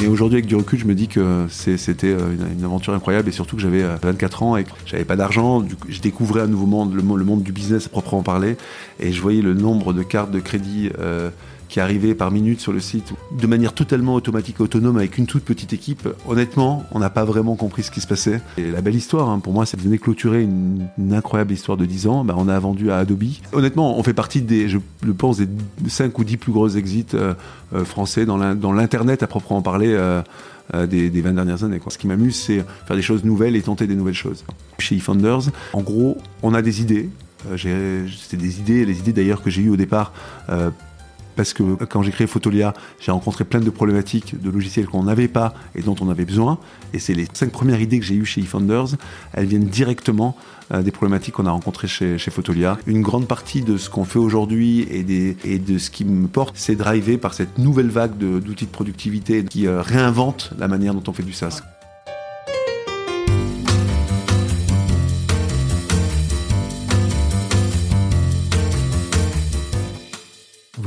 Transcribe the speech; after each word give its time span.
Et 0.00 0.06
aujourd'hui, 0.06 0.36
avec 0.36 0.46
du 0.46 0.54
recul, 0.54 0.78
je 0.78 0.84
me 0.84 0.94
dis 0.94 1.08
que 1.08 1.46
c'était 1.48 2.12
euh, 2.12 2.32
une, 2.56 2.64
aventure 2.64 2.94
incroyable 2.94 3.28
et 3.28 3.32
surtout 3.32 3.56
que 3.56 3.62
j'avais 3.62 3.82
24 3.82 4.42
ans 4.44 4.56
et 4.56 4.64
que 4.64 4.70
j'avais 4.86 5.04
pas 5.04 5.16
d'argent. 5.16 5.64
Je 5.88 6.00
découvrais 6.00 6.42
un 6.42 6.46
nouveau 6.46 6.66
monde, 6.66 6.94
le, 6.94 7.02
monde 7.02 7.42
du 7.42 7.52
business 7.52 7.86
à 7.86 7.88
proprement 7.88 8.22
parler. 8.22 8.56
Et 9.00 9.12
je 9.12 9.20
voyais 9.20 9.42
le 9.42 9.54
nombre 9.54 9.92
de 9.92 10.02
cartes 10.02 10.30
de 10.30 10.38
crédit 10.38 10.90
qui 11.68 11.80
arrivait 11.80 12.14
par 12.14 12.30
minute 12.30 12.60
sur 12.60 12.72
le 12.72 12.80
site 12.80 13.12
de 13.30 13.46
manière 13.46 13.72
totalement 13.72 14.14
automatique 14.14 14.60
autonome 14.60 14.96
avec 14.96 15.18
une 15.18 15.26
toute 15.26 15.44
petite 15.44 15.72
équipe. 15.72 16.08
Honnêtement, 16.26 16.84
on 16.92 16.98
n'a 16.98 17.10
pas 17.10 17.24
vraiment 17.24 17.56
compris 17.56 17.82
ce 17.82 17.90
qui 17.90 18.00
se 18.00 18.06
passait. 18.06 18.40
Et 18.56 18.70
la 18.70 18.80
belle 18.80 18.94
histoire, 18.94 19.28
hein, 19.28 19.38
pour 19.38 19.52
moi, 19.52 19.66
c'est 19.66 19.76
de 19.76 19.96
clôturer 19.96 20.42
une, 20.42 20.88
incroyable 21.12 21.52
histoire 21.52 21.76
de 21.76 21.84
10 21.84 22.06
ans. 22.06 22.24
Bah, 22.24 22.34
on 22.36 22.48
a 22.48 22.58
vendu 22.58 22.90
à 22.90 22.98
Adobe. 22.98 23.24
Honnêtement, 23.52 23.98
on 23.98 24.02
fait 24.02 24.14
partie 24.14 24.42
des, 24.42 24.68
je, 24.68 24.78
pense, 25.16 25.38
des 25.38 25.48
5 25.88 26.18
ou 26.18 26.24
10 26.24 26.36
plus 26.36 26.52
gros 26.52 26.68
exits 26.68 27.06
euh, 27.14 27.34
euh, 27.74 27.84
français 27.84 28.26
dans 28.26 28.36
l'Internet 28.72 29.22
à 29.22 29.26
proprement 29.26 29.62
parler. 29.62 29.94
Euh, 29.94 30.22
des, 30.86 31.08
des, 31.08 31.22
20 31.22 31.32
dernières 31.32 31.64
années. 31.64 31.80
Ce 31.88 31.96
qui 31.96 32.06
m'amuse, 32.06 32.36
c'est 32.36 32.62
faire 32.84 32.94
des 32.94 33.00
choses 33.00 33.24
nouvelles 33.24 33.56
et 33.56 33.62
tenter 33.62 33.86
des 33.86 33.94
nouvelles 33.94 34.12
choses. 34.12 34.44
Chez 34.78 34.96
eFounders, 34.96 35.50
en 35.72 35.80
gros, 35.80 36.18
on 36.42 36.52
a 36.52 36.60
des 36.60 36.82
idées. 36.82 37.08
c'est 37.56 38.36
des 38.36 38.60
idées, 38.60 38.84
les 38.84 38.98
idées 38.98 39.14
d'ailleurs 39.14 39.40
que 39.40 39.48
j'ai 39.48 39.62
eues 39.62 39.70
au 39.70 39.78
départ 39.78 40.12
parce 41.38 41.52
que 41.52 41.62
quand 41.84 42.02
j'ai 42.02 42.10
créé 42.10 42.26
Photolia, 42.26 42.74
j'ai 42.98 43.12
rencontré 43.12 43.44
plein 43.44 43.60
de 43.60 43.70
problématiques 43.70 44.42
de 44.42 44.50
logiciels 44.50 44.86
qu'on 44.86 45.04
n'avait 45.04 45.28
pas 45.28 45.54
et 45.76 45.82
dont 45.82 45.94
on 46.00 46.10
avait 46.10 46.24
besoin. 46.24 46.58
Et 46.92 46.98
c'est 46.98 47.14
les 47.14 47.28
cinq 47.32 47.52
premières 47.52 47.80
idées 47.80 48.00
que 48.00 48.04
j'ai 48.04 48.16
eues 48.16 48.24
chez 48.24 48.40
eFounders. 48.40 48.96
Elles 49.34 49.46
viennent 49.46 49.68
directement 49.68 50.36
euh, 50.72 50.82
des 50.82 50.90
problématiques 50.90 51.34
qu'on 51.34 51.46
a 51.46 51.52
rencontrées 51.52 51.86
chez, 51.86 52.18
chez 52.18 52.32
Photolia. 52.32 52.76
Une 52.88 53.02
grande 53.02 53.28
partie 53.28 53.62
de 53.62 53.76
ce 53.76 53.88
qu'on 53.88 54.04
fait 54.04 54.18
aujourd'hui 54.18 54.80
et, 54.90 55.58
de 55.60 55.78
ce 55.78 55.90
qui 55.90 56.04
me 56.04 56.26
porte, 56.26 56.56
c'est 56.58 56.74
drivé 56.74 57.18
par 57.18 57.34
cette 57.34 57.56
nouvelle 57.56 57.90
vague 57.90 58.18
d'outils 58.18 58.66
de, 58.66 58.70
productivité 58.72 59.44
qui 59.44 59.68
euh, 59.68 59.80
réinvente 59.80 60.50
la 60.58 60.66
manière 60.66 60.92
dont 60.92 61.04
on 61.06 61.12
fait 61.12 61.22
du 61.22 61.32
SaaS. 61.32 61.62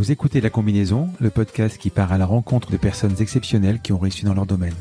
Vous 0.01 0.11
écoutez 0.11 0.41
La 0.41 0.49
Combinaison, 0.49 1.09
le 1.19 1.29
podcast 1.29 1.77
qui 1.77 1.91
part 1.91 2.11
à 2.11 2.17
la 2.17 2.25
rencontre 2.25 2.71
de 2.71 2.77
personnes 2.77 3.13
exceptionnelles 3.19 3.81
qui 3.81 3.93
ont 3.93 3.99
réussi 3.99 4.25
dans 4.25 4.33
leur 4.33 4.47
domaine. 4.47 4.73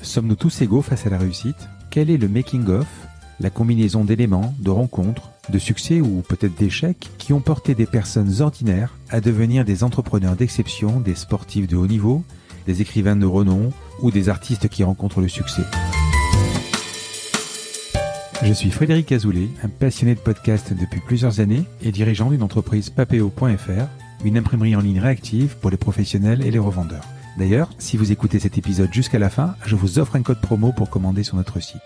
Sommes-nous 0.00 0.36
tous 0.36 0.62
égaux 0.62 0.80
face 0.80 1.08
à 1.08 1.10
la 1.10 1.18
réussite? 1.18 1.56
Quel 1.90 2.08
est 2.08 2.18
le 2.18 2.28
making-of, 2.28 2.86
la 3.40 3.50
combinaison 3.50 4.04
d'éléments, 4.04 4.54
de 4.60 4.70
rencontres, 4.70 5.32
de 5.48 5.58
succès 5.58 6.00
ou 6.00 6.22
peut-être 6.28 6.56
d'échecs 6.56 7.10
qui 7.18 7.32
ont 7.32 7.40
porté 7.40 7.74
des 7.74 7.86
personnes 7.86 8.42
ordinaires 8.42 8.94
à 9.10 9.20
devenir 9.20 9.64
des 9.64 9.82
entrepreneurs 9.82 10.36
d'exception, 10.36 11.00
des 11.00 11.16
sportifs 11.16 11.66
de 11.66 11.74
haut 11.74 11.88
niveau, 11.88 12.22
des 12.68 12.80
écrivains 12.80 13.16
de 13.16 13.26
renom 13.26 13.72
ou 14.02 14.12
des 14.12 14.28
artistes 14.28 14.68
qui 14.68 14.84
rencontrent 14.84 15.20
le 15.20 15.26
succès? 15.26 15.64
Je 18.42 18.52
suis 18.52 18.70
Frédéric 18.70 19.12
Azoulay, 19.12 19.48
un 19.62 19.68
passionné 19.68 20.14
de 20.14 20.20
podcast 20.20 20.72
depuis 20.78 21.00
plusieurs 21.00 21.40
années 21.40 21.64
et 21.82 21.92
dirigeant 21.92 22.30
d'une 22.30 22.42
entreprise 22.42 22.90
papeo.fr, 22.90 23.88
une 24.24 24.36
imprimerie 24.36 24.76
en 24.76 24.80
ligne 24.80 25.00
réactive 25.00 25.56
pour 25.60 25.70
les 25.70 25.76
professionnels 25.76 26.44
et 26.44 26.50
les 26.50 26.58
revendeurs. 26.58 27.04
D'ailleurs, 27.38 27.70
si 27.78 27.96
vous 27.96 28.12
écoutez 28.12 28.38
cet 28.38 28.58
épisode 28.58 28.92
jusqu'à 28.92 29.18
la 29.18 29.30
fin, 29.30 29.54
je 29.64 29.76
vous 29.76 29.98
offre 29.98 30.16
un 30.16 30.22
code 30.22 30.40
promo 30.40 30.72
pour 30.72 30.90
commander 30.90 31.22
sur 31.22 31.36
notre 31.36 31.60
site. 31.60 31.82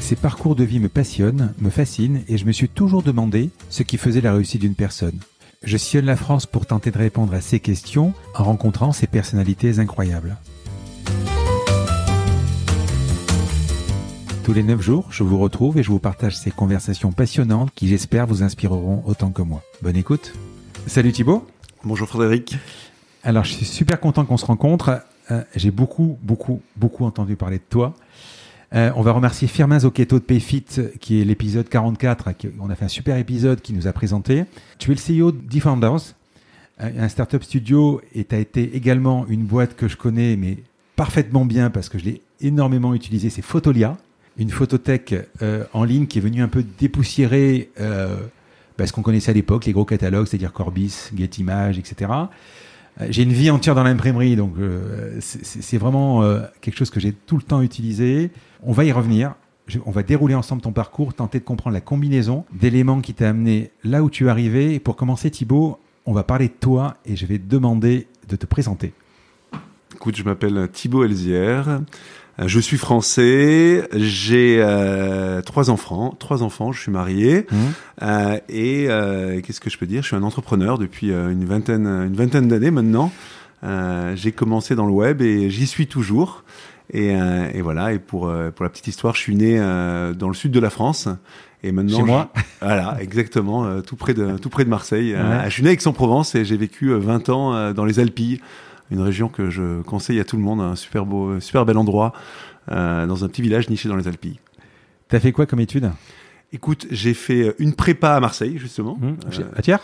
Ces 0.00 0.16
parcours 0.16 0.54
de 0.54 0.64
vie 0.64 0.80
me 0.80 0.88
passionnent, 0.88 1.52
me 1.58 1.70
fascinent 1.70 2.22
et 2.28 2.36
je 2.36 2.44
me 2.44 2.52
suis 2.52 2.68
toujours 2.68 3.02
demandé 3.02 3.50
ce 3.70 3.82
qui 3.82 3.96
faisait 3.96 4.20
la 4.20 4.34
réussite 4.34 4.60
d'une 4.60 4.74
personne. 4.74 5.18
Je 5.62 5.78
sillonne 5.78 6.06
la 6.06 6.16
France 6.16 6.46
pour 6.46 6.66
tenter 6.66 6.90
de 6.90 6.98
répondre 6.98 7.32
à 7.32 7.40
ces 7.40 7.60
questions 7.60 8.12
en 8.34 8.44
rencontrant 8.44 8.92
ces 8.92 9.06
personnalités 9.06 9.78
incroyables. 9.78 10.36
Tous 14.44 14.52
les 14.52 14.62
9 14.62 14.82
jours, 14.82 15.06
je 15.10 15.22
vous 15.22 15.38
retrouve 15.38 15.78
et 15.78 15.82
je 15.82 15.88
vous 15.88 15.98
partage 15.98 16.36
ces 16.36 16.50
conversations 16.50 17.12
passionnantes 17.12 17.70
qui 17.74 17.88
j'espère 17.88 18.26
vous 18.26 18.42
inspireront 18.42 19.02
autant 19.06 19.30
que 19.30 19.40
moi. 19.40 19.62
Bonne 19.80 19.96
écoute. 19.96 20.34
Salut 20.86 21.12
Thibaut. 21.12 21.46
Bonjour 21.82 22.06
Frédéric. 22.06 22.58
Alors 23.22 23.44
je 23.44 23.54
suis 23.54 23.64
super 23.64 23.98
content 24.00 24.26
qu'on 24.26 24.36
se 24.36 24.44
rencontre. 24.44 25.00
Euh, 25.30 25.42
j'ai 25.56 25.70
beaucoup, 25.70 26.18
beaucoup, 26.20 26.60
beaucoup 26.76 27.06
entendu 27.06 27.36
parler 27.36 27.56
de 27.56 27.64
toi. 27.70 27.94
Euh, 28.74 28.90
on 28.96 29.00
va 29.00 29.12
remercier 29.12 29.48
Firmin 29.48 29.78
Zocchetto 29.78 30.18
de 30.18 30.24
Payfit, 30.24 30.66
qui 31.00 31.22
est 31.22 31.24
l'épisode 31.24 31.70
44. 31.70 32.28
on 32.60 32.68
a 32.68 32.74
fait 32.74 32.84
un 32.84 32.88
super 32.88 33.16
épisode 33.16 33.62
qui 33.62 33.72
nous 33.72 33.86
a 33.86 33.94
présenté. 33.94 34.44
Tu 34.78 34.92
es 34.92 34.94
le 34.94 35.22
CEO 35.22 35.32
d'eFounders, 35.32 36.12
un 36.78 37.08
startup 37.08 37.42
studio, 37.42 38.02
et 38.14 38.26
tu 38.26 38.34
as 38.34 38.40
été 38.40 38.76
également 38.76 39.24
une 39.26 39.44
boîte 39.44 39.74
que 39.74 39.88
je 39.88 39.96
connais, 39.96 40.36
mais 40.36 40.58
parfaitement 40.96 41.46
bien 41.46 41.70
parce 41.70 41.88
que 41.88 41.98
je 41.98 42.04
l'ai 42.04 42.22
énormément 42.42 42.92
utilisé, 42.92 43.30
c'est 43.30 43.40
Photolia 43.40 43.96
une 44.36 44.50
photothèque 44.50 45.14
euh, 45.42 45.64
en 45.72 45.84
ligne 45.84 46.06
qui 46.06 46.18
est 46.18 46.20
venue 46.20 46.42
un 46.42 46.48
peu 46.48 46.64
dépoussiérer 46.78 47.70
euh, 47.80 48.16
bah, 48.76 48.86
ce 48.86 48.92
qu'on 48.92 49.02
connaissait 49.02 49.30
à 49.30 49.34
l'époque, 49.34 49.66
les 49.66 49.72
gros 49.72 49.84
catalogues, 49.84 50.26
c'est-à-dire 50.26 50.52
Corbis, 50.52 51.10
Getimage, 51.16 51.78
etc. 51.78 52.10
Euh, 53.00 53.06
j'ai 53.10 53.22
une 53.22 53.32
vie 53.32 53.50
entière 53.50 53.74
dans 53.74 53.84
l'imprimerie, 53.84 54.36
donc 54.36 54.54
euh, 54.58 55.18
c'est 55.20 55.78
vraiment 55.78 56.22
quelque 56.60 56.76
chose 56.76 56.90
que 56.90 57.00
j'ai 57.00 57.12
tout 57.12 57.36
le 57.36 57.42
temps 57.42 57.62
utilisé. 57.62 58.30
On 58.62 58.72
va 58.72 58.84
y 58.84 58.92
revenir. 58.92 59.34
on 59.86 59.90
va 59.90 60.02
dérouler 60.02 60.34
ensemble 60.34 60.62
ton 60.62 60.72
parcours, 60.72 61.14
tenter 61.14 61.38
de 61.38 61.44
comprendre 61.44 61.74
la 61.74 61.80
combinaison 61.80 62.44
d'éléments 62.52 63.00
qui 63.00 63.14
t'a 63.14 63.28
amené 63.28 63.70
là 63.84 64.02
où 64.02 64.10
tu 64.10 64.26
es 64.26 64.28
arrivé. 64.28 64.80
Pour 64.80 64.96
commencer, 64.96 65.30
Thibaut, 65.30 65.78
on 66.06 66.12
va 66.12 66.24
parler 66.24 66.48
de 66.48 66.54
toi 66.58 66.96
et 67.06 67.16
je 67.16 67.26
vais 67.26 67.38
te 67.38 67.48
demander 67.48 68.08
de 68.28 68.36
te 68.36 68.46
présenter. 68.46 68.92
Écoute, 69.94 70.16
je 70.16 70.24
m'appelle 70.24 70.68
Thibaut 70.72 71.04
Elzière. 71.04 71.80
Euh, 72.40 72.48
je 72.48 72.60
suis 72.60 72.76
français, 72.76 73.88
j'ai 73.92 74.58
euh, 74.60 75.40
trois 75.42 75.70
enfants, 75.70 76.14
trois 76.18 76.42
enfants, 76.42 76.72
je 76.72 76.80
suis 76.80 76.90
marié 76.90 77.46
mmh. 77.50 77.56
euh, 78.02 78.38
et 78.48 78.86
euh, 78.88 79.40
qu'est-ce 79.40 79.60
que 79.60 79.70
je 79.70 79.78
peux 79.78 79.86
dire? 79.86 80.02
Je 80.02 80.08
suis 80.08 80.16
un 80.16 80.22
entrepreneur 80.22 80.78
depuis 80.78 81.12
euh, 81.12 81.30
une 81.30 81.44
vingtaine, 81.44 81.86
une 81.86 82.14
vingtaine 82.14 82.48
d'années 82.48 82.70
maintenant. 82.70 83.12
j'ai 84.14 84.32
commencé 84.32 84.74
dans 84.74 84.86
le 84.86 84.92
web 84.92 85.22
et 85.22 85.50
j'y 85.50 85.66
suis 85.66 85.86
toujours. 85.86 86.44
Et, 86.92 87.14
et, 87.54 87.62
voilà. 87.62 87.94
Et 87.94 87.98
pour 87.98 88.30
pour 88.54 88.62
la 88.64 88.68
petite 88.68 88.88
histoire, 88.88 89.14
je 89.14 89.20
suis 89.20 89.34
né 89.34 89.58
dans 89.58 90.28
le 90.28 90.34
sud 90.34 90.52
de 90.52 90.60
la 90.60 90.68
France. 90.68 91.08
Et 91.62 91.72
maintenant, 91.72 91.96
Chez 91.96 92.02
moi. 92.02 92.30
voilà, 92.60 92.98
exactement, 93.00 93.80
tout 93.80 93.96
près 93.96 94.12
de 94.12 94.36
tout 94.36 94.50
près 94.50 94.66
de 94.66 94.68
Marseille. 94.68 95.16
je 95.46 95.50
suis 95.50 95.62
né 95.62 95.70
à 95.70 95.72
Aix-en-Provence 95.72 96.34
et 96.34 96.44
j'ai 96.44 96.58
vécu 96.58 96.92
20 96.92 97.30
ans 97.30 97.72
dans 97.72 97.86
les 97.86 98.00
Alpilles 98.00 98.40
une 98.90 99.00
région 99.00 99.28
que 99.28 99.50
je 99.50 99.82
conseille 99.82 100.20
à 100.20 100.24
tout 100.24 100.36
le 100.36 100.42
monde, 100.42 100.60
un 100.60 100.76
super 100.76 101.06
beau, 101.06 101.40
super 101.40 101.64
bel 101.64 101.78
endroit, 101.78 102.12
euh, 102.70 103.06
dans 103.06 103.24
un 103.24 103.28
petit 103.28 103.42
village 103.42 103.68
niché 103.68 103.88
dans 103.88 103.96
les 103.96 104.08
Alpilles. 104.08 104.40
T'as 105.08 105.20
fait 105.20 105.32
quoi 105.32 105.46
comme 105.46 105.60
étude? 105.60 105.90
Écoute, 106.52 106.86
j'ai 106.90 107.14
fait 107.14 107.54
une 107.58 107.74
prépa 107.74 108.12
à 108.12 108.20
Marseille, 108.20 108.58
justement. 108.58 108.96
Mmh, 109.00 109.16
à 109.56 109.62
Thiers? 109.62 109.76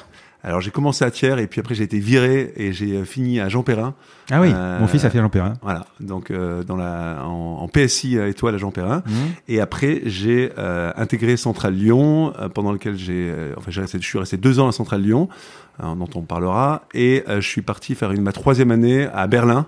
alors 0.43 0.61
j'ai 0.61 0.71
commencé 0.71 1.05
à 1.05 1.11
Thiers 1.11 1.39
et 1.39 1.47
puis 1.47 1.61
après 1.61 1.75
j'ai 1.75 1.85
été 1.85 1.99
viré 1.99 2.53
et 2.57 2.73
j'ai 2.73 2.97
euh, 2.97 3.05
fini 3.05 3.41
à 3.41 3.49
Jean 3.49 3.63
Perrin. 3.63 3.95
Ah 4.31 4.41
oui, 4.41 4.53
mon 4.53 4.87
fils 4.87 5.05
a 5.05 5.11
fait 5.11 5.19
Jean 5.19 5.29
Perrin. 5.29 5.55
Voilà, 5.63 5.87
donc 6.01 6.31
euh, 6.31 6.63
dans 6.63 6.77
la 6.77 7.25
en, 7.25 7.69
PSI 7.69 8.17
étoile 8.17 8.55
à 8.55 8.59
Jean 8.59 8.71
Perrin. 8.71 9.03
Mmh. 9.07 9.13
Et 9.49 9.61
après 9.61 10.03
j'ai 10.07 10.53
euh, 10.59 10.93
intégré 10.97 11.37
Centrale 11.37 11.75
Lyon 11.75 12.33
pendant 12.55 12.73
lequel 12.73 12.97
j'ai 12.97 13.33
enfin 13.57 13.71
j'ai 13.71 13.83
resté, 13.83 13.99
je 14.01 14.07
suis 14.07 14.19
resté 14.19 14.37
deux 14.37 14.61
ans 14.61 14.69
à 14.69 14.73
Centrale 14.73 15.03
Lyon, 15.03 15.29
dont 15.83 16.09
on 16.15 16.23
parlera. 16.23 16.83
Et 16.95 17.25
je 17.27 17.41
suis 17.41 17.63
parti 17.63 17.95
faire 17.95 18.13
ma 18.21 18.33
troisième 18.33 18.71
année 18.71 19.09
à 19.13 19.27
Berlin. 19.27 19.67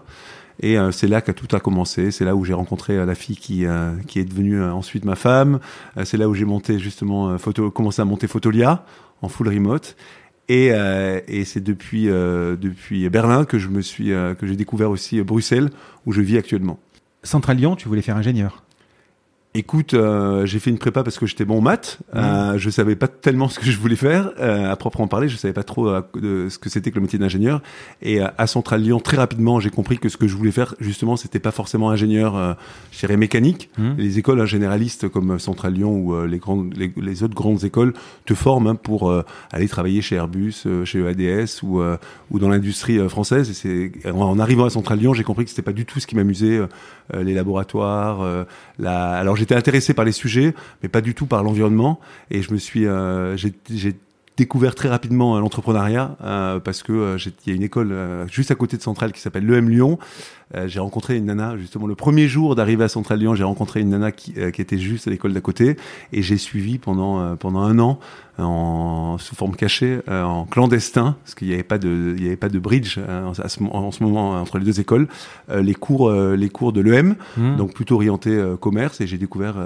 Et 0.61 0.77
c'est 0.93 1.09
là 1.09 1.21
que 1.21 1.33
tout 1.33 1.55
a 1.57 1.61
commencé. 1.61 2.11
C'est 2.11 2.25
là 2.25 2.37
où 2.37 2.45
j'ai 2.45 2.53
rencontré 2.53 3.05
la 3.05 3.15
fille 3.15 3.37
qui 3.37 3.65
qui 4.07 4.19
est 4.19 4.25
devenue 4.25 4.63
ensuite 4.63 5.05
ma 5.05 5.17
femme. 5.17 5.59
c'est 6.05 6.17
là 6.17 6.29
où 6.29 6.35
j'ai 6.35 6.45
monté 6.45 6.79
justement 6.79 7.37
photo, 7.39 7.71
commencé 7.71 8.03
à 8.03 8.05
monter 8.05 8.27
Photolia 8.27 8.85
en 9.23 9.29
full 9.29 9.49
remote. 9.49 9.97
Et, 10.49 10.71
euh, 10.73 11.21
et 11.29 11.45
c'est 11.45 11.63
depuis, 11.63 12.09
euh, 12.09 12.57
depuis 12.57 13.09
Berlin 13.09 13.45
que 13.45 13.59
je 13.59 13.69
me 13.69 13.81
suis, 13.81 14.13
euh, 14.13 14.35
que 14.35 14.47
j'ai 14.47 14.57
découvert 14.57 14.91
aussi 14.91 15.23
Bruxelles, 15.23 15.71
où 16.05 16.13
je 16.13 16.21
vis 16.21 16.37
actuellement. 16.37 16.79
Central 17.23 17.57
Lyon, 17.57 17.77
tu 17.77 17.89
voulais 17.89 18.03
faire 18.03 18.17
ingénieur 18.17 18.65
Écoute, 19.55 19.93
euh, 19.93 20.47
j'ai 20.47 20.59
fait 20.59 20.71
une 20.71 20.79
prépa 20.79 21.03
parce 21.03 21.19
que 21.19 21.27
j'étais 21.27 21.45
bon 21.45 21.59
en 21.59 21.61
maths. 21.61 21.99
Mmh. 22.15 22.19
Euh, 22.19 22.59
je 22.59 22.71
savais 22.71 22.97
pas 22.97 23.07
tellement 23.07 23.49
ce 23.49 23.59
que 23.59 23.67
je 23.67 23.77
voulais 23.79 23.97
faire. 23.97 24.31
Euh, 24.41 24.71
à 24.71 24.77
proprement 24.77 25.09
parler, 25.09 25.29
je 25.29 25.37
savais 25.37 25.53
pas 25.53 25.63
trop 25.63 25.89
euh, 25.89 26.01
de 26.15 26.49
ce 26.49 26.59
que 26.59 26.71
c'était 26.71 26.91
que 26.91 26.95
le 26.95 27.03
métier 27.03 27.19
d'ingénieur. 27.19 27.61
Et 28.01 28.23
euh, 28.23 28.29
à 28.39 28.47
Central 28.47 28.81
Lyon, 28.81 28.99
très 28.99 29.19
rapidement, 29.19 29.61
j'ai 29.61 29.69
compris 29.69 29.99
que 29.99 30.09
ce 30.09 30.17
que 30.17 30.27
je 30.27 30.35
voulais 30.35 30.53
faire, 30.53 30.75
justement, 30.81 31.17
c'était 31.17 31.39
pas 31.39 31.51
forcément 31.51 31.91
ingénieur, 31.91 32.35
euh, 32.35 32.55
je 32.93 33.01
dirais 33.01 33.19
mécanique. 33.19 33.69
Mmh. 33.77 33.91
Les 33.99 34.19
écoles 34.19 34.43
généralistes 34.47 35.11
comme 35.11 35.39
Central 35.39 35.75
Lyon 35.75 35.99
ou 35.99 36.25
les 36.25 36.39
grandes, 36.39 36.73
les, 36.75 36.91
les, 36.97 37.23
autres 37.23 37.35
grandes 37.35 37.63
écoles 37.65 37.93
te 38.25 38.33
forment 38.33 38.69
hein, 38.69 38.75
pour 38.75 39.13
aller 39.53 39.69
travailler 39.69 40.01
chez 40.01 40.17
Airbus, 40.17 40.65
chez 40.85 40.99
EADS 40.99 41.63
ou 41.63 41.83
ou 42.31 42.39
dans 42.39 42.49
l'industrie 42.49 42.99
française. 43.09 43.51
Et 43.51 43.55
c'est 43.55 44.11
en 44.11 44.39
arrivant 44.39 44.65
à 44.65 44.71
Central 44.71 44.99
Lyon, 44.99 45.15
j'ai 45.15 45.25
compris 45.25 45.45
que 45.45 45.51
c'était 45.51 45.63
pas 45.63 45.73
du 45.73 45.85
tout 45.85 46.01
ce 46.01 46.07
qui 46.07 46.17
m'amusait, 46.17 46.61
les 47.15 47.35
laboratoires. 47.35 48.47
la... 48.79 49.11
Alors 49.11 49.37
j'étais 49.43 49.57
intéressé 49.57 49.93
par 49.93 50.05
les 50.05 50.13
sujets, 50.13 50.55
mais 50.83 50.89
pas 50.89 51.01
du 51.01 51.15
tout 51.17 51.27
par 51.27 51.43
l'environnement. 51.43 51.99
Et 52.31 52.43
je 52.43 52.53
me 52.53 52.59
suis, 52.59 52.87
euh, 52.87 53.37
j'ai 53.37 53.97
découvert 54.37 54.75
très 54.75 54.89
rapidement 54.89 55.39
l'entrepreneuriat 55.39 56.17
parce 56.65 56.83
que 56.83 57.17
il 57.47 57.51
y 57.51 57.53
a 57.53 57.55
une 57.55 57.63
école 57.63 57.95
juste 58.31 58.51
à 58.51 58.55
côté 58.55 58.77
de 58.77 58.83
Centrale 58.83 59.13
qui 59.13 59.21
s'appelle 59.21 59.47
l'EM 59.47 59.69
Lyon. 59.69 59.99
j'ai 60.67 60.81
rencontré 60.81 61.17
une 61.17 61.27
nana 61.27 61.57
justement 61.59 61.87
le 61.87 61.95
premier 61.95 62.29
jour 62.29 62.55
d'arriver 62.55 62.85
à 62.85 62.89
Centrale 62.89 63.19
Lyon. 63.19 63.35
J'ai 63.35 63.45
rencontré 63.45 63.81
une 63.81 63.91
nana 63.91 64.11
qui, 64.11 64.35
qui 64.53 64.63
était 64.63 64.79
juste 64.79 65.07
à 65.07 65.11
l'école 65.11 65.33
d'à 65.35 65.41
côté 65.41 65.77
et 66.13 66.23
j'ai 66.23 66.39
suivi 66.39 66.79
pendant 66.79 67.37
pendant 67.37 67.61
un 67.61 67.79
an 67.79 67.99
en 68.39 69.19
sous 69.19 69.35
forme 69.35 69.55
cachée, 69.55 70.01
en 70.09 70.47
clandestin, 70.47 71.17
parce 71.23 71.35
qu'il 71.35 71.49
n'y 71.49 71.55
avait 71.55 71.63
pas 71.63 71.79
de 71.79 72.15
il 72.17 72.25
y 72.25 72.27
avait 72.27 72.37
pas 72.37 72.49
de 72.49 72.59
bridge 72.59 72.99
en, 72.99 73.35
ce, 73.35 74.03
moment 74.03 74.41
entre 74.41 74.59
les 74.59 74.65
deux 74.65 74.81
écoles, 74.81 75.09
les 75.55 75.75
cours 75.75 76.11
les 76.11 76.49
cours 76.49 76.73
de 76.73 76.81
l'EM, 76.81 77.17
mmh. 77.37 77.57
donc 77.57 77.75
plutôt 77.75 77.97
orienté 77.97 78.43
commerce 78.61 79.01
et 79.01 79.07
j'ai 79.07 79.19
découvert 79.19 79.57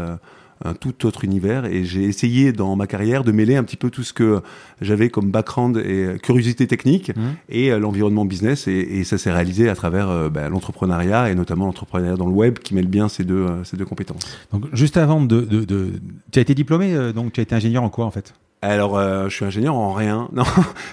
un 0.64 0.74
tout 0.74 1.06
autre 1.06 1.24
univers 1.24 1.66
et 1.66 1.84
j'ai 1.84 2.04
essayé 2.04 2.52
dans 2.52 2.76
ma 2.76 2.86
carrière 2.86 3.24
de 3.24 3.32
mêler 3.32 3.56
un 3.56 3.64
petit 3.64 3.76
peu 3.76 3.90
tout 3.90 4.02
ce 4.02 4.12
que 4.12 4.40
j'avais 4.80 5.10
comme 5.10 5.30
background 5.30 5.76
et 5.76 6.16
curiosité 6.22 6.66
technique 6.66 7.14
mmh. 7.14 7.20
et 7.50 7.72
euh, 7.72 7.78
l'environnement 7.78 8.24
business 8.24 8.66
et, 8.68 9.04
ça 9.04 9.18
s'est 9.18 9.30
réalisé 9.30 9.68
à 9.68 9.74
travers 9.74 10.08
euh, 10.08 10.28
bah, 10.28 10.48
l'entrepreneuriat 10.48 11.30
et 11.30 11.34
notamment 11.34 11.66
l'entrepreneuriat 11.66 12.16
dans 12.16 12.26
le 12.26 12.32
web 12.32 12.58
qui 12.58 12.74
mêle 12.74 12.88
bien 12.88 13.08
ces 13.08 13.24
deux, 13.24 13.46
euh, 13.46 13.64
ces 13.64 13.76
deux 13.76 13.84
compétences. 13.84 14.38
Donc 14.52 14.64
juste 14.72 14.96
avant 14.96 15.20
de, 15.20 15.42
de, 15.42 15.64
de... 15.64 15.92
tu 16.32 16.38
as 16.38 16.42
été 16.42 16.54
diplômé 16.54 17.12
donc 17.12 17.32
tu 17.32 17.40
as 17.40 17.42
été 17.42 17.54
ingénieur 17.54 17.82
en 17.82 17.90
quoi 17.90 18.06
en 18.06 18.10
fait? 18.10 18.34
Alors, 18.62 18.98
je 18.98 19.28
suis 19.28 19.44
ingénieur 19.44 19.76
en 19.76 19.92
rien. 19.92 20.28
Non, 20.32 20.42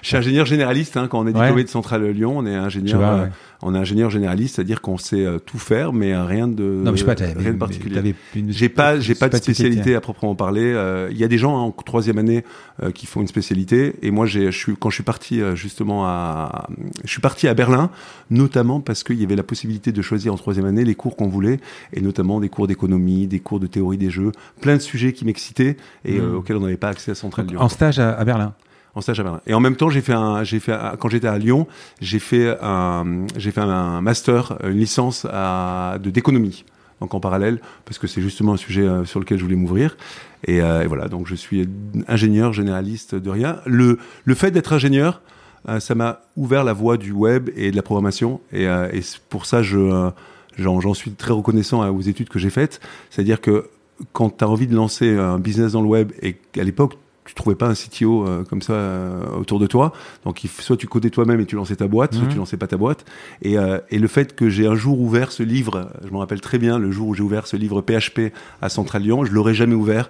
je 0.02 0.08
suis 0.10 0.18
ingénieur 0.18 0.46
généraliste. 0.46 0.98
Hein, 0.98 1.08
quand 1.08 1.20
on 1.20 1.28
est 1.28 1.34
diplômé 1.34 1.64
de 1.64 1.70
Centrale 1.70 2.06
Lyon, 2.08 2.38
on 2.38 2.46
est 2.46 2.54
ingénieur 2.54 3.30
on 3.64 3.74
est 3.76 3.78
ingénieur 3.78 4.10
généraliste, 4.10 4.56
c'est-à-dire 4.56 4.82
qu'on 4.82 4.98
sait 4.98 5.26
euh, 5.26 5.40
tout 5.40 5.58
faire, 5.58 5.94
mais 5.94 6.16
rien 6.16 6.48
de, 6.48 6.64
non, 6.64 6.92
mais 6.92 6.98
je 6.98 7.06
sais 7.06 7.16
pas, 7.16 7.24
rien 7.24 7.54
de 7.54 7.58
particulier. 7.58 8.16
J'ai 8.50 8.70
pas, 8.70 9.00
j'ai 9.00 9.16
pas 9.16 9.30
de 9.30 9.36
spécialité 9.38 9.96
à 9.96 10.02
proprement 10.02 10.36
parler. 10.36 10.74
Euh, 10.74 11.10
il 11.12 11.18
y 11.18 11.24
a 11.24 11.28
des 11.28 11.38
gens 11.38 11.58
hein, 11.58 11.62
en 11.62 11.72
troisième 11.72 12.18
année 12.18 12.44
euh, 12.82 12.92
qui 12.92 13.06
font 13.06 13.22
une 13.22 13.28
spécialité, 13.28 13.96
et 14.02 14.12
moi, 14.12 14.26
j'ai, 14.26 14.52
je 14.52 14.58
suis, 14.58 14.76
quand 14.78 14.90
je 14.90 14.96
suis 14.96 15.04
parti 15.04 15.42
justement 15.56 16.06
à, 16.06 16.68
je 17.04 17.10
suis 17.10 17.22
parti 17.22 17.48
à 17.48 17.54
Berlin, 17.54 17.90
notamment 18.30 18.82
parce 18.82 19.04
qu'il 19.04 19.20
y 19.20 19.24
avait 19.24 19.36
la 19.36 19.44
possibilité 19.44 19.92
de 19.92 20.02
choisir 20.02 20.34
en 20.34 20.38
troisième 20.38 20.66
année 20.66 20.84
les 20.84 20.96
cours 20.96 21.16
qu'on 21.16 21.28
voulait, 21.28 21.60
et 21.94 22.02
notamment 22.02 22.40
des 22.40 22.50
cours 22.50 22.68
d'économie, 22.68 23.28
des 23.28 23.40
cours 23.40 23.60
de 23.60 23.68
théorie 23.68 23.98
des 23.98 24.10
jeux, 24.10 24.32
plein 24.62 24.76
de 24.76 24.82
sujets 24.82 25.14
qui 25.14 25.26
m'excitaient 25.26 25.78
et 26.06 26.20
mmh. 26.20 26.36
auxquels 26.36 26.58
on 26.58 26.62
n'avait 26.62 26.78
pas 26.78 26.90
accès 26.90 27.12
à 27.12 27.16
Centrale 27.16 27.48
Lyon. 27.48 27.62
En 27.62 27.70
stage 27.70 28.00
à 28.00 28.24
Berlin 28.26 28.54
en 28.96 29.02
stage 29.02 29.20
à 29.20 29.24
Berlin. 29.24 29.42
Et 29.48 29.54
en 29.54 29.60
même 29.60 29.76
temps, 29.76 29.90
j'ai 29.90 30.02
fait 30.02 30.14
un, 30.14 30.44
j'ai 30.44 30.60
fait 30.60 30.78
quand 31.00 31.10
j'étais 31.10 31.28
à 31.28 31.38
Lyon, 31.38 31.68
j'ai 32.02 32.20
fait 32.20 32.58
un, 32.62 33.26
j'ai 33.38 33.52
fait 33.52 33.62
un 33.62 34.02
master, 34.02 34.58
une 34.64 34.78
licence 34.78 35.26
à, 35.32 35.98
de 36.02 36.10
d'économie. 36.10 36.66
Donc 37.02 37.14
en 37.14 37.20
parallèle, 37.20 37.60
parce 37.84 37.98
que 37.98 38.08
c'est 38.08 38.22
justement 38.22 38.54
un 38.54 38.58
sujet 38.58 38.84
euh, 38.84 39.04
sur 39.04 39.20
lequel 39.20 39.38
je 39.38 39.44
voulais 39.44 39.58
m'ouvrir. 39.58 39.98
Et, 40.46 40.62
euh, 40.62 40.84
et, 40.84 40.88
voilà, 40.88 41.10
donc 41.10 41.28
je 41.28 41.36
suis 41.36 41.68
ingénieur 42.08 42.54
généraliste 42.54 43.14
de 43.16 43.30
rien. 43.30 43.60
Le, 43.66 43.98
le 44.24 44.36
fait 44.36 44.52
d'être 44.52 44.72
ingénieur, 44.72 45.22
euh, 45.68 45.82
ça 45.82 45.96
m'a 45.96 46.22
ouvert 46.38 46.64
la 46.64 46.72
voie 46.72 46.96
du 46.96 47.12
web 47.12 47.50
et 47.58 47.72
de 47.72 47.76
la 47.76 47.82
programmation. 47.82 48.40
Et, 48.54 48.68
pour 49.28 49.46
ça, 49.46 49.62
je, 49.62 50.12
j'en, 50.58 50.94
suis 50.94 51.12
très 51.12 51.34
reconnaissant 51.34 51.86
aux 51.90 52.02
études 52.02 52.30
que 52.30 52.40
j'ai 52.40 52.50
faites. 52.50 52.80
C'est-à-dire 53.10 53.42
que 53.42 53.70
quand 54.14 54.38
tu 54.38 54.44
as 54.46 54.48
envie 54.48 54.68
de 54.68 54.76
lancer 54.76 55.18
un 55.18 55.40
business 55.40 55.74
dans 55.74 55.82
le 55.82 55.88
web 55.88 56.12
et 56.22 56.34
qu'à 56.54 56.64
l'époque 56.64 56.96
tu 57.26 57.34
trouvais 57.36 57.56
pas 57.56 57.68
un 57.68 57.74
CTO 57.74 58.26
euh, 58.26 58.44
comme 58.44 58.62
ça 58.62 58.74
euh, 58.74 59.26
autour 59.38 59.60
de 59.60 59.68
toi. 59.68 59.94
Donc, 60.26 60.44
il, 60.44 60.50
soit 60.50 60.78
tu 60.78 60.88
codais 60.88 61.10
toi-même 61.10 61.40
et 61.40 61.46
tu 61.46 61.56
lançais 61.56 61.76
ta 61.76 61.88
boîte, 61.88 62.14
soit 62.14 62.24
mhm. 62.24 62.30
tu 62.30 62.38
lançais 62.38 62.58
pas 62.58 62.68
ta 62.68 62.78
boîte. 62.78 63.06
Et, 63.42 63.58
euh, 63.58 63.80
et 63.90 64.00
le 64.00 64.08
fait 64.08 64.36
que 64.36 64.50
j'ai 64.50 64.68
un 64.68 64.76
jour 64.76 65.00
ouvert 65.00 65.32
ce 65.32 65.44
livre, 65.44 65.90
je 66.06 66.12
me 66.12 66.18
rappelle 66.18 66.42
très 66.42 66.58
bien 66.58 66.78
le 66.78 66.92
jour 66.92 67.08
où 67.10 67.14
j'ai 67.14 67.24
ouvert 67.24 67.48
ce 67.48 67.56
livre 67.56 67.82
PHP 67.82 68.34
à 68.62 68.70
Central 68.70 69.04
Lyon, 69.04 69.26
je 69.26 69.32
l'aurais 69.32 69.54
jamais 69.54 69.76
ouvert 69.76 70.10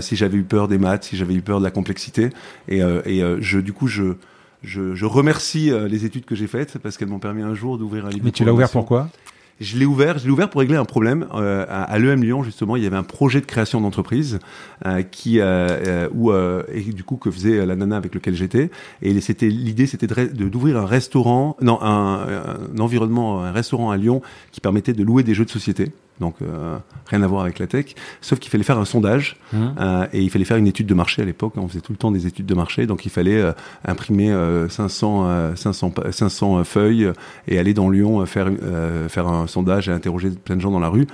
si 0.00 0.14
j'avais 0.14 0.36
eu 0.36 0.44
peur 0.44 0.68
des 0.68 0.78
maths, 0.78 1.02
si 1.02 1.16
j'avais 1.16 1.34
eu 1.34 1.42
peur 1.42 1.58
de 1.58 1.64
la 1.64 1.72
complexité. 1.72 2.30
Et, 2.68 2.78
et 2.78 3.24
je, 3.40 3.58
du 3.58 3.72
coup, 3.72 3.88
je, 3.88 4.14
je, 4.62 4.94
je 4.94 5.04
remercie 5.04 5.72
les 5.88 6.04
études 6.04 6.24
que 6.24 6.36
j'ai 6.36 6.46
faites 6.46 6.78
parce 6.78 6.96
qu'elles 6.96 7.08
m'ont 7.08 7.18
permis 7.18 7.42
un 7.42 7.54
jour 7.54 7.76
d'ouvrir 7.76 8.06
un 8.06 8.10
livre. 8.10 8.24
Mais 8.24 8.30
tu 8.30 8.44
l'as 8.44 8.52
ouvert 8.52 8.70
pourquoi 8.70 9.08
je 9.60 9.76
l'ai 9.76 9.84
ouvert, 9.84 10.18
je 10.18 10.24
l'ai 10.24 10.30
ouvert 10.30 10.48
pour 10.48 10.60
régler 10.60 10.76
un 10.76 10.84
problème. 10.84 11.26
Euh, 11.34 11.66
à, 11.68 11.98
l'EM 11.98 12.22
Lyon, 12.22 12.42
justement, 12.42 12.76
il 12.76 12.82
y 12.82 12.86
avait 12.86 12.96
un 12.96 13.02
projet 13.02 13.40
de 13.40 13.46
création 13.46 13.80
d'entreprise 13.80 14.38
euh, 14.86 15.02
qui, 15.02 15.38
euh, 15.38 16.08
où, 16.12 16.32
et 16.32 16.82
du 16.82 17.04
coup, 17.04 17.16
que 17.16 17.30
faisait 17.30 17.64
la 17.66 17.76
nana 17.76 17.96
avec 17.96 18.14
lequel 18.14 18.34
j'étais. 18.34 18.70
Et 19.02 19.20
c'était 19.20 19.48
l'idée, 19.48 19.86
c'était 19.86 20.06
de 20.06 20.48
d'ouvrir 20.48 20.78
un 20.78 20.86
restaurant, 20.86 21.56
non, 21.60 21.78
un, 21.82 22.26
environnement, 22.78 23.44
un 23.44 23.52
restaurant 23.52 23.90
à 23.90 23.96
Lyon 23.96 24.22
qui 24.50 24.60
permettait 24.60 24.94
de 24.94 25.02
louer 25.02 25.22
des 25.22 25.34
jeux 25.34 25.44
de 25.44 25.50
société 25.50 25.92
donc 26.20 26.36
euh, 26.42 26.76
rien 27.06 27.22
à 27.22 27.26
voir 27.26 27.42
avec 27.42 27.58
la 27.58 27.66
tech. 27.66 27.94
Sauf 28.20 28.38
qu'il 28.38 28.50
fallait 28.50 28.64
faire 28.64 28.78
un 28.78 28.84
sondage 28.84 29.36
mmh. 29.52 29.58
euh, 29.80 30.06
et 30.12 30.22
il 30.22 30.30
fallait 30.30 30.44
faire 30.44 30.58
une 30.58 30.66
étude 30.66 30.86
de 30.86 30.94
marché 30.94 31.22
à 31.22 31.24
l'époque. 31.24 31.54
On 31.56 31.66
faisait 31.66 31.80
tout 31.80 31.92
le 31.92 31.98
temps 31.98 32.12
des 32.12 32.26
études 32.26 32.46
de 32.46 32.54
marché, 32.54 32.86
donc 32.86 33.04
il 33.06 33.10
fallait 33.10 33.40
euh, 33.40 33.52
imprimer 33.84 34.30
500, 34.68 35.56
500, 35.56 35.94
500 36.10 36.64
feuilles 36.64 37.10
et 37.48 37.58
aller 37.58 37.74
dans 37.74 37.90
Lyon 37.90 38.24
faire, 38.26 38.50
faire 39.08 39.26
un 39.26 39.46
sondage 39.46 39.88
et 39.88 39.92
interroger 39.92 40.30
plein 40.30 40.56
de 40.56 40.60
gens 40.60 40.70
dans 40.70 40.80
la 40.80 40.88
rue 40.88 41.06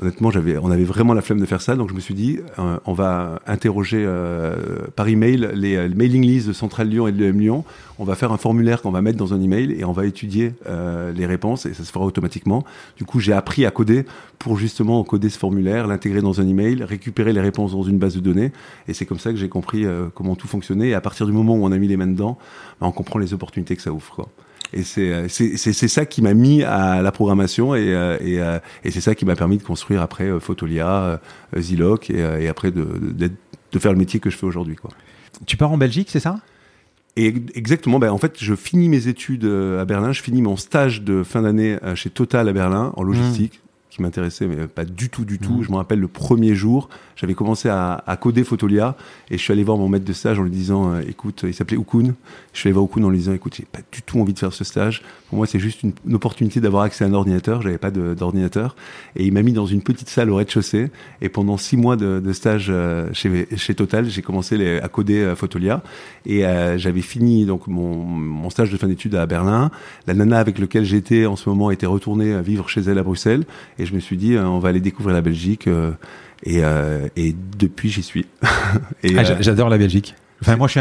honnêtement, 0.00 0.30
j'avais, 0.30 0.58
on 0.58 0.70
avait 0.70 0.84
vraiment 0.84 1.14
la 1.14 1.22
flemme 1.22 1.40
de 1.40 1.46
faire 1.46 1.60
ça, 1.60 1.74
donc 1.74 1.90
je 1.90 1.94
me 1.94 2.00
suis 2.00 2.14
dit, 2.14 2.38
euh, 2.58 2.78
on 2.84 2.92
va 2.92 3.40
interroger 3.46 4.04
euh, 4.06 4.86
par 4.94 5.08
email 5.08 5.50
les, 5.54 5.88
les, 5.88 5.94
mailing 5.94 6.24
lists 6.24 6.48
de 6.48 6.52
Centrale 6.52 6.88
Lyon 6.88 7.08
et 7.08 7.12
de 7.12 7.26
Lyon. 7.26 7.64
On 7.98 8.04
va 8.04 8.14
faire 8.14 8.32
un 8.32 8.36
formulaire 8.36 8.80
qu'on 8.80 8.92
va 8.92 9.02
mettre 9.02 9.18
dans 9.18 9.34
un 9.34 9.40
email 9.40 9.72
et 9.72 9.84
on 9.84 9.92
va 9.92 10.06
étudier 10.06 10.54
euh, 10.68 11.12
les 11.12 11.26
réponses 11.26 11.66
et 11.66 11.74
ça 11.74 11.84
se 11.84 11.90
fera 11.90 12.04
automatiquement. 12.04 12.64
Du 12.96 13.04
coup, 13.04 13.18
j'ai 13.18 13.32
appris 13.32 13.66
à 13.66 13.70
coder 13.70 14.04
pour 14.38 14.56
justement 14.56 15.02
coder 15.02 15.30
ce 15.30 15.38
formulaire, 15.38 15.88
l'intégrer 15.88 16.20
dans 16.20 16.40
un 16.40 16.46
email, 16.46 16.84
récupérer 16.84 17.32
les 17.32 17.40
réponses 17.40 17.72
dans 17.72 17.82
une 17.82 17.98
base 17.98 18.14
de 18.14 18.20
données. 18.20 18.52
Et 18.86 18.94
c'est 18.94 19.04
comme 19.04 19.18
ça 19.18 19.30
que 19.30 19.36
j'ai 19.36 19.48
compris 19.48 19.84
comment 20.14 20.36
tout 20.36 20.46
fonctionnait. 20.46 20.90
Et 20.90 20.94
à 20.94 21.00
partir 21.00 21.26
du 21.26 21.32
moment 21.32 21.56
où 21.56 21.64
on 21.64 21.72
a 21.72 21.78
mis 21.78 21.88
les 21.88 21.96
mains 21.96 22.06
dedans, 22.06 22.38
bah, 22.80 22.86
on 22.86 22.92
comprend 22.92 23.18
les 23.18 23.34
opportunités 23.34 23.74
que 23.74 23.82
ça 23.82 23.90
ouvre. 23.90 24.14
Quoi. 24.14 24.28
Et 24.72 24.82
euh, 24.98 25.26
c'est 25.28 25.56
c'est 25.56 25.88
ça 25.88 26.04
qui 26.04 26.20
m'a 26.20 26.34
mis 26.34 26.62
à 26.62 27.00
la 27.00 27.12
programmation 27.12 27.74
et, 27.74 27.94
euh, 27.94 28.18
et, 28.20 28.40
euh, 28.40 28.58
et 28.84 28.90
c'est 28.90 29.00
ça 29.00 29.14
qui 29.14 29.24
m'a 29.24 29.34
permis 29.34 29.56
de 29.56 29.62
construire 29.62 30.02
après 30.02 30.28
Photolia, 30.40 31.20
Ziloc 31.56 32.10
et, 32.10 32.18
et 32.18 32.48
après 32.48 32.70
de, 32.70 32.84
de, 32.84 33.30
de, 33.72 33.78
faire 33.78 33.92
le 33.92 33.98
métier 33.98 34.20
que 34.20 34.30
je 34.30 34.36
fais 34.36 34.46
aujourd'hui. 34.46 34.76
Quoi. 34.76 34.90
Tu 35.46 35.56
pars 35.56 35.72
en 35.72 35.78
Belgique, 35.78 36.08
c'est 36.10 36.20
ça? 36.20 36.40
Et 37.16 37.34
exactement, 37.54 37.98
ben 37.98 38.12
en 38.12 38.18
fait, 38.18 38.36
je 38.38 38.54
finis 38.54 38.88
mes 38.88 39.08
études 39.08 39.44
à 39.44 39.84
Berlin, 39.84 40.12
je 40.12 40.22
finis 40.22 40.42
mon 40.42 40.56
stage 40.56 41.02
de 41.02 41.22
fin 41.24 41.42
d'année 41.42 41.78
chez 41.94 42.10
Total 42.10 42.48
à 42.48 42.52
Berlin 42.52 42.92
en 42.96 43.02
logistique, 43.02 43.54
mmh. 43.54 43.67
Qui 43.98 44.02
m'intéressait, 44.02 44.46
mais 44.46 44.68
pas 44.68 44.84
du 44.84 45.10
tout, 45.10 45.24
du 45.24 45.38
tout. 45.38 45.58
Mmh. 45.58 45.64
Je 45.64 45.70
me 45.70 45.76
rappelle 45.76 45.98
le 45.98 46.08
premier 46.08 46.54
jour, 46.54 46.88
j'avais 47.16 47.34
commencé 47.34 47.68
à, 47.68 48.02
à, 48.06 48.16
coder 48.16 48.44
Photolia 48.44 48.96
et 49.30 49.36
je 49.36 49.42
suis 49.42 49.52
allé 49.52 49.64
voir 49.64 49.76
mon 49.76 49.88
maître 49.88 50.04
de 50.04 50.12
stage 50.12 50.38
en 50.38 50.44
lui 50.44 50.52
disant 50.52 50.92
euh, 50.92 51.02
écoute, 51.08 51.44
il 51.46 51.52
s'appelait 51.52 51.76
Ukun. 51.76 52.14
Je 52.52 52.60
suis 52.60 52.68
allé 52.68 52.74
voir 52.74 52.86
Ukun 52.86 53.02
en 53.02 53.10
lui 53.10 53.18
disant 53.18 53.32
écoute, 53.32 53.56
j'ai 53.56 53.64
pas 53.64 53.80
du 53.90 54.02
tout 54.02 54.20
envie 54.20 54.32
de 54.32 54.38
faire 54.38 54.52
ce 54.52 54.62
stage. 54.62 55.02
Pour 55.28 55.38
moi, 55.38 55.46
c'est 55.46 55.58
juste 55.58 55.82
une, 55.82 55.92
opportunité 56.14 56.60
d'avoir 56.60 56.84
accès 56.84 57.04
à 57.04 57.08
un 57.08 57.14
ordinateur. 57.14 57.60
J'avais 57.60 57.78
pas 57.78 57.90
d'ordinateur 57.90 58.76
et 59.16 59.26
il 59.26 59.32
m'a 59.32 59.42
mis 59.42 59.52
dans 59.52 59.66
une 59.66 59.82
petite 59.82 60.08
salle 60.08 60.30
au 60.30 60.36
rez-de-chaussée 60.36 60.90
et 61.20 61.28
pendant 61.28 61.56
six 61.56 61.76
mois 61.76 61.96
de, 61.96 62.20
de 62.24 62.32
stage 62.32 62.68
euh, 62.70 63.08
chez, 63.12 63.48
chez 63.56 63.74
Total, 63.74 64.08
j'ai 64.08 64.22
commencé 64.22 64.56
les, 64.56 64.78
à 64.78 64.88
coder 64.88 65.18
euh, 65.18 65.34
Photolia 65.34 65.82
et 66.24 66.42
j'avais 66.76 67.00
fini 67.00 67.46
donc 67.46 67.66
mon, 67.66 67.96
mon 67.96 68.50
stage 68.50 68.70
de 68.70 68.76
fin 68.76 68.86
d'études 68.86 69.16
à 69.16 69.26
Berlin. 69.26 69.70
La 70.06 70.14
nana 70.14 70.38
avec 70.38 70.58
laquelle 70.58 70.84
j'étais 70.84 71.26
en 71.26 71.36
ce 71.36 71.48
moment 71.48 71.70
était 71.70 71.86
retournée 71.86 72.40
vivre 72.42 72.68
chez 72.68 72.82
elle 72.82 72.98
à 72.98 73.02
Bruxelles 73.02 73.44
et 73.78 73.86
je 73.88 73.94
me 73.94 74.00
suis 74.00 74.16
dit 74.16 74.36
on 74.38 74.58
va 74.58 74.68
aller 74.68 74.80
découvrir 74.80 75.14
la 75.14 75.22
Belgique. 75.22 75.68
Et, 76.44 76.64
euh, 76.64 77.08
et 77.16 77.34
depuis, 77.58 77.88
j'y 77.88 78.02
suis. 78.02 78.26
ah, 78.42 78.48
euh, 79.04 79.36
J'adore 79.40 79.68
la 79.68 79.78
Belgique. 79.78 80.14
Enfin, 80.40 80.56
moi, 80.56 80.68
je 80.68 80.78
suis 80.78 80.80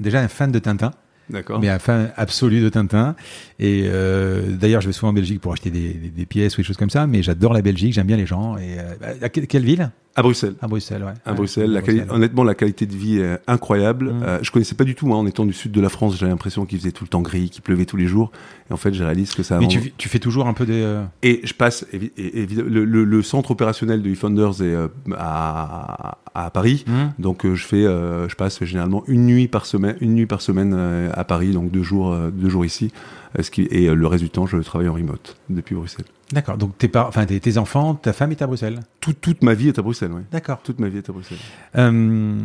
déjà 0.00 0.20
un 0.20 0.28
fan 0.28 0.52
de 0.52 0.58
Tintin. 0.58 0.92
D'accord. 1.30 1.60
Mais 1.60 1.68
un 1.68 1.78
fan 1.78 2.12
absolu 2.16 2.60
de 2.60 2.68
Tintin. 2.68 3.16
Et 3.58 3.84
euh, 3.86 4.50
d'ailleurs, 4.50 4.80
je 4.80 4.86
vais 4.86 4.92
souvent 4.92 5.10
en 5.10 5.14
Belgique 5.14 5.40
pour 5.40 5.52
acheter 5.52 5.70
des, 5.70 5.94
des, 5.94 6.08
des, 6.08 6.26
pièces 6.26 6.56
ou 6.56 6.60
des 6.60 6.66
choses 6.66 6.76
comme 6.76 6.90
ça. 6.90 7.06
Mais 7.06 7.22
j'adore 7.22 7.52
la 7.52 7.62
Belgique, 7.62 7.92
j'aime 7.94 8.06
bien 8.06 8.16
les 8.16 8.26
gens. 8.26 8.56
Et 8.58 8.76
euh, 8.78 9.28
quelle 9.28 9.64
ville? 9.64 9.90
À 10.16 10.22
Bruxelles. 10.22 10.54
À 10.60 10.68
Bruxelles, 10.68 11.02
ouais. 11.02 11.12
À 11.26 11.32
Bruxelles. 11.32 11.72
La 11.72 11.82
Honnêtement, 12.14 12.44
la 12.44 12.54
qualité 12.54 12.86
de 12.86 12.94
vie 12.94 13.18
est 13.18 13.40
incroyable. 13.48 14.12
Mm. 14.12 14.22
Euh, 14.22 14.38
je 14.42 14.50
connaissais 14.52 14.76
pas 14.76 14.84
du 14.84 14.94
tout, 14.94 15.06
moi, 15.06 15.16
en 15.16 15.26
étant 15.26 15.44
du 15.44 15.52
sud 15.52 15.72
de 15.72 15.80
la 15.80 15.88
France, 15.88 16.16
j'avais 16.16 16.30
l'impression 16.30 16.66
qu'il 16.66 16.78
faisait 16.78 16.92
tout 16.92 17.02
le 17.02 17.08
temps 17.08 17.22
gris, 17.22 17.50
qu'il 17.50 17.62
pleuvait 17.62 17.84
tous 17.84 17.96
les 17.96 18.06
jours. 18.06 18.30
Et 18.70 18.72
en 18.72 18.76
fait, 18.76 18.94
j'ai 18.94 19.04
réalisé 19.04 19.34
que 19.34 19.42
ça. 19.42 19.58
Mais 19.58 19.66
tu, 19.66 19.92
tu, 19.96 20.08
fais 20.08 20.20
toujours 20.20 20.46
un 20.46 20.54
peu 20.54 20.66
des. 20.66 20.82
Euh, 20.82 21.02
et 21.22 21.40
je 21.42 21.52
passe. 21.52 21.84
le, 21.92 22.84
le, 22.84 23.04
le, 23.04 23.22
centre 23.22 23.50
opérationnel 23.50 24.02
de 24.02 24.10
eFounders 24.10 24.62
est 24.62 24.74
euh, 24.74 24.88
à, 25.18 26.18
à, 26.34 26.50
Paris, 26.50 26.84
mm. 26.86 27.20
donc 27.20 27.44
euh, 27.44 27.54
je 27.54 27.66
fais, 27.66 27.82
je 27.82 28.34
passe 28.36 28.62
généralement 28.64 29.02
une 29.06 29.26
nuit 29.26 29.48
par 29.48 29.66
semaine, 29.66 29.96
une 30.00 30.14
nuit 30.14 30.26
par 30.26 30.40
semaine 30.40 30.74
à 31.14 31.24
Paris, 31.24 31.52
donc 31.52 31.70
deux 31.70 31.82
jours, 31.82 32.16
deux 32.32 32.48
jours 32.48 32.64
ici. 32.64 32.92
Ce 33.40 33.50
qui, 33.50 33.62
et 33.62 33.92
le 33.92 34.06
reste 34.06 34.22
du 34.22 34.30
temps, 34.30 34.46
je 34.46 34.56
travaille 34.58 34.88
en 34.88 34.94
remote 34.94 35.36
depuis 35.48 35.74
Bruxelles. 35.74 36.06
D'accord. 36.32 36.56
Donc 36.56 36.76
tes, 36.78 36.90
enfin, 36.96 37.26
tes, 37.26 37.58
enfants, 37.58 37.94
ta 37.94 38.12
femme 38.12 38.32
est 38.32 38.42
à 38.42 38.46
Bruxelles? 38.46 38.80
Toute 39.00 39.42
ma 39.42 39.54
vie 39.54 39.68
est 39.68 39.78
à 39.78 39.82
Bruxelles, 39.82 40.12
oui. 40.12 40.22
D'accord. 40.32 40.60
Toute 40.62 40.78
ma 40.78 40.88
vie 40.88 40.98
est 40.98 41.08
à 41.08 41.12
Bruxelles. 41.12 41.38
Euh, 41.76 42.42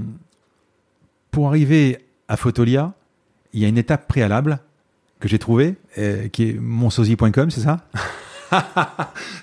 pour 1.32 1.48
arriver 1.48 2.00
à 2.28 2.38
Photolia, 2.38 2.94
il 3.54 3.62
y 3.62 3.66
a 3.66 3.68
une 3.68 3.78
étape 3.78 4.08
préalable 4.08 4.60
que 5.20 5.28
j'ai 5.28 5.40
trouvée, 5.40 5.76
euh, 5.98 6.28
qui 6.28 6.50
est 6.50 6.54
monsosie.com, 6.54 7.50
c'est 7.50 7.62
ça? 7.62 7.88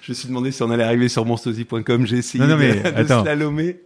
Je 0.03 0.13
me 0.13 0.15
suis 0.15 0.29
demandé 0.29 0.51
si 0.51 0.63
on 0.63 0.71
allait 0.71 0.85
arriver 0.85 1.09
sur 1.09 1.25
monsosie.com. 1.25 2.07
J'ai 2.07 2.19
essayé 2.19 2.43
non, 2.43 2.51
non, 2.51 2.57
mais, 2.57 2.81
de, 2.81 3.03
de 3.03 3.07
slalomer. 3.07 3.81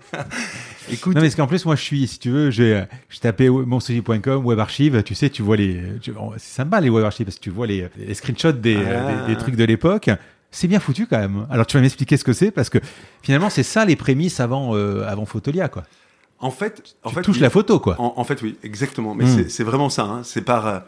Écoute, 0.92 1.14
Non, 1.14 1.20
mais 1.20 1.28
parce 1.28 1.36
qu'en 1.36 1.46
plus, 1.46 1.64
moi, 1.64 1.76
je 1.76 1.82
suis, 1.82 2.06
si 2.06 2.18
tu 2.18 2.30
veux, 2.30 2.50
j'ai, 2.50 2.84
je 3.08 3.18
tapais 3.20 3.48
monsosie.com, 3.48 4.44
web 4.44 4.58
archive, 4.58 5.02
tu 5.02 5.14
sais, 5.14 5.30
tu 5.30 5.42
vois 5.42 5.56
les, 5.56 5.80
c'est 6.02 6.54
sympa 6.56 6.80
les 6.80 6.88
web 6.90 7.04
archives 7.04 7.26
parce 7.26 7.36
que 7.36 7.42
tu 7.42 7.50
vois 7.50 7.66
les, 7.66 7.88
les 7.96 8.14
screenshots 8.14 8.52
des, 8.52 8.76
Ah. 8.76 9.26
des, 9.26 9.34
des 9.34 9.38
trucs 9.38 9.56
de 9.56 9.64
l'époque. 9.64 10.10
C'est 10.52 10.66
bien 10.66 10.80
foutu 10.80 11.06
quand 11.06 11.18
même. 11.18 11.46
Alors, 11.50 11.64
tu 11.66 11.76
vas 11.76 11.80
m'expliquer 11.82 12.16
ce 12.16 12.24
que 12.24 12.32
c'est 12.32 12.50
parce 12.50 12.68
que 12.70 12.78
finalement, 13.22 13.50
c'est 13.50 13.62
ça 13.62 13.84
les 13.84 13.94
prémices 13.96 14.40
avant, 14.40 14.74
euh, 14.74 15.04
avant 15.06 15.24
Photolia, 15.24 15.68
quoi. 15.68 15.84
en 16.40 16.50
fait, 16.50 16.82
en 17.04 17.10
tu 17.10 17.14
fait, 17.16 17.22
touches 17.22 17.36
oui. 17.36 17.42
la 17.42 17.50
photo, 17.50 17.78
quoi. 17.78 17.94
En, 18.00 18.14
en 18.16 18.24
fait, 18.24 18.40
oui, 18.42 18.56
exactement. 18.64 19.14
Mais 19.14 19.24
Mm. 19.24 19.28
c'est- 19.36 19.48
c'est 19.48 19.62
vraiment 19.64 19.88
ça. 19.90 20.02
hein. 20.04 20.22
C'est 20.24 20.40
par, 20.42 20.66
euh, 20.66 20.78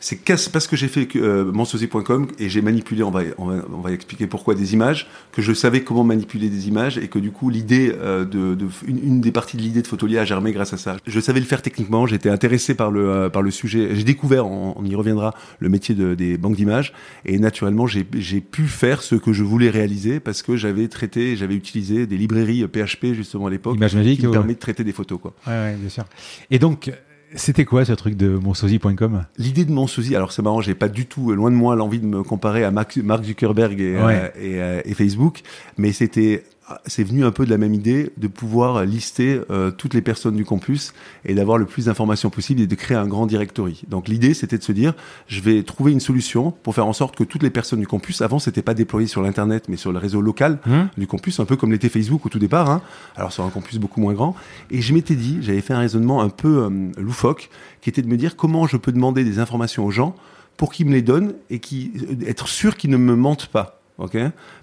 c'est 0.00 0.50
parce 0.52 0.66
que 0.66 0.76
j'ai 0.76 0.88
fait 0.88 1.06
euh, 1.16 1.52
monsosie.com 1.52 2.28
et 2.38 2.48
j'ai 2.48 2.62
manipulé. 2.62 3.02
On 3.02 3.10
va, 3.10 3.20
on 3.38 3.44
va, 3.46 3.64
on 3.72 3.80
va 3.80 3.92
expliquer 3.92 4.26
pourquoi 4.26 4.54
des 4.54 4.72
images. 4.72 5.06
Que 5.32 5.42
je 5.42 5.52
savais 5.52 5.82
comment 5.82 6.04
manipuler 6.04 6.48
des 6.48 6.68
images 6.68 6.96
et 6.98 7.08
que 7.08 7.18
du 7.18 7.30
coup, 7.30 7.50
l'idée 7.50 7.94
euh, 7.98 8.24
de, 8.24 8.54
de 8.54 8.66
une, 8.86 8.98
une 9.04 9.20
des 9.20 9.30
parties 9.30 9.56
de 9.58 9.62
l'idée 9.62 9.82
de 9.82 9.86
Photolia 9.86 10.22
a 10.22 10.24
germé 10.24 10.52
grâce 10.52 10.72
à 10.72 10.76
ça. 10.78 10.96
Je 11.06 11.20
savais 11.20 11.38
le 11.40 11.46
faire 11.46 11.60
techniquement. 11.62 12.06
J'étais 12.06 12.30
intéressé 12.30 12.74
par 12.74 12.90
le, 12.90 13.08
euh, 13.08 13.28
par 13.28 13.42
le 13.42 13.50
sujet. 13.50 13.94
J'ai 13.94 14.04
découvert, 14.04 14.46
on, 14.46 14.74
on 14.76 14.84
y 14.84 14.94
reviendra, 14.94 15.34
le 15.58 15.68
métier 15.68 15.94
de- 15.94 16.14
des 16.14 16.38
banques 16.38 16.56
d'images 16.56 16.92
et 17.26 17.38
naturellement, 17.38 17.86
j'ai 17.86 18.04
pu 18.40 18.62
faire 18.68 19.02
ce 19.02 19.14
que 19.16 19.32
je 19.32 19.42
voulais 19.44 19.70
réaliser 19.70 20.18
parce 20.20 20.42
que 20.42 20.56
j'avais 20.56 20.88
traité, 20.88 21.36
j'avais 21.36 21.54
utilisé 21.54 22.06
des 22.06 22.16
librairies 22.16 22.66
PHP 22.66 23.12
justement 23.12 23.46
à 23.46 23.50
l'époque 23.50 23.74
qui 23.74 23.80
magique. 23.80 24.22
me 24.22 24.28
ouais. 24.28 24.32
permet 24.32 24.54
de 24.54 24.58
traiter 24.58 24.82
des 24.84 24.92
photos 24.92 25.18
quoi. 25.20 25.34
Ouais, 25.46 25.52
ouais, 25.52 25.76
bien 25.78 25.88
sûr. 25.90 26.04
Et 26.50 26.58
donc, 26.58 26.90
c'était 27.34 27.64
quoi 27.64 27.84
ce 27.84 27.92
truc 27.92 28.16
de 28.16 28.28
monsosie.com 28.30 29.24
L'idée 29.38 29.64
de 29.64 29.72
mon 29.72 29.86
sosie, 29.86 30.16
alors 30.16 30.32
c'est 30.32 30.42
marrant, 30.42 30.60
j'ai 30.60 30.74
pas 30.74 30.88
du 30.88 31.06
tout, 31.06 31.32
loin 31.32 31.50
de 31.50 31.56
moi, 31.56 31.76
l'envie 31.76 31.98
de 32.00 32.06
me 32.06 32.22
comparer 32.22 32.64
à 32.64 32.70
Mark 32.70 32.96
Mark 32.98 33.24
Zuckerberg 33.24 33.80
et, 33.80 33.96
Ouais. 33.96 34.00
euh, 34.00 34.28
et, 34.40 34.60
euh, 34.62 34.80
et 34.84 34.94
Facebook, 34.94 35.42
mais 35.78 35.92
c'était, 35.92 36.44
c'est 36.86 37.04
venu 37.04 37.24
un 37.24 37.30
peu 37.30 37.44
de 37.44 37.50
la 37.50 37.58
même 37.58 37.74
idée 37.74 38.12
de 38.16 38.28
pouvoir 38.28 38.84
lister 38.84 39.40
euh, 39.50 39.70
toutes 39.70 39.94
les 39.94 40.02
personnes 40.02 40.36
du 40.36 40.44
campus 40.44 40.92
et 41.24 41.34
d'avoir 41.34 41.58
le 41.58 41.66
plus 41.66 41.86
d'informations 41.86 42.30
possible 42.30 42.60
et 42.60 42.66
de 42.66 42.74
créer 42.74 42.96
un 42.96 43.06
grand 43.06 43.26
directory. 43.26 43.82
Donc 43.88 44.08
l'idée, 44.08 44.34
c'était 44.34 44.58
de 44.58 44.62
se 44.62 44.72
dire, 44.72 44.94
je 45.26 45.40
vais 45.40 45.62
trouver 45.62 45.92
une 45.92 46.00
solution 46.00 46.52
pour 46.62 46.74
faire 46.74 46.86
en 46.86 46.92
sorte 46.92 47.16
que 47.16 47.24
toutes 47.24 47.42
les 47.42 47.50
personnes 47.50 47.80
du 47.80 47.86
campus, 47.86 48.22
avant 48.22 48.38
c'était 48.38 48.62
pas 48.62 48.74
déployé 48.74 49.06
sur 49.06 49.22
l'internet, 49.22 49.66
mais 49.68 49.76
sur 49.76 49.92
le 49.92 49.98
réseau 49.98 50.20
local, 50.20 50.58
Hum 50.66 50.88
du 50.96 51.06
campus, 51.06 51.40
un 51.40 51.44
peu 51.44 51.56
comme 51.56 51.72
l'était 51.72 51.88
Facebook 51.88 52.26
au 52.26 52.28
tout 52.28 52.38
départ, 52.38 52.70
hein, 52.70 52.82
alors 53.16 53.32
sur 53.32 53.44
un 53.44 53.50
campus 53.50 53.78
beaucoup 53.78 54.00
moins 54.00 54.12
grand. 54.12 54.34
Et 54.70 54.80
je 54.80 54.92
m'étais 54.94 55.14
dit, 55.14 55.38
j'avais 55.40 55.60
fait 55.60 55.72
un 55.72 55.78
raisonnement 55.78 56.20
un 56.20 56.28
peu 56.28 56.64
euh, 56.64 56.70
loufoque, 56.98 57.50
qui 57.80 57.88
était 57.88 58.02
de 58.02 58.08
me 58.08 58.16
dire 58.16 58.36
comment 58.36 58.66
je 58.66 58.76
peux 58.76 58.92
demander 58.92 59.24
des 59.24 59.38
informations 59.38 59.84
aux 59.84 59.90
gens 59.90 60.14
pour 60.56 60.72
qu'ils 60.72 60.86
me 60.86 60.92
les 60.92 61.02
donnent 61.02 61.34
et 61.48 61.58
qui 61.58 61.92
euh, 61.96 62.28
être 62.28 62.48
sûr 62.48 62.76
qu'ils 62.76 62.90
ne 62.90 62.96
me 62.96 63.16
mentent 63.16 63.46
pas. 63.46 63.79
Ok? 64.00 64.16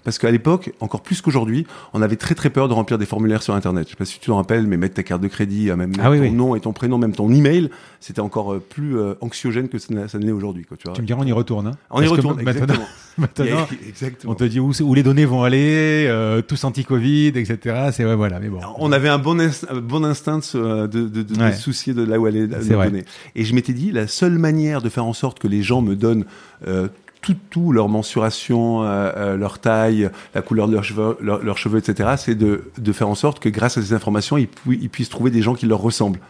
Parce 0.04 0.18
qu'à 0.18 0.30
l'époque, 0.30 0.72
encore 0.80 1.00
plus 1.02 1.20
qu'aujourd'hui, 1.22 1.66
on 1.94 2.02
avait 2.02 2.16
très 2.16 2.34
très 2.34 2.50
peur 2.50 2.68
de 2.68 2.74
remplir 2.74 2.98
des 2.98 3.06
formulaires 3.06 3.42
sur 3.42 3.54
Internet. 3.54 3.86
Je 3.86 3.90
sais 3.92 3.96
pas 3.96 4.04
si 4.04 4.18
tu 4.18 4.26
te 4.26 4.30
rappelles, 4.30 4.66
mais 4.66 4.76
mettre 4.76 4.94
ta 4.94 5.02
carte 5.02 5.22
de 5.22 5.28
crédit, 5.28 5.70
euh, 5.70 5.76
même 5.76 5.92
Ah 6.00 6.04
ton 6.04 6.10
oui. 6.10 6.30
nom 6.30 6.54
et 6.54 6.60
ton 6.60 6.72
prénom, 6.72 6.98
même 6.98 7.12
ton 7.12 7.32
email, 7.32 7.70
c'était 8.00 8.20
encore 8.20 8.52
euh, 8.54 8.58
plus 8.60 8.98
euh, 8.98 9.14
anxiogène 9.20 9.68
que 9.68 9.78
ça 9.78 9.92
ne 9.94 10.24
l'est 10.24 10.32
aujourd'hui. 10.32 10.64
quoi, 10.64 10.76
Tu 10.76 10.84
vois. 10.86 10.94
Tu 10.94 11.02
me 11.02 11.06
diras, 11.06 11.20
on 11.22 11.26
y 11.26 11.32
retourne. 11.32 11.68
hein. 11.68 11.72
on 11.90 12.00
y 12.00 12.06
Parce 12.06 12.16
retourne, 12.16 12.40
exactement. 12.40 12.86
maintenant, 13.18 13.66
exactement. 13.88 14.32
on 14.32 14.36
te 14.36 14.44
dit 14.44 14.60
où, 14.60 14.94
les 14.94 15.02
données 15.02 15.24
vont 15.24 15.42
aller, 15.42 16.06
euh, 16.08 16.42
tous 16.42 16.62
anti-Covid, 16.64 17.28
etc. 17.28 17.88
C'est 17.92 18.04
ouais, 18.04 18.14
voilà. 18.14 18.38
Mais 18.40 18.48
bon. 18.48 18.60
On 18.78 18.92
avait 18.92 19.08
un 19.08 19.18
bon, 19.18 19.38
inst- 19.40 19.72
bon 19.80 20.04
instinct 20.04 20.38
de, 20.54 20.86
de, 20.86 21.02
de, 21.08 21.08
de, 21.22 21.34
de 21.34 21.38
Ouais. 21.40 21.52
se 21.52 21.62
soucier 21.62 21.94
de 21.94 22.02
là 22.02 22.18
où 22.18 22.26
aller 22.26 22.48
C'est 22.60 22.70
nos 22.70 22.76
vrai. 22.76 22.90
données. 22.90 23.04
Et 23.34 23.44
je 23.44 23.54
m'étais 23.54 23.72
dit, 23.72 23.92
la 23.92 24.06
seule 24.06 24.38
manière 24.38 24.82
de 24.82 24.88
faire 24.88 25.04
en 25.04 25.12
sorte 25.12 25.38
que 25.38 25.48
les 25.48 25.62
gens 25.62 25.82
me 25.82 25.94
donnent 25.96 26.24
euh, 26.66 26.88
tout, 27.20 27.36
tout, 27.50 27.72
leur 27.72 27.88
mensuration, 27.88 28.82
euh, 28.84 28.86
euh, 29.16 29.36
leur 29.36 29.58
taille, 29.58 30.10
la 30.34 30.42
couleur 30.42 30.68
de 30.68 30.72
leurs 30.74 30.84
cheveux, 30.84 31.16
leur- 31.20 31.42
leurs 31.42 31.58
cheveux 31.58 31.78
etc., 31.78 32.10
c'est 32.16 32.34
de, 32.34 32.70
de 32.78 32.92
faire 32.92 33.08
en 33.08 33.14
sorte 33.14 33.40
que 33.40 33.48
grâce 33.48 33.76
à 33.78 33.82
ces 33.82 33.92
informations, 33.92 34.38
ils, 34.38 34.48
pu- 34.48 34.78
ils 34.80 34.88
puissent 34.90 35.08
trouver 35.08 35.30
des 35.30 35.42
gens 35.42 35.54
qui 35.54 35.66
leur 35.66 35.80
ressemblent. 35.80 36.20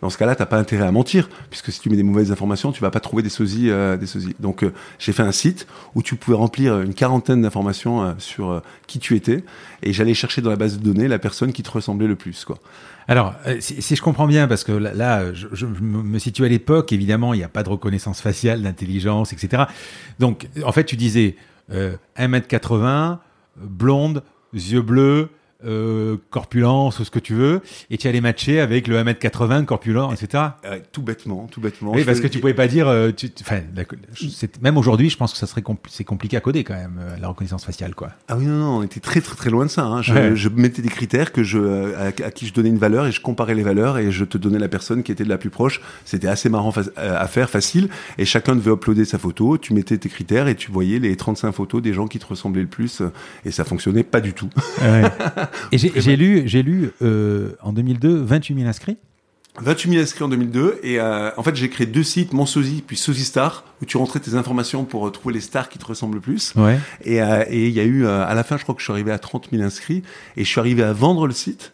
Dans 0.00 0.10
ce 0.10 0.16
cas-là, 0.18 0.36
t'as 0.36 0.46
pas 0.46 0.58
intérêt 0.58 0.86
à 0.86 0.92
mentir, 0.92 1.28
puisque 1.50 1.72
si 1.72 1.80
tu 1.80 1.90
mets 1.90 1.96
des 1.96 2.04
mauvaises 2.04 2.30
informations, 2.30 2.70
tu 2.70 2.80
vas 2.80 2.90
pas 2.92 3.00
trouver 3.00 3.24
des 3.24 3.28
sosies. 3.30 3.68
euh, 3.68 3.96
des 3.96 4.06
sosies. 4.06 4.36
Donc, 4.38 4.62
euh, 4.62 4.72
j'ai 5.00 5.12
fait 5.12 5.24
un 5.24 5.32
site 5.32 5.66
où 5.96 6.02
tu 6.02 6.14
pouvais 6.14 6.36
remplir 6.36 6.80
une 6.80 6.94
quarantaine 6.94 7.42
d'informations 7.42 8.02
euh, 8.04 8.12
sur 8.18 8.62
qui 8.86 9.00
tu 9.00 9.16
étais, 9.16 9.42
et 9.82 9.92
j'allais 9.92 10.14
chercher 10.14 10.40
dans 10.40 10.50
la 10.50 10.56
base 10.56 10.78
de 10.78 10.84
données 10.84 11.08
la 11.08 11.18
personne 11.18 11.52
qui 11.52 11.64
te 11.64 11.70
ressemblait 11.70 12.06
le 12.06 12.14
plus. 12.14 12.44
Quoi. 12.44 12.58
Alors, 13.10 13.34
euh, 13.46 13.56
si, 13.60 13.96
je 13.96 14.02
comprends 14.02 14.26
bien, 14.26 14.46
parce 14.46 14.64
que 14.64 14.72
là, 14.72 15.32
je, 15.32 15.66
me 15.66 16.18
situe 16.18 16.44
à 16.44 16.48
l'époque, 16.48 16.92
évidemment, 16.92 17.32
il 17.32 17.38
n'y 17.38 17.44
a 17.44 17.48
pas 17.48 17.62
de 17.62 17.70
reconnaissance 17.70 18.20
faciale, 18.20 18.60
d'intelligence, 18.62 19.32
etc. 19.32 19.64
Donc, 20.18 20.46
en 20.62 20.72
fait, 20.72 20.84
tu 20.84 20.96
disais 20.96 21.36
euh, 21.72 21.96
1m80, 22.18 23.18
blonde, 23.56 24.22
yeux 24.52 24.82
bleus, 24.82 25.30
euh, 25.66 26.16
corpulence 26.30 27.00
ou 27.00 27.04
ce 27.04 27.10
que 27.10 27.18
tu 27.18 27.34
veux, 27.34 27.60
et 27.90 27.98
tu 27.98 28.06
allais 28.08 28.20
matcher 28.20 28.60
avec 28.60 28.86
le 28.86 28.96
1m80 29.02 29.64
corpulent, 29.64 30.10
etc. 30.12 30.44
Euh, 30.64 30.78
tout 30.92 31.02
bêtement, 31.02 31.46
tout 31.50 31.60
bêtement. 31.60 31.92
Oui, 31.94 32.04
parce 32.04 32.20
que 32.20 32.26
tu 32.28 32.38
pouvais 32.38 32.54
pas 32.54 32.68
dire. 32.68 32.86
euh, 32.88 33.10
tu, 33.10 33.30
enfin, 33.40 33.60
c'est- 34.14 34.60
même 34.62 34.76
aujourd'hui, 34.76 35.10
je 35.10 35.16
pense 35.16 35.32
que 35.32 35.38
ça 35.38 35.46
serait 35.46 35.62
c'est 35.88 36.04
compliqué 36.04 36.36
à 36.36 36.40
coder 36.40 36.64
quand 36.64 36.74
même 36.74 37.00
la 37.20 37.28
reconnaissance 37.28 37.64
faciale, 37.64 37.94
quoi. 37.94 38.10
Ah 38.28 38.36
oui, 38.36 38.46
non, 38.46 38.56
non, 38.56 38.78
on 38.78 38.82
était 38.82 39.00
très, 39.00 39.20
très, 39.20 39.34
très 39.36 39.50
loin 39.50 39.64
de 39.66 39.70
ça. 39.70 39.82
Hein. 39.84 40.02
Je, 40.02 40.12
Ouais. 40.14 40.36
je 40.36 40.48
mettais 40.48 40.82
des 40.82 40.88
critères 40.88 41.32
que 41.32 41.42
je, 41.42 41.94
à, 41.94 42.06
à 42.06 42.30
qui 42.30 42.46
je 42.46 42.52
donnais 42.54 42.68
une 42.68 42.78
valeur 42.78 43.06
et 43.06 43.12
je 43.12 43.20
comparais 43.20 43.54
les 43.54 43.62
valeurs 43.62 43.98
et 43.98 44.10
je 44.12 44.24
te 44.24 44.38
donnais 44.38 44.58
la 44.58 44.68
personne 44.68 45.02
qui 45.02 45.12
était 45.12 45.24
de 45.24 45.28
la 45.28 45.38
plus 45.38 45.50
proche. 45.50 45.80
C'était 46.04 46.28
assez 46.28 46.48
marrant 46.48 46.72
à 46.96 47.26
faire, 47.26 47.50
facile. 47.50 47.88
Et 48.18 48.24
chacun 48.24 48.54
devait 48.56 48.70
uploader 48.72 49.04
sa 49.04 49.18
photo. 49.18 49.58
Tu 49.58 49.74
mettais 49.74 49.98
tes 49.98 50.08
critères 50.08 50.46
et 50.48 50.54
tu 50.54 50.70
voyais 50.70 50.98
les 50.98 51.16
35 51.16 51.52
photos 51.52 51.82
des 51.82 51.92
gens 51.92 52.06
qui 52.06 52.18
te 52.18 52.26
ressemblaient 52.26 52.62
le 52.62 52.68
plus. 52.68 53.02
Et 53.44 53.50
ça 53.50 53.64
fonctionnait 53.64 54.04
pas 54.04 54.20
du 54.20 54.32
tout. 54.34 54.48
Et 55.72 55.78
j'ai 55.78 56.16
lu, 56.16 56.42
j'ai 56.46 56.62
lu 56.62 56.90
euh, 57.02 57.52
en 57.62 57.72
2002 57.72 58.22
28 58.22 58.54
000 58.54 58.68
inscrits. 58.68 58.96
28 59.60 59.90
000 59.90 60.02
inscrits 60.02 60.24
en 60.24 60.28
2002 60.28 60.80
et 60.82 61.00
euh, 61.00 61.30
en 61.36 61.42
fait 61.42 61.56
j'ai 61.56 61.68
créé 61.68 61.86
deux 61.86 62.02
sites, 62.02 62.32
Mon 62.32 62.46
Sosie 62.46 62.82
puis 62.86 62.96
Sosie 62.96 63.24
Star 63.24 63.64
où 63.82 63.86
tu 63.86 63.96
rentrais 63.96 64.20
tes 64.20 64.34
informations 64.34 64.84
pour 64.84 65.06
euh, 65.06 65.10
trouver 65.10 65.34
les 65.34 65.40
stars 65.40 65.68
qui 65.68 65.78
te 65.78 65.86
ressemblent 65.86 66.14
le 66.14 66.20
plus. 66.20 66.54
Ouais. 66.56 66.78
Et 67.04 67.20
euh, 67.20 67.44
et 67.48 67.66
il 67.66 67.72
y 67.72 67.80
a 67.80 67.84
eu, 67.84 68.06
à 68.06 68.34
la 68.34 68.44
fin, 68.44 68.56
je 68.56 68.62
crois 68.62 68.74
que 68.74 68.80
je 68.80 68.84
suis 68.84 68.92
arrivé 68.92 69.12
à 69.12 69.18
30 69.18 69.48
000 69.50 69.62
inscrits 69.62 70.02
et 70.36 70.44
je 70.44 70.48
suis 70.48 70.60
arrivé 70.60 70.82
à 70.82 70.92
vendre 70.92 71.26
le 71.26 71.32
site. 71.32 71.72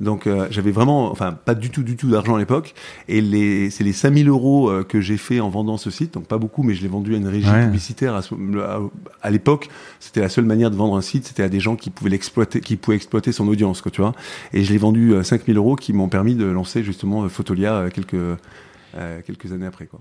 Donc 0.00 0.26
euh, 0.26 0.46
j'avais 0.50 0.72
vraiment, 0.72 1.10
enfin 1.10 1.32
pas 1.32 1.54
du 1.54 1.70
tout, 1.70 1.82
du 1.82 1.96
tout 1.96 2.08
d'argent 2.10 2.34
à 2.34 2.38
l'époque. 2.38 2.74
Et 3.08 3.20
les, 3.20 3.70
c'est 3.70 3.82
les 3.84 3.92
5000 3.94 4.28
euros 4.28 4.68
euh, 4.68 4.84
que 4.84 5.00
j'ai 5.00 5.16
fait 5.16 5.40
en 5.40 5.48
vendant 5.48 5.76
ce 5.78 5.90
site. 5.90 6.12
Donc 6.14 6.26
pas 6.26 6.36
beaucoup, 6.38 6.62
mais 6.62 6.74
je 6.74 6.82
l'ai 6.82 6.88
vendu 6.88 7.14
à 7.14 7.18
une 7.18 7.26
régie 7.28 7.48
Ouais. 7.50 7.64
publicitaire. 7.64 8.14
À, 8.14 8.22
ce- 8.22 8.34
à, 8.60 8.80
à 9.22 9.30
l'époque, 9.30 9.68
c'était 10.00 10.20
la 10.20 10.28
seule 10.28 10.44
manière 10.44 10.70
de 10.70 10.76
vendre 10.76 10.96
un 10.96 11.00
site. 11.00 11.26
C'était 11.26 11.42
à 11.42 11.48
des 11.48 11.60
gens 11.60 11.76
qui 11.76 11.88
pouvaient 11.90 12.10
l'exploiter, 12.10 12.60
qui 12.60 12.76
pouvaient 12.76 12.96
exploiter 12.96 13.32
son 13.32 13.48
audience, 13.48 13.80
quoi, 13.80 13.90
tu 13.90 14.00
vois. 14.02 14.12
Et 14.52 14.64
je 14.64 14.72
l'ai 14.72 14.78
vendu 14.78 15.16
à 15.16 15.24
5000 15.24 15.56
euros 15.56 15.76
qui 15.76 15.92
m'ont 15.92 16.08
permis 16.08 16.34
de 16.34 16.44
lancer 16.44 16.82
justement 16.82 17.24
euh, 17.24 17.28
Photolia 17.28 17.74
euh, 17.74 17.90
quelques 17.90 18.14
euh, 18.14 19.20
quelques 19.26 19.52
années 19.52 19.66
après, 19.66 19.86
quoi. 19.86 20.00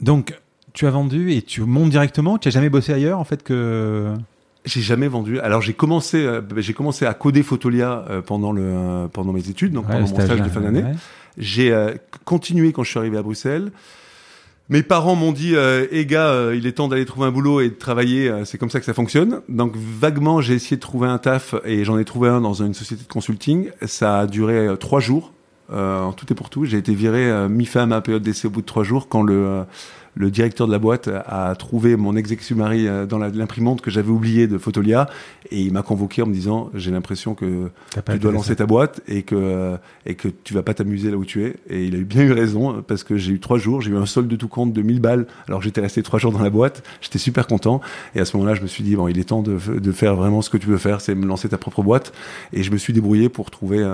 Donc, 0.00 0.34
tu 0.72 0.86
as 0.86 0.90
vendu 0.90 1.32
et 1.32 1.42
tu 1.42 1.62
montes 1.62 1.90
directement. 1.90 2.38
Tu 2.38 2.48
n'as 2.48 2.52
jamais 2.52 2.70
bossé 2.70 2.92
ailleurs, 2.92 3.18
en 3.18 3.24
fait, 3.24 3.42
que. 3.42 4.14
J'ai 4.66 4.80
jamais 4.82 5.08
vendu. 5.08 5.40
Alors 5.40 5.62
j'ai 5.62 5.72
commencé, 5.72 6.18
euh, 6.18 6.42
j'ai 6.58 6.74
commencé 6.74 7.06
à 7.06 7.14
coder 7.14 7.42
Photolia 7.42 8.04
euh, 8.10 8.20
pendant 8.20 8.52
le 8.52 8.62
euh, 8.62 9.08
pendant 9.08 9.32
mes 9.32 9.48
études, 9.48 9.72
donc 9.72 9.86
Ouais, 9.88 9.94
pendant 9.94 10.06
mon 10.08 10.20
stage 10.20 10.42
de 10.42 10.48
fin 10.48 10.60
d'année. 10.60 10.82
ouais. 10.82 10.94
J'ai 11.38 11.72
euh, 11.72 11.94
continué 12.24 12.72
quand 12.72 12.82
je 12.82 12.90
suis 12.90 12.98
arrivé 12.98 13.16
à 13.16 13.22
Bruxelles. 13.22 13.70
Mes 14.68 14.82
parents 14.84 15.16
m'ont 15.16 15.32
dit, 15.32 15.56
euh, 15.56 15.86
Eh 15.90 16.06
gars, 16.06 16.28
euh, 16.28 16.54
il 16.56 16.64
est 16.66 16.72
temps 16.72 16.86
d'aller 16.88 17.04
trouver 17.04 17.26
un 17.26 17.32
boulot 17.32 17.60
et 17.60 17.70
de 17.70 17.74
travailler. 17.74 18.30
c'est 18.44 18.58
comme 18.58 18.70
ça 18.70 18.78
que 18.80 18.86
ça 18.86 18.94
fonctionne. 18.94 19.40
Donc 19.48 19.72
vaguement, 19.76 20.40
j'ai 20.40 20.54
essayé 20.54 20.76
de 20.76 20.80
trouver 20.82 21.08
un 21.08 21.18
taf 21.18 21.54
et 21.64 21.84
j'en 21.84 21.98
ai 21.98 22.04
trouvé 22.04 22.28
un 22.28 22.40
dans 22.40 22.54
une 22.54 22.74
société 22.74 23.02
de 23.02 23.08
consulting. 23.08 23.70
Ça 23.86 24.20
a 24.20 24.26
duré 24.26 24.68
trois 24.78 25.00
jours. 25.00 25.32
Euh, 25.72 26.02
en 26.02 26.12
tout 26.12 26.26
et 26.30 26.34
pour 26.34 26.50
tout, 26.50 26.64
j'ai 26.66 26.78
été 26.78 26.94
viré 26.94 27.48
mi-fin 27.48 27.82
à 27.82 27.86
ma 27.86 28.00
période 28.00 28.22
d'essai 28.22 28.46
au 28.48 28.50
bout 28.50 28.60
de 28.60 28.66
trois 28.66 28.84
jours 28.84 29.08
quand 29.08 29.22
le 29.22 29.64
le 30.14 30.30
directeur 30.30 30.66
de 30.66 30.72
la 30.72 30.78
boîte 30.78 31.08
a 31.08 31.54
trouvé 31.54 31.96
mon 31.96 32.16
ex-ex-mari 32.16 32.86
euh, 32.86 33.06
dans 33.06 33.18
l'imprimante 33.18 33.80
que 33.80 33.90
j'avais 33.90 34.10
oublié 34.10 34.46
de 34.46 34.58
Photolia 34.58 35.08
et 35.50 35.60
il 35.60 35.72
m'a 35.72 35.82
convoqué 35.82 36.22
en 36.22 36.26
me 36.26 36.32
disant 36.32 36.70
j'ai 36.74 36.90
l'impression 36.90 37.34
que 37.34 37.70
tu 38.06 38.18
dois 38.18 38.32
lancer 38.32 38.56
ta 38.56 38.66
boîte 38.66 39.00
et 39.08 39.22
que 39.22 39.34
euh, 39.36 39.76
et 40.06 40.14
que 40.14 40.28
tu 40.28 40.54
vas 40.54 40.62
pas 40.62 40.74
t'amuser 40.74 41.10
là 41.10 41.16
où 41.16 41.24
tu 41.24 41.44
es. 41.44 41.56
Et 41.68 41.84
il 41.84 41.94
a 41.94 41.98
eu 41.98 42.04
bien 42.04 42.22
eu 42.22 42.32
raison 42.32 42.82
parce 42.86 43.04
que 43.04 43.16
j'ai 43.16 43.32
eu 43.32 43.40
trois 43.40 43.58
jours 43.58 43.80
j'ai 43.80 43.90
eu 43.90 43.96
un 43.96 44.06
solde 44.06 44.28
de 44.28 44.36
tout 44.36 44.48
compte 44.48 44.72
de 44.72 44.82
1000 44.82 45.00
balles. 45.00 45.26
Alors 45.48 45.60
que 45.60 45.64
j'étais 45.64 45.80
resté 45.80 46.02
trois 46.02 46.18
jours 46.18 46.32
dans 46.32 46.42
la 46.42 46.50
boîte 46.50 46.82
j'étais 47.00 47.18
super 47.18 47.46
content. 47.46 47.80
Et 48.14 48.20
à 48.20 48.24
ce 48.24 48.36
moment-là 48.36 48.54
je 48.54 48.62
me 48.62 48.66
suis 48.66 48.82
dit 48.82 48.96
bon 48.96 49.08
il 49.08 49.18
est 49.18 49.24
temps 49.24 49.42
de, 49.42 49.58
de 49.58 49.92
faire 49.92 50.16
vraiment 50.16 50.42
ce 50.42 50.50
que 50.50 50.56
tu 50.56 50.66
veux 50.66 50.78
faire 50.78 51.00
c'est 51.00 51.14
me 51.14 51.26
lancer 51.26 51.48
ta 51.48 51.58
propre 51.58 51.82
boîte. 51.82 52.12
Et 52.52 52.62
je 52.62 52.70
me 52.70 52.76
suis 52.76 52.92
débrouillé 52.92 53.28
pour 53.28 53.50
trouver 53.50 53.84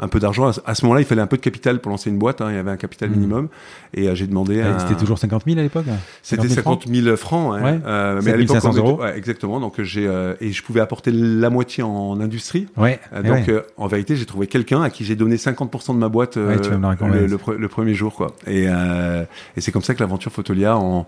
un 0.00 0.08
peu 0.08 0.18
d'argent 0.20 0.50
à 0.66 0.74
ce- 0.74 0.84
moment-là 0.84 1.00
il 1.00 1.04
fallait 1.06 1.22
un 1.22 1.26
peu 1.26 1.36
de 1.36 1.42
capital 1.42 1.80
pour 1.80 1.90
lancer 1.90 2.10
une 2.10 2.18
boîte 2.18 2.40
hein, 2.40 2.46
il 2.50 2.56
y 2.56 2.58
avait 2.58 2.70
un 2.70 2.76
capital 2.76 3.10
Mhm. 3.10 3.16
minimum 3.16 3.48
et 3.94 4.08
euh, 4.08 4.14
j'ai 4.14 4.26
demandé 4.26 4.60
un- 4.60 4.78
C'était 4.78 4.96
toujours 4.98 5.18
50 5.18 5.44
000 5.44 5.54
000 5.54 5.60
à 5.60 5.62
l'époque 5.62 5.84
C'était 6.22 6.48
50 6.48 6.86
000 6.88 7.16
francs. 7.16 7.54
Hein. 7.56 7.62
Ouais. 7.64 7.80
Euh, 7.86 8.20
mais 8.24 8.32
à 8.32 8.36
l'époque, 8.36 8.56
euros. 8.76 9.00
Ouais, 9.00 9.16
exactement. 9.16 9.60
Donc 9.60 9.80
j'ai 9.82 10.06
euh, 10.06 10.34
et 10.40 10.50
je 10.52 10.62
pouvais 10.62 10.80
apporter 10.80 11.10
la 11.12 11.50
moitié 11.50 11.82
en 11.82 12.20
industrie. 12.20 12.66
Ouais. 12.76 12.98
Euh, 13.12 13.22
donc 13.22 13.50
en 13.76 13.86
vérité, 13.86 14.16
j'ai 14.16 14.26
trouvé 14.26 14.46
quelqu'un 14.46 14.82
à 14.82 14.90
qui 14.90 15.04
j'ai 15.04 15.16
donné 15.16 15.36
50% 15.36 15.94
de 15.94 15.98
ma 15.98 16.08
boîte 16.08 16.36
le, 16.36 17.58
le 17.58 17.68
premier 17.68 17.94
jour, 17.94 18.14
quoi. 18.14 18.28
Et, 18.46 18.64
et 18.64 19.60
c'est 19.60 19.72
comme 19.72 19.82
ça 19.82 19.94
que 19.94 20.00
l'aventure 20.00 20.32
Photolia 20.32 20.76
en 20.76 21.06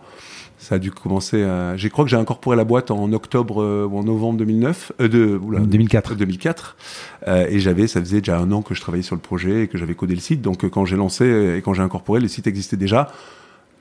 ça 0.59 0.77
a 0.77 0.79
dû 0.79 0.91
commencer. 0.91 1.43
À... 1.43 1.77
Je 1.77 1.89
crois 1.89 2.05
que 2.05 2.11
j'ai 2.11 2.17
incorporé 2.17 2.57
la 2.57 2.65
boîte 2.65 2.91
en 2.91 3.13
octobre 3.13 3.63
euh, 3.63 3.87
ou 3.91 3.99
en 3.99 4.03
novembre 4.05 4.39
2009, 4.39 4.93
euh, 5.01 5.09
de, 5.09 5.37
oula, 5.43 5.61
2004. 5.61 6.15
2004. 6.15 6.77
Euh, 7.29 7.47
et 7.49 7.59
j'avais, 7.61 7.87
ça 7.87 8.01
faisait 8.01 8.19
déjà 8.21 8.39
un 8.39 8.51
an 8.53 8.63
que 8.63 8.75
je 8.75 8.81
travaillais 8.81 9.03
sur 9.03 9.15
le 9.17 9.21
projet 9.21 9.63
et 9.63 9.69
que 9.69 9.77
j'avais 9.79 9.95
codé 9.95 10.15
le 10.15 10.21
site. 10.21 10.43
Donc 10.43 10.65
euh, 10.65 10.69
quand 10.69 10.85
j'ai 10.85 10.97
lancé 10.97 11.57
et 11.59 11.63
quand 11.63 11.75
j'ai 11.75 11.83
incorporé, 11.83 12.21
le 12.21 12.29
site 12.29 12.47
existait 12.47 12.77
déjà 12.77 13.11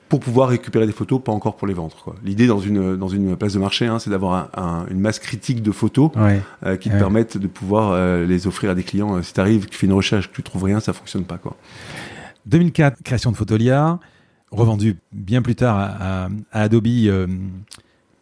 pour 0.08 0.20
pouvoir 0.20 0.50
récupérer 0.50 0.86
des 0.86 0.92
photos, 0.92 1.20
pas 1.20 1.32
encore 1.32 1.56
pour 1.56 1.66
les 1.66 1.74
vendre. 1.74 2.14
L'idée 2.22 2.46
dans 2.46 2.60
une 2.60 2.94
dans 2.94 3.08
une 3.08 3.34
place 3.36 3.54
de 3.54 3.58
marché, 3.58 3.86
hein, 3.86 3.98
c'est 3.98 4.10
d'avoir 4.10 4.50
un, 4.56 4.62
un, 4.62 4.86
une 4.88 5.00
masse 5.00 5.18
critique 5.18 5.62
de 5.62 5.72
photos 5.72 6.10
Ouais. 6.14 6.40
euh, 6.64 6.76
qui 6.76 6.90
te 6.90 6.94
Ouais. 6.94 7.00
permettent 7.00 7.36
de 7.38 7.48
pouvoir 7.48 7.90
euh, 7.90 8.24
les 8.24 8.46
offrir 8.46 8.70
à 8.70 8.74
des 8.76 8.84
clients. 8.84 9.20
Si 9.24 9.32
tu 9.32 9.40
arrives, 9.40 9.64
que 9.64 9.70
tu 9.70 9.76
fais 9.78 9.86
une 9.86 9.92
recherche, 9.92 10.30
que 10.30 10.36
tu 10.36 10.44
trouves 10.44 10.62
rien, 10.62 10.78
ça 10.78 10.92
fonctionne 10.92 11.24
pas. 11.24 11.38
Quoi. 11.38 11.56
2004, 12.46 13.02
création 13.02 13.32
de 13.32 13.36
Photolia, 13.36 13.98
revendu 14.50 14.96
bien 15.12 15.42
plus 15.42 15.54
tard 15.54 15.76
à, 15.78 16.24
à- 16.24 16.28
à 16.52 16.62
Adobe 16.62 16.86
euh, 16.86 17.26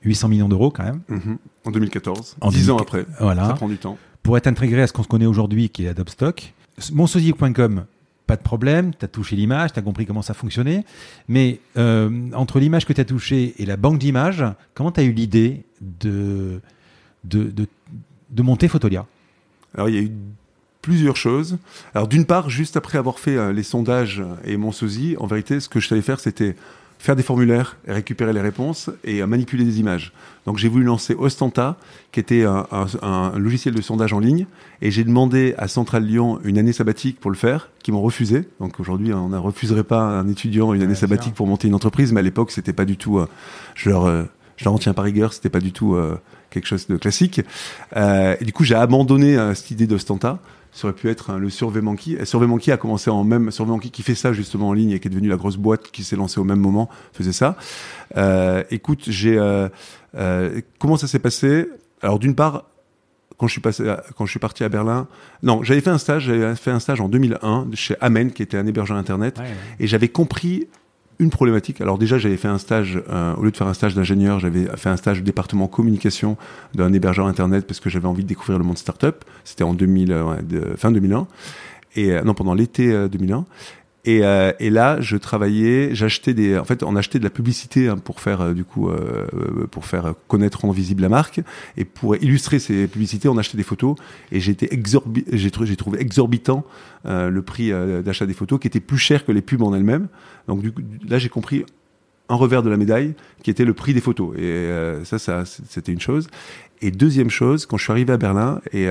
800 0.04 0.28
millions 0.28 0.48
d'euros 0.48 0.70
quand 0.70 0.84
même. 0.84 1.00
Mhm. 1.08 1.38
En 1.64 1.70
2014, 1.70 2.36
En 2.40 2.50
dix 2.50 2.70
ans 2.70 2.76
2000 2.76 2.82
après, 2.82 3.06
Voilà. 3.20 3.46
ça 3.48 3.54
prend 3.54 3.68
du 3.68 3.78
temps. 3.78 3.96
pour 4.22 4.36
être 4.36 4.46
intégré 4.46 4.82
à 4.82 4.86
ce 4.86 4.92
qu'on 4.92 5.02
se 5.02 5.08
connaît 5.08 5.26
aujourd'hui, 5.26 5.68
qui 5.70 5.84
est 5.84 5.88
Adobe 5.88 6.08
Stock. 6.10 6.52
Monsosie.com, 6.92 7.84
pas 8.26 8.36
de 8.36 8.42
problème, 8.42 8.92
tu 8.98 9.04
as 9.04 9.08
touché 9.08 9.36
l'image, 9.36 9.72
tu 9.72 9.78
as 9.78 9.82
compris 9.82 10.06
comment 10.06 10.22
ça 10.22 10.34
fonctionnait. 10.34 10.84
Mais 11.28 11.60
euh, 11.76 12.30
entre 12.34 12.58
l'image 12.58 12.86
que 12.86 12.92
tu 12.92 13.00
as 13.00 13.04
touchée 13.04 13.54
et 13.58 13.66
la 13.66 13.76
banque 13.76 13.98
d'images, 13.98 14.44
comment 14.74 14.90
tu 14.92 15.00
as 15.00 15.04
eu 15.04 15.12
l'idée 15.12 15.64
de, 15.80 16.60
de, 17.24 17.44
de, 17.50 17.66
de 18.30 18.42
monter 18.42 18.68
Photolia? 18.68 19.06
Alors 19.74 19.88
il 19.88 19.94
y 19.94 19.98
a 19.98 20.02
eu 20.02 20.10
plusieurs 20.86 21.16
choses. 21.16 21.56
Alors 21.94 22.08
d'une 22.08 22.26
part, 22.26 22.46
juste 22.50 22.76
après 22.76 22.98
avoir 22.98 23.18
fait 23.18 23.36
euh, 23.36 23.52
les 23.58 23.62
sondages 23.74 24.22
et 24.44 24.56
mon 24.56 24.72
sosie, 24.72 25.16
en 25.18 25.26
vérité, 25.26 25.60
ce 25.60 25.68
que 25.68 25.80
je 25.80 25.88
savais 25.88 26.02
faire, 26.02 26.20
c'était 26.20 26.54
faire 26.98 27.16
des 27.16 27.22
formulaires, 27.22 27.76
récupérer 27.86 28.32
les 28.32 28.40
réponses 28.50 28.90
et 29.02 29.20
euh, 29.20 29.26
manipuler 29.26 29.64
des 29.64 29.78
images. 29.80 30.12
Donc 30.46 30.58
j'ai 30.58 30.68
voulu 30.68 30.84
lancer 30.84 31.14
Ostenta, 31.14 31.76
qui 32.12 32.20
était 32.20 32.44
un, 32.44 32.66
un- 32.70 32.86
un 33.02 33.38
logiciel 33.38 33.74
de 33.74 33.82
sondage 33.82 34.12
en 34.12 34.20
ligne, 34.20 34.46
et 34.82 34.90
j'ai 34.90 35.04
demandé 35.04 35.54
à 35.58 35.68
Centrale 35.68 36.04
Lyon 36.04 36.38
une 36.44 36.58
année 36.58 36.72
sabbatique 36.74 37.18
pour 37.20 37.30
le 37.30 37.36
faire, 37.36 37.70
qui 37.82 37.90
m'ont 37.92 38.02
refusé. 38.02 38.46
Donc 38.60 38.78
aujourd'hui, 38.80 39.12
on 39.14 39.28
ne 39.30 39.38
refuserait 39.38 39.84
pas 39.84 40.00
à 40.02 40.12
un 40.20 40.28
étudiant 40.28 40.72
une 40.74 40.82
année 40.82 40.94
sabbatique 40.94 41.34
pour 41.34 41.46
monter 41.46 41.68
une 41.68 41.74
entreprise, 41.74 42.12
mais 42.12 42.20
à 42.20 42.22
l'époque, 42.22 42.50
c'était 42.50 42.74
pas 42.80 42.84
du 42.84 42.96
tout. 42.96 43.18
euh, 43.18 43.26
je 43.74 43.88
leur, 43.90 44.04
euh, 44.04 44.24
je 44.58 44.64
leur 44.66 44.74
en 44.74 44.78
tiens 44.78 44.94
par 44.94 45.04
rigueur, 45.04 45.32
c'était 45.32 45.50
pas 45.56 45.60
du 45.60 45.72
tout 45.72 45.94
euh, 45.94 46.16
quelque 46.50 46.66
chose 46.68 46.86
de 46.86 46.96
classique. 46.96 47.40
Euh, 47.96 48.36
et 48.40 48.44
du 48.44 48.52
coup, 48.52 48.64
j'ai 48.64 48.76
abandonné 48.76 49.36
euh, 49.36 49.54
cette 49.54 49.70
idée 49.72 49.86
d'Ostenta. 49.86 50.38
Ça 50.76 50.88
aurait 50.88 50.96
pu 50.96 51.08
être 51.08 51.30
hein, 51.30 51.38
le 51.38 51.50
SurveyMonkey. 51.50 52.16
Et 52.20 52.24
SurveyMonkey 52.24 52.72
a 52.72 52.76
commencé 52.76 53.08
en 53.08 53.22
même. 53.22 53.50
SurveyMonkey 53.52 53.90
qui 53.90 54.02
fait 54.02 54.16
ça 54.16 54.32
justement 54.32 54.68
en 54.70 54.72
ligne 54.72 54.90
et 54.90 54.98
qui 54.98 55.06
est 55.06 55.10
devenu 55.10 55.28
la 55.28 55.36
grosse 55.36 55.56
boîte 55.56 55.90
qui 55.92 56.02
s'est 56.02 56.16
lancée 56.16 56.40
au 56.40 56.44
même 56.44 56.58
moment 56.58 56.90
faisait 57.12 57.32
ça. 57.32 57.56
Euh, 58.16 58.64
écoute, 58.70 59.04
j'ai 59.06 59.38
euh, 59.38 59.68
euh, 60.16 60.60
comment 60.80 60.96
ça 60.96 61.06
s'est 61.06 61.20
passé? 61.20 61.68
Alors 62.02 62.18
d'une 62.18 62.34
part, 62.34 62.64
quand 63.38 63.46
je 63.46 63.52
suis 63.52 63.60
passé, 63.60 63.88
à- 63.88 64.02
quand 64.16 64.26
je 64.26 64.30
suis 64.30 64.40
parti 64.40 64.64
à 64.64 64.68
Berlin, 64.68 65.06
non, 65.44 65.62
j'avais 65.62 65.80
fait 65.80 65.90
un 65.90 65.98
stage. 65.98 66.24
J'avais 66.24 66.56
fait 66.56 66.70
un 66.72 66.80
stage 66.80 67.00
en 67.00 67.08
2001 67.08 67.68
chez 67.74 67.94
Amen, 68.00 68.32
qui 68.32 68.42
était 68.42 68.56
un 68.56 68.66
hébergeur 68.66 68.96
internet, 68.96 69.38
et 69.80 69.86
j'avais 69.86 70.08
compris 70.08 70.66
une 71.18 71.30
problématique. 71.30 71.80
Alors 71.80 71.98
déjà, 71.98 72.18
j'avais 72.18 72.36
fait 72.36 72.48
un 72.48 72.58
stage, 72.58 73.00
euh, 73.08 73.34
au 73.36 73.42
lieu 73.44 73.50
de 73.50 73.56
faire 73.56 73.66
un 73.68 73.74
stage 73.74 73.94
d'ingénieur, 73.94 74.40
j'avais 74.40 74.66
fait 74.76 74.88
un 74.88 74.96
stage 74.96 75.20
au 75.20 75.22
département 75.22 75.68
communication 75.68 76.36
d'un 76.74 76.92
hébergeur 76.92 77.26
internet 77.26 77.66
parce 77.66 77.80
que 77.80 77.88
j'avais 77.90 78.06
envie 78.08 78.22
de 78.24 78.28
découvrir 78.28 78.58
le 78.58 78.64
monde 78.64 78.78
startup. 78.78 79.24
C'était 79.44 79.64
en 79.64 79.74
2000, 79.74 80.12
euh, 80.12 80.24
ouais, 80.24 80.42
de- 80.42 80.74
fin 80.76 80.90
2001 80.90 81.26
et 81.96 82.12
euh, 82.12 82.22
non 82.22 82.34
pendant 82.34 82.54
l'été 82.54 82.92
euh, 82.92 83.08
2001. 83.08 83.44
Et, 84.06 84.22
euh, 84.22 84.52
et 84.60 84.68
là, 84.68 85.00
je 85.00 85.16
travaillais, 85.16 85.94
j'achetais 85.94 86.34
des, 86.34 86.58
en 86.58 86.64
fait, 86.64 86.82
on 86.82 86.94
achetait 86.94 87.18
de 87.18 87.24
la 87.24 87.30
publicité 87.30 87.88
hein, 87.88 87.96
pour 87.96 88.20
faire 88.20 88.42
euh, 88.42 88.52
du 88.52 88.64
coup, 88.64 88.90
euh, 88.90 89.26
pour 89.70 89.86
faire 89.86 90.14
connaître, 90.28 90.60
rendre 90.60 90.74
visible 90.74 91.00
la 91.00 91.08
marque, 91.08 91.40
et 91.78 91.86
pour 91.86 92.14
illustrer 92.16 92.58
ces 92.58 92.86
publicités, 92.86 93.28
on 93.28 93.38
achetait 93.38 93.56
des 93.56 93.62
photos. 93.62 93.96
Et 94.30 94.40
j'ai 94.40 94.52
exorbi- 94.52 95.24
j'ai 95.32 95.50
trouvé, 95.50 95.74
trouvé 95.76 96.00
exorbitant 96.02 96.66
euh, 97.06 97.30
le 97.30 97.42
prix 97.42 97.72
euh, 97.72 98.02
d'achat 98.02 98.26
des 98.26 98.34
photos, 98.34 98.60
qui 98.60 98.66
était 98.66 98.80
plus 98.80 98.98
cher 98.98 99.24
que 99.24 99.32
les 99.32 99.40
pubs 99.40 99.62
en 99.62 99.74
elles-mêmes. 99.74 100.08
Donc 100.48 100.60
du 100.60 100.70
coup, 100.70 100.82
là, 101.08 101.18
j'ai 101.18 101.30
compris 101.30 101.64
un 102.28 102.34
revers 102.34 102.62
de 102.62 102.70
la 102.70 102.76
médaille, 102.76 103.14
qui 103.42 103.50
était 103.50 103.64
le 103.64 103.74
prix 103.74 103.94
des 103.94 104.00
photos. 104.00 104.36
Et 104.38 104.68
ça, 105.04 105.18
ça, 105.18 105.44
c'était 105.44 105.92
une 105.92 106.00
chose. 106.00 106.28
Et 106.80 106.90
deuxième 106.90 107.30
chose, 107.30 107.66
quand 107.66 107.76
je 107.76 107.84
suis 107.84 107.92
arrivé 107.92 108.12
à 108.14 108.16
Berlin 108.16 108.60
et 108.72 108.86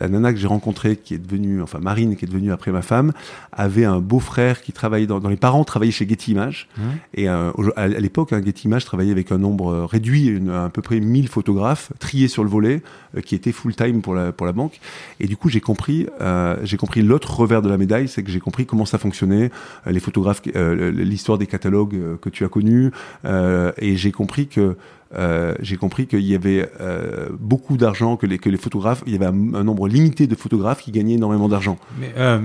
la 0.00 0.08
nana 0.08 0.32
que 0.32 0.38
j'ai 0.38 0.46
rencontrée, 0.46 0.96
qui 0.96 1.14
est 1.14 1.18
devenue, 1.18 1.62
enfin 1.62 1.78
Marine, 1.80 2.16
qui 2.16 2.24
est 2.24 2.28
devenue 2.28 2.52
après 2.52 2.72
ma 2.72 2.82
femme, 2.82 3.12
avait 3.52 3.84
un 3.84 4.00
beau-frère 4.00 4.62
qui 4.62 4.72
travaillait 4.72 5.06
dans, 5.06 5.20
dans 5.20 5.28
les 5.28 5.36
parents 5.36 5.64
travaillaient 5.64 5.92
chez 5.92 6.08
Getty 6.08 6.32
Images. 6.32 6.68
Mmh. 6.76 6.82
Et 7.14 7.28
euh, 7.28 7.50
à, 7.76 7.88
l'époque, 7.88 8.32
hein, 8.32 8.40
Getty 8.44 8.68
Images 8.68 8.84
travaillait 8.84 9.12
avec 9.12 9.32
un 9.32 9.38
nombre 9.38 9.72
euh, 9.72 9.86
réduit, 9.86 10.26
une- 10.26 10.50
à 10.50 10.68
peu 10.70 10.82
près 10.82 11.00
1000 11.00 11.28
photographes 11.28 11.92
triés 11.98 12.28
sur 12.28 12.44
le 12.44 12.50
volet, 12.50 12.82
euh, 13.16 13.20
qui 13.20 13.34
étaient 13.34 13.52
full-time 13.52 14.02
pour 14.02 14.14
la, 14.14 14.32
pour 14.32 14.46
la 14.46 14.52
banque. 14.52 14.80
Et 15.20 15.26
du 15.26 15.36
coup, 15.36 15.48
j'ai 15.48 15.60
compris, 15.60 16.06
euh, 16.20 16.56
j'ai 16.64 16.76
compris 16.76 17.02
l'autre 17.02 17.34
revers 17.38 17.62
de 17.62 17.68
la 17.68 17.76
médaille, 17.78 18.08
c'est 18.08 18.22
que 18.22 18.30
j'ai 18.30 18.40
compris 18.40 18.66
comment 18.66 18.86
ça 18.86 18.98
fonctionnait, 18.98 19.50
les 19.86 20.00
photographes, 20.00 20.42
l'histoire 20.44 21.38
des 21.38 21.46
catalogues 21.46 22.18
que 22.20 22.28
tu 22.28 22.44
as 22.44 22.48
connus, 22.48 22.90
et 23.24 23.96
j'ai 23.96 24.12
compris 24.12 24.46
que 24.46 24.76
euh, 25.14 25.54
j'ai 25.60 25.76
compris 25.76 26.06
qu'il 26.06 26.20
y 26.20 26.34
avait 26.34 26.70
euh, 26.80 27.28
beaucoup 27.38 27.76
d'argent, 27.76 28.16
que 28.16 28.26
les, 28.26 28.38
que 28.38 28.48
les 28.48 28.56
photographes, 28.56 29.02
il 29.06 29.12
y 29.12 29.16
avait 29.16 29.26
un, 29.26 29.54
un 29.54 29.64
nombre 29.64 29.88
limité 29.88 30.26
de 30.26 30.34
photographes 30.34 30.82
qui 30.82 30.90
gagnaient 30.90 31.14
énormément 31.14 31.48
d'argent. 31.48 31.78
Mais, 31.98 32.12
euh, 32.16 32.40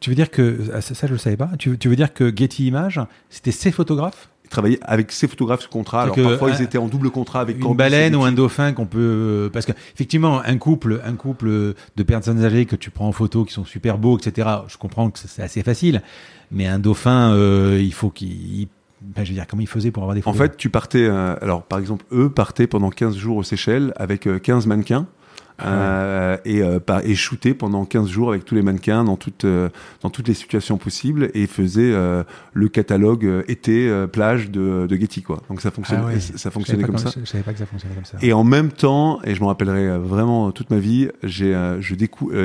Tu 0.00 0.10
veux 0.10 0.16
dire 0.16 0.30
que, 0.30 0.58
ah, 0.74 0.80
ça, 0.80 0.94
ça, 0.94 1.06
je 1.06 1.12
le 1.12 1.18
savais 1.18 1.36
pas, 1.36 1.50
tu, 1.58 1.78
tu 1.78 1.88
veux 1.88 1.96
dire 1.96 2.12
que 2.12 2.34
Getty 2.34 2.66
Images, 2.66 3.00
c'était 3.30 3.52
ces 3.52 3.70
photographes? 3.70 4.28
Ils 4.44 4.50
travaillaient 4.50 4.80
avec 4.82 5.12
ces 5.12 5.26
photographes 5.28 5.62
sous 5.62 5.70
contrat. 5.70 6.02
Alors 6.02 6.14
parfois, 6.14 6.50
ils 6.50 6.60
étaient 6.60 6.76
en 6.76 6.88
double 6.88 7.10
contrat 7.10 7.40
avec 7.40 7.58
une 7.58 7.74
baleine 7.74 8.14
ou 8.14 8.24
un 8.24 8.32
dauphin 8.32 8.74
qu'on 8.74 8.84
peut 8.84 9.48
parce 9.50 9.64
que 9.64 9.72
effectivement 9.94 10.42
un 10.44 10.58
couple 10.58 11.00
un 11.06 11.14
couple 11.14 11.48
de 11.96 12.02
personnes 12.02 12.44
âgées 12.44 12.66
que 12.66 12.76
tu 12.76 12.90
prends 12.90 13.08
en 13.08 13.12
photo 13.12 13.46
qui 13.46 13.54
sont 13.54 13.64
super 13.64 13.96
beaux 13.96 14.18
etc 14.18 14.46
je 14.68 14.76
comprends 14.76 15.08
que 15.08 15.18
c'est 15.18 15.42
assez 15.42 15.62
facile 15.62 16.02
mais 16.50 16.66
un 16.66 16.78
dauphin 16.78 17.34
il 17.78 17.94
faut 17.94 18.10
qu'il 18.10 18.68
ben, 19.02 19.24
je 19.24 19.30
veux 19.30 19.34
dire 19.34 19.46
comment 19.46 19.62
il 19.62 19.68
faisait 19.68 19.90
pour 19.90 20.02
avoir 20.02 20.14
des 20.14 20.20
En 20.20 20.32
photos? 20.32 20.38
fait, 20.38 20.56
tu 20.56 20.70
partais, 20.70 21.04
euh, 21.04 21.34
alors 21.40 21.62
par 21.64 21.78
exemple, 21.78 22.04
eux 22.12 22.30
partaient 22.30 22.66
pendant 22.66 22.90
15 22.90 23.16
jours 23.16 23.36
aux 23.38 23.42
Seychelles 23.42 23.92
avec 23.96 24.26
euh, 24.26 24.38
15 24.38 24.66
mannequins. 24.66 25.06
Euh, 25.62 26.36
et, 26.44 26.62
euh, 26.62 26.80
par, 26.80 27.04
et 27.04 27.14
shootaient 27.14 27.54
pendant 27.54 27.84
15 27.84 28.08
jours 28.08 28.30
avec 28.30 28.44
tous 28.44 28.54
les 28.54 28.62
mannequins 28.62 29.04
dans 29.04 29.16
toutes, 29.16 29.44
euh, 29.44 29.68
dans 30.02 30.10
toutes 30.10 30.28
les 30.28 30.34
situations 30.34 30.78
possibles 30.78 31.30
et 31.34 31.46
faisaient 31.46 31.92
euh, 31.92 32.24
le 32.52 32.68
catalogue 32.68 33.44
été 33.48 33.90
plage 34.12 34.50
de, 34.50 34.86
de 34.88 34.96
Getty 34.96 35.22
quoi. 35.22 35.42
Donc 35.48 35.60
ça 35.60 35.70
fonctionnait, 35.70 36.02
Ah 36.04 36.06
ouais. 36.06 36.20
ça 36.20 36.50
fonctionnait 36.50 36.84
comme 36.84 36.98
ça. 36.98 37.10
je, 37.14 37.20
je 37.20 37.24
savais 37.26 37.44
pas 37.44 37.52
que 37.52 37.58
ça 37.58 37.66
fonctionnait 37.66 37.94
comme 37.94 38.04
ça 38.04 38.18
Et 38.22 38.32
en 38.32 38.44
même 38.44 38.70
temps, 38.70 39.20
et 39.24 39.34
je 39.34 39.40
me 39.40 39.46
rappellerai 39.46 39.98
vraiment 39.98 40.50
toute 40.52 40.70
ma 40.70 40.78
vie, 40.78 41.08
j'ai, 41.22 41.52
je 41.80 41.94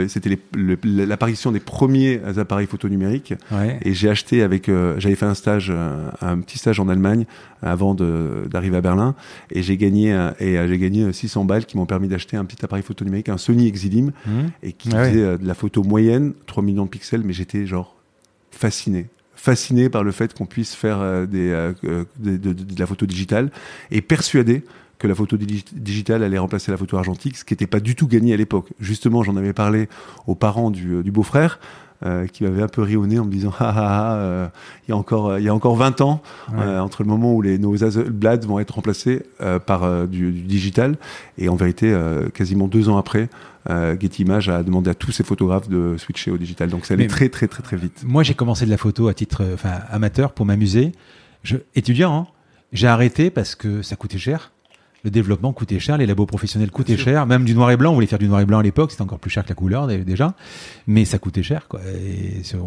c'était 0.08 0.38
l'apparition 0.84 1.52
des 1.52 1.60
premiers 1.60 2.22
appareils 2.38 2.68
photo 2.68 2.90
numériques 2.90 3.34
ouais. 3.52 3.80
et 3.82 3.94
j'ai 3.94 4.10
acheté 4.10 4.44
avec, 4.44 4.70
j'avais 4.98 5.16
fait 5.16 5.26
un 5.26 5.34
stage, 5.34 5.74
un 6.22 6.40
petit 6.40 6.58
stage 6.58 6.80
en 6.80 6.88
Allemagne 6.90 7.26
avant 7.62 7.96
d'arriver 7.96 8.78
à 8.78 8.82
Berlin, 8.82 9.16
et 9.52 9.64
j'ai 9.64 9.78
gagné, 9.78 10.12
et 10.40 10.68
j'ai 10.68 10.78
gagné 10.78 11.04
euh, 11.04 11.12
600 11.12 11.46
balles 11.46 11.66
qui 11.66 11.78
m'ont 11.78 11.86
permis 11.86 12.08
d'acheter 12.08 12.38
un 12.38 12.46
petit 12.46 12.64
appareil 12.64 12.84
photo 12.84 12.97
numérique, 13.06 13.30
un 13.30 13.38
Sony 13.38 13.68
Exilim, 13.68 14.12
Hum. 14.28 14.50
et 14.64 14.74
qui 14.74 14.90
Ah 14.94 15.06
faisait 15.06 15.22
euh, 15.22 15.38
de 15.38 15.48
la 15.48 15.54
photo 15.54 15.84
moyenne, 15.84 16.34
3 16.46 16.64
millions 16.64 16.86
de 16.86 16.90
pixels, 16.90 17.22
mais 17.24 17.34
j'étais 17.34 17.66
genre 17.66 17.96
fasciné. 18.52 19.08
Fasciné 19.36 19.90
par 19.90 20.04
le 20.04 20.12
fait 20.12 20.34
qu'on 20.34 20.46
puisse 20.48 20.74
faire 20.74 21.00
euh, 21.00 21.26
des, 21.26 21.50
euh, 21.52 21.74
de, 22.20 22.38
de- 22.38 22.54
de 22.54 22.80
la 22.80 22.88
photo 22.88 23.06
digitale 23.06 23.52
et 23.92 24.02
persuadé 24.02 24.64
que 24.98 25.06
la 25.08 25.14
photo 25.14 25.38
digi- 25.38 25.64
digitale 25.74 26.24
allait 26.24 26.40
remplacer 26.40 26.72
la 26.72 26.78
photo 26.78 26.98
argentique, 26.98 27.38
ce 27.38 27.46
qui 27.46 27.54
n'était 27.54 27.68
pas 27.68 27.80
du 27.80 27.94
tout 27.96 28.08
gagné 28.08 28.34
à 28.34 28.38
l'époque. 28.38 28.70
Justement, 28.80 29.22
j'en 29.22 29.36
avais 29.38 29.54
parlé 29.54 29.90
aux 30.26 30.34
parents 30.34 30.72
du, 30.72 31.04
du 31.04 31.12
beau-frère, 31.12 31.60
euh, 32.06 32.28
qui 32.28 32.44
m'avait 32.44 32.62
un 32.62 32.68
peu 32.68 32.82
ri 32.84 32.96
au 32.96 33.08
nez 33.08 33.18
en 33.20 33.26
me 33.26 33.32
disant 33.32 33.52
ah 33.60 33.74
ah 33.76 33.86
ah, 33.88 34.16
euh, 34.18 34.48
il 34.88 34.92
y 34.92 34.94
a 34.94 34.98
encore 34.98 35.30
euh, 35.32 35.40
il 35.40 35.46
y 35.46 35.50
a 35.50 35.54
encore 35.56 35.76
20 35.76 36.02
ans 36.02 36.22
Ouais. 36.52 36.60
euh, 36.60 36.80
entre 36.80 37.04
le 37.04 37.10
moment 37.10 37.34
où 37.34 37.42
les 37.42 37.58
nos 37.58 37.84
Hasselblad 37.84 38.46
vont 38.46 38.60
être 38.60 38.76
remplacés 38.76 39.24
par 39.66 40.08
du, 40.08 40.32
du 40.32 40.42
digital 40.42 40.98
et 41.38 41.50
en 41.50 41.56
vérité 41.56 41.96
quasiment 42.34 42.68
deux 42.68 42.88
ans 42.90 42.98
après 42.98 43.30
Getty 43.68 44.24
Images 44.24 44.50
a 44.50 44.64
demandé 44.64 44.90
à 44.90 44.94
tous 44.94 45.12
ses 45.12 45.24
photographes 45.24 45.68
de 45.70 45.96
switcher 45.98 46.32
au 46.32 46.38
digital 46.38 46.70
donc 46.70 46.86
ça 46.86 46.94
allait 46.94 47.08
très 47.08 47.30
très 47.30 47.48
très 47.48 47.64
très 47.64 47.78
vite 47.78 48.04
Moi, 48.06 48.24
j'ai 48.24 48.34
commencé 48.34 48.66
de 48.66 48.70
la 48.70 48.78
photo 48.78 49.08
à 49.08 49.14
titre 49.14 49.44
enfin, 49.54 49.72
amateur 49.90 50.32
pour 50.34 50.46
m'amuser. 50.46 50.92
Étudiant, 51.76 52.16
hein, 52.16 52.28
j'ai 52.74 52.88
arrêté 52.88 53.30
parce 53.30 53.56
que 53.56 53.82
ça 53.82 53.96
coûtait 53.96 54.18
cher. 54.18 54.52
Le 55.04 55.12
développement 55.12 55.54
coûtait 55.54 55.80
cher, 55.80 55.98
les 55.98 56.06
labos 56.06 56.26
professionnels 56.26 56.72
coûtaient 56.72 56.98
cher, 56.98 57.26
même 57.28 57.46
du 57.46 57.54
noir 57.54 57.72
et 57.72 57.78
blanc, 57.78 57.92
on 57.92 57.94
voulait 57.94 58.08
faire 58.08 58.20
du 58.20 58.28
noir 58.28 58.42
et 58.42 58.46
blanc 58.46 58.60
à 58.60 58.64
l'époque, 58.64 58.92
c'était 58.92 59.04
encore 59.04 59.20
plus 59.20 59.30
cher 59.30 59.44
que 59.44 59.50
la 59.50 59.56
couleur 59.56 59.88
déjà, 59.88 60.34
mais 60.88 61.06
ça 61.06 61.20
coûtait 61.20 61.44
cher 61.44 61.68
quoi. 61.68 61.82
Et 62.04 62.44
ça, 62.44 62.58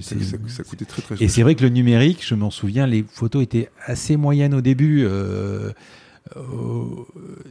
ça, 0.00 0.62
coûtait 0.62 0.84
très 0.84 1.02
très 1.02 1.16
cher. 1.16 1.24
Et 1.24 1.28
c'est 1.28 1.42
vrai 1.42 1.54
que 1.54 1.62
le 1.62 1.70
numérique, 1.70 2.24
je 2.24 2.34
m'en 2.34 2.50
souviens, 2.50 2.86
les 2.86 3.04
photos 3.08 3.42
étaient 3.42 3.70
assez 3.86 4.16
moyennes 4.16 4.54
au 4.54 4.60
début. 4.60 5.04
Euh, 5.04 5.72
euh, 6.36 6.42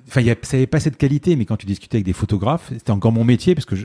enfin, 0.07 0.21
ça 0.43 0.57
n'avait 0.57 0.67
pas 0.67 0.79
cette 0.79 0.97
qualité, 0.97 1.35
mais 1.35 1.45
quand 1.45 1.57
tu 1.57 1.65
discutais 1.65 1.97
avec 1.97 2.05
des 2.05 2.13
photographes, 2.13 2.69
c'était 2.71 2.91
encore 2.91 3.11
mon 3.11 3.23
métier 3.23 3.55
parce 3.55 3.65
que 3.65 3.75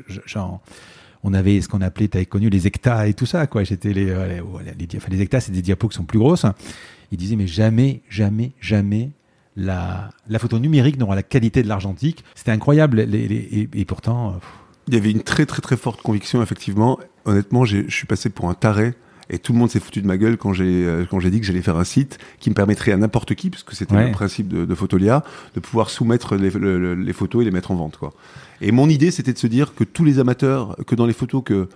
on 1.27 1.33
avait 1.33 1.63
ce 1.63 1.69
qu'on 1.69 1.81
appelait, 1.81 2.09
tu 2.09 2.19
avais 2.19 2.27
connu 2.27 2.51
les 2.51 2.67
hectas 2.67 3.07
et 3.07 3.15
tout 3.15 3.25
ça, 3.25 3.47
quoi. 3.47 3.65
J'étais 3.65 3.95
les, 3.95 4.11
euh, 4.11 4.29
les, 4.29 4.87
les, 4.87 4.97
enfin, 4.97 5.09
les 5.11 5.23
hectas, 5.23 5.41
c'est 5.41 5.53
des 5.53 5.63
diapos 5.63 5.89
qui 5.89 5.97
sont 5.97 6.05
plus 6.05 6.19
grosses. 6.19 6.45
Ils 7.11 7.17
disaient, 7.17 7.37
mais 7.37 7.47
jamais, 7.47 8.03
jamais, 8.11 8.53
jamais 8.61 9.11
la, 9.57 10.11
la 10.29 10.39
photo 10.39 10.59
numérique 10.59 10.99
n'aura 10.99 11.15
la 11.15 11.23
qualité 11.23 11.63
de 11.63 11.69
l'argentique. 11.69 12.25
C'était 12.35 12.51
incroyable, 12.51 13.01
et, 13.01 13.69
et, 13.73 13.85
pourtant. 13.85 14.31
Euh, 14.31 14.39
Il 14.89 14.95
y 14.95 14.97
avait 14.97 15.11
une 15.11 15.23
très, 15.23 15.47
très, 15.47 15.63
très 15.63 15.77
forte 15.77 16.03
conviction, 16.03 16.43
effectivement. 16.43 16.99
Honnêtement, 17.25 17.65
je 17.65 17.89
suis 17.89 18.07
passé 18.07 18.31
pour 18.31 18.49
un 18.49 18.55
taré 18.55 18.95
et 19.31 19.39
tout 19.39 19.53
le 19.53 19.59
monde 19.59 19.71
s'est 19.71 19.81
foutu 19.81 20.03
de 20.03 20.07
ma 20.07 20.19
gueule 20.19 20.37
quand 20.37 20.53
j'ai 20.53 20.85
euh, 20.85 21.07
quand 21.09 21.19
j'ai 21.19 21.31
dit 21.31 21.41
que 21.41 21.47
j'allais 21.47 21.63
faire 21.63 21.79
un 21.79 21.85
site 21.85 22.19
qui 22.41 22.51
me 22.51 22.55
permettrait 22.55 22.93
à 22.93 22.97
n'importe 22.97 23.35
qui, 23.35 23.51
puisque 23.51 23.75
c'était 23.75 24.07
le 24.07 24.13
principe 24.13 24.49
de, 24.49 24.65
de, 24.65 24.75
Photolia, 24.75 25.25
de 25.55 25.61
pouvoir 25.61 25.91
soumettre 25.91 26.37
les, 26.37 26.51
les, 26.51 27.13
photos 27.13 27.43
et 27.43 27.45
les 27.45 27.51
mettre 27.51 27.71
en 27.71 27.77
vente. 27.77 27.97
Quoi. 27.97 28.13
Et 28.61 28.73
mon 28.73 28.89
idée, 28.89 29.11
c'était 29.11 29.33
de 29.33 29.39
se 29.39 29.47
dire 29.47 29.75
que 29.75 29.85
tous 29.85 30.05
les 30.05 30.19
amateurs, 30.19 30.77
que 30.87 30.95
dans 30.95 31.07
les 31.07 31.13
photos 31.13 31.43
que 31.45 31.69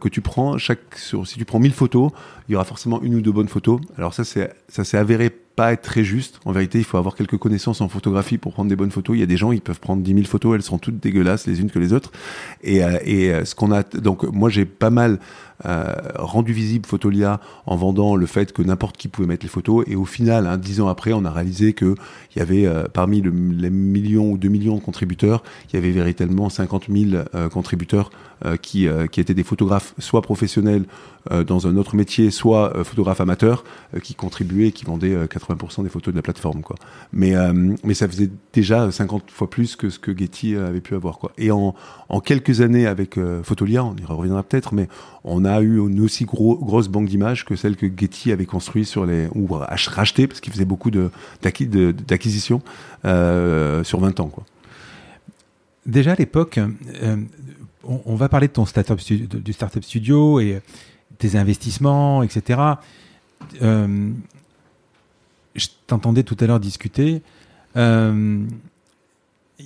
que 0.00 0.08
tu 0.08 0.20
prends, 0.20 0.58
chaque, 0.58 0.96
sur, 0.96 1.26
si 1.26 1.38
tu 1.38 1.44
prends 1.44 1.60
1000 1.60 1.72
photos, 1.72 2.10
il 2.48 2.52
y 2.52 2.54
aura 2.56 2.64
forcément 2.64 3.00
une 3.02 3.14
ou 3.14 3.20
deux 3.20 3.32
bonnes 3.32 3.48
photos. 3.48 3.80
Alors 3.96 4.14
ça, 4.14 4.24
c'est, 4.24 4.52
ça 4.68 4.84
s'est 4.84 4.98
avéré 4.98 5.30
pas 5.56 5.72
être 5.72 5.82
très 5.82 6.04
juste. 6.04 6.38
En 6.44 6.52
vérité, 6.52 6.78
il 6.78 6.84
faut 6.84 6.98
avoir 6.98 7.16
quelques 7.16 7.38
connaissances 7.38 7.80
en 7.80 7.88
photographie 7.88 8.36
pour 8.38 8.52
prendre 8.52 8.68
des 8.68 8.76
bonnes 8.76 8.90
photos. 8.90 9.16
Il 9.16 9.20
y 9.20 9.22
a 9.22 9.26
des 9.26 9.38
gens, 9.38 9.52
ils 9.52 9.62
peuvent 9.62 9.80
prendre 9.80 10.02
10 10.02 10.12
000 10.12 10.26
photos, 10.26 10.54
elles 10.54 10.62
sont 10.62 10.78
toutes 10.78 11.00
dégueulasses 11.00 11.46
les 11.46 11.60
unes 11.60 11.70
que 11.70 11.78
les 11.78 11.92
autres. 11.94 12.12
Et, 12.62 12.84
euh, 12.84 12.98
euh, 13.08 13.44
ce 13.44 13.54
qu'on 13.54 13.72
a, 13.72 13.82
donc 13.82 14.22
moi 14.24 14.50
j'ai 14.50 14.66
pas 14.66 14.90
mal 14.90 15.18
euh, 15.64 15.94
rendu 16.16 16.52
visible 16.52 16.86
Photolia 16.86 17.40
en 17.64 17.76
vendant 17.76 18.14
le 18.14 18.26
fait 18.26 18.52
que 18.52 18.60
n'importe 18.60 18.98
qui 18.98 19.08
pouvait 19.08 19.26
mettre 19.26 19.44
les 19.44 19.50
photos. 19.50 19.84
Et 19.88 19.96
au 19.96 20.04
final, 20.04 20.46
hein, 20.46 20.58
dix 20.58 20.82
ans 20.82 20.88
après, 20.88 21.14
on 21.14 21.24
a 21.24 21.30
réalisé 21.30 21.72
que 21.72 21.94
il 22.34 22.38
y 22.38 22.42
avait 22.42 22.68
parmi 22.92 23.22
le, 23.22 23.30
les 23.30 23.70
millions 23.70 24.30
ou 24.30 24.36
deux 24.36 24.50
millions 24.50 24.76
de 24.76 24.82
contributeurs, 24.82 25.42
il 25.70 25.76
y 25.76 25.78
avait 25.78 25.90
véritablement 25.90 26.50
50 26.50 26.88
000 26.90 27.24
contributeurs 27.48 28.10
qui, 28.62 28.86
qui 29.10 29.20
étaient 29.20 29.34
des 29.34 29.44
photographes 29.44 29.94
soit 29.98 30.22
professionnels 30.22 30.84
dans 31.46 31.66
un 31.66 31.76
autre 31.76 31.96
métier, 31.96 32.30
soit 32.30 32.84
photographes 32.84 33.20
amateurs 33.20 33.64
qui 34.02 34.14
contribuaient, 34.14 34.72
qui 34.72 34.84
vendaient 34.84 35.16
80% 35.26 35.82
des 35.82 35.88
photos 35.88 36.12
de 36.12 36.18
la 36.18 36.22
plateforme. 36.22 36.56
Mais, 37.12 37.34
euh, 37.34 37.74
mais 37.84 37.94
ça 37.94 38.08
faisait 38.08 38.30
déjà 38.52 38.90
50 38.90 39.30
fois 39.30 39.48
plus 39.48 39.76
que 39.76 39.90
ce 39.90 39.98
que 39.98 40.16
Getty 40.16 40.56
avait 40.56 40.80
pu 40.80 40.94
avoir. 40.94 41.18
Et 41.38 41.50
en, 41.50 41.74
en 42.08 42.20
quelques 42.20 42.60
années 42.60 42.86
avec 42.86 43.18
euh, 43.18 43.42
Photolia, 43.42 43.84
on 43.84 43.94
y 43.96 44.04
reviendra 44.04 44.42
peut-être, 44.42 44.74
mais 44.74 44.88
on 45.24 45.44
a 45.44 45.60
eu 45.60 45.78
une 45.78 46.00
aussi 46.00 46.24
gros, 46.24 46.56
grosse 46.56 46.88
banque 46.88 47.08
d'images 47.08 47.44
que 47.44 47.56
celle 47.56 47.76
que 47.76 47.86
Getty 47.86 48.32
avait 48.32 48.46
construit 48.46 48.84
sur 48.84 49.06
les, 49.06 49.28
ou 49.34 49.48
racheté, 49.48 50.26
parce 50.26 50.40
qu'il 50.40 50.52
faisait 50.52 50.64
beaucoup 50.64 50.90
d'acquisitions 50.90 52.62
euh, 53.04 53.84
sur 53.84 54.00
20 54.00 54.20
ans. 54.20 54.30
Déjà 55.86 56.12
à 56.12 56.16
l'époque, 56.16 56.60
on, 57.84 58.02
on, 58.04 58.14
va 58.16 58.28
parler 58.28 58.48
de 58.48 58.52
ton 58.52 58.66
startup 58.66 59.00
du 59.00 59.52
startup 59.52 59.84
studio 59.84 60.40
et 60.40 60.60
tes 61.18 61.36
investissements, 61.36 62.22
etc. 62.22 62.60
Euh, 63.62 64.10
je 65.54 65.66
t'entendais 65.86 66.22
tout 66.22 66.36
à 66.40 66.46
l'heure 66.46 66.60
discuter. 66.60 67.22
Euh, 67.76 68.44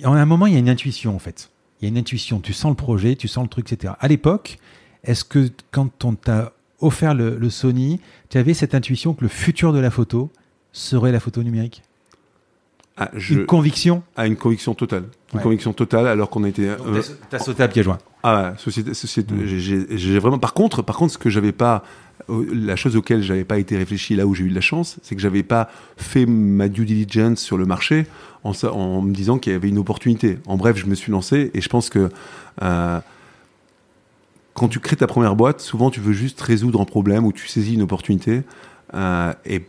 en 0.03 0.13
un 0.13 0.25
moment, 0.25 0.47
il 0.47 0.53
y 0.53 0.55
a 0.55 0.59
une 0.59 0.69
intuition, 0.69 1.15
en 1.15 1.19
fait. 1.19 1.49
Il 1.79 1.85
y 1.85 1.87
a 1.87 1.89
une 1.89 1.97
intuition. 1.97 2.39
Tu 2.39 2.53
sens 2.53 2.69
le 2.69 2.75
projet, 2.75 3.15
tu 3.15 3.27
sens 3.27 3.43
le 3.43 3.49
truc, 3.49 3.71
etc. 3.71 3.93
À 3.99 4.07
l'époque, 4.07 4.59
est-ce 5.03 5.23
que 5.23 5.49
quand 5.71 6.05
on 6.05 6.15
t'a 6.15 6.53
offert 6.79 7.13
le, 7.13 7.49
Sony, 7.49 7.99
tu 8.29 8.37
avais 8.37 8.53
cette 8.53 8.75
intuition 8.75 9.13
que 9.13 9.21
le 9.21 9.27
futur 9.27 9.73
de 9.73 9.79
la 9.79 9.91
photo 9.91 10.31
serait 10.71 11.11
la 11.11 11.19
photo 11.19 11.43
numérique? 11.43 11.83
Ah, 12.97 13.09
Une 13.29 13.45
conviction 13.45 14.03
Ah, 14.15 14.27
une 14.27 14.35
conviction 14.35 14.73
totale. 14.73 15.05
Une 15.33 15.39
conviction 15.39 15.73
totale, 15.73 16.07
alors 16.07 16.29
qu'on 16.29 16.43
était. 16.43 16.67
Euh, 16.67 17.01
t'as 17.29 17.39
sauté 17.39 17.63
à 17.63 17.67
pieds 17.67 17.83
joints. 17.83 17.99
Ah, 18.23 18.53
société, 18.57 18.93
société 18.93 19.33
mmh. 19.33 19.87
j'ai 19.95 20.19
vraiment. 20.19 20.39
Par 20.39 20.53
contre, 20.53 20.81
par 20.81 20.97
contre, 20.97 21.13
ce 21.13 21.17
que 21.17 21.29
j'avais 21.29 21.53
pas 21.53 21.83
la 22.27 22.75
chose 22.75 22.95
auquel 22.95 23.23
j'avais 23.23 23.43
pas 23.43 23.57
été 23.57 23.77
réfléchi 23.77 24.15
là 24.15 24.27
où 24.27 24.35
j'ai 24.35 24.43
eu 24.43 24.49
de 24.49 24.55
la 24.55 24.61
chance, 24.61 24.97
c'est 25.01 25.15
que 25.15 25.21
j'avais 25.21 25.43
pas 25.43 25.69
fait 25.97 26.25
ma 26.25 26.67
due 26.67 26.85
diligence 26.85 27.39
sur 27.39 27.57
le 27.57 27.65
marché 27.65 28.05
en, 28.43 28.51
en 28.65 29.01
me 29.01 29.13
disant 29.13 29.37
qu'il 29.37 29.53
y 29.53 29.55
avait 29.55 29.69
une 29.69 29.77
opportunité. 29.77 30.39
En 30.45 30.57
bref, 30.57 30.77
je 30.77 30.85
me 30.85 30.95
suis 30.95 31.11
lancé 31.11 31.51
et 31.53 31.61
je 31.61 31.69
pense 31.69 31.89
que 31.89 32.09
euh, 32.61 32.99
quand 34.53 34.67
tu 34.67 34.79
crées 34.79 34.95
ta 34.95 35.07
première 35.07 35.35
boîte, 35.35 35.61
souvent 35.61 35.89
tu 35.89 35.99
veux 35.99 36.13
juste 36.13 36.39
résoudre 36.41 36.81
un 36.81 36.85
problème 36.85 37.25
ou 37.25 37.31
tu 37.31 37.47
saisis 37.47 37.73
une 37.73 37.81
opportunité 37.81 38.43
euh, 38.93 39.33
et 39.45 39.61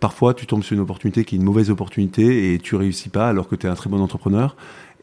parfois 0.00 0.34
tu 0.34 0.46
tombes 0.46 0.62
sur 0.62 0.74
une 0.74 0.80
opportunité 0.80 1.24
qui 1.24 1.36
est 1.36 1.38
une 1.38 1.44
mauvaise 1.44 1.70
opportunité 1.70 2.52
et 2.52 2.58
tu 2.58 2.74
réussis 2.74 3.10
pas 3.10 3.28
alors 3.28 3.48
que 3.48 3.54
tu 3.54 3.66
es 3.66 3.70
un 3.70 3.74
très 3.74 3.90
bon 3.90 4.00
entrepreneur. 4.00 4.56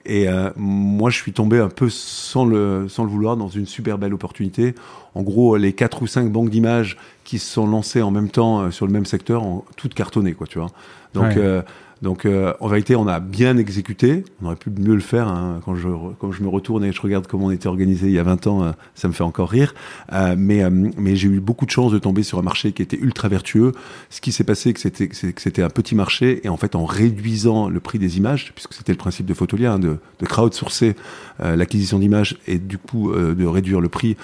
Et 0.10 0.30
euh, 0.30 0.50
moi, 0.56 1.10
je 1.10 1.18
suis 1.18 1.34
tombé 1.34 1.60
un 1.60 1.68
peu 1.68 1.90
sans 1.90 2.46
le, 2.46 2.88
sans 2.88 3.04
le 3.04 3.10
vouloir 3.10 3.36
dans 3.36 3.50
une 3.50 3.66
super 3.66 3.98
belle 3.98 4.14
opportunité. 4.14 4.74
En 5.16 5.22
gros, 5.22 5.58
les 5.58 5.74
quatre 5.74 6.02
ou 6.02 6.08
cinq 6.08 6.32
banques 6.32 6.50
d'images 6.50 6.98
qui 7.26 7.40
se 7.40 7.52
sont 7.52 7.68
lancées 7.68 8.02
en 8.02 8.10
même 8.10 8.30
temps 8.30 8.62
euh, 8.62 8.72
sur 8.72 8.88
le 8.88 8.94
même 8.94 9.06
secteur 9.06 9.44
ont 9.44 9.66
toutes 9.76 9.94
cartonné, 9.94 10.34
quoi, 10.34 10.48
tu 10.48 10.60
vois. 10.60 10.70
Donc, 11.14 11.36
euh, 11.36 11.62
donc 12.02 12.26
euh, 12.26 12.54
en 12.60 12.68
vérité, 12.68 12.96
on 12.96 13.08
a 13.08 13.20
bien 13.20 13.58
exécuté. 13.58 14.24
On 14.42 14.48
aurait 14.48 14.56
pu 14.56 14.70
mieux 14.70 14.94
le 14.94 15.02
faire. 15.02 15.28
Hein. 15.28 15.60
Quand, 15.66 15.76
je, 15.76 15.88
quand 16.20 16.32
je 16.32 16.44
me 16.44 16.48
retourne 16.48 16.84
et 16.84 16.92
je 16.92 17.02
regarde 17.02 17.28
comment 17.28 17.48
on 17.48 17.52
était 17.52 17.68
organisé 17.68 18.08
il 18.08 18.14
y 18.14 18.20
a 18.20 18.24
20 18.24 18.48
ans, 18.48 18.64
euh, 18.64 18.72
ça 18.96 19.08
me 19.08 19.14
fait 19.14 19.24
encore 19.24 19.50
rire. 19.50 19.74
Euh, 20.14 20.36
mais 20.38 20.64
euh, 20.64 20.70
mais 20.70 21.16
j'ai 21.16 21.28
eu 21.28 21.40
beaucoup 21.40 21.66
de 21.66 21.72
chance 21.72 21.92
de 21.92 22.00
tomber 22.00 22.24
sur 22.24 22.40
un 22.40 22.44
marché 22.44 22.72
qui 22.72 22.82
était 22.82 22.98
ultra 22.98 23.28
vertueux. 23.30 23.72
Ce 24.10 24.22
qui 24.22 24.32
s'est 24.32 24.44
passé, 24.44 24.74
c'était 24.78 25.08
que 25.08 25.16
c'était 25.16 25.64
un 25.64 25.70
petit 25.70 25.96
marché 25.96 26.42
et 26.46 26.50
en 26.50 26.58
fait 26.58 26.76
en 26.76 26.86
réduisant 26.86 27.70
le 27.70 27.80
prix 27.80 28.00
des 28.00 28.18
images, 28.18 28.52
puisque 28.54 28.74
c'était 28.74 28.92
le 28.92 28.98
principe 28.98 29.26
de 29.26 29.34
Photolia, 29.34 29.74
hein, 29.74 29.80
de, 29.80 29.98
de 30.20 30.26
crowdsourcer 30.26 30.96
l'acquisition 31.40 32.00
d'images 32.00 32.38
et 32.48 32.58
du 32.58 32.78
coup 32.78 33.14
de 33.14 33.46
réduire 33.46 33.80
le 33.80 33.90
prix 33.90 34.18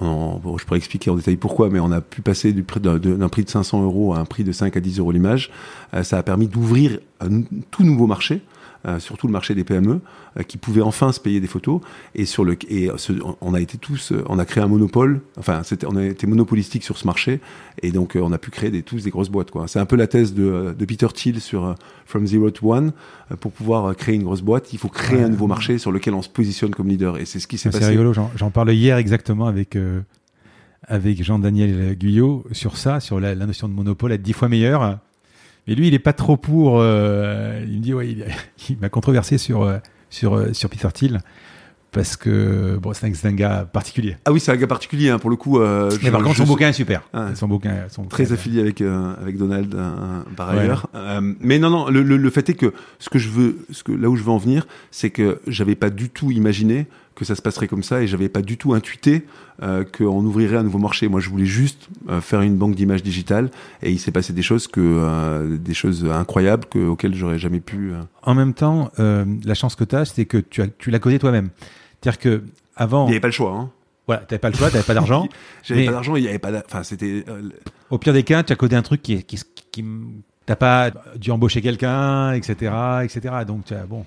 je 0.00 0.64
pourrais 0.64 0.78
expliquer 0.78 1.10
en 1.10 1.16
détail 1.16 1.36
pourquoi, 1.36 1.68
mais 1.70 1.80
on 1.80 1.92
a 1.92 2.00
pu 2.00 2.22
passer 2.22 2.52
d'un 2.52 3.28
prix 3.28 3.44
de 3.44 3.50
500 3.50 3.82
euros 3.82 4.14
à 4.14 4.18
un 4.18 4.24
prix 4.24 4.44
de 4.44 4.52
5 4.52 4.76
à 4.76 4.80
10 4.80 4.98
euros 4.98 5.12
l'image. 5.12 5.50
Euh, 5.94 6.02
ça 6.02 6.18
a 6.18 6.22
permis 6.22 6.48
d'ouvrir 6.48 6.98
un 7.20 7.42
tout 7.70 7.84
nouveau 7.84 8.06
marché 8.06 8.40
euh, 8.84 8.98
surtout 8.98 9.26
le 9.26 9.32
marché 9.32 9.54
des 9.54 9.64
PME, 9.64 10.00
euh, 10.36 10.42
qui 10.42 10.58
pouvaient 10.58 10.82
enfin 10.82 11.12
se 11.12 11.20
payer 11.20 11.40
des 11.40 11.46
photos. 11.46 11.80
Et 12.14 12.24
sur 12.24 12.44
le, 12.44 12.56
et 12.68 12.90
on 13.40 13.54
a 13.54 13.60
été 13.60 13.78
tous, 13.78 14.12
on 14.28 14.38
a 14.38 14.44
créé 14.44 14.62
un 14.62 14.68
monopole. 14.68 15.20
Enfin, 15.38 15.62
on 15.86 15.96
a 15.96 16.04
été 16.04 16.26
monopolistique 16.26 16.82
sur 16.82 16.98
ce 16.98 17.06
marché, 17.06 17.40
et 17.82 17.92
donc 17.92 18.16
on 18.20 18.32
a 18.32 18.38
pu 18.38 18.50
créer 18.50 18.70
des, 18.70 18.82
tous 18.82 19.04
des 19.04 19.10
grosses 19.10 19.30
boîtes. 19.30 19.50
Quoi. 19.50 19.68
C'est 19.68 19.78
un 19.78 19.86
peu 19.86 19.96
la 19.96 20.06
thèse 20.06 20.34
de, 20.34 20.74
de 20.76 20.84
Peter 20.84 21.06
Thiel 21.14 21.40
sur 21.40 21.74
From 22.06 22.26
Zero 22.26 22.50
to 22.50 22.72
One. 22.72 22.92
Pour 23.40 23.52
pouvoir 23.52 23.94
créer 23.96 24.16
une 24.16 24.24
grosse 24.24 24.42
boîte, 24.42 24.72
il 24.72 24.78
faut 24.78 24.88
créer 24.88 25.22
un 25.22 25.28
nouveau 25.28 25.46
marché 25.46 25.78
sur 25.78 25.92
lequel 25.92 26.14
on 26.14 26.22
se 26.22 26.28
positionne 26.28 26.70
comme 26.70 26.88
leader. 26.88 27.18
Et 27.18 27.24
c'est 27.24 27.40
ce 27.40 27.46
qui 27.46 27.58
s'est 27.58 27.70
passé. 27.70 27.84
C'est 27.84 27.90
rigolo. 27.90 28.12
J'en 28.12 28.50
parlais 28.50 28.76
hier 28.76 28.96
exactement 28.96 29.46
avec. 29.46 29.78
avec 30.88 31.22
Jean-Daniel 31.22 31.96
Guyot 31.96 32.44
sur 32.50 32.76
ça, 32.76 32.98
sur 32.98 33.20
la, 33.20 33.36
la, 33.36 33.46
notion 33.46 33.68
de 33.68 33.72
monopole 33.72 34.10
être 34.10 34.22
dix 34.22 34.32
fois 34.32 34.48
meilleur. 34.48 34.98
Mais 35.66 35.74
lui, 35.74 35.88
il 35.88 35.94
est 35.94 36.00
pas 36.00 36.12
trop 36.12 36.36
pour. 36.36 36.80
Euh, 36.80 37.64
il 37.68 37.78
me 37.78 37.82
dit, 37.82 37.94
ouais, 37.94 38.16
il, 38.68 38.78
m'a 38.78 38.88
controversé 38.88 39.38
sur, 39.38 39.62
euh, 39.62 39.78
sur, 40.10 40.36
euh, 40.36 40.52
sur 40.52 40.68
Peter 40.68 40.88
Thiel. 40.92 41.20
Parce 41.92 42.16
que 42.16 42.78
bon, 42.80 42.94
c'est 42.94 43.26
un, 43.26 43.32
gars 43.34 43.68
particulier. 43.70 44.16
Ah 44.24 44.32
oui, 44.32 44.40
c'est 44.40 44.50
un 44.50 44.56
gars 44.56 44.66
particulier 44.66 45.10
hein, 45.10 45.18
pour 45.18 45.28
le 45.28 45.36
coup. 45.36 45.60
mais 45.60 46.10
par 46.10 46.22
contre, 46.22 46.38
son 46.38 46.44
bouquin 46.44 46.70
est 46.70 46.72
super. 46.72 47.02
Ah, 47.12 47.34
son 47.34 47.48
bouquin, 47.48 47.84
son 47.90 48.04
très 48.04 48.32
affilié 48.32 48.62
avec 48.62 48.80
avec 48.80 49.36
Donald 49.36 49.76
par 50.34 50.48
ailleurs. 50.48 50.88
mais 51.40 51.58
non, 51.58 51.68
non. 51.68 51.90
Le, 51.90 52.02
le, 52.02 52.16
le, 52.16 52.30
fait 52.30 52.48
est 52.48 52.54
que 52.54 52.72
ce 52.98 53.10
que 53.10 53.18
je 53.18 53.28
veux, 53.28 53.66
ce 53.72 53.82
que 53.82 53.92
là 53.92 54.08
où 54.08 54.16
je 54.16 54.22
veux 54.22 54.30
en 54.30 54.38
venir, 54.38 54.66
c'est 54.90 55.10
que 55.10 55.42
j'avais 55.46 55.74
pas 55.74 55.90
du 55.90 56.08
tout 56.08 56.30
imaginé 56.30 56.86
que 57.14 57.24
ça 57.24 57.34
se 57.34 57.42
passerait 57.42 57.68
comme 57.68 57.82
ça 57.82 58.02
et 58.02 58.06
j'avais 58.06 58.28
pas 58.28 58.42
du 58.42 58.56
tout 58.56 58.74
intuité 58.74 59.26
euh, 59.62 59.84
qu'on 59.84 60.24
ouvrirait 60.24 60.56
un 60.56 60.62
nouveau 60.62 60.78
marché. 60.78 61.08
Moi, 61.08 61.20
je 61.20 61.28
voulais 61.28 61.46
juste 61.46 61.88
euh, 62.08 62.20
faire 62.20 62.40
une 62.40 62.56
banque 62.56 62.74
d'images 62.74 63.02
digitales 63.02 63.50
et 63.82 63.90
il 63.90 63.98
s'est 63.98 64.10
passé 64.10 64.32
des 64.32 64.42
choses 64.42 64.66
que 64.66 64.80
euh, 64.80 65.56
des 65.56 65.74
choses 65.74 66.04
incroyables 66.04 66.66
que, 66.66 66.78
auxquelles 66.78 67.14
j'aurais 67.14 67.38
jamais 67.38 67.60
pu. 67.60 67.92
En 68.22 68.34
même 68.34 68.54
temps, 68.54 68.90
la 68.98 69.54
chance 69.54 69.74
que 69.74 69.84
tu 69.84 69.96
as, 69.96 70.04
c'est 70.04 70.24
que 70.24 70.38
tu 70.38 70.62
as 70.62 70.68
tu 70.68 70.90
l'as 70.90 70.98
codé 70.98 71.18
toi-même. 71.18 71.50
C'est-à-dire 72.00 72.18
que 72.18 72.42
avant, 72.76 73.06
il 73.06 73.10
n'y 73.10 73.14
avait 73.14 73.20
pas 73.20 73.28
le 73.28 73.32
choix. 73.32 73.52
Hein. 73.52 73.70
Voilà, 74.06 74.22
t'avais 74.22 74.40
pas 74.40 74.50
le 74.50 74.56
choix, 74.56 74.70
t'avais 74.70 74.82
pas 74.82 74.94
d'argent. 74.94 75.28
J'avais 75.62 75.86
pas 75.86 75.92
d'argent, 75.92 76.16
il 76.16 76.24
y 76.24 76.28
avait 76.28 76.38
pas. 76.38 76.50
Enfin, 76.66 76.82
c'était. 76.82 77.24
Au 77.90 77.98
pire 77.98 78.12
des 78.12 78.24
cas, 78.24 78.42
tu 78.42 78.52
as 78.52 78.56
codé 78.56 78.74
un 78.74 78.82
truc 78.82 79.02
qui, 79.02 79.22
qui, 79.22 79.38
qui 79.70 79.84
t'as 80.46 80.56
pas 80.56 80.90
dû 81.16 81.30
embaucher 81.30 81.60
quelqu'un, 81.60 82.32
etc., 82.32 82.72
etc. 83.04 83.34
Donc, 83.46 83.66
tu 83.66 83.74
as, 83.74 83.84
bon. 83.84 84.04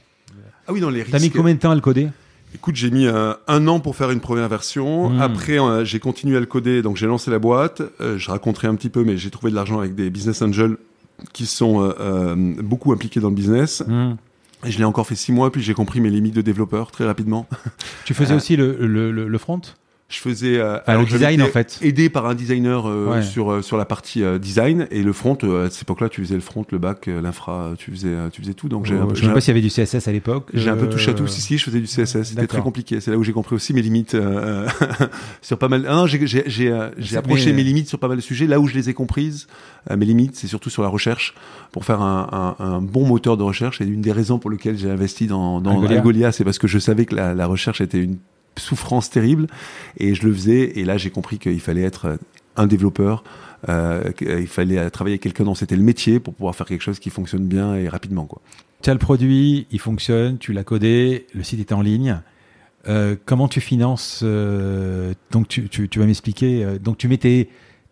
Ah 0.68 0.74
oui, 0.74 0.80
dans 0.80 0.89
les 0.89 1.04
T'as 1.04 1.20
mis 1.20 1.30
combien 1.30 1.54
de 1.54 1.60
temps 1.60 1.72
à 1.72 1.76
le 1.76 1.82
coder? 1.82 2.10
Écoute, 2.54 2.76
j'ai 2.76 2.90
mis 2.92 3.06
euh, 3.06 3.34
un 3.48 3.68
an 3.68 3.80
pour 3.80 3.96
faire 3.96 4.12
une 4.12 4.22
première 4.22 4.48
version. 4.48 5.10
Hmm. 5.10 5.22
Après, 5.22 5.60
euh, 5.60 5.84
j'ai 5.84 6.00
continué 6.00 6.38
à 6.38 6.40
le 6.40 6.46
coder, 6.46 6.82
donc 6.82 6.96
j'ai 6.96 7.08
lancé 7.08 7.30
la 7.32 7.40
boîte. 7.40 7.82
Euh, 8.00 8.18
je 8.18 8.32
raconterai 8.32 8.68
un 8.68 8.76
petit 8.76 8.90
peu, 8.90 9.04
mais 9.04 9.18
j'ai 9.18 9.30
trouvé 9.30 9.52
de 9.52 9.56
l'argent 9.56 9.80
avec 9.80 9.96
des 9.96 10.10
business 10.10 10.42
angels 10.42 10.78
qui 11.34 11.46
sont 11.46 11.94
euh, 12.00 12.36
beaucoup 12.64 12.92
impliqués 12.94 13.20
dans 13.20 13.30
le 13.30 13.36
business. 13.36 13.84
Hmm. 13.88 14.14
Et 14.66 14.72
je 14.72 14.78
l'ai 14.78 14.86
encore 14.86 15.06
fait 15.06 15.16
six 15.16 15.32
mois, 15.32 15.52
puis 15.52 15.62
j'ai 15.62 15.74
compris 15.74 16.00
mes 16.00 16.10
limites 16.10 16.36
de 16.36 16.42
développeur 16.42 16.92
très 16.92 17.06
rapidement. 17.06 17.46
Tu 18.06 18.14
faisais 18.14 18.34
aussi 18.34 18.56
le, 18.56 18.78
le, 18.80 19.12
le- 19.12 19.28
le 19.28 19.38
front? 19.38 19.62
Je 20.08 20.20
faisais 20.20 20.60
euh, 20.60 20.78
Enfin, 20.82 21.00
le 21.00 21.06
design, 21.06 21.39
été 21.41 21.50
en 21.50 21.52
fait. 21.52 21.80
aidé 21.82 22.10
par 22.12 22.28
un 22.28 22.36
designer 22.36 22.88
euh, 22.88 23.08
Ouais. 23.10 23.22
sur 23.24 23.52
euh, 23.52 23.62
sur 23.63 23.76
la 23.76 23.86
partie 23.86 24.24
euh, 24.24 24.38
design 24.38 24.88
et 24.91 25.02
le 25.02 25.12
front. 25.13 25.36
euh, 25.44 25.65
à 25.65 25.72
cette 25.72 25.82
époque-là, 25.82 26.10
tu 26.10 26.22
faisais 26.22 26.36
le 26.36 26.41
front, 26.41 26.63
le 26.72 26.78
back, 26.78 27.08
euh, 27.08 27.22
l'infra, 27.22 27.72
tu 27.76 27.89
faisais 27.89 28.13
tu 28.32 28.41
faisais 28.44 28.54
tout. 28.54 28.70
Donc 28.70 28.86
j'ai 28.86 28.96
Je 29.15 29.26
sais 29.26 29.34
pas 29.34 29.41
s'il 29.41 29.56
y 29.56 29.58
avait 29.58 29.68
du 29.68 29.72
CSS 29.74 30.08
à 30.08 30.12
l'époque. 30.12 30.50
j'ai 30.54 30.70
un 30.70 30.76
peu 30.78 30.88
touché 30.88 31.10
à 31.10 31.13
tout. 31.15 31.26
Si, 31.26 31.41
si, 31.41 31.58
je 31.58 31.63
faisais 31.63 31.80
du 31.80 31.88
CSS. 31.88 32.22
C'était 32.22 32.46
très 32.46 32.62
compliqué. 32.62 33.02
C'est 33.02 33.10
là 33.10 33.18
où 33.18 33.24
j'ai 33.24 33.34
compris 33.34 33.56
aussi 33.56 33.74
mes 33.74 33.82
limites 33.82 34.13
euh, 34.13 34.68
sur 35.41 35.58
pas 35.58 35.70
mal. 35.70 35.86
Ah 35.89 35.96
non, 35.96 36.06
j'ai 36.06 36.26
j'ai 36.28 36.44
j'ai 36.98 37.18
approché 37.18 37.52
mes 37.52 37.63
limites 37.63 37.89
sur 37.89 37.98
pas 37.98 38.08
mal 38.08 38.18
de 38.18 38.22
sujets. 38.22 38.46
Là 38.46 38.60
où 38.60 38.68
je 38.68 38.76
les 38.76 38.89
ai 38.91 38.94
comprises, 38.94 39.48
euh, 39.89 39.98
mes 39.98 40.06
limites, 40.06 40.36
c'est 40.36 40.48
surtout 40.48 40.70
sur 40.70 40.84
la 40.84 40.89
recherche 40.89 41.34
pour 41.72 41.84
faire 41.84 42.02
un, 42.02 42.56
un, 42.60 42.63
un 42.63 42.80
bon 42.80 43.08
moteur 43.08 43.38
de 43.38 43.44
recherche. 43.44 43.82
Et 43.82 43.86
une 43.86 44.02
des 44.02 44.12
raisons 44.12 44.38
pour 44.38 44.52
lesquelles 44.52 44.78
j'ai 44.78 44.91
investi 44.91 45.26
dans, 45.26 45.62
dans 45.62 45.72
Algolia. 45.72 45.98
Algolia, 45.98 46.32
c'est 46.32 46.44
parce 46.44 46.60
que 46.60 46.68
je 46.68 46.78
savais 46.78 47.06
que 47.08 47.15
la, 47.15 47.34
la 47.34 47.48
recherche 47.48 47.82
était 47.82 48.00
une 48.00 48.18
souffrance 48.58 49.10
terrible 49.10 49.48
et 49.98 50.15
je 50.15 50.26
le 50.28 50.34
faisais. 50.34 50.80
Et 50.80 50.86
là, 50.86 50.98
j'ai 50.98 51.10
compris 51.10 51.38
qu'il 51.39 51.60
fallait 51.60 51.84
être 51.84 52.18
un 52.56 52.68
développeur. 52.68 53.24
Euh, 53.68 54.12
qu'il 54.12 54.48
fallait 54.48 54.78
euh, 54.78 54.89
travailler 54.91 55.13
avec 55.13 55.24
quelqu'un 55.24 55.44
dont 55.46 55.56
c'était 55.56 55.76
le 55.76 55.82
métier 55.82 56.20
pour 56.20 56.36
pouvoir 56.36 56.56
faire 56.56 56.68
quelque 56.68 56.84
chose 56.84 57.00
qui 57.00 57.10
fonctionne 57.10 57.48
bien 57.48 57.74
et 57.74 57.89
rapidement. 57.89 58.28
Tu 58.84 58.91
as 58.91 58.94
le 58.94 59.00
produit, 59.00 59.65
il 59.72 59.80
fonctionne, 59.80 60.38
tu 60.38 60.54
l'as 60.54 60.63
codé, 60.63 61.26
le 61.34 61.41
site 61.41 61.60
est 61.62 61.72
en 61.72 61.82
ligne. 61.82 62.20
Euh, 62.88 63.15
comment 63.26 63.48
tu 63.48 63.62
finances 63.62 64.22
euh, 64.24 65.13
Donc, 65.32 65.48
tu, 65.48 65.68
tu, 65.70 66.00
vas 66.00 66.06
m'expliquer. 66.06 66.63
euh, 66.63 66.78
donc, 66.78 66.98
tu 66.98 67.08
mets 67.08 67.18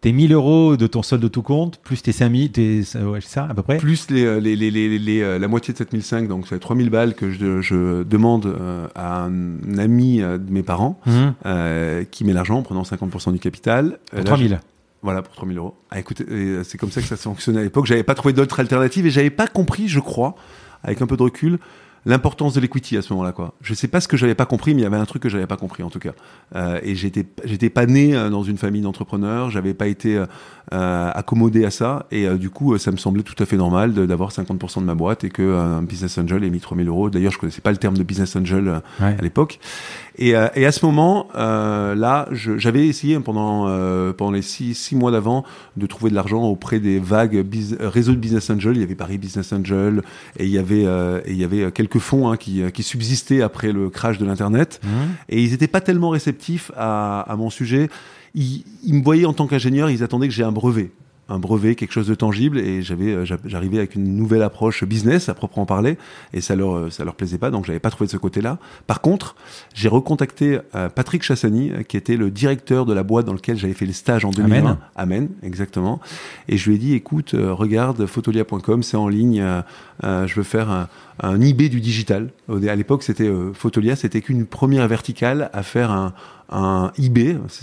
tes 0.03 0.11
1000 0.11 0.33
euros 0.33 0.75
de 0.77 0.85
ton 0.85 1.01
solde 1.01 1.23
de 1.23 1.27
tout 1.29 1.41
compte, 1.41 1.77
plus 1.79 2.01
tes 2.03 2.11
5000, 2.11 2.51
tes, 2.51 2.79
ouais, 3.03 3.21
c'est 3.21 3.29
ça, 3.29 3.47
à 3.49 3.53
peu 3.53 3.61
près? 3.63 3.77
Plus 3.77 4.09
les, 4.11 4.25
euh, 4.25 4.39
les, 4.39 4.55
les, 4.57 4.69
les, 4.69 4.99
les, 4.99 5.21
euh, 5.21 5.39
la 5.39 5.47
moitié 5.47 5.71
de 5.73 5.77
7005, 5.77 6.27
donc 6.27 6.45
c'est 6.47 6.59
3000 6.59 6.89
balles 6.89 7.15
que 7.15 7.31
je, 7.31 7.61
je 7.61 8.03
demande 8.03 8.45
euh, 8.45 8.87
à 8.95 9.23
un 9.23 9.77
ami 9.79 10.21
euh, 10.21 10.37
de 10.37 10.51
mes 10.51 10.61
parents 10.61 10.99
Mhm. 11.05 11.33
euh, 11.45 12.03
qui 12.03 12.25
met 12.25 12.33
l'argent 12.33 12.57
en 12.59 12.63
prenant 12.63 12.83
50% 12.83 13.31
du 13.31 13.39
capital. 13.39 13.97
Euh, 14.13 14.17
Pour 14.17 14.17
là, 14.19 14.23
3000. 14.25 14.49
je- 14.51 14.55
Voilà, 15.03 15.21
pour 15.21 15.33
3000 15.35 15.57
euros. 15.57 15.73
Ah, 15.89 15.99
écoutez, 15.99 16.25
euh, 16.29 16.63
c'est 16.65 16.77
comme 16.77 16.91
ça 16.91 16.99
que 17.01 17.07
ça 17.07 17.15
fonctionnait 17.15 17.61
à 17.61 17.63
l'époque. 17.63 17.85
J'avais 17.85 18.03
pas 18.03 18.13
trouvé 18.15 18.33
d'autres 18.33 18.59
alternatives 18.59 19.05
et 19.05 19.09
j'avais 19.09 19.29
pas 19.29 19.47
compris, 19.47 19.87
je 19.87 19.99
crois, 20.01 20.35
avec 20.83 21.01
un 21.01 21.07
peu 21.07 21.15
de 21.15 21.23
recul, 21.23 21.59
l'importance 22.05 22.53
de 22.53 22.59
l'equity 22.59 22.97
à 22.97 23.01
ce 23.01 23.13
moment-là, 23.13 23.31
quoi. 23.31 23.53
Je 23.61 23.73
sais 23.73 23.87
pas 23.87 24.01
ce 24.01 24.07
que 24.07 24.17
j'avais 24.17 24.35
pas 24.35 24.45
compris, 24.45 24.73
mais 24.75 24.81
il 24.81 24.83
y 24.83 24.87
avait 24.87 24.97
un 24.97 25.05
truc 25.05 25.21
que 25.23 25.29
j'avais 25.29 25.47
pas 25.47 25.57
compris, 25.57 25.83
en 25.83 25.89
tout 25.89 25.99
cas. 25.99 26.11
Euh, 26.55 26.79
et 26.83 26.95
j'étais, 26.95 27.25
j'étais 27.45 27.69
pas 27.69 27.85
né 27.85 28.15
euh, 28.15 28.29
dans 28.29 28.43
une 28.43 28.57
famille 28.57 28.81
d'entrepreneurs, 28.81 29.49
j'avais 29.49 29.73
pas 29.73 29.87
été 29.87 30.17
euh, 30.17 30.25
euh, 30.73 31.11
accommodé 31.13 31.65
à 31.65 31.71
ça, 31.71 32.05
et 32.11 32.27
euh, 32.27 32.37
du 32.37 32.49
coup, 32.49 32.73
euh, 32.73 32.77
ça 32.77 32.91
me 32.91 32.97
semblait 32.97 33.23
tout 33.23 33.41
à 33.41 33.45
fait 33.45 33.57
normal 33.57 33.93
d'avoir 33.93 34.31
50% 34.31 34.79
de 34.81 34.85
ma 34.85 34.95
boîte 34.95 35.23
et 35.23 35.29
que 35.29 35.55
un 35.55 35.81
business 35.81 36.17
angel 36.17 36.43
ait 36.43 36.49
mis 36.49 36.59
3000 36.59 36.87
euros. 36.87 37.09
D'ailleurs, 37.09 37.31
je 37.31 37.37
connaissais 37.37 37.61
pas 37.61 37.71
le 37.71 37.77
terme 37.77 37.97
de 37.97 38.03
business 38.03 38.35
angel 38.35 38.81
Ouais. 38.99 39.15
à 39.17 39.21
l'époque. 39.21 39.59
Et, 40.17 40.35
euh, 40.35 40.47
et 40.55 40.65
à 40.65 40.71
ce 40.71 40.85
moment, 40.85 41.27
euh, 41.35 41.95
là, 41.95 42.27
j'avais 42.31 42.87
essayé 42.87 43.19
pendant 43.19 43.67
euh, 43.67 44.13
pendant 44.13 44.31
les 44.31 44.41
six, 44.41 44.75
six 44.75 44.95
mois 44.95 45.11
d'avant 45.11 45.43
de 45.75 45.87
trouver 45.87 46.11
de 46.11 46.15
l'argent 46.15 46.43
auprès 46.43 46.79
des 46.79 46.99
vagues 46.99 47.45
réseaux 47.79 48.11
de 48.11 48.17
business 48.17 48.49
angel. 48.49 48.75
Il 48.75 48.81
y 48.81 48.83
avait 48.83 48.95
Paris 48.95 49.17
Business 49.17 49.51
Angel 49.53 50.03
et 50.37 50.45
il 50.45 50.51
y 50.51 50.59
avait 50.59 50.85
euh, 50.85 51.21
et 51.25 51.31
il 51.31 51.37
y 51.37 51.43
avait 51.43 51.71
quelques 51.71 51.99
fonds 51.99 52.29
hein, 52.29 52.37
qui, 52.37 52.61
qui 52.71 52.83
subsistaient 52.83 53.41
après 53.41 53.71
le 53.71 53.89
crash 53.89 54.17
de 54.17 54.25
l'internet. 54.25 54.79
Mhm. 54.83 54.91
Et 55.29 55.43
ils 55.43 55.51
n'étaient 55.51 55.67
pas 55.67 55.81
tellement 55.81 56.09
réceptifs 56.09 56.71
à, 56.77 57.21
à 57.21 57.35
mon 57.35 57.49
sujet. 57.49 57.89
Ils, 58.35 58.63
ils 58.83 58.93
me 58.93 59.03
voyaient 59.03 59.25
en 59.25 59.33
tant 59.33 59.47
qu'ingénieur, 59.47 59.89
ils 59.89 60.03
attendaient 60.03 60.27
que 60.27 60.33
j'ai 60.33 60.43
un 60.43 60.51
brevet. 60.51 60.91
Un 61.29 61.39
brevet, 61.39 61.75
quelque 61.75 61.93
chose 61.93 62.07
de 62.07 62.15
tangible, 62.15 62.57
et 62.59 62.81
j'avais, 62.81 63.13
euh, 63.13 63.23
j'a- 63.25 63.37
j'arrivais 63.45 63.77
avec 63.77 63.95
une 63.95 64.17
nouvelle 64.17 64.41
approche 64.43 64.83
business 64.83 65.29
à 65.29 65.33
proprement 65.33 65.65
parler, 65.65 65.97
et 66.33 66.41
ça 66.41 66.55
leur, 66.55 66.75
euh, 66.75 66.89
ça 66.89 67.05
leur 67.05 67.15
plaisait 67.15 67.37
pas, 67.37 67.49
donc 67.49 67.65
j'avais 67.65 67.79
pas 67.79 67.89
trouvé 67.89 68.07
de 68.07 68.11
ce 68.11 68.17
côté-là. 68.17 68.57
Par 68.87 68.99
contre, 68.99 69.35
j'ai 69.73 69.87
recontacté 69.87 70.59
euh, 70.75 70.89
Patrick 70.89 71.23
Chassani, 71.23 71.71
qui 71.87 71.95
était 71.95 72.17
le 72.17 72.29
directeur 72.29 72.85
de 72.85 72.93
la 72.93 73.03
boîte 73.03 73.25
dans 73.25 73.33
laquelle 73.33 73.57
j'avais 73.57 73.73
fait 73.73 73.85
les 73.85 73.93
stages 73.93 74.25
en 74.25 74.31
2020. 74.31 74.57
Amen. 74.57 74.77
Amen, 74.95 75.29
exactement. 75.43 76.01
Et 76.49 76.57
je 76.57 76.69
lui 76.69 76.75
ai 76.75 76.79
dit, 76.79 76.93
écoute, 76.93 77.33
regarde, 77.37 78.05
photolia.com, 78.05 78.83
c'est 78.83 78.97
en 78.97 79.07
ligne, 79.07 79.41
je 80.03 80.33
veux 80.35 80.43
faire 80.43 80.69
un, 80.69 80.89
un 81.21 81.39
eBay 81.39 81.69
du 81.69 81.79
digital. 81.79 82.29
À 82.49 82.75
l'époque, 82.75 83.01
c'était 83.03 83.31
Photolia, 83.53 83.95
c'était 83.95 84.19
qu'une 84.21 84.45
première 84.45 84.87
verticale 84.89 85.49
à 85.53 85.63
faire 85.63 85.89
un, 85.91 86.13
un 86.49 86.91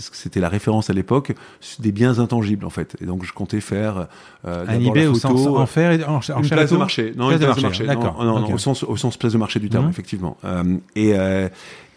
que 0.09 0.15
c'était 0.15 0.39
la 0.39 0.49
référence 0.49 0.89
à 0.89 0.93
l'époque, 0.93 1.33
des 1.79 1.91
biens 1.91 2.19
intangibles 2.19 2.65
en 2.65 2.69
fait. 2.69 2.95
Et 3.01 3.05
donc 3.05 3.23
je 3.23 3.33
comptais 3.33 3.61
faire 3.61 4.07
euh, 4.45 4.65
Un 4.67 4.79
eBay 4.79 5.03
la 5.05 5.11
au 5.11 5.15
sens 5.15 5.47
en 5.47 5.65
et 5.93 6.03
en, 6.03 6.15
en 6.15 6.41
une 6.43 6.49
place 6.49 6.71
de 6.71 6.77
marché. 6.77 7.13
Non, 7.15 7.27
Place 7.27 7.33
une 7.35 7.39
de 7.39 7.45
place 7.45 7.57
de 7.57 7.61
marché. 7.61 7.85
Non, 7.85 8.39
non, 8.39 8.53
au 8.53 8.57
sens 8.57 8.83
au 8.83 8.97
sens 8.97 9.17
place 9.17 9.33
de 9.33 9.37
marché 9.37 9.59
du 9.59 9.69
terme, 9.69 9.85
Mhm. 9.85 9.91
effectivement. 9.91 10.37
Euh, 10.45 10.77
et 10.95 11.13
euh, 11.17 11.47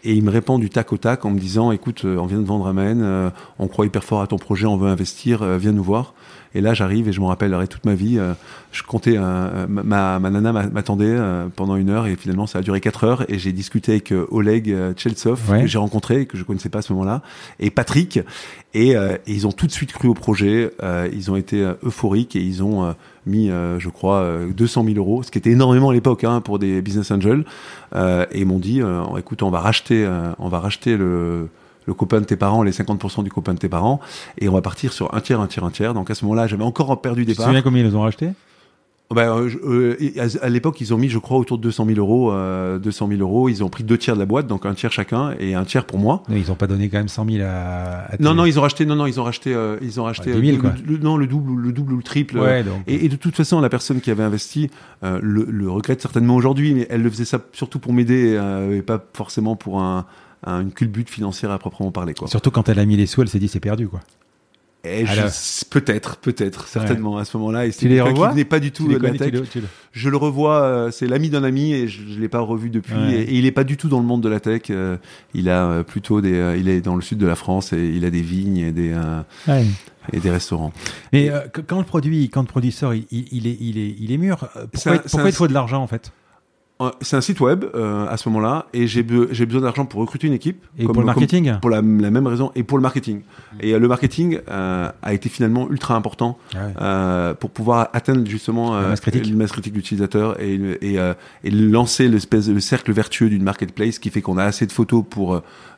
et 0.07 0.13
il 0.13 0.23
me 0.23 0.29
répond 0.29 0.59
du 0.59 0.69
tac 0.69 0.93
au 0.93 0.97
tac 0.97 1.25
en 1.25 1.31
me 1.31 1.39
disant, 1.39 1.71
écoute, 1.71 2.05
on 2.05 2.27
vient 2.27 2.37
de 2.39 2.45
vendre 2.45 2.67
Amen, 2.67 3.31
on 3.57 3.67
croit 3.67 3.87
hyper 3.87 4.03
fort 4.03 4.21
à 4.21 4.27
ton 4.27 4.37
projet, 4.37 4.67
on 4.67 4.77
veut 4.77 4.87
investir, 4.89 5.43
viens 5.57 5.71
nous 5.71 5.83
voir. 5.83 6.13
Et 6.55 6.61
là, 6.61 6.73
j'arrive 6.73 7.07
et 7.07 7.13
je 7.13 7.21
me 7.21 7.25
rappellerai 7.25 7.67
toute 7.67 7.85
ma 7.85 7.93
vie. 7.93 8.17
euh, 8.17 8.33
je 8.71 8.81
comptais, 8.83 9.15
euh, 9.17 9.67
ma, 9.69 10.19
ma- 10.19 10.29
nana 10.31 10.51
m'a- 10.51 10.67
m'attendait 10.67 11.05
euh, 11.07 11.47
pendant 11.55 11.75
une 11.75 11.89
heure 11.89 12.07
et 12.07 12.15
finalement 12.15 12.47
ça 12.47 12.59
a 12.59 12.61
duré 12.61 12.81
quatre 12.81 13.03
heures. 13.03 13.25
Et 13.29 13.37
j'ai 13.39 13.51
discuté 13.51 13.91
avec 13.93 14.13
Oleg 14.31 14.73
Tcheltsov 14.95 15.51
Ouais. 15.51 15.61
que 15.61 15.67
j'ai 15.67 15.77
rencontré 15.77 16.21
et 16.21 16.25
que 16.25 16.37
je 16.37 16.43
connaissais 16.43 16.69
pas 16.69 16.79
à 16.79 16.81
ce 16.81 16.91
moment-là, 16.93 17.21
et 17.59 17.69
Patrick. 17.69 18.19
Et, 18.73 18.91
et 18.91 18.97
ils 19.27 19.45
ont 19.47 19.51
tout 19.53 19.67
de 19.67 19.71
suite 19.71 19.93
cru 19.93 20.07
au 20.09 20.13
projet. 20.13 20.71
ils 21.13 21.29
ont 21.31 21.35
été 21.35 21.65
euphoriques 21.83 22.35
et 22.35 22.41
ils 22.41 22.63
ont 22.63 22.93
mis, 23.25 23.49
euh, 23.49 23.79
je 23.79 23.89
crois, 23.89 24.17
euh, 24.19 24.51
200 24.51 24.83
000 24.85 24.97
euros, 24.97 25.23
ce 25.23 25.31
qui 25.31 25.37
était 25.37 25.51
énormément 25.51 25.89
à 25.89 25.93
l'époque 25.93 26.23
hein, 26.25 26.41
pour 26.41 26.59
des 26.59 26.81
business 26.81 27.11
angels. 27.11 27.45
Euh, 27.95 28.25
et 28.31 28.41
ils 28.41 28.45
m'ont 28.45 28.59
dit, 28.59 28.81
écoute, 29.17 29.43
on 29.43 29.49
va 29.49 29.59
racheter, 29.59 30.07
on 30.39 30.49
va 30.49 30.59
racheter 30.59 30.97
le 30.97 31.47
le 31.85 31.93
copain 31.93 32.19
de 32.19 32.25
tes 32.25 32.35
parents, 32.35 32.63
les 32.63 32.71
50% 32.71 33.23
du 33.23 33.29
copain 33.31 33.53
de 33.53 33.59
tes 33.59 33.69
parents, 33.69 33.99
et 34.39 34.49
on 34.49 34.53
va 34.53 34.61
partir 34.61 34.91
sur 34.93 35.13
un 35.13 35.19
tiers, 35.21 35.39
un 35.39 35.47
tiers, 35.47 35.63
un 35.63 35.71
tiers. 35.71 35.93
Donc 35.93 36.09
à 36.09 36.15
ce 36.15 36.25
moment-là, 36.25 36.47
j'avais 36.47 36.63
encore 36.63 36.99
perdu 37.01 37.25
des 37.25 37.31
Tu 37.31 37.33
te 37.33 37.37
parts. 37.37 37.47
souviens 37.47 37.61
combien 37.61 37.81
ils 37.83 37.87
les 37.89 37.95
ont 37.95 38.01
racheté 38.01 38.29
Ben, 39.13 39.29
euh, 39.37 39.49
euh, 39.63 40.27
à, 40.41 40.49
l'époque, 40.49 40.81
ils 40.81 40.91
ont 40.91 40.97
mis, 40.97 41.09
je 41.09 41.19
crois, 41.19 41.37
autour 41.37 41.59
de 41.59 41.63
200 41.63 41.85
000 41.85 41.99
euros. 41.99 42.31
Euh, 42.31 42.79
200 42.79 43.07
000 43.09 43.21
euros. 43.21 43.49
Ils 43.49 43.63
ont 43.63 43.69
pris 43.69 43.83
deux 43.83 43.99
tiers 43.99 44.15
de 44.15 44.19
la 44.19 44.25
boîte, 44.25 44.47
donc 44.47 44.65
un 44.65 44.73
tiers 44.73 44.91
chacun 44.91 45.35
et 45.39 45.53
un 45.53 45.63
tiers 45.63 45.85
pour 45.85 45.99
moi. 45.99 46.23
Non, 46.27 46.35
Ils 46.35 46.47
n'ont 46.47 46.55
pas 46.55 46.65
donné 46.65 46.89
quand 46.89 46.97
même 46.97 47.07
100 47.07 47.29
000 47.29 47.45
à. 47.47 48.07
Non, 48.19 48.33
non, 48.33 48.45
ils 48.45 48.57
ont 48.57 48.63
racheté. 48.63 48.83
Non, 48.87 48.95
non, 48.95 49.05
ils 49.05 49.19
ont 49.19 49.23
racheté. 49.23 49.53
euh, 49.53 49.77
ils 49.83 49.99
ont 50.01 50.05
racheté. 50.05 50.33
Ouais, 50.33 50.41
10 50.41 50.47
000, 50.53 50.57
euh, 50.57 50.61
quoi. 50.61 50.71
le, 50.83 50.93
le- 50.93 50.97
non, 50.97 51.17
le 51.17 51.27
double, 51.27 51.61
le 51.61 51.71
double 51.71 51.93
ou 51.93 51.97
le 51.97 52.03
triple. 52.03 52.39
Ouais, 52.39 52.63
donc. 52.63 52.81
Et, 52.87 53.05
et 53.05 53.09
de 53.09 53.15
toute 53.15 53.35
façon, 53.35 53.61
la 53.61 53.69
personne 53.69 54.01
qui 54.01 54.09
avait 54.09 54.23
investi 54.23 54.71
le, 55.03 55.19
le 55.47 55.69
regrette 55.69 56.01
certainement 56.01 56.35
aujourd'hui, 56.35 56.73
mais 56.73 56.87
elle 56.89 57.03
le 57.03 57.09
faisait 57.11 57.25
ça 57.25 57.37
surtout 57.53 57.77
pour 57.77 57.93
m'aider 57.93 58.39
et 58.73 58.81
pas 58.81 58.99
forcément 59.13 59.55
pour 59.55 59.79
un- 59.81 60.05
une 60.45 60.71
culbute 60.71 61.09
financière 61.09 61.51
à 61.51 61.59
proprement 61.59 61.91
parler. 61.91 62.13
Quoi. 62.13 62.27
Surtout 62.27 62.51
quand 62.51 62.69
elle 62.69 62.79
a 62.79 62.85
mis 62.85 62.97
les 62.97 63.05
sous, 63.07 63.21
elle 63.21 63.29
s'est 63.29 63.39
dit 63.39 63.47
c'est 63.47 63.59
perdu 63.59 63.87
quoi. 63.87 64.01
Alors- 65.07 65.31
peut-être, 65.71 66.17
peut-être, 66.17 66.67
certainement 66.67 67.17
à 67.17 67.25
ce 67.25 67.35
moment-là. 67.37 67.65
Et 67.65 67.71
Tu 67.71 67.87
les 67.87 67.95
quelqu'un 67.95 68.11
revois 68.11 68.27
qui 68.27 68.33
venait 68.33 68.45
pas 68.45 68.59
du 68.59 68.71
tout 68.71 68.87
de 68.87 68.97
la 68.97 69.11
tu 69.13 69.17
tech. 69.17 69.33
le- 69.33 69.41
tu 69.41 69.59
le- 69.61 69.67
Je 69.91 70.09
le 70.09 70.17
revois, 70.17 70.61
euh, 70.61 70.91
c'est 70.91 71.07
l'ami 71.07 71.31
d'un 71.31 71.43
ami 71.43 71.73
et 71.73 71.87
je, 71.87 72.01
je 72.07 72.19
l'ai 72.19 72.29
pas 72.29 72.39
revu 72.41 72.69
depuis. 72.69 72.93
Ouais. 72.93 73.13
Et, 73.15 73.21
et 73.21 73.33
il 73.39 73.47
est 73.47 73.51
pas 73.51 73.63
du 73.63 73.77
tout 73.77 73.89
dans 73.89 73.99
le 73.99 74.05
monde 74.05 74.21
de 74.21 74.29
la 74.29 74.39
tech. 74.39 74.61
euh, 74.69 74.97
il 75.33 75.49
a 75.49 75.65
euh, 75.65 75.83
plutôt 75.83 76.21
des, 76.21 76.35
euh, 76.35 76.55
il 76.55 76.69
est 76.69 76.81
dans 76.81 76.95
le 76.95 77.01
sud 77.01 77.17
de 77.17 77.25
la 77.25 77.33
France 77.35 77.73
et 77.73 77.83
il 77.83 78.05
a 78.05 78.11
des 78.11 78.21
vignes 78.21 78.57
et 78.57 78.71
des 78.71 78.95
et 80.13 80.19
des 80.19 80.29
restaurants. 80.29 80.71
Mais 81.13 81.31
quand 81.65 81.79
le 81.79 81.85
produit, 81.85 82.29
quand 82.29 82.41
le 82.41 82.47
produit 82.47 82.71
sort, 82.71 82.93
il, 82.93 83.01
est, 83.11 83.57
il 83.59 83.77
est, 83.79 83.95
il 83.99 84.11
est 84.11 84.17
mûr. 84.17 84.37
C'est 84.53 84.69
Pourquoi, 84.71 84.91
un- 84.91 84.95
c'est 84.97 85.01
pourquoi 85.09 85.21
un- 85.23 85.29
il 85.29 85.33
faut 85.33 85.47
de 85.47 85.53
l'argent 85.53 85.81
en 85.81 85.87
fait? 85.87 86.11
C'est 86.99 87.15
un 87.15 87.21
site 87.21 87.39
web 87.39 87.63
euh, 87.73 88.05
à 88.09 88.17
ce 88.17 88.27
moment-là 88.27 88.65
et 88.73 88.85
j'ai 88.85 89.01
be- 89.01 89.29
j'ai 89.31 89.45
besoin 89.45 89.61
d'argent 89.61 89.85
pour 89.85 90.01
recruter 90.01 90.27
une 90.27 90.33
équipe. 90.33 90.61
Et 90.77 90.83
comme- 90.83 90.93
pour 90.93 91.03
le 91.03 91.07
comme- 91.07 91.15
marketing? 91.21 91.53
pour 91.61 91.69
la, 91.69 91.77
la 91.77 92.11
même 92.11 92.27
raison 92.27 92.51
et 92.53 92.63
pour 92.63 92.77
le 92.77 92.81
marketing. 92.81 93.21
Et 93.61 93.73
euh, 93.73 93.79
le 93.79 93.87
marketing 93.87 94.39
euh, 94.49 94.91
a 95.01 95.13
été 95.13 95.29
finalement 95.29 95.69
ultra 95.71 95.95
important 95.95 96.37
Ah 96.53 96.57
ouais. 96.57 96.73
euh, 96.81 97.33
pour 97.33 97.51
pouvoir 97.51 97.87
atteindre 97.93 98.27
justement 98.27 98.73
La 98.73 98.79
euh, 98.81 98.89
masse 98.89 98.99
critique. 98.99 99.25
une 99.25 99.37
masse 99.37 99.53
critique 99.53 99.71
d'utilisateurs 99.71 100.37
et, 100.41 100.55
et, 100.81 100.99
euh, 100.99 101.13
et 101.45 101.49
lancer 101.51 102.09
l'espèce 102.09 102.49
le 102.49 102.59
cercle 102.59 102.91
vertueux 102.91 103.29
d'une 103.29 103.43
marketplace 103.43 103.97
qui 103.97 104.09
fait 104.09 104.21
qu'on 104.21 104.37
a 104.37 104.43
assez 104.43 104.65
de 104.65 104.73
photos 104.73 105.05
pour 105.09 105.35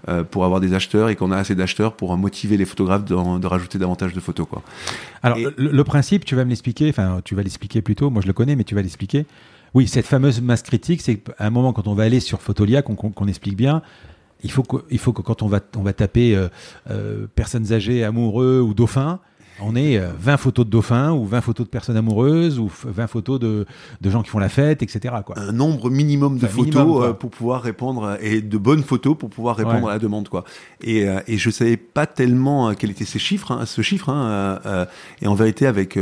euh, 0.08 0.24
pour 0.24 0.46
avoir 0.46 0.60
des 0.62 0.74
acheteurs 0.74 1.10
et 1.10 1.16
qu'on 1.16 1.32
a 1.32 1.38
assez 1.38 1.54
d'acheteurs 1.54 1.94
pour 1.94 2.12
euh, 2.14 2.16
motiver 2.18 2.58
les 2.58 2.66
photographes 2.66 3.06
de, 3.06 3.38
de 3.40 3.48
rajouter 3.48 3.78
davantage 3.78 4.14
de 4.14 4.20
photos 4.20 4.48
quoi. 4.50 4.64
Alors, 5.22 5.38
Et- 5.38 5.44
le, 5.58 5.70
le 5.72 5.84
principe, 5.84 6.26
tu 6.26 6.34
vas 6.36 6.44
me 6.44 6.50
l'expliquer, 6.50 6.90
enfin, 6.90 7.22
tu 7.24 7.36
vas 7.36 7.44
l'expliquer 7.44 7.84
plutôt, 7.84 8.10
moi 8.10 8.24
je 8.24 8.28
le 8.28 8.34
connais, 8.34 8.56
mais 8.56 8.64
tu 8.64 8.74
vas 8.74 8.82
l'expliquer. 8.82 9.28
Oui, 9.78 9.88
cette 9.88 10.08
fameuse 10.08 10.42
masse 10.42 10.64
critique, 10.64 11.04
c'est 11.04 11.18
qu'à 11.18 11.34
un 11.38 11.52
moment, 11.52 11.72
quand 11.72 11.88
on 11.88 11.94
va 11.94 12.02
aller 12.02 12.20
sur 12.20 12.42
Photolia, 12.42 12.82
qu'on 12.82 13.28
explique 13.28 13.56
bien, 13.56 13.84
il 14.44 14.50
faut, 14.50 14.64
que, 14.64 14.78
il 14.90 14.98
faut 14.98 15.14
que 15.14 15.22
quand 15.22 15.44
on 15.44 15.48
va, 15.48 15.60
on 15.76 15.84
va 15.84 15.94
taper 15.94 16.36
euh, 16.36 16.48
euh, 16.90 17.28
personnes 17.36 17.72
âgées, 17.72 18.04
amoureux 18.04 18.60
ou 18.60 18.74
dauphins, 18.74 19.20
On 19.62 19.76
est 19.76 20.00
20 20.00 20.34
euh, 20.34 20.38
photos 20.38 20.66
de 20.66 20.72
dauphins 20.72 21.12
ou 21.12 21.26
20 21.26 21.42
photos 21.42 21.68
de 21.68 21.70
personnes 21.70 21.96
amoureuses 21.96 22.58
ou 22.58 22.72
20 22.86 23.06
photos 23.06 23.40
de, 23.40 23.68
de 24.02 24.10
gens 24.10 24.24
qui 24.24 24.32
font 24.32 24.40
la 24.40 24.50
fête, 24.50 24.82
etc. 24.82 25.14
Quoi. 25.24 25.38
Un 25.38 25.52
nombre 25.52 25.92
minimum 25.92 26.40
de 26.40 26.48
photos 26.48 27.04
euh, 27.04 27.14
pour 27.14 27.30
pouvoir 27.30 27.62
répondre 27.62 28.18
et 28.20 28.42
de 28.42 28.58
bonnes 28.58 28.84
photos 28.84 29.16
pour 29.16 29.30
pouvoir 29.30 29.58
répondre 29.58 29.90
à 29.90 29.94
la 29.94 30.00
demande. 30.00 30.28
Quoi. 30.28 30.44
Et, 30.82 31.06
et 31.28 31.38
je 31.38 31.52
savais 31.52 31.78
pas 31.78 32.08
tellement 32.08 32.74
quel 32.74 32.90
était 32.90 33.06
ces 33.06 33.20
chiffres, 33.20 33.52
hein, 33.52 33.68
ce 33.68 33.84
chiffre. 33.84 34.10
Hein, 34.10 34.88
et 35.22 35.28
en 35.28 35.36
vérité, 35.36 35.68
avec 35.68 36.00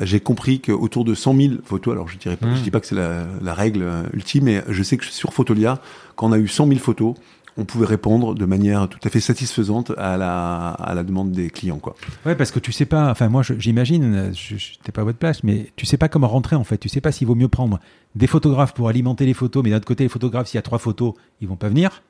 j'ai 0.00 0.20
compris 0.20 0.60
qu'autour 0.60 1.04
de 1.04 1.14
100 1.14 1.36
000 1.36 1.54
photos, 1.64 1.92
alors 1.92 2.08
je 2.08 2.18
dirais 2.18 2.36
pas, 2.36 2.54
je 2.54 2.60
mmh. 2.60 2.62
dis 2.62 2.70
pas 2.70 2.80
que 2.80 2.86
c'est 2.86 2.94
la, 2.94 3.26
la, 3.42 3.54
règle 3.54 3.86
ultime, 4.12 4.44
mais 4.44 4.62
je 4.68 4.82
sais 4.82 4.96
que 4.96 5.04
sur 5.04 5.32
Photolia, 5.32 5.80
quand 6.16 6.28
on 6.28 6.32
a 6.32 6.38
eu 6.38 6.48
100 6.48 6.68
000 6.68 6.78
photos, 6.80 7.14
on 7.56 7.64
pouvait 7.64 7.86
répondre 7.86 8.34
de 8.34 8.44
manière 8.44 8.88
tout 8.88 8.98
à 9.04 9.08
fait 9.08 9.20
satisfaisante 9.20 9.92
à 9.96 10.16
la, 10.16 10.70
à 10.70 10.94
la 10.94 11.04
demande 11.04 11.32
des 11.32 11.50
clients. 11.50 11.78
Quoi. 11.78 11.94
Ouais, 12.26 12.34
parce 12.34 12.50
que 12.50 12.58
tu 12.58 12.72
sais 12.72 12.86
pas, 12.86 13.10
enfin 13.10 13.28
moi 13.28 13.42
j'imagine, 13.58 14.32
je 14.34 14.54
n'étais 14.54 14.92
pas 14.92 15.02
à 15.02 15.04
votre 15.04 15.18
place, 15.18 15.44
mais 15.44 15.70
tu 15.76 15.86
sais 15.86 15.96
pas 15.96 16.08
comment 16.08 16.28
rentrer 16.28 16.56
en 16.56 16.64
fait. 16.64 16.78
Tu 16.78 16.88
sais 16.88 17.00
pas 17.00 17.12
s'il 17.12 17.26
vaut 17.26 17.34
mieux 17.34 17.48
prendre 17.48 17.78
des 18.14 18.26
photographes 18.26 18.74
pour 18.74 18.88
alimenter 18.88 19.26
les 19.26 19.34
photos, 19.34 19.62
mais 19.62 19.70
d'un 19.70 19.76
autre 19.76 19.86
côté, 19.86 20.04
les 20.04 20.08
photographes, 20.08 20.48
s'il 20.48 20.56
y 20.56 20.58
a 20.58 20.62
trois 20.62 20.78
photos, 20.78 21.14
ils 21.40 21.48
vont 21.48 21.56
pas 21.56 21.68
venir. 21.68 22.02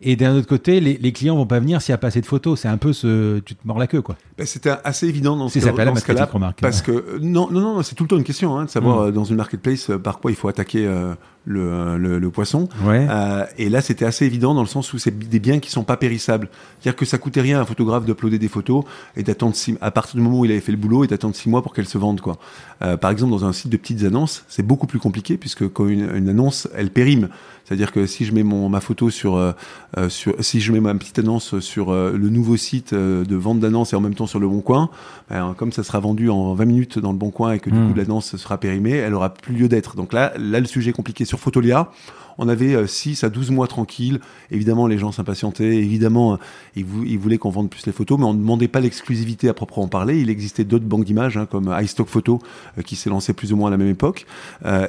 Et 0.00 0.14
d'un 0.14 0.36
autre 0.36 0.46
côté, 0.46 0.80
les, 0.80 0.96
les, 0.96 1.12
clients 1.12 1.34
vont 1.34 1.46
pas 1.46 1.58
venir 1.58 1.82
s'il 1.82 1.92
n'y 1.92 1.94
a 1.94 1.98
pas 1.98 2.06
assez 2.06 2.20
de 2.20 2.26
photos. 2.26 2.60
C'est 2.60 2.68
un 2.68 2.76
peu 2.76 2.92
ce, 2.92 3.40
tu 3.40 3.56
te 3.56 3.66
mords 3.66 3.80
la 3.80 3.88
queue, 3.88 4.00
quoi. 4.00 4.16
Ben, 4.36 4.46
C'était 4.46 4.74
assez 4.84 5.08
évident 5.08 5.36
dans 5.36 5.48
ce, 5.48 5.58
cas, 5.58 5.84
dans 5.84 5.96
ce 5.96 6.04
cas-là, 6.04 6.28
parce 6.60 6.82
que 6.82 7.18
non, 7.20 7.48
non, 7.50 7.60
non, 7.60 7.82
c'est 7.82 7.96
tout 7.96 8.04
le 8.04 8.08
temps 8.08 8.16
une 8.16 8.24
question 8.24 8.56
hein, 8.56 8.66
de 8.66 8.70
savoir 8.70 8.98
mm. 9.00 9.06
euh, 9.06 9.10
dans 9.10 9.24
une 9.24 9.36
marketplace 9.36 9.90
euh, 9.90 9.98
par 9.98 10.20
quoi 10.20 10.30
il 10.30 10.36
faut 10.36 10.46
attaquer 10.46 10.86
euh, 10.86 11.14
le, 11.48 11.96
le, 11.96 12.18
le, 12.18 12.30
poisson. 12.30 12.68
Ouais. 12.84 13.06
Euh, 13.08 13.44
et 13.56 13.70
là, 13.70 13.80
c'était 13.80 14.04
assez 14.04 14.26
évident 14.26 14.54
dans 14.54 14.60
le 14.60 14.68
sens 14.68 14.92
où 14.92 14.98
c'est 14.98 15.18
des 15.18 15.40
biens 15.40 15.58
qui 15.58 15.70
sont 15.70 15.82
pas 15.82 15.96
périssables. 15.96 16.50
C'est-à-dire 16.78 16.96
que 16.96 17.06
ça 17.06 17.16
coûtait 17.16 17.40
rien 17.40 17.58
à 17.58 17.62
un 17.62 17.64
photographe 17.64 18.04
d'uploader 18.04 18.38
des 18.38 18.48
photos 18.48 18.84
et 19.16 19.22
d'attendre 19.22 19.54
six, 19.54 19.76
à 19.80 19.90
partir 19.90 20.16
du 20.16 20.22
moment 20.22 20.40
où 20.40 20.44
il 20.44 20.50
avait 20.50 20.60
fait 20.60 20.72
le 20.72 20.78
boulot 20.78 21.04
et 21.04 21.06
d'attendre 21.06 21.34
six 21.34 21.48
mois 21.48 21.62
pour 21.62 21.72
qu'elles 21.72 21.88
se 21.88 21.98
vendent, 21.98 22.20
quoi. 22.20 22.38
Euh, 22.82 22.96
par 22.98 23.10
exemple, 23.10 23.32
dans 23.32 23.46
un 23.46 23.52
site 23.52 23.70
de 23.70 23.78
petites 23.78 24.04
annonces, 24.04 24.44
c'est 24.48 24.62
beaucoup 24.62 24.86
plus 24.86 24.98
compliqué 24.98 25.38
puisque 25.38 25.66
quand 25.68 25.86
une, 25.86 26.14
une 26.14 26.28
annonce, 26.28 26.68
elle 26.76 26.90
périme. 26.90 27.28
C'est-à-dire 27.64 27.92
que 27.92 28.06
si 28.06 28.24
je 28.24 28.32
mets 28.32 28.42
mon, 28.42 28.68
ma 28.68 28.80
photo 28.80 29.10
sur, 29.10 29.36
euh, 29.36 29.52
euh 29.87 29.87
sur, 30.08 30.34
si 30.40 30.60
je 30.60 30.72
mets 30.72 30.80
ma 30.80 30.94
petite 30.94 31.18
annonce 31.18 31.60
sur 31.60 31.90
euh, 31.90 32.12
le 32.12 32.28
nouveau 32.28 32.56
site 32.56 32.92
euh, 32.92 33.24
de 33.24 33.36
vente 33.36 33.60
d'annonces 33.60 33.92
et 33.92 33.96
en 33.96 34.00
même 34.00 34.14
temps 34.14 34.26
sur 34.26 34.38
le 34.38 34.46
Bon 34.46 34.60
Coin, 34.60 34.90
ben, 35.30 35.54
comme 35.56 35.72
ça 35.72 35.82
sera 35.82 35.98
vendu 35.98 36.28
en 36.28 36.54
20 36.54 36.64
minutes 36.66 36.98
dans 36.98 37.12
le 37.12 37.18
Bon 37.18 37.30
Coin 37.30 37.52
et 37.52 37.58
que 37.58 37.70
du 37.70 37.78
mmh. 37.78 37.88
coup 37.88 37.94
l'annonce 37.96 38.36
sera 38.36 38.58
périmée, 38.58 38.92
elle 38.92 39.14
aura 39.14 39.32
plus 39.32 39.54
lieu 39.54 39.68
d'être. 39.68 39.96
Donc 39.96 40.12
là, 40.12 40.32
là 40.36 40.60
le 40.60 40.66
sujet 40.66 40.90
est 40.90 40.94
compliqué 40.94 41.24
sur 41.24 41.40
Photolia 41.40 41.90
on 42.38 42.48
avait 42.48 42.86
6 42.86 43.22
euh, 43.22 43.26
à 43.26 43.30
12 43.30 43.50
mois 43.50 43.66
tranquilles. 43.66 44.20
Évidemment, 44.50 44.86
les 44.86 44.96
gens 44.96 45.12
s'impatientaient. 45.12 45.76
Évidemment, 45.76 46.34
euh, 46.34 46.36
ils, 46.76 47.18
voulaient 47.18 47.38
qu'on 47.38 47.50
vende 47.50 47.68
plus 47.68 47.84
les 47.84 47.92
photos, 47.92 48.18
mais 48.18 48.24
on 48.24 48.32
ne 48.32 48.38
demandait 48.38 48.68
pas 48.68 48.80
l'exclusivité 48.80 49.48
à 49.48 49.54
proprement 49.54 49.88
parler. 49.88 50.20
Il 50.20 50.30
existait 50.30 50.64
d'autres 50.64 50.84
banques 50.84 51.04
d'images, 51.04 51.36
hein, 51.36 51.46
comme 51.46 51.76
iStock 51.82 52.08
Photo, 52.08 52.40
euh, 52.78 52.82
qui 52.82 52.96
s'est 52.96 53.10
lancé 53.10 53.32
plus 53.32 53.52
ou 53.52 53.56
moins 53.56 53.68
à 53.68 53.70
la 53.70 53.76
même 53.76 53.88
époque. 53.90 54.26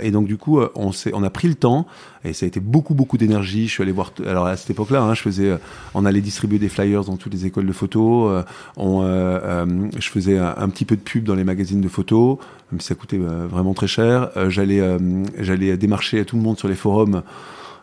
et 0.01 0.11
donc, 0.11 0.27
du 0.27 0.37
coup, 0.37 0.59
on, 0.75 1.23
a 1.23 1.29
pris 1.29 1.47
le 1.47 1.55
temps, 1.55 1.87
et 2.23 2.33
ça 2.33 2.45
a 2.45 2.47
été 2.47 2.59
beaucoup, 2.59 2.93
beaucoup 2.93 3.17
d'énergie. 3.17 3.67
Je 3.67 3.73
suis 3.73 3.83
allé 3.83 3.91
voir, 3.91 4.13
alors 4.25 4.45
à 4.45 4.55
cette 4.57 4.69
époque-là, 4.69 5.01
hein, 5.01 5.13
je 5.13 5.21
faisais, 5.21 5.57
on 5.93 6.05
allait 6.05 6.21
distribuer 6.21 6.59
des 6.59 6.69
flyers 6.69 7.03
dans 7.03 7.17
toutes 7.17 7.33
les 7.33 7.45
écoles 7.45 7.65
de 7.65 7.73
photo. 7.73 8.31
on, 8.77 9.01
je 9.01 10.09
faisais 10.09 10.37
un, 10.37 10.69
petit 10.69 10.85
peu 10.85 10.95
de 10.95 11.01
pub 11.01 11.23
dans 11.23 11.35
les 11.35 11.43
magazines 11.43 11.81
de 11.81 11.87
photos, 11.87 12.37
même 12.71 12.81
si 12.81 12.87
ça 12.87 12.95
coûtait 12.95 13.17
vraiment 13.17 13.73
très 13.73 13.87
cher. 13.87 14.29
j'allais, 14.47 14.81
j'allais 15.39 15.77
démarcher 15.77 16.23
tout 16.25 16.35
le 16.35 16.41
monde 16.41 16.57
sur 16.57 16.67
les 16.67 16.75
forums 16.75 17.23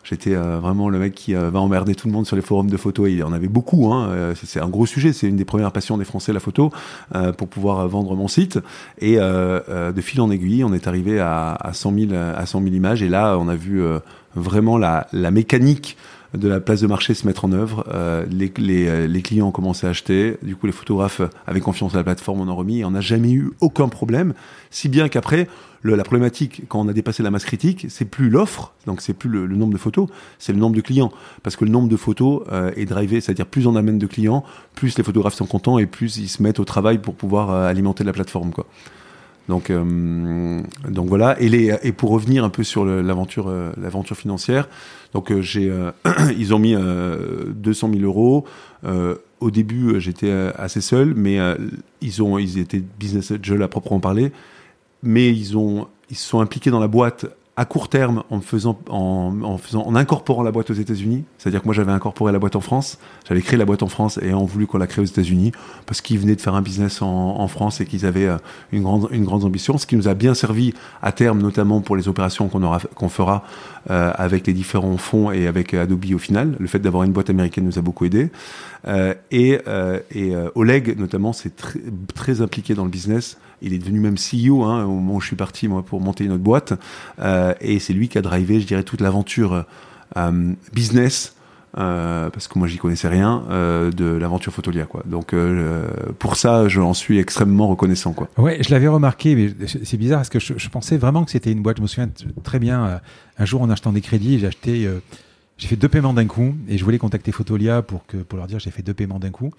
J'étais 0.09 0.35
euh, 0.35 0.59
vraiment 0.59 0.87
le 0.87 0.99
mec 0.99 1.13
qui 1.13 1.35
euh, 1.35 1.49
va 1.49 1.59
emmerder 1.59 1.93
tout 1.93 2.07
le 2.07 2.13
monde 2.13 2.25
sur 2.25 2.37
les 2.37 2.41
forums 2.41 2.69
de 2.69 2.77
photos. 2.77 3.09
il 3.09 3.17
y 3.17 3.23
en 3.23 3.33
avait 3.33 3.49
beaucoup. 3.49 3.91
Hein. 3.91 4.07
Euh, 4.11 4.33
c'est 4.41 4.61
un 4.61 4.69
gros 4.69 4.85
sujet. 4.85 5.11
C'est 5.11 5.27
une 5.27 5.35
des 5.35 5.43
premières 5.43 5.73
passions 5.73 5.97
des 5.97 6.05
Français, 6.05 6.31
la 6.31 6.39
photo, 6.39 6.71
pour 7.37 7.49
pouvoir 7.49 7.87
vendre 7.89 8.15
mon 8.15 8.29
site. 8.29 8.59
Et 8.99 9.17
de 9.17 10.01
fil 10.01 10.21
en 10.21 10.31
aiguille, 10.31 10.63
on 10.63 10.73
est 10.73 10.87
arrivé 10.87 11.19
à, 11.19 11.53
à 11.53 11.73
100 11.73 11.93
000 12.09 12.13
à 12.13 12.45
100 12.45 12.63
000 12.63 12.73
images. 12.73 13.03
Et 13.03 13.09
là, 13.09 13.37
on 13.37 13.47
a 13.47 13.55
vu 13.55 13.81
vraiment 14.35 14.77
la 14.77 15.31
mécanique 15.31 15.97
de 16.33 16.47
la 16.47 16.59
place 16.59 16.81
de 16.81 16.87
marché 16.87 17.13
se 17.13 17.25
mettre 17.25 17.45
en 17.45 17.51
œuvre. 17.51 17.85
Euh, 17.93 18.25
les, 18.29 18.51
les, 18.57 19.07
les, 19.07 19.21
clients 19.21 19.47
ont 19.47 19.51
commencé 19.51 19.87
à 19.87 19.91
acheter. 19.91 20.37
Du 20.41 20.55
coup, 20.55 20.65
les 20.65 20.73
photographes 20.73 21.21
avaient 21.45 21.61
confiance 21.61 21.93
à 21.93 21.97
la 21.97 22.03
plateforme, 22.03 22.41
on 22.41 22.47
en 22.47 22.55
remis. 22.55 22.79
Et 22.79 22.85
on 22.85 22.91
n'a 22.91 23.01
jamais 23.01 23.31
eu 23.31 23.51
aucun 23.61 23.87
problème. 23.87 24.33
Si 24.69 24.89
bien 24.89 25.09
qu'après, 25.09 25.47
la 25.95 26.03
problématique, 26.03 26.63
quand 26.67 26.81
on 26.81 26.87
a 26.87 26.93
dépassé 26.93 27.23
la 27.23 27.31
masse 27.31 27.45
critique, 27.45 27.87
c'est 27.89 28.05
plus 28.05 28.29
l'offre, 28.29 28.73
donc 28.85 29.01
c'est 29.01 29.13
plus 29.13 29.29
le, 29.29 29.45
le, 29.45 29.55
nombre 29.55 29.73
de 29.73 29.77
photos, 29.77 30.09
c'est 30.39 30.53
le 30.53 30.59
nombre 30.59 30.75
de 30.75 30.81
clients. 30.81 31.11
Parce 31.43 31.55
que 31.55 31.65
le 31.65 31.71
nombre 31.71 31.87
de 31.87 31.95
photos 31.95 32.43
euh, 32.51 32.71
est 32.75 32.85
drivé, 32.85 33.21
c'est-à-dire 33.21 33.45
plus 33.45 33.67
on 33.67 33.75
amène 33.75 33.97
de 33.97 34.07
clients, 34.07 34.43
plus 34.75 34.97
les 34.97 35.03
photographes 35.03 35.35
sont 35.35 35.45
contents 35.45 35.79
et 35.79 35.85
plus 35.85 36.17
ils 36.17 36.27
se 36.27 36.43
mettent 36.43 36.59
au 36.59 36.65
travail 36.65 36.97
pour 36.97 37.15
pouvoir 37.15 37.51
euh, 37.51 37.67
alimenter 37.67 38.03
la 38.03 38.13
plateforme. 38.13 38.51
Quoi. 38.51 38.65
Donc, 39.47 39.69
euh, 39.69 40.61
donc 40.89 41.07
voilà. 41.07 41.39
Et, 41.39 41.49
les, 41.49 41.77
et 41.83 41.91
pour 41.91 42.09
revenir 42.09 42.43
un 42.43 42.49
peu 42.49 42.63
sur 42.63 42.85
l'aventure, 42.85 43.47
euh, 43.47 43.71
l'aventure 43.77 44.17
financière, 44.17 44.67
donc 45.13 45.31
euh, 45.31 45.41
j'ai, 45.41 45.69
euh, 45.69 45.91
ils 46.37 46.53
ont 46.53 46.59
mis 46.59 46.75
200 46.75 47.91
000 47.93 48.03
euros. 48.03 48.45
au 49.39 49.51
début, 49.51 49.99
j'étais 49.99 50.31
assez 50.55 50.81
seul, 50.81 51.13
mais 51.15 51.39
ils 52.01 52.21
ont, 52.21 52.37
ils 52.37 52.57
étaient 52.59 52.83
business 52.99 53.31
angel 53.31 53.61
à 53.63 53.67
proprement 53.67 53.99
parler, 53.99 54.31
mais 55.03 55.29
ils 55.29 55.57
ont, 55.57 55.87
ils 56.09 56.17
se 56.17 56.27
sont 56.27 56.39
impliqués 56.39 56.71
dans 56.71 56.79
la 56.79 56.87
boîte 56.87 57.25
à 57.57 57.65
court 57.65 57.89
terme 57.89 58.23
en 58.29 58.39
faisant 58.39 58.79
en, 58.87 59.33
en, 59.43 59.57
faisant 59.57 59.83
en 59.85 59.95
incorporant 59.95 60.43
la 60.43 60.51
boîte 60.51 60.69
aux 60.69 60.75
États-Unis, 60.75 61.25
c'est-à-dire 61.37 61.61
que 61.61 61.65
moi 61.65 61.73
j'avais 61.73 61.91
incorporé 61.91 62.31
la 62.31 62.37
boîte 62.37 62.55
en 62.55 62.61
France, 62.61 62.99
j'avais 63.27 63.41
créé 63.41 63.57
la 63.57 63.65
boîte 63.65 63.81
en 63.81 63.87
France 63.87 64.19
et 64.21 64.33
ont 64.33 64.45
voulu 64.45 64.67
qu'on 64.67 64.77
la 64.77 64.85
crée 64.85 65.01
aux 65.01 65.05
États-Unis 65.05 65.51
parce 65.87 66.01
qu'ils 66.01 66.19
venaient 66.19 66.35
de 66.35 66.41
faire 66.41 66.53
un 66.53 66.61
business 66.61 67.01
en, 67.01 67.07
en 67.07 67.47
France 67.47 67.81
et 67.81 67.85
qu'ils 67.85 68.05
avaient 68.05 68.27
euh, 68.27 68.37
une 68.71 68.83
grande 68.83 69.07
une 69.11 69.25
grande 69.25 69.43
ambition, 69.43 69.77
ce 69.79 69.87
qui 69.87 69.95
nous 69.95 70.07
a 70.07 70.13
bien 70.13 70.35
servi 70.35 70.73
à 71.01 71.11
terme 71.11 71.41
notamment 71.41 71.81
pour 71.81 71.95
les 71.97 72.07
opérations 72.07 72.47
qu'on 72.47 72.61
aura 72.61 72.79
qu'on 72.95 73.09
fera 73.09 73.43
euh, 73.89 74.11
avec 74.15 74.45
les 74.45 74.53
différents 74.53 74.97
fonds 74.97 75.31
et 75.31 75.47
avec 75.47 75.73
Adobe 75.73 76.05
au 76.13 76.19
final. 76.19 76.55
Le 76.59 76.67
fait 76.67 76.79
d'avoir 76.79 77.03
une 77.03 77.11
boîte 77.11 77.29
américaine 77.29 77.65
nous 77.65 77.79
a 77.79 77.81
beaucoup 77.81 78.05
aidé 78.05 78.29
euh, 78.87 79.13
et 79.31 79.59
euh, 79.67 79.99
et 80.11 80.35
euh, 80.35 80.49
Oleg 80.55 80.97
notamment 80.97 81.33
c'est 81.33 81.55
très 81.55 81.79
très 82.13 82.41
impliqué 82.41 82.73
dans 82.73 82.83
le 82.83 82.89
business 82.89 83.37
il 83.61 83.73
est 83.73 83.79
devenu 83.79 83.99
même 83.99 84.15
CEO 84.15 84.63
hein, 84.63 84.83
au 84.85 84.91
moment 84.91 85.15
où 85.15 85.21
je 85.21 85.27
suis 85.27 85.35
parti 85.35 85.67
pour 85.85 86.01
monter 86.01 86.25
une 86.25 86.31
autre 86.31 86.43
boîte. 86.43 86.73
Euh, 87.19 87.53
et 87.61 87.79
c'est 87.79 87.93
lui 87.93 88.09
qui 88.09 88.17
a 88.17 88.21
drivé, 88.21 88.59
je 88.59 88.67
dirais, 88.67 88.83
toute 88.83 89.01
l'aventure 89.01 89.65
euh, 90.17 90.53
business. 90.73 91.33
Euh, 91.77 92.29
parce 92.31 92.47
que 92.47 92.57
moi 92.57 92.67
j'y 92.67 92.77
connaissais 92.77 93.09
rien 93.09 93.43
de 93.49 94.05
l'aventure 94.05 94.51
Photolia 94.51 94.85
quoi. 94.85 95.03
Donc 95.05 95.35
pour 96.17 96.35
ça 96.37 96.67
j'en 96.69 96.93
suis 96.93 97.19
extrêmement 97.19 97.67
reconnaissant 97.67 98.13
quoi. 98.13 98.29
Ouais, 98.37 98.57
je 98.63 98.71
l'avais 98.71 98.87
remarqué 98.87 99.35
mais 99.35 99.67
c'est 99.67 99.97
bizarre 99.97 100.19
parce 100.19 100.29
que 100.29 100.39
je, 100.39 100.53
je 100.55 100.69
pensais 100.69 100.97
vraiment 100.97 101.23
que 101.23 101.29
c'était 101.29 101.51
une 101.51 101.61
boîte. 101.61 101.77
Je 101.77 101.81
me 101.83 101.87
souviens 101.87 102.09
très 102.43 102.57
bien 102.57 102.99
un 103.37 103.45
jour 103.45 103.61
en 103.61 103.69
achetant 103.69 103.91
des 103.91 104.01
crédits, 104.01 104.39
j'ai 104.39 104.47
acheté 104.47 104.89
j'ai 105.57 105.67
fait 105.67 105.75
deux 105.75 105.89
paiements 105.89 106.13
d'un 106.13 106.25
coup 106.25 106.55
et 106.69 106.77
je 106.77 106.83
voulais 106.83 106.99
contacter 106.99 107.31
Photolia 107.31 107.81
pour 107.81 108.05
que 108.05 108.17
pour 108.17 108.37
leur 108.37 108.47
dire 108.47 108.59
j'ai 108.59 108.71
fait 108.71 108.83
deux 108.83 108.93
paiements 108.93 109.19
d'un 109.19 109.31
coup 109.31 109.51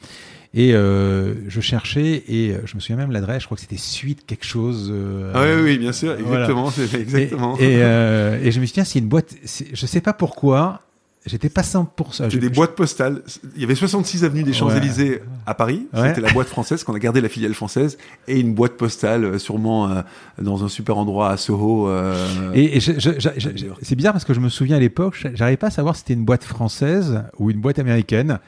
et 0.54 0.74
euh, 0.74 1.34
je 1.48 1.61
cherchais 1.61 2.22
et 2.28 2.52
euh, 2.52 2.61
je 2.64 2.76
me 2.76 2.80
souviens 2.80 2.96
même 2.96 3.11
l'adresse 3.11 3.42
je 3.42 3.46
crois 3.46 3.56
que 3.56 3.61
c'était 3.61 3.76
suite 3.76 4.24
quelque 4.26 4.44
chose 4.44 4.90
euh, 4.92 5.32
ah 5.34 5.42
oui 5.44 5.62
oui 5.62 5.78
bien 5.78 5.92
sûr 5.92 6.12
exactement 6.12 6.68
voilà. 6.68 7.00
exactement 7.00 7.58
et, 7.58 7.64
et, 7.64 7.82
euh, 7.82 8.38
et, 8.42 8.52
je 8.52 8.61
me 8.61 8.64
suis 8.64 8.72
dit 8.72 8.72
tiens 8.74 8.84
c'est 8.84 9.00
une 9.00 9.08
boîte 9.08 9.34
je 9.44 9.87
sais 9.87 10.00
pas 10.00 10.12
pourquoi 10.12 10.82
J'étais 11.26 11.48
pas 11.48 11.62
100%. 11.62 11.87
C'était 12.12 12.38
des 12.38 12.48
boîtes 12.48 12.74
postales. 12.74 13.22
Il 13.54 13.61
y 13.61 13.64
avait 13.64 13.74
66 13.74 14.24
avenues 14.24 14.44
des 14.44 14.52
Champs-Élysées 14.52 15.11
ouais. 15.11 15.22
à 15.46 15.54
Paris. 15.54 15.87
Ouais. 15.92 16.09
C'était 16.09 16.20
la 16.20 16.33
boîte 16.33 16.48
française, 16.48 16.85
qu'on 16.85 16.94
a 16.94 16.98
gardé 16.98 17.20
la 17.20 17.28
filiale 17.28 17.54
française, 17.54 17.98
et 18.28 18.38
une 18.38 18.54
boîte 18.54 18.76
postale, 18.76 19.24
euh, 19.24 19.38
sûrement 19.38 19.90
euh, 19.90 20.02
dans 20.40 20.64
un 20.64 20.68
super 20.68 20.96
endroit 20.96 21.31
à 21.31 21.37
Soho. 21.37 21.88
Euh, 21.88 22.52
et, 22.54 22.76
et 22.76 22.81
c'est 22.81 23.96
bizarre 23.96 24.12
parce 24.12 24.24
que 24.24 24.33
je 24.33 24.40
me 24.40 24.48
souviens 24.48 24.76
à 24.76 24.81
l'époque, 24.81 25.26
j'arrivais 25.35 25.57
pas 25.57 25.66
à 25.68 25.70
savoir 25.70 25.96
si 25.96 26.00
c'était 26.00 26.14
une 26.14 26.24
boîte 26.24 26.44
française 26.44 27.22
ou 27.38 27.50
une 27.50 27.61
boîte 27.61 27.78
américaine. 27.78 28.38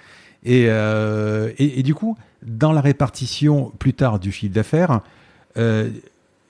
Et, 0.44 0.66
euh, 0.68 1.52
et, 1.58 1.80
et, 1.80 1.82
du 1.82 1.94
coup, 1.94 2.16
dans 2.42 2.72
la 2.72 2.80
répartition 2.80 3.72
plus 3.78 3.92
tard 3.92 4.18
du 4.18 4.32
chiffre 4.32 4.54
d'affaires, 4.54 5.00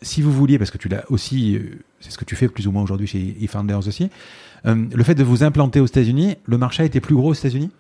si 0.03 0.23
vous 0.23 0.33
vouliez, 0.33 0.59
parce 0.59 0.71
que 0.71 0.79
tu 0.79 0.89
l'as 0.89 1.05
aussi, 1.11 1.59
c'est 1.99 2.11
ce 2.11 2.19
que 2.19 2.25
tu 2.25 2.37
fais 2.37 2.49
plus 2.49 2.67
ou 2.67 2.73
moins 2.73 2.83
aujourd'hui 2.83 3.07
chez 3.07 3.37
eFounders 3.41 3.87
aussi, 3.89 4.11
euh, 4.67 4.87
le 4.95 5.05
fait 5.05 5.15
de 5.15 5.25
vous 5.25 5.43
implanter 5.43 5.81
aux 5.81 5.87
États-Unis, 5.87 6.37
le 6.45 6.59
marché 6.59 6.83
a 6.83 6.87
été 6.87 7.01
plus 7.01 7.15
gros 7.15 7.31
aux 7.31 7.35
États-Unis? 7.35 7.71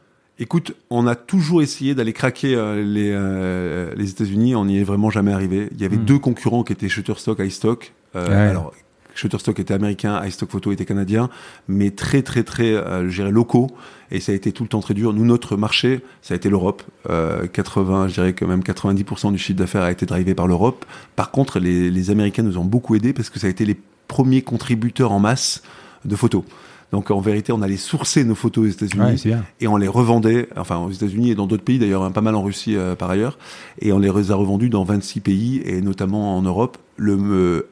Écoute, 0.40 0.75
on 0.88 1.07
a 1.07 1.16
toujours 1.16 1.61
essayé 1.61 1.95
d'aller 1.95 2.14
craquer 2.14 2.55
euh, 2.55 2.83
les, 2.83 3.11
euh, 3.12 3.93
les 3.95 4.09
États-Unis, 4.09 4.55
on 4.55 4.64
n'y 4.64 4.79
est 4.79 4.85
vraiment 4.85 5.11
jamais 5.11 5.33
arrivé. 5.33 5.69
Il 5.73 5.83
y 5.83 5.85
avait 5.85 5.99
mmh. 5.99 6.05
deux 6.07 6.19
concurrents 6.19 6.64
qui 6.64 6.73
étaient 6.73 6.88
Shutterstock, 6.88 7.40
iStock. 7.40 7.93
Euh, 8.16 8.27
ouais. 8.27 8.35
Alors, 8.35 8.73
Shutterstock 9.14 9.61
était 9.61 9.75
américain, 9.75 10.25
iStock 10.25 10.51
Photo 10.51 10.73
était 10.73 10.87
canadien, 10.87 11.29
mais 11.69 11.90
très 11.90 12.23
très 12.23 12.43
très, 12.43 12.73
je 12.73 13.14
dirais, 13.14 13.31
locaux. 13.31 13.66
Et 14.11 14.19
ça 14.19 14.33
a 14.33 14.35
été 14.35 14.51
tout 14.53 14.62
le 14.62 14.71
temps 14.71 14.81
très 14.81 14.95
dur. 14.95 15.12
Nous, 15.12 15.27
notre 15.27 15.59
marché, 15.59 16.01
ça 16.23 16.33
a 16.33 16.38
été 16.38 16.49
l'Europe. 16.49 16.83
Euh, 17.11 17.47
80, 17.47 18.09
je 18.09 18.14
dirais 18.14 18.33
que 18.33 18.47
même 18.47 18.61
90% 18.61 19.33
du 19.33 19.38
chiffre 19.38 19.59
d'affaires 19.59 19.83
a 19.83 19.90
été 19.90 20.07
drivé 20.07 20.35
par 20.35 20.47
l'Europe. 20.47 20.87
Par 21.16 21.33
contre, 21.33 21.59
les, 21.59 21.90
les 21.90 22.11
Américains 22.11 22.45
nous 22.45 22.57
ont 22.57 22.64
beaucoup 22.64 22.95
aidés 22.95 23.12
parce 23.12 23.29
que 23.29 23.38
ça 23.38 23.47
a 23.47 23.51
été 23.51 23.66
les 23.66 23.77
premiers 24.09 24.40
contributeurs 24.40 25.12
en 25.12 25.19
masse 25.19 25.62
de 26.05 26.17
photos. 26.17 26.45
Donc 26.93 27.11
en 27.11 27.21
vérité, 27.21 27.53
on 27.53 27.63
allait 27.63 27.77
sourcer 27.77 28.25
nos 28.25 28.35
photos 28.35 28.65
aux 28.65 28.71
États-Unis 28.71 29.23
et 29.61 29.69
on 29.69 29.77
les 29.77 29.89
revendait, 29.89 30.49
enfin 30.57 30.79
aux 30.79 30.91
États-Unis 30.91 31.31
et 31.31 31.35
dans 31.35 31.47
d'autres 31.47 31.63
pays 31.63 31.79
d'ailleurs, 31.79 32.03
hein, 32.03 32.11
pas 32.11 32.21
mal 32.21 32.35
en 32.35 32.43
Russie 32.43 32.77
euh, 32.77 32.97
par 32.97 33.11
ailleurs, 33.11 33.39
et 33.81 33.93
on 33.93 33.99
les 33.99 34.09
a 34.09 34.35
revendus 34.35 34.71
dans 34.71 34.83
26 34.85 35.21
pays 35.21 35.63
et 35.65 35.81
notamment 35.83 36.37
en 36.37 36.43
Europe. 36.43 36.79
Euh, 37.01 37.63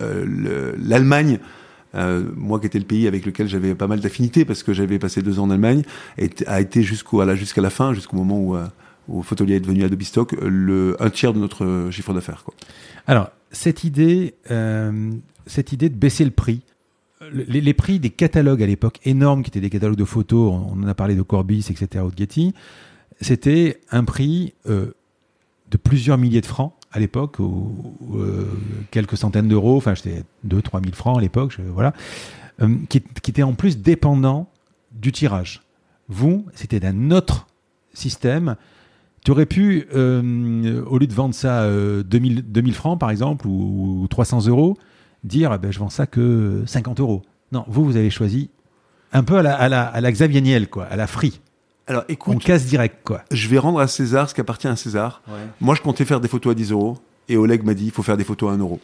L'Allemagne, 0.79 1.41
euh, 1.95 2.25
moi 2.37 2.61
qui 2.61 2.67
étais 2.67 2.79
le 2.79 2.85
pays 2.85 3.09
avec 3.09 3.27
lequel 3.27 3.49
j'avais 3.49 3.75
pas 3.75 3.89
mal 3.89 4.01
d'affinités 4.01 4.45
parce 4.45 4.63
que 4.63 4.73
j'avais 4.73 4.99
passé 4.99 5.21
deux 5.21 5.41
ans 5.41 5.45
en 5.45 5.51
Allemagne, 5.51 5.83
a 6.47 6.61
été 6.61 6.83
jusqu'à 6.83 7.61
la 7.61 7.71
fin, 7.71 7.95
jusqu'au 7.95 8.17
moment 8.17 8.41
où, 8.41 8.57
où 9.09 9.23
Photolier 9.23 9.57
est 9.57 9.61
devenu 9.61 9.83
Adobe 9.83 10.03
Stock, 10.03 10.37
le, 10.41 10.97
un 11.01 11.11
tiers 11.11 11.33
de 11.33 11.41
notre 11.41 11.89
chiffre 11.91 12.15
d'affaires. 12.15 12.45
Alors 13.09 13.31
cette 13.51 13.83
idée, 13.83 14.35
cette 15.47 15.73
idée 15.73 15.89
de 15.89 15.97
baisser 15.97 16.25
le 16.25 16.31
prix, 16.31 16.63
les, 17.33 17.75
prix 17.75 17.99
des 17.99 18.11
catalogues 18.11 18.63
à 18.63 18.67
l'époque 18.67 19.01
énormes, 19.05 19.43
qui 19.43 19.51
étaient 19.51 19.61
des 19.61 19.71
catalogues 19.71 19.99
de 19.99 20.05
photos, 20.05 20.53
on, 20.53 20.83
en 20.83 20.87
a 20.87 20.95
parlé 20.95 21.15
de 21.15 21.23
Corbis, 21.23 21.67
etc., 21.71 22.05
ou 22.05 22.11
de 22.11 22.19
Getty, 22.19 22.55
c'était 23.21 23.81
un 23.91 24.05
prix 24.05 24.55
euh, 24.69 24.93
de 25.71 25.77
plusieurs 25.77 26.19
milliers 26.19 26.41
de 26.41 26.47
francs 26.47 26.73
à 26.93 27.01
l'époque, 27.01 27.39
ou, 27.39 27.95
euh, 28.15 28.47
quelques 28.91 29.17
centaines 29.17 29.49
d'euros, 29.49 29.77
enfin 29.77 29.95
c'était 29.95 30.23
2-3 30.47 30.83
000 30.85 30.95
francs 30.95 31.19
à 31.19 31.21
l'époque, 31.21 31.59
voilà, 31.73 31.93
euh, 32.63 32.77
qui, 32.89 32.99
était 32.99 33.43
en 33.43 33.55
plus 33.55 33.79
dépendant 33.79 34.49
du 34.93 35.13
tirage. 35.13 35.63
Vous, 36.09 36.47
c'était 36.55 36.81
d'un 36.81 37.11
autre 37.11 37.47
système. 37.93 38.57
Tu 39.25 39.33
aurais 39.33 39.45
pu, 39.45 39.87
au 39.93 40.99
lieu 40.99 41.07
de 41.07 41.13
vendre 41.13 41.35
ça 41.35 41.69
2000, 42.03 42.51
2000 42.51 42.75
francs 42.75 42.99
par 42.99 43.11
exemple, 43.11 43.47
ou, 43.47 44.07
300 44.09 44.47
euros, 44.47 44.79
dire 45.25 45.53
eh 45.55 45.59
ben, 45.59 45.73
je 45.73 45.79
vends 45.79 45.91
ça 45.91 46.07
que 46.07 46.63
50 46.67 47.01
euros. 47.01 47.23
Non, 47.53 47.65
vous, 47.69 47.85
vous 47.85 47.97
avez 47.97 48.11
choisi 48.11 48.51
un 49.13 49.23
peu 49.23 49.37
à 49.39 49.43
la, 49.43 49.55
à 49.55 49.69
la, 49.69 49.83
à 49.85 50.01
la 50.01 50.13
Xavier 50.13 50.41
Niel, 50.41 50.69
quoi, 50.69 50.85
à 50.85 50.97
la 50.97 51.07
free. 51.07 51.41
Alors 51.87 52.05
écoute, 52.09 52.35
on 52.37 52.39
casse 52.39 52.67
direct 52.67 52.99
quoi. 53.03 53.23
Je 53.31 53.49
vais 53.49 53.59
rendre 53.59 53.81
à 53.81 53.89
César 53.89 54.29
ce 54.29 54.35
qui 54.35 54.43
appartient 54.43 54.69
à 54.69 54.77
César. 54.77 55.23
Moi, 55.61 55.75
je 55.75 55.81
comptais 55.81 56.05
faire 56.05 56.21
des 56.21 56.29
photos 56.29 56.53
à 56.53 56.55
10 56.55 56.73
euros 56.73 56.99
et 57.29 57.37
Oleg 57.37 57.65
m'a 57.65 57.75
dit 57.75 57.87
il 57.87 57.91
faut 57.91 58.03
faire 58.03 58.19
des 58.19 58.25
photos 58.25 58.51
à 58.51 58.55
1 58.55 58.59
euro. 58.59 58.79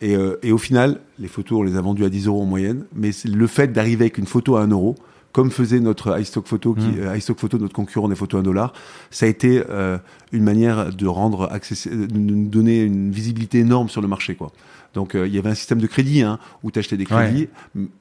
Et, 0.00 0.16
euh, 0.16 0.38
et, 0.42 0.50
au 0.50 0.58
final, 0.58 1.00
les 1.18 1.28
photos, 1.28 1.60
on 1.60 1.62
les 1.62 1.76
a 1.76 1.80
vendues 1.82 2.04
à 2.04 2.08
10 2.08 2.26
euros 2.26 2.42
en 2.42 2.46
moyenne, 2.46 2.86
mais 2.94 3.10
le 3.24 3.46
fait 3.46 3.68
d'arriver 3.68 4.04
avec 4.04 4.16
une 4.16 4.26
photo 4.26 4.56
à 4.56 4.62
1 4.62 4.68
euro, 4.68 4.96
comme 5.32 5.50
faisait 5.50 5.78
notre 5.78 6.18
iStock 6.18 6.46
Photo, 6.46 6.72
qui, 6.72 6.86
mmh. 6.86 7.00
euh, 7.00 7.34
Photo, 7.36 7.58
notre 7.58 7.74
concurrent 7.74 8.08
des 8.08 8.14
photos 8.14 8.38
à 8.38 8.40
1 8.40 8.44
dollar, 8.44 8.72
ça 9.10 9.26
a 9.26 9.28
été 9.28 9.62
euh, 9.68 9.98
une 10.32 10.42
manière 10.42 10.92
de 10.92 11.06
rendre 11.06 11.52
accessible, 11.52 12.08
de 12.08 12.18
nous 12.18 12.48
donner 12.48 12.82
une 12.82 13.10
visibilité 13.10 13.58
énorme 13.58 13.90
sur 13.90 14.00
le 14.00 14.08
marché, 14.08 14.34
quoi. 14.34 14.52
Donc 14.94 15.12
il 15.14 15.34
y 15.34 15.38
avait 15.38 15.50
un 15.50 15.54
système 15.54 15.80
de 15.80 15.86
crédit 15.86 16.22
hein, 16.22 16.38
où 16.62 16.70
tu 16.70 16.78
achetais 16.78 16.96
des 16.96 17.04
crédits. 17.04 17.48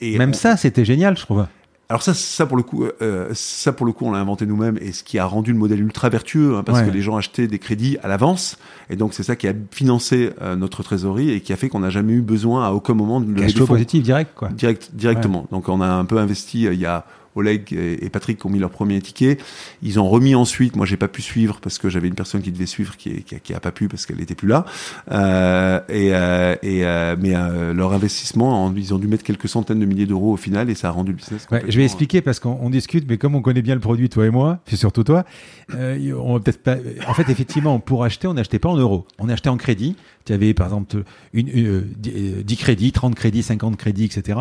Et 0.02 0.18
Même 0.18 0.34
ça, 0.34 0.58
c'était 0.58 0.86
génial, 0.86 1.18
je 1.18 1.24
trouve. 1.24 1.46
Alors 1.92 2.04
ça, 2.04 2.14
ça 2.14 2.46
pour 2.46 2.56
le 2.56 2.62
coup, 2.62 2.86
euh, 3.02 3.30
ça 3.34 3.74
pour 3.74 3.84
le 3.88 3.92
coup, 3.92 4.06
on 4.06 4.12
l'a 4.12 4.20
inventé 4.20 4.46
nous-mêmes 4.46 4.78
et 4.80 4.92
ce 4.92 5.04
qui 5.04 5.18
a 5.18 5.26
rendu 5.26 5.52
le 5.54 5.58
modèle 5.58 5.82
ultra 5.82 6.08
vertueux, 6.10 6.56
hein, 6.56 6.62
parce 6.64 6.84
que 6.84 6.92
les 6.92 7.02
gens 7.02 7.18
achetaient 7.18 7.48
des 7.48 7.58
crédits 7.58 7.98
à 8.04 8.08
l'avance 8.08 8.60
et 8.92 8.96
donc 8.96 9.16
c'est 9.16 9.24
ça 9.24 9.36
qui 9.36 9.48
a 9.48 9.54
financé 9.72 10.30
euh, 10.40 10.56
notre 10.56 10.84
trésorerie 10.84 11.32
et 11.32 11.42
qui 11.42 11.52
a 11.52 11.56
fait 11.56 11.68
qu'on 11.68 11.80
n'a 11.80 11.90
jamais 11.90 12.14
eu 12.14 12.22
besoin 12.22 12.68
à 12.68 12.74
aucun 12.74 12.94
moment 12.94 13.20
de 13.20 13.34
lever 13.34 13.66
positif 13.66 14.04
direct 14.04 14.34
quoi. 14.36 14.50
Direct, 14.50 14.92
directement. 14.94 15.48
Donc 15.52 15.68
on 15.68 15.82
a 15.82 15.88
un 15.88 16.06
peu 16.06 16.20
investi 16.20 16.68
euh, 16.68 16.76
il 16.76 16.80
y 16.80 16.86
a 16.86 17.06
Oleg 17.36 17.74
et 17.74 18.10
Patrick 18.10 18.44
ont 18.46 18.50
mis 18.50 18.60
leur 18.60 18.70
premier 18.70 19.00
ticket. 19.02 19.38
Ils 19.82 20.00
ont 20.00 20.10
remis 20.10 20.36
ensuite. 20.36 20.76
Moi, 20.76 20.86
j'ai 20.86 20.98
pas 20.98 21.08
pu 21.08 21.22
suivre 21.22 21.60
parce 21.62 21.78
que 21.78 21.90
j'avais 21.90 22.08
une 22.08 22.16
personne 22.16 22.42
qui 22.42 22.52
devait 22.52 22.66
suivre 22.66 22.98
qui, 22.98 23.24
qui, 23.24 23.40
qui 23.40 23.54
a 23.54 23.60
pas 23.60 23.72
pu 23.72 23.88
parce 23.88 24.06
qu'elle 24.06 24.18
n'était 24.18 24.36
plus 24.36 24.48
là. 24.48 24.66
Euh, 25.12 25.80
et, 25.90 26.14
euh, 26.14 26.56
et 26.62 26.86
euh, 26.86 27.16
mais 27.20 27.36
euh, 27.36 27.74
leur 27.74 27.94
investissement, 27.94 28.74
ils 28.76 28.94
ont 28.94 29.00
dû 29.00 29.08
mettre 29.08 29.24
quelques 29.24 29.48
centaines 29.48 29.80
de 29.80 29.86
milliers 29.86 30.06
d'euros 30.06 30.34
au 30.34 30.38
final 30.38 30.70
et 30.70 30.76
ça 30.76 30.90
a 30.90 30.92
rendu 30.92 31.12
le 31.12 31.18
business. 31.18 31.48
Ouais, 31.52 31.64
je 31.68 31.78
vais 31.78 31.86
expliquer 31.86 32.22
parce 32.22 32.40
qu'on 32.40 32.70
discute, 32.70 33.06
mais 33.08 33.18
comme 33.18 33.36
on 33.36 33.42
connaît 33.42 33.62
bien 33.62 33.76
le 33.76 33.82
produit, 33.82 34.10
toi 34.10 34.26
et 34.26 34.30
moi, 34.30 34.60
puis 34.66 34.78
surtout 34.78 35.04
toi, 35.04 35.26
euh, 35.74 36.14
on 36.20 36.40
peut-être 36.40 36.64
pas. 36.64 36.78
En 37.08 37.14
fait, 37.14 37.30
effectivement, 37.30 37.80
pour 37.80 38.04
acheter, 38.04 38.28
on 38.28 38.34
n'achetait 38.34 38.60
pas 38.60 38.70
en 38.70 38.78
euros, 38.78 39.06
on 39.18 39.30
achetait 39.30 39.50
en 39.50 39.58
crédit. 39.58 39.96
Tu 40.30 40.34
avais 40.34 40.54
par 40.54 40.68
exemple 40.68 41.04
une, 41.34 41.82
10 41.98 42.14
euh, 42.14 42.56
crédits, 42.56 42.92
30 42.92 43.16
crédits, 43.16 43.42
50 43.42 43.78
crédits, 43.78 44.06
etc. 44.06 44.38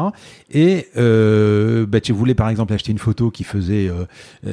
Et 0.51 0.89
bah, 0.95 2.03
tu 2.03 2.13
voulais 2.13 2.35
par 2.35 2.51
exemple 2.51 2.75
acheter 2.75 2.93
une 2.93 2.99
photo 2.99 3.31
qui 3.31 3.43
faisait 3.43 3.91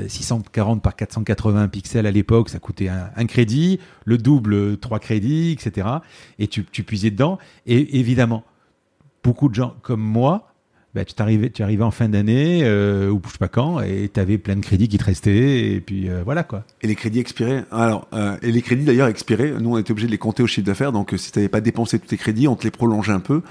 640 0.08 0.82
par 0.82 0.96
480 0.96 1.68
pixels 1.68 2.06
à 2.06 2.12
l'époque, 2.12 2.48
ça 2.48 2.60
coûtait 2.60 2.88
un, 2.88 3.26
crédit, 3.26 3.82
le 4.06 4.18
double, 4.18 4.78
trois 4.78 5.00
crédits, 5.00 5.52
etc. 5.52 5.90
Et 6.40 6.48
tu, 6.48 6.64
tu 6.64 6.84
puisais 6.84 7.12
dedans. 7.12 7.38
Et 7.66 8.00
évidemment, 8.00 8.46
beaucoup 9.22 9.50
de 9.50 9.56
gens 9.56 9.76
comme 9.82 10.00
moi 10.00 10.55
bah, 10.96 11.04
tu 11.04 11.22
arrivais, 11.22 11.50
tu 11.50 11.62
arrivais 11.62 11.84
en 11.84 11.92
fin 11.92 12.08
d'année 12.08 12.62
euh, 12.64 13.10
ou 13.10 13.22
je 13.26 13.34
sais 13.34 13.38
pas 13.38 13.50
quand 13.50 13.82
et 13.82 14.10
tu 14.14 14.18
avais 14.18 14.38
plein 14.38 14.56
de 14.56 14.62
crédits 14.62 14.88
qui 14.88 14.98
te 14.98 15.04
restaient 15.04 15.74
et 15.74 15.82
puis 15.82 16.08
euh, 16.08 16.22
voilà 16.24 16.44
quoi. 16.44 16.64
Et 16.82 16.88
les 16.88 16.96
crédits 16.96 17.20
expiraient. 17.20 17.66
Alors 17.70 18.08
euh, 18.14 18.38
et 18.42 18.50
les 18.50 18.62
crédits 18.62 18.86
d'ailleurs 18.86 19.10
expiraient. 19.10 19.56
Nous 19.60 19.72
on 19.72 19.78
était 19.78 19.92
obligé 19.92 20.08
de 20.08 20.12
les 20.14 20.18
compter 20.18 20.42
au 20.42 20.48
chiffre 20.48 20.66
d'affaires. 20.66 20.94
Donc 20.94 21.14
si 21.18 21.34
tu 21.34 21.40
n'avais 21.40 21.50
pas 21.50 21.60
dépensé 21.60 22.00
tous 22.00 22.08
tes 22.08 22.16
crédits, 22.16 22.48
on 22.48 22.56
te 22.56 22.64
les 22.64 22.72
prolongeait 22.72 23.12
un 23.12 23.20
peu. 23.20 23.42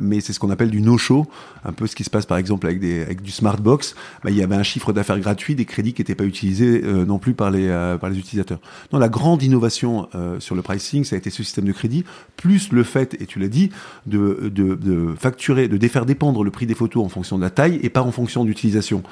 mais 0.00 0.20
c'est 0.20 0.32
ce 0.32 0.40
qu'on 0.40 0.50
appelle 0.50 0.70
du 0.70 0.80
no-show, 0.80 1.26
un 1.64 1.72
peu 1.72 1.86
ce 1.86 1.94
qui 1.94 2.02
se 2.02 2.10
passe 2.10 2.26
par 2.26 2.38
exemple 2.38 2.66
avec 2.66 2.80
des 2.80 3.02
avec 3.02 3.22
du 3.22 3.30
Smartbox. 3.30 3.94
Bah, 4.24 4.30
il 4.30 4.36
y 4.36 4.42
avait 4.42 4.56
un 4.56 4.64
chiffre 4.64 4.92
d'affaires 4.92 5.20
gratuit, 5.20 5.54
des 5.54 5.66
crédits 5.66 5.92
qui 5.92 6.00
n'étaient 6.00 6.16
pas 6.16 6.24
utilisés 6.24 6.82
non 6.82 7.20
plus 7.20 7.34
par 7.34 7.52
les 7.52 7.68
par 8.00 8.10
les 8.10 8.18
utilisateurs. 8.18 8.58
Non, 8.92 8.98
la 8.98 9.08
grande 9.08 9.44
innovation 9.44 10.08
sur 10.40 10.56
le 10.56 10.62
pricing, 10.62 11.04
ça 11.04 11.14
a 11.14 11.18
été 11.18 11.30
ce 11.30 11.44
système 11.44 11.66
de 11.66 11.72
crédit, 11.72 12.04
plus 12.36 12.72
le 12.72 12.82
fait 12.82 13.16
et 13.20 13.26
tu 13.26 13.38
l'as 13.38 13.46
dit 13.46 13.70
de, 14.06 14.50
de 14.52 14.74
de 14.74 15.14
facturer, 15.16 15.68
de 15.68 15.76
défaire 15.76 16.04
dépendre 16.04 16.42
le 16.42 16.50
prix 16.50 16.63
des 16.66 16.74
photos 16.74 17.04
en 17.04 17.08
fonction 17.08 17.36
de 17.36 17.42
la 17.42 17.50
taille 17.50 17.78
et 17.82 17.90
pas 17.90 18.02
en 18.02 18.12
fonction 18.12 18.44
d'utilisation. 18.44 19.02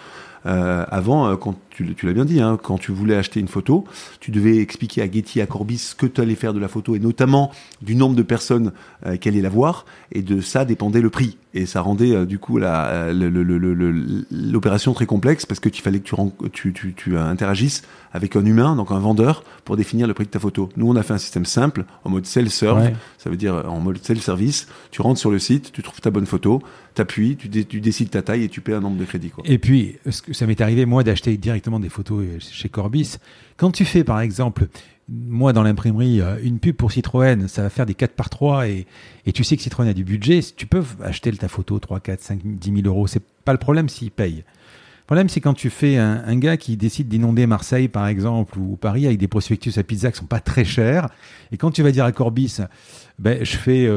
Euh, 0.44 0.84
avant, 0.90 1.28
euh, 1.28 1.36
quand 1.36 1.54
tu, 1.70 1.94
l'as 2.02 2.12
bien 2.12 2.24
dit, 2.24 2.40
hein, 2.40 2.58
quand 2.60 2.78
tu 2.78 2.90
voulais 2.92 3.14
acheter 3.14 3.40
une 3.40 3.48
photo, 3.48 3.84
tu 4.20 4.30
devais 4.30 4.58
expliquer 4.58 5.02
à 5.02 5.10
Getty, 5.10 5.40
à 5.40 5.46
Corbis 5.46 5.78
ce 5.78 5.94
que 5.94 6.06
tu 6.06 6.20
allais 6.20 6.34
faire 6.34 6.52
de 6.52 6.58
la 6.58 6.68
photo 6.68 6.96
et 6.96 6.98
notamment 6.98 7.52
du 7.80 7.94
nombre 7.94 8.16
de 8.16 8.22
personnes 8.22 8.72
euh, 9.06 9.16
qui 9.16 9.28
allaient 9.28 9.40
la 9.40 9.48
voir. 9.48 9.86
Et 10.10 10.22
de 10.22 10.40
ça 10.40 10.64
dépendait 10.64 11.00
le 11.00 11.10
prix. 11.10 11.38
Et 11.54 11.66
ça 11.66 11.80
rendait 11.80 12.14
euh, 12.14 12.24
du 12.24 12.38
coup 12.38 12.58
l'opération 14.30 14.94
très 14.94 15.06
complexe 15.06 15.46
parce 15.46 15.60
que 15.60 15.68
tu 15.68 15.82
fallait 15.82 16.00
que 16.00 16.48
tu, 16.48 16.72
tu, 16.72 16.94
tu, 16.94 17.16
interagisses 17.16 17.82
avec 18.12 18.36
un 18.36 18.44
humain, 18.44 18.76
donc 18.76 18.90
un 18.90 18.98
vendeur, 18.98 19.44
pour 19.64 19.76
définir 19.76 20.06
le 20.06 20.14
prix 20.14 20.24
de 20.24 20.30
ta 20.30 20.38
photo. 20.38 20.68
Nous, 20.76 20.88
on 20.88 20.96
a 20.96 21.02
fait 21.02 21.14
un 21.14 21.18
système 21.18 21.44
simple 21.44 21.84
en 22.04 22.10
mode 22.10 22.26
self-serve, 22.26 22.90
ça 23.18 23.30
veut 23.30 23.36
dire 23.36 23.64
en 23.68 23.80
mode 23.80 24.02
self-service. 24.02 24.68
Tu 24.90 25.02
rentres 25.02 25.20
sur 25.20 25.30
le 25.30 25.38
site, 25.38 25.72
tu 25.72 25.82
trouves 25.82 26.00
ta 26.00 26.10
bonne 26.10 26.26
photo, 26.26 26.62
t'appuies, 26.94 27.36
tu, 27.36 27.48
tu 27.64 27.80
décides 27.80 28.10
ta 28.10 28.22
taille 28.22 28.44
et 28.44 28.48
tu 28.48 28.60
paies 28.60 28.74
un 28.74 28.80
nombre 28.80 28.98
de 28.98 29.04
crédits. 29.04 29.30
Quoi. 29.30 29.44
Et 29.46 29.58
puis, 29.58 29.96
ça 30.10 30.46
m'est 30.46 30.60
arrivé 30.60 30.84
moi 30.86 31.04
d'acheter 31.04 31.36
directement 31.36 31.80
des 31.80 31.88
photos 31.88 32.24
chez 32.38 32.68
Corbis. 32.68 33.16
Quand 33.56 33.70
tu 33.70 33.84
fais 33.84 34.04
par 34.04 34.20
exemple 34.20 34.68
moi, 35.08 35.52
dans 35.52 35.62
l'imprimerie, 35.62 36.20
euh, 36.20 36.36
une 36.42 36.58
pub 36.58 36.76
pour 36.76 36.92
Citroën, 36.92 37.48
ça 37.48 37.62
va 37.62 37.70
faire 37.70 37.86
des 37.86 37.94
4 37.94 38.12
par 38.12 38.30
3 38.30 38.68
et, 38.68 38.86
et 39.26 39.32
tu 39.32 39.44
sais 39.44 39.56
que 39.56 39.62
Citroën 39.62 39.88
a 39.88 39.92
du 39.92 40.04
budget. 40.04 40.40
Tu 40.56 40.66
peux 40.66 40.82
acheter 41.02 41.32
ta 41.32 41.48
photo 41.48 41.78
3, 41.78 42.00
4, 42.00 42.20
5, 42.20 42.40
10 42.44 42.82
000 42.82 42.86
euros. 42.86 43.06
C'est 43.06 43.22
pas 43.44 43.52
le 43.52 43.58
problème 43.58 43.88
s'il 43.88 44.10
paye. 44.10 44.44
Le 45.02 45.06
problème, 45.06 45.28
c'est 45.28 45.40
quand 45.40 45.54
tu 45.54 45.68
fais 45.68 45.96
un, 45.98 46.36
gars 46.36 46.56
qui 46.56 46.76
décide 46.76 47.08
d'inonder 47.08 47.46
Marseille, 47.46 47.88
par 47.88 48.06
exemple, 48.06 48.58
ou 48.58 48.76
Paris, 48.76 49.06
avec 49.06 49.18
des 49.18 49.28
prospectus 49.28 49.76
à 49.76 49.82
pizza 49.82 50.10
qui 50.10 50.18
sont 50.18 50.26
pas 50.26 50.40
très 50.40 50.64
chers. 50.64 51.08
Et 51.50 51.56
quand 51.56 51.70
tu 51.70 51.82
vas 51.82 51.90
dire 51.90 52.04
à 52.04 52.12
Corbis, 52.12 52.58
ben, 53.18 53.44
je 53.44 53.56
fais 53.56 53.90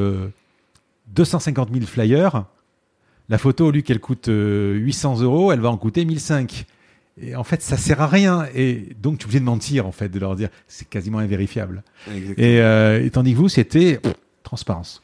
250 1.13 1.69
000 1.71 1.85
flyers, 1.85 2.45
la 3.29 3.37
photo, 3.37 3.67
au 3.67 3.71
lieu 3.71 3.81
qu'elle 3.81 3.99
coûte 3.99 4.27
800 4.27 5.19
euh, 5.19 5.23
euros, 5.23 5.51
elle 5.51 5.59
va 5.59 5.69
en 5.69 5.77
coûter 5.77 6.05
1005. 6.05 6.65
Et 7.21 7.35
en 7.35 7.43
fait, 7.43 7.61
ça 7.61 7.77
sert 7.77 8.01
à 8.01 8.07
rien. 8.07 8.45
Et 8.53 8.95
donc, 9.01 9.17
tu 9.17 9.23
es 9.23 9.25
obligé 9.25 9.39
de 9.39 9.45
mentir, 9.45 9.87
en 9.87 9.91
fait, 9.91 10.09
de 10.09 10.19
leur 10.19 10.35
dire 10.35 10.49
c'est 10.67 10.87
quasiment 10.87 11.19
invérifiable. 11.19 11.83
Et, 12.37 12.59
euh, 12.59 13.07
tandis 13.09 13.33
que 13.33 13.37
vous, 13.37 13.49
c'était 13.49 13.99
transparence. 14.43 15.01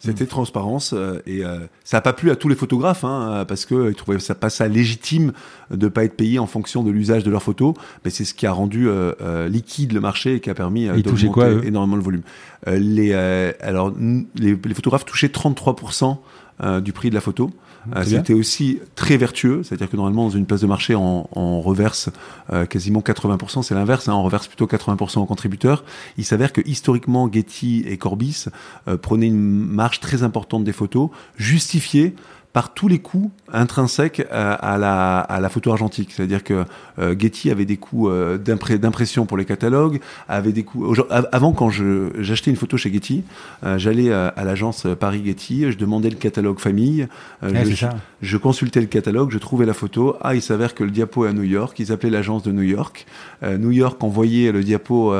C'était 0.00 0.24
transparence 0.24 0.94
euh, 0.94 1.20
et 1.26 1.44
euh, 1.44 1.58
ça 1.84 1.98
n'a 1.98 2.00
pas 2.00 2.14
plu 2.14 2.30
à 2.30 2.36
tous 2.36 2.48
les 2.48 2.54
photographes 2.54 3.04
hein, 3.04 3.44
parce 3.46 3.66
qu'ils 3.66 3.94
trouvaient 3.94 4.18
ça 4.18 4.34
pas 4.34 4.48
ça 4.48 4.66
légitime 4.66 5.32
de 5.70 5.88
pas 5.88 6.04
être 6.04 6.16
payé 6.16 6.38
en 6.38 6.46
fonction 6.46 6.82
de 6.82 6.90
l'usage 6.90 7.22
de 7.22 7.30
leurs 7.30 7.42
photos. 7.42 7.74
Mais 8.04 8.10
c'est 8.10 8.24
ce 8.24 8.32
qui 8.32 8.46
a 8.46 8.52
rendu 8.52 8.88
liquide 9.48 9.92
le 9.92 10.00
marché 10.00 10.36
et 10.36 10.40
qui 10.40 10.48
a 10.48 10.54
permis 10.54 10.86
d'augmenter 10.88 11.66
énormément 11.66 11.96
le 11.96 12.02
volume. 12.02 12.22
les 12.66 13.12
alors 13.60 13.92
les, 14.34 14.56
les, 14.64 14.74
photographes 14.74 15.04
touchaient 15.04 15.28
33% 15.28 16.16
du 16.80 16.92
prix 16.92 17.10
de 17.10 17.14
la 17.14 17.20
photo. 17.20 17.50
Euh, 17.96 18.04
c'était 18.04 18.34
aussi 18.34 18.80
très 18.94 19.16
vertueux, 19.16 19.62
c'est-à-dire 19.62 19.88
que 19.88 19.96
normalement 19.96 20.24
dans 20.24 20.36
une 20.36 20.46
place 20.46 20.60
de 20.60 20.66
marché 20.66 20.94
on, 20.94 21.28
on 21.36 21.60
reverse 21.60 22.10
euh, 22.52 22.66
quasiment 22.66 23.00
80%, 23.00 23.62
c'est 23.62 23.74
l'inverse, 23.74 24.08
hein, 24.08 24.14
on 24.14 24.22
reverse 24.22 24.48
plutôt 24.48 24.66
80% 24.66 25.20
aux 25.20 25.26
contributeurs. 25.26 25.84
Il 26.18 26.24
s'avère 26.24 26.52
que 26.52 26.60
historiquement 26.66 27.30
Getty 27.30 27.84
et 27.86 27.96
Corbis 27.96 28.46
euh, 28.88 28.96
prenaient 28.96 29.28
une 29.28 29.40
marge 29.40 30.00
très 30.00 30.22
importante 30.22 30.64
des 30.64 30.72
photos, 30.72 31.10
justifiée 31.36 32.14
par 32.52 32.74
tous 32.74 32.88
les 32.88 32.98
coûts 32.98 33.30
intrinsèques 33.52 34.26
à, 34.30 34.76
la, 34.78 35.20
à 35.20 35.40
la 35.40 35.48
photo 35.48 35.70
argentique. 35.70 36.10
C'est-à-dire 36.12 36.42
que 36.42 36.64
euh, 36.98 37.14
Getty 37.18 37.50
avait 37.50 37.64
des 37.64 37.76
coûts 37.76 38.08
euh, 38.08 38.38
d'impression 38.38 39.26
pour 39.26 39.36
les 39.36 39.44
catalogues, 39.44 40.00
avait 40.28 40.52
des 40.52 40.64
coûts. 40.64 40.94
Avant, 41.10 41.52
quand 41.52 41.70
j'achetais 41.70 42.50
une 42.50 42.56
photo 42.56 42.76
chez 42.76 42.92
Getty, 42.92 43.22
euh, 43.64 43.78
j'allais 43.78 44.12
à, 44.12 44.32
l'agence 44.44 44.86
Paris 44.98 45.22
Getty, 45.24 45.70
je 45.70 45.78
demandais 45.78 46.10
le 46.10 46.16
catalogue 46.16 46.58
famille, 46.58 47.06
je, 47.42 47.86
je, 48.22 48.36
consultais 48.36 48.80
le 48.80 48.86
catalogue, 48.86 49.30
je 49.30 49.38
trouvais 49.38 49.66
la 49.66 49.74
photo. 49.74 50.16
Ah, 50.20 50.34
il 50.34 50.42
s'avère 50.42 50.74
que 50.74 50.82
le 50.82 50.90
diapo 50.90 51.26
est 51.26 51.28
à 51.28 51.32
New 51.32 51.42
York. 51.42 51.78
Ils 51.78 51.92
appelaient 51.92 52.10
l'agence 52.10 52.42
de 52.42 52.52
New 52.52 52.62
York. 52.62 53.06
New 53.42 53.70
York 53.70 54.02
envoyait 54.02 54.52
le 54.52 54.64
diapo 54.64 55.14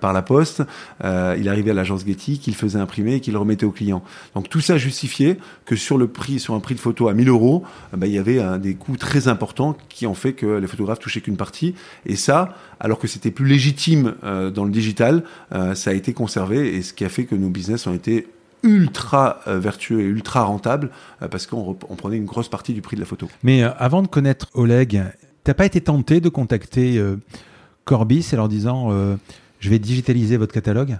par 0.00 0.12
la 0.12 0.22
poste. 0.22 0.62
il 1.02 1.48
arrivait 1.48 1.72
à 1.72 1.74
l'agence 1.74 2.04
Getty, 2.06 2.38
qu'il 2.38 2.54
faisait 2.54 2.78
imprimer 2.78 3.16
et 3.16 3.20
qu'il 3.20 3.36
remettait 3.36 3.66
au 3.66 3.70
client. 3.70 4.02
Donc 4.34 4.48
tout 4.48 4.60
ça 4.60 4.78
justifiait 4.78 5.38
que 5.66 5.76
sur 5.76 5.98
le 5.98 6.06
prix, 6.06 6.40
sur 6.40 6.54
un 6.54 6.60
prix 6.62 6.74
de 6.74 6.80
photo 6.80 7.08
à 7.08 7.14
1000 7.14 7.28
euros, 7.28 7.64
bah, 7.94 8.06
il 8.06 8.12
y 8.12 8.18
avait 8.18 8.40
des 8.58 8.74
coûts 8.74 8.96
très 8.96 9.28
importants 9.28 9.76
qui 9.88 10.06
ont 10.06 10.14
fait 10.14 10.32
que 10.32 10.46
les 10.46 10.66
photographes 10.66 10.98
touchaient 10.98 11.20
qu'une 11.20 11.36
partie. 11.36 11.74
Et 12.06 12.16
ça, 12.16 12.54
alors 12.80 12.98
que 12.98 13.06
c'était 13.06 13.30
plus 13.30 13.46
légitime 13.46 14.14
euh, 14.24 14.50
dans 14.50 14.64
le 14.64 14.70
digital, 14.70 15.24
euh, 15.52 15.74
ça 15.74 15.90
a 15.90 15.92
été 15.92 16.12
conservé 16.12 16.74
et 16.76 16.82
ce 16.82 16.92
qui 16.92 17.04
a 17.04 17.08
fait 17.08 17.24
que 17.24 17.34
nos 17.34 17.48
business 17.48 17.86
ont 17.86 17.94
été 17.94 18.28
ultra 18.62 19.40
euh, 19.46 19.58
vertueux 19.58 20.00
et 20.00 20.04
ultra 20.04 20.44
rentables 20.44 20.90
parce 21.30 21.46
qu'on 21.46 21.74
prenait 21.74 22.16
une 22.16 22.24
grosse 22.24 22.48
partie 22.48 22.74
du 22.74 22.82
prix 22.82 22.96
de 22.96 23.00
la 23.00 23.06
photo. 23.06 23.28
Mais 23.42 23.62
avant 23.62 24.02
de 24.02 24.08
connaître 24.08 24.48
Oleg, 24.54 25.02
t'as 25.44 25.54
pas 25.54 25.66
été 25.66 25.80
tenté 25.80 26.20
de 26.20 26.28
contacter 26.28 27.02
Corbis 27.84 28.28
en 28.32 28.36
leur 28.36 28.48
disant 28.48 28.90
je 29.60 29.70
vais 29.70 29.78
digitaliser 29.78 30.36
votre 30.36 30.52
catalogue? 30.52 30.98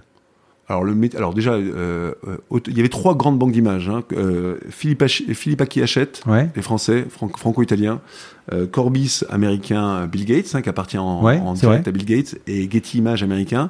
Alors, 0.73 0.83
le, 0.83 1.09
alors 1.15 1.33
déjà, 1.33 1.53
euh, 1.53 2.13
euh, 2.27 2.59
il 2.67 2.75
y 2.75 2.79
avait 2.79 2.89
trois 2.89 3.15
grandes 3.15 3.37
banques 3.37 3.51
d'images. 3.51 3.89
Hein. 3.89 4.03
Euh, 4.13 4.57
Philippe, 4.69 5.05
Philippe 5.07 5.65
qui 5.65 5.81
achète, 5.81 6.23
les 6.55 6.61
Français, 6.61 7.05
franco-italiens. 7.09 8.01
Euh, 8.51 8.67
Corbis 8.67 9.21
américain, 9.29 10.05
Bill 10.07 10.25
Gates, 10.25 10.53
hein, 10.53 10.61
qui 10.61 10.67
appartient 10.67 10.97
en, 10.97 11.53
direct 11.53 11.87
à 11.87 11.91
Bill 11.91 12.05
Gates, 12.05 12.35
et 12.45 12.69
Getty 12.69 12.97
Images 12.97 13.23
américain. 13.23 13.69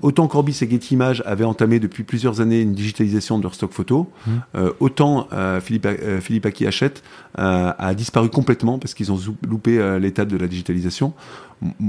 Autant 0.00 0.28
Corbis 0.28 0.58
et 0.62 0.70
Getty 0.70 0.94
Images 0.94 1.22
avaient 1.26 1.44
entamé 1.44 1.78
depuis 1.78 2.04
plusieurs 2.04 2.40
années 2.40 2.62
une 2.62 2.72
digitalisation 2.72 3.36
de 3.36 3.42
leur 3.42 3.54
stock 3.54 3.72
photo, 3.72 4.10
mmh. 4.26 4.30
euh, 4.56 4.72
autant 4.80 5.28
euh, 5.34 5.60
Philippe, 5.60 5.86
Philippe 6.20 6.46
Aki 6.46 6.66
achète 6.66 7.02
a 7.36 7.94
disparu 7.94 8.30
complètement 8.30 8.78
parce 8.78 8.94
qu'ils 8.94 9.10
ont 9.10 9.18
loupé 9.46 9.98
l'étape 10.00 10.28
de 10.28 10.36
la 10.36 10.46
digitalisation. 10.46 11.12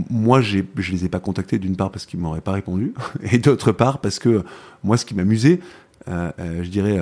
moi, 0.10 0.42
je 0.42 0.64
les 0.92 1.06
ai 1.06 1.10
pas 1.10 1.20
contactés 1.20 1.60
d'une 1.60 1.76
part 1.76 1.92
parce 1.92 2.06
qu'ils 2.06 2.20
m'auraient 2.20 2.42
pas 2.42 2.54
répondu, 2.54 2.94
et 3.32 3.38
d'autre 3.38 3.72
part 3.72 4.00
parce 4.00 4.20
que 4.20 4.44
moi, 4.84 4.98
ce 4.98 5.06
qui 5.06 5.14
m'amusait, 5.14 5.60
je 6.08 6.68
dirais 6.68 7.00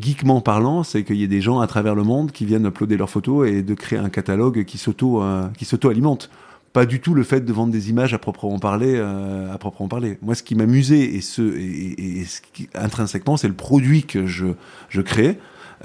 geekement 0.00 0.40
parlant, 0.40 0.82
c'est 0.82 1.04
qu'il 1.04 1.16
y 1.16 1.24
ait 1.24 1.28
des 1.28 1.40
gens 1.40 1.60
à 1.60 1.66
travers 1.66 1.94
le 1.94 2.02
monde 2.02 2.32
qui 2.32 2.44
viennent 2.44 2.66
uploader 2.66 2.96
leurs 2.96 3.10
photos 3.10 3.48
et 3.48 3.62
de 3.62 3.74
créer 3.74 3.98
un 3.98 4.08
catalogue 4.08 4.64
qui 4.64 4.78
s'auto 4.78 5.22
euh, 5.22 5.48
qui 5.56 5.64
s'auto 5.64 5.88
alimente. 5.88 6.30
Pas 6.72 6.86
du 6.86 7.00
tout 7.00 7.12
le 7.12 7.22
fait 7.22 7.42
de 7.42 7.52
vendre 7.52 7.72
des 7.72 7.90
images 7.90 8.14
à 8.14 8.18
proprement 8.18 8.58
parler. 8.58 8.94
Euh, 8.96 9.52
à 9.52 9.58
proprement 9.58 9.88
parler. 9.88 10.18
Moi, 10.22 10.34
ce 10.34 10.42
qui 10.42 10.54
m'amusait 10.54 11.00
et 11.00 11.20
ce 11.20 11.42
et, 11.42 12.24
ce 12.24 12.40
qui, 12.52 12.68
intrinsèquement, 12.74 13.36
c'est 13.36 13.48
le 13.48 13.54
produit 13.54 14.04
que 14.04 14.26
je 14.26 14.46
je 14.88 15.00
crée. 15.00 15.38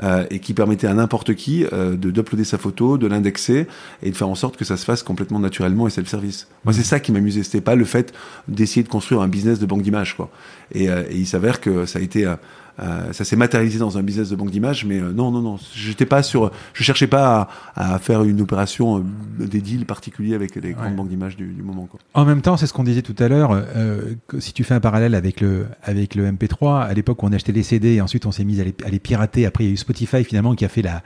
Euh, 0.03 0.27
et 0.29 0.37
qui 0.37 0.53
permettait 0.53 0.85
à 0.85 0.93
n'importe 0.93 1.33
qui 1.33 1.63
de 1.63 1.95
d'uploader 1.95 2.43
sa 2.43 2.59
photo, 2.59 2.99
de 2.99 3.07
l'indexer 3.07 3.65
et 4.03 4.11
de 4.11 4.15
faire 4.15 4.29
en 4.29 4.35
sorte 4.35 4.55
que 4.55 4.63
ça 4.63 4.77
se 4.77 4.85
fasse 4.85 5.01
complètement 5.01 5.39
naturellement 5.39 5.87
et 5.87 5.89
c'est 5.89 6.01
le 6.01 6.07
service. 6.07 6.47
Moi, 6.65 6.73
c'est 6.73 6.83
ça 6.83 6.99
qui 6.99 7.11
m'amusait. 7.11 7.41
C'était 7.41 7.61
pas 7.61 7.73
le 7.73 7.83
fait 7.83 8.13
d'essayer 8.47 8.83
de 8.83 8.89
construire 8.89 9.21
un 9.21 9.27
business 9.27 9.57
de 9.57 9.65
banque 9.65 9.81
d'images, 9.81 10.15
quoi. 10.15 10.29
Et, 10.71 10.85
et 10.85 11.15
il 11.15 11.25
s'avère 11.25 11.59
que 11.59 11.87
ça 11.87 11.97
a 11.97 12.03
été 12.03 12.31
euh, 12.79 13.11
ça 13.11 13.25
s'est 13.25 13.35
matérialisé 13.35 13.79
dans 13.79 13.97
un 13.97 14.03
business 14.03 14.29
de 14.29 14.35
banque 14.35 14.51
d'images, 14.51 14.85
mais 14.85 14.99
euh, 14.99 15.11
non, 15.11 15.31
non, 15.31 15.41
non, 15.41 15.57
j'étais 15.73 16.05
pas 16.05 16.21
sur, 16.21 16.51
je 16.73 16.83
cherchais 16.83 17.07
pas 17.07 17.49
à, 17.75 17.95
à 17.95 17.99
faire 17.99 18.23
une 18.23 18.39
opération, 18.41 18.99
euh, 18.99 19.45
des 19.45 19.61
deals 19.61 19.85
particuliers 19.85 20.35
avec 20.35 20.55
les 20.55 20.73
grandes 20.73 20.95
banques 20.95 21.09
d'images 21.09 21.35
du, 21.35 21.47
du, 21.47 21.63
moment. 21.63 21.87
Quoi. 21.89 21.99
En 22.13 22.25
même 22.25 22.41
temps, 22.41 22.55
c'est 22.55 22.67
ce 22.67 22.73
qu'on 22.73 22.83
disait 22.83 23.01
tout 23.01 23.15
à 23.17 23.27
l'heure. 23.27 23.51
Euh, 23.51 24.13
si 24.39 24.53
tu 24.53 24.63
fais 24.63 24.75
un 24.75 24.79
parallèle 24.79 25.15
avec 25.15 25.41
le 25.41 25.65
avec 25.83 26.13
le 26.13 26.31
MP3, 26.31 26.83
à 26.83 26.93
l'époque 26.93 27.23
on 27.23 27.33
achetait 27.33 27.51
les 27.51 27.63
CD 27.63 27.95
et 27.95 28.01
ensuite 28.01 28.25
on 28.25 28.31
s'est 28.31 28.45
mis 28.45 28.61
à 28.61 28.63
les, 28.63 28.75
à 28.85 28.89
les, 28.89 28.99
pirater. 28.99 29.45
Après 29.45 29.63
il 29.63 29.67
y 29.67 29.69
a 29.71 29.73
eu 29.73 29.77
Spotify 29.77 30.23
finalement 30.23 30.53
qui 30.53 30.65
a 30.65 30.69
fait 30.69 30.83
la, 30.83 31.01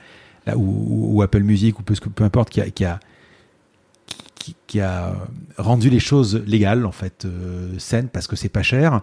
la 0.45 0.57
ou, 0.57 1.15
ou, 1.15 1.21
Apple 1.21 1.43
Music 1.43 1.79
ou 1.79 1.83
peu, 1.83 1.95
peu 1.95 2.23
importe 2.23 2.49
qui 2.49 2.59
a, 2.59 2.69
qui 2.69 2.83
a 2.83 2.99
qui, 4.35 4.55
qui, 4.67 4.81
a 4.81 5.13
rendu 5.57 5.89
les 5.89 5.99
choses 5.99 6.43
légales 6.47 6.85
en 6.85 6.91
fait 6.91 7.25
euh, 7.25 7.77
saines 7.77 8.09
parce 8.09 8.27
que 8.27 8.35
c'est 8.35 8.49
pas 8.49 8.63
cher. 8.63 9.01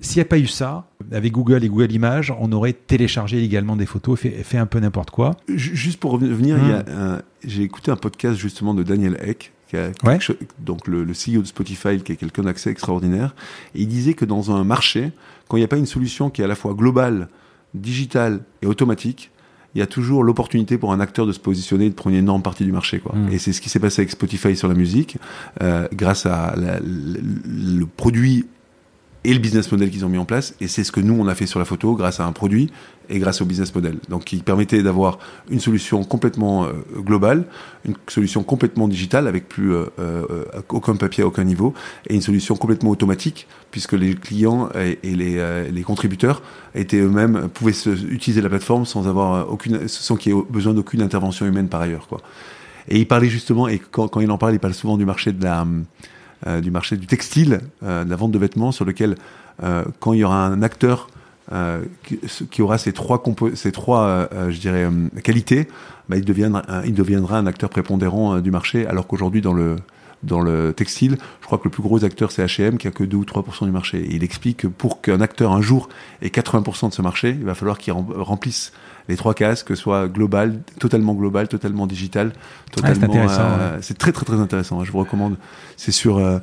S'il 0.00 0.18
n'y 0.18 0.22
a 0.22 0.28
pas 0.28 0.38
eu 0.38 0.46
ça, 0.46 0.86
avec 1.10 1.32
Google 1.32 1.64
et 1.64 1.68
Google 1.68 1.90
Images, 1.90 2.32
on 2.38 2.52
aurait 2.52 2.72
téléchargé 2.72 3.42
également 3.42 3.74
des 3.74 3.86
photos, 3.86 4.20
fait, 4.20 4.30
fait 4.30 4.58
un 4.58 4.66
peu 4.66 4.78
n'importe 4.78 5.10
quoi. 5.10 5.36
Juste 5.48 5.98
pour 5.98 6.12
revenir, 6.12 6.56
hum. 6.56 7.20
j'ai 7.44 7.62
écouté 7.62 7.90
un 7.90 7.96
podcast 7.96 8.38
justement 8.38 8.74
de 8.74 8.84
Daniel 8.84 9.18
Eck, 9.20 9.52
qui 9.68 9.76
a 9.76 9.90
donc 10.60 10.86
le, 10.86 11.04
le, 11.04 11.12
CEO 11.12 11.42
de 11.42 11.46
Spotify, 11.46 12.00
qui 12.00 12.12
est 12.12 12.16
quelqu'un 12.16 12.42
d'accès 12.42 12.70
extraordinaire. 12.70 13.34
Et 13.74 13.82
il 13.82 13.88
disait 13.88 14.14
que 14.14 14.24
dans 14.24 14.50
un 14.50 14.64
marché, 14.64 15.10
quand 15.48 15.56
il 15.56 15.60
n'y 15.60 15.64
a 15.64 15.68
pas 15.68 15.76
une 15.76 15.86
solution 15.86 16.30
qui 16.30 16.42
est 16.42 16.44
à 16.44 16.48
la 16.48 16.54
fois 16.54 16.74
globale, 16.74 17.28
digitale 17.74 18.40
et 18.62 18.66
automatique, 18.66 19.30
il 19.74 19.78
y 19.80 19.82
a 19.82 19.86
toujours 19.86 20.24
l'opportunité 20.24 20.78
pour 20.78 20.92
un 20.92 21.00
acteur 21.00 21.26
de 21.26 21.32
se 21.32 21.40
positionner 21.40 21.86
et 21.86 21.90
de 21.90 21.94
prendre 21.94 22.16
une 22.16 22.22
énorme 22.22 22.42
partie 22.42 22.64
du 22.64 22.72
marché. 22.72 23.00
Quoi. 23.00 23.14
Hum. 23.14 23.28
Et 23.30 23.38
c'est 23.38 23.52
ce 23.52 23.60
qui 23.60 23.68
s'est 23.68 23.78
passé 23.78 24.00
avec 24.02 24.10
Spotify 24.10 24.56
sur 24.56 24.68
la 24.68 24.74
musique, 24.74 25.18
euh, 25.62 25.86
grâce 25.92 26.24
à 26.24 26.54
la, 26.56 26.80
le 26.80 27.84
produit 27.84 28.46
et 29.24 29.32
le 29.32 29.40
business 29.40 29.70
model 29.72 29.90
qu'ils 29.90 30.04
ont 30.04 30.08
mis 30.08 30.18
en 30.18 30.24
place. 30.24 30.54
Et 30.60 30.68
c'est 30.68 30.84
ce 30.84 30.92
que 30.92 31.00
nous, 31.00 31.14
on 31.14 31.26
a 31.26 31.34
fait 31.34 31.46
sur 31.46 31.58
la 31.58 31.64
photo 31.64 31.94
grâce 31.94 32.20
à 32.20 32.26
un 32.26 32.32
produit 32.32 32.70
et 33.10 33.18
grâce 33.18 33.40
au 33.40 33.44
business 33.44 33.74
model. 33.74 33.96
Donc, 34.08 34.24
qui 34.24 34.36
permettait 34.38 34.82
d'avoir 34.82 35.18
une 35.50 35.60
solution 35.60 36.04
complètement 36.04 36.64
euh, 36.64 36.72
globale, 36.96 37.44
une 37.84 37.94
solution 38.06 38.42
complètement 38.42 38.86
digitale 38.86 39.26
avec 39.26 39.48
plus 39.48 39.72
euh, 39.72 39.86
euh, 39.98 40.44
aucun 40.68 40.94
papier 40.96 41.24
à 41.24 41.26
aucun 41.26 41.44
niveau 41.44 41.74
et 42.08 42.14
une 42.14 42.22
solution 42.22 42.54
complètement 42.56 42.90
automatique 42.90 43.46
puisque 43.70 43.94
les 43.94 44.14
clients 44.14 44.68
et, 44.74 44.98
les, 45.02 45.70
les, 45.70 45.82
contributeurs 45.82 46.42
étaient 46.74 47.00
eux-mêmes, 47.00 47.48
pouvaient 47.52 47.72
se, 47.72 47.90
utiliser 47.90 48.40
la 48.40 48.48
plateforme 48.48 48.86
sans 48.86 49.06
avoir 49.08 49.50
aucune, 49.50 49.88
sans 49.88 50.16
qu'il 50.16 50.32
y 50.32 50.36
ait 50.36 50.42
besoin 50.48 50.72
d'aucune 50.72 51.02
intervention 51.02 51.44
humaine 51.44 51.68
par 51.68 51.82
ailleurs, 51.82 52.08
quoi. 52.08 52.20
Et 52.88 52.98
il 52.98 53.06
parlait 53.06 53.28
justement, 53.28 53.68
et 53.68 53.78
quand, 53.78 54.08
quand 54.08 54.20
il 54.20 54.30
en 54.30 54.38
parle, 54.38 54.54
il 54.54 54.60
parle 54.60 54.74
souvent 54.74 54.96
du 54.96 55.04
marché 55.04 55.32
de 55.32 55.42
la, 55.42 55.62
euh, 55.62 55.82
du 56.46 56.70
marché 56.70 56.96
du 56.96 57.06
textile, 57.06 57.60
euh, 57.82 58.04
de 58.04 58.10
la 58.10 58.16
vente 58.16 58.32
de 58.32 58.38
vêtements, 58.38 58.72
sur 58.72 58.84
lequel, 58.84 59.16
euh, 59.62 59.84
quand 60.00 60.12
il 60.12 60.20
y 60.20 60.24
aura 60.24 60.46
un 60.46 60.62
acteur 60.62 61.08
qui, 62.02 62.18
qui, 62.50 62.60
aura 62.60 62.76
ces 62.76 62.92
trois, 62.92 63.22
ces 63.54 63.72
trois 63.72 64.28
je 64.50 64.60
dirais, 64.60 64.86
qualités, 65.24 65.66
bah, 66.10 66.18
il, 66.18 66.24
deviendra, 66.26 66.62
il 66.84 66.92
deviendra 66.92 67.38
un 67.38 67.46
acteur 67.46 67.70
prépondérant 67.70 68.40
du 68.40 68.50
marché, 68.50 68.86
alors 68.86 69.06
qu'aujourd'hui, 69.06 69.40
dans 69.40 69.54
le, 69.54 69.76
dans 70.22 70.40
le 70.40 70.72
textile, 70.72 71.16
je 71.40 71.46
crois 71.46 71.58
que 71.58 71.64
le 71.64 71.70
plus 71.70 71.82
gros 71.82 72.04
acteur 72.04 72.32
c'est 72.32 72.44
H&M 72.44 72.78
qui 72.78 72.88
a 72.88 72.90
que 72.90 73.04
2 73.04 73.16
ou 73.16 73.24
3% 73.24 73.64
du 73.64 73.70
marché. 73.70 73.98
Et 73.98 74.14
il 74.14 74.24
explique 74.24 74.58
que 74.58 74.66
pour 74.66 75.00
qu'un 75.00 75.20
acteur 75.20 75.52
un 75.52 75.60
jour 75.60 75.88
ait 76.22 76.28
80% 76.28 76.88
de 76.88 76.94
ce 76.94 77.02
marché, 77.02 77.30
il 77.30 77.44
va 77.44 77.54
falloir 77.54 77.78
qu'il 77.78 77.92
remplisse 77.92 78.72
les 79.08 79.16
trois 79.16 79.34
cases, 79.34 79.62
que 79.62 79.74
ce 79.74 79.82
soit 79.82 80.08
global, 80.08 80.60
totalement 80.78 81.14
global, 81.14 81.48
totalement 81.48 81.86
digital, 81.86 82.32
totalement. 82.70 83.14
Euh, 83.16 83.78
c'est 83.80 83.96
très 83.96 84.12
très 84.12 84.24
très 84.24 84.36
intéressant. 84.36 84.80
Hein, 84.80 84.84
je 84.84 84.92
vous 84.92 84.98
recommande. 84.98 85.36
C'est 85.76 85.92
sur 85.92 86.18
euh, 86.18 86.38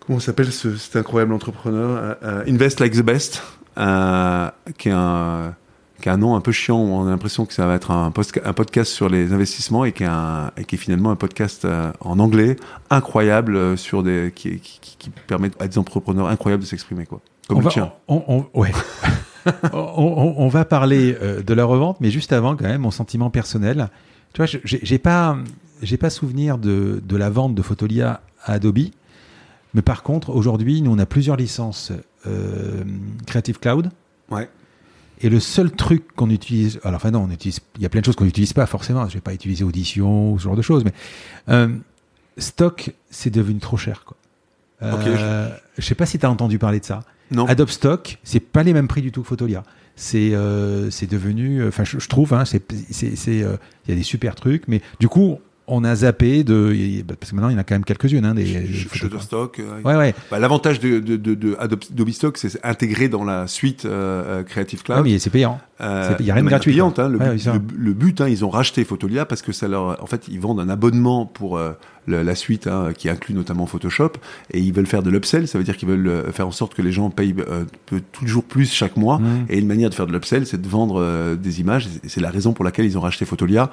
comment 0.00 0.18
s'appelle 0.18 0.52
ce, 0.52 0.76
cet 0.76 0.96
incroyable 0.96 1.32
entrepreneur 1.32 2.16
euh, 2.22 2.44
Invest 2.48 2.80
Like 2.80 2.94
the 2.94 3.02
Best, 3.02 3.42
qui 3.76 4.88
est 4.88 4.92
un 4.92 5.54
qui 6.00 6.08
a 6.08 6.12
un 6.12 6.16
nom 6.16 6.36
un 6.36 6.40
peu 6.40 6.52
chiant 6.52 6.80
où 6.80 6.88
on 6.88 7.06
a 7.06 7.10
l'impression 7.10 7.46
que 7.46 7.52
ça 7.52 7.66
va 7.66 7.74
être 7.74 7.90
un, 7.90 8.06
un, 8.06 8.52
podcast 8.52 8.92
sur 8.92 9.08
les 9.08 9.32
investissements 9.32 9.84
et 9.84 9.92
qui 9.92 10.04
est, 10.04 10.06
un, 10.06 10.52
et 10.56 10.64
qui 10.64 10.76
est 10.76 10.78
finalement 10.78 11.10
un 11.10 11.16
podcast 11.16 11.66
en 12.00 12.18
anglais 12.18 12.56
incroyable 12.90 13.76
sur 13.76 14.02
des 14.02 14.32
qui, 14.34 14.60
qui, 14.60 14.80
qui, 14.98 15.10
permet 15.10 15.50
à 15.58 15.68
des 15.68 15.78
entrepreneurs 15.78 16.28
incroyables 16.28 16.62
de 16.62 16.68
s'exprimer 16.68 17.06
quoi 17.06 17.20
comme 17.48 17.58
on 17.58 17.60
le 17.62 17.68
tien. 17.68 17.92
On, 18.06 18.22
on, 18.28 18.60
ouais. 18.60 18.72
on, 19.72 20.48
va 20.48 20.64
parler 20.64 21.16
euh, 21.20 21.42
de 21.42 21.54
la 21.54 21.64
revente, 21.64 21.96
mais 22.00 22.10
juste 22.10 22.32
avant, 22.32 22.54
quand 22.54 22.66
même, 22.66 22.82
mon 22.82 22.90
sentiment 22.90 23.30
personnel. 23.30 23.88
Tu 24.34 24.42
vois, 24.42 24.60
j'ai 24.64 24.98
pas, 24.98 25.38
j'ai 25.82 25.96
pas 25.96 26.10
souvenir 26.10 26.58
de, 26.58 27.02
de, 27.02 27.16
la 27.16 27.30
vente 27.30 27.54
de 27.54 27.62
Photolia 27.62 28.20
à 28.44 28.52
Adobe, 28.52 28.90
mais 29.72 29.82
par 29.82 30.02
contre, 30.02 30.30
aujourd'hui, 30.30 30.82
nous, 30.82 30.92
on 30.92 30.98
a 30.98 31.06
plusieurs 31.06 31.36
licences 31.36 31.92
euh, 32.26 32.84
Creative 33.26 33.58
Cloud. 33.58 33.90
Ouais. 34.30 34.48
Et 35.20 35.28
le 35.28 35.40
seul 35.40 35.70
truc 35.70 36.14
qu'on 36.14 36.30
utilise, 36.30 36.80
alors 36.84 36.96
enfin 36.96 37.10
non, 37.10 37.24
on 37.28 37.30
utilise, 37.30 37.60
il 37.76 37.82
y 37.82 37.86
a 37.86 37.88
plein 37.88 38.00
de 38.00 38.06
choses 38.06 38.16
qu'on 38.16 38.24
n'utilise 38.24 38.52
pas 38.52 38.66
forcément. 38.66 39.06
Je 39.08 39.14
vais 39.14 39.20
pas 39.20 39.34
utiliser 39.34 39.64
Audition 39.64 40.32
ou 40.32 40.38
ce 40.38 40.44
genre 40.44 40.56
de 40.56 40.62
choses, 40.62 40.84
mais 40.84 40.92
euh, 41.48 41.68
Stock, 42.36 42.92
c'est 43.10 43.30
devenu 43.30 43.58
trop 43.58 43.76
cher. 43.76 44.04
Quoi. 44.04 44.16
Euh, 44.82 45.50
je... 45.76 45.82
sais 45.82 45.96
pas 45.96 46.06
si 46.06 46.18
tu 46.18 46.26
as 46.26 46.30
entendu 46.30 46.58
parler 46.58 46.78
de 46.78 46.84
ça. 46.84 47.00
Non. 47.30 47.46
Adobe 47.46 47.68
Stock, 47.68 48.18
c'est 48.22 48.40
pas 48.40 48.62
les 48.62 48.72
mêmes 48.72 48.88
prix 48.88 49.02
du 49.02 49.10
tout 49.10 49.22
que 49.22 49.28
Photolia. 49.28 49.64
C'est 49.96 50.34
euh, 50.34 50.90
c'est 50.90 51.10
devenu, 51.10 51.66
enfin 51.66 51.82
je, 51.82 52.06
trouve, 52.06 52.32
hein, 52.32 52.44
c'est 52.44 52.62
c'est 52.90 53.08
il 53.08 53.88
y 53.88 53.92
a 53.92 53.94
des 53.96 54.04
super 54.04 54.36
trucs, 54.36 54.68
mais 54.68 54.80
du 55.00 55.08
coup 55.08 55.40
on 55.70 55.84
a 55.84 55.94
zappé 55.94 56.44
de 56.44 57.02
parce 57.18 57.30
que 57.30 57.36
maintenant 57.36 57.50
il 57.50 57.52
y 57.52 57.56
en 57.56 57.60
a 57.60 57.64
quand 57.64 57.74
même 57.74 57.84
quelques-unes 57.84 58.24
hein, 58.24 58.34
des 58.34 58.66
Shutterstock. 58.72 59.60
Euh, 59.60 59.82
ouais 59.84 59.96
ouais. 59.96 60.14
Bah, 60.30 60.38
L'avantage 60.38 60.80
de, 60.80 60.98
de, 60.98 61.16
de, 61.16 61.34
de, 61.34 61.56
Adobe, 61.58 62.10
Stock, 62.10 62.36
c'est 62.38 62.58
intégré 62.64 63.08
dans 63.08 63.24
la 63.24 63.46
suite 63.46 63.84
euh, 63.84 64.42
Creative 64.44 64.82
Cloud. 64.82 65.00
Oui, 65.04 65.20
c'est 65.20 65.30
payant. 65.30 65.60
euh, 65.80 66.14
Il 66.20 66.26
y 66.26 66.30
a 66.30 66.34
rien 66.34 66.42
de 66.42 66.48
gratuit, 66.48 66.72
payante, 66.72 66.98
hein. 66.98 67.08
le, 67.08 67.18
Ouais, 67.18 67.34
but, 67.36 67.44
le- 67.46 67.60
le 67.84 67.92
but, 67.92 68.20
hein, 68.20 68.28
ils 68.28 68.44
ont 68.44 68.50
racheté 68.50 68.84
Photolia 68.84 69.26
parce 69.26 69.42
que 69.42 69.52
ça 69.52 69.68
leur, 69.68 70.02
en 70.02 70.06
fait, 70.06 70.26
ils 70.28 70.40
vendent 70.40 70.60
un 70.60 70.68
abonnement 70.68 71.26
pour 71.26 71.60
la 72.16 72.34
suite 72.34 72.66
hein, 72.66 72.88
qui 72.96 73.08
inclut 73.08 73.34
notamment 73.34 73.66
Photoshop 73.66 74.12
et 74.52 74.60
ils 74.60 74.72
veulent 74.72 74.86
faire 74.86 75.02
de 75.02 75.10
l'upsell. 75.10 75.46
Ça 75.48 75.58
veut 75.58 75.64
dire 75.64 75.76
qu'ils 75.76 75.88
veulent 75.88 76.06
euh, 76.08 76.32
faire 76.32 76.46
en 76.48 76.50
sorte 76.52 76.74
que 76.74 76.82
les 76.82 76.92
gens 76.92 77.10
payent 77.10 77.34
euh, 77.48 77.64
toujours 78.12 78.44
plus 78.44 78.72
chaque 78.72 78.96
mois. 78.96 79.18
Mhm. 79.18 79.46
Et 79.50 79.58
une 79.58 79.66
manière 79.66 79.90
de 79.90 79.94
faire 79.94 80.06
de 80.06 80.12
l'upsell, 80.12 80.46
c'est 80.46 80.60
de 80.60 80.68
vendre 80.68 81.00
euh, 81.00 81.36
des 81.36 81.60
images. 81.60 81.86
Et 82.04 82.08
c'est 82.08 82.20
la 82.20 82.30
raison 82.30 82.52
pour 82.52 82.64
laquelle 82.64 82.86
ils 82.86 82.96
ont 82.98 83.00
racheté 83.02 83.24
Photolia. 83.24 83.70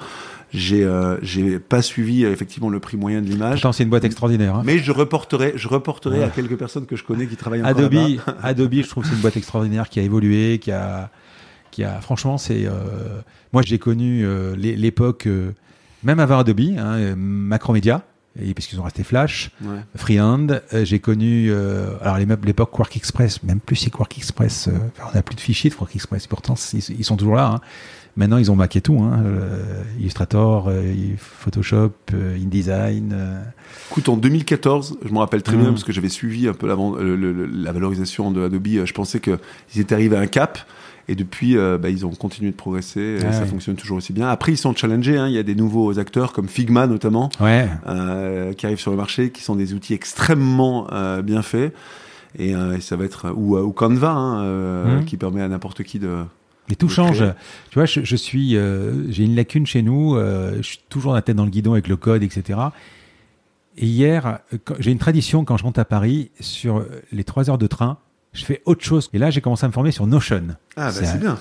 J'ai, 0.52 0.84
euh, 0.84 1.16
j'ai 1.22 1.58
pas 1.58 1.82
suivi 1.82 2.24
effectivement 2.24 2.68
le 2.68 2.78
prix 2.78 2.96
moyen 2.96 3.20
de 3.20 3.26
l'image. 3.26 3.54
Pourtant, 3.60 3.72
c'est 3.72 3.82
une 3.82 3.90
boîte 3.90 4.04
extraordinaire. 4.04 4.54
hein. 4.56 4.62
Mais 4.64 4.78
je 4.78 4.92
reporterai, 4.92 5.54
je 5.56 5.66
reporterai 5.68 6.18
Ouais. 6.18 6.24
à 6.24 6.28
quelques 6.30 6.56
personnes 6.56 6.86
que 6.86 6.94
je 6.96 7.02
connais 7.04 7.26
qui 7.26 7.36
travaillent 7.36 7.62
encore 7.62 7.76
Adobe. 7.78 8.20
Adobe, 8.42 8.74
je 8.74 8.88
trouve 8.88 9.02
que 9.02 9.08
c'est 9.10 9.16
une 9.16 9.20
boîte 9.22 9.36
extraordinaire 9.36 9.88
qui 9.88 9.98
a 9.98 10.02
évolué, 10.02 10.58
qui 10.60 10.70
a, 10.70 11.10
qui 11.72 11.82
a, 11.84 12.00
franchement, 12.00 12.38
c'est, 12.38 12.64
euh, 12.66 12.70
moi 13.52 13.62
j'ai 13.62 13.78
connu 13.78 14.24
euh, 14.24 14.54
l'é- 14.56 14.76
l'époque, 14.76 15.26
euh, 15.26 15.50
même 16.04 16.20
avant 16.20 16.38
Adobe, 16.38 16.60
hein, 16.78 17.14
Macromedia, 17.16 18.02
et 18.40 18.54
parce 18.54 18.66
qu'ils 18.66 18.78
ont 18.80 18.84
resté 18.84 19.02
Flash, 19.04 19.50
Ouais. 19.62 19.78
Freehand, 19.96 20.46
euh, 20.72 20.84
j'ai 20.84 20.98
connu, 20.98 21.48
euh, 21.50 21.96
alors 22.00 22.18
les- 22.18 22.26
l'époque 22.44 22.70
Quark 22.70 22.96
Express, 22.96 23.42
même 23.42 23.60
plus 23.60 23.76
c'est 23.76 23.90
Quark 23.90 24.16
Express, 24.18 24.68
euh, 24.68 24.72
on 25.10 25.14
n'a 25.14 25.22
plus 25.22 25.34
de 25.36 25.40
fichiers 25.40 25.70
de 25.70 25.74
Quark 25.74 25.94
Express, 25.94 26.26
pourtant 26.26 26.54
ils, 26.72 26.78
ils 26.98 27.04
sont 27.04 27.16
toujours 27.16 27.36
là. 27.36 27.52
hein. 27.56 27.60
Maintenant 28.18 28.38
ils 28.38 28.50
ont 28.50 28.56
et 28.76 28.80
tout, 28.80 28.98
hein, 29.02 29.22
Illustrator, 30.00 30.70
Photoshop, 31.18 31.92
InDesign. 32.14 33.14
Écoute, 33.90 34.08
en 34.08 34.16
2014, 34.16 34.98
je 35.04 35.12
me 35.12 35.18
rappelle 35.18 35.42
très 35.42 35.56
bien 35.56 35.70
parce 35.70 35.84
que 35.84 35.92
j'avais 35.92 36.08
suivi 36.08 36.48
un 36.48 36.52
peu 36.54 36.66
la, 36.66 36.74
vend- 36.74 36.94
le- 36.96 37.16
le- 37.16 37.32
le- 37.32 37.46
la 37.46 37.72
valorisation 37.72 38.30
de 38.30 38.44
Adobe. 38.44 38.84
Je 38.86 38.92
pensais 38.92 39.20
qu'ils 39.20 39.38
étaient 39.76 39.94
arrivés 39.94 40.16
à 40.16 40.20
un 40.20 40.26
cap. 40.26 40.58
Et 41.08 41.14
depuis, 41.14 41.56
euh, 41.56 41.78
bah, 41.78 41.88
ils 41.88 42.04
ont 42.04 42.10
continué 42.10 42.50
de 42.50 42.56
progresser 42.56 43.18
et 43.20 43.26
Ah 43.26 43.32
ça 43.32 43.46
fonctionne 43.46 43.76
toujours 43.76 43.98
aussi 43.98 44.12
bien. 44.12 44.28
Après, 44.28 44.52
ils 44.52 44.56
sont 44.56 44.74
challengés. 44.74 45.16
hein. 45.16 45.28
Il 45.28 45.34
y 45.34 45.38
a 45.38 45.44
des 45.44 45.54
nouveaux 45.54 45.98
acteurs 46.00 46.32
comme 46.32 46.48
Figma 46.48 46.86
notamment 46.88 47.30
Ouais, 47.40 47.68
euh, 47.86 48.52
qui 48.54 48.66
arrivent 48.66 48.80
sur 48.80 48.90
le 48.90 48.96
marché, 48.96 49.30
qui 49.30 49.42
sont 49.42 49.54
des 49.54 49.72
outils 49.72 49.94
extrêmement 49.94 50.88
euh, 50.92 51.22
bien 51.22 51.42
faits. 51.42 51.72
Et, 52.38 52.50
et 52.50 52.80
ça 52.80 52.96
va 52.96 53.04
être 53.04 53.32
ou, 53.34 53.56
ou 53.56 53.72
Canva 53.72 54.10
hein, 54.10 54.96
Mhm. 54.98 55.04
qui 55.04 55.16
permet 55.16 55.42
à 55.42 55.48
n'importe 55.48 55.82
qui 55.84 55.98
de. 55.98 56.24
Mais 56.68 56.74
tout 56.74 56.88
change. 56.88 57.24
Tu 57.70 57.78
vois, 57.78 57.86
je, 57.86 58.00
je 58.02 58.16
suis, 58.16 58.56
euh, 58.56 59.08
j'ai 59.10 59.22
une 59.24 59.36
lacune 59.36 59.64
chez 59.66 59.82
nous. 59.82 60.16
euh, 60.16 60.56
je 60.56 60.62
suis 60.62 60.80
toujours 60.88 61.14
la 61.14 61.22
tête 61.22 61.36
dans 61.36 61.44
le 61.44 61.50
guidon 61.50 61.72
avec 61.72 61.86
le 61.86 61.96
code, 61.96 62.24
etc. 62.24 62.58
Et 63.78 63.86
hier, 63.86 64.40
j'ai 64.80 64.90
une 64.90 64.98
tradition 64.98 65.44
quand 65.44 65.56
je 65.56 65.62
rentre 65.64 65.78
à 65.80 65.84
Paris 65.84 66.30
sur 66.40 66.84
les 67.12 67.24
trois 67.24 67.48
heures 67.50 67.58
de 67.58 67.66
train, 67.66 67.98
je 68.36 68.44
fais 68.44 68.62
autre 68.66 68.84
chose. 68.84 69.08
Et 69.12 69.18
là, 69.18 69.30
j'ai 69.30 69.40
commencé 69.40 69.64
à 69.64 69.68
me 69.68 69.72
former 69.72 69.90
sur 69.90 70.06
Notion. 70.06 70.42
Ah, 70.76 70.86
bah, 70.86 70.92
C'est 70.92 71.18
bien. 71.18 71.38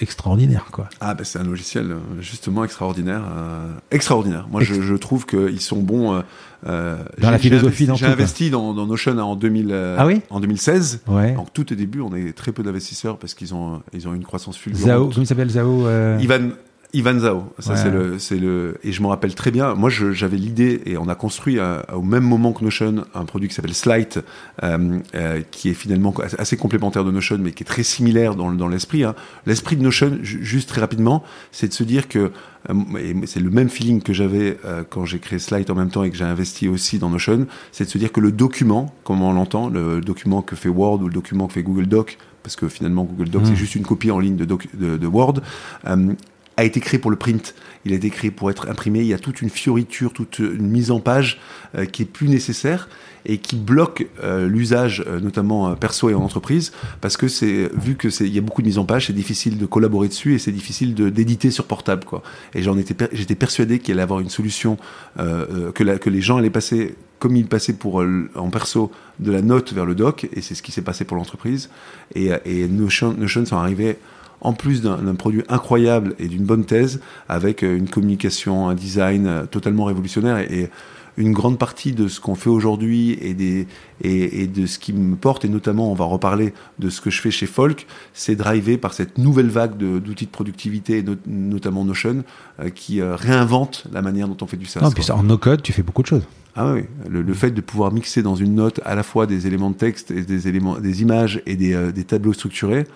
Extraordinaire, 0.00 0.66
quoi. 0.70 0.88
Ah 1.00 1.14
bah 1.14 1.24
c'est 1.24 1.40
un 1.40 1.44
logiciel 1.44 1.90
euh, 1.90 1.98
justement 2.20 2.62
extraordinaire, 2.62 3.20
euh, 3.36 3.66
extraordinaire. 3.90 4.46
Moi 4.48 4.62
je, 4.62 4.80
je 4.80 4.94
trouve 4.94 5.26
qu'ils 5.26 5.60
sont 5.60 5.80
bons. 5.82 6.14
euh, 6.14 6.20
euh, 6.68 7.02
Dans 7.20 7.32
la 7.32 7.38
philosophie, 7.38 7.86
dans 7.86 7.96
J'ai 7.96 8.06
investi 8.06 8.48
dans, 8.50 8.74
dans 8.74 8.86
Notion 8.86 9.18
en 9.18 9.34
2000, 9.34 9.70
euh, 9.72 9.96
Ah 9.98 10.06
oui 10.06 10.20
en 10.30 10.38
2016. 10.38 11.00
Ouais. 11.08 11.32
Donc 11.32 11.52
tout 11.52 11.72
au 11.72 11.74
début, 11.74 12.00
on 12.00 12.14
est 12.14 12.32
très 12.32 12.52
peu 12.52 12.62
d'investisseurs 12.62 13.18
parce 13.18 13.34
qu'ils 13.34 13.54
ont 13.54 13.82
ils 13.92 14.06
ont 14.06 14.14
une 14.14 14.22
croissance 14.22 14.54
Zao, 14.54 14.62
fulgurante. 14.62 15.14
comment 15.14 15.22
il 15.24 15.26
s'appelle 15.26 15.50
Zao 15.50 15.88
Ivan 16.20 16.50
Ivan 16.94 17.18
Zhao, 17.18 17.52
ça 17.58 17.72
Ouais. 17.72 17.76
c'est 17.76 17.90
le 17.90 18.18
c'est 18.18 18.38
le 18.38 18.78
et 18.82 18.92
je 18.92 19.02
me 19.02 19.08
rappelle 19.08 19.34
très 19.34 19.50
bien. 19.50 19.74
Moi 19.74 19.90
j'avais 19.90 20.38
l'idée 20.38 20.80
et 20.86 20.96
on 20.96 21.06
a 21.08 21.14
construit 21.14 21.58
euh, 21.58 21.82
au 21.92 22.00
même 22.00 22.22
moment 22.24 22.52
que 22.54 22.64
Notion 22.64 23.04
un 23.14 23.24
produit 23.26 23.46
qui 23.48 23.54
s'appelle 23.54 23.74
Slide, 23.74 24.22
euh, 24.62 24.98
euh, 25.14 25.42
qui 25.50 25.68
est 25.68 25.74
finalement 25.74 26.14
assez 26.38 26.56
complémentaire 26.56 27.04
de 27.04 27.10
Notion, 27.10 27.36
mais 27.40 27.52
qui 27.52 27.62
est 27.62 27.66
très 27.66 27.82
similaire 27.82 28.36
dans, 28.36 28.50
dans 28.52 28.68
l'esprit. 28.68 29.04
hein. 29.04 29.14
L'esprit 29.44 29.76
de 29.76 29.82
Notion, 29.82 30.18
ju- 30.22 30.42
juste 30.42 30.70
très 30.70 30.80
rapidement, 30.80 31.22
c'est 31.52 31.68
de 31.68 31.74
se 31.74 31.84
dire 31.84 32.08
que 32.08 32.30
euh, 32.70 32.74
et 32.98 33.26
c'est 33.26 33.40
le 33.40 33.50
même 33.50 33.68
feeling 33.68 34.00
que 34.00 34.14
j'avais 34.14 34.58
euh, 34.64 34.82
quand 34.88 35.04
j'ai 35.04 35.18
créé 35.18 35.38
Slide 35.38 35.70
en 35.70 35.74
même 35.74 35.90
temps 35.90 36.04
et 36.04 36.10
que 36.10 36.16
j'ai 36.16 36.24
investi 36.24 36.68
aussi 36.68 36.98
dans 36.98 37.10
Notion, 37.10 37.46
c'est 37.70 37.84
de 37.84 37.90
se 37.90 37.98
dire 37.98 38.12
que 38.12 38.20
le 38.20 38.32
document, 38.32 38.94
comme 39.04 39.20
on 39.20 39.34
l'entend, 39.34 39.68
le 39.68 40.00
document 40.00 40.40
que 40.40 40.56
fait 40.56 40.70
Word 40.70 41.02
ou 41.02 41.08
le 41.08 41.12
document 41.14 41.48
que 41.48 41.52
fait 41.52 41.62
Google 41.62 41.86
Doc, 41.86 42.16
parce 42.42 42.56
que 42.56 42.66
finalement 42.66 43.04
Google 43.04 43.28
Doc 43.28 43.42
Mm. 43.42 43.46
c'est 43.46 43.56
juste 43.56 43.74
une 43.74 43.84
copie 43.84 44.10
en 44.10 44.20
ligne 44.20 44.36
de, 44.36 44.46
doc- 44.46 44.74
de, 44.74 44.96
de 44.96 45.06
Word, 45.06 45.40
euh, 45.86 46.14
a 46.58 46.64
été 46.64 46.80
créé 46.80 46.98
pour 46.98 47.12
le 47.12 47.16
print. 47.16 47.54
Il 47.84 47.92
a 47.92 47.96
été 47.96 48.10
créé 48.10 48.32
pour 48.32 48.50
être 48.50 48.68
imprimé. 48.68 48.98
Il 48.98 49.06
y 49.06 49.14
a 49.14 49.18
toute 49.18 49.42
une 49.42 49.48
fioriture, 49.48 50.12
toute 50.12 50.40
une 50.40 50.66
mise 50.66 50.90
en 50.90 50.98
page 50.98 51.40
euh, 51.76 51.84
qui 51.84 52.02
est 52.02 52.04
plus 52.04 52.28
nécessaire 52.28 52.88
et 53.24 53.38
qui 53.38 53.54
bloque 53.54 54.08
euh, 54.24 54.48
l'usage, 54.48 55.04
euh, 55.06 55.20
notamment 55.20 55.76
perso 55.76 56.10
et 56.10 56.14
en 56.14 56.20
entreprise, 56.20 56.72
parce 57.00 57.16
que 57.16 57.28
c'est 57.28 57.70
vu 57.74 57.94
que 57.94 58.10
c'est 58.10 58.26
il 58.26 58.34
y 58.34 58.38
a 58.38 58.40
beaucoup 58.40 58.62
de 58.62 58.66
mise 58.66 58.78
en 58.78 58.84
page, 58.84 59.06
c'est 59.06 59.12
difficile 59.12 59.56
de 59.56 59.66
collaborer 59.66 60.08
dessus 60.08 60.34
et 60.34 60.38
c'est 60.38 60.50
difficile 60.50 60.94
d'éditer 60.94 61.52
sur 61.52 61.64
portable 61.64 62.04
quoi. 62.04 62.24
Et 62.54 62.62
j'en 62.62 62.76
étais 62.76 63.08
j'étais 63.12 63.36
persuadé 63.36 63.78
qu'il 63.78 63.94
allait 63.94 64.02
avoir 64.02 64.18
une 64.18 64.30
solution 64.30 64.78
que 65.16 65.96
que 65.96 66.10
les 66.10 66.20
gens 66.20 66.38
allaient 66.38 66.50
passer 66.50 66.96
comme 67.18 67.36
ils 67.36 67.46
passaient 67.46 67.72
pour 67.72 68.04
en 68.34 68.50
perso 68.50 68.90
de 69.20 69.30
la 69.30 69.42
note 69.42 69.72
vers 69.72 69.86
le 69.86 69.94
doc 69.94 70.28
et 70.32 70.40
c'est 70.40 70.54
ce 70.54 70.62
qui 70.62 70.72
s'est 70.72 70.82
passé 70.82 71.04
pour 71.04 71.16
l'entreprise 71.16 71.70
et, 72.14 72.30
et 72.44 72.68
Notion 72.68 73.16
sont 73.44 73.56
arrivés 73.56 73.98
en 74.40 74.52
plus 74.52 74.82
d'un 74.82 75.14
produit 75.14 75.42
incroyable 75.48 76.14
et 76.18 76.28
d'une 76.28 76.44
bonne 76.44 76.64
thèse, 76.64 77.00
avec 77.28 77.62
euh, 77.62 77.76
une 77.76 77.88
communication, 77.88 78.68
un 78.68 78.74
design 78.74 79.26
euh, 79.26 79.46
totalement 79.46 79.84
révolutionnaire 79.84 80.38
et, 80.38 80.70
et 81.18 81.24
une 81.24 81.32
grande 81.32 81.58
partie 81.58 81.92
de 81.92 82.08
ce 82.08 82.20
qu'on 82.20 82.36
fait 82.36 82.48
aujourd'hui 82.48 83.18
et, 83.20 83.34
des, 83.34 83.66
et, 84.02 84.42
et 84.42 84.46
de 84.46 84.66
ce 84.66 84.78
qui 84.78 84.92
me 84.92 85.16
porte, 85.16 85.44
et 85.44 85.48
notamment 85.48 85.90
on 85.90 85.94
va 85.94 86.04
reparler 86.04 86.54
de 86.78 86.88
ce 86.88 87.00
que 87.00 87.10
je 87.10 87.20
fais 87.20 87.32
chez 87.32 87.46
Folk, 87.46 87.86
c'est 88.14 88.36
drivé 88.36 88.78
par 88.78 88.94
cette 88.94 89.18
nouvelle 89.18 89.48
vague 89.48 89.76
d'outils 89.76 90.26
de, 90.26 90.30
productivité, 90.30 90.98
et 90.98 91.04
notamment 91.26 91.84
Notion, 91.84 92.22
euh, 92.60 92.70
qui 92.70 93.00
euh, 93.00 93.16
réinvente 93.16 93.84
la 93.92 94.00
manière 94.00 94.28
dont 94.28 94.36
on 94.40 94.46
fait 94.46 94.56
du 94.56 94.66
SaaS. 94.66 94.80
Non, 94.80 94.92
puis 94.92 95.02
ça, 95.02 95.16
en 95.16 95.24
no-code, 95.24 95.62
tu 95.62 95.72
fais 95.72 95.82
beaucoup 95.82 96.02
de 96.02 96.06
choses. 96.06 96.22
Ah 96.54 96.72
oui, 96.72 96.84
le, 97.08 97.22
le 97.22 97.34
fait 97.34 97.50
de 97.50 97.60
pouvoir 97.60 97.92
mixer 97.92 98.22
dans 98.22 98.36
une 98.36 98.54
note 98.54 98.80
à 98.84 98.94
la 98.94 99.02
fois 99.02 99.26
des 99.26 99.46
éléments 99.46 99.70
de 99.70 99.76
texte 99.76 100.10
et 100.12 100.22
des 100.22 100.48
éléments, 100.48 100.78
des 100.78 101.02
images 101.02 101.42
et 101.46 101.56
des, 101.56 101.74
euh, 101.74 101.90
des 101.90 102.04
tableaux 102.04 102.32
structurés. 102.32 102.86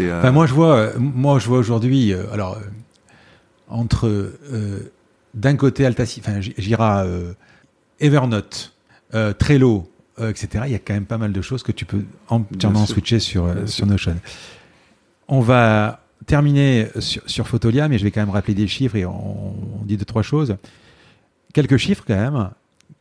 Euh, 0.00 0.18
Enfin, 0.18 0.30
moi, 0.32 0.46
je 0.46 0.54
vois, 0.54 0.76
euh, 0.76 0.92
moi, 0.98 1.38
je 1.38 1.46
vois 1.48 1.58
aujourd'hui, 1.58 2.12
euh, 2.12 2.24
alors, 2.32 2.58
entre, 3.68 4.06
euh, 4.08 4.92
d'un 5.34 5.56
côté, 5.56 5.84
Altaci, 5.86 6.20
enfin, 6.20 6.40
J- 6.40 6.54
Jira, 6.58 7.04
euh, 7.04 7.32
Evernote, 8.00 8.72
Trello, 9.38 9.88
etc., 10.20 10.64
il 10.66 10.72
y 10.72 10.74
a 10.74 10.78
quand 10.80 10.94
même 10.94 11.06
pas 11.06 11.18
mal 11.18 11.32
de 11.32 11.40
choses 11.40 11.62
que 11.62 11.70
tu 11.72 11.84
peux 11.84 12.02
entièrement 12.28 12.84
switcher 12.86 13.20
sur, 13.20 13.46
sur. 13.68 13.86
Notion. 13.86 14.16
On 15.28 15.40
va 15.40 16.00
terminer 16.26 16.88
sur, 16.98 17.22
sur 17.26 17.46
Photolia, 17.46 17.88
mais 17.88 17.98
je 17.98 18.04
vais 18.04 18.10
quand 18.10 18.20
même 18.20 18.30
rappeler 18.30 18.54
des 18.54 18.66
chiffres 18.66 18.96
et 18.96 19.06
on, 19.06 19.54
on 19.80 19.84
dit 19.84 19.96
deux, 19.96 20.04
trois 20.04 20.22
choses. 20.22 20.56
Quelques 21.52 21.76
chiffres 21.76 22.02
quand 22.06 22.16
même, 22.16 22.50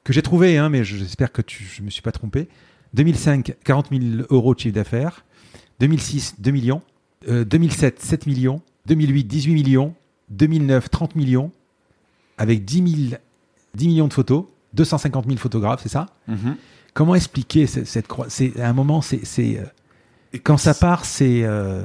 que 0.04 0.14
j'ai 0.14 0.22
trouvé, 0.22 0.58
hein, 0.58 0.70
mais 0.70 0.84
j'espère 0.84 1.32
que 1.32 1.42
tu, 1.42 1.64
je 1.64 1.82
ne 1.82 1.86
me 1.88 1.90
suis 1.92 2.02
pas 2.04 2.12
trompé. 2.12 2.48
2005, 2.94 3.56
40 3.64 3.88
000 3.92 4.26
euros 4.30 4.54
de 4.54 4.60
chiffre 4.60 4.76
d'affaires. 4.76 5.26
2006, 5.80 6.36
2 6.40 6.52
millions. 6.52 6.82
Euh, 7.28 7.46
2007, 7.46 8.02
7 8.02 8.28
millions. 8.28 8.62
2008, 8.86 9.24
18 9.24 9.54
millions. 9.54 9.94
2009, 10.30 10.90
30 10.90 11.16
millions. 11.16 11.52
Avec 12.38 12.66
10, 12.66 13.08
000 13.08 13.22
10 13.76 13.88
millions 13.88 14.08
de 14.08 14.14
photos. 14.14 14.46
250 14.74 15.26
000 15.28 15.38
photographes, 15.38 15.82
c'est 15.84 15.90
ça 15.90 16.08
mhm. 16.28 16.56
Comment 16.94 17.16
expliquer 17.16 17.68
cette, 17.68 17.88
cette 17.88 18.08
croix 18.08 18.28
C'est 18.30 18.60
à 18.60 18.70
un 18.70 18.74
moment, 18.74 19.02
c'est 19.02 19.22
euh, 19.38 19.66
quand 20.44 20.58
ça 20.58 20.74
part, 20.74 21.06
c'est 21.06 21.44
euh, 21.44 21.84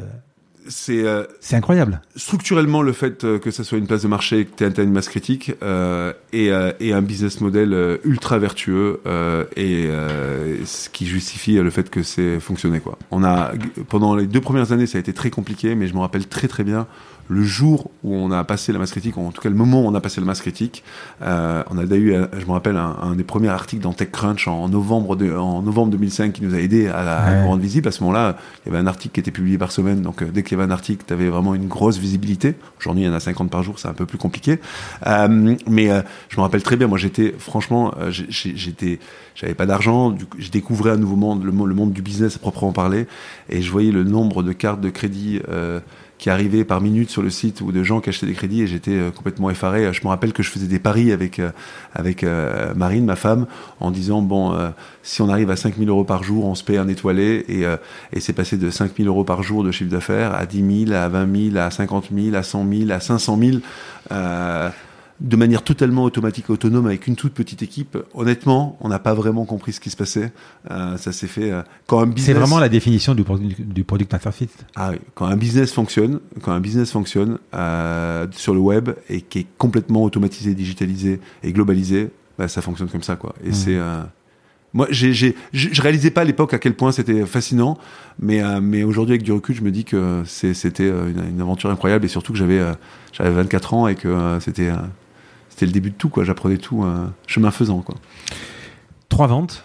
c'est 0.69 1.05
euh, 1.05 1.25
c'est 1.41 1.57
incroyable. 1.57 2.01
structurellement 2.17 2.83
le 2.83 2.93
fait 2.93 3.25
euh, 3.25 3.39
que 3.39 3.51
ça 3.51 3.65
soit 3.65 3.79
une 3.79 3.87
place 3.87 4.03
de 4.03 4.09
marché, 4.09 4.45
que 4.45 4.65
tu 4.65 4.81
aies 4.81 4.85
une 4.85 4.93
masse 4.93 5.09
critique 5.09 5.53
euh, 5.63 6.13
et, 6.33 6.53
euh, 6.53 6.73
et 6.81 6.93
un 6.93 7.03
business 7.03 7.41
model 7.41 7.73
euh, 7.73 7.97
ultra 8.05 8.39
vertueux 8.39 9.01
euh, 9.07 9.45
et 9.57 9.87
euh, 9.87 10.65
ce 10.65 10.89
qui 10.89 11.07
justifie 11.07 11.55
le 11.55 11.71
fait 11.71 11.91
que 11.91 12.03
c'est 12.03 12.39
fonctionné 12.41 12.81
quoi. 12.81 12.99
On 13.11 13.25
a 13.25 13.53
pendant 13.89 14.15
les 14.15 14.27
deux 14.27 14.41
premières 14.41 14.73
années 14.73 14.87
ça 14.87 14.99
a 14.99 15.01
été 15.01 15.13
très 15.13 15.31
compliqué, 15.31 15.75
mais 15.75 15.89
je 15.89 15.95
me 15.95 16.01
rappelle 16.01 16.27
très 16.27 16.49
très 16.49 16.65
bien 16.65 16.87
le 17.31 17.43
jour 17.43 17.91
où 18.05 18.15
on 18.15 18.31
a 18.31 18.43
passé 18.45 18.73
la 18.73 18.79
masse 18.79 18.91
critique, 18.93 19.17
ou 19.19 19.21
en 19.27 19.31
tout 19.33 19.43
cas 19.43 19.51
le 19.51 19.55
moment 19.55 19.83
où 19.83 19.87
on 19.87 19.95
a 19.95 20.01
passé 20.01 20.21
la 20.21 20.27
masse 20.27 20.41
critique, 20.41 20.83
euh, 21.23 21.63
on 21.71 21.77
a 21.77 21.85
d'ailleurs 21.85 21.99
eu, 22.07 22.15
un- 22.25 22.29
je 22.41 22.47
me 22.47 22.53
rappelle, 22.53 22.77
un, 22.77 22.97
un 23.03 23.15
des 23.17 23.25
premiers 23.25 23.49
articles 23.51 23.83
dans 23.83 23.93
TechCrunch 23.93 24.49
en 24.49 24.69
novembre, 24.69 25.15
de, 25.15 25.33
en 25.35 25.61
novembre 25.63 25.91
2005 25.93 26.33
qui 26.33 26.43
nous 26.43 26.55
a 26.55 26.59
aidé 26.59 26.89
à 26.89 27.05
la 27.05 27.19
Ouais. 27.19 27.43
rendre 27.45 27.61
visible. 27.61 27.89
À 27.89 27.93
ce 27.93 28.03
moment-là, 28.05 28.37
il 28.65 28.69
y 28.69 28.75
avait 28.75 28.83
un 28.83 28.87
article 28.87 29.13
qui 29.15 29.21
était 29.21 29.31
publié 29.31 29.59
par 29.59 29.73
semaine, 29.73 30.01
donc 30.03 30.23
euh, 30.23 30.31
dès 30.33 30.43
qu'il 30.43 30.57
y 30.57 30.61
avait 30.61 30.69
un 30.71 30.73
article, 30.73 31.05
tu 31.07 31.13
avais 31.13 31.29
vraiment 31.29 31.55
une 31.55 31.69
grosse 31.69 31.99
visibilité. 31.99 32.55
Aujourd'hui, 32.81 33.03
il 33.05 33.07
y 33.07 33.11
en 33.11 33.15
a 33.15 33.21
50 33.21 33.51
par 33.51 33.63
jour, 33.63 33.79
c'est 33.79 33.89
un 33.89 33.93
peu 33.95 34.07
plus 34.07 34.19
compliqué. 34.19 34.59
Euh, 35.07 35.55
mais 35.69 35.91
euh, 35.91 36.01
je 36.31 36.37
me 36.39 36.43
rappelle 36.43 36.63
très 36.63 36.77
bien, 36.77 36.87
moi 36.87 36.97
j'étais, 36.99 37.35
franchement, 37.39 37.93
euh, 38.01 38.11
j'étais, 38.11 38.99
j'avais 39.35 39.55
pas 39.55 39.67
d'argent, 39.67 40.15
je 40.39 40.51
découvrais 40.51 40.93
un 40.93 40.97
nouveau 40.97 41.17
monde, 41.17 41.45
le, 41.45 41.51
le 41.51 41.75
monde 41.75 41.93
du 41.93 42.03
business 42.03 42.37
à 42.37 42.39
proprement 42.39 42.73
parler, 42.73 43.07
et 43.51 43.61
je 43.63 43.71
voyais 43.71 43.93
le 43.93 44.05
nombre 44.05 44.43
de 44.43 44.53
cartes 44.53 44.81
de 44.81 44.91
crédit. 44.91 45.41
euh, 45.49 45.81
qui 46.19 46.31
arrivaient 46.31 46.65
par 46.65 46.81
minute 46.81 47.11
sur 47.11 47.23
le 47.23 47.31
site 47.31 47.61
ou 47.61 47.73
de 47.73 47.83
gens 47.83 48.01
qui 48.01 48.11
achetaient 48.11 48.27
des 48.27 48.35
crédits 48.35 48.63
et 48.63 48.67
j'étais 48.67 48.91
euh, 48.91 49.11
complètement 49.11 49.51
effaré. 49.51 49.91
Je 49.93 50.03
me 50.03 50.09
rappelle 50.09 50.33
que 50.33 50.43
je 50.43 50.51
faisais 50.51 50.67
des 50.67 50.81
paris 50.81 51.13
avec, 51.13 51.39
euh, 51.39 51.51
avec 51.95 52.25
euh, 52.25 52.75
Marine, 52.75 53.05
ma 53.05 53.17
femme, 53.17 53.47
en 53.81 53.91
disant 53.91 54.21
bon, 54.21 54.59
si 55.03 55.23
on 55.23 55.29
arrive 55.29 55.51
à 55.51 55.57
5000 55.57 55.89
euros 55.89 56.05
par 56.05 56.25
jour, 56.25 56.45
on 56.45 56.55
se 56.55 56.65
paye 56.65 56.77
un 56.77 56.89
étoilé 56.89 57.45
et, 57.49 57.63
et 58.13 58.21
c'est 58.21 58.33
passé 58.33 58.57
de 58.57 58.71
5000 58.71 59.07
euros 59.07 59.25
par 59.25 59.43
jour 59.43 59.63
de 59.63 59.71
chiffre 59.71 59.91
d'affaires 59.91 60.35
à 60.35 60.47
10 60.47 60.87
000, 60.87 60.97
à 60.97 61.09
20 61.09 61.51
000, 61.53 61.57
à 61.57 61.71
50 61.71 62.07
000, 62.13 62.35
à 62.35 62.43
100 62.43 62.67
000, 62.69 62.91
à 62.91 63.01
500 63.01 63.39
000 63.41 63.59
de 65.21 65.37
manière 65.37 65.63
totalement 65.63 66.05
automatique, 66.05 66.49
autonome, 66.49 66.87
avec 66.87 67.07
une 67.07 67.17
toute 67.17 67.33
petite 67.33 67.63
équipe. 67.63 67.99
Honnêtement, 68.15 68.77
on 68.81 68.89
n'a 68.89 69.01
pas 69.01 69.15
vraiment 69.15 69.45
compris 69.47 69.73
ce 69.73 69.81
qui 69.81 69.91
se 69.91 69.97
passait. 69.97 70.33
Euh, 70.71 70.97
ça 70.97 71.13
s'est 71.13 71.27
fait 71.27 71.51
euh, 71.51 71.63
quand 71.87 72.01
un 72.01 72.07
business. 72.07 72.27
C'est 72.27 72.41
vraiment 72.41 72.61
la 72.61 72.69
définition 72.69 73.15
du, 73.15 73.25
du 73.59 73.85
product 73.85 74.15
interfit. 74.15 74.49
Ah 74.77 74.91
oui, 74.93 74.99
quand 75.15 75.27
un 75.27 75.37
business 75.37 75.73
fonctionne, 75.73 76.21
quand 76.43 76.53
un 76.53 76.61
business 76.61 76.93
fonctionne 76.93 77.39
euh, 77.55 78.27
sur 78.31 78.55
le 78.55 78.61
web 78.61 78.91
et 79.09 79.21
qui 79.21 79.41
est 79.41 79.47
complètement 79.59 80.05
automatisé, 80.05 80.55
digitalisé 80.55 81.21
et 81.43 81.53
globalisé, 81.53 82.11
bah, 82.39 82.47
ça 82.47 82.63
fonctionne 82.63 82.89
comme 82.89 83.03
ça, 83.03 83.17
quoi. 83.17 83.35
Et 83.45 83.51
mmh. 83.51 83.55
c'est 83.55 83.79
moi, 84.75 84.87
j'ai, 84.91 85.15
j'ai, 85.15 85.35
je 85.55 85.81
réalisais 85.81 86.11
pas 86.11 86.21
à 86.21 86.25
l'époque 86.25 86.53
à 86.53 86.59
quel 86.59 86.75
point 86.75 86.93
c'était 86.93 87.25
fascinant, 87.25 87.79
mais, 88.21 88.43
mais 88.61 88.83
aujourd'hui, 88.83 89.15
avec 89.15 89.23
du 89.23 89.33
recul, 89.33 89.57
je 89.57 89.63
me 89.63 89.71
dis 89.71 89.87
que 89.87 90.23
c'était 90.27 90.89
une, 90.89 91.25
une, 91.27 91.41
aventure 91.41 91.71
incroyable 91.71 92.05
et 92.05 92.09
surtout 92.09 92.35
que 92.35 92.39
j'avais, 92.39 92.61
j'avais 93.13 93.31
24 93.31 93.75
ans 93.75 93.89
et 93.89 93.95
que 93.95 94.39
c'était, 94.43 94.71
c'était 95.59 95.67
le 95.67 95.73
début 95.73 95.91
de 95.91 95.97
tout, 95.97 96.09
quoi. 96.09 96.23
J'apprenais 96.23 96.57
tout 96.57 96.85
euh, 96.85 97.07
chemin 97.27 97.51
faisant, 97.51 97.81
quoi. 97.81 97.97
Trois 99.09 99.27
ventes. 99.27 99.65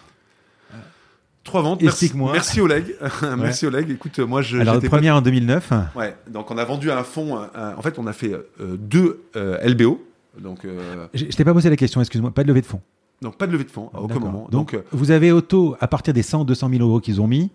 Trois 1.43 1.61
ventes. 1.61 1.83
Merci, 1.83 2.11
merci 2.15 2.61
Oleg. 2.61 2.95
merci 3.37 3.67
Oleg. 3.67 3.91
Écoute, 3.91 4.17
moi 4.17 4.41
je. 4.41 4.57
Alors, 4.57 4.81
première 4.81 5.17
en 5.17 5.21
2009. 5.21 5.71
Ouais. 5.95 6.15
Donc, 6.27 6.49
on 6.49 6.57
a 6.57 6.65
vendu 6.65 6.89
un 6.89 7.03
fonds. 7.03 7.37
en 7.37 7.81
fait, 7.83 7.99
on 7.99 8.07
a 8.07 8.13
fait 8.13 8.33
euh, 8.33 8.75
deux 8.75 9.21
euh, 9.35 9.59
LBO. 9.63 10.03
Donc. 10.39 10.65
Je, 11.13 11.25
t'ai 11.25 11.45
pas 11.45 11.53
posé 11.53 11.69
la 11.69 11.75
question. 11.75 12.01
Excuse-moi. 12.01 12.31
Pas 12.31 12.41
de 12.41 12.47
levée 12.47 12.61
de 12.61 12.65
fonds. 12.65 12.81
Donc, 13.21 13.37
pas 13.37 13.45
de 13.45 13.51
levée 13.51 13.65
de 13.65 13.71
fonds 13.71 13.91
à 13.93 14.01
aucun 14.01 14.17
moment. 14.17 14.47
Donc, 14.49 14.75
vous 14.91 15.11
avez 15.11 15.31
auto 15.31 15.75
à 15.79 15.87
partir 15.87 16.11
des 16.15 16.23
100, 16.23 16.45
200 16.45 16.69
000 16.69 16.81
euros 16.81 17.01
qu'ils 17.01 17.21
ont 17.21 17.27
mis. 17.27 17.51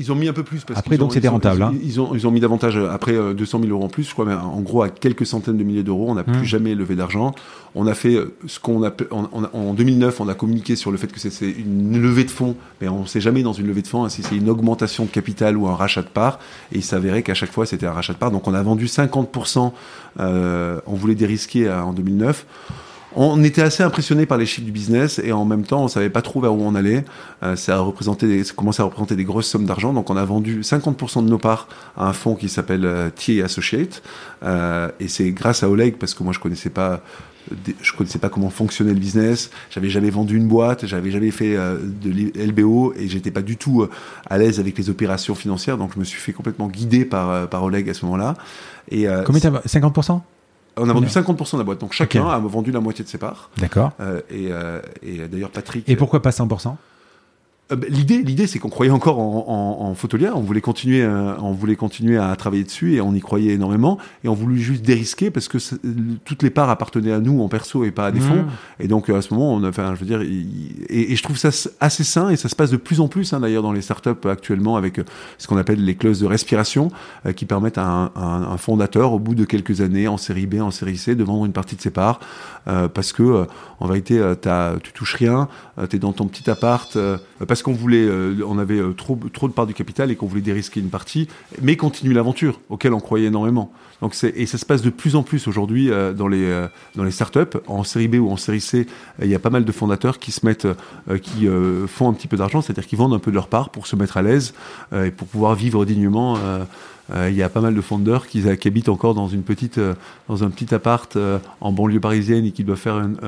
Ils 0.00 0.10
ont 0.10 0.14
mis 0.14 0.28
un 0.28 0.32
peu 0.32 0.44
plus. 0.44 0.64
Parce 0.64 0.78
après, 0.78 0.96
donc 0.96 1.12
c'était 1.12 1.28
rentable. 1.28 1.62
Hein. 1.62 1.74
Ils, 1.82 2.00
ont, 2.00 2.14
ils 2.14 2.26
ont 2.26 2.30
mis 2.30 2.40
davantage, 2.40 2.76
euh, 2.76 2.90
après 2.90 3.12
200 3.12 3.58
euh, 3.58 3.62
000 3.64 3.74
euros 3.74 3.84
en 3.84 3.88
plus, 3.88 4.04
je 4.04 4.12
crois, 4.12 4.24
mais 4.24 4.32
en 4.32 4.60
gros, 4.60 4.82
à 4.82 4.88
quelques 4.88 5.26
centaines 5.26 5.58
de 5.58 5.62
milliers 5.62 5.82
d'euros. 5.82 6.06
On 6.08 6.14
n'a 6.14 6.24
plus 6.24 6.40
mmh. 6.40 6.44
jamais 6.44 6.74
levé 6.74 6.94
d'argent. 6.94 7.34
On 7.74 7.86
a 7.86 7.92
fait 7.92 8.14
euh, 8.14 8.34
ce 8.46 8.58
qu'on 8.60 8.82
a. 8.82 8.90
En, 9.10 9.74
2009, 9.74 10.20
on 10.22 10.28
a 10.28 10.34
communiqué 10.34 10.74
sur 10.74 10.90
le 10.90 10.96
fait 10.96 11.08
que 11.08 11.18
c'est 11.18 11.50
une 11.50 12.00
levée 12.00 12.24
de 12.24 12.30
fonds, 12.30 12.56
mais 12.80 12.88
on 12.88 13.02
ne 13.02 13.06
sait 13.06 13.20
jamais 13.20 13.42
dans 13.42 13.52
une 13.52 13.66
levée 13.66 13.82
de 13.82 13.88
fonds 13.88 14.04
hein, 14.04 14.08
si 14.08 14.22
c'est 14.22 14.36
une 14.36 14.48
augmentation 14.48 15.04
de 15.04 15.10
capital 15.10 15.58
ou 15.58 15.68
un 15.68 15.74
rachat 15.74 16.00
de 16.00 16.08
parts. 16.08 16.38
Et 16.72 16.76
il 16.76 16.84
s'avérait 16.84 17.22
qu'à 17.22 17.34
chaque 17.34 17.52
fois, 17.52 17.66
c'était 17.66 17.86
un 17.86 17.92
rachat 17.92 18.14
de 18.14 18.18
parts. 18.18 18.30
Donc 18.30 18.48
on 18.48 18.54
a 18.54 18.62
vendu 18.62 18.86
50%. 18.86 19.72
on 20.18 20.94
voulait 20.94 21.14
dérisquer 21.14 21.70
en 21.70 21.92
2009 21.92 22.46
on 23.14 23.42
était 23.42 23.62
assez 23.62 23.82
impressionné 23.82 24.26
par 24.26 24.38
les 24.38 24.46
chiffres 24.46 24.64
du 24.64 24.72
business 24.72 25.20
et 25.22 25.32
en 25.32 25.44
même 25.44 25.64
temps 25.64 25.84
on 25.84 25.88
savait 25.88 26.10
pas 26.10 26.22
trop 26.22 26.40
vers 26.40 26.54
où 26.54 26.62
on 26.62 26.74
allait. 26.74 27.04
Euh, 27.42 27.56
ça 27.56 27.76
a 27.76 27.80
représenté, 27.80 28.44
ça 28.44 28.54
commençait 28.54 28.82
à 28.82 28.84
représenter 28.84 29.16
des 29.16 29.24
grosses 29.24 29.48
sommes 29.48 29.66
d'argent, 29.66 29.92
donc 29.92 30.10
on 30.10 30.16
a 30.16 30.24
vendu 30.24 30.60
50% 30.60 31.24
de 31.24 31.30
nos 31.30 31.38
parts 31.38 31.68
à 31.96 32.08
un 32.08 32.12
fonds 32.12 32.34
qui 32.34 32.48
s'appelle 32.48 32.84
euh, 32.84 33.10
T 33.10 33.42
Associate 33.42 34.02
euh, 34.42 34.90
et 35.00 35.08
c'est 35.08 35.30
grâce 35.32 35.62
à 35.62 35.68
Oleg 35.68 35.96
parce 35.96 36.14
que 36.14 36.22
moi 36.22 36.32
je 36.32 36.38
connaissais 36.38 36.70
pas 36.70 37.02
je 37.82 37.92
connaissais 37.94 38.18
pas 38.18 38.28
comment 38.28 38.50
fonctionnait 38.50 38.92
le 38.92 39.00
business, 39.00 39.50
j'avais 39.70 39.88
jamais 39.88 40.10
vendu 40.10 40.36
une 40.36 40.46
boîte, 40.46 40.86
j'avais 40.86 41.10
jamais 41.10 41.32
fait 41.32 41.56
de 41.56 42.46
LBO 42.46 42.92
et 42.96 43.08
j'étais 43.08 43.30
pas 43.32 43.40
du 43.42 43.56
tout 43.56 43.88
à 44.28 44.38
l'aise 44.38 44.60
avec 44.60 44.78
les 44.78 44.88
opérations 44.88 45.34
financières, 45.34 45.78
donc 45.78 45.92
je 45.94 45.98
me 45.98 46.04
suis 46.04 46.20
fait 46.20 46.32
complètement 46.32 46.68
guider 46.68 47.04
par, 47.06 47.48
par 47.48 47.64
Oleg 47.64 47.88
à 47.88 47.94
ce 47.94 48.04
moment-là. 48.04 48.34
Et, 48.90 49.06
Combien 49.24 49.40
50% 49.40 50.20
on 50.76 50.88
a 50.88 50.92
vendu 50.92 51.06
50% 51.06 51.52
de 51.52 51.58
la 51.58 51.64
boîte, 51.64 51.80
donc 51.80 51.92
chacun 51.92 52.26
a 52.28 52.38
vendu 52.38 52.70
la 52.72 52.80
moitié 52.80 53.04
de 53.04 53.08
ses 53.08 53.18
parts. 53.18 53.50
D'accord. 53.58 53.92
Euh, 54.00 54.20
et, 54.30 54.48
euh, 54.50 54.80
et 55.02 55.28
d'ailleurs, 55.28 55.50
Patrick. 55.50 55.88
Et 55.88 55.96
pourquoi 55.96 56.22
pas 56.22 56.30
100% 56.30 56.76
euh, 57.72 57.76
bah, 57.76 57.86
l'idée, 57.88 58.22
l'idée, 58.22 58.46
c'est 58.46 58.58
qu'on 58.58 58.68
croyait 58.68 58.92
encore 58.92 59.18
en, 59.18 59.44
en, 59.48 59.90
en. 59.90 59.94
On 60.34 60.40
voulait 60.40 60.60
continuer, 60.60 61.02
euh, 61.02 61.34
on 61.38 61.52
voulait 61.52 61.76
continuer 61.76 62.16
à 62.16 62.34
travailler 62.36 62.64
dessus 62.64 62.94
et 62.94 63.00
on 63.00 63.14
y 63.14 63.20
croyait 63.20 63.52
énormément. 63.52 63.98
Et 64.24 64.28
on 64.28 64.34
voulait 64.34 64.58
juste 64.58 64.82
dérisquer 64.82 65.30
parce 65.30 65.48
que 65.48 65.58
toutes 66.24 66.42
les 66.42 66.50
parts 66.50 66.70
appartenaient 66.70 67.12
à 67.12 67.20
nous 67.20 67.40
en 67.40 67.48
perso 67.48 67.84
et 67.84 67.90
pas 67.90 68.06
à 68.06 68.12
des 68.12 68.20
fonds. 68.20 68.42
Mmh. 68.42 68.48
Et 68.80 68.88
donc 68.88 69.08
à 69.08 69.22
ce 69.22 69.32
moment, 69.32 69.54
on, 69.54 69.64
enfin, 69.64 69.94
je 69.94 70.00
veux 70.00 70.06
dire, 70.06 70.22
et, 70.22 71.12
et, 71.12 71.16
je 71.16 71.22
trouve 71.22 71.36
ça 71.36 71.50
assez 71.80 72.04
sain 72.04 72.30
et 72.30 72.36
ça 72.36 72.48
se 72.48 72.56
passe 72.56 72.70
de 72.70 72.76
plus 72.76 73.00
en 73.00 73.08
plus 73.08 73.32
hein, 73.32 73.40
d'ailleurs 73.40 73.62
dans 73.62 73.72
les 73.72 73.82
startups 73.82 74.10
actuellement 74.24 74.76
avec 74.76 74.98
euh, 74.98 75.04
ce 75.38 75.46
qu'on 75.46 75.56
appelle 75.56 75.84
les 75.84 75.94
clauses 75.94 76.20
de 76.20 76.26
respiration 76.26 76.90
qui 77.36 77.44
permettent 77.44 77.78
à 77.78 77.86
un, 77.86 78.10
un, 78.14 78.56
fondateur 78.56 79.12
au 79.12 79.18
bout 79.18 79.34
de 79.34 79.44
quelques 79.44 79.80
années 79.80 80.08
en 80.08 80.16
série 80.16 80.46
B, 80.46 80.60
en 80.60 80.70
série 80.70 80.96
C, 80.96 81.14
de 81.14 81.24
vendre 81.24 81.44
une 81.44 81.52
partie 81.52 81.76
de 81.76 81.80
ses 81.80 81.90
parts 81.90 82.20
parce 82.64 83.12
que 83.12 83.46
en 83.80 83.86
vérité, 83.86 84.20
as, 84.22 84.74
tu 84.82 84.92
touches 84.92 85.14
rien, 85.14 85.48
tu 85.88 85.96
es 85.96 85.98
dans 85.98 86.12
ton 86.12 86.26
petit 86.26 86.48
appart 86.50 86.96
parce 87.46 87.59
qu'on 87.62 87.72
voulait, 87.72 88.04
euh, 88.04 88.34
on 88.46 88.58
avait 88.58 88.78
euh, 88.78 88.92
trop, 88.92 89.18
trop 89.32 89.48
de 89.48 89.52
parts 89.52 89.66
du 89.66 89.74
capital 89.74 90.10
et 90.10 90.16
qu'on 90.16 90.26
voulait 90.26 90.40
dérisquer 90.40 90.80
une 90.80 90.90
partie, 90.90 91.28
mais 91.62 91.76
continuer 91.76 92.14
l'aventure, 92.14 92.60
auquel 92.68 92.92
on 92.92 93.00
croyait 93.00 93.26
énormément. 93.26 93.72
Donc 94.02 94.16
et 94.22 94.46
ça 94.46 94.56
se 94.56 94.64
passe 94.64 94.82
de 94.82 94.90
plus 94.90 95.16
en 95.16 95.22
plus 95.22 95.46
aujourd'hui 95.46 95.90
euh, 95.90 96.14
dans 96.14 96.28
les 96.28 96.66
dans 96.94 97.04
les 97.04 97.10
startups 97.10 97.58
en 97.66 97.84
série 97.84 98.08
B 98.08 98.14
ou 98.14 98.30
en 98.30 98.36
série 98.36 98.60
C. 98.60 98.86
Il 99.20 99.28
y 99.28 99.34
a 99.34 99.38
pas 99.38 99.50
mal 99.50 99.64
de 99.64 99.72
fondateurs 99.72 100.18
qui 100.18 100.32
se 100.32 100.46
mettent, 100.46 100.68
qui 101.22 101.46
font 101.86 102.08
un 102.08 102.12
petit 102.14 102.28
peu 102.28 102.36
d'argent, 102.36 102.62
c'est-à-dire 102.62 102.86
qui 102.86 102.96
vendent 102.96 103.14
un 103.14 103.18
peu 103.18 103.30
de 103.30 103.36
leur 103.36 103.48
part 103.48 103.70
pour 103.70 103.86
se 103.86 103.96
mettre 103.96 104.16
à 104.16 104.22
l'aise 104.22 104.54
et 104.94 105.10
pour 105.10 105.28
pouvoir 105.28 105.54
vivre 105.54 105.84
dignement. 105.84 106.38
il 107.14 107.34
y 107.34 107.42
a 107.42 107.48
pas 107.50 107.60
mal 107.60 107.74
de 107.74 107.80
fondeurs 107.80 108.26
qui, 108.26 108.42
qui, 108.56 108.68
habitent 108.68 108.88
encore 108.88 109.14
dans 109.14 109.28
une 109.28 109.42
petite, 109.42 109.78
dans 110.28 110.44
un 110.44 110.48
petit 110.48 110.74
appart 110.74 111.18
en 111.60 111.72
banlieue 111.72 112.00
parisienne 112.00 112.46
et 112.46 112.52
qui 112.52 112.64
doivent 112.64 112.78
faire 112.78 112.98
une, 112.98 113.18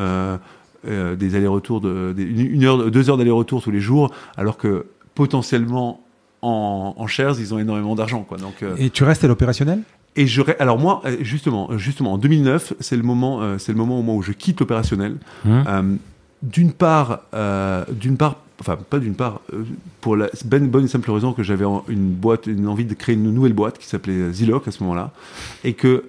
euh, 0.87 1.15
des 1.15 1.35
allers-retours 1.35 1.81
de, 1.81 2.15
une 2.19 2.65
heure, 2.65 2.91
deux 2.91 3.09
heures 3.09 3.17
d'aller-retour 3.17 3.63
tous 3.63 3.71
les 3.71 3.81
jours, 3.81 4.11
alors 4.37 4.57
que 4.57 4.87
potentiellement 5.15 6.01
en, 6.43 6.95
en 6.97 7.07
shares, 7.07 7.39
ils 7.39 7.55
ont 7.55 7.59
énormément 7.59 7.95
d'argent. 7.95 8.23
Quoi. 8.23 8.39
Donc, 8.39 8.63
euh, 8.63 8.75
et 8.79 8.91
tu 8.91 9.05
restes 9.05 9.25
à 9.25 9.29
l'opérationnel? 9.29 9.81
et 10.15 10.27
je 10.27 10.43
alors 10.59 10.79
moi 10.79 11.01
euh, 11.07 11.17
justement 11.23 11.79
justement 11.79 12.13
en 12.13 12.19
2009 12.19 12.75
c'est 12.81 12.99
le 12.99 13.03
moment 13.03 13.57
c'est 13.57 13.73
le 13.73 13.79
moment 13.79 13.99
au 13.99 14.03
moment 14.03 14.19
où 14.19 14.23
je 14.23 14.33
quitte 14.33 14.61
l'opérationnel 14.61 15.17
mmh. 15.47 15.97
d'une 16.43 16.73
part 16.73 17.23
d'une 17.89 18.19
part 18.19 18.37
enfin 18.61 18.77
pas 18.77 18.99
d'une 18.99 19.15
part 19.15 19.41
pour 20.03 20.17
la 20.17 20.29
bonne 20.45 20.85
et 20.85 20.89
simple 20.89 21.11
raison 21.11 21.33
que 21.33 21.43
j'avais 21.43 21.65
une 21.89 22.11
boîte 22.11 22.47
une 22.47 22.69
envie 22.69 22.85
de 22.85 22.93
créer 22.93 23.15
une 23.15 23.33
nouvelle 23.33 23.55
boîte 23.55 23.79
qui 23.79 23.87
s'appelait 23.87 24.31
Ziloc 24.33 24.69
à 24.69 24.71
ce 24.71 24.83
moment-là 24.83 25.13
et 25.65 25.73
que 25.73 26.05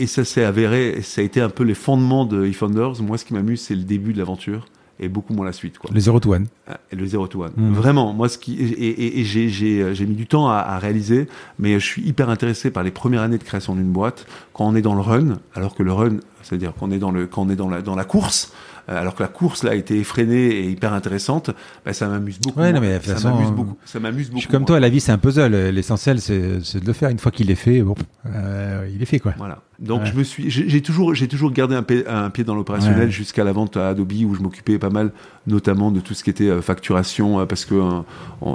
et 0.00 0.06
ça 0.06 0.24
s'est 0.24 0.44
avéré, 0.44 1.02
ça 1.02 1.20
a 1.20 1.24
été 1.24 1.40
un 1.40 1.50
peu 1.50 1.62
les 1.62 1.74
fondements 1.74 2.24
de 2.24 2.46
eFounders. 2.46 3.02
Moi, 3.02 3.18
ce 3.18 3.24
qui 3.26 3.34
m'amuse, 3.34 3.60
c'est 3.60 3.74
le 3.74 3.84
début 3.84 4.14
de 4.14 4.18
l'aventure 4.18 4.66
et 4.98 5.08
beaucoup 5.08 5.34
moins 5.34 5.44
la 5.44 5.52
suite. 5.52 5.78
Quoi. 5.78 5.90
Le 5.92 6.00
0 6.00 6.20
to 6.20 6.32
1. 6.32 6.44
Ah, 6.68 6.80
le 6.90 7.06
0 7.06 7.26
to 7.28 7.42
1. 7.44 7.50
Mmh. 7.54 7.72
Vraiment, 7.72 8.12
moi, 8.14 8.28
ce 8.28 8.38
qui, 8.38 8.54
et, 8.54 9.20
et, 9.20 9.24
j'ai 9.24 10.06
mis 10.06 10.14
du 10.14 10.26
temps 10.26 10.48
à, 10.48 10.56
à, 10.56 10.78
réaliser, 10.78 11.26
mais 11.58 11.78
je 11.78 11.84
suis 11.84 12.02
hyper 12.02 12.30
intéressé 12.30 12.70
par 12.70 12.82
les 12.82 12.90
premières 12.90 13.22
années 13.22 13.38
de 13.38 13.44
création 13.44 13.74
d'une 13.74 13.92
boîte, 13.92 14.26
quand 14.54 14.66
on 14.66 14.74
est 14.74 14.82
dans 14.82 14.94
le 14.94 15.02
run, 15.02 15.38
alors 15.54 15.74
que 15.74 15.82
le 15.82 15.92
run, 15.92 16.16
c'est-à-dire 16.42 16.74
qu'on 16.74 16.90
est 16.90 16.98
dans 16.98 17.10
le, 17.10 17.26
quand 17.26 17.42
on 17.42 17.50
est 17.50 17.56
dans 17.56 17.68
la, 17.68 17.82
dans 17.82 17.94
la 17.94 18.04
course, 18.04 18.52
alors 18.88 19.14
que 19.14 19.22
la 19.22 19.28
course 19.28 19.62
là 19.62 19.72
a 19.72 19.74
été 19.74 19.98
effrénée 19.98 20.46
et 20.46 20.70
hyper 20.70 20.92
intéressante, 20.92 21.50
bah, 21.84 21.92
ça 21.92 22.08
m'amuse 22.08 22.38
beaucoup. 22.40 22.60
Ouais, 22.60 22.72
non, 22.72 22.80
mais 22.80 23.00
ça 23.00 23.30
m'amuse 23.30 23.50
beaucoup. 23.50 23.76
Ça 23.84 24.00
m'amuse 24.00 24.28
beaucoup. 24.28 24.38
Je 24.38 24.42
suis 24.42 24.50
comme 24.50 24.64
toi, 24.64 24.80
la 24.80 24.88
vie 24.88 25.00
c'est 25.00 25.12
un 25.12 25.18
puzzle. 25.18 25.52
L'essentiel 25.70 26.20
c'est 26.20 26.80
de 26.80 26.86
le 26.86 26.92
faire. 26.92 27.10
Une 27.10 27.18
fois 27.18 27.32
qu'il 27.32 27.50
est 27.50 27.56
fait, 27.56 27.82
bon, 27.82 27.94
euh, 28.26 28.88
il 28.92 29.02
est 29.02 29.06
fait 29.06 29.18
quoi. 29.18 29.34
Voilà. 29.38 29.62
Donc 29.78 30.04
je 30.04 30.12
me 30.12 30.22
suis, 30.24 30.50
j'ai 30.50 30.82
toujours, 30.82 31.14
j'ai 31.14 31.26
toujours 31.26 31.52
gardé 31.52 31.74
un, 31.74 31.82
pied, 31.82 32.06
un 32.06 32.28
pied 32.28 32.44
dans 32.44 32.54
l'opérationnel 32.54 33.10
jusqu'à 33.10 33.44
la 33.44 33.52
vente 33.52 33.78
à 33.78 33.88
Adobe 33.88 34.12
où 34.12 34.34
je 34.34 34.42
m'occupais 34.42 34.78
pas 34.78 34.90
mal, 34.90 35.10
notamment 35.46 35.90
de 35.90 36.00
tout 36.00 36.12
ce 36.12 36.22
qui 36.22 36.28
était 36.28 36.48
euh, 36.48 36.60
facturation, 36.60 37.46
parce 37.46 37.64
que 37.64 37.80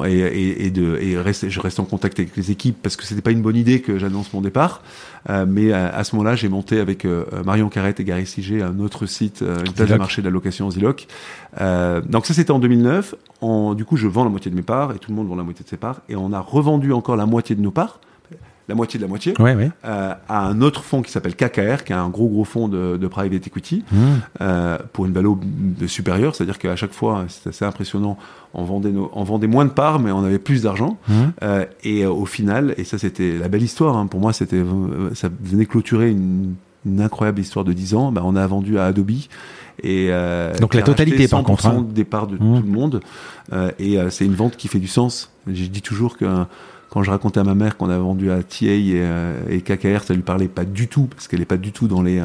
et, 0.06 0.66
et, 0.68 0.70
de, 0.70 1.00
et 1.02 1.18
reste, 1.18 1.50
je 1.50 1.60
reste 1.60 1.80
en 1.80 1.86
contact 1.86 2.20
avec 2.20 2.36
les 2.38 2.52
équipes 2.52 2.78
parce 2.82 2.96
que 2.96 3.04
c'était 3.06 3.22
pas 3.22 3.32
une 3.32 3.42
bonne 3.42 3.56
idée 3.56 3.82
que 3.82 3.98
j'annonce 3.98 4.32
mon 4.34 4.42
départ. 4.42 4.84
Mais 5.48 5.74
à, 5.74 6.04
ce 6.04 6.16
moment-là, 6.16 6.36
j'ai 6.36 6.50
monté 6.50 6.80
avec 6.80 7.06
Marion 7.46 7.70
Carrette 7.70 8.00
et 8.00 8.04
Gary 8.04 8.26
Sigé 8.26 8.62
un 8.62 8.80
autre 8.80 9.06
site, 9.06 9.42
une 9.42 9.74
place 9.74 9.90
de 9.90 9.96
marché 9.96 10.22
de 10.22 10.28
la 10.28 10.32
location 10.32 10.70
Ziloc. 10.70 11.08
Euh, 11.62 12.02
donc 12.02 12.26
ça 12.26 12.34
c'était 12.34 12.52
en 12.52 12.60
2009. 12.60 13.16
du 13.76 13.86
coup 13.86 13.98
je 13.98 14.08
vends 14.08 14.24
la 14.24 14.30
moitié 14.30 14.52
de 14.52 14.56
mes 14.56 14.62
parts 14.62 14.94
et 14.94 15.00
tout 15.00 15.12
le 15.12 15.16
monde 15.16 15.28
vend 15.28 15.36
la 15.36 15.44
moitié 15.44 15.64
de 15.64 15.70
ses 15.70 15.78
parts 15.78 16.02
et 16.10 16.16
on 16.16 16.34
a 16.34 16.40
revendu 16.40 16.92
encore 16.92 17.16
la 17.16 17.26
moitié 17.26 17.56
de 17.56 17.62
nos 17.62 17.72
parts 17.72 18.00
la 18.68 18.76
moitié 18.76 18.98
de 18.98 19.04
la 19.04 19.08
moitié, 19.08 19.34
euh, 19.40 20.14
à 20.28 20.46
un 20.48 20.62
autre 20.62 20.84
fonds 20.84 21.02
qui 21.02 21.12
s'appelle 21.12 21.36
KKR, 21.36 21.84
qui 21.84 21.94
est 21.94 21.96
un 21.96 22.10
gros 22.10 22.28
gros 22.28 22.46
fonds 22.46 22.68
de, 22.68 23.08
private 23.08 23.46
equity, 23.46 23.84
mmh. 23.92 23.98
euh, 24.42 24.78
pour 24.94 25.06
une 25.06 25.14
valeur 25.14 25.38
de 25.42 25.88
supérieure, 25.88 26.36
c'est-à-dire 26.36 26.58
qu'à 26.58 26.76
chaque 26.76 26.94
fois, 26.94 27.26
c'est 27.28 27.50
assez 27.50 27.66
impressionnant, 27.66 28.18
on 28.54 28.64
vendait, 28.64 28.92
nos, 28.92 29.12
on 29.14 29.24
vendait 29.24 29.48
moins 29.48 29.66
de 29.66 29.72
parts, 29.72 30.00
mais 30.00 30.12
on 30.12 30.24
avait 30.24 30.40
plus 30.40 30.64
d'argent. 30.64 30.98
Mmh. 31.08 31.14
et 31.84 32.06
au 32.06 32.26
final, 32.26 32.74
et 32.78 32.84
ça 32.84 32.98
c'était 32.98 33.38
la 33.38 33.48
belle 33.48 33.64
histoire, 33.64 33.98
hein, 33.98 34.08
pour 34.08 34.20
moi, 34.20 34.34
c'était 34.34 34.64
ça 35.14 35.30
venait 35.42 35.66
clôturer 35.66 36.10
une, 36.10 36.56
incroyable 37.00 37.42
histoire 37.42 37.66
de 37.66 37.74
10 37.74 37.96
ans, 37.96 38.12
bah, 38.12 38.22
on 38.24 38.36
a 38.36 38.46
vendu 38.46 38.78
à 38.78 38.86
Adobe 38.86 39.12
et 39.84 40.08
euh, 40.10 40.56
donc 40.58 40.74
la 40.74 40.82
totalité 40.82 41.28
par 41.28 41.44
contre 41.44 41.82
de 41.82 41.92
départ 41.92 42.28
de 42.28 42.36
mmh. 42.36 42.38
tout 42.38 42.66
le 42.66 42.72
monde 42.72 43.00
euh, 43.52 43.72
et 43.78 44.00
euh, 44.00 44.10
c'est 44.10 44.26
une 44.26 44.36
vente 44.36 44.56
qui 44.56 44.68
fait 44.68 44.80
du 44.80 44.88
sens 44.88 45.32
je 45.48 45.66
dis 45.66 45.82
toujours 45.82 46.18
qu'un 46.18 46.48
quand 46.96 47.04
je 47.04 47.12
racontais 47.12 47.42
à 47.42 47.44
ma 47.44 47.54
mère 47.54 47.78
qu'on 47.78 47.90
avait 47.90 48.00
vendu 48.00 48.32
à 48.32 48.42
TA 48.42 48.66
et, 48.66 49.04
et 49.50 49.62
KKR, 49.62 50.04
ça 50.04 50.16
lui 50.16 50.24
parlait 50.24 50.48
pas 50.48 50.66
du 50.66 50.88
tout, 50.88 51.04
parce 51.06 51.28
qu'elle 51.28 51.42
est 51.42 51.46
pas 51.46 51.58
du 51.58 51.72
tout 51.72 51.88
dans 51.88 52.02
les 52.02 52.24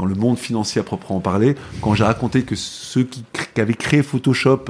dans 0.00 0.06
le 0.06 0.14
monde 0.14 0.38
financier 0.38 0.80
à 0.80 0.84
proprement 0.84 1.20
parler, 1.20 1.54
quand 1.82 1.94
j'ai 1.94 2.04
raconté 2.04 2.42
que 2.42 2.54
ceux 2.56 3.04
qui, 3.04 3.22
qui, 3.54 3.60
avaient 3.60 3.74
créé 3.74 4.02
Photoshop, 4.02 4.64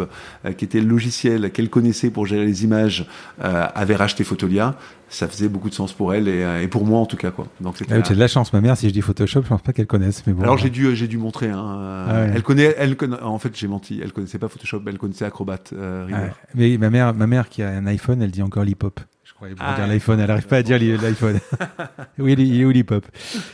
euh, 0.45 0.53
qui 0.53 0.65
était 0.65 0.81
le 0.81 0.89
logiciel 0.89 1.53
qu'elle 1.53 1.71
connaissait 1.71 2.11
pour 2.11 2.27
gérer 2.27 2.45
les 2.45 2.65
images, 2.65 3.07
euh, 3.45 3.67
avaient 3.75 3.95
racheté 3.95 4.25
Photolia, 4.25 4.75
ça 5.09 5.29
faisait 5.29 5.49
beaucoup 5.49 5.69
de 5.69 5.75
sens 5.75 5.93
pour 5.93 6.15
elle 6.15 6.27
et, 6.27 6.43
euh, 6.43 6.63
et 6.63 6.69
pour 6.69 6.85
moi 6.85 6.99
en 6.99 7.07
tout 7.07 7.17
cas 7.17 7.31
quoi. 7.31 7.47
Donc 7.61 7.77
c'était. 7.77 7.95
Ah, 7.95 8.03
tu 8.03 8.13
as 8.13 8.15
de 8.17 8.21
la 8.21 8.29
chance, 8.29 8.53
ma 8.53 8.61
mère. 8.61 8.77
Si 8.77 8.89
je 8.89 8.93
dis 8.93 9.03
Photoshop, 9.03 9.43
je 9.43 9.49
pense 9.49 9.63
pas 9.63 9.73
qu'elle 9.73 9.87
connaisse. 9.87 10.25
Mais 10.27 10.33
bon. 10.33 10.43
Alors 10.43 10.59
j'ai 10.59 10.71
dû 10.71 10.95
j'ai 10.97 11.07
dû 11.09 11.19
montrer. 11.19 11.49
Hein, 11.49 12.07
ah 12.09 12.13
ouais. 12.13 12.33
Elle 12.35 12.43
connaît, 12.43 12.75
elle 12.79 12.97
connaît. 12.97 13.21
En 13.21 13.39
fait, 13.39 13.57
j'ai 13.57 13.69
menti. 13.69 14.01
Elle 14.03 14.13
connaissait 14.13 14.39
pas 14.39 14.49
Photoshop, 14.49 14.83
elle 14.87 14.99
connaissait 14.99 15.25
Acrobat. 15.25 15.59
Euh, 15.73 16.09
ah 16.13 16.23
ouais. 16.23 16.31
Mais 16.55 16.79
ma 16.79 16.91
mère, 16.91 17.15
ma 17.15 17.27
mère 17.27 17.49
qui 17.49 17.63
a 17.63 17.71
un 17.71 17.87
iPhone, 17.87 18.23
elle 18.23 18.31
dit 18.31 18.43
encore 18.43 18.65
l'hip 18.65 18.83
hop. 18.85 19.01
Ouais, 19.43 19.55
pour 19.55 19.67
ah, 19.67 19.75
dire 19.75 19.87
l'iPhone, 19.87 20.21
elle 20.21 20.27
n'arrive 20.27 20.47
pas 20.47 20.59
à 20.59 20.63
dire 20.63 20.79
l'iPhone. 20.79 21.41
oui, 22.19 22.35
il 22.37 22.61
est 22.61 22.65
où 22.65 22.71
l'hip-hop 22.71 23.07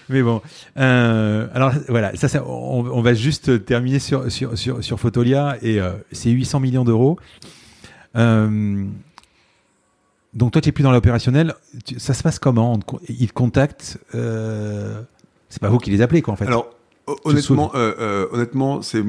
Mais 0.09 0.23
bon, 0.23 0.43
euh, 0.79 1.47
alors 1.55 1.73
voilà, 1.89 2.15
ça, 2.17 2.29
ça 2.29 2.45
on, 2.45 2.87
on, 2.87 3.03
va 3.03 3.15
juste 3.15 3.65
terminer 3.65 4.01
sur 4.01 4.31
sur 4.33 4.59
sur, 4.59 4.83
sur 4.83 4.99
Photolia 4.99 5.57
et 5.63 5.81
euh, 5.81 5.93
c'est 6.11 6.31
800 6.31 6.61
millions 6.61 6.85
d'euros. 6.85 7.19
Euh, 8.17 8.85
donc 10.37 10.53
toi, 10.53 10.61
tu 10.61 10.69
es 10.69 10.73
plus 10.73 10.83
dans 10.83 10.93
l'opérationnel. 10.93 11.55
Ça 11.97 12.13
se 12.13 12.23
passe 12.23 12.39
comment? 12.39 12.79
Ils 13.09 13.29
te 13.29 13.33
contactent. 13.33 13.99
Euh, 14.15 15.01
c'est 15.49 15.61
pas 15.61 15.71
vous 15.71 15.79
qui 15.79 15.91
les 15.91 16.03
appelez, 16.03 16.21
quoi, 16.21 16.35
en 16.35 16.37
fait. 16.37 16.47
Alors, 16.47 16.76
Honnêtement, 17.25 17.71
euh, 17.77 17.95
euh, 18.01 18.27
honnêtement, 18.33 18.83
c'est 18.83 19.01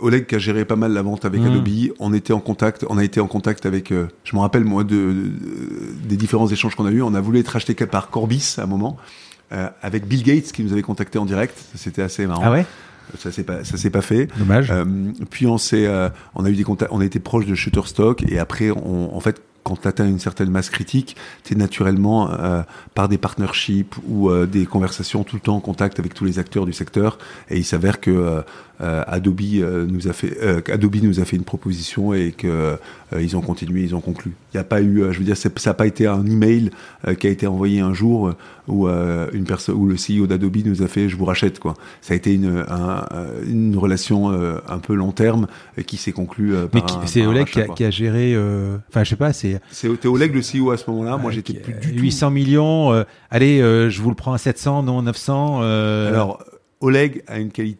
Oleg 0.00 0.26
qui 0.26 0.34
a 0.34 0.38
géré 0.38 0.66
pas 0.66 0.76
mal 0.76 0.92
la 0.92 1.00
vente 1.00 1.24
avec 1.24 1.40
mmh. 1.40 1.46
Adobe. 1.46 1.68
On 1.98 2.12
était 2.12 2.34
en 2.34 2.40
contact, 2.40 2.84
on 2.90 2.98
a 2.98 3.04
été 3.04 3.18
en 3.18 3.26
contact 3.26 3.64
avec. 3.64 3.92
Euh, 3.92 4.08
je 4.24 4.36
me 4.36 4.42
rappelle 4.42 4.64
moi 4.64 4.84
de, 4.84 4.94
de, 4.94 5.32
des 6.06 6.16
différents 6.18 6.48
échanges 6.48 6.74
qu'on 6.74 6.84
a 6.84 6.90
eu. 6.90 7.00
On 7.00 7.14
a 7.14 7.20
voulu 7.20 7.38
être 7.38 7.48
racheté 7.48 7.74
par 7.74 8.10
Corbis 8.10 8.56
à 8.58 8.64
un 8.64 8.66
moment, 8.66 8.98
euh, 9.52 9.70
avec 9.80 10.06
Bill 10.06 10.22
Gates 10.22 10.52
qui 10.52 10.64
nous 10.64 10.72
avait 10.74 10.82
contacté 10.82 11.18
en 11.18 11.24
direct. 11.24 11.58
C'était 11.74 12.02
assez 12.02 12.26
marrant. 12.26 12.42
Ah 12.44 12.52
ouais? 12.52 12.66
Ça 13.16 13.32
s'est 13.32 13.44
pas, 13.44 13.64
ça 13.64 13.78
s'est 13.78 13.88
pas 13.90 14.02
fait. 14.02 14.28
Dommage. 14.36 14.70
puis 15.30 15.46
on 15.46 15.56
s'est, 15.56 15.88
on 16.34 16.44
a 16.44 16.50
eu 16.50 16.56
des 16.56 16.64
contacts, 16.64 16.90
on 16.92 17.00
a 17.00 17.04
été 17.04 17.20
proche 17.20 17.46
de 17.46 17.54
Shutterstock 17.54 18.22
et 18.28 18.38
après, 18.38 18.70
on, 18.70 19.16
en 19.16 19.20
fait, 19.20 19.40
quand 19.66 19.74
tu 19.82 19.88
atteins 19.88 20.06
une 20.06 20.20
certaine 20.20 20.48
masse 20.48 20.70
critique, 20.70 21.16
tu 21.42 21.54
es 21.54 21.56
naturellement, 21.56 22.30
euh, 22.30 22.62
par 22.94 23.08
des 23.08 23.18
partnerships 23.18 23.96
ou 24.06 24.30
euh, 24.30 24.46
des 24.46 24.64
conversations, 24.64 25.24
tout 25.24 25.34
le 25.34 25.40
temps 25.40 25.56
en 25.56 25.60
contact 25.60 25.98
avec 25.98 26.14
tous 26.14 26.24
les 26.24 26.38
acteurs 26.38 26.66
du 26.66 26.72
secteur. 26.72 27.18
Et 27.50 27.56
il 27.56 27.64
s'avère 27.64 28.00
que 28.00 28.12
euh, 28.12 28.42
Adobe 28.80 29.40
euh, 29.54 29.86
nous 29.86 30.08
a 30.08 30.12
fait 30.12 30.36
euh, 30.42 30.60
Adobe 30.70 30.96
nous 31.02 31.20
a 31.20 31.24
fait 31.24 31.36
une 31.36 31.44
proposition 31.44 32.12
et 32.12 32.32
que 32.32 32.76
ils 33.16 33.36
ont 33.36 33.40
continué, 33.40 33.82
ils 33.82 33.94
ont 33.94 34.00
conclu. 34.00 34.32
Il 34.52 34.56
n'y 34.56 34.60
a 34.60 34.64
pas 34.64 34.82
eu, 34.82 35.04
je 35.12 35.18
veux 35.18 35.24
dire, 35.24 35.36
ça 35.36 35.48
n'a 35.64 35.74
pas 35.74 35.86
été 35.86 36.08
un 36.08 36.26
email 36.26 36.70
qui 37.20 37.28
a 37.28 37.30
été 37.30 37.46
envoyé 37.46 37.78
un 37.78 37.94
jour 37.94 38.32
où 38.66 38.88
une 38.88 39.44
personne, 39.44 39.76
où 39.76 39.86
le 39.86 39.94
CEO 39.94 40.26
d'Adobe 40.26 40.56
nous 40.64 40.82
a 40.82 40.88
fait, 40.88 41.08
je 41.08 41.16
vous 41.16 41.24
rachète 41.24 41.60
quoi. 41.60 41.74
Ça 42.00 42.14
a 42.14 42.16
été 42.16 42.34
une, 42.34 42.64
un, 42.68 43.04
une 43.46 43.76
relation 43.76 44.30
un 44.30 44.78
peu 44.78 44.94
long 44.94 45.12
terme 45.12 45.46
qui 45.86 45.98
s'est 45.98 46.10
conclue. 46.10 46.54
Mais 46.74 46.82
c'est 47.06 47.24
Oleg 47.24 47.46
qui 47.46 47.60
a, 47.60 47.68
qui 47.68 47.84
a, 47.84 47.90
géré, 47.90 48.36
enfin 48.88 49.04
je 49.04 49.10
sais 49.10 49.16
pas, 49.16 49.32
c'est. 49.32 49.60
C'était 49.70 50.08
Oleg 50.08 50.34
le 50.34 50.40
CEO 50.40 50.72
à 50.72 50.76
ce 50.76 50.90
moment-là. 50.90 51.16
Moi 51.16 51.30
j'étais 51.30 51.54
plus 51.54 51.74
du 51.74 52.00
800 52.00 52.26
tout. 52.26 52.34
millions. 52.34 53.04
allez, 53.30 53.60
je 53.60 54.02
vous 54.02 54.10
le 54.10 54.16
prends 54.16 54.32
à 54.32 54.38
700, 54.38 54.82
non 54.82 55.02
900. 55.02 55.60
Alors 55.62 56.44
Oleg 56.80 57.22
a 57.28 57.38
une 57.38 57.50
qualité, 57.50 57.78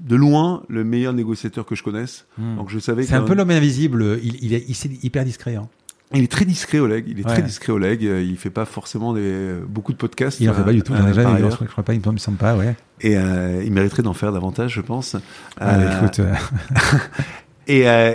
de 0.00 0.16
loin 0.16 0.62
le 0.68 0.84
meilleur 0.84 1.12
négociateur 1.12 1.66
que 1.66 1.74
je 1.74 1.82
connaisse. 1.82 2.26
Mmh. 2.38 2.56
Donc 2.56 2.70
je 2.70 2.78
savais. 2.78 3.04
C'est 3.04 3.14
un 3.14 3.22
peu 3.22 3.34
l'homme 3.34 3.50
invisible. 3.50 4.18
Il, 4.22 4.42
il, 4.42 4.54
est, 4.54 4.64
il 4.68 4.92
est 4.92 5.04
hyper 5.04 5.24
discret. 5.24 5.56
Hein. 5.56 5.68
Il 6.14 6.22
est 6.22 6.32
très 6.32 6.46
discret, 6.46 6.78
Oleg. 6.78 7.04
Il 7.06 7.20
est 7.20 7.26
ouais. 7.26 7.32
très 7.32 7.42
discret, 7.42 7.72
Oleg. 7.72 8.02
Il 8.02 8.36
fait 8.38 8.50
pas 8.50 8.64
forcément 8.64 9.12
des, 9.12 9.54
beaucoup 9.68 9.92
de 9.92 9.98
podcasts. 9.98 10.40
Il 10.40 10.48
en 10.48 10.54
fait 10.54 10.64
pas 10.64 10.72
du 10.72 10.82
tout. 10.82 10.94
Euh, 10.94 11.12
jamais, 11.12 11.40
je, 11.50 11.64
crois 11.66 11.84
pas. 11.84 11.92
Il 11.92 12.00
me 12.00 12.16
semble 12.16 12.38
pas, 12.38 12.56
ouais. 12.56 12.76
Et 13.00 13.16
euh, 13.16 13.62
il 13.64 13.72
mériterait 13.72 14.02
d'en 14.02 14.14
faire 14.14 14.32
davantage, 14.32 14.72
je 14.72 14.80
pense. 14.80 15.16
Ah, 15.60 15.76
euh, 15.76 15.98
écoute. 15.98 16.20
Euh, 16.20 16.34
et, 17.68 17.82
euh, 17.86 18.14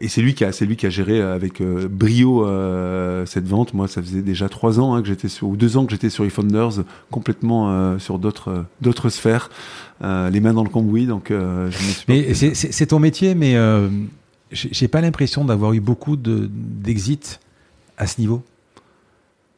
et 0.00 0.08
c'est 0.08 0.20
lui 0.20 0.34
qui 0.34 0.44
a, 0.44 0.52
c'est 0.52 0.66
lui 0.66 0.76
qui 0.76 0.86
a 0.86 0.90
géré 0.90 1.20
avec 1.20 1.60
euh, 1.60 1.88
brio 1.88 2.46
euh, 2.46 3.26
cette 3.26 3.46
vente. 3.46 3.74
Moi, 3.74 3.88
ça 3.88 4.02
faisait 4.02 4.22
déjà 4.22 4.48
trois 4.48 4.80
ans 4.80 4.94
hein, 4.94 5.02
que 5.02 5.08
j'étais 5.08 5.28
sur, 5.28 5.48
ou 5.48 5.56
deux 5.56 5.76
ans 5.76 5.84
que 5.84 5.92
j'étais 5.92 6.10
sur 6.10 6.24
eFounders, 6.24 6.84
complètement 7.10 7.70
euh, 7.70 7.98
sur 7.98 8.18
d'autres, 8.18 8.64
d'autres 8.80 9.08
sphères, 9.08 9.50
les 10.02 10.40
mains 10.40 10.52
dans 10.52 10.64
le 10.64 10.68
cambouis. 10.68 11.06
Donc, 11.06 11.32
c'est 12.10 12.86
ton 12.86 12.98
métier, 12.98 13.34
mais 13.34 13.56
j'ai 14.52 14.88
pas 14.88 15.00
l'impression 15.00 15.44
d'avoir 15.44 15.72
eu 15.72 15.80
beaucoup 15.80 16.16
de, 16.16 16.48
d'exits 16.50 17.38
à 17.96 18.06
ce 18.06 18.20
niveau. 18.20 18.42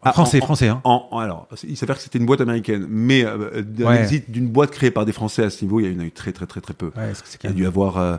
Ah, 0.02 0.12
français, 0.12 0.40
en, 0.40 0.44
français. 0.44 0.68
Hein. 0.68 0.80
En, 0.84 1.08
en, 1.10 1.18
alors, 1.18 1.48
il 1.64 1.76
s'avère 1.76 1.96
que 1.96 2.02
c'était 2.02 2.18
une 2.18 2.26
boîte 2.26 2.40
américaine, 2.40 2.86
mais 2.88 3.24
euh, 3.24 3.62
ouais. 3.80 3.98
l'exit 3.98 4.30
d'une 4.30 4.46
boîte 4.46 4.70
créée 4.70 4.92
par 4.92 5.04
des 5.04 5.12
Français 5.12 5.42
à 5.42 5.50
ce 5.50 5.64
niveau, 5.64 5.80
il 5.80 5.92
y 5.92 5.96
en 5.96 6.00
a 6.00 6.04
eu 6.04 6.12
très 6.12 6.30
très 6.30 6.46
très 6.46 6.60
très 6.60 6.74
peu. 6.74 6.86
Ouais, 6.96 7.12
il 7.42 7.50
y 7.50 7.52
a 7.52 7.52
dû 7.52 7.66
avoir, 7.66 7.98
euh, 7.98 8.16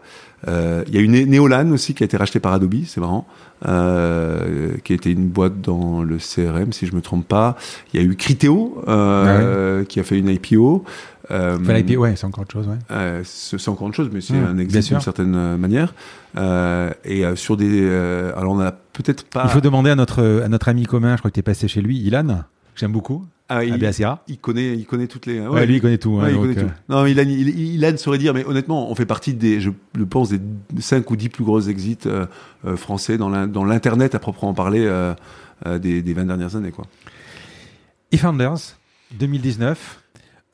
euh, 0.48 0.84
il 0.88 0.96
y 0.96 0.98
a 0.98 1.02
eu 1.02 1.08
Neolan 1.08 1.72
aussi 1.72 1.94
qui 1.94 2.04
a 2.04 2.06
été 2.06 2.18
racheté 2.18 2.42
par 2.42 2.52
Adobe, 2.52 2.84
c'est 2.86 3.00
marrant, 3.00 3.26
euh, 3.66 4.76
qui 4.84 4.94
était 4.94 5.12
une 5.12 5.30
boîte 5.30 5.62
dans 5.62 6.04
le 6.04 6.18
CRM 6.18 6.74
si 6.74 6.86
je 6.86 6.96
me 6.96 7.02
trompe 7.02 7.26
pas. 7.26 7.56
Il 7.94 8.02
y 8.02 8.04
a 8.04 8.06
eu 8.06 8.16
Criteo 8.16 8.84
euh, 8.90 9.80
ouais. 9.80 9.86
qui 9.86 10.02
a 10.02 10.04
fait 10.04 10.20
une 10.20 10.30
IPO. 10.30 10.84
Euh, 11.32 11.58
ouais, 11.60 12.16
c'est 12.16 12.26
encore 12.26 12.44
autre 12.44 12.54
chose. 12.54 12.68
Ouais. 12.68 12.78
Euh, 12.92 13.22
c'est 13.24 13.70
encore 13.70 13.88
autre 13.88 13.96
chose, 13.96 14.10
mais 14.12 14.22
c'est 14.22 14.34
mmh, 14.34 14.46
un 14.46 14.58
exit 14.58 14.90
d'une 14.90 15.02
certaine 15.02 15.58
manière. 15.58 15.94
Euh, 16.38 16.92
et 17.06 17.26
euh, 17.26 17.36
sur 17.36 17.58
des, 17.58 17.88
alors 18.36 18.54
on 18.54 18.60
a 18.60 18.72
peut-être 18.72 19.26
pas. 19.26 19.44
Il 19.46 19.52
faut 19.52 19.62
demander 19.62 19.90
à 19.90 19.96
notre 19.96 20.42
à 20.44 20.48
notre 20.48 20.70
ami 20.70 20.86
commun, 20.86 21.16
je 21.16 21.20
crois 21.20 21.32
que 21.32 21.36
tu 21.36 21.40
es 21.40 21.44
passé 21.44 21.68
chez 21.68 21.82
lui, 21.82 22.00
Ilan. 22.00 22.44
J'aime 22.76 22.92
beaucoup. 22.92 23.26
Ah, 23.52 23.64
il, 23.64 23.84
il, 24.28 24.38
connaît, 24.38 24.78
il 24.78 24.86
connaît 24.86 25.08
toutes 25.08 25.26
les. 25.26 25.40
Ouais, 25.40 25.48
ouais 25.48 25.66
lui, 25.66 25.78
il 25.78 25.82
connaît 25.82 25.98
tout. 25.98 26.20
Hein, 26.20 26.26
ouais, 26.26 26.34
donc, 26.34 26.46
il 26.46 26.54
connaît 26.54 26.68
tout. 26.68 26.74
Non, 26.88 27.06
Ilan, 27.08 27.24
il, 27.28 27.50
Ilan 27.76 27.98
saurait 27.98 28.20
dire, 28.20 28.36
mais 28.36 28.46
honnêtement, 28.46 28.92
on 28.92 28.96
fait 28.96 29.08
partie 29.08 29.34
des, 29.34 29.60
je, 29.60 29.72
je 29.98 30.04
pense, 30.04 30.30
des 30.30 30.40
5 30.80 31.10
ou 31.10 31.16
10 31.16 31.30
plus 31.30 31.44
gros 31.44 31.60
exits 31.60 31.98
euh, 32.06 32.28
euh, 32.66 32.78
français 32.78 33.18
dans 33.18 33.30
l'internet 33.30 34.14
à 34.14 34.20
proprement 34.20 34.54
parler 34.54 34.88
des, 35.66 36.04
des 36.04 36.14
20 36.14 36.26
dernières 36.26 36.56
années, 36.56 36.72
quoi. 36.72 36.86
eFounders 38.12 38.78
2019. 39.18 39.99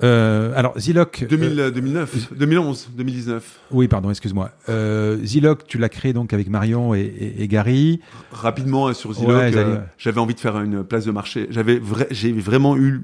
Euh, 0.04 0.52
alors, 0.56 0.78
Ziloc. 0.78 1.26
2000, 1.28 1.60
euh, 1.60 1.72
2009, 1.72 2.34
2011, 2.34 2.90
2019. 2.96 3.60
Oui, 3.72 3.88
pardon, 3.88 4.10
excuse-moi. 4.10 4.52
Euh, 4.68 5.18
Ziloc, 5.24 5.66
tu 5.68 5.78
l'as 5.78 5.90
créé 5.90 6.12
donc 6.12 6.34
avec 6.34 6.50
Marion 6.50 6.94
et, 6.94 7.00
et, 7.00 7.44
et 7.44 7.48
Gary. 7.48 8.02
Rapidement, 8.32 8.94
sur 8.94 9.14
Ziloc, 9.14 9.30
ouais, 9.30 9.56
euh, 9.56 9.78
j'avais 9.98 10.20
envie 10.20 10.36
de 10.36 10.40
faire 10.40 10.60
une 10.60 10.84
place 10.84 11.06
de 11.06 11.12
marché. 11.12 11.48
J'avais 11.50 11.80
vra 11.80 12.06
j'ai 12.12 12.34
vraiment 12.34 12.76
eu 12.76 13.02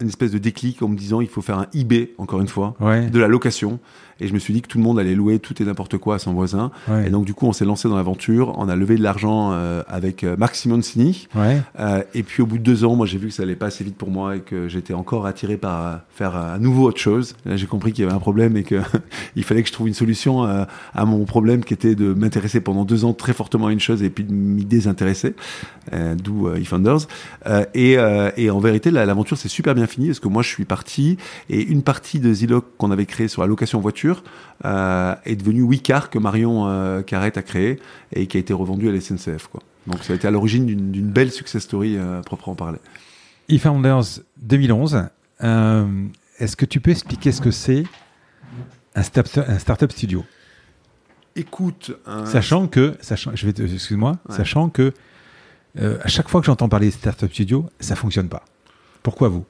une 0.00 0.08
espèce 0.08 0.30
de 0.30 0.38
déclic 0.38 0.80
en 0.80 0.88
me 0.88 0.96
disant 0.96 1.20
il 1.20 1.28
faut 1.28 1.42
faire 1.42 1.58
un 1.58 1.66
eBay, 1.74 2.12
encore 2.16 2.40
une 2.40 2.48
fois, 2.48 2.74
ouais. 2.80 3.10
de 3.10 3.18
la 3.18 3.28
location. 3.28 3.78
Et 4.20 4.28
je 4.28 4.34
me 4.34 4.38
suis 4.38 4.52
dit 4.52 4.62
que 4.62 4.68
tout 4.68 4.78
le 4.78 4.84
monde 4.84 4.98
allait 4.98 5.14
louer 5.14 5.38
tout 5.38 5.60
et 5.62 5.64
n'importe 5.64 5.98
quoi 5.98 6.16
à 6.16 6.18
son 6.18 6.32
voisin. 6.32 6.70
Ouais. 6.88 7.06
Et 7.06 7.10
donc, 7.10 7.24
du 7.24 7.34
coup, 7.34 7.46
on 7.46 7.52
s'est 7.52 7.64
lancé 7.64 7.88
dans 7.88 7.96
l'aventure. 7.96 8.54
On 8.58 8.68
a 8.68 8.76
levé 8.76 8.96
de 8.96 9.02
l'argent 9.02 9.52
euh, 9.52 9.82
avec 9.88 10.24
euh, 10.24 10.36
Marc 10.36 10.54
Simoncini. 10.54 11.28
Ouais. 11.34 11.60
Euh, 11.78 12.02
et 12.14 12.22
puis, 12.22 12.42
au 12.42 12.46
bout 12.46 12.58
de 12.58 12.62
deux 12.62 12.84
ans, 12.84 12.96
moi, 12.96 13.06
j'ai 13.06 13.18
vu 13.18 13.28
que 13.28 13.34
ça 13.34 13.42
allait 13.42 13.56
pas 13.56 13.66
assez 13.66 13.84
vite 13.84 13.96
pour 13.96 14.10
moi 14.10 14.36
et 14.36 14.40
que 14.40 14.68
j'étais 14.68 14.94
encore 14.94 15.26
attiré 15.26 15.56
par 15.56 16.00
faire 16.10 16.36
à 16.36 16.58
nouveau 16.58 16.88
autre 16.88 17.00
chose. 17.00 17.34
Là, 17.44 17.56
j'ai 17.56 17.66
compris 17.66 17.92
qu'il 17.92 18.04
y 18.04 18.06
avait 18.06 18.16
un 18.16 18.20
problème 18.20 18.56
et 18.56 18.64
qu'il 18.64 18.82
fallait 19.44 19.62
que 19.62 19.68
je 19.68 19.72
trouve 19.72 19.88
une 19.88 19.94
solution 19.94 20.42
à, 20.42 20.68
à 20.94 21.04
mon 21.04 21.24
problème 21.24 21.64
qui 21.64 21.74
était 21.74 21.94
de 21.94 22.12
m'intéresser 22.12 22.60
pendant 22.60 22.84
deux 22.84 23.04
ans 23.04 23.12
très 23.12 23.32
fortement 23.32 23.68
à 23.68 23.72
une 23.72 23.80
chose 23.80 24.02
et 24.02 24.10
puis 24.10 24.24
de 24.24 24.32
m'y 24.32 24.64
désintéresser. 24.64 25.34
D'où 26.22 26.48
eFounders. 26.54 27.08
et, 27.74 27.96
et 28.36 28.50
en 28.50 28.60
vérité, 28.60 28.90
l'aventure 28.92 29.36
s'est 29.36 29.48
super 29.48 29.74
bien 29.74 29.86
finie 29.86 30.08
parce 30.08 30.20
que 30.20 30.28
moi, 30.28 30.42
je 30.42 30.48
suis 30.48 30.64
parti 30.64 31.16
et 31.48 31.62
une 31.62 31.82
partie 31.82 32.20
de 32.20 32.32
Ziloc 32.32 32.64
qu'on 32.78 32.90
avait 32.90 33.06
créé 33.06 33.26
sur 33.26 33.42
la 33.42 33.48
location 33.48 33.80
voiture 33.80 34.09
euh, 34.64 35.14
est 35.24 35.36
devenu 35.36 35.62
Wicar 35.62 36.10
que 36.10 36.18
Marion 36.18 36.68
euh, 36.68 37.02
Carrette 37.02 37.36
a 37.38 37.42
créé 37.42 37.80
et 38.14 38.26
qui 38.26 38.36
a 38.36 38.40
été 38.40 38.52
revendu 38.52 38.88
à 38.88 38.92
la 38.92 39.00
SNCF. 39.00 39.48
Quoi. 39.48 39.60
Donc 39.86 40.04
ça 40.04 40.12
a 40.12 40.16
été 40.16 40.28
à 40.28 40.30
l'origine 40.30 40.66
d'une 40.66 41.10
belle 41.10 41.32
success 41.32 41.62
story 41.62 41.96
euh, 41.96 42.20
proprement 42.22 42.54
parler. 42.54 42.78
eFounders 43.48 44.20
2011. 44.42 45.04
Euh, 45.42 45.86
Est-ce 46.38 46.56
que 46.56 46.66
tu 46.66 46.80
peux 46.80 46.90
expliquer 46.90 47.32
ce 47.32 47.40
que 47.40 47.50
c'est 47.50 47.84
un, 48.94 49.02
un 49.48 49.58
startup 49.58 49.92
studio? 49.92 50.24
Écoute, 51.36 51.92
un... 52.06 52.26
sachant 52.26 52.66
que, 52.66 52.96
sachant, 53.00 53.30
je 53.34 53.46
vais, 53.46 53.74
excuse-moi, 53.74 54.18
ouais. 54.28 54.36
sachant 54.36 54.68
que 54.68 54.92
euh, 55.80 55.98
à 56.02 56.08
chaque 56.08 56.28
fois 56.28 56.40
que 56.40 56.46
j'entends 56.46 56.68
parler 56.68 56.88
de 56.88 56.92
startup 56.92 57.32
studio, 57.32 57.68
ça 57.78 57.94
fonctionne 57.94 58.28
pas. 58.28 58.44
Pourquoi 59.02 59.28
vous? 59.28 59.44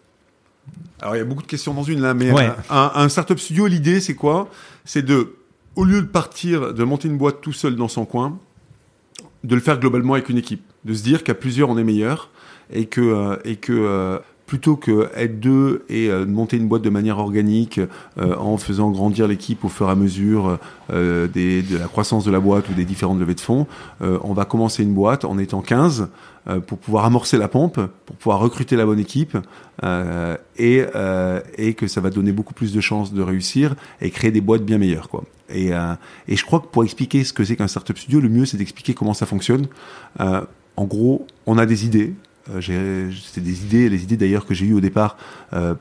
Alors 1.03 1.17
il 1.17 1.19
y 1.19 1.23
a 1.23 1.25
beaucoup 1.25 1.43
de 1.43 1.47
questions 1.47 1.75
dans 1.75 1.83
une 1.83 2.01
là, 2.01 2.15
mais 2.15 2.31
ouais. 2.31 2.51
un, 2.69 2.93
un, 2.95 3.09
startup 3.09 3.39
studio, 3.39 3.67
l'idée 3.67 4.01
c'est 4.01 4.15
quoi? 4.15 4.51
C'est 4.85 5.05
de, 5.05 5.35
au 5.77 5.85
lieu 5.85 6.03
de 6.03 6.07
partir, 6.07 6.75
de 6.75 6.85
monter 6.85 7.09
une 7.09 7.17
boîte 7.17 7.41
tout 7.41 7.53
seul 7.53 7.77
dans 7.77 7.89
son 7.89 8.05
coin, 8.05 8.39
de 9.45 9.55
le 9.55 9.61
faire 9.61 9.79
globalement 9.79 10.15
avec 10.15 10.29
une 10.29 10.39
équipe, 10.39 10.63
de 10.85 10.95
se 10.95 11.03
dire 11.03 11.25
qu'à 11.25 11.35
plusieurs 11.35 11.71
on 11.71 11.79
est 11.79 11.85
meilleur 11.85 12.31
et 12.73 12.87
que 12.87 13.01
euh, 13.01 13.37
et 13.45 13.57
que 13.57 13.73
euh, 13.73 14.19
plutôt 14.51 14.75
que 14.75 15.09
être 15.15 15.39
deux 15.39 15.85
et 15.89 16.11
monter 16.27 16.57
une 16.57 16.67
boîte 16.67 16.83
de 16.83 16.91
manière 16.91 17.19
organique 17.19 17.81
en 18.19 18.57
faisant 18.57 18.91
grandir 18.91 19.29
l'équipe 19.29 19.65
au 19.65 19.69
fur 19.69 19.87
et 19.87 19.93
à 19.93 19.95
mesure 19.95 20.59
des, 20.91 21.63
de 21.63 21.79
la 21.79 21.87
croissance 21.87 22.25
de 22.25 22.33
la 22.33 22.41
boîte 22.41 22.69
ou 22.69 22.73
des 22.73 22.85
différentes 22.85 23.21
levées 23.21 23.37
de 23.37 23.41
fonds, 23.41 23.69
on 24.01 24.33
va 24.33 24.45
commencer 24.45 24.83
une 24.83 24.93
boîte 24.93 25.25
en 25.25 25.39
étant 25.39 25.61
15 25.61 26.09
pour 26.67 26.79
pouvoir 26.79 27.05
amorcer 27.05 27.39
la 27.39 27.47
pompe, 27.47 27.81
pour 28.07 28.17
pouvoir 28.17 28.41
recruter 28.41 28.75
la 28.75 28.87
bonne 28.87 28.99
équipe 28.99 29.39
et, 30.59 30.85
que 31.77 31.87
ça 31.87 32.01
va 32.01 32.11
donner 32.11 32.33
beaucoup 32.33 32.55
plus 32.55 32.73
de 32.73 32.81
chances 32.81 33.13
de 33.13 33.23
réussir 33.23 33.77
et 34.01 34.11
créer 34.11 34.33
des 34.33 34.41
boîtes 34.41 34.65
bien 34.65 34.79
meilleures. 34.79 35.09
Et, 35.53 35.73
euh, 35.73 35.95
et, 36.29 36.37
je 36.37 36.45
crois 36.45 36.61
que 36.61 36.67
pour 36.67 36.85
expliquer 36.85 37.25
ce 37.25 37.33
que 37.33 37.45
c'est 37.45 37.57
qu'un 37.57 37.69
startup 37.69 37.99
studio, 37.99 38.21
le 38.21 38.29
mieux 38.29 38.47
c'est 38.47 38.57
d'expliquer 38.57 38.95
comment 38.95 39.15
ça 39.15 39.27
fonctionne. 39.27 39.67
Euh, 40.21 40.43
en 40.77 40.85
gros, 40.85 41.27
on 41.47 41.59
a 41.59 41.67
des 41.67 41.85
idées. 41.85 42.15
Euh, 42.49 43.11
c'est 43.24 43.43
des 43.43 43.64
idées, 43.64 43.88
les 43.88 44.03
idées 44.03 44.16
d'ailleurs 44.16 44.47
que 44.47 44.55
j'ai 44.55 44.66
eues 44.66 44.74
au 44.74 44.80
départ. 44.80 45.16
Euh, 45.53 45.74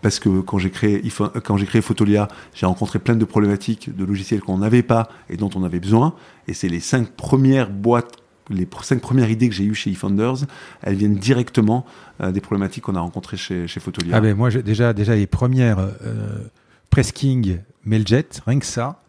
parce 0.00 0.18
que 0.18 0.40
quand 0.40 0.58
j'ai 0.58 0.70
créé, 0.70 1.00
quand 1.44 1.56
j'ai 1.56 1.66
créé 1.66 1.80
Photolia, 1.80 2.26
j'ai 2.54 2.66
rencontré 2.66 2.98
plein 2.98 3.14
de 3.14 3.24
problématiques 3.24 3.94
de 3.94 4.04
logiciels 4.04 4.40
qu'on 4.40 4.58
n'avait 4.58 4.82
pas 4.82 5.08
et 5.30 5.36
dont 5.36 5.50
on 5.54 5.62
avait 5.62 5.78
besoin. 5.78 6.14
Et 6.48 6.54
c'est 6.54 6.68
les 6.68 6.80
cinq 6.80 7.10
premières 7.10 7.70
boîtes 7.70 8.16
les 8.50 8.68
cinq 8.82 9.00
premières 9.00 9.30
idées 9.30 9.48
que 9.48 9.54
j'ai 9.54 9.64
eues 9.64 9.74
chez 9.74 9.90
eFounders, 9.92 10.46
elles 10.82 10.96
viennent 10.96 11.14
directement 11.14 11.86
des 12.20 12.40
problématiques 12.40 12.82
qu'on 12.82 12.96
a 12.96 13.00
rencontrées 13.00 13.36
chez, 13.36 13.68
chez 13.68 13.78
Photolia. 13.78 14.16
Ah 14.16 14.20
ben 14.20 14.36
moi, 14.36 14.50
déjà, 14.50 14.92
déjà 14.92 15.14
les 15.14 15.28
premières 15.28 15.78
euh, 15.78 16.42
Presking 16.90 17.60
Mailjet, 17.86 18.26
rien 18.44 18.58
que 18.58 18.66
ça, 18.66 18.88
euh, 18.88 19.01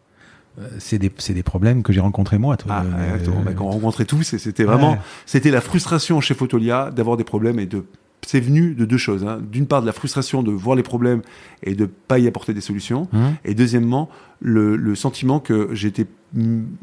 c'est 0.78 0.98
des, 0.98 1.10
des, 1.10 1.42
problèmes 1.42 1.82
que 1.82 1.92
j'ai 1.92 2.00
rencontrés 2.00 2.38
moi. 2.38 2.56
Toi, 2.56 2.72
ah, 2.76 2.84
euh, 2.84 3.52
on 3.60 3.70
rencontrait 3.70 4.04
tous 4.04 4.22
c'était 4.22 4.64
vraiment, 4.64 4.98
c'était 5.26 5.50
la 5.50 5.60
frustration 5.60 6.20
chez 6.20 6.34
Photolia 6.34 6.90
d'avoir 6.90 7.16
des 7.16 7.24
problèmes 7.24 7.58
et 7.58 7.66
de 7.66 7.84
c'est 8.26 8.40
venu 8.40 8.74
de 8.74 8.84
deux 8.84 8.98
choses. 8.98 9.24
Hein. 9.24 9.40
D'une 9.50 9.66
part, 9.66 9.80
de 9.82 9.86
la 9.86 9.92
frustration 9.92 10.42
de 10.42 10.50
voir 10.50 10.76
les 10.76 10.82
problèmes 10.82 11.22
et 11.62 11.74
de 11.74 11.86
pas 11.86 12.18
y 12.18 12.26
apporter 12.26 12.54
des 12.54 12.60
solutions. 12.60 13.08
Mmh. 13.12 13.18
Et 13.44 13.54
deuxièmement, 13.54 14.08
le, 14.40 14.76
le 14.76 14.94
sentiment 14.94 15.40
que 15.40 15.70
j'étais 15.72 16.06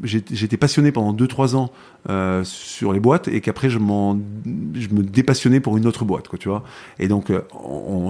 j'étais 0.02 0.56
passionné 0.56 0.92
pendant 0.92 1.12
2-3 1.12 1.56
ans 1.56 1.70
euh, 2.08 2.42
sur 2.44 2.92
les 2.92 3.00
boîtes 3.00 3.28
et 3.28 3.40
qu'après 3.40 3.68
je, 3.68 3.78
je 3.78 4.88
me 4.88 5.02
dépassionnais 5.02 5.60
pour 5.60 5.76
une 5.76 5.86
autre 5.86 6.04
boîte, 6.04 6.28
quoi, 6.28 6.38
tu 6.38 6.48
vois. 6.48 6.64
Et 6.98 7.08
donc 7.08 7.30
euh, 7.30 7.42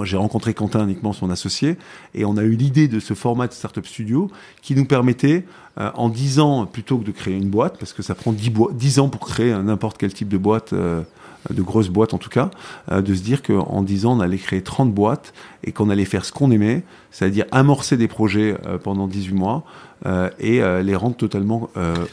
j'ai 0.04 0.16
rencontré 0.16 0.54
Quentin, 0.54 0.84
uniquement 0.84 1.12
son 1.12 1.30
associé, 1.30 1.76
et 2.14 2.24
on 2.24 2.36
a 2.36 2.42
eu 2.42 2.52
l'idée 2.52 2.88
de 2.88 3.00
ce 3.00 3.14
format 3.14 3.48
de 3.48 3.52
Startup 3.52 3.84
Studio 3.84 4.30
qui 4.60 4.74
nous 4.74 4.84
permettait, 4.84 5.44
euh, 5.78 5.90
en 5.94 6.08
10 6.08 6.38
ans, 6.38 6.66
plutôt 6.66 6.98
que 6.98 7.04
de 7.04 7.12
créer 7.12 7.36
une 7.36 7.50
boîte, 7.50 7.78
parce 7.78 7.92
que 7.92 8.02
ça 8.02 8.14
prend 8.14 8.32
10, 8.32 8.52
10 8.72 8.98
ans 9.00 9.08
pour 9.08 9.26
créer 9.26 9.52
n'importe 9.62 9.98
quel 9.98 10.12
type 10.12 10.28
de 10.28 10.38
boîte, 10.38 10.72
euh, 10.72 11.02
de 11.50 11.62
grosses 11.62 11.88
boîtes 11.88 12.14
en 12.14 12.18
tout 12.18 12.28
cas, 12.28 12.50
euh, 12.90 13.02
de 13.02 13.14
se 13.14 13.22
dire 13.22 13.42
qu'en 13.42 13.82
10 13.82 14.06
ans, 14.06 14.16
on 14.16 14.20
allait 14.20 14.38
créer 14.38 14.62
30 14.62 14.92
boîtes 14.92 15.32
et 15.64 15.72
qu'on 15.72 15.90
allait 15.90 16.04
faire 16.04 16.24
ce 16.24 16.32
qu'on 16.32 16.50
aimait, 16.50 16.82
c'est-à-dire 17.10 17.44
amorcer 17.50 17.96
des 17.96 18.08
projets 18.08 18.56
euh, 18.66 18.78
pendant 18.78 19.06
18 19.08 19.34
mois 19.34 19.64
euh, 20.06 20.30
et 20.38 20.60
les 20.82 20.96
rendre 20.96 21.16
totalement 21.16 21.70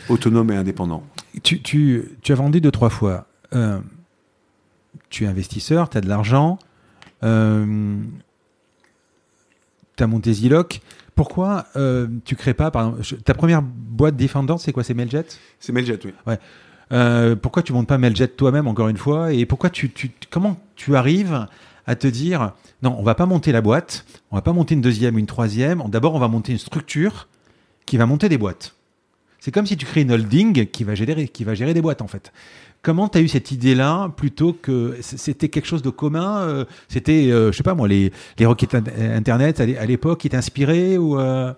autonomes 0.10 0.52
et 0.52 0.56
indépendants. 0.56 1.04
Tu, 1.44 1.62
tu, 1.62 2.18
tu, 2.22 2.32
as 2.32 2.36
vendu 2.36 2.62
deux, 2.62 2.72
trois 2.72 2.90
fois. 2.90 3.28
tu 5.10 5.24
es 5.24 5.28
investisseur, 5.28 5.90
tu 5.90 5.98
as 5.98 6.02
de 6.02 6.10
l'argent, 6.10 6.60
tu 7.22 7.28
as 7.28 7.66
monté 10.08 10.34
Ziloc. 10.34 10.82
Pourquoi 11.16 11.66
tu 12.26 12.36
crées 12.36 12.54
pas, 12.54 12.70
par 12.72 13.00
exemple, 13.00 13.22
ta 13.24 13.34
première 13.34 13.62
boîte 13.64 14.16
Defender, 14.16 14.56
c'est 14.60 14.72
quoi? 14.72 14.84
C'est 14.84 14.94
Mailjet 14.94 15.26
C'est 15.60 15.74
Mailjet, 15.74 16.00
oui. 16.06 16.14
Ouais. 16.28 16.38
Euh, 16.92 17.36
pourquoi 17.36 17.64
tu 17.64 17.74
montes 17.74 17.88
pas 17.88 17.98
Mailjet 17.98 18.28
toi-même 18.28 18.68
encore 18.68 18.90
une 18.90 18.98
fois 18.98 19.34
Et 19.34 19.46
pourquoi 19.46 19.70
tu, 19.70 19.92
tu, 19.92 20.12
comment 20.30 20.60
tu 20.76 20.96
arrives 20.96 21.48
à 21.86 21.96
te 21.96 22.08
dire 22.08 22.54
non, 22.82 22.96
on 22.98 23.04
va 23.04 23.16
pas 23.16 23.26
monter 23.26 23.52
la 23.52 23.62
boîte, 23.62 24.06
on 24.32 24.36
va 24.36 24.42
pas 24.42 24.54
monter 24.54 24.74
une 24.76 24.82
deuxième 24.82 25.16
ou 25.16 25.20
une 25.20 25.26
troisième. 25.26 25.84
D'abord, 25.88 26.16
on 26.16 26.20
va 26.20 26.28
monter 26.28 26.52
une 26.52 26.58
structure 26.58 27.28
qui 27.86 27.98
va 27.98 28.06
monter 28.06 28.30
des 28.30 28.38
boîtes. 28.38 28.76
C'est 29.40 29.52
comme 29.52 29.66
si 29.66 29.78
tu 29.78 29.86
crées 29.86 30.02
une 30.02 30.12
holding 30.12 30.66
qui 30.68 30.84
va 30.84 30.96
gérer, 30.96 31.28
qui 31.28 31.44
va 31.44 31.56
gérer 31.56 31.74
des 31.74 31.82
boîtes 31.82 32.02
en 32.02 32.08
fait. 32.08 32.32
Comment 32.82 33.10
tu 33.10 33.18
as 33.18 33.22
eu 33.22 33.28
cette 33.28 33.52
idée-là 33.52 34.10
plutôt 34.16 34.54
que 34.54 34.98
c'était 35.02 35.50
quelque 35.50 35.66
chose 35.66 35.82
de 35.82 35.90
commun 35.90 36.40
euh, 36.40 36.66
C'était, 36.88 37.30
euh, 37.30 37.52
je 37.52 37.58
sais 37.58 37.64
pas 37.64 37.74
moi, 37.74 37.90
les, 37.90 38.14
les 38.38 38.46
requêtes 38.46 38.76
Internet 38.76 39.60
à 39.60 39.86
l'époque 39.86 40.22
qui 40.22 40.30
t'inspiraient 40.30 40.98
ou 40.98 41.18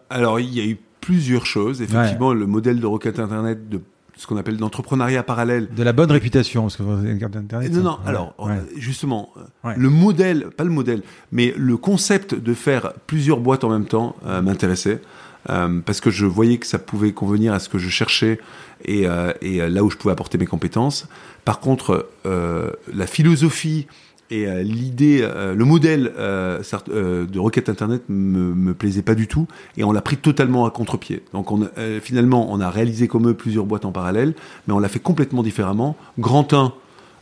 Alors, 0.09 0.39
il 0.39 0.53
y 0.53 0.59
a 0.59 0.65
eu 0.65 0.77
plusieurs 0.99 1.45
choses. 1.45 1.81
Effectivement, 1.81 2.33
le 2.33 2.47
modèle 2.47 2.79
de 2.79 2.87
requête 2.87 3.19
Internet 3.19 3.69
de 3.69 3.81
ce 4.15 4.27
qu'on 4.27 4.37
appelle 4.37 4.57
l'entrepreneuriat 4.57 5.23
parallèle. 5.23 5.69
De 5.73 5.83
la 5.83 5.93
bonne 5.93 6.11
réputation, 6.11 6.63
parce 6.63 6.77
que 6.77 6.83
vous 6.83 6.91
avez 6.91 7.11
une 7.11 7.19
carte 7.19 7.33
d'internet. 7.33 7.71
Non, 7.71 7.81
non. 7.81 7.99
Alors, 8.05 8.35
justement, 8.75 9.33
le 9.63 9.89
modèle, 9.89 10.49
pas 10.55 10.63
le 10.63 10.69
modèle, 10.69 11.01
mais 11.31 11.53
le 11.57 11.77
concept 11.77 12.35
de 12.35 12.53
faire 12.53 12.93
plusieurs 13.07 13.39
boîtes 13.39 13.63
en 13.63 13.69
même 13.69 13.85
temps 13.85 14.15
euh, 14.25 14.41
m'intéressait. 14.41 15.01
Euh, 15.49 15.79
parce 15.83 16.01
que 16.01 16.11
je 16.11 16.27
voyais 16.27 16.59
que 16.59 16.67
ça 16.67 16.77
pouvait 16.77 17.13
convenir 17.13 17.51
à 17.51 17.57
ce 17.57 17.67
que 17.67 17.79
je 17.79 17.89
cherchais 17.89 18.39
et, 18.85 19.07
euh, 19.07 19.33
et 19.41 19.67
là 19.69 19.83
où 19.83 19.89
je 19.89 19.97
pouvais 19.97 20.11
apporter 20.11 20.37
mes 20.37 20.45
compétences. 20.45 21.07
Par 21.45 21.59
contre, 21.59 22.07
la 22.23 23.07
philosophie 23.07 23.87
et 24.31 24.47
euh, 24.47 24.63
l'idée, 24.63 25.19
euh, 25.21 25.53
le 25.53 25.65
modèle 25.65 26.11
euh, 26.17 26.61
de 26.87 27.39
requête 27.39 27.67
internet 27.67 28.03
me, 28.07 28.55
me 28.55 28.73
plaisait 28.73 29.01
pas 29.01 29.13
du 29.13 29.27
tout, 29.27 29.45
et 29.77 29.83
on 29.83 29.91
l'a 29.91 30.01
pris 30.01 30.17
totalement 30.17 30.65
à 30.65 30.71
contre-pied. 30.71 31.21
Donc 31.33 31.51
on, 31.51 31.69
finalement, 32.01 32.51
on 32.51 32.61
a 32.61 32.69
réalisé 32.69 33.07
comme 33.07 33.27
eux 33.27 33.33
plusieurs 33.33 33.65
boîtes 33.65 33.85
en 33.85 33.91
parallèle, 33.91 34.33
mais 34.65 34.73
on 34.73 34.79
l'a 34.79 34.87
fait 34.87 34.99
complètement 34.99 35.43
différemment. 35.43 35.97
Grand 36.17 36.53
1, 36.53 36.73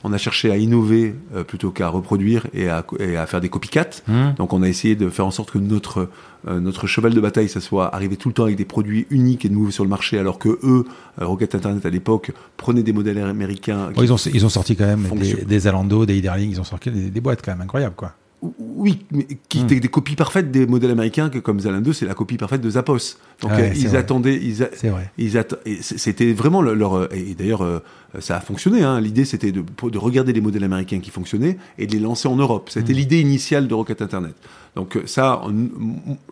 on 0.03 0.13
a 0.13 0.17
cherché 0.17 0.51
à 0.51 0.57
innover 0.57 1.15
euh, 1.35 1.43
plutôt 1.43 1.71
qu'à 1.71 1.89
reproduire 1.89 2.47
et 2.53 2.69
à, 2.69 2.85
et 2.99 3.17
à, 3.17 3.25
faire 3.25 3.41
des 3.41 3.49
copycats. 3.49 4.01
Mmh. 4.07 4.33
Donc 4.37 4.53
on 4.53 4.61
a 4.63 4.67
essayé 4.67 4.95
de 4.95 5.09
faire 5.09 5.25
en 5.25 5.31
sorte 5.31 5.51
que 5.51 5.59
notre 5.59 6.09
euh, 6.47 6.59
notre 6.59 6.87
cheval 6.87 7.13
de 7.13 7.19
bataille, 7.19 7.49
ça 7.49 7.59
soit 7.59 7.93
arriver 7.93 8.15
tout 8.15 8.29
le 8.29 8.33
temps 8.33 8.45
avec 8.45 8.55
des 8.55 8.65
produits 8.65 9.05
uniques 9.09 9.43
et 9.43 9.49
nouveaux 9.49 9.71
sur 9.71 9.83
le 9.83 9.89
marché, 9.89 10.17
alors 10.17 10.39
que 10.39 10.57
eux, 10.63 10.85
euh, 11.21 11.25
Rocket 11.25 11.53
Internet 11.53 11.85
à 11.85 11.89
l'époque, 11.89 12.31
prenaient 12.55 12.83
des 12.83 12.93
modèles 12.93 13.17
américains. 13.19 13.89
ils, 13.97 14.13
ont, 14.13 14.15
ils 14.15 14.45
ont 14.45 14.49
sorti 14.49 14.77
quand 14.77 14.85
même 14.85 15.05
des, 15.17 15.43
des 15.43 15.59
Zalando, 15.59 16.05
des 16.05 16.21
Darling, 16.21 16.51
ils 16.51 16.61
ont 16.61 16.65
sorti 16.65 16.91
des, 16.91 17.09
des 17.09 17.21
boîtes 17.21 17.41
quand 17.43 17.51
même 17.51 17.61
incroyables, 17.61 17.95
quoi. 17.95 18.13
Oui, 18.41 19.05
mais 19.11 19.27
qui 19.49 19.59
étaient 19.59 19.75
hmm. 19.75 19.79
des 19.81 19.87
copies 19.89 20.15
parfaites 20.15 20.49
des 20.49 20.65
modèles 20.65 20.91
américains, 20.91 21.29
que 21.29 21.39
comme 21.39 21.59
Zalando, 21.59 21.91
c'est 21.91 22.05
la 22.05 22.13
copie 22.13 22.37
parfaite 22.37 22.61
de 22.61 22.69
Zappos. 22.69 23.17
Donc 23.41 23.51
euh, 23.51 23.69
ils 23.75 23.97
attendaient, 23.97 24.37
ils, 24.37 24.63
vrai. 24.89 25.11
ils 25.17 25.43
c'était 25.81 26.31
vraiment 26.31 26.61
leur, 26.61 26.93
euh, 26.95 27.07
et 27.11 27.35
d'ailleurs 27.35 27.63
euh, 27.63 27.79
ça 28.19 28.37
a 28.37 28.39
fonctionné. 28.39 28.81
Hein. 28.81 29.01
L'idée 29.01 29.25
c'était 29.25 29.51
de, 29.51 29.61
de, 29.61 29.97
regarder 29.97 30.31
les 30.31 30.39
modèles 30.39 30.63
américains 30.63 31.01
qui 31.01 31.09
fonctionnaient 31.09 31.57
et 31.77 31.85
de 31.85 31.91
les 31.91 31.99
lancer 31.99 32.29
en 32.29 32.37
Europe. 32.37 32.69
C'était 32.69 32.93
hmm. 32.93 32.97
l'idée 32.97 33.19
initiale 33.19 33.67
de 33.67 33.73
Rocket 33.73 34.01
Internet. 34.01 34.35
Donc 34.75 34.97
ça, 35.05 35.41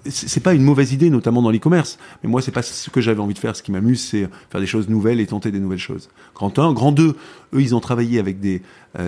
c'est 0.06 0.44
pas 0.44 0.54
une 0.54 0.64
mauvaise 0.64 0.94
idée, 0.94 1.10
notamment 1.10 1.42
dans 1.42 1.50
l'e-commerce. 1.52 1.98
Mais 2.24 2.30
moi, 2.30 2.42
c'est 2.42 2.52
pas 2.52 2.62
ce 2.62 2.90
que 2.90 3.02
j'avais 3.02 3.20
envie 3.20 3.34
de 3.34 3.40
faire. 3.40 3.56
Ce 3.56 3.64
qui 3.64 3.72
m'amuse, 3.72 4.00
c'est 4.00 4.30
faire 4.50 4.62
des 4.62 4.68
choses 4.68 4.88
nouvelles 4.88 5.20
et 5.20 5.26
tenter 5.26 5.52
des 5.52 5.60
nouvelles 5.60 5.80
choses. 5.80 6.10
Grand 6.36 6.58
1, 6.58 6.72
grand 6.72 6.92
2, 6.94 7.08
eux, 7.08 7.16
ils 7.54 7.76
ont 7.76 7.80
travaillé 7.80 8.20
avec 8.20 8.40
des, 8.40 8.62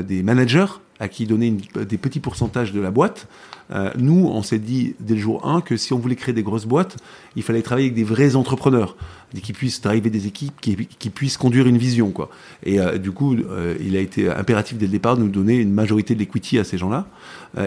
des 0.03 0.23
managers 0.23 0.65
à 0.99 1.07
qui 1.07 1.25
donner 1.25 1.55
des 1.75 1.97
petits 1.97 2.19
pourcentages 2.19 2.73
de 2.73 2.81
la 2.81 2.91
boîte. 2.91 3.27
Euh, 3.71 3.91
nous, 3.97 4.27
on 4.27 4.41
s'est 4.41 4.59
dit 4.59 4.95
dès 4.99 5.13
le 5.13 5.19
jour 5.19 5.47
1 5.47 5.61
que 5.61 5.77
si 5.77 5.93
on 5.93 5.99
voulait 5.99 6.15
créer 6.15 6.33
des 6.33 6.43
grosses 6.43 6.65
boîtes, 6.65 6.97
il 7.35 7.43
fallait 7.43 7.61
travailler 7.61 7.87
avec 7.87 7.95
des 7.95 8.03
vrais 8.03 8.35
entrepreneurs, 8.35 8.97
qui 9.43 9.53
puissent 9.53 9.79
driver 9.81 10.09
des 10.09 10.27
équipes, 10.27 10.59
qui, 10.59 11.09
puissent 11.09 11.37
conduire 11.37 11.67
une 11.67 11.77
vision. 11.77 12.09
Quoi. 12.09 12.29
Et 12.63 12.79
euh, 12.79 12.97
du 12.97 13.11
coup, 13.11 13.35
euh, 13.35 13.75
il 13.79 13.95
a 13.95 13.99
été 13.99 14.29
impératif 14.29 14.77
dès 14.77 14.87
le 14.87 14.91
départ 14.91 15.17
de 15.17 15.23
nous 15.23 15.29
donner 15.29 15.57
une 15.57 15.71
majorité 15.71 16.15
de 16.15 16.19
l'equity 16.19 16.57
à 16.57 16.63
ces 16.63 16.77
gens-là. 16.77 17.07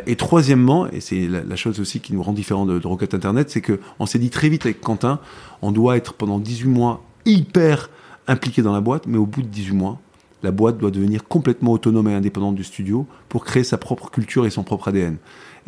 et 0.06 0.16
troisièmement, 0.16 0.88
et 0.88 1.00
c'est 1.00 1.28
la, 1.28 1.56
chose 1.56 1.80
aussi 1.80 2.00
qui 2.00 2.12
nous 2.12 2.22
rend 2.22 2.32
différent 2.32 2.66
de, 2.66 2.78
de 2.78 2.86
Rocket 2.86 3.14
Internet, 3.14 3.50
c'est 3.50 3.62
qu'on 3.62 4.06
s'est 4.06 4.18
dit 4.18 4.30
très 4.30 4.48
vite 4.48 4.66
avec 4.66 4.80
Quentin, 4.80 5.20
on 5.62 5.72
doit 5.72 5.96
être 5.96 6.14
pendant 6.14 6.38
18 6.38 6.68
mois 6.68 7.02
hyper 7.24 7.88
impliqué 8.26 8.62
dans 8.62 8.72
la 8.72 8.80
boîte, 8.80 9.06
mais 9.06 9.18
au 9.18 9.26
bout 9.26 9.42
de 9.42 9.48
18 9.48 9.74
mois, 9.74 10.00
la 10.42 10.50
boîte 10.50 10.78
doit 10.78 10.90
devenir 10.90 11.24
complètement 11.24 11.72
autonome 11.72 12.08
et 12.08 12.14
indépendante 12.14 12.54
du 12.54 12.64
studio 12.64 13.06
pour 13.28 13.44
créer 13.44 13.64
sa 13.64 13.78
propre 13.78 14.10
culture 14.10 14.46
et 14.46 14.50
son 14.50 14.64
propre 14.64 14.88
ADN. 14.88 15.16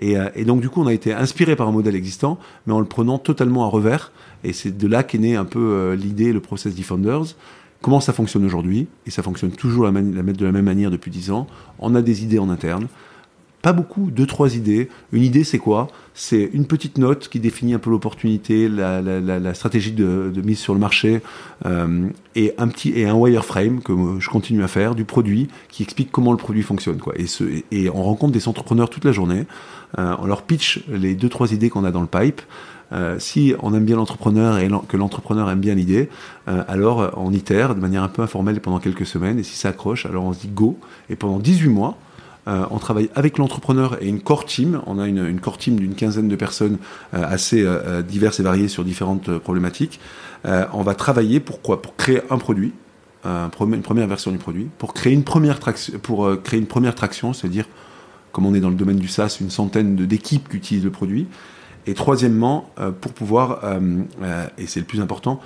Euh, 0.02 0.30
et, 0.34 0.44
donc 0.44 0.60
du 0.60 0.68
coup, 0.68 0.82
on 0.82 0.86
a 0.86 0.92
été 0.92 1.12
inspiré 1.12 1.56
par 1.56 1.68
un 1.68 1.72
modèle 1.72 1.94
existant, 1.94 2.38
mais 2.66 2.72
en 2.72 2.80
le 2.80 2.86
prenant 2.86 3.18
totalement 3.18 3.64
à 3.64 3.68
revers. 3.68 4.12
Et 4.42 4.52
c'est 4.52 4.76
de 4.76 4.86
là 4.86 5.02
qu'est 5.02 5.18
née 5.18 5.36
un 5.36 5.44
peu 5.44 5.60
euh, 5.60 5.96
l'idée, 5.96 6.32
le 6.32 6.40
process 6.40 6.74
Defenders. 6.74 7.36
Comment 7.80 8.00
ça 8.00 8.12
fonctionne 8.12 8.44
aujourd'hui? 8.44 8.86
Et 9.06 9.10
ça 9.10 9.22
fonctionne 9.22 9.52
toujours 9.52 9.90
de 9.90 10.44
la 10.44 10.52
même 10.52 10.64
manière 10.64 10.90
depuis 10.90 11.10
10 11.10 11.30
ans. 11.32 11.46
On 11.78 11.94
a 11.94 12.02
des 12.02 12.24
idées 12.24 12.38
en 12.38 12.48
interne. 12.48 12.88
Pas 13.64 13.72
beaucoup, 13.72 14.10
deux, 14.10 14.26
trois 14.26 14.56
idées. 14.56 14.90
Une 15.10 15.22
idée, 15.22 15.42
c'est 15.42 15.56
quoi? 15.56 15.88
C'est 16.12 16.50
une 16.52 16.66
petite 16.66 16.98
note 16.98 17.28
qui 17.30 17.40
définit 17.40 17.72
un 17.72 17.78
peu 17.78 17.88
l'opportunité, 17.88 18.68
la, 18.68 19.00
la, 19.00 19.54
stratégie 19.54 19.92
de, 19.92 20.30
de, 20.34 20.42
mise 20.42 20.58
sur 20.58 20.74
le 20.74 20.80
marché, 20.80 21.22
euh, 21.64 22.06
et 22.36 22.52
un 22.58 22.68
petit 22.68 22.90
et 22.90 23.06
un 23.06 23.14
wireframe 23.14 23.80
que 23.80 23.94
je 24.18 24.28
continue 24.28 24.62
à 24.62 24.68
faire 24.68 24.94
du 24.94 25.06
produit 25.06 25.48
qui 25.70 25.82
explique 25.82 26.12
comment 26.12 26.32
le 26.32 26.36
produit 26.36 26.60
fonctionne. 26.60 26.98
Quoi. 26.98 27.14
Et, 27.16 27.26
ce, 27.26 27.44
et 27.70 27.88
on 27.88 28.02
rencontre 28.02 28.34
des 28.34 28.48
entrepreneurs 28.48 28.90
toute 28.90 29.06
la 29.06 29.12
journée. 29.12 29.46
Euh, 29.98 30.14
on 30.18 30.26
leur 30.26 30.42
pitch 30.42 30.84
les 30.90 31.14
deux, 31.14 31.30
trois 31.30 31.54
idées 31.54 31.70
qu'on 31.70 31.84
a 31.84 31.90
dans 31.90 32.02
le 32.02 32.06
pipe. 32.06 32.42
Euh, 32.92 33.18
si 33.18 33.54
on 33.62 33.72
aime 33.72 33.86
bien 33.86 33.96
l'entrepreneur 33.96 34.58
et 34.58 34.68
que 34.88 34.98
l'entrepreneur 34.98 35.48
aime 35.48 35.60
bien 35.60 35.74
l'idée, 35.74 36.10
alors 36.46 37.12
on 37.16 37.32
itère 37.32 37.74
de 37.74 37.80
manière 37.80 38.02
un 38.02 38.08
peu 38.08 38.20
informelle 38.20 38.60
pendant 38.60 38.78
quelques 38.78 39.06
semaines. 39.06 39.38
Et 39.38 39.42
si 39.42 39.56
ça 39.56 39.70
accroche, 39.70 40.04
alors 40.04 40.24
on 40.24 40.34
se 40.34 40.40
dit 40.40 40.50
go. 40.52 40.78
Et 41.08 41.16
pendant 41.16 41.38
18 41.38 41.70
mois, 41.70 41.96
on 42.46 42.78
travaille 42.78 43.08
avec 43.14 43.38
l'entrepreneur 43.38 44.02
et 44.02 44.08
une 44.08 44.20
core 44.20 44.44
team. 44.44 44.82
On 44.86 44.98
a 44.98 45.06
une, 45.06 45.40
core 45.40 45.56
team 45.56 45.76
d'une 45.76 45.94
quinzaine 45.94 46.28
de 46.28 46.36
personnes 46.36 46.78
assez 47.12 47.66
diverses 48.06 48.38
et 48.40 48.42
variées 48.42 48.68
sur 48.68 48.84
différentes 48.84 49.38
problématiques. 49.38 49.98
on 50.44 50.82
va 50.82 50.94
travailler 50.94 51.40
pourquoi 51.40 51.80
Pour 51.80 51.96
créer 51.96 52.20
un 52.30 52.36
produit, 52.36 52.72
une 53.24 53.82
première 53.82 54.06
version 54.06 54.30
du 54.30 54.38
produit, 54.38 54.68
pour 54.76 54.92
créer 54.92 55.14
une 55.14 55.24
première 55.24 55.58
traction, 55.58 55.98
pour 55.98 56.30
créer 56.42 56.60
une 56.60 56.66
première 56.66 56.94
traction, 56.94 57.32
c'est-à-dire 57.32 57.64
comme 58.34 58.46
on 58.46 58.54
est 58.54 58.60
dans 58.60 58.68
le 58.68 58.74
domaine 58.74 58.98
du 58.98 59.08
SaaS, 59.08 59.38
une 59.40 59.48
centaine 59.48 59.94
d'équipes 59.94 60.48
qui 60.48 60.56
utilisent 60.56 60.84
le 60.84 60.90
produit. 60.90 61.28
Et 61.86 61.94
troisièmement, 61.94 62.70
euh, 62.78 62.90
pour 62.90 63.12
pouvoir, 63.12 63.60
euh, 63.62 63.78
euh, 64.22 64.46
et 64.58 64.66
c'est 64.66 64.80
le 64.80 64.86
plus 64.86 65.00
important, 65.00 65.40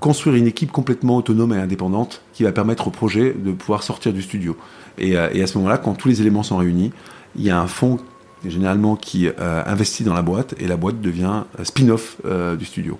construire 0.00 0.36
une 0.36 0.46
équipe 0.46 0.72
complètement 0.72 1.16
autonome 1.16 1.52
et 1.52 1.56
indépendante 1.56 2.22
qui 2.32 2.44
va 2.44 2.52
permettre 2.52 2.88
au 2.88 2.90
projet 2.90 3.32
de 3.32 3.52
pouvoir 3.52 3.82
sortir 3.82 4.12
du 4.12 4.22
studio. 4.22 4.56
Et, 4.98 5.16
à 5.16 5.46
ce 5.46 5.58
moment-là, 5.58 5.78
quand 5.78 5.94
tous 5.94 6.08
les 6.08 6.20
éléments 6.20 6.42
sont 6.42 6.56
réunis, 6.56 6.92
il 7.36 7.42
y 7.42 7.50
a 7.50 7.60
un 7.60 7.66
fonds 7.66 7.98
généralement 8.44 8.96
qui 8.96 9.28
investit 9.38 10.02
dans 10.02 10.14
la 10.14 10.22
boîte 10.22 10.54
et 10.58 10.66
la 10.66 10.76
boîte 10.76 11.00
devient 11.00 11.44
spin-off 11.62 12.16
du 12.58 12.64
studio. 12.64 12.98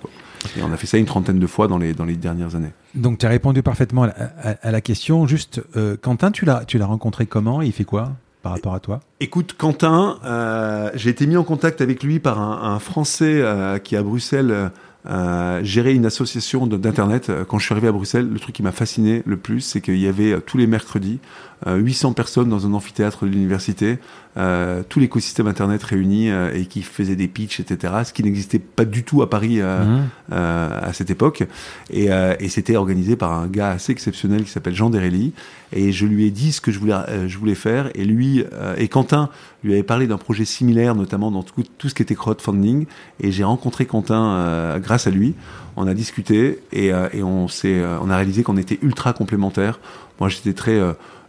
Et 0.57 0.63
on 0.63 0.71
a 0.71 0.77
fait 0.77 0.87
ça 0.87 0.97
une 0.97 1.05
trentaine 1.05 1.39
de 1.39 1.47
fois 1.47 1.67
dans 1.67 1.77
les, 1.77 1.93
dans 1.93 2.05
les 2.05 2.15
dernières 2.15 2.55
années. 2.55 2.71
Donc 2.95 3.17
tu 3.17 3.25
as 3.25 3.29
répondu 3.29 3.63
parfaitement 3.63 4.03
à, 4.03 4.71
la 4.71 4.81
question. 4.81 5.27
Juste, 5.27 5.61
Quentin, 6.01 6.31
tu 6.31 6.45
l'as 6.45 6.85
rencontré 6.85 7.25
comment? 7.25 7.61
Il 7.61 7.73
fait 7.73 7.83
quoi 7.83 8.13
par 8.41 8.53
rapport 8.53 8.73
à 8.73 8.79
toi? 8.79 8.99
Écoute, 9.19 9.55
Quentin, 9.57 10.17
euh, 10.23 10.89
j'ai 10.93 11.09
été 11.09 11.27
mis 11.27 11.37
en 11.37 11.43
contact 11.43 11.81
avec 11.81 12.03
lui 12.03 12.19
par 12.19 12.39
un, 12.39 12.79
Français 12.79 13.41
euh, 13.41 13.77
qui 13.79 13.95
est 13.95 13.97
à 13.97 14.03
Bruxelles 14.03 14.71
euh, 15.05 15.63
gérer 15.63 15.93
une 15.93 16.05
association 16.05 16.67
d'internet. 16.67 17.31
Quand 17.47 17.57
je 17.59 17.65
suis 17.65 17.73
arrivé 17.73 17.87
à 17.87 17.91
Bruxelles, 17.91 18.29
le 18.29 18.39
truc 18.39 18.55
qui 18.55 18.63
m'a 18.63 18.71
fasciné 18.71 19.23
le 19.25 19.37
plus, 19.37 19.61
c'est 19.61 19.81
qu'il 19.81 19.97
y 19.97 20.07
avait 20.07 20.39
tous 20.41 20.57
les 20.57 20.67
mercredis 20.67 21.19
800 21.65 22.13
personnes 22.13 22.49
dans 22.49 22.65
un 22.65 22.73
amphithéâtre 22.73 23.25
de 23.25 23.31
l'université 23.31 23.99
euh, 24.37 24.83
tout 24.87 24.99
l'écosystème 24.99 25.47
internet 25.47 25.81
réuni 25.83 26.29
euh, 26.29 26.53
et 26.53 26.65
qui 26.65 26.83
faisait 26.83 27.15
des 27.15 27.27
pitchs, 27.27 27.59
etc. 27.59 27.93
Ce 28.05 28.13
qui 28.13 28.23
n'existait 28.23 28.59
pas 28.59 28.85
du 28.85 29.03
tout 29.03 29.23
à 29.23 29.29
Paris 29.29 29.59
euh, 29.59 29.83
mmh. 29.83 30.33
à 30.33 30.93
cette 30.93 31.09
époque. 31.09 31.43
Et, 31.89 32.09
et 32.39 32.49
c'était 32.49 32.75
organisé 32.75 33.15
par 33.15 33.33
un 33.33 33.47
gars 33.47 33.71
assez 33.71 33.91
exceptionnel 33.91 34.43
qui 34.43 34.51
s'appelle 34.51 34.75
Jean 34.75 34.89
Derelli. 34.89 35.33
Et 35.73 35.91
je 35.91 36.05
lui 36.05 36.25
ai 36.25 36.31
dit 36.31 36.51
ce 36.51 36.61
que 36.61 36.71
je 36.71 36.79
voulais, 36.79 36.95
je 37.27 37.37
voulais 37.37 37.55
faire. 37.55 37.89
Et 37.95 38.05
lui 38.05 38.43
et 38.77 38.87
Quentin 38.87 39.29
lui 39.63 39.73
avait 39.73 39.83
parlé 39.83 40.07
d'un 40.07 40.17
projet 40.17 40.45
similaire, 40.45 40.95
notamment 40.95 41.31
dans 41.31 41.43
tout, 41.43 41.89
ce 41.89 41.93
qui 41.93 42.01
était 42.01 42.15
crowdfunding. 42.15 42.85
Et 43.19 43.31
j'ai 43.31 43.43
rencontré 43.43 43.85
Quentin 43.85 44.79
grâce 44.79 45.07
à 45.07 45.11
lui. 45.11 45.35
On 45.75 45.87
a 45.87 45.93
discuté 45.93 46.59
et, 46.71 46.87
et 47.13 47.23
on 47.23 47.47
s'est, 47.47 47.83
on 48.01 48.09
a 48.09 48.15
réalisé 48.15 48.43
qu'on 48.43 48.57
était 48.57 48.79
ultra 48.81 49.13
complémentaires. 49.13 49.79
Moi, 50.19 50.29
j'étais 50.29 50.53
très 50.53 50.79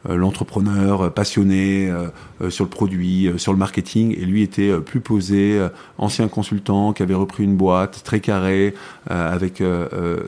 euh, 0.09 0.16
l'entrepreneur 0.16 1.03
euh, 1.03 1.11
passionné 1.11 1.91
euh, 1.91 2.49
sur 2.49 2.64
le 2.64 2.70
produit, 2.70 3.31
sur 3.37 3.53
le 3.53 3.59
marketing, 3.59 4.16
et 4.18 4.24
lui 4.24 4.43
était 4.43 4.78
plus 4.81 5.01
posé, 5.01 5.61
ancien 5.99 6.28
consultant 6.28 6.95
qui 6.95 7.03
avait 7.03 7.14
repris 7.14 7.45
une 7.45 7.57
boîte 7.57 8.03
très 8.03 8.20
carré, 8.20 8.74
avec 9.09 9.62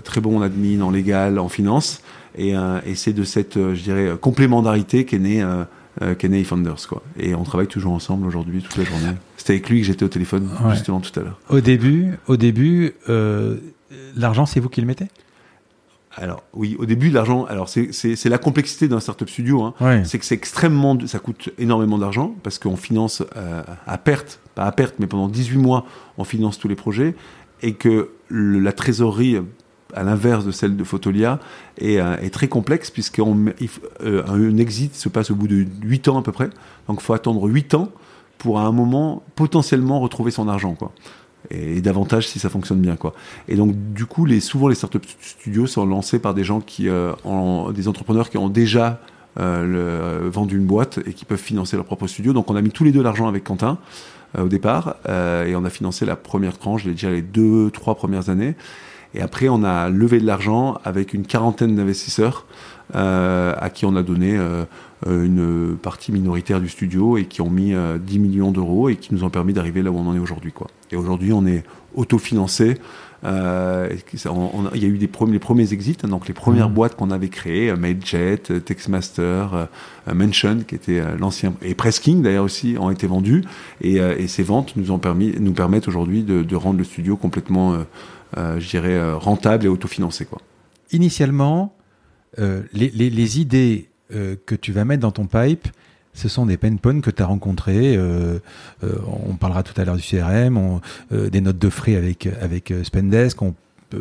très 0.04 0.20
bon 0.20 0.42
admin 0.42 0.82
en 0.82 0.90
légal, 0.90 1.38
en 1.38 1.48
finance, 1.48 2.02
et, 2.36 2.54
c'est 2.94 3.14
de 3.14 3.24
cette, 3.24 3.54
je 3.54 3.82
dirais, 3.82 4.12
complémentarité 4.20 5.06
qu'est 5.06 5.18
né 5.18 5.42
né 6.00 6.44
Founders 6.44 6.86
quoi. 6.88 7.02
Et 7.18 7.34
on 7.34 7.44
travaille 7.44 7.66
toujours 7.66 7.92
ensemble 7.92 8.26
aujourd'hui 8.26 8.62
toute 8.62 8.76
la 8.76 8.84
journée. 8.84 9.12
C'était 9.36 9.54
avec 9.54 9.68
lui 9.68 9.80
que 9.80 9.86
j'étais 9.86 10.04
au 10.04 10.08
téléphone 10.08 10.48
justement 10.70 11.00
tout 11.00 11.18
à 11.18 11.22
l'heure. 11.22 11.38
Au 11.48 11.60
début, 11.60 12.18
au 12.26 12.36
début, 12.36 12.94
l'argent 14.16 14.46
c'est 14.46 14.60
vous 14.60 14.68
qui 14.68 14.80
le 14.80 14.86
mettez? 14.86 15.08
Alors 16.16 16.42
oui, 16.52 16.76
au 16.78 16.86
début, 16.86 17.10
l'argent. 17.10 17.44
Alors 17.46 17.68
c'est 17.68 18.24
la 18.26 18.38
complexité 18.38 18.88
d'un 18.88 19.00
startup 19.00 19.28
studio. 19.28 19.62
Hein. 19.62 20.02
C'est 20.04 20.18
que 20.18 20.24
c'est 20.24 20.34
extrêmement, 20.34 20.98
ça 21.06 21.18
coûte 21.18 21.50
énormément 21.58 21.98
d'argent 21.98 22.34
parce 22.42 22.58
qu'on 22.58 22.76
finance 22.76 23.22
euh, 23.36 23.62
à 23.86 23.98
perte, 23.98 24.40
pas 24.54 24.64
à 24.64 24.72
perte, 24.72 24.96
mais 24.98 25.06
pendant 25.06 25.28
18 25.28 25.58
mois, 25.58 25.86
on 26.18 26.24
finance 26.24 26.58
tous 26.58 26.68
les 26.68 26.74
projets 26.74 27.14
et 27.62 27.74
que 27.74 28.10
la 28.30 28.72
trésorerie, 28.72 29.38
à 29.94 30.02
l'inverse 30.02 30.44
de 30.44 30.50
celle 30.50 30.76
de 30.76 30.84
Photolia, 30.84 31.38
est, 31.78 31.98
euh, 31.98 32.16
est 32.16 32.30
très 32.30 32.48
complexe 32.48 32.90
puisqu'un 32.90 33.24
euh, 34.02 34.56
exit 34.56 34.94
se 34.94 35.08
passe 35.08 35.30
au 35.30 35.34
bout 35.34 35.48
de 35.48 35.66
8 35.82 36.08
ans 36.08 36.18
à 36.18 36.22
peu 36.22 36.32
près. 36.32 36.50
Donc 36.88 36.98
il 37.00 37.04
faut 37.04 37.14
attendre 37.14 37.48
8 37.48 37.74
ans 37.74 37.88
pour 38.38 38.58
à 38.58 38.62
un 38.62 38.72
moment 38.72 39.22
potentiellement 39.36 40.00
retrouver 40.00 40.30
son 40.30 40.48
argent, 40.48 40.74
quoi 40.74 40.92
et, 41.50 41.80
davantage 41.80 42.28
si 42.28 42.38
ça 42.38 42.48
fonctionne 42.48 42.80
bien 42.80 42.96
quoi. 42.96 43.14
Et 43.48 43.56
donc 43.56 43.74
du 43.92 44.06
coup, 44.06 44.26
souvent 44.40 44.68
les 44.68 44.74
startup 44.74 45.04
studios 45.20 45.66
sont 45.66 45.86
lancés 45.86 46.18
par 46.18 46.34
des 46.34 46.44
gens 46.44 46.60
qui 46.60 46.88
euh, 46.88 47.12
des 47.72 47.88
entrepreneurs 47.88 48.30
qui 48.30 48.38
ont 48.38 48.48
déjà 48.48 49.00
euh, 49.40 50.28
vendu 50.30 50.56
une 50.56 50.66
boîte 50.66 51.00
et 51.06 51.12
qui 51.12 51.24
peuvent 51.24 51.38
financer 51.38 51.76
leur 51.76 51.84
propre 51.84 52.06
studio. 52.06 52.32
Donc 52.32 52.50
on 52.50 52.56
a 52.56 52.62
mis 52.62 52.70
tous 52.70 52.84
les 52.84 52.92
deux 52.92 53.02
l'argent 53.02 53.28
avec 53.28 53.44
Quentin 53.44 53.78
au 54.38 54.48
départ 54.48 54.96
et 55.06 55.54
on 55.54 55.64
a 55.64 55.68
financé 55.68 56.06
la 56.06 56.16
première 56.16 56.56
tranche, 56.56 56.86
déjà 56.86 57.10
les 57.10 57.20
deux, 57.20 57.70
trois 57.70 57.94
premières 57.94 58.30
années. 58.30 58.54
Et 59.14 59.20
après, 59.20 59.48
on 59.48 59.62
a 59.64 59.88
levé 59.88 60.20
de 60.20 60.26
l'argent 60.26 60.78
avec 60.84 61.14
une 61.14 61.24
quarantaine 61.24 61.76
d'investisseurs 61.76 62.46
à 62.94 63.70
qui 63.72 63.86
on 63.86 63.96
a 63.96 64.02
donné 64.02 64.38
une 65.06 65.76
partie 65.80 66.12
minoritaire 66.12 66.60
du 66.60 66.68
studio 66.68 67.16
et 67.16 67.24
qui 67.24 67.40
ont 67.40 67.48
mis 67.48 67.74
10 68.00 68.18
millions 68.18 68.50
d'euros 68.50 68.88
et 68.88 68.96
qui 68.96 69.14
nous 69.14 69.24
ont 69.24 69.30
permis 69.30 69.52
d'arriver 69.52 69.82
là 69.82 69.90
où 69.90 69.96
on 69.96 70.06
en 70.08 70.14
est 70.14 70.18
aujourd'hui. 70.18 70.52
Quoi. 70.52 70.68
Et 70.90 70.96
aujourd'hui, 70.96 71.32
on 71.32 71.46
est 71.46 71.64
autofinancé. 71.94 72.78
Euh, 73.24 73.88
il 74.74 74.82
y 74.82 74.84
a 74.84 74.88
eu 74.88 74.98
des 74.98 75.06
premiers, 75.06 75.34
les 75.34 75.38
premiers 75.38 75.72
exits, 75.72 75.96
hein, 76.02 76.08
donc 76.08 76.26
les 76.26 76.34
premières 76.34 76.68
mmh. 76.68 76.74
boîtes 76.74 76.96
qu'on 76.96 77.10
avait 77.10 77.28
créées, 77.28 77.70
euh, 77.70 77.76
Mailjet, 77.76 78.42
euh, 78.50 78.58
Textmaster, 78.58 79.54
euh, 79.54 79.66
Mention, 80.12 80.58
qui 80.66 80.74
était 80.74 81.00
l'ancien, 81.18 81.54
et 81.62 81.74
Presking 81.74 82.22
d'ailleurs 82.22 82.44
aussi, 82.44 82.76
ont 82.80 82.90
été 82.90 83.06
vendus. 83.06 83.44
Et, 83.80 83.96
et, 83.96 84.26
ces 84.26 84.42
ventes 84.42 84.74
nous 84.76 84.90
ont 84.90 84.98
permis, 84.98 85.34
nous 85.38 85.52
permettent 85.52 85.86
aujourd'hui 85.86 86.24
de, 86.24 86.42
de, 86.42 86.56
rendre 86.56 86.78
le 86.78 86.84
studio 86.84 87.16
complètement, 87.16 87.76
je 88.36 88.68
dirais, 88.68 89.12
rentable 89.14 89.66
et 89.66 89.68
autofinancé. 89.68 90.24
Quoi. 90.24 90.40
Initialement, 90.92 91.74
les, 92.38 92.90
les, 92.90 93.40
idées 93.40 93.88
que 94.10 94.54
tu 94.54 94.72
vas 94.72 94.84
mettre 94.84 95.02
dans 95.02 95.12
ton 95.12 95.26
pipe, 95.26 95.68
ce 96.14 96.28
sont 96.28 96.46
des 96.46 96.56
pain 96.56 96.76
points 96.76 97.00
que 97.00 97.10
tu 97.10 97.22
as 97.22 97.26
rencontrés. 97.26 97.96
Euh, 97.96 98.38
euh, 98.84 98.98
on 99.06 99.34
parlera 99.34 99.62
tout 99.62 99.78
à 99.80 99.84
l'heure 99.84 99.96
du 99.96 100.02
CRM, 100.02 100.80
euh, 101.12 101.30
des 101.30 101.40
notes 101.40 101.58
de 101.58 101.70
frais 101.70 101.96
avec, 101.96 102.72
Spendesk, 102.82 103.40
on, 103.42 103.54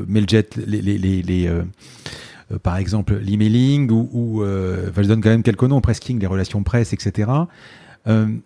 Mailjet, 0.07 0.47
les, 0.55 0.81
les, 0.81 1.51
par 2.63 2.77
exemple 2.77 3.15
l'emailing, 3.15 3.91
ou, 3.91 4.09
ou 4.13 4.43
je 4.45 5.01
donne 5.01 5.19
quand 5.19 5.29
même 5.29 5.43
quelques 5.43 5.63
noms, 5.63 5.81
Presking, 5.81 6.17
les 6.17 6.27
relations 6.27 6.63
presse, 6.63 6.93
etc. 6.93 7.29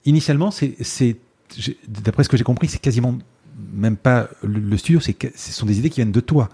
initialement, 0.05 0.49
c'est, 0.49 0.75
d'après 1.87 2.23
ce 2.23 2.29
que 2.29 2.37
j'ai 2.37 2.43
compris, 2.43 2.67
c'est 2.67 2.81
quasiment 2.81 3.19
même 3.73 3.97
pas 3.97 4.29
le, 4.43 4.77
studio, 4.77 4.99
c'est, 4.99 5.15
ce 5.35 5.51
sont 5.51 5.65
des 5.65 5.79
idées 5.79 5.89
qui 5.89 5.97
viennent 5.97 6.11
de 6.11 6.19
toi. 6.19 6.49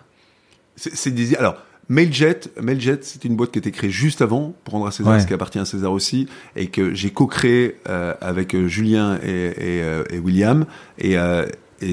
C'est, 0.75 1.11
des, 1.11 1.35
alors, 1.35 1.57
Mailjet, 1.89 2.39
Mailjet, 2.61 2.99
c'est 3.01 3.25
une 3.25 3.35
boîte 3.35 3.51
qui 3.51 3.57
a 3.57 3.61
été 3.61 3.71
créée 3.71 3.89
juste 3.89 4.21
avant 4.21 4.53
pour 4.63 4.75
rendre 4.75 4.87
à 4.87 4.91
César 4.91 5.19
ce 5.19 5.27
qui 5.27 5.33
appartient 5.33 5.59
à 5.59 5.65
César 5.65 5.91
aussi, 5.91 6.27
et 6.55 6.67
que 6.67 6.93
j'ai 6.93 7.09
co-créé 7.09 7.75
euh, 7.89 8.13
avec 8.21 8.55
euh, 8.55 8.67
Julien 8.67 9.15
et, 9.15 9.53
euh, 9.59 10.03
William, 10.23 10.65
et, 10.97 11.17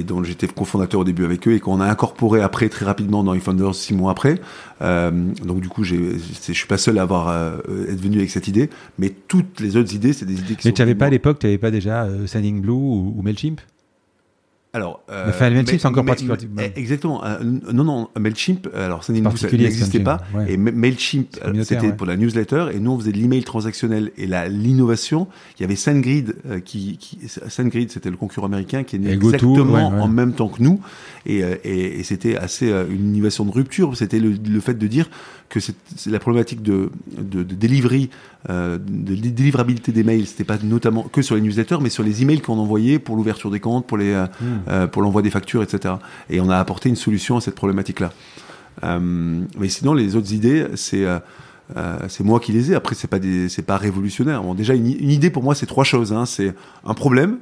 dont 0.05 0.23
j'étais 0.23 0.47
cofondateur 0.47 1.01
au 1.01 1.05
début 1.05 1.25
avec 1.25 1.49
eux, 1.49 1.55
et 1.55 1.61
qu'on 1.61 1.81
a 1.81 1.87
incorporé 1.87 2.43
après 2.43 2.69
très 2.69 2.85
rapidement 2.85 3.25
dans 3.25 3.35
eFounders 3.35 3.75
six 3.75 3.95
mois 3.95 4.13
après. 4.13 4.39
donc 4.81 5.61
du 5.61 5.69
coup, 5.69 5.83
je 5.83 6.17
suis 6.53 6.67
pas 6.69 6.79
seul 6.79 6.99
à 6.99 7.03
avoir 7.03 7.57
être 7.89 8.01
venu 8.01 8.19
avec 8.19 8.31
cette 8.31 8.47
idée, 8.47 8.69
mais 8.99 9.13
toutes 9.27 9.59
les 9.61 9.77
autres 9.77 9.95
idées, 9.95 10.13
c'est 10.13 10.27
des 10.27 10.39
idées 10.39 10.55
qui 10.55 10.69
mais 10.69 10.75
tu 10.75 10.83
n'avais 10.83 10.95
pas 10.95 11.07
à 11.07 11.11
l'époque, 11.11 11.39
tu 11.39 11.47
n'avais 11.47 11.59
pas 11.59 11.71
déjà 11.71 12.07
Sending 12.27 12.61
Blue 12.61 12.73
ou 12.73 13.21
Mailchimp? 13.23 13.61
Alors, 14.79 15.03
euh, 15.11 15.33
Mailchimp, 15.41 15.81
c'est 15.81 15.87
encore 15.87 16.05
particulier. 16.05 16.73
Exactement. 16.77 17.25
Euh, 17.25 17.39
non, 17.43 17.83
non, 17.85 18.09
Mailchimp, 18.19 18.69
alors 18.75 19.03
ça 19.03 19.13
n'existait 19.13 20.01
pas. 20.01 20.19
Et 20.47 20.57
Mailchimp, 20.57 21.37
euh, 21.45 21.65
c'était 21.65 21.93
pour 21.93 22.07
la 22.07 22.17
newsletter, 22.17 22.67
et 22.73 22.79
nous 22.79 22.93
on 22.93 22.99
faisait 22.99 23.13
de 23.13 23.19
l'email 23.19 23.43
transactionnel. 23.43 24.13
Et 24.17 24.27
l'innovation, 24.27 25.27
il 25.59 25.63
y 25.63 25.65
avait 25.65 25.77
SendGrid, 25.77 26.37
euh, 26.49 26.61
qui, 26.61 26.97
qui 26.99 27.19
SendGrid, 27.29 27.91
c'était 27.91 28.11
le 28.11 28.17
concurrent 28.17 28.47
américain 28.47 28.85
qui 28.85 28.97
est 28.97 29.01
né 29.01 29.11
exactement 29.11 29.89
en 29.89 30.09
même 30.09 30.33
temps 30.33 30.49
que 30.49 30.63
nous, 30.63 30.81
et, 31.27 31.41
et, 31.65 31.99
et 31.99 32.03
c'était 32.05 32.37
assez 32.37 32.69
une 32.69 33.17
innovation 33.17 33.45
de 33.45 33.51
rupture. 33.51 33.97
C'était 33.97 34.21
le, 34.21 34.31
le, 34.31 34.61
fait 34.61 34.75
de 34.75 34.87
dire 34.87 35.11
que 35.49 35.61
c'est 35.61 35.75
la 36.07 36.19
problématique 36.19 36.63
de, 36.63 36.91
de, 37.17 37.43
de 37.43 37.55
delivery, 37.55 38.11
euh, 38.51 38.79
de 38.79 39.15
délivrabilité 39.15 39.93
des 39.93 40.05
mails, 40.05 40.27
c'était 40.27 40.45
pas 40.45 40.59
notamment 40.63 41.03
que 41.03 41.23
sur 41.23 41.35
les 41.35 41.41
newsletters, 41.41 41.79
mais 41.81 41.91
sur 41.91 42.03
les 42.03 42.23
emails 42.23 42.41
qu'on 42.41 42.59
envoyait 42.59 42.99
pour 42.99 43.17
l'ouverture 43.17 43.51
des 43.51 43.61
comptes, 43.61 43.87
pour 43.87 43.97
les, 43.97 44.13
euh, 44.13 44.27
hmm. 44.41 44.68
Euh, 44.69 44.87
pour 44.87 45.03
l'envoi 45.03 45.23
des 45.23 45.31
factures, 45.31 45.63
etc. 45.63 45.95
Et 46.29 46.41
on 46.41 46.51
a 46.51 46.59
apporté 46.59 46.89
une 46.89 46.97
solution 46.97 47.37
à 47.39 47.41
cette 47.41 47.55
problématique-là. 47.55 48.13
Euh, 48.85 48.99
mais 49.59 49.69
sinon, 49.69 49.95
les 49.95 50.15
autres 50.15 50.33
idées, 50.33 50.67
c'est 50.75 51.05
euh, 51.07 51.19
c'est 52.09 52.25
moi 52.25 52.39
qui 52.39 52.53
les 52.53 52.73
ai. 52.73 52.75
Après, 52.75 52.95
c'est 52.95 53.09
pas 53.09 53.19
pas 53.67 53.77
révolutionnaire. 53.77 54.43
Bon, 54.43 54.55
déjà, 54.55 54.75
une, 54.75 54.87
idée 54.87 55.31
pour 55.31 55.43
moi, 55.43 55.55
c'est 55.55 55.67
trois 55.67 55.85
choses. 55.85 56.13
Hein. 56.13 56.27
C'est 56.27 56.55
un 56.85 56.95
problème. 56.95 57.39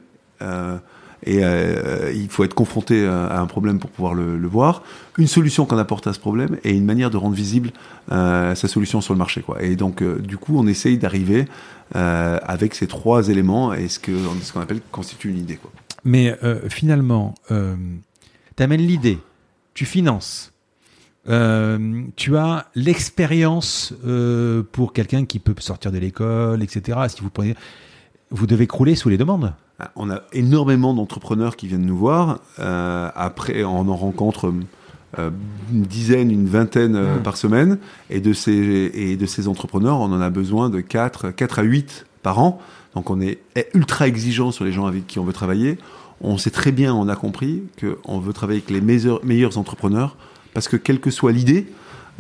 Et 1.25 1.41
il 1.41 2.29
faut 2.29 2.45
être 2.45 2.55
confronté 2.55 3.07
à 3.07 3.41
un 3.41 3.47
problème 3.47 3.79
pour 3.81 3.91
pouvoir 3.91 4.15
le, 4.15 4.47
voir, 4.47 4.83
une 5.19 5.27
solution 5.27 5.65
qu'on 5.65 5.79
apporte 5.79 6.07
à 6.07 6.13
ce 6.13 6.21
problème 6.21 6.59
et 6.63 6.73
une 6.73 6.85
manière 6.85 7.11
de 7.11 7.17
rendre 7.17 7.35
visible 7.35 7.71
sa 8.11 8.55
solution 8.55 9.01
sur 9.01 9.15
le 9.15 9.19
marché. 9.19 9.43
Et 9.61 9.75
donc, 9.75 10.03
du 10.21 10.37
coup, 10.37 10.57
on 10.59 10.67
essaye 10.67 10.99
d'arriver 10.99 11.47
avec 11.93 12.75
ces 12.75 12.87
trois 12.87 13.29
éléments 13.31 13.73
et 13.73 13.89
ce 13.89 13.99
qu'on 13.99 14.35
ce 14.43 14.53
qu'on 14.53 14.61
appelle 14.61 14.81
constitue 14.93 15.31
une 15.31 15.39
idée. 15.39 15.59
Mais 16.07 16.39
euh, 16.45 16.69
finalement, 16.69 17.35
euh, 17.51 17.75
tu 18.57 18.63
amènes 18.63 18.81
l'idée, 18.81 19.19
tu 19.75 19.85
finances, 19.85 20.53
euh, 21.29 22.05
tu 22.15 22.37
as 22.37 22.67
l'expérience 22.77 23.93
euh, 24.07 24.63
pour 24.71 24.93
quelqu'un 24.93 25.25
qui 25.25 25.41
peut 25.41 25.55
sortir 25.59 25.91
de 25.91 25.99
l'école, 25.99 26.63
etc. 26.63 26.97
Si 27.09 27.23
vous 27.23 27.31
prenez, 27.31 27.57
vous 28.31 28.47
devez 28.47 28.69
crouler 28.69 28.95
sous 28.95 29.09
les 29.09 29.19
demandes. 29.19 29.53
Ah, 29.81 29.91
On 29.97 30.09
a 30.09 30.23
énormément 30.33 30.95
d'entrepreneurs 30.95 31.57
qui 31.57 31.67
viennent 31.67 31.85
nous 31.85 31.99
voir. 31.99 32.39
Euh, 32.61 33.11
après, 33.17 33.65
on 33.65 33.89
en 33.89 33.97
rencontre 33.97 34.55
une 35.19 35.83
dizaine, 35.83 36.31
une 36.31 36.47
vingtaine 36.47 37.21
par 37.25 37.37
semaine. 37.37 37.79
Et 38.11 38.21
de, 38.21 38.33
ces, 38.33 38.93
et 38.95 39.17
de 39.17 39.27
ces 39.27 39.49
entrepreneurs, 39.49 39.99
on 39.99 40.13
en 40.13 40.21
a 40.21 40.31
besoin 40.31 40.71
de 40.71 40.81
4, 40.81 41.33
4 41.33 41.59
à 41.59 41.63
8 41.63 42.07
par 42.23 42.39
an. 42.39 42.61
Donc 42.97 43.11
on 43.11 43.21
est 43.21 43.41
ultra 43.75 44.09
exigeant 44.09 44.53
sur 44.53 44.65
les 44.65 44.73
gens 44.73 44.87
avec 44.87 45.07
qui 45.07 45.19
on 45.19 45.25
veut 45.25 45.35
travailler. 45.35 45.79
On 46.21 46.39
sait 46.39 46.51
très 46.51 46.73
bien, 46.73 46.95
on 46.95 47.09
a 47.09 47.17
compris 47.17 47.63
qu'on 47.81 48.19
veut 48.19 48.33
travailler 48.33 48.61
avec 48.61 48.71
les 48.71 48.81
meilleurs, 48.81 49.25
meilleurs 49.25 49.59
entrepreneurs 49.59 50.17
parce 50.55 50.69
que 50.69 50.77
quelle 50.77 51.01
que 51.01 51.11
soit 51.11 51.33
l'idée, 51.33 51.67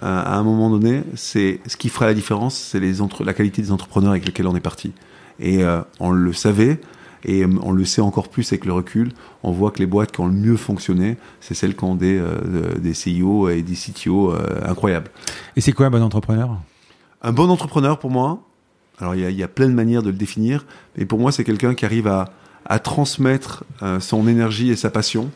euh, 0.02 0.22
à 0.22 0.36
un 0.36 0.42
moment 0.42 0.68
donné, 0.68 1.04
c'est 1.14 1.60
ce 1.66 1.78
qui 1.78 1.88
fera 1.88 2.04
la 2.04 2.12
différence, 2.12 2.54
c'est 2.54 2.80
les 2.80 3.00
entre, 3.00 3.24
la 3.24 3.32
qualité 3.32 3.62
des 3.62 3.72
entrepreneurs 3.72 4.10
avec 4.10 4.26
lesquels 4.26 4.46
on 4.46 4.54
est 4.54 4.60
parti. 4.60 4.92
Et 5.40 5.62
euh, 5.62 5.80
on 6.00 6.10
le 6.10 6.32
savait, 6.34 6.78
et 7.24 7.44
euh, 7.44 7.48
on 7.62 7.72
le 7.72 7.84
sait 7.86 8.02
encore 8.02 8.28
plus 8.28 8.52
avec 8.52 8.66
le 8.66 8.74
recul. 8.74 9.12
On 9.42 9.52
voit 9.52 9.70
que 9.70 9.78
les 9.78 9.86
boîtes 9.86 10.12
qui 10.12 10.20
ont 10.20 10.26
le 10.26 10.34
mieux 10.34 10.56
fonctionné, 10.56 11.16
c'est 11.40 11.54
celles 11.54 11.74
qui 11.74 11.84
ont 11.84 11.94
des, 11.94 12.18
euh, 12.18 12.74
des 12.78 12.92
CEO 12.92 13.48
et 13.48 13.62
des 13.62 13.74
CTO 13.74 14.34
incroyables. 14.64 15.10
Et 15.56 15.62
c'est 15.62 15.72
quoi 15.72 15.86
un 15.86 15.90
bon 15.90 16.02
entrepreneur? 16.02 16.58
Un 17.22 17.32
bon 17.32 17.48
entrepreneur, 17.48 17.98
pour 17.98 18.10
moi, 18.10 18.42
alors 18.98 19.14
il 19.14 19.30
y, 19.30 19.34
y 19.34 19.42
a 19.42 19.48
plein 19.48 19.68
de 19.68 19.74
manières 19.74 20.02
de 20.02 20.10
le 20.10 20.16
définir, 20.16 20.66
mais 20.96 21.06
pour 21.06 21.18
moi, 21.18 21.32
c'est 21.32 21.44
quelqu'un 21.44 21.74
qui 21.74 21.86
arrive 21.86 22.06
à, 22.06 22.26
à 22.66 22.78
transmettre 22.78 23.64
euh, 23.82 24.00
son 24.00 24.26
énergie 24.28 24.70
et 24.70 24.76
sa 24.76 24.90
passion 24.90 25.30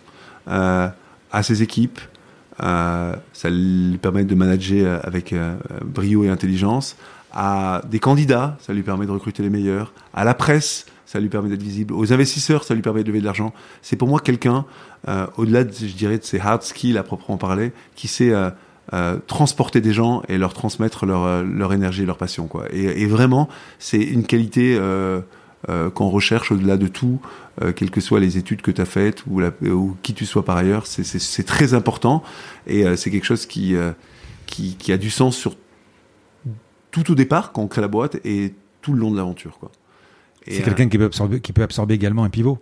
euh, 0.49 0.89
à 1.33 1.43
ses 1.43 1.63
équipes. 1.63 2.01
Euh, 2.63 3.15
ça 3.33 3.49
lui 3.49 3.99
permet 3.99 4.25
de 4.25 4.35
manager 4.35 5.01
avec 5.05 5.35
brio 5.85 6.25
et 6.25 6.29
intelligence. 6.29 6.97
À 7.33 7.83
des 7.89 8.01
candidats, 8.01 8.59
ça 8.61 8.73
lui 8.73 8.83
permet 8.83 9.07
de 9.07 9.13
recruter 9.13 9.43
les 9.43 9.51
meilleurs. 9.51 9.93
À 10.13 10.25
la 10.25 10.35
presse, 10.35 10.87
ça 11.07 11.21
lui 11.21 11.29
permet 11.29 11.49
d'être 11.49 11.63
visible. 11.63 11.95
Aux 11.95 12.13
investisseurs, 12.13 12.65
ça 12.65 12.75
lui 12.75 12.83
permet 12.83 13.03
de 13.03 13.09
lever 13.09 13.21
de 13.21 13.25
l'argent. 13.25 13.53
C'est 13.83 13.97
pour 13.97 14.09
moi 14.09 14.19
quelqu'un, 14.19 14.65
au-delà, 15.37 15.63
de, 15.63 15.73
je 15.73 15.95
dirais, 15.95 16.19
de 16.19 16.25
ses 16.25 16.41
hard 16.41 16.63
skills 16.63 16.99
à 16.99 17.05
proprement 17.05 17.39
parler, 17.39 17.73
qui 17.95 18.09
sait 18.09 18.33
transporter 19.29 19.81
des 19.81 19.93
gens 19.93 20.23
et 20.29 20.39
leur 20.39 20.53
transmettre 20.55 21.07
leur, 21.07 21.45
leur 21.45 21.73
énergie 21.73 22.03
et 22.03 22.07
leur 22.07 22.19
passion. 22.19 22.49
Quoi. 22.49 22.65
Et 22.73 23.07
vraiment, 23.07 23.49
c'est 23.79 24.03
une 24.03 24.25
qualité 24.25 24.77
euh, 25.69 25.91
qu'on 25.91 26.09
recherche 26.09 26.51
au-delà 26.53 26.77
de 26.79 26.87
tout, 26.89 27.21
euh, 27.63 27.73
quelles 27.73 27.91
que 27.91 28.01
soient 28.01 28.21
les 28.21 28.39
études 28.39 28.63
que 28.63 28.71
tu 28.71 28.81
as 28.81 28.87
faites 28.87 29.25
ou, 29.27 29.41
la, 29.41 29.51
ou 29.63 29.97
qui 30.03 30.15
tu 30.15 30.25
sois 30.27 30.45
par 30.45 30.57
ailleurs. 30.57 30.87
C'est- 30.87 31.43
très 31.45 31.75
important 31.75 32.23
et 32.67 32.87
euh, 32.87 32.97
c'est 32.97 33.11
quelque 33.11 33.27
chose 33.27 33.45
qui, 33.47 33.75
euh, 33.77 33.93
qui, 34.47 34.77
qui 34.77 34.93
a 34.93 34.97
du 34.99 35.11
sens 35.11 35.37
sur 35.37 35.55
tout 36.91 37.11
au 37.11 37.15
départ 37.15 37.53
quand 37.53 37.63
on 37.63 37.69
crée 37.69 37.81
la 37.83 37.89
boîte 37.89 38.19
et 38.25 38.55
tout 38.83 38.93
le 38.93 39.01
long 39.01 39.11
de 39.11 39.17
l'aventure. 39.17 39.59
C'est 40.47 40.61
euh, 40.61 40.65
quelqu'un 40.65 40.89
qui 40.89 40.99
peut 40.99 41.05
absorber, 41.05 41.41
qui 41.41 41.53
peut 41.53 41.63
absorber 41.63 41.95
également 41.95 42.25
un 42.25 42.31
pivot. 42.31 42.59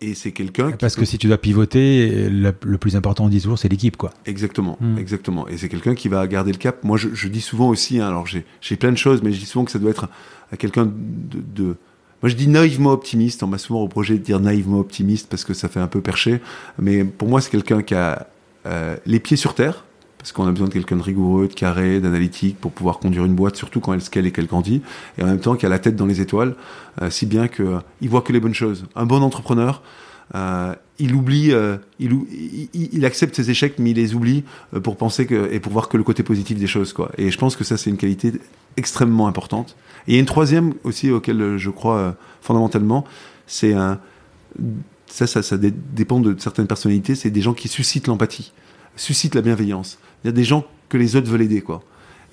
et 0.00 0.14
c'est 0.14 0.32
quelqu'un 0.32 0.72
qui 0.72 0.78
Parce 0.78 0.94
peut- 0.96 1.00
que 1.02 1.06
si 1.06 1.16
tu 1.18 1.26
dois 1.28 1.38
pivoter, 1.38 2.28
le, 2.28 2.52
le 2.64 2.78
plus 2.78 2.96
important, 2.96 3.24
on 3.24 3.28
dit 3.28 3.40
toujours, 3.40 3.58
c'est 3.58 3.68
l'équipe, 3.68 3.96
quoi. 3.96 4.10
Exactement, 4.26 4.76
Hmm. 4.80 4.98
exactement. 4.98 5.48
Et 5.48 5.56
c'est 5.56 5.68
quelqu'un 5.68 5.94
qui 5.94 6.08
va 6.08 6.26
garder 6.26 6.52
le 6.52 6.58
cap. 6.58 6.84
Moi, 6.84 6.96
je, 6.98 7.08
je 7.14 7.28
dis 7.28 7.40
souvent 7.40 7.68
aussi, 7.68 7.98
hein, 8.00 8.08
alors 8.08 8.26
j'ai 8.26 8.76
plein 8.76 8.92
de 8.92 8.96
choses, 8.98 9.22
mais 9.22 9.32
je 9.32 9.38
dis 9.40 9.46
souvent 9.46 9.64
que 9.64 9.70
ça 9.70 9.78
doit 9.78 9.90
être 9.90 10.08
à 10.52 10.56
quelqu'un 10.56 10.84
de, 10.86 11.40
de- 11.40 11.76
Moi, 12.22 12.30
je 12.30 12.36
dis 12.36 12.48
naïvement 12.48 12.92
optimiste. 12.92 13.42
On 13.42 13.48
m'a 13.48 13.58
souvent 13.58 13.80
reproché 13.80 14.14
de 14.14 14.22
dire 14.22 14.38
naïvement 14.38 14.78
optimiste 14.78 15.28
parce 15.28 15.44
que 15.44 15.54
ça 15.54 15.68
fait 15.68 15.80
un 15.80 15.88
peu 15.88 16.00
perché. 16.00 16.40
Mais 16.78 17.04
pour 17.04 17.28
moi, 17.28 17.40
c'est 17.40 17.50
quelqu'un 17.50 17.82
qui 17.82 17.94
a 17.94 18.28
euh, 18.66 18.96
les 19.06 19.18
pieds 19.18 19.36
sur 19.36 19.54
terre, 19.54 19.84
parce 20.18 20.30
qu'on 20.30 20.46
a 20.46 20.52
besoin 20.52 20.68
de 20.68 20.72
quelqu'un 20.72 20.96
de 20.96 21.02
rigoureux, 21.02 21.48
de 21.48 21.54
carré, 21.54 21.98
d'analytique 21.98 22.60
pour 22.60 22.70
pouvoir 22.70 23.00
conduire 23.00 23.24
une 23.24 23.34
boîte, 23.34 23.56
surtout 23.56 23.80
quand 23.80 23.92
elle 23.92 24.00
scale 24.00 24.26
et 24.26 24.30
qu'elle 24.30 24.46
grandit. 24.46 24.82
Et 25.18 25.22
en 25.24 25.26
même 25.26 25.40
temps, 25.40 25.56
qui 25.56 25.66
a 25.66 25.68
la 25.68 25.80
tête 25.80 25.96
dans 25.96 26.06
les 26.06 26.20
étoiles, 26.20 26.54
euh, 27.00 27.10
si 27.10 27.26
bien 27.26 27.48
que 27.48 27.62
euh, 27.64 27.78
voit 28.02 28.22
que 28.22 28.32
les 28.32 28.38
bonnes 28.38 28.54
choses. 28.54 28.86
Un 28.94 29.04
bon 29.04 29.20
entrepreneur. 29.22 29.82
Euh, 30.34 30.74
il 30.98 31.14
oublie, 31.14 31.52
euh, 31.52 31.76
il, 31.98 33.04
accepte 33.04 33.34
ses 33.34 33.50
échecs, 33.50 33.74
mais 33.78 33.90
il 33.90 33.96
les 33.96 34.14
oublie 34.14 34.44
euh, 34.74 34.80
pour 34.80 34.96
penser 34.96 35.26
et 35.50 35.60
pour 35.60 35.72
voir 35.72 35.88
que 35.88 35.96
le 35.96 36.04
côté 36.04 36.22
positif 36.22 36.58
des 36.58 36.66
choses, 36.66 36.92
quoi. 36.92 37.10
Et 37.18 37.30
je 37.30 37.38
pense 37.38 37.56
que 37.56 37.64
ça, 37.64 37.76
c'est 37.76 37.90
une 37.90 37.96
qualité 37.96 38.32
extrêmement 38.76 39.26
importante. 39.26 39.76
Et 40.06 40.12
il 40.12 40.14
y 40.14 40.16
a 40.18 40.20
une 40.20 40.26
troisième 40.26 40.74
aussi 40.84 41.10
auquel 41.10 41.58
je 41.58 41.70
crois 41.70 42.16
fondamentalement, 42.40 43.04
c'est 43.46 43.74
un 43.74 43.98
ça, 45.06 45.26
ça, 45.26 45.42
ça 45.42 45.58
dé- 45.58 45.72
dépend 45.72 46.20
de 46.20 46.34
certaines 46.38 46.66
personnalités. 46.66 47.14
C'est 47.14 47.30
des 47.30 47.42
gens 47.42 47.52
qui 47.52 47.68
suscitent 47.68 48.06
l'empathie, 48.06 48.52
suscitent 48.96 49.34
la 49.34 49.42
bienveillance. 49.42 49.98
Il 50.24 50.28
y 50.28 50.30
a 50.30 50.32
des 50.32 50.44
gens 50.44 50.64
que 50.88 50.96
les 50.96 51.16
autres 51.16 51.28
veulent 51.28 51.42
aider, 51.42 51.60
quoi. 51.60 51.82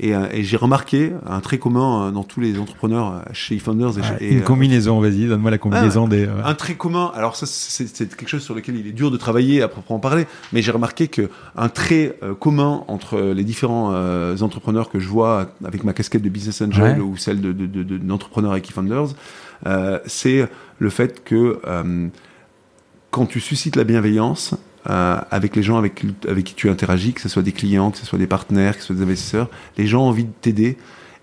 Et, 0.01 0.15
euh, 0.15 0.27
et 0.31 0.43
j'ai 0.43 0.55
remarqué 0.55 1.11
un 1.27 1.41
trait 1.41 1.57
commun 1.57 2.07
euh, 2.07 2.11
dans 2.11 2.23
tous 2.23 2.39
les 2.39 2.57
entrepreneurs 2.57 3.13
euh, 3.13 3.19
chez 3.33 3.55
eFounders 3.55 3.99
et, 3.99 4.03
chez- 4.03 4.25
et, 4.29 4.33
une 4.35 4.43
combinaison, 4.43 5.01
vas-y, 5.01 5.27
donne-moi 5.27 5.51
la 5.51 5.57
combinaison 5.57 6.07
des. 6.07 6.25
un 6.45 6.53
trait 6.55 6.75
commun, 6.75 7.11
alors 7.15 7.35
ça 7.35 7.45
c'est 7.45 7.85
quelque 8.15 8.29
chose 8.29 8.41
sur 8.43 8.55
lequel 8.55 8.77
il 8.77 8.87
est 8.87 8.93
dur 8.93 9.11
de 9.11 9.17
travailler 9.17 9.61
à 9.61 9.67
proprement 9.67 9.99
parler, 9.99 10.25
mais 10.53 10.61
j'ai 10.61 10.71
remarqué 10.71 11.09
que 11.09 11.29
un 11.57 11.67
trait 11.67 12.17
commun 12.39 12.85
entre 12.87 13.19
les 13.19 13.43
différents 13.43 13.91
euh, 13.93 14.37
entrepreneurs 14.39 14.89
que 14.89 14.99
je 14.99 15.07
vois 15.09 15.47
avec 15.65 15.83
ma 15.83 15.91
casquette 15.91 16.21
de 16.21 16.29
business 16.29 16.61
angel 16.61 16.79
Ouais. 16.97 16.99
ou 17.01 17.17
celle 17.17 17.41
de, 17.41 17.51
de, 17.51 17.65
de, 17.65 17.83
de- 17.83 17.97
d'entrepreneur 17.97 18.51
avec 18.53 18.69
eFounders, 18.69 19.07
euh, 19.67 19.99
c'est 20.05 20.47
le 20.77 20.89
fait 20.89 21.25
que 21.25 21.59
euh, 21.67 22.07
quand 23.11 23.25
tu 23.25 23.41
suscites 23.41 23.75
la 23.75 23.83
bienveillance 23.83 24.55
euh, 24.89 25.19
avec 25.29 25.55
les 25.55 25.63
gens 25.63 25.77
avec, 25.77 26.03
avec 26.27 26.43
qui 26.45 26.53
tu 26.55 26.69
interagis, 26.69 27.13
que 27.13 27.21
ce 27.21 27.29
soit 27.29 27.43
des 27.43 27.51
clients, 27.51 27.91
que 27.91 27.97
ce 27.97 28.05
soit 28.05 28.19
des 28.19 28.27
partenaires, 28.27 28.75
que 28.75 28.81
ce 28.81 28.87
soit 28.87 28.95
des 28.95 29.03
investisseurs, 29.03 29.49
les 29.77 29.87
gens 29.87 30.03
ont 30.03 30.09
envie 30.09 30.25
de 30.25 30.33
t'aider 30.41 30.77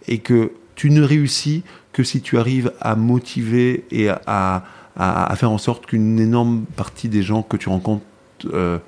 et 0.08 0.18
que 0.18 0.52
tu 0.76 0.90
ne 0.90 1.02
réussis 1.02 1.62
que 1.92 2.02
si 2.04 2.20
tu 2.20 2.38
arrives 2.38 2.72
à 2.80 2.94
motiver 2.94 3.84
et 3.90 4.08
à, 4.10 4.64
à, 4.96 5.34
faire 5.36 5.50
en 5.50 5.58
sorte 5.58 5.86
qu'une 5.86 6.20
énorme 6.20 6.64
partie 6.76 7.08
des 7.08 7.22
gens 7.22 7.42
que 7.42 7.56
tu 7.56 7.68
rencontres 7.68 8.04
euh, 8.52 8.78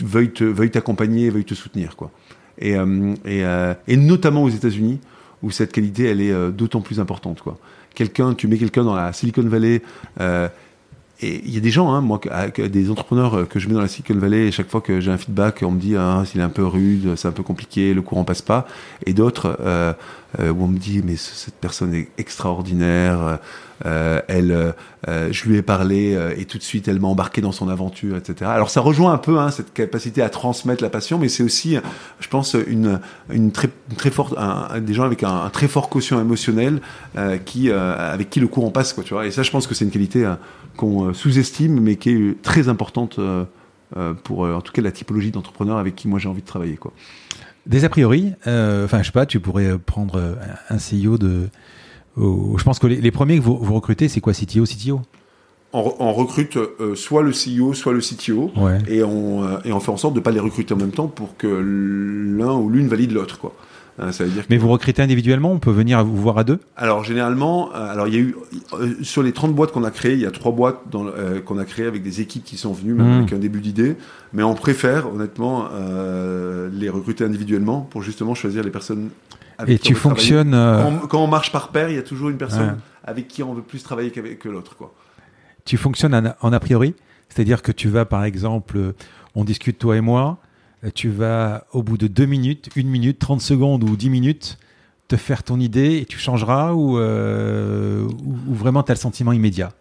veuillent 0.00 0.32
te- 0.32 0.44
veuillent 0.44 0.70
t'accompagner, 0.70 1.30
veuillent 1.30 1.44
te 1.44 1.54
soutenir. 1.54 1.96
Quoi. 1.96 2.10
Et, 2.58 2.76
euh, 2.76 3.14
et, 3.24 3.44
euh, 3.44 3.74
et 3.88 3.96
notamment 3.96 4.42
aux 4.42 4.50
États-Unis, 4.50 5.00
où 5.42 5.50
cette 5.50 5.72
qualité, 5.72 6.04
elle 6.04 6.20
est 6.20 6.52
d'autant 6.52 6.82
plus 6.82 7.00
importante. 7.00 7.40
Quoi. 7.40 7.58
Quelqu'un, 7.94 8.34
tu 8.34 8.46
mets 8.46 8.58
quelqu'un 8.58 8.84
dans 8.84 8.94
la 8.94 9.12
Silicon 9.12 9.42
Valley, 9.42 9.82
et 11.20 11.40
il 11.44 11.54
y 11.54 11.56
a 11.56 11.60
des 11.60 11.70
gens, 11.70 11.92
hein, 11.92 12.00
moi, 12.00 12.20
des 12.56 12.90
entrepreneurs 12.90 13.34
euh, 13.34 13.44
que 13.44 13.58
je 13.58 13.68
mets 13.68 13.74
dans 13.74 13.80
la 13.80 13.88
Silicon 13.88 14.14
Valley, 14.18 14.48
et 14.48 14.52
chaque 14.52 14.68
fois 14.68 14.80
que 14.80 15.00
j'ai 15.00 15.10
un 15.10 15.18
feedback, 15.18 15.62
on 15.62 15.70
me 15.70 15.80
dit, 15.80 15.94
ah, 15.96 16.22
s'il 16.26 16.40
est 16.40 16.44
un 16.44 16.48
peu 16.48 16.66
rude, 16.66 17.14
c'est 17.16 17.28
un 17.28 17.32
peu 17.32 17.42
compliqué, 17.42 17.94
le 17.94 18.02
courant 18.02 18.24
passe 18.24 18.42
pas. 18.42 18.66
Et 19.06 19.12
d'autres, 19.12 19.56
euh, 19.60 19.92
euh, 20.40 20.50
où 20.50 20.64
on 20.64 20.68
me 20.68 20.78
dit, 20.78 21.02
mais 21.04 21.16
ce- 21.16 21.34
cette 21.34 21.54
personne 21.54 21.94
est 21.94 22.08
extraordinaire, 22.18 23.38
euh, 23.84 24.20
elle, 24.28 24.52
euh, 24.52 24.72
euh, 25.08 25.28
je 25.32 25.48
lui 25.48 25.56
ai 25.56 25.62
parlé, 25.62 26.14
euh, 26.14 26.32
et 26.36 26.44
tout 26.44 26.58
de 26.58 26.62
suite, 26.62 26.86
elle 26.88 27.00
m'a 27.00 27.08
embarqué 27.08 27.40
dans 27.40 27.50
son 27.52 27.68
aventure, 27.68 28.16
etc. 28.16 28.50
Alors 28.50 28.70
ça 28.70 28.80
rejoint 28.80 29.12
un 29.12 29.18
peu 29.18 29.38
hein, 29.38 29.50
cette 29.50 29.72
capacité 29.72 30.22
à 30.22 30.28
transmettre 30.28 30.82
la 30.82 30.90
passion, 30.90 31.18
mais 31.18 31.28
c'est 31.28 31.42
aussi, 31.42 31.76
je 32.20 32.28
pense, 32.28 32.54
une, 32.68 33.00
une 33.30 33.50
très, 33.52 33.68
très 33.96 34.10
forte, 34.10 34.34
des 34.80 34.94
gens 34.94 35.02
avec 35.04 35.22
un, 35.24 35.48
très 35.50 35.68
fort 35.68 35.88
quotient 35.88 36.20
émotionnel, 36.20 36.80
euh, 37.16 37.38
qui, 37.38 37.70
euh, 37.70 38.12
avec 38.12 38.30
qui 38.30 38.38
le 38.40 38.46
courant 38.46 38.70
passe, 38.70 38.92
quoi, 38.92 39.02
tu 39.04 39.14
vois. 39.14 39.26
Et 39.26 39.30
ça, 39.32 39.42
je 39.42 39.50
pense 39.50 39.66
que 39.66 39.74
c'est 39.74 39.84
une 39.84 39.90
qualité 39.90 40.24
euh, 40.24 40.34
qu'on 40.76 41.08
euh, 41.08 41.12
sous-estime, 41.12 41.80
mais 41.80 41.96
qui 41.96 42.10
est 42.10 42.42
très 42.42 42.68
importante 42.68 43.18
euh, 43.18 43.44
euh, 43.96 44.14
pour, 44.14 44.46
euh, 44.46 44.54
en 44.54 44.60
tout 44.60 44.72
cas, 44.72 44.80
la 44.82 44.92
typologie 44.92 45.30
d'entrepreneurs 45.32 45.78
avec 45.78 45.96
qui 45.96 46.08
moi 46.08 46.18
j'ai 46.18 46.28
envie 46.28 46.40
de 46.42 46.46
travailler, 46.46 46.76
quoi. 46.76 46.92
Des 47.66 47.84
a 47.84 47.88
priori, 47.88 48.32
euh, 48.46 48.84
enfin, 48.84 49.02
je 49.02 49.06
sais 49.06 49.12
pas, 49.12 49.24
tu 49.26 49.38
pourrais 49.40 49.78
prendre 49.78 50.16
euh, 50.16 50.34
un 50.68 50.76
CEO 50.78 51.16
de. 51.16 51.48
je 52.16 52.62
pense 52.64 52.78
que 52.78 52.86
les, 52.88 53.00
les 53.00 53.10
premiers 53.10 53.36
que 53.38 53.42
vous, 53.42 53.56
vous 53.56 53.74
recrutez, 53.74 54.08
c'est 54.08 54.20
quoi 54.20 54.32
CTO, 54.32 54.64
CTO 54.64 55.00
On, 55.72 55.82
re- 55.82 55.94
on 56.00 56.12
recrute 56.12 56.56
euh, 56.56 56.94
soit 56.96 57.22
le 57.22 57.30
CEO, 57.30 57.72
soit 57.72 57.92
le 57.92 58.00
CTO. 58.00 58.50
Ouais. 58.56 58.78
et 58.88 59.02
on, 59.04 59.44
euh, 59.44 59.58
et 59.64 59.72
on 59.72 59.78
fait 59.80 59.90
en 59.92 59.96
sorte 59.96 60.14
de 60.14 60.18
ne 60.18 60.24
pas 60.24 60.32
les 60.32 60.40
recruter 60.40 60.74
en 60.74 60.76
même 60.76 60.90
temps 60.90 61.06
pour 61.06 61.36
que 61.36 61.46
l'un 61.46 62.54
ou 62.54 62.68
l'une 62.68 62.88
valide 62.88 63.12
l'autre. 63.12 63.38
quoi. 63.38 63.54
Ça 64.10 64.24
veut 64.24 64.30
dire 64.30 64.42
que- 64.44 64.46
Mais 64.50 64.56
vous 64.56 64.68
recrutez 64.68 65.02
individuellement 65.02 65.52
On 65.52 65.58
peut 65.58 65.70
venir 65.70 66.02
vous 66.04 66.16
voir 66.16 66.38
à 66.38 66.44
deux? 66.44 66.58
Alors 66.76 67.04
généralement, 67.04 67.70
euh, 67.74 67.92
alors 67.92 68.08
il 68.08 68.14
y 68.14 68.16
a 68.16 68.20
eu 68.20 68.34
euh, 68.72 68.94
sur 69.02 69.22
les 69.22 69.32
30 69.32 69.54
boîtes 69.54 69.70
qu'on 69.72 69.84
a 69.84 69.90
créées, 69.90 70.14
il 70.14 70.20
y 70.20 70.26
a 70.26 70.30
trois 70.30 70.50
boîtes 70.52 70.78
euh, 70.94 71.40
qu'on 71.42 71.58
a 71.58 71.64
créées 71.64 71.86
avec 71.86 72.02
des 72.02 72.20
équipes 72.22 72.44
qui 72.44 72.56
sont 72.56 72.72
venues, 72.72 72.94
même 72.94 73.06
Mm. 73.06 73.18
avec 73.20 73.32
un 73.34 73.38
début 73.38 73.60
d'idée. 73.60 73.96
Mais 74.32 74.42
on 74.42 74.54
préfère 74.54 75.12
honnêtement 75.12 75.66
euh, 75.72 76.70
les 76.72 76.88
recruter 76.88 77.24
individuellement 77.24 77.82
pour 77.82 78.02
justement 78.02 78.34
choisir 78.34 78.62
les 78.64 78.70
personnes. 78.70 79.10
Avec 79.58 79.76
Et 79.76 79.78
qui 79.78 79.88
tu 79.88 79.94
on 79.94 79.96
fonctionnes. 79.96 80.54
euh, 80.54 80.82
Quand, 80.82 80.92
on, 81.04 81.06
quand 81.06 81.22
on 81.24 81.26
marche 81.28 81.52
par 81.52 81.68
pair, 81.68 81.90
il 81.90 81.96
y 81.96 81.98
a 81.98 82.02
toujours 82.02 82.30
une 82.30 82.38
personne 82.38 82.68
Ouais. 82.70 82.74
avec 83.04 83.28
qui 83.28 83.42
on 83.42 83.52
veut 83.52 83.62
plus 83.62 83.82
travailler 83.82 84.10
qu'avec 84.10 84.38
que 84.38 84.48
l'autre. 84.48 84.74
quoi. 84.76 84.94
tu 85.66 85.76
fonctionnes 85.76 86.14
en, 86.14 86.34
en 86.40 86.52
a 86.52 86.58
priori, 86.60 86.94
c'est-à-dire 87.28 87.60
que 87.62 87.70
tu 87.72 87.88
vas, 87.88 88.04
par 88.06 88.24
exemple, 88.24 88.94
on 89.34 89.44
discute 89.44 89.78
toi 89.78 89.96
et 89.96 90.00
moi, 90.00 90.38
tu 90.90 91.08
vas 91.10 91.66
au 91.72 91.82
bout 91.82 91.96
de 91.98 92.06
deux 92.08 92.26
minutes, 92.26 92.68
une 92.76 92.88
minute, 92.88 93.18
30 93.18 93.40
secondes 93.40 93.84
ou 93.84 93.96
10 93.96 94.10
minutes, 94.10 94.58
te 95.08 95.16
faire 95.16 95.42
ton 95.42 95.60
idée 95.60 95.98
et 95.98 96.04
tu 96.06 96.18
changeras 96.18 96.72
ou, 96.72 96.98
euh, 96.98 98.04
ou, 98.24 98.36
ou 98.50 98.54
vraiment 98.54 98.82
tu 98.82 98.90
as 98.92 98.94
le 98.94 99.00
sentiment 99.00 99.32
immédiat? 99.32 99.72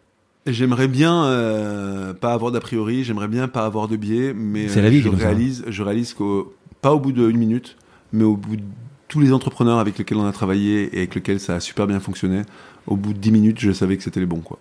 J'aimerais 0.47 0.87
bien 0.87 1.25
euh, 1.25 2.13
pas 2.13 2.33
avoir 2.33 2.51
d'a 2.51 2.59
priori, 2.59 3.03
j'aimerais 3.03 3.27
bien 3.27 3.47
pas 3.47 3.65
avoir 3.65 3.87
de 3.87 3.95
biais, 3.95 4.33
mais 4.35 4.67
C'est 4.67 4.81
la 4.81 4.89
vie 4.89 5.01
je 5.01 5.09
ça. 5.09 5.15
réalise, 5.17 5.63
je 5.67 5.83
réalise 5.83 6.13
qu'au 6.13 6.53
pas 6.81 6.93
au 6.93 6.99
bout 6.99 7.11
d'une 7.11 7.37
minute, 7.37 7.77
mais 8.11 8.23
au 8.23 8.35
bout 8.35 8.55
de 8.55 8.63
tous 9.07 9.19
les 9.19 9.33
entrepreneurs 9.33 9.77
avec 9.77 9.97
lesquels 9.99 10.17
on 10.17 10.25
a 10.25 10.31
travaillé 10.31 10.89
et 10.95 10.97
avec 10.99 11.15
lesquels 11.15 11.39
ça 11.39 11.55
a 11.55 11.59
super 11.59 11.85
bien 11.85 11.99
fonctionné, 11.99 12.41
au 12.87 12.95
bout 12.95 13.13
de 13.13 13.19
10 13.19 13.31
minutes, 13.31 13.59
je 13.59 13.71
savais 13.71 13.97
que 13.97 14.03
c'était 14.03 14.19
les 14.19 14.25
bons 14.25 14.39
quoi. 14.39 14.57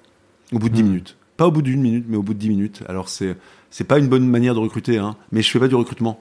Au 0.53 0.59
bout 0.59 0.69
de 0.69 0.75
10 0.75 0.83
Hmm. 0.83 0.87
minutes. 0.87 1.17
Pas 1.41 1.47
au 1.47 1.51
bout 1.51 1.63
d'une 1.63 1.81
minute, 1.81 2.05
mais 2.07 2.19
au 2.19 2.23
bout 2.23 2.35
de 2.35 2.39
10 2.39 2.51
minutes. 2.51 2.83
Alors 2.87 3.09
c'est 3.09 3.35
c'est 3.71 3.85
pas 3.85 3.99
une 3.99 4.09
bonne 4.09 4.29
manière 4.29 4.53
de 4.55 4.59
recruter, 4.59 4.99
hein, 4.99 5.17
mais 5.33 5.41
je 5.41 5.51
fais 5.51 5.59
pas 5.59 5.69
du 5.69 5.75
recrutement. 5.75 6.21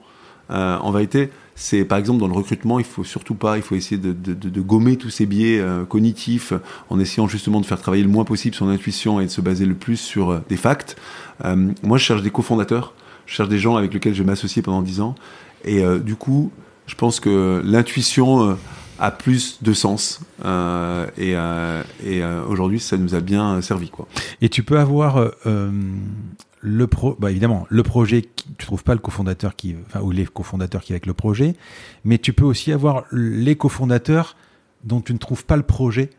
Euh, 0.50 0.78
en 0.78 0.90
vérité, 0.92 1.28
c'est 1.54 1.84
par 1.84 1.98
exemple 1.98 2.20
dans 2.20 2.26
le 2.26 2.32
recrutement, 2.32 2.78
il 2.78 2.86
faut 2.86 3.04
surtout 3.04 3.34
pas, 3.34 3.58
il 3.58 3.62
faut 3.62 3.74
essayer 3.74 4.00
de, 4.00 4.60
gommer 4.62 4.96
tous 4.96 5.10
ces 5.10 5.26
biais 5.26 5.60
euh, 5.60 5.84
cognitifs 5.84 6.54
en 6.88 6.98
essayant 6.98 7.28
justement 7.28 7.60
de 7.60 7.66
faire 7.66 7.78
travailler 7.82 8.02
le 8.02 8.08
moins 8.08 8.24
possible 8.24 8.54
son 8.54 8.70
intuition 8.70 9.20
et 9.20 9.26
de 9.26 9.30
se 9.30 9.42
baser 9.42 9.66
le 9.66 9.74
plus 9.74 9.98
sur 9.98 10.30
euh, 10.30 10.40
des 10.48 10.56
facts. 10.56 10.96
Moi, 11.44 11.98
je 11.98 12.02
cherche 12.02 12.22
des 12.22 12.30
cofondateurs, 12.30 12.94
je 13.26 13.34
cherche 13.34 13.50
des 13.50 13.58
gens 13.58 13.76
avec 13.76 13.92
lesquels 13.92 14.14
je 14.14 14.22
vais 14.22 14.26
m'associer 14.26 14.62
pendant 14.62 14.80
10 14.80 15.02
ans, 15.02 15.16
et 15.66 15.82
du 16.02 16.16
coup, 16.16 16.50
je 16.86 16.94
pense 16.94 17.20
que 17.20 17.60
l'intuition 17.62 18.56
a 19.00 19.10
plus 19.10 19.62
de 19.62 19.72
sens, 19.72 20.20
euh, 20.44 21.06
et, 21.16 21.32
euh, 21.34 21.82
et 22.04 22.22
euh, 22.22 22.44
aujourd'hui, 22.44 22.78
ça 22.78 22.98
nous 22.98 23.14
a 23.14 23.20
bien 23.20 23.60
servi, 23.62 23.88
quoi. 23.88 24.06
Et 24.42 24.50
tu 24.50 24.62
peux 24.62 24.78
avoir 24.78 25.26
le 26.62 26.86
pro, 26.86 27.16
bah 27.18 27.30
évidemment, 27.30 27.66
le 27.70 27.82
projet, 27.82 28.22
qui, 28.22 28.44
tu 28.58 28.66
trouves 28.66 28.84
pas 28.84 28.92
le 28.92 29.00
cofondateur 29.00 29.56
qui, 29.56 29.74
enfin, 29.86 30.00
ou 30.00 30.10
les 30.10 30.26
cofondateurs 30.26 30.82
qui 30.82 30.92
avec 30.92 31.06
le 31.06 31.14
projet, 31.14 31.56
mais 32.04 32.18
tu 32.18 32.34
peux 32.34 32.44
aussi 32.44 32.72
avoir 32.72 33.04
les 33.10 33.56
cofondateurs 33.56 34.36
dont 34.84 35.00
tu 35.00 35.14
ne 35.14 35.18
trouves 35.18 35.46
pas 35.46 35.56
le 35.56 35.62
projet. 35.62 36.10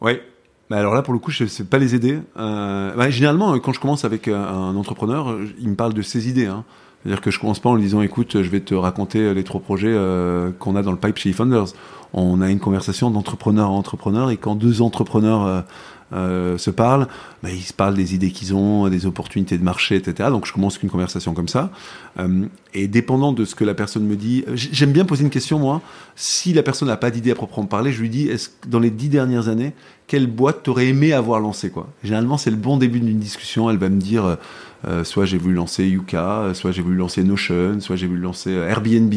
Ouais. 0.00 0.20
Bah 0.70 0.76
alors 0.76 0.94
là, 0.94 1.02
pour 1.02 1.14
le 1.14 1.20
coup, 1.20 1.30
je 1.30 1.44
ne 1.44 1.48
sais 1.48 1.64
pas 1.64 1.78
les 1.78 1.94
aider. 1.94 2.18
Bah, 2.34 3.10
généralement, 3.10 3.56
quand 3.60 3.72
je 3.72 3.80
commence 3.80 4.04
avec 4.04 4.26
un 4.28 4.74
entrepreneur, 4.76 5.38
il 5.60 5.68
me 5.68 5.76
parle 5.76 5.94
de 5.94 6.02
ses 6.02 6.28
idées. 6.28 6.46
Hein. 6.46 6.64
C'est-à-dire 7.08 7.22
que 7.22 7.30
je 7.30 7.40
commence 7.40 7.58
pas 7.58 7.70
en 7.70 7.74
lui 7.74 7.84
disant, 7.84 8.02
écoute, 8.02 8.42
je 8.42 8.50
vais 8.50 8.60
te 8.60 8.74
raconter 8.74 9.32
les 9.32 9.42
trois 9.42 9.62
projets 9.62 9.88
euh, 9.88 10.50
qu'on 10.58 10.76
a 10.76 10.82
dans 10.82 10.90
le 10.90 10.98
pipe 10.98 11.16
chez 11.16 11.30
eFounders. 11.30 11.68
On 12.12 12.42
a 12.42 12.50
une 12.50 12.58
conversation 12.58 13.10
d'entrepreneur 13.10 13.68
à 13.68 13.70
entrepreneur 13.70 14.30
et 14.30 14.36
quand 14.36 14.56
deux 14.56 14.82
entrepreneurs 14.82 15.46
euh, 15.46 15.60
euh, 16.12 16.58
se 16.58 16.68
parlent, 16.68 17.08
bah, 17.42 17.48
ils 17.50 17.62
se 17.62 17.72
parlent 17.72 17.94
des 17.94 18.14
idées 18.14 18.30
qu'ils 18.30 18.54
ont, 18.54 18.90
des 18.90 19.06
opportunités 19.06 19.56
de 19.56 19.64
marché, 19.64 19.96
etc. 19.96 20.28
Donc 20.30 20.44
je 20.44 20.52
commence 20.52 20.76
qu'une 20.76 20.90
conversation 20.90 21.32
comme 21.32 21.48
ça. 21.48 21.70
Et 22.74 22.88
dépendant 22.88 23.32
de 23.32 23.46
ce 23.46 23.54
que 23.54 23.64
la 23.64 23.72
personne 23.72 24.04
me 24.04 24.16
dit, 24.16 24.44
j'aime 24.52 24.92
bien 24.92 25.06
poser 25.06 25.24
une 25.24 25.30
question, 25.30 25.58
moi. 25.58 25.80
Si 26.14 26.52
la 26.52 26.62
personne 26.62 26.88
n'a 26.88 26.98
pas 26.98 27.10
d'idée 27.10 27.30
à 27.30 27.34
proprement 27.34 27.64
parler, 27.64 27.90
je 27.90 28.02
lui 28.02 28.10
dis, 28.10 28.28
est-ce 28.28 28.50
dans 28.66 28.80
les 28.80 28.90
dix 28.90 29.08
dernières 29.08 29.48
années, 29.48 29.72
quelle 30.08 30.26
boîte 30.26 30.62
t'aurais 30.62 30.88
aimé 30.88 31.14
avoir 31.14 31.40
lancé 31.40 31.70
quoi? 31.70 31.88
Généralement, 32.04 32.36
c'est 32.36 32.50
le 32.50 32.56
bon 32.56 32.76
début 32.76 33.00
d'une 33.00 33.18
discussion. 33.18 33.70
Elle 33.70 33.78
va 33.78 33.88
me 33.88 34.00
dire, 34.00 34.36
euh, 34.86 35.02
soit 35.04 35.24
j'ai 35.24 35.38
voulu 35.38 35.54
lancer 35.54 35.84
Yuka, 35.86 36.40
euh, 36.42 36.54
soit 36.54 36.70
j'ai 36.72 36.82
voulu 36.82 36.96
lancer 36.96 37.24
Notion, 37.24 37.80
soit 37.80 37.96
j'ai 37.96 38.06
voulu 38.06 38.20
lancer 38.20 38.50
euh, 38.50 38.68
Airbnb. 38.68 39.14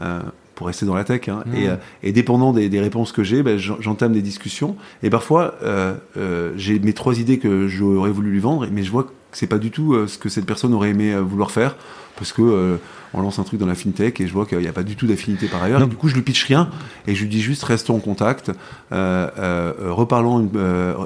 euh, 0.00 0.20
pour 0.54 0.66
rester 0.66 0.84
dans 0.84 0.94
la 0.94 1.02
tech, 1.02 1.28
hein. 1.28 1.42
Mhm. 1.46 1.54
et, 1.56 2.08
et 2.08 2.12
dépendant 2.12 2.52
des, 2.52 2.68
des 2.68 2.78
réponses 2.78 3.10
que 3.10 3.24
j'ai, 3.24 3.42
ben, 3.42 3.56
j'en- 3.58 3.80
j'entame 3.80 4.12
des 4.12 4.20
discussions. 4.20 4.76
Et 5.02 5.08
parfois, 5.08 5.54
euh, 5.62 5.94
euh, 6.18 6.52
j'ai 6.56 6.78
mes 6.78 6.92
trois 6.92 7.18
idées 7.18 7.38
que 7.38 7.66
j'aurais 7.68 8.10
voulu 8.10 8.30
lui 8.30 8.38
vendre, 8.38 8.68
mais 8.70 8.82
je 8.82 8.90
vois 8.90 9.04
que 9.04 9.10
c'est 9.32 9.46
pas 9.46 9.58
du 9.58 9.70
tout 9.70 9.94
euh, 9.94 10.06
ce 10.06 10.18
que 10.18 10.28
cette 10.28 10.46
personne 10.46 10.74
aurait 10.74 10.90
aimé 10.90 11.12
euh, 11.12 11.20
vouloir 11.20 11.50
faire, 11.50 11.76
parce 12.16 12.32
que 12.32 12.42
euh, 12.42 12.76
on 13.14 13.20
lance 13.20 13.38
un 13.38 13.44
truc 13.44 13.60
dans 13.60 13.66
la 13.66 13.74
fintech 13.74 14.20
et 14.20 14.26
je 14.26 14.32
vois 14.32 14.46
qu'il 14.46 14.58
n'y 14.58 14.68
a 14.68 14.72
pas 14.72 14.82
du 14.82 14.96
tout 14.96 15.06
d'affinité 15.06 15.46
par 15.46 15.62
ailleurs. 15.62 15.82
Et 15.82 15.86
du 15.86 15.96
coup, 15.96 16.08
je 16.08 16.14
lui 16.14 16.22
pitch 16.22 16.44
rien 16.44 16.68
et 17.06 17.14
je 17.14 17.22
lui 17.22 17.28
dis 17.28 17.40
juste 17.40 17.62
restons 17.64 17.96
en 17.96 18.00
contact, 18.00 18.50
euh, 18.50 19.28
euh, 19.38 19.72
euh, 19.78 19.92
reparlons 19.92 20.50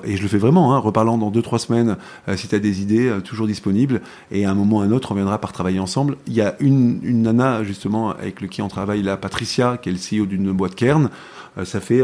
et 0.05 0.17
je 0.17 0.23
le 0.23 0.29
fais 0.29 0.39
vraiment, 0.39 0.75
hein, 0.75 0.79
reparlons 0.79 1.19
dans 1.19 1.31
deux 1.31 1.43
trois 1.43 1.59
semaines 1.59 1.97
si 2.37 2.49
tu 2.49 2.55
as 2.55 2.59
des 2.59 2.81
idées 2.83 3.13
toujours 3.25 3.47
disponibles 3.47 4.01
et 4.31 4.45
à 4.45 4.51
un 4.51 4.55
moment 4.55 4.79
ou 4.79 4.81
à 4.81 4.85
un 4.85 4.93
autre 4.93 5.13
on 5.13 5.15
viendra 5.15 5.41
par 5.41 5.53
travailler 5.53 5.81
ensemble. 5.81 6.17
Il 6.27 6.35
y 6.35 6.41
a 6.41 6.55
une, 6.61 7.01
une 7.03 7.23
nana 7.23 7.65
justement 7.65 8.11
avec 8.11 8.41
le 8.41 8.49
qui 8.49 8.63
on 8.63 8.69
travaille 8.69 9.03
là, 9.03 9.17
Patricia, 9.17 9.79
qui 9.81 9.89
est 9.89 9.93
le 9.93 9.99
CEO 10.23 10.27
d'une 10.27 10.53
boîte 10.53 10.75
Kern. 10.75 11.11
Ça 11.65 11.81
fait 11.81 12.03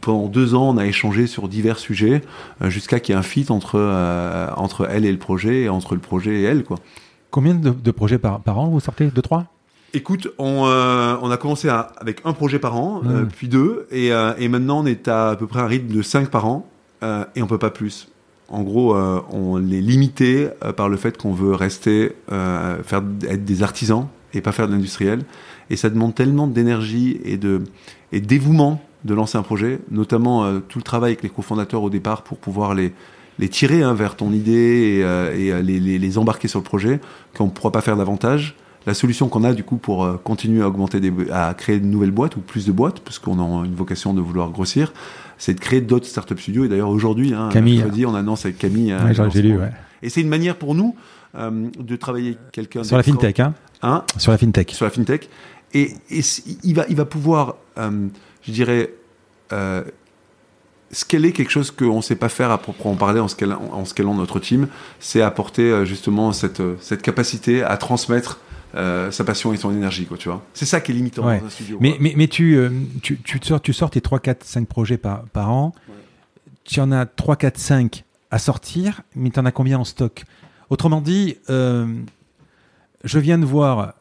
pendant 0.00 0.26
deux 0.28 0.54
ans, 0.54 0.70
on 0.70 0.76
a 0.78 0.86
échangé 0.86 1.26
sur 1.26 1.48
divers 1.48 1.78
sujets 1.78 2.22
euh, 2.62 2.70
jusqu'à 2.70 3.00
qu'il 3.00 3.14
y 3.14 3.16
ait 3.16 3.18
un 3.18 3.22
fit 3.22 3.46
entre 3.50 3.76
euh, 3.78 4.48
entre 4.56 4.88
elle 4.90 5.04
et 5.04 5.12
le 5.12 5.18
projet 5.18 5.62
et 5.62 5.68
entre 5.68 5.94
le 5.94 6.00
projet 6.00 6.40
et 6.40 6.42
elle 6.42 6.64
quoi. 6.64 6.78
Combien 7.30 7.54
de, 7.54 7.70
de 7.70 7.90
projets 7.90 8.18
par, 8.18 8.40
par 8.40 8.58
an 8.58 8.68
vous 8.68 8.80
sortez? 8.80 9.06
Deux, 9.06 9.22
trois? 9.22 9.46
Écoute, 9.94 10.28
on, 10.38 10.64
euh, 10.66 11.16
on 11.22 11.30
a 11.30 11.36
commencé 11.36 11.68
à- 11.68 11.92
avec 11.98 12.20
un 12.24 12.32
projet 12.32 12.58
par 12.58 12.76
an, 12.76 13.02
euh, 13.04 13.22
Mm. 13.24 13.28
puis 13.28 13.48
deux, 13.48 13.86
et, 13.90 14.12
euh, 14.12 14.32
et 14.38 14.48
maintenant 14.48 14.80
on 14.82 14.86
est 14.86 15.06
à 15.08 15.30
à 15.30 15.36
peu 15.36 15.46
près 15.46 15.60
un 15.60 15.66
rythme 15.66 15.94
de 15.94 16.02
cinq 16.02 16.28
par 16.30 16.46
an, 16.46 16.66
et 17.34 17.42
on 17.42 17.46
peut 17.46 17.58
pas 17.58 17.70
plus. 17.70 18.08
En 18.48 18.62
gros, 18.62 18.94
on 19.32 19.58
est 19.70 19.80
limité 19.80 20.48
par 20.76 20.88
le 20.90 20.96
fait 20.98 21.16
qu'on 21.16 21.32
veut 21.32 21.54
rester, 21.54 22.14
faire 22.28 23.02
être 23.28 23.44
des 23.44 23.62
artisans 23.62 24.06
et 24.34 24.40
pas 24.40 24.52
faire 24.52 24.68
de 24.68 24.72
l'industriel, 24.72 25.24
et 25.70 25.76
ça 25.76 25.88
demande 25.90 26.14
tellement 26.14 26.46
d'énergie 26.46 27.18
et 27.24 27.38
de 27.38 27.62
et 28.12 28.20
de 28.20 28.26
dévouement 28.26 28.80
de 29.04 29.14
lancer 29.14 29.36
un 29.38 29.42
projet, 29.42 29.80
notamment 29.90 30.44
euh, 30.44 30.60
tout 30.60 30.78
le 30.78 30.84
travail 30.84 31.10
avec 31.12 31.22
les 31.22 31.28
cofondateurs 31.28 31.82
au 31.82 31.90
départ 31.90 32.22
pour 32.22 32.38
pouvoir 32.38 32.74
les 32.74 32.92
les 33.38 33.48
tirer 33.48 33.82
hein, 33.82 33.94
vers 33.94 34.16
ton 34.16 34.32
idée 34.32 34.98
et, 34.98 35.04
euh, 35.04 35.34
et, 35.36 35.52
euh, 35.52 35.62
les, 35.62 35.80
les, 35.80 35.98
les 35.98 36.18
embarquer 36.18 36.48
sur 36.48 36.58
le 36.58 36.64
projet, 36.64 37.00
qu'on 37.36 37.46
ne 37.46 37.50
pourra 37.50 37.72
pas 37.72 37.80
faire 37.80 37.96
davantage. 37.96 38.56
La 38.86 38.94
solution 38.94 39.28
qu'on 39.28 39.44
a 39.44 39.52
du 39.52 39.62
coup 39.62 39.76
pour 39.76 40.04
euh, 40.04 40.20
continuer 40.22 40.62
à 40.62 40.68
augmenter, 40.68 41.00
des, 41.00 41.12
à 41.30 41.54
créer 41.54 41.78
de 41.78 41.86
nouvelles 41.86 42.10
boîtes 42.10 42.36
ou 42.36 42.40
plus 42.40 42.66
de 42.66 42.72
boîtes, 42.72 43.00
parce 43.00 43.18
qu'on 43.18 43.38
a 43.38 43.64
une 43.66 43.74
vocation 43.74 44.12
de 44.12 44.20
vouloir 44.20 44.50
grossir, 44.50 44.92
c'est 45.38 45.54
de 45.54 45.60
créer 45.60 45.80
d'autres 45.80 46.06
startup 46.06 46.38
studios. 46.38 46.64
Et 46.64 46.68
d'ailleurs 46.68 46.90
aujourd'hui, 46.90 47.32
hein, 47.32 47.48
Camille. 47.52 47.82
on 48.06 48.14
annonce 48.14 48.44
avec 48.44 48.58
Camille. 48.58 48.92
un 48.92 49.06
Ouais, 49.06 49.42
lu, 49.42 49.56
ouais. 49.56 49.70
Et 50.02 50.10
c'est 50.10 50.20
une 50.20 50.28
manière 50.28 50.56
pour 50.56 50.74
nous 50.74 50.94
de 51.34 51.96
travailler 51.96 52.36
quelqu'un 52.52 52.84
Sur 52.84 52.96
la 52.96 53.02
fintech, 53.02 53.40
hein 53.40 53.54
Hein, 53.84 54.04
Sur 54.18 54.30
la 54.30 54.38
fintech. 54.38 54.70
sur 54.72 54.84
la 54.84 54.90
fintech. 54.90 55.28
Et, 55.74 55.94
et 56.10 56.20
il, 56.62 56.74
va, 56.74 56.84
il 56.90 56.96
va 56.96 57.04
pouvoir, 57.06 57.56
je 58.42 58.52
dirais, 58.52 58.92
euh, 59.52 59.82
scaler 60.90 61.32
quelque 61.32 61.50
chose 61.50 61.70
qu'on 61.70 61.96
ne 61.96 62.02
sait 62.02 62.16
pas 62.16 62.28
faire 62.28 62.50
à 62.50 62.58
proprement 62.58 62.94
parler 62.96 63.20
en 63.20 63.28
scalant, 63.28 63.62
en 63.72 63.84
scalant 63.84 64.14
notre 64.14 64.38
team, 64.40 64.68
c'est 65.00 65.22
apporter 65.22 65.70
euh, 65.70 65.84
justement 65.84 66.32
cette, 66.32 66.60
euh, 66.60 66.76
cette 66.80 67.02
capacité 67.02 67.62
à 67.62 67.76
transmettre 67.76 68.40
euh, 68.74 69.10
sa 69.10 69.24
passion 69.24 69.52
et 69.52 69.56
son 69.56 69.70
énergie, 69.70 70.06
quoi, 70.06 70.16
tu 70.18 70.28
vois. 70.28 70.42
C'est 70.54 70.64
ça 70.66 70.80
qui 70.80 70.92
est 70.92 70.94
limitant 70.94 71.26
Ouais. 71.26 71.40
dans 71.40 71.46
un 71.46 71.50
studio. 71.50 71.78
Mais, 71.80 71.90
quoi. 71.90 71.98
mais, 72.00 72.14
mais 72.16 72.28
tu, 72.28 72.56
euh, 72.56 72.70
tu, 73.02 73.18
tu, 73.20 73.38
sors, 73.42 73.60
tu 73.60 73.72
sors 73.72 73.90
tes 73.90 74.00
3, 74.00 74.18
4, 74.20 74.44
5 74.44 74.66
projets 74.68 74.96
par, 74.98 75.24
par 75.24 75.50
an. 75.50 75.74
Ouais. 75.88 75.94
Tu 76.64 76.80
en 76.80 76.90
as 76.92 77.06
3, 77.06 77.36
4, 77.36 77.58
5 77.58 78.04
à 78.30 78.38
sortir, 78.38 79.02
mais 79.14 79.30
tu 79.30 79.38
en 79.40 79.44
as 79.46 79.52
combien 79.52 79.78
en 79.78 79.84
stock? 79.84 80.24
Autrement 80.70 81.00
dit, 81.02 81.36
euh, 81.50 81.86
je 83.04 83.18
viens 83.18 83.38
de 83.38 83.44
voir, 83.44 83.94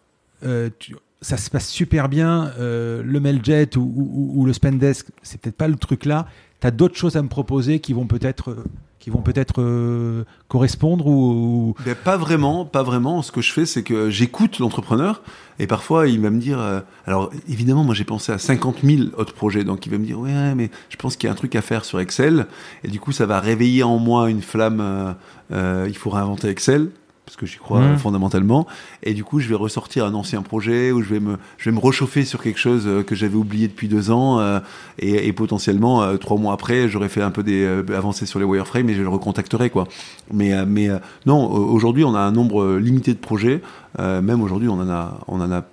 tu- 0.79 0.95
ça 1.21 1.37
se 1.37 1.49
passe 1.49 1.67
super 1.69 2.09
bien, 2.09 2.51
euh, 2.59 3.01
le 3.05 3.19
Mailjet 3.19 3.77
ou, 3.77 3.81
ou, 3.81 4.31
ou 4.41 4.45
le 4.45 4.53
Spendesk, 4.53 5.07
c'est 5.21 5.39
peut-être 5.39 5.57
pas 5.57 5.67
le 5.67 5.75
truc 5.75 6.05
là. 6.05 6.25
Tu 6.61 6.67
as 6.67 6.71
d'autres 6.71 6.95
choses 6.97 7.15
à 7.15 7.21
me 7.21 7.27
proposer 7.29 7.79
qui 7.79 7.93
vont 7.93 8.05
peut-être 8.07 8.51
euh, 8.51 8.63
qui 8.99 9.09
vont 9.09 9.21
peut-être 9.21 9.61
euh, 9.63 10.25
correspondre 10.47 11.07
ou, 11.07 11.69
ou- 11.71 11.75
Ben, 11.83 11.95
pas 11.95 12.17
vraiment, 12.17 12.65
pas 12.65 12.83
vraiment. 12.83 13.23
Ce 13.23 13.31
que 13.31 13.41
je 13.41 13.51
fais, 13.51 13.65
c'est 13.65 13.81
que 13.81 14.11
j'écoute 14.11 14.59
l'entrepreneur 14.59 15.23
et 15.57 15.65
parfois 15.65 16.07
il 16.07 16.19
va 16.21 16.29
me 16.29 16.39
dire. 16.39 16.59
euh, 16.59 16.81
alors 17.07 17.31
évidemment, 17.49 17.83
moi 17.83 17.95
j'ai 17.95 18.03
pensé 18.03 18.31
à 18.31 18.37
50 18.37 18.77
000 18.83 19.01
autres 19.17 19.33
projets, 19.33 19.63
donc 19.63 19.85
il 19.87 19.91
va 19.91 19.97
me 19.97 20.05
dire 20.05 20.19
ouais, 20.19 20.53
mais 20.53 20.69
je 20.89 20.97
pense 20.97 21.15
qu'il 21.15 21.27
y 21.27 21.29
a 21.29 21.33
un 21.33 21.35
truc 21.35 21.55
à 21.55 21.61
faire 21.63 21.83
sur 21.83 21.99
Excel 21.99 22.45
et 22.83 22.89
du 22.89 22.99
coup 22.99 23.11
ça 23.11 23.25
va 23.25 23.39
réveiller 23.39 23.81
en 23.83 23.97
moi 23.97 24.29
une 24.29 24.41
flamme. 24.43 24.79
euh, 24.81 25.13
euh, 25.51 25.85
il 25.89 25.97
faut 25.97 26.09
réinventer 26.11 26.47
Excel 26.49 26.89
parce 27.25 27.37
que 27.37 27.45
j'y 27.45 27.57
crois 27.57 27.79
euh, 27.79 27.97
fondamentalement. 27.97 28.67
Et 29.03 29.13
du 29.13 29.23
coup 29.23 29.39
je 29.39 29.47
vais 29.47 29.55
ressortir 29.55 30.05
un 30.05 30.13
ancien 30.13 30.41
projet 30.41 30.91
ou 30.91 31.01
je 31.01 31.09
vais 31.09 31.19
me 31.19 31.37
je 31.57 31.69
vais 31.69 31.75
me 31.75 31.79
réchauffer 31.81 32.25
sur 32.25 32.41
quelque 32.41 32.59
chose 32.59 32.83
euh, 32.87 33.03
que 33.03 33.15
j'avais 33.15 33.35
oublié 33.35 33.67
depuis 33.67 33.87
deux 33.87 34.11
ans 34.11 34.39
euh, 34.39 34.59
et, 34.99 35.27
et 35.27 35.33
potentiellement 35.33 36.01
euh, 36.03 36.17
trois 36.17 36.37
mois 36.37 36.53
après 36.53 36.89
j'aurais 36.89 37.09
fait 37.09 37.21
un 37.21 37.31
peu 37.31 37.43
des 37.43 37.63
euh, 37.63 37.83
avancées 37.95 38.25
sur 38.25 38.39
les 38.39 38.45
wireframes 38.45 38.89
et 38.89 38.93
je 38.95 39.01
le 39.01 39.09
recontacterai 39.09 39.69
quoi. 39.69 39.87
Mais 40.33 40.65
mais 40.65 40.89
non 41.25 41.45
au- 41.45 41.71
aujourd'hui 41.71 42.03
on 42.03 42.15
a 42.15 42.19
un 42.19 42.31
nombre 42.31 42.77
limité 42.77 43.13
de 43.13 43.19
projets 43.19 43.61
même 43.99 44.41
aujourd'hui 44.41 44.67
on 44.69 44.79
en 44.79 44.89
a 44.89 45.19
on 45.27 45.39
en 45.41 45.51
a 45.51 45.63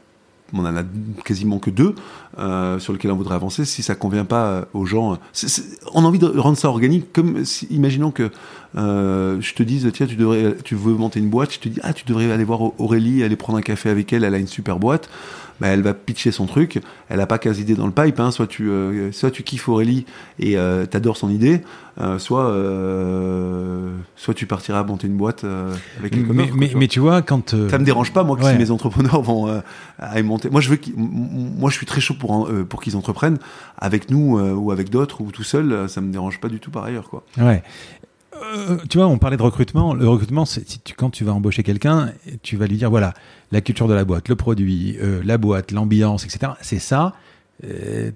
on 0.52 0.64
en 0.64 0.76
a 0.76 0.82
quasiment 1.24 1.58
que 1.58 1.70
deux 1.70 1.94
euh, 2.38 2.78
sur 2.78 2.92
lequel 2.92 3.10
on 3.10 3.16
voudrait 3.16 3.34
avancer, 3.34 3.64
si 3.64 3.82
ça 3.82 3.94
convient 3.94 4.24
pas 4.24 4.46
euh, 4.46 4.64
aux 4.74 4.86
gens, 4.86 5.18
on 5.92 6.04
a 6.04 6.06
envie 6.06 6.18
de 6.18 6.26
rendre 6.26 6.56
ça 6.56 6.68
organique. 6.68 7.12
Comme 7.12 7.42
imaginons 7.70 8.10
que 8.10 8.30
je 8.74 9.54
te 9.54 9.62
dise, 9.62 9.90
tiens, 9.92 10.06
tu 10.06 10.16
devrais, 10.16 10.56
tu 10.64 10.74
veux 10.74 10.94
monter 10.94 11.20
une 11.20 11.30
boîte, 11.30 11.52
je 11.52 11.58
te 11.60 11.68
dis, 11.68 11.80
ah, 11.82 11.92
tu 11.92 12.04
devrais 12.04 12.30
aller 12.30 12.44
voir 12.44 12.80
Aurélie, 12.80 13.22
aller 13.22 13.36
prendre 13.36 13.58
un 13.58 13.62
café 13.62 13.90
avec 13.90 14.12
elle, 14.12 14.24
elle 14.24 14.34
a 14.34 14.38
une 14.38 14.46
super 14.46 14.78
boîte. 14.78 15.08
Bah, 15.60 15.68
elle 15.68 15.82
va 15.82 15.94
pitcher 15.94 16.30
son 16.30 16.46
truc. 16.46 16.80
Elle 17.08 17.20
a 17.20 17.26
pas 17.26 17.38
15 17.38 17.58
idées 17.58 17.74
dans 17.74 17.86
le 17.86 17.92
pipe. 17.92 18.20
Hein. 18.20 18.30
Soit, 18.30 18.46
tu, 18.46 18.68
euh, 18.70 19.10
soit 19.12 19.30
tu 19.30 19.42
kiffes 19.42 19.68
Aurélie 19.68 20.06
et 20.38 20.56
euh, 20.56 20.86
t'adores 20.86 21.16
son 21.16 21.30
idée, 21.30 21.62
euh, 22.00 22.18
soit, 22.18 22.46
euh, 22.46 23.90
soit 24.14 24.34
tu 24.34 24.46
partiras 24.46 24.84
monter 24.84 25.08
une 25.08 25.16
boîte 25.16 25.44
avec 25.98 26.14
les 26.14 26.22
mais, 26.22 26.50
mais, 26.54 26.70
mais, 26.76 26.86
tu 26.86 27.00
vois, 27.00 27.22
quand. 27.22 27.50
Ça 27.50 27.78
me 27.78 27.84
dérange 27.84 28.12
pas, 28.12 28.22
moi, 28.22 28.36
que 28.36 28.44
si 28.44 28.56
mes 28.56 28.70
entrepreneurs 28.70 29.22
vont 29.22 29.62
à 29.98 30.22
monter. 30.22 30.48
Moi, 30.50 30.60
je 30.60 30.70
veux 30.70 30.78
moi, 30.96 31.70
je 31.70 31.76
suis 31.76 31.86
très 31.86 32.00
chaud 32.00 32.14
pour, 32.14 32.48
pour 32.68 32.82
qu'ils 32.82 32.96
entreprennent 32.96 33.38
avec 33.76 34.10
nous 34.10 34.38
ou 34.38 34.70
avec 34.70 34.90
d'autres 34.90 35.20
ou 35.20 35.32
tout 35.32 35.42
seul. 35.42 35.88
Ça 35.88 36.00
me 36.00 36.12
dérange 36.12 36.40
pas 36.40 36.48
du 36.48 36.60
tout 36.60 36.70
par 36.70 36.84
ailleurs. 36.84 37.08
Quoi. 37.08 37.24
Ouais. 37.36 37.62
Euh, 38.42 38.78
tu 38.88 38.98
vois, 38.98 39.06
on 39.06 39.18
parlait 39.18 39.36
de 39.36 39.42
recrutement. 39.42 39.94
Le 39.94 40.08
recrutement, 40.08 40.44
c'est 40.44 40.82
tu, 40.84 40.94
quand 40.94 41.10
tu 41.10 41.24
vas 41.24 41.32
embaucher 41.32 41.62
quelqu'un, 41.62 42.12
tu 42.42 42.56
vas 42.56 42.66
lui 42.66 42.76
dire 42.76 42.90
voilà, 42.90 43.14
la 43.52 43.60
culture 43.60 43.88
de 43.88 43.94
la 43.94 44.04
boîte, 44.04 44.28
le 44.28 44.36
produit, 44.36 44.96
euh, 45.00 45.20
la 45.24 45.38
boîte, 45.38 45.72
l'ambiance, 45.72 46.24
etc. 46.24 46.52
C'est 46.60 46.78
ça. 46.78 47.14
Euh, 47.64 48.10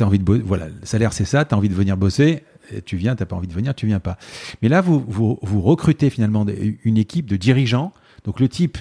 envie 0.00 0.18
de 0.20 0.42
voilà, 0.44 0.68
le 0.68 0.74
salaire 0.84 1.12
c'est 1.12 1.24
ça. 1.24 1.44
Tu 1.44 1.54
as 1.54 1.58
envie 1.58 1.68
de 1.68 1.74
venir 1.74 1.96
bosser. 1.96 2.44
Et 2.70 2.82
tu 2.82 2.96
viens, 2.96 3.16
t'as 3.16 3.24
pas 3.24 3.34
envie 3.34 3.48
de 3.48 3.54
venir, 3.54 3.74
tu 3.74 3.86
viens 3.86 3.98
pas. 3.98 4.18
Mais 4.60 4.68
là, 4.68 4.82
vous, 4.82 5.02
vous, 5.08 5.38
vous 5.40 5.62
recrutez 5.62 6.10
finalement 6.10 6.44
une 6.84 6.98
équipe 6.98 7.24
de 7.24 7.36
dirigeants. 7.36 7.94
Donc 8.24 8.40
le 8.40 8.48
type, 8.48 8.76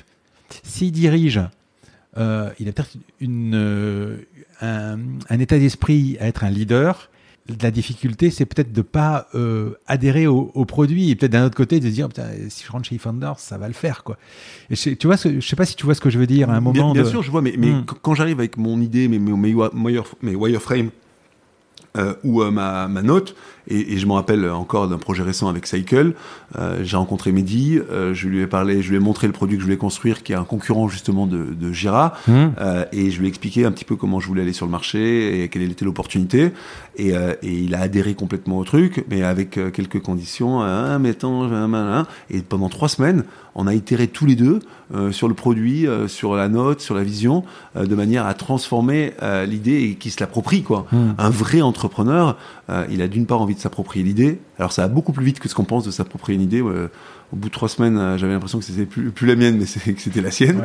s'il 0.64 0.92
dirige, 0.92 1.40
euh, 2.18 2.50
il 2.60 2.68
a 2.68 2.74
peut-être 2.74 2.98
une, 3.22 4.20
un, 4.62 5.00
un 5.30 5.40
état 5.40 5.58
d'esprit 5.58 6.18
à 6.20 6.28
être 6.28 6.44
un 6.44 6.50
leader 6.50 7.10
la 7.62 7.72
difficulté, 7.72 8.30
c'est 8.30 8.46
peut-être 8.46 8.72
de 8.72 8.82
pas 8.82 9.28
euh, 9.36 9.72
adhérer 9.88 10.28
au, 10.28 10.66
produit 10.66 11.10
et 11.10 11.16
peut-être 11.16 11.32
d'un 11.32 11.46
autre 11.46 11.56
côté 11.56 11.80
de 11.80 11.86
se 11.86 11.94
dire 11.94 12.10
si 12.50 12.66
je 12.66 12.72
rentre 12.72 12.88
chez 12.88 12.98
Founders, 12.98 13.40
ça 13.40 13.58
va 13.58 13.68
le 13.68 13.74
faire 13.74 14.04
quoi. 14.04 14.18
Et 14.70 14.76
tu 14.76 15.08
vois, 15.08 15.16
je 15.16 15.40
sais 15.40 15.56
pas 15.56 15.66
si 15.66 15.76
tu 15.76 15.86
vois 15.86 15.96
ce 15.96 16.02
que 16.02 16.10
je 16.10 16.20
veux 16.20 16.28
dire 16.28 16.50
à 16.50 16.56
un 16.56 16.62
moment. 16.62 16.94
Bien, 16.94 17.06
sûr, 17.06 17.22
je 17.22 17.32
vois, 17.32 17.42
mais, 17.42 17.56
mais 17.58 17.72
hmm. 17.72 17.86
quand 18.02 18.16
j'arrive 18.16 18.40
avec 18.40 18.58
mon 18.58 18.82
idée, 18.82 19.08
mes, 19.08 19.20
mes, 19.20 19.56
mes 20.22 20.36
wireframes 20.36 20.92
euh, 21.98 22.14
ou 22.24 22.44
euh, 22.44 22.52
ma, 22.52 22.88
ma, 22.88 23.02
note, 23.02 23.36
et, 23.68 23.94
et 23.94 23.98
je 23.98 24.06
me 24.06 24.14
rappelle 24.14 24.50
encore 24.50 24.88
d'un 24.88 24.98
projet 24.98 25.24
récent 25.24 25.48
avec 25.48 25.68
Cycle. 25.68 26.14
Euh, 26.58 26.80
j'ai 26.84 26.98
rencontré 26.98 27.32
Mehdi, 27.32 27.80
euh, 27.92 28.14
je 28.14 28.28
lui 28.28 28.42
ai 28.42 28.48
parlé, 28.48 28.82
je 28.82 28.90
lui 28.90 28.96
ai 28.96 29.00
montré 29.00 29.28
le 29.28 29.34
produit 29.34 29.58
que 29.58 29.62
je 29.62 29.66
voulais 29.66 29.78
construire, 29.78 30.24
qui 30.24 30.32
est 30.32 30.36
un 30.36 30.44
concurrent 30.44 30.88
justement 30.88 31.28
de, 31.28 31.46
de 31.60 31.72
Jira, 31.74 32.14
mmh. 32.28 32.32
euh, 32.60 32.86
et 32.92 33.12
je 33.12 33.20
lui 33.20 33.26
ai 33.26 33.30
expliqué 33.30 33.66
un 33.66 33.72
petit 33.72 33.86
peu 33.86 33.96
comment 33.96 34.20
je 34.20 34.28
voulais 34.28 34.44
aller 34.44 34.54
sur 34.54 34.66
le 34.66 34.72
marché 34.72 35.44
et 35.44 35.50
quelle 35.50 35.64
était 35.64 35.86
l'opportunité. 35.86 36.52
Et, 36.96 37.10
et, 37.10 37.38
il 37.44 37.76
a 37.76 37.82
adhéré 37.82 38.16
complètement 38.16 38.58
au 38.58 38.64
truc, 38.64 39.06
mais 39.10 39.22
avec 39.22 39.52
quelques 39.52 40.02
conditions. 40.02 40.62
Hein, 40.62 40.98
mais 40.98 41.14
et 42.30 42.42
pendant 42.42 42.70
trois 42.70 42.90
semaines, 42.90 43.24
on 43.54 43.68
a 43.68 43.74
itéré 43.74 44.08
tous 44.08 44.26
les 44.26 44.36
deux 44.36 44.60
sur 45.12 45.28
le 45.28 45.34
produit, 45.36 45.86
sur 46.08 46.36
la 46.36 46.48
note, 46.48 46.82
sur 46.82 46.96
la 46.96 47.04
vision, 47.04 47.44
de 47.76 47.94
manière 47.94 48.26
à 48.26 48.34
transformer 48.34 49.14
l'idée 49.48 49.84
et 49.84 49.96
qui 49.96 50.10
se 50.10 50.20
l'approprie. 50.20 50.64
Quoi. 50.64 50.88
Mmh. 50.92 50.98
Un 51.20 51.30
vrai 51.30 51.62
entrepreneur, 51.62 52.36
il 52.90 53.02
a 53.04 53.08
d'une 53.08 53.28
part 53.28 53.42
envie 53.42 53.56
de 53.58 53.62
s'approprier 53.62 54.06
l'idée. 54.06 54.40
Alors 54.58 54.72
ça 54.72 54.84
va 54.84 54.88
beaucoup 54.88 55.12
plus 55.12 55.26
vite 55.26 55.40
que 55.40 55.50
ce 55.50 55.56
qu'on 55.56 55.66
pense 55.66 55.84
de 55.84 55.92
s'approprier 55.92 56.38
une 56.38 56.44
idée. 56.44 56.62
au 56.62 56.90
bout 57.34 57.50
de 57.50 57.54
trois 57.54 57.70
semaines, 57.70 58.18
j'avais 58.18 58.34
l'impression 58.34 58.60
que 58.60 58.66
c'était 58.66 58.86
plus, 58.86 59.12
plus 59.12 59.28
la 59.28 59.36
mienne, 59.36 59.58
mais 59.58 59.94
que 59.94 60.02
c'était 60.02 60.22
la 60.22 60.32
sienne. 60.32 60.64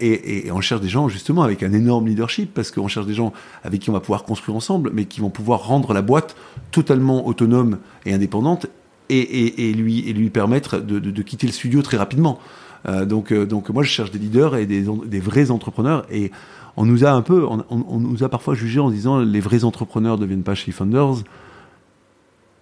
Et, 0.00 0.46
et, 0.46 0.52
on 0.52 0.60
cherche 0.60 0.80
des 0.80 0.88
gens 0.88 1.08
justement 1.08 1.42
avec 1.42 1.62
un 1.62 1.72
énorme 1.72 2.08
leadership, 2.08 2.52
parce 2.52 2.70
qu'on 2.70 2.88
cherche 2.88 3.06
des 3.06 3.14
gens 3.14 3.32
avec 3.62 3.80
qui 3.80 3.90
on 3.90 3.92
va 3.92 4.00
pouvoir 4.00 4.24
construire 4.24 4.56
ensemble, 4.56 4.90
mais 4.92 5.04
qui 5.04 5.20
vont 5.20 5.30
pouvoir 5.30 5.66
rendre 5.66 5.92
la 5.92 6.02
boîte 6.02 6.36
totalement 6.72 7.26
autonome 7.26 7.78
et 8.04 8.12
indépendante 8.12 8.66
et, 9.08 9.72
lui, 9.72 10.08
et 10.08 10.12
lui 10.12 10.30
permettre 10.30 10.78
de, 10.78 11.22
quitter 11.22 11.46
le 11.46 11.52
studio 11.52 11.82
très 11.82 11.96
rapidement. 11.96 12.38
Euh, 12.86 13.04
donc, 13.06 13.32
euh, 13.32 13.46
donc 13.46 13.70
moi, 13.70 13.82
je 13.82 13.88
cherche 13.88 14.10
des 14.10 14.18
leaders 14.18 14.56
et 14.56 14.66
des, 14.66 14.84
des, 15.06 15.20
vrais 15.20 15.50
entrepreneurs. 15.50 16.04
Et 16.10 16.30
on 16.76 16.84
nous 16.84 17.04
a 17.04 17.10
un 17.10 17.22
peu, 17.22 17.46
on, 17.46 17.98
nous 17.98 18.24
a 18.24 18.28
parfois 18.28 18.54
jugé 18.54 18.80
en 18.80 18.90
disant 18.90 19.20
les 19.20 19.40
vrais 19.40 19.64
entrepreneurs 19.64 20.16
ne 20.16 20.22
deviennent 20.22 20.42
pas 20.42 20.54
chez 20.54 20.72
Founders. 20.72 21.22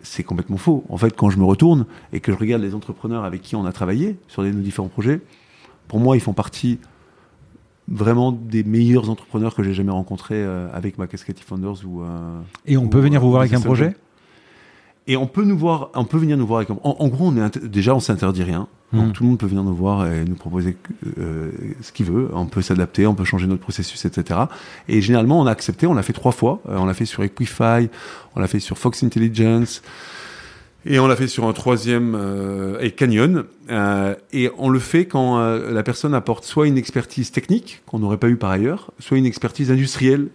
C'est 0.03 0.23
complètement 0.23 0.57
faux. 0.57 0.85
En 0.89 0.97
fait, 0.97 1.15
quand 1.17 1.31
je 1.31 1.39
me 1.39 1.45
retourne 1.45 1.87
et 2.13 2.21
que 2.21 2.33
je 2.33 2.37
regarde 2.37 2.63
les 2.63 2.75
entrepreneurs 2.75 3.25
avec 3.25 3.43
qui 3.43 3.57
on 3.57 3.65
a 3.65 3.73
travaillé 3.73 4.17
sur 4.29 4.43
nos 4.43 4.51
différents 4.51 4.89
projets, 4.89 5.21
pour 5.89 6.01
moi, 6.01 6.17
ils 6.17 6.21
font 6.21 6.33
partie 6.33 6.79
vraiment 7.89 8.33
des 8.33 8.65
meilleurs 8.65 9.11
entrepreneurs 9.11 9.55
que 9.55 9.63
j'ai 9.63 9.75
jamais 9.75 9.93
rencontrés 9.93 10.43
euh, 10.43 10.69
avec 10.73 10.99
ma 10.99 11.07
casquette 11.07 11.41
Founders. 11.41 11.85
Ou, 11.87 12.03
et 12.67 12.77
on 12.77 12.89
peut 12.89 13.01
venir 13.01 13.21
vous 13.21 13.31
voir 13.31 13.43
avec 13.43 13.55
un 13.55 13.61
projet? 13.61 13.97
Et 15.07 15.17
on 15.17 15.27
peut 15.27 15.45
nous 15.45 15.57
voir, 15.57 15.91
on 15.95 16.05
peut 16.05 16.19
venir 16.19 16.37
nous 16.37 16.47
voir. 16.47 16.61
Avec, 16.61 16.71
en, 16.71 17.09
gros, 17.09 17.29
on 17.29 17.37
est 17.37 17.59
déjà, 17.59 17.95
on 17.95 18.01
s'interdit 18.01 18.45
rien. 18.45 18.69
Donc 18.93 19.09
hmm. 19.09 19.13
tout 19.13 19.23
le 19.23 19.29
monde 19.31 19.39
peut 19.39 19.47
venir 19.47 19.65
nous 19.65 19.75
voir 19.75 20.07
et 20.07 20.25
nous 20.25 20.35
proposer 20.35 20.77
euh, 21.19 21.51
ce 21.81 21.93
qu'il 21.93 22.07
veut. 22.07 22.29
On 22.33 22.47
peut 22.47 22.63
s'adapter, 22.63 23.07
on 23.07 23.15
peut 23.15 23.25
changer 23.25 23.47
notre 23.47 23.63
processus, 23.63 24.05
etc. 24.05 24.41
Et 24.89 25.01
généralement, 25.01 25.41
on 25.41 25.47
a 25.47 25.51
accepté. 25.51 25.87
On 25.87 25.95
l'a 25.95 26.03
fait 26.03 26.13
trois 26.13 26.33
fois. 26.33 26.61
Euh, 26.69 26.77
on 26.77 26.85
l'a 26.85 26.95
fait 26.95 27.07
sur 27.07 27.23
Equify, 27.25 27.89
on 28.37 28.41
l'a 28.41 28.49
fait 28.49 28.61
sur 28.61 28.79
Fox 28.79 29.03
Intelligence. 29.03 29.83
Et 30.85 30.99
on 30.99 31.07
l'a 31.07 31.15
fait 31.15 31.29
sur 31.29 31.47
un 31.47 31.53
troisième 31.53 32.17
euh, 32.17 32.81
et 32.81 32.91
Canyon. 32.91 33.45
Euh, 33.71 34.15
et 34.33 34.51
on 34.59 34.69
le 34.69 34.81
fait 34.81 35.07
quand 35.07 35.39
euh, 35.39 35.73
la 35.73 35.83
personne 35.83 36.13
apporte 36.13 36.45
soit 36.45 36.67
une 36.67 36.77
expertise 36.77 37.31
technique 37.31 37.83
qu'on 37.87 38.01
n'aurait 38.01 38.17
pas 38.17 38.29
eu 38.29 38.37
par 38.37 38.51
ailleurs, 38.51 38.91
soit 38.99 39.19
une 39.19 39.27
expertise 39.27 39.71
industrielle. 39.71 40.29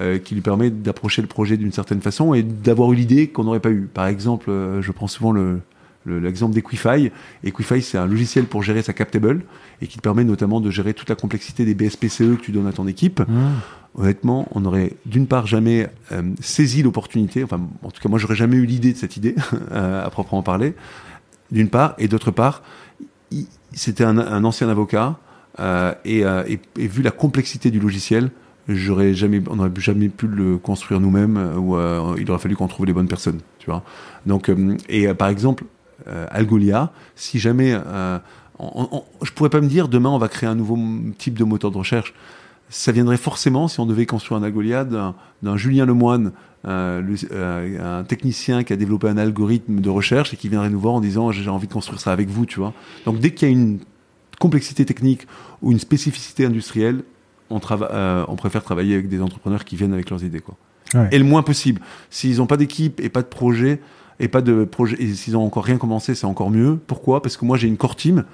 Euh, 0.00 0.18
qui 0.18 0.34
lui 0.34 0.40
permet 0.40 0.70
d'approcher 0.70 1.20
le 1.20 1.28
projet 1.28 1.58
d'une 1.58 1.70
certaine 1.70 2.00
façon 2.00 2.32
et 2.32 2.42
d'avoir 2.42 2.90
eu 2.92 2.96
l'idée 2.96 3.28
qu'on 3.28 3.44
n'aurait 3.44 3.60
pas 3.60 3.68
eu. 3.68 3.82
Par 3.92 4.06
exemple, 4.06 4.48
euh, 4.48 4.80
je 4.80 4.90
prends 4.90 5.06
souvent 5.06 5.32
le, 5.32 5.60
l'exemple 6.06 6.54
d'Equify. 6.54 7.10
Equify, 7.44 7.82
c'est 7.82 7.98
un 7.98 8.06
logiciel 8.06 8.46
pour 8.46 8.62
gérer 8.62 8.80
sa 8.80 8.94
captable 8.94 9.44
et 9.82 9.86
qui 9.86 9.98
te 9.98 10.02
permet 10.02 10.24
notamment 10.24 10.62
de 10.62 10.70
gérer 10.70 10.94
toute 10.94 11.10
la 11.10 11.14
complexité 11.14 11.66
des 11.66 11.74
BSPCE 11.74 12.38
que 12.38 12.40
tu 12.40 12.52
donnes 12.52 12.68
à 12.68 12.72
ton 12.72 12.86
équipe. 12.86 13.20
Mmh. 13.20 13.50
Honnêtement, 13.96 14.48
on 14.52 14.60
n'aurait 14.60 14.94
d'une 15.04 15.26
part 15.26 15.46
jamais 15.46 15.90
euh, 16.10 16.22
saisi 16.40 16.82
l'opportunité, 16.82 17.44
enfin, 17.44 17.60
en 17.82 17.90
tout 17.90 18.00
cas, 18.00 18.08
moi, 18.08 18.18
j'aurais 18.18 18.34
jamais 18.34 18.56
eu 18.56 18.64
l'idée 18.64 18.94
de 18.94 18.98
cette 18.98 19.18
idée, 19.18 19.34
à 19.70 20.08
proprement 20.10 20.42
parler, 20.42 20.72
d'une 21.50 21.68
part, 21.68 21.96
et 21.98 22.08
d'autre 22.08 22.30
part, 22.30 22.62
c'était 23.74 24.04
un, 24.04 24.16
un, 24.16 24.42
ancien 24.44 24.70
avocat, 24.70 25.18
et, 26.06 26.20
et, 26.20 26.60
et, 26.78 26.86
vu 26.86 27.02
la 27.02 27.10
complexité 27.10 27.70
du 27.70 27.78
logiciel, 27.78 28.30
j'aurais 28.74 29.14
jamais, 29.14 29.42
on 29.48 29.56
n'aurait 29.56 29.70
jamais 29.76 30.08
pu 30.08 30.26
le 30.26 30.58
construire 30.58 31.00
nous-mêmes 31.00 31.36
euh, 31.36 31.56
ou 31.56 31.76
euh, 31.76 32.14
il 32.18 32.30
aurait 32.30 32.40
fallu 32.40 32.56
qu'on 32.56 32.68
trouve 32.68 32.86
les 32.86 32.92
bonnes 32.92 33.08
personnes, 33.08 33.40
tu 33.58 33.66
vois. 33.66 33.82
Donc, 34.26 34.48
euh, 34.48 34.76
et 34.88 35.12
par 35.14 35.28
exemple, 35.28 35.64
Algolia, 36.30 36.92
si 37.14 37.38
jamais, 37.38 37.76
on, 38.58 39.04
je 39.22 39.30
pourrais 39.30 39.50
pas 39.50 39.60
me 39.60 39.68
dire 39.68 39.86
demain 39.86 40.10
on 40.10 40.18
va 40.18 40.26
créer 40.26 40.48
un 40.48 40.56
nouveau 40.56 40.76
type 41.16 41.38
de 41.38 41.44
moteur 41.44 41.70
de 41.70 41.78
recherche. 41.78 42.12
Ça 42.68 42.90
viendrait 42.90 43.18
forcément 43.18 43.68
si 43.68 43.78
on 43.78 43.86
devait 43.86 44.04
construire 44.04 44.40
un 44.40 44.42
Algolia 44.42 44.84
d'un 44.84 45.56
Julien 45.56 45.86
Lemoine, 45.86 46.32
un 46.64 48.04
technicien 48.08 48.64
qui 48.64 48.72
a 48.72 48.76
développé 48.76 49.08
un 49.08 49.16
algorithme 49.16 49.80
de 49.80 49.90
recherche 49.90 50.34
et 50.34 50.36
qui 50.36 50.48
viendrait 50.48 50.70
nous 50.70 50.80
voir 50.80 50.94
en 50.94 51.00
disant 51.00 51.30
j'ai 51.30 51.48
envie 51.48 51.68
de 51.68 51.72
construire 51.72 52.00
ça 52.00 52.10
avec 52.10 52.28
vous, 52.28 52.46
tu 52.46 52.58
vois. 52.58 52.72
Donc 53.06 53.20
dès 53.20 53.30
qu'il 53.30 53.46
y 53.46 53.50
a 53.52 53.54
une 53.54 53.78
complexité 54.40 54.84
technique 54.84 55.28
ou 55.60 55.70
une 55.70 55.78
spécificité 55.78 56.44
industrielle, 56.44 57.04
on, 57.52 57.60
euh, 57.70 58.24
on 58.28 58.36
préfère 58.36 58.62
travailler 58.62 58.94
avec 58.94 59.08
des 59.08 59.20
entrepreneurs 59.20 59.64
qui 59.64 59.76
viennent 59.76 59.92
avec 59.92 60.10
leurs 60.10 60.24
idées. 60.24 60.40
Quoi. 60.40 60.56
Et 61.10 61.18
le 61.18 61.24
moins 61.24 61.42
possible. 61.42 61.80
S'ils 62.10 62.38
n'ont 62.38 62.46
pas 62.46 62.56
d'équipe 62.56 63.00
et 63.00 63.08
pas 63.08 63.22
de 63.22 63.26
projet, 63.26 63.80
et 64.20 64.28
pas 64.28 64.42
de 64.42 64.64
projet, 64.64 64.96
et 65.00 65.14
s'ils 65.14 65.34
n'ont 65.34 65.44
encore 65.44 65.64
rien 65.64 65.78
commencé, 65.78 66.14
c'est 66.14 66.26
encore 66.26 66.50
mieux. 66.50 66.78
Pourquoi? 66.86 67.22
Parce 67.22 67.36
que 67.36 67.44
moi, 67.44 67.56
j'ai 67.56 67.68
une 67.68 67.76
core 67.76 67.96
team. 67.96 68.24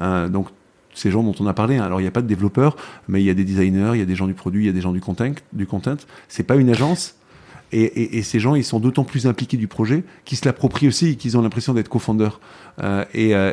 Euh, 0.00 0.28
donc, 0.28 0.48
ces 0.94 1.10
gens 1.10 1.22
dont 1.22 1.34
on 1.40 1.46
a 1.46 1.52
parlé. 1.52 1.76
Hein. 1.76 1.84
Alors, 1.84 2.00
il 2.00 2.04
n'y 2.04 2.08
a 2.08 2.12
pas 2.12 2.22
de 2.22 2.26
développeurs, 2.26 2.76
mais 3.08 3.22
il 3.22 3.26
y 3.26 3.30
a 3.30 3.34
des 3.34 3.44
designers, 3.44 3.90
il 3.94 3.98
y 3.98 4.02
a 4.02 4.06
des 4.06 4.14
gens 4.14 4.26
du 4.26 4.34
produit, 4.34 4.64
il 4.64 4.66
y 4.66 4.70
a 4.70 4.72
des 4.72 4.80
gens 4.80 4.92
du 4.92 5.00
content. 5.00 5.32
Du 5.52 5.66
content. 5.66 5.96
C'est 6.28 6.44
pas 6.44 6.56
une 6.56 6.70
agence. 6.70 7.16
Et, 7.72 8.22
ces 8.22 8.38
gens, 8.38 8.54
ils 8.54 8.64
sont 8.64 8.80
d'autant 8.80 9.04
plus 9.04 9.26
impliqués 9.26 9.56
du 9.56 9.66
projet 9.66 10.04
qu'ils 10.24 10.38
se 10.38 10.44
l'approprient 10.44 10.88
aussi 10.88 11.08
et 11.08 11.16
qu'ils 11.16 11.36
ont 11.36 11.42
l'impression 11.42 11.74
d'être 11.74 11.88
co-founders. 11.88 12.40
Euh, 12.82 13.04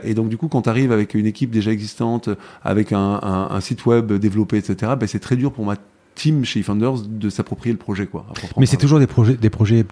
et, 0.03 0.13
donc, 0.13 0.29
du 0.29 0.37
coup, 0.37 0.47
quand 0.47 0.63
tu 0.63 0.69
arrives 0.69 0.91
avec 0.91 1.13
une 1.13 1.25
équipe 1.25 1.49
déjà 1.49 1.71
existante, 1.71 2.29
avec 2.63 2.91
un, 2.91 3.59
site 3.61 3.85
web 3.85 4.13
développé, 4.13 4.57
etc., 4.57 4.93
ben, 4.99 5.07
c'est 5.07 5.19
très 5.19 5.35
dur 5.35 5.51
pour 5.51 5.65
ma 5.65 5.75
team 6.15 6.45
chez 6.45 6.59
eFounders 6.59 7.01
de 7.07 7.29
s'approprier 7.29 7.73
le 7.73 7.79
projet. 7.79 8.05
Quoi, 8.05 8.25
Mais 8.57 8.65
c'est 8.65 8.77
toujours 8.77 8.99
des 8.99 9.07
projets, 9.07 9.35
des 9.35 9.49
projets 9.49 9.85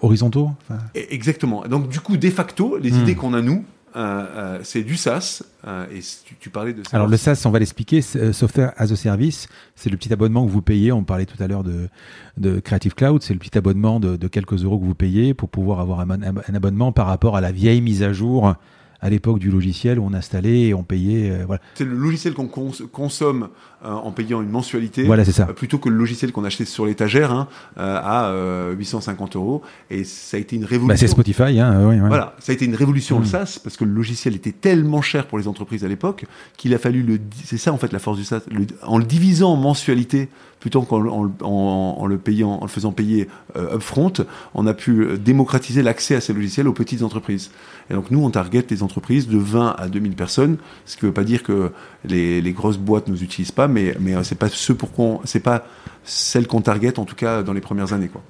horizontaux 0.00 0.50
e, 0.70 0.74
Exactement. 1.10 1.64
Donc, 1.68 1.88
du 1.88 2.00
coup, 2.00 2.16
de 2.16 2.30
facto, 2.30 2.78
les 2.78 2.92
hmm. 2.92 3.02
idées 3.02 3.14
qu'on 3.14 3.34
a, 3.34 3.42
nous, 3.42 3.64
euh, 3.96 4.26
euh, 4.36 4.58
c'est 4.62 4.82
du 4.82 4.96
SaaS. 4.96 5.42
Euh, 5.66 5.86
et 5.92 6.00
tu, 6.38 6.50
parlais 6.50 6.72
de 6.72 6.82
Alors 6.92 7.06
le 7.06 7.16
SaaS, 7.16 7.42
on 7.46 7.50
va 7.50 7.58
l'expliquer. 7.58 8.02
Software 8.02 8.72
as 8.76 8.92
a 8.92 8.96
Service, 8.96 9.48
c'est 9.74 9.90
le 9.90 9.96
petit 9.96 10.12
abonnement 10.12 10.44
que 10.46 10.50
vous 10.50 10.62
payez. 10.62 10.92
On 10.92 11.02
parlait 11.02 11.26
tout 11.26 11.42
à 11.42 11.46
l'heure 11.46 11.64
de, 11.64 11.88
de 12.36 12.60
Creative 12.60 12.94
Cloud. 12.94 13.22
C'est 13.22 13.32
le 13.32 13.38
petit 13.38 13.56
abonnement 13.56 13.98
de, 13.98 14.28
quelques 14.28 14.64
euros 14.64 14.78
que 14.78 14.84
vous 14.84 14.94
payez 14.94 15.34
pour 15.34 15.48
pouvoir 15.48 15.80
avoir 15.80 16.00
un, 16.00 16.10
abonnement 16.54 16.92
par 16.92 17.06
rapport 17.06 17.36
à 17.36 17.40
la 17.40 17.52
vieille 17.52 17.80
mise 17.80 18.02
à 18.02 18.12
jour 18.12 18.54
à 19.00 19.10
l'époque 19.10 19.38
du 19.38 19.50
logiciel 19.50 19.98
où 19.98 20.04
on 20.04 20.14
installait 20.14 20.62
et 20.62 20.74
on 20.74 20.82
payait. 20.82 21.30
euh, 21.30 21.44
voilà. 21.46 21.60
C'est 21.74 21.84
le 21.84 21.94
logiciel 21.94 22.34
qu'on 22.34 22.48
cons- 22.48 22.72
consomme 22.92 23.48
en 23.92 24.10
payant 24.12 24.42
une 24.42 24.50
mensualité, 24.50 25.04
Voilà, 25.04 25.24
c'est 25.24 25.32
ça. 25.32 25.46
euh, 25.48 25.52
plutôt 25.52 25.78
que 25.78 25.88
le 25.88 25.96
logiciel 25.96 26.32
qu'on 26.32 26.44
achetait 26.44 26.64
sur 26.64 26.86
l'étagère 26.86 27.32
hein, 27.32 27.48
euh, 27.78 27.98
à 28.02 28.26
euh, 28.30 28.74
850 28.74 29.36
euros. 29.36 29.62
Et 29.90 30.04
ça 30.04 30.36
a 30.36 30.40
été 30.40 30.56
une 30.56 30.64
révolution. 30.64 30.88
Bah, 30.88 30.96
c'est 30.96 31.06
Spotify, 31.08 31.60
hein, 31.60 31.72
euh, 31.74 31.88
oui, 31.90 32.00
ouais. 32.00 32.08
Voilà, 32.08 32.34
ça 32.38 32.52
a 32.52 32.54
été 32.54 32.64
une 32.64 32.74
révolution 32.74 33.18
Mm. 33.18 33.22
le 33.22 33.26
SaaS 33.26 33.58
parce 33.62 33.76
que 33.76 33.84
le 33.84 33.92
logiciel 33.92 34.34
était 34.34 34.52
tellement 34.52 35.02
cher 35.02 35.26
pour 35.26 35.38
les 35.38 35.48
entreprises 35.48 35.84
à 35.84 35.88
l'époque 35.88 36.24
qu'il 36.56 36.74
a 36.74 36.78
fallu 36.78 37.02
le. 37.02 37.18
C'est 37.44 37.58
ça 37.58 37.72
en 37.72 37.78
fait 37.78 37.92
la 37.92 37.98
force 37.98 38.18
du 38.18 38.24
SaaS. 38.24 38.40
Le- 38.50 38.66
en 38.82 38.98
le 38.98 39.04
divisant 39.04 39.52
en 39.52 39.56
mensualité 39.56 40.28
plutôt 40.60 40.82
qu'en 40.82 40.98
le- 40.98 41.10
en, 41.10 41.30
en- 41.42 41.96
en 42.00 42.06
le 42.06 42.16
payant, 42.18 42.52
en 42.60 42.62
le 42.64 42.68
faisant 42.70 42.90
payer 42.90 43.28
euh, 43.56 43.76
upfront, 43.76 44.12
on 44.54 44.66
a 44.66 44.74
pu 44.74 45.02
euh, 45.02 45.16
démocratiser 45.16 45.82
l'accès 45.82 46.14
à 46.16 46.20
ces 46.20 46.32
logiciels 46.32 46.66
aux 46.66 46.72
petites 46.72 47.02
entreprises. 47.02 47.50
Et 47.90 47.94
donc 47.94 48.10
nous, 48.10 48.24
on 48.24 48.30
target 48.30 48.64
les 48.70 48.82
entreprises 48.82 49.28
de 49.28 49.38
20 49.38 49.76
à 49.78 49.86
2000 49.88 50.14
personnes, 50.14 50.56
ce 50.86 50.96
qui 50.96 51.04
ne 51.04 51.10
veut 51.10 51.14
pas 51.14 51.22
dire 51.24 51.42
que 51.44 51.70
les, 52.04 52.40
les 52.40 52.52
grosses 52.52 52.78
boîtes 52.78 53.06
nous 53.08 53.22
utilisent 53.22 53.52
pas, 53.52 53.68
mais 53.68 53.75
mais 54.00 54.14
euh, 54.14 54.22
c'est 54.22 54.38
pas 54.38 54.48
ce 54.48 54.72
pour 54.72 54.92
qu'on, 54.92 55.20
c'est 55.24 55.40
pas 55.40 55.64
celles 56.04 56.46
qu'on 56.46 56.60
target 56.60 56.98
en 56.98 57.04
tout 57.04 57.14
cas 57.14 57.42
dans 57.42 57.52
les 57.52 57.60
premières 57.60 57.92
années 57.92 58.08
quoi. 58.08 58.22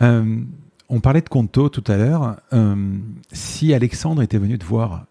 Euh, 0.00 0.40
on 0.88 1.00
parlait 1.00 1.20
de 1.20 1.28
Conto 1.28 1.68
tout 1.68 1.84
à 1.86 1.96
l'heure. 1.96 2.36
Euh, 2.52 2.98
si 3.32 3.72
Alexandre 3.72 4.22
était 4.22 4.38
venu 4.38 4.58
te 4.58 4.64
voir 4.64 5.06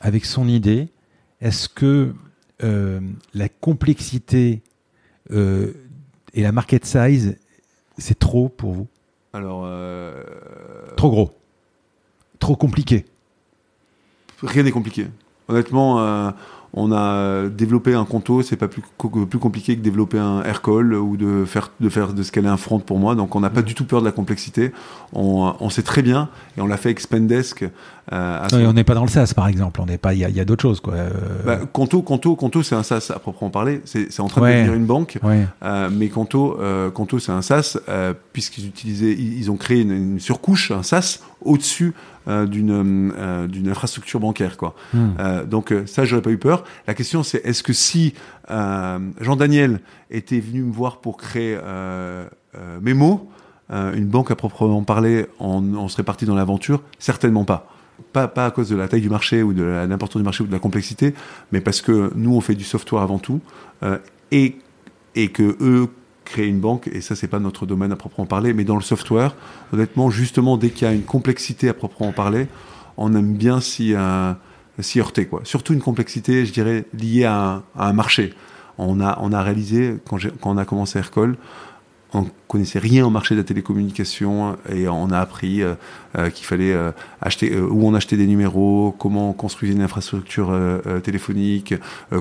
avec 0.00 0.24
son 0.24 0.46
idée, 0.46 0.88
est-ce 1.40 1.68
que 1.68 2.14
euh, 2.62 3.00
la 3.34 3.48
complexité 3.48 4.62
et 5.28 6.42
la 6.42 6.52
market 6.52 6.84
size, 6.84 7.36
c'est 7.98 8.18
trop 8.18 8.48
pour 8.48 8.72
vous? 8.72 8.86
Alors 9.32 9.68
Trop 10.96 11.10
gros 11.10 11.30
Trop 12.38 12.54
compliqué 12.54 13.06
rien 14.42 14.62
n'est 14.62 14.70
compliqué. 14.70 15.06
Honnêtement, 15.48 16.32
on 16.72 16.92
a 16.92 17.48
développé 17.48 17.94
un 17.94 18.04
conto, 18.04 18.42
c'est 18.42 18.56
pas 18.56 18.68
plus, 18.68 18.82
plus 19.28 19.38
compliqué 19.38 19.76
que 19.76 19.82
développer 19.82 20.18
un 20.18 20.42
aircall 20.42 20.94
ou 20.94 21.16
de 21.16 21.44
faire 21.44 21.70
de 21.80 21.88
faire 21.88 22.12
de 22.12 22.22
scaler 22.22 22.48
un 22.48 22.56
front 22.56 22.78
pour 22.78 22.98
moi. 22.98 23.14
Donc 23.14 23.34
on 23.34 23.40
n'a 23.40 23.50
pas 23.50 23.62
du 23.62 23.74
tout 23.74 23.84
peur 23.84 24.00
de 24.00 24.06
la 24.06 24.12
complexité. 24.12 24.72
On, 25.12 25.54
on 25.60 25.70
sait 25.70 25.82
très 25.82 26.02
bien 26.02 26.28
et 26.56 26.60
on 26.60 26.66
l'a 26.66 26.76
fait 26.76 26.88
avec 26.88 27.00
Spendesk. 27.00 27.64
Euh, 28.12 28.44
à 28.44 28.48
On 28.54 28.72
n'est 28.72 28.84
pas 28.84 28.94
dans 28.94 29.04
le 29.04 29.10
SaaS, 29.10 29.32
par 29.34 29.48
exemple. 29.48 29.80
On 29.80 29.86
n'est 29.86 29.98
pas. 29.98 30.14
Il 30.14 30.20
y 30.20 30.40
a, 30.40 30.44
d'autres 30.44 30.62
choses, 30.62 30.80
quoi. 30.80 30.94
Bah, 31.44 31.58
Conto, 31.72 32.02
Conto, 32.02 32.36
Conto, 32.36 32.62
c'est 32.62 32.74
un 32.74 32.82
SaaS 32.82 33.10
à 33.14 33.18
proprement 33.18 33.50
parler. 33.50 33.80
C'est 33.84 34.20
en 34.20 34.28
train 34.28 34.42
Ouais. 34.42 34.52
de 34.52 34.58
devenir 34.60 34.74
une 34.74 34.86
banque. 34.86 35.18
ouais. 35.22 35.46
Euh, 35.62 35.88
mais 35.92 36.08
Conto, 36.08 36.58
euh, 36.60 36.90
Conto 36.90 37.18
c'est 37.18 37.32
un 37.32 37.42
SaaS 37.42 37.78
puisqu'ils 38.32 38.66
utilisaient, 38.66 39.12
ils, 39.12 39.38
ils 39.38 39.50
ont 39.50 39.56
créé 39.56 39.80
une, 39.82 39.92
une 39.92 40.20
surcouche, 40.20 40.70
un 40.70 40.82
SaaS 40.82 41.20
au-dessus 41.40 41.94
d'une 42.26 43.12
euh, 43.16 43.46
d'une 43.46 43.68
infrastructure 43.68 44.18
bancaire, 44.18 44.56
quoi. 44.56 44.74
Hmm. 44.92 45.10
Euh, 45.20 45.44
donc 45.44 45.72
ça, 45.86 46.04
j'aurais 46.04 46.22
pas 46.22 46.30
eu 46.30 46.38
peur. 46.38 46.64
La 46.88 46.94
question, 46.94 47.22
c'est 47.22 47.44
est-ce 47.44 47.62
que 47.62 47.72
si 47.72 48.14
euh, 48.50 48.98
Jean 49.20 49.36
Daniel 49.36 49.80
était 50.10 50.40
venu 50.40 50.62
me 50.62 50.72
voir 50.72 50.98
pour 51.00 51.16
créer 51.16 51.56
Memo, 52.80 53.28
une 53.70 54.06
banque 54.06 54.30
à 54.30 54.36
proprement 54.36 54.82
parler, 54.82 55.26
on, 55.38 55.74
on 55.74 55.88
serait 55.88 56.02
parti 56.02 56.24
dans 56.24 56.34
l'aventure? 56.34 56.82
Certainement 56.98 57.44
pas. 57.44 57.68
Pas, 58.12 58.28
pas 58.28 58.46
à 58.46 58.50
cause 58.50 58.68
de 58.68 58.76
la 58.76 58.88
taille 58.88 59.00
du 59.00 59.10
marché 59.10 59.42
ou 59.42 59.52
de 59.52 59.62
l'importance 59.62 60.20
du 60.20 60.24
marché 60.24 60.42
ou 60.42 60.46
de 60.46 60.52
la 60.52 60.58
complexité, 60.58 61.14
mais 61.52 61.60
parce 61.60 61.80
que 61.80 62.12
nous, 62.14 62.34
on 62.34 62.40
fait 62.40 62.54
du 62.54 62.64
software 62.64 63.02
avant 63.02 63.18
tout, 63.18 63.40
euh, 63.82 63.98
et, 64.30 64.56
et 65.14 65.28
que 65.28 65.56
eux 65.60 65.88
créent 66.24 66.48
une 66.48 66.60
banque, 66.60 66.88
et 66.88 67.00
ça, 67.00 67.14
c'est 67.16 67.28
pas 67.28 67.38
notre 67.38 67.66
domaine 67.66 67.92
à 67.92 67.96
proprement 67.96 68.26
parler, 68.26 68.52
mais 68.52 68.64
dans 68.64 68.76
le 68.76 68.82
software, 68.82 69.34
honnêtement, 69.72 70.10
justement, 70.10 70.56
dès 70.56 70.70
qu'il 70.70 70.86
y 70.86 70.90
a 70.90 70.94
une 70.94 71.04
complexité 71.04 71.68
à 71.68 71.74
proprement 71.74 72.12
parler, 72.12 72.48
on 72.96 73.14
aime 73.14 73.34
bien 73.34 73.60
s'y 73.60 73.94
euh, 73.94 74.32
s'y 74.80 75.00
heurter, 75.00 75.26
quoi. 75.26 75.40
Surtout 75.44 75.72
une 75.72 75.80
complexité, 75.80 76.44
je 76.44 76.52
dirais, 76.52 76.84
liée 76.92 77.24
à 77.24 77.62
un, 77.76 77.92
marché. 77.92 78.34
On 78.78 79.00
a, 79.00 79.18
on 79.22 79.32
a 79.32 79.42
réalisé, 79.42 79.96
quand, 80.08 80.18
quand 80.40 80.50
on 80.50 80.58
a 80.58 80.64
commencé 80.64 80.98
Aircall, 80.98 81.36
on 82.16 82.26
connaissait 82.48 82.78
rien 82.78 83.04
au 83.06 83.10
marché 83.10 83.34
de 83.34 83.40
la 83.40 83.44
télécommunication 83.44 84.56
et 84.72 84.88
on 84.88 85.10
a 85.10 85.18
appris 85.18 85.62
euh, 85.62 85.74
euh, 86.16 86.30
qu'il 86.30 86.46
fallait 86.46 86.72
euh, 86.72 86.92
acheter 87.20 87.58
où 87.58 87.86
on 87.86 87.94
achetait 87.94 88.16
des 88.16 88.26
numéros, 88.26 88.94
comment 88.98 89.30
on 89.30 89.32
construisait 89.32 89.74
une 89.74 89.82
infrastructure 89.82 90.52
téléphonique, 91.02 91.74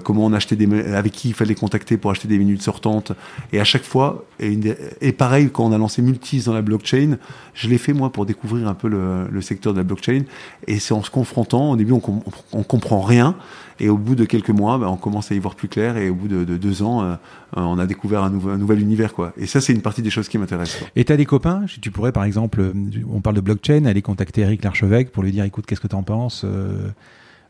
comment 0.03 0.25
on 0.25 0.33
achetait 0.33 0.55
des 0.55 0.93
avec 0.93 1.11
qui 1.11 1.29
il 1.29 1.33
fallait 1.33 1.55
contacter 1.55 1.97
pour 1.97 2.11
acheter 2.11 2.27
des 2.27 2.37
minutes 2.37 2.61
sortantes. 2.61 3.11
Et 3.53 3.59
à 3.59 3.63
chaque 3.63 3.83
fois, 3.83 4.25
et, 4.39 5.11
pareil 5.11 5.49
quand 5.51 5.65
on 5.65 5.71
a 5.71 5.77
lancé 5.77 6.01
Multis 6.01 6.43
dans 6.45 6.53
la 6.53 6.61
blockchain, 6.61 7.17
je 7.53 7.69
l'ai 7.69 7.77
fait 7.77 7.93
moi 7.93 8.11
pour 8.11 8.25
découvrir 8.25 8.67
un 8.67 8.73
peu 8.73 8.87
le, 8.87 9.27
le 9.29 9.41
secteur 9.41 9.73
de 9.73 9.77
la 9.77 9.83
blockchain. 9.83 10.23
Et 10.67 10.79
c'est 10.79 10.93
en 10.93 11.03
se 11.03 11.11
confrontant, 11.11 11.71
au 11.71 11.75
début 11.75 11.93
on, 11.93 11.99
com- 11.99 12.21
on 12.51 12.63
comprend 12.63 13.01
rien. 13.01 13.35
Et 13.79 13.89
au 13.89 13.97
bout 13.97 14.15
de 14.15 14.25
quelques 14.25 14.51
mois, 14.51 14.77
ben, 14.77 14.87
on 14.87 14.95
commence 14.95 15.31
à 15.31 15.35
y 15.35 15.39
voir 15.39 15.55
plus 15.55 15.67
clair. 15.67 15.97
Et 15.97 16.09
au 16.09 16.15
bout 16.15 16.27
de, 16.27 16.43
de 16.43 16.57
deux 16.57 16.81
ans, 16.81 17.03
euh, 17.03 17.15
on 17.53 17.77
a 17.77 17.85
découvert 17.85 18.23
un, 18.23 18.29
nouvel 18.29 18.79
univers. 18.79 19.13
Quoi. 19.13 19.33
Et 19.37 19.47
ça, 19.47 19.59
c'est 19.61 19.73
une 19.73 19.81
partie 19.81 20.01
des 20.01 20.09
choses 20.09 20.29
qui 20.29 20.37
m'intéressent. 20.37 20.83
Et 20.95 21.03
tu 21.03 21.11
as 21.11 21.17
des 21.17 21.25
copains? 21.25 21.65
Si 21.67 21.81
Tu 21.81 21.91
pourrais, 21.91 22.11
par 22.11 22.23
exemple, 22.23 22.61
euh, 22.61 22.73
on 23.11 23.21
parle 23.21 23.35
de 23.35 23.41
blockchain, 23.41 23.85
aller 23.85 24.01
contacter 24.01 24.41
Eric 24.41 24.63
Larchevêque 24.63 25.11
pour 25.11 25.23
lui 25.23 25.31
dire 25.31 25.43
écoute, 25.43 25.65
qu'est-ce 25.65 25.81
que 25.81 25.87
tu 25.87 25.95
en 25.95 26.03
penses 26.03 26.45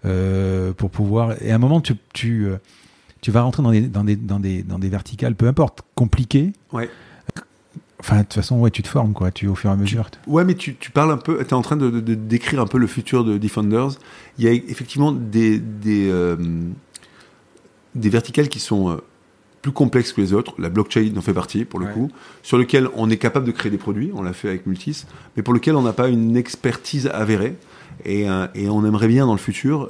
euh, 0.05 0.73
Pour 0.73 0.89
pouvoir. 0.89 1.41
Et 1.43 1.51
à 1.51 1.55
un 1.55 1.59
moment, 1.59 1.79
tu, 1.81 1.93
tu, 2.13 2.47
tu 3.21 3.31
vas 3.31 3.41
rentrer 3.41 3.61
dans 3.61 3.71
des, 3.71 3.81
dans, 3.81 4.03
des, 4.03 4.15
dans, 4.15 4.39
des, 4.39 4.63
dans 4.63 4.79
des 4.79 4.89
verticales, 4.89 5.35
peu 5.35 5.47
importe, 5.47 5.83
compliquées. 5.93 6.53
Ouais. 6.73 6.89
Enfin, 8.07 8.17
de 8.17 8.21
toute 8.21 8.33
façon, 8.33 8.59
ouais, 8.59 8.69
tu 8.69 8.83
te 8.83 8.87
formes, 8.87 9.13
quoi, 9.13 9.31
tu, 9.31 9.47
au 9.47 9.55
fur 9.55 9.71
et 9.71 9.73
à 9.73 9.75
mesure. 9.75 10.09
Ouais, 10.27 10.45
mais 10.45 10.53
tu, 10.53 10.75
tu 10.75 10.91
parles 10.91 11.09
un 11.11 11.17
peu, 11.17 11.39
tu 11.39 11.49
es 11.49 11.53
en 11.53 11.63
train 11.63 11.75
de, 11.75 11.89
décrire 12.13 12.61
un 12.61 12.67
peu 12.67 12.77
le 12.77 12.85
futur 12.85 13.25
de 13.25 13.39
Defenders. 13.39 13.93
Il 14.37 14.45
y 14.45 14.47
a 14.47 14.51
effectivement 14.51 15.11
des, 15.11 15.57
des, 15.57 16.07
euh, 16.11 16.35
des 17.95 18.09
verticales 18.09 18.47
qui 18.47 18.59
sont 18.59 18.91
euh, 18.91 18.97
plus 19.63 19.71
complexes 19.71 20.13
que 20.13 20.21
les 20.21 20.33
autres. 20.33 20.53
La 20.59 20.69
blockchain 20.69 21.11
en 21.17 21.21
fait 21.21 21.33
partie, 21.33 21.65
pour 21.65 21.79
le 21.79 21.87
Ouais. 21.87 21.93
coup, 21.93 22.11
sur 22.43 22.59
lequel 22.59 22.89
on 22.95 23.09
est 23.09 23.17
capable 23.17 23.47
de 23.47 23.51
créer 23.51 23.71
des 23.71 23.79
produits, 23.79 24.11
on 24.13 24.21
l'a 24.21 24.33
fait 24.33 24.49
avec 24.49 24.67
Multis, 24.67 25.05
mais 25.35 25.41
pour 25.41 25.55
lequel 25.55 25.75
on 25.75 25.81
n'a 25.81 25.93
pas 25.93 26.07
une 26.07 26.37
expertise 26.37 27.07
avérée. 27.07 27.55
Et, 28.03 28.29
euh, 28.29 28.45
et 28.53 28.69
on 28.69 28.85
aimerait 28.85 29.07
bien 29.07 29.25
dans 29.25 29.33
le 29.33 29.39
futur 29.39 29.89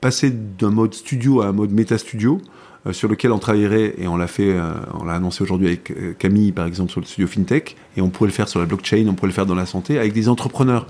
passer 0.00 0.30
d'un 0.30 0.70
mode 0.70 0.94
studio 0.94 1.42
à 1.42 1.48
un 1.48 1.52
mode 1.52 1.72
méta 1.72 1.98
studio 1.98 2.40
euh, 2.40 2.48
sur 2.92 3.08
lequel 3.08 3.32
on 3.32 3.38
travaillerait 3.38 3.94
et 3.98 4.08
on 4.08 4.16
l'a 4.16 4.26
fait, 4.26 4.52
euh, 4.52 4.72
on 4.94 5.04
l'a 5.04 5.14
annoncé 5.14 5.42
aujourd'hui 5.42 5.66
avec 5.66 5.90
euh, 5.90 6.14
Camille 6.18 6.52
par 6.52 6.66
exemple 6.66 6.90
sur 6.90 7.00
le 7.00 7.06
studio 7.06 7.26
FinTech 7.26 7.76
et 7.96 8.00
on 8.00 8.08
pourrait 8.08 8.28
le 8.28 8.32
faire 8.32 8.48
sur 8.48 8.60
la 8.60 8.66
blockchain, 8.66 9.06
on 9.08 9.14
pourrait 9.14 9.28
le 9.28 9.34
faire 9.34 9.46
dans 9.46 9.54
la 9.54 9.66
santé 9.66 9.98
avec 9.98 10.12
des 10.12 10.28
entrepreneurs, 10.28 10.86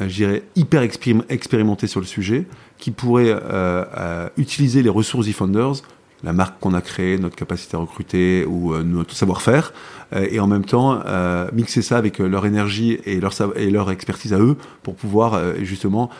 euh, 0.00 0.08
je 0.08 0.14
dirais 0.14 0.42
hyper 0.56 0.82
expérim- 0.82 1.24
expérimentés 1.28 1.86
sur 1.86 2.00
le 2.00 2.06
sujet, 2.06 2.46
qui 2.78 2.90
pourraient 2.90 3.30
euh, 3.30 3.84
euh, 3.96 4.28
utiliser 4.36 4.82
les 4.82 4.90
ressources 4.90 5.28
eFounders, 5.28 5.82
la 6.24 6.32
marque 6.32 6.58
qu'on 6.58 6.74
a 6.74 6.80
créée, 6.80 7.18
notre 7.18 7.36
capacité 7.36 7.76
à 7.76 7.80
recruter 7.80 8.44
ou 8.44 8.74
euh, 8.74 8.82
notre 8.82 9.14
savoir-faire, 9.14 9.72
euh, 10.14 10.26
et 10.30 10.40
en 10.40 10.46
même 10.46 10.64
temps 10.64 11.00
euh, 11.06 11.48
mixer 11.52 11.82
ça 11.82 11.96
avec 11.96 12.20
euh, 12.20 12.26
leur 12.26 12.46
énergie 12.46 12.98
et 13.04 13.20
leur, 13.20 13.90
expertise 13.90 14.32
à 14.32 14.38
eux 14.38 14.56
pour 14.82 14.96
pouvoir 14.96 15.34
euh, 15.34 15.54
justement 15.62 16.10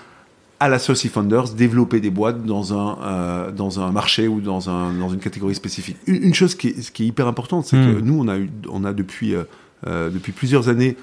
à 0.60 0.68
la 0.68 0.78
sauce 0.78 1.06
Founders, 1.08 1.50
développer 1.54 2.00
des 2.00 2.10
boîtes 2.10 2.44
dans 2.44 2.72
un, 2.72 2.98
euh, 3.02 3.50
dans 3.50 3.80
un 3.80 3.90
marché 3.90 4.28
ou 4.28 4.40
dans, 4.40 4.70
un, 4.70 4.92
dans 4.92 5.08
une 5.08 5.18
catégorie 5.18 5.54
spécifique. 5.54 5.96
Une, 6.06 6.22
une 6.22 6.34
chose 6.34 6.54
qui 6.54 6.68
est, 6.68 6.82
ce 6.82 6.90
qui 6.90 7.04
est 7.04 7.06
hyper 7.06 7.26
importante, 7.26 7.66
c'est 7.66 7.76
que 7.76 8.00
nous, 8.00 8.18
on 8.18 8.28
a, 8.28 8.38
eu, 8.38 8.50
on 8.70 8.84
a 8.84 8.92
depuis, 8.92 9.34
euh, 9.34 9.44
euh, 9.86 10.10
depuis 10.10 10.32
plusieurs 10.32 10.68
années, 10.68 10.96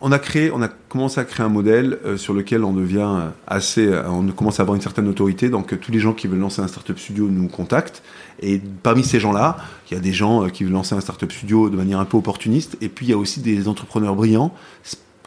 on 0.00 0.12
a, 0.12 0.20
créé, 0.20 0.52
on 0.52 0.62
a 0.62 0.68
commencé 0.68 1.18
à 1.18 1.24
créer 1.24 1.44
un 1.44 1.48
modèle 1.48 1.98
euh, 2.04 2.16
sur 2.16 2.32
lequel 2.32 2.62
on 2.62 2.72
devient 2.72 3.10
assez, 3.48 3.90
on 4.06 4.24
commence 4.28 4.60
à 4.60 4.62
avoir 4.62 4.76
une 4.76 4.82
certaine 4.82 5.08
autorité. 5.08 5.48
Donc, 5.48 5.80
tous 5.80 5.90
les 5.90 5.98
gens 5.98 6.12
qui 6.12 6.28
veulent 6.28 6.38
lancer 6.38 6.62
un 6.62 6.68
startup 6.68 6.98
studio 6.98 7.28
nous 7.28 7.48
contactent. 7.48 8.02
Et 8.40 8.60
parmi 8.84 9.02
ces 9.02 9.18
gens-là, 9.18 9.56
il 9.90 9.94
y 9.94 9.96
a 9.96 10.00
des 10.00 10.12
gens 10.12 10.48
qui 10.50 10.62
veulent 10.62 10.72
lancer 10.72 10.94
un 10.94 11.00
startup 11.00 11.32
studio 11.32 11.68
de 11.68 11.76
manière 11.76 11.98
un 11.98 12.04
peu 12.04 12.16
opportuniste. 12.16 12.76
Et 12.80 12.88
puis, 12.88 13.06
il 13.06 13.08
y 13.08 13.12
a 13.12 13.18
aussi 13.18 13.40
des 13.40 13.66
entrepreneurs 13.66 14.14
brillants 14.14 14.54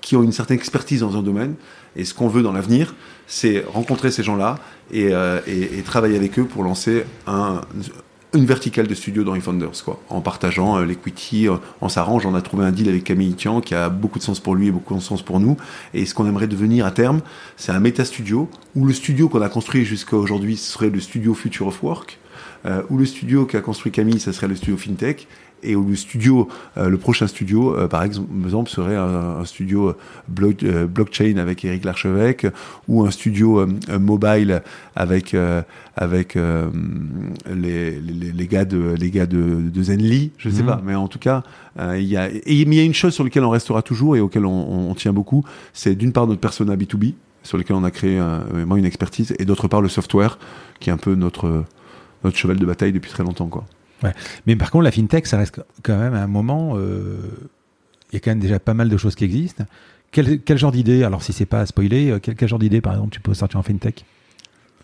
qui 0.02 0.15
ont 0.15 0.23
une 0.23 0.32
certaine 0.32 0.57
expertise 0.57 1.02
dans 1.02 1.18
un 1.18 1.22
domaine. 1.22 1.56
Et 1.95 2.06
ce 2.06 2.14
qu'on 2.14 2.28
veut 2.28 2.41
dans 2.41 2.53
l'avenir, 2.53 2.95
c'est 3.28 3.64
rencontrer 3.68 4.11
ces 4.11 4.23
gens-là 4.23 4.57
et, 4.91 5.10
euh, 5.11 5.40
travailler 5.86 6.15
avec 6.15 6.40
eux 6.40 6.45
pour 6.45 6.64
lancer 6.64 7.03
un, 7.28 7.61
une 8.34 8.45
verticale 8.45 8.88
de 8.88 8.95
studio 8.95 9.23
dans 9.23 9.36
eFounders, 9.36 9.84
quoi, 9.84 10.02
en 10.10 10.22
partageant 10.22 10.78
euh, 10.78 10.86
l'equity, 10.86 11.49
euh, 11.49 11.57
on 11.82 11.90
s'arrange, 11.90 12.26
on 12.26 12.34
a 12.34 12.41
trouvé 12.41 12.65
un 12.65 12.72
deal 12.72 12.88
avec 12.88 13.03
Camille 13.03 13.34
Tian 13.34 13.60
qui 13.60 13.76
a 13.76 13.90
beaucoup 13.90 14.19
de 14.19 14.23
sens 14.23 14.40
pour 14.40 14.56
lui 14.56 14.68
et 14.68 14.72
beaucoup 14.72 14.95
de 14.95 14.99
sens 15.02 15.22
pour 15.22 15.40
nous. 15.40 15.57
Et 15.94 16.06
ce 16.06 16.14
qu'on 16.14 16.26
aimerait 16.26 16.48
devenir 16.48 16.86
à 16.86 16.91
terme, 16.91 17.22
c'est 17.57 17.72
un 17.73 17.80
méta 17.80 18.06
studio 18.06 18.49
où 18.76 18.86
le 18.86 18.94
studio 18.94 19.28
qu'on 19.28 19.41
a 19.41 19.49
construit 19.49 19.84
jusqu'à 19.84 20.15
aujourd'hui 20.15 20.56
serait 20.56 20.90
le 20.90 21.02
studio 21.02 21.34
Future 21.34 21.68
of 21.68 21.84
Work, 21.84 22.19
euh, 22.65 22.84
où 22.90 22.98
le 22.98 23.06
studio 23.06 23.45
qu'a 23.45 23.60
construit 23.60 23.91
Camille, 23.91 24.19
ça 24.19 24.32
serait 24.32 24.48
le 24.48 24.56
studio 24.56 24.78
FinTech, 24.78 25.28
et 25.63 25.75
où 25.75 25.88
le 25.88 25.95
studio, 25.95 26.47
euh, 26.77 26.89
le 26.89 26.97
prochain 26.97 27.27
studio, 27.27 27.75
euh, 27.75 27.88
par 27.88 28.03
exemple, 28.03 28.69
serait 28.69 28.95
un, 28.95 29.43
studio 29.45 29.95
blockchain 30.27 31.38
avec 31.38 31.65
Eric 31.65 31.83
Larchevêque 31.83 32.47
ou 32.88 33.05
un 33.05 33.11
studio 33.11 33.65
mobile 33.99 34.61
avec 34.95 35.35
avec 35.95 36.35
les, 36.35 37.99
les, 37.99 38.31
les, 38.31 38.47
gars 38.47 38.65
de 38.65 38.95
les 38.97 39.09
gars 39.09 39.25
de, 39.25 39.69
de 39.69 39.83
Zenly, 39.83 40.31
je 40.38 40.49
sais 40.49 40.61
mhm. 40.61 40.67
pas, 40.67 40.81
mais 40.85 40.95
en 40.95 41.07
tout 41.07 41.19
cas, 41.19 41.43
il 41.79 42.03
y 42.03 42.17
a 42.17 42.29
il 42.29 42.73
y 42.73 42.79
a 42.79 42.83
une 42.83 42.93
chose 42.93 43.13
sur 43.13 43.23
laquelle 43.23 43.43
on 43.43 43.49
restera 43.49 43.81
toujours 43.81 44.15
et 44.15 44.19
auquel 44.19 44.45
on, 44.45 44.89
on 44.89 44.93
tient 44.95 45.13
beaucoup, 45.13 45.43
c'est 45.73 45.95
d'une 45.95 46.11
part 46.11 46.27
notre 46.27 46.41
persona 46.41 46.75
B2B 46.75 47.13
sur 47.43 47.57
lequel 47.57 47.75
on 47.75 47.83
a 47.83 47.91
créé 47.91 48.21
moi 48.65 48.77
une 48.77 48.85
expertise 48.85 49.33
et 49.39 49.45
d'autre 49.45 49.67
part 49.67 49.81
le 49.81 49.89
software 49.89 50.38
qui 50.79 50.89
est 50.89 50.93
un 50.93 50.97
peu 50.97 51.15
notre 51.15 51.65
notre 52.23 52.38
cheval 52.38 52.57
de 52.57 52.65
bataille 52.65 52.93
depuis 52.93 53.09
très 53.09 53.23
longtemps 53.23 53.47
quoi. 53.47 53.65
Mais 54.45 54.56
par 54.56 54.72
contre, 54.72 54.84
la 54.84 54.91
fintech, 54.91 55.28
ça 55.28 55.38
reste 55.38 55.61
quand 55.84 55.98
même 55.98 56.14
à 56.14 56.23
un 56.23 56.28
moment. 56.28 56.73
Euh, 56.76 57.18
il 58.11 58.15
y 58.15 58.18
a 58.18 58.19
quand 58.19 58.32
même 58.32 58.40
déjà 58.40 58.60
pas 58.60 58.73
mal 58.73 58.90
de 58.90 58.98
choses 58.98 59.15
qui 59.15 59.23
existent. 59.23 59.65
Quel, 60.11 60.57
genre 60.57 60.73
d'idée, 60.73 61.03
alors 61.03 61.23
si 61.23 61.32
c'est 61.32 61.45
pas 61.45 61.61
à 61.61 61.65
spoiler, 61.65 62.11
euh, 62.11 62.19
quel, 62.19 62.48
genre 62.48 62.60
d'idée 62.60 62.82
par 62.82 62.94
exemple 62.94 63.11
tu 63.11 63.22
peux 63.22 63.34
sortir 63.34 63.60
en 63.60 63.64
fintech? 63.64 64.03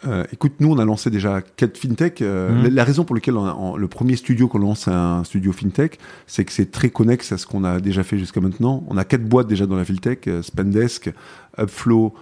Euh, 0.08 0.24
écoute, 0.32 0.54
nous 0.60 0.72
on 0.72 0.78
a 0.78 0.86
lancé 0.86 1.10
déjà 1.10 1.42
quatre 1.42 1.78
fintech. 1.78 2.22
Mmh. 2.22 2.68
la, 2.68 2.84
raison 2.86 3.04
pour 3.04 3.16
laquelle 3.16 3.34
le 3.34 3.88
premier 3.88 4.16
studio 4.16 4.48
qu'on 4.48 4.60
lance, 4.60 4.82
c'est 4.86 4.92
un 4.92 5.26
studio 5.26 5.52
fintech, 5.52 5.98
c'est 6.28 6.46
que 6.46 6.54
c'est 6.54 6.72
très 6.72 6.90
connexe 6.90 7.34
à 7.34 7.38
ce 7.38 7.46
qu'on 7.46 7.66
a 7.66 7.82
déjà 7.82 8.04
fait 8.04 8.18
jusqu'à 8.18 8.40
maintenant. 8.40 8.86
On 8.88 8.96
a 8.96 9.04
quatre 9.04 9.26
boîtes 9.26 9.48
déjà 9.48 9.66
dans 9.66 9.76
la 9.76 9.84
fintech 9.84 10.30
Spendesk, 10.44 11.12
Upflow, 11.60 12.14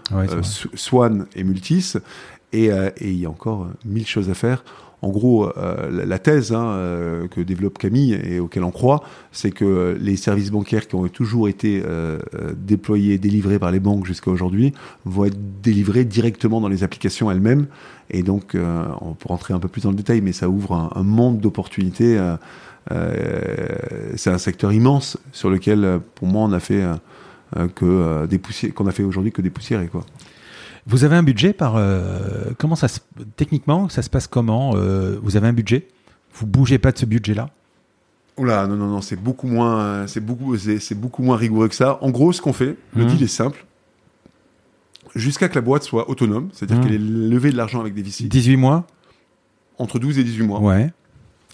Swan 0.74 1.28
et 1.36 1.44
Multis. 1.44 1.94
Et, 2.54 2.68
et, 2.68 3.12
il 3.12 3.20
y 3.20 3.26
a 3.26 3.30
encore 3.30 3.68
mille 3.84 4.08
choses 4.08 4.30
à 4.30 4.34
faire 4.34 4.64
en 5.06 5.10
gros, 5.10 5.52
euh, 5.56 6.04
la 6.04 6.18
thèse 6.18 6.52
hein, 6.52 6.66
euh, 6.66 7.28
que 7.28 7.40
développe 7.40 7.78
Camille 7.78 8.20
et 8.24 8.40
auquel 8.40 8.64
on 8.64 8.72
croit, 8.72 9.04
c'est 9.32 9.52
que 9.52 9.96
les 10.02 10.16
services 10.16 10.50
bancaires 10.50 10.88
qui 10.88 10.96
ont 10.96 11.08
toujours 11.10 11.48
été 11.48 11.84
euh, 11.86 12.18
déployés, 12.58 13.20
délivrés 13.20 13.60
par 13.60 13.70
les 13.70 13.80
banques 13.80 14.08
jusqu'à 14.08 14.32
aujourd'hui, 14.32 14.74
vont 15.06 15.26
être 15.26 15.62
délivrés 15.62 16.06
directement 16.06 16.60
dans 16.60 16.70
les 16.70 16.84
applications 16.84 17.30
elles-mêmes. 17.30 17.68
Et 18.10 18.24
donc, 18.24 18.56
on 19.02 19.14
peut 19.14 19.28
rentrer 19.28 19.54
un 19.54 19.60
peu 19.60 19.68
plus 19.68 19.82
dans 19.82 19.90
le 19.90 19.96
détail, 19.96 20.22
mais 20.22 20.32
ça 20.32 20.48
ouvre 20.48 20.92
un, 20.96 21.04
monde 21.04 21.40
d'opportunités. 21.40 22.20
c'est 22.90 24.30
un 24.30 24.38
secteur 24.38 24.72
immense 24.74 25.18
sur 25.32 25.50
lequel, 25.50 26.00
pour 26.14 26.28
moi, 26.28 26.44
on 26.44 26.52
a 26.52 26.60
fait 26.60 26.84
que 27.74 28.28
des 28.28 28.40
fait 28.92 29.04
aujourd'hui 29.04 29.32
que 29.32 29.42
des 29.42 29.50
poussières, 29.50 29.90
quoi. 29.90 30.06
Vous 30.88 31.04
avez 31.04 31.16
un 31.16 31.24
budget 31.24 31.54
par 31.54 31.76
euh, 31.78 32.52
comment 32.60 32.76
ça 32.76 32.88
se, 32.88 33.00
techniquement 33.38 33.90
ça 33.90 34.02
se 34.02 34.10
passe 34.10 34.28
comment 34.28 34.74
euh, 34.76 35.18
Vous 35.22 35.36
avez 35.36 35.48
un 35.48 35.54
budget? 35.54 35.88
Vous 36.34 36.46
bougez 36.46 36.78
pas 36.78 36.92
de 36.92 36.98
ce 36.98 37.06
budget-là? 37.06 37.50
Oula, 38.38 38.68
non 38.68 38.76
non 38.76 38.88
non, 38.88 39.02
c'est 39.02 39.16
beaucoup 39.16 39.48
moins 39.48 40.06
c'est 40.08 40.20
beaucoup 40.20 40.58
c'est 40.58 40.96
beaucoup 40.96 41.24
moins 41.24 41.38
rigoureux 41.38 41.70
que 41.70 41.76
ça. 41.76 41.98
En 42.02 42.12
gros, 42.12 42.34
ce 42.34 42.42
qu'on 42.42 42.54
fait, 42.54 42.76
le 42.96 43.06
mmh. 43.06 43.08
deal 43.08 43.24
est 43.24 43.28
simple. 43.28 43.66
Jusqu'à 45.16 45.48
que 45.48 45.56
la 45.56 45.62
boîte 45.62 45.84
soit 45.84 46.10
autonome, 46.10 46.50
c'est-à-dire 46.52 46.78
mmh. 46.78 46.82
qu'elle 46.82 46.94
ait 46.94 46.98
levé 47.00 47.52
de 47.52 47.58
l'argent 47.58 47.80
avec 47.80 47.94
des 47.94 48.04
VC. 48.04 48.26
18 48.26 48.58
mois? 48.58 48.86
Entre 49.78 49.98
12 49.98 50.20
et 50.20 50.24
18 50.24 50.44
mois. 50.44 50.60
Ouais. 50.60 50.92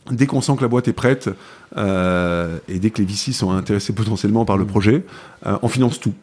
Dès 0.09 0.25
qu'on 0.25 0.41
sent 0.41 0.55
que 0.55 0.61
la 0.61 0.67
boîte 0.67 0.87
est 0.87 0.93
prête 0.93 1.29
euh, 1.77 2.57
et 2.67 2.79
dès 2.79 2.89
que 2.89 2.97
les 2.97 3.05
VC 3.05 3.33
sont 3.33 3.51
intéressés 3.51 3.93
potentiellement 3.93 4.43
par 4.45 4.57
le 4.57 4.65
mmh. 4.65 4.67
projet, 4.67 5.05
on 5.45 5.67
finance 5.67 5.99
tout. 5.99 6.15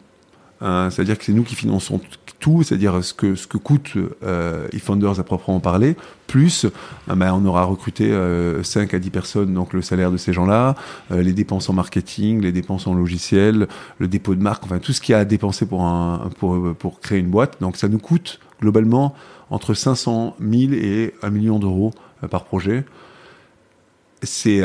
C'est-à-dire 0.61 1.17
que 1.17 1.23
c'est 1.23 1.33
nous 1.33 1.43
qui 1.43 1.55
finançons 1.55 2.01
tout, 2.39 2.63
c'est-à-dire 2.63 3.03
ce 3.03 3.13
que, 3.13 3.35
ce 3.35 3.47
que 3.47 3.57
coûte 3.57 3.91
euh, 4.23 4.67
eFounders 4.73 5.19
à 5.19 5.23
proprement 5.23 5.59
parler, 5.59 5.95
plus 6.27 6.65
euh, 6.65 7.15
ben, 7.15 7.33
on 7.33 7.45
aura 7.45 7.63
recruté 7.65 8.05
5 8.05 8.13
euh, 8.13 8.97
à 8.97 8.99
10 8.99 9.09
personnes, 9.09 9.53
donc 9.53 9.73
le 9.73 9.81
salaire 9.81 10.11
de 10.11 10.17
ces 10.17 10.31
gens-là, 10.31 10.75
euh, 11.11 11.21
les 11.21 11.33
dépenses 11.33 11.69
en 11.69 11.73
marketing, 11.73 12.41
les 12.41 12.51
dépenses 12.51 12.87
en 12.87 12.93
logiciel, 12.93 13.67
le 13.97 14.07
dépôt 14.07 14.35
de 14.35 14.41
marque, 14.41 14.63
enfin 14.63 14.79
tout 14.79 14.93
ce 14.93 15.01
qu'il 15.01 15.13
y 15.13 15.15
a 15.15 15.19
à 15.19 15.25
dépenser 15.25 15.65
pour, 15.65 15.85
pour, 16.37 16.75
pour 16.75 16.99
créer 16.99 17.19
une 17.19 17.29
boîte. 17.29 17.57
Donc 17.59 17.75
ça 17.75 17.87
nous 17.89 17.99
coûte 17.99 18.39
globalement 18.61 19.13
entre 19.49 19.73
500 19.73 20.35
000 20.39 20.73
et 20.73 21.13
1 21.21 21.29
million 21.29 21.59
d'euros 21.59 21.91
par 22.29 22.45
projet. 22.45 22.85
C'est 24.21 24.61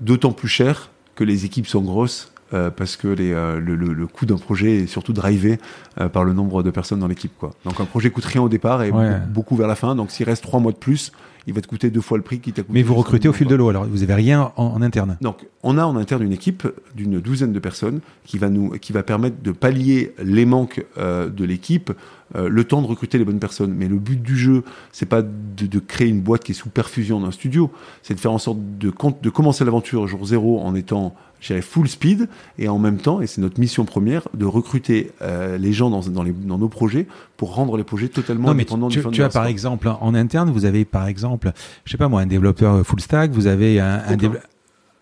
d'autant 0.00 0.32
plus 0.32 0.48
cher 0.48 0.90
que 1.16 1.24
les 1.24 1.44
équipes 1.44 1.66
sont 1.66 1.82
grosses 1.82 2.29
euh, 2.52 2.70
parce 2.70 2.96
que 2.96 3.08
les, 3.08 3.32
euh, 3.32 3.60
le, 3.60 3.76
le, 3.76 4.06
coût 4.06 4.26
d'un 4.26 4.36
projet 4.36 4.78
est 4.78 4.86
surtout 4.86 5.12
drivé 5.12 5.58
euh, 6.00 6.08
par 6.08 6.24
le 6.24 6.32
nombre 6.32 6.62
de 6.62 6.70
personnes 6.70 6.98
dans 6.98 7.06
l'équipe. 7.06 7.32
Quoi. 7.38 7.52
Donc 7.64 7.80
un 7.80 7.84
projet 7.84 8.10
coûte 8.10 8.24
rien 8.24 8.42
au 8.42 8.48
départ 8.48 8.82
et 8.82 8.92
beaucoup, 9.28 9.56
vers 9.56 9.68
la 9.68 9.76
fin. 9.76 9.94
Donc 9.94 10.10
s'il 10.10 10.26
reste 10.26 10.42
trois 10.42 10.60
mois 10.60 10.72
de 10.72 10.76
plus, 10.76 11.12
il 11.46 11.54
va 11.54 11.60
te 11.60 11.68
coûter 11.68 11.90
deux 11.90 12.00
fois 12.00 12.18
le 12.18 12.24
prix 12.24 12.40
qui 12.40 12.52
t'a 12.52 12.62
coûté. 12.62 12.74
Mais 12.74 12.82
vous 12.82 12.94
recrutez 12.94 13.28
au 13.28 13.32
fil 13.32 13.46
de 13.46 13.54
l'eau, 13.54 13.68
alors 13.68 13.86
vous 13.86 13.98
n'avez 13.98 14.14
rien 14.14 14.52
en, 14.56 14.82
interne 14.82 15.16
Donc 15.20 15.46
on 15.62 15.78
a 15.78 15.84
en 15.84 15.96
interne 15.96 16.22
une 16.22 16.32
équipe 16.32 16.66
d'une 16.94 17.20
douzaine 17.20 17.52
de 17.52 17.58
personnes 17.58 18.00
qui 18.24 18.38
va, 18.38 18.50
nous, 18.50 18.70
qui 18.70 18.92
va 18.92 19.02
permettre 19.02 19.42
de 19.42 19.52
pallier 19.52 20.14
les 20.22 20.44
manques 20.44 20.84
de 20.98 21.44
l'équipe 21.44 21.92
euh, 22.36 22.48
le 22.48 22.62
temps 22.62 22.80
de 22.80 22.86
recruter 22.86 23.18
les 23.18 23.24
bonnes 23.24 23.40
personnes. 23.40 23.74
Mais 23.74 23.88
le 23.88 23.96
but 23.96 24.22
du 24.22 24.36
jeu, 24.36 24.62
c'est 24.92 25.06
pas 25.06 25.22
de, 25.22 25.78
créer 25.80 26.08
une 26.08 26.20
boîte 26.20 26.44
qui 26.44 26.52
est 26.52 26.54
sous 26.54 26.68
perfusion 26.68 27.20
d'un 27.20 27.32
studio, 27.32 27.72
c'est 28.02 28.14
de 28.14 28.20
faire 28.20 28.32
en 28.32 28.38
sorte 28.38 28.58
de, 28.78 28.92
de 29.22 29.30
commencer 29.30 29.64
l'aventure 29.64 30.06
jour 30.06 30.24
zéro 30.24 30.60
en 30.60 30.74
étant 30.74 31.14
j'irais 31.40 31.62
full 31.62 31.88
speed 31.88 32.28
et 32.58 32.68
en 32.68 32.78
même 32.78 32.98
temps, 32.98 33.20
et 33.20 33.26
c'est 33.26 33.40
notre 33.40 33.58
mission 33.58 33.84
première, 33.84 34.28
de 34.34 34.44
recruter 34.44 35.12
euh, 35.22 35.58
les 35.58 35.72
gens 35.72 35.90
dans, 35.90 36.00
dans, 36.00 36.22
les, 36.22 36.32
dans, 36.32 36.58
nos 36.58 36.68
projets 36.68 37.06
pour 37.36 37.54
rendre 37.54 37.76
les 37.76 37.84
projets 37.84 38.08
totalement 38.08 38.50
indépendants 38.50 38.88
tu, 38.88 39.02
tu, 39.02 39.10
tu 39.10 39.22
as 39.22 39.28
par 39.28 39.46
exemple 39.46 39.88
en 39.88 40.14
interne, 40.14 40.50
vous 40.50 40.64
avez 40.64 40.84
par 40.84 41.06
exemple, 41.06 41.52
je 41.84 41.90
sais 41.92 41.98
pas 41.98 42.08
moi, 42.08 42.20
un 42.20 42.26
développeur 42.26 42.86
full 42.86 43.00
stack, 43.00 43.30
vous 43.32 43.46
avez 43.46 43.80
un, 43.80 44.02
un 44.06 44.16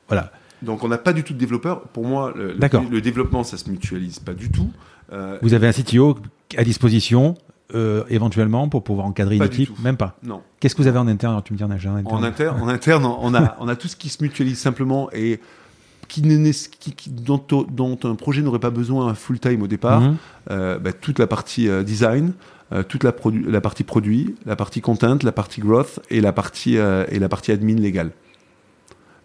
voilà. 0.08 0.32
Donc 0.62 0.82
on 0.82 0.88
n'a 0.88 0.98
pas 0.98 1.12
du 1.12 1.22
tout 1.22 1.34
de 1.34 1.38
développeur. 1.38 1.82
Pour 1.82 2.04
moi, 2.04 2.32
le, 2.34 2.56
le, 2.90 3.00
développement, 3.00 3.44
ça 3.44 3.56
se 3.56 3.70
mutualise 3.70 4.18
pas 4.18 4.34
du 4.34 4.50
tout. 4.50 4.70
Euh, 5.12 5.38
vous 5.42 5.54
avez 5.54 5.68
un 5.68 5.72
CTO 5.72 6.18
à 6.56 6.64
disposition 6.64 7.36
euh, 7.74 8.04
éventuellement 8.08 8.68
pour 8.68 8.82
pouvoir 8.82 9.06
encadrer 9.06 9.36
une 9.36 9.42
équipe? 9.44 9.78
Même 9.80 9.96
pas? 9.96 10.16
Non. 10.22 10.42
Qu'est-ce 10.58 10.74
que 10.74 10.82
vous 10.82 10.88
avez 10.88 10.98
en 10.98 11.06
interne? 11.06 11.32
Alors, 11.32 11.44
Tu 11.44 11.52
me 11.52 11.58
dis 11.58 11.64
en 11.64 11.70
interne. 11.70 12.06
En 12.06 12.22
interne, 12.22 12.60
en 12.60 12.68
interne, 12.68 13.04
on 13.04 13.34
a 13.34 13.56
on 13.60 13.68
a 13.68 13.76
tout 13.76 13.88
ce 13.88 13.96
qui 13.96 14.08
se 14.08 14.22
mutualise 14.22 14.58
simplement 14.58 15.10
et 15.12 15.40
qui, 16.08 16.22
qui, 16.94 17.10
dont, 17.10 17.40
dont, 17.70 17.98
un 18.02 18.14
projet 18.14 18.42
n'aurait 18.42 18.58
pas 18.58 18.70
besoin 18.70 19.14
full 19.14 19.38
time 19.38 19.62
au 19.62 19.66
départ. 19.66 20.00
Mhm. 20.00 20.16
Euh, 20.50 20.78
bah, 20.78 20.92
toute 20.92 21.18
la 21.18 21.26
partie 21.26 21.68
euh, 21.68 21.82
design, 21.82 22.32
euh, 22.72 22.82
toute 22.82 23.04
la, 23.04 23.14
la 23.46 23.60
partie 23.60 23.84
produit, 23.84 24.34
la 24.46 24.56
partie 24.56 24.80
content, 24.80 25.18
la 25.22 25.32
partie 25.32 25.60
growth 25.60 26.00
et 26.10 26.20
la 26.20 26.32
partie 26.32 26.76
et 26.76 27.18
la 27.18 27.28
partie 27.28 27.52
admin 27.52 27.76
légale. 27.76 28.10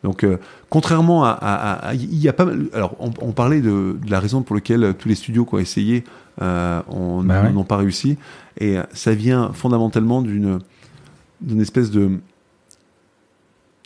Donc, 0.03 0.26
contrairement 0.69 1.23
à, 1.23 1.91
il 1.93 2.18
y 2.18 2.27
a 2.27 2.34
pas 2.34 2.45
alors 2.73 2.97
on, 2.99 3.31
parlait 3.31 3.61
de, 3.61 3.95
la 4.05 4.19
raison 4.19 4.41
pour 4.41 4.53
laquelle 4.53 4.93
tous 4.99 5.07
les 5.07 5.15
studios 5.15 5.45
qui 5.45 5.55
ont 5.55 5.60
essayé 5.60 6.03
bah 6.39 6.84
n'ont 6.89 7.64
pas 7.64 7.77
réussi, 7.77 8.18
et 8.60 8.76
ça 8.91 9.14
vient 9.14 9.53
fondamentalement 9.53 10.22
d'une 10.22 10.60
d'une 11.39 11.61
espèce 11.61 11.89
de 11.89 12.19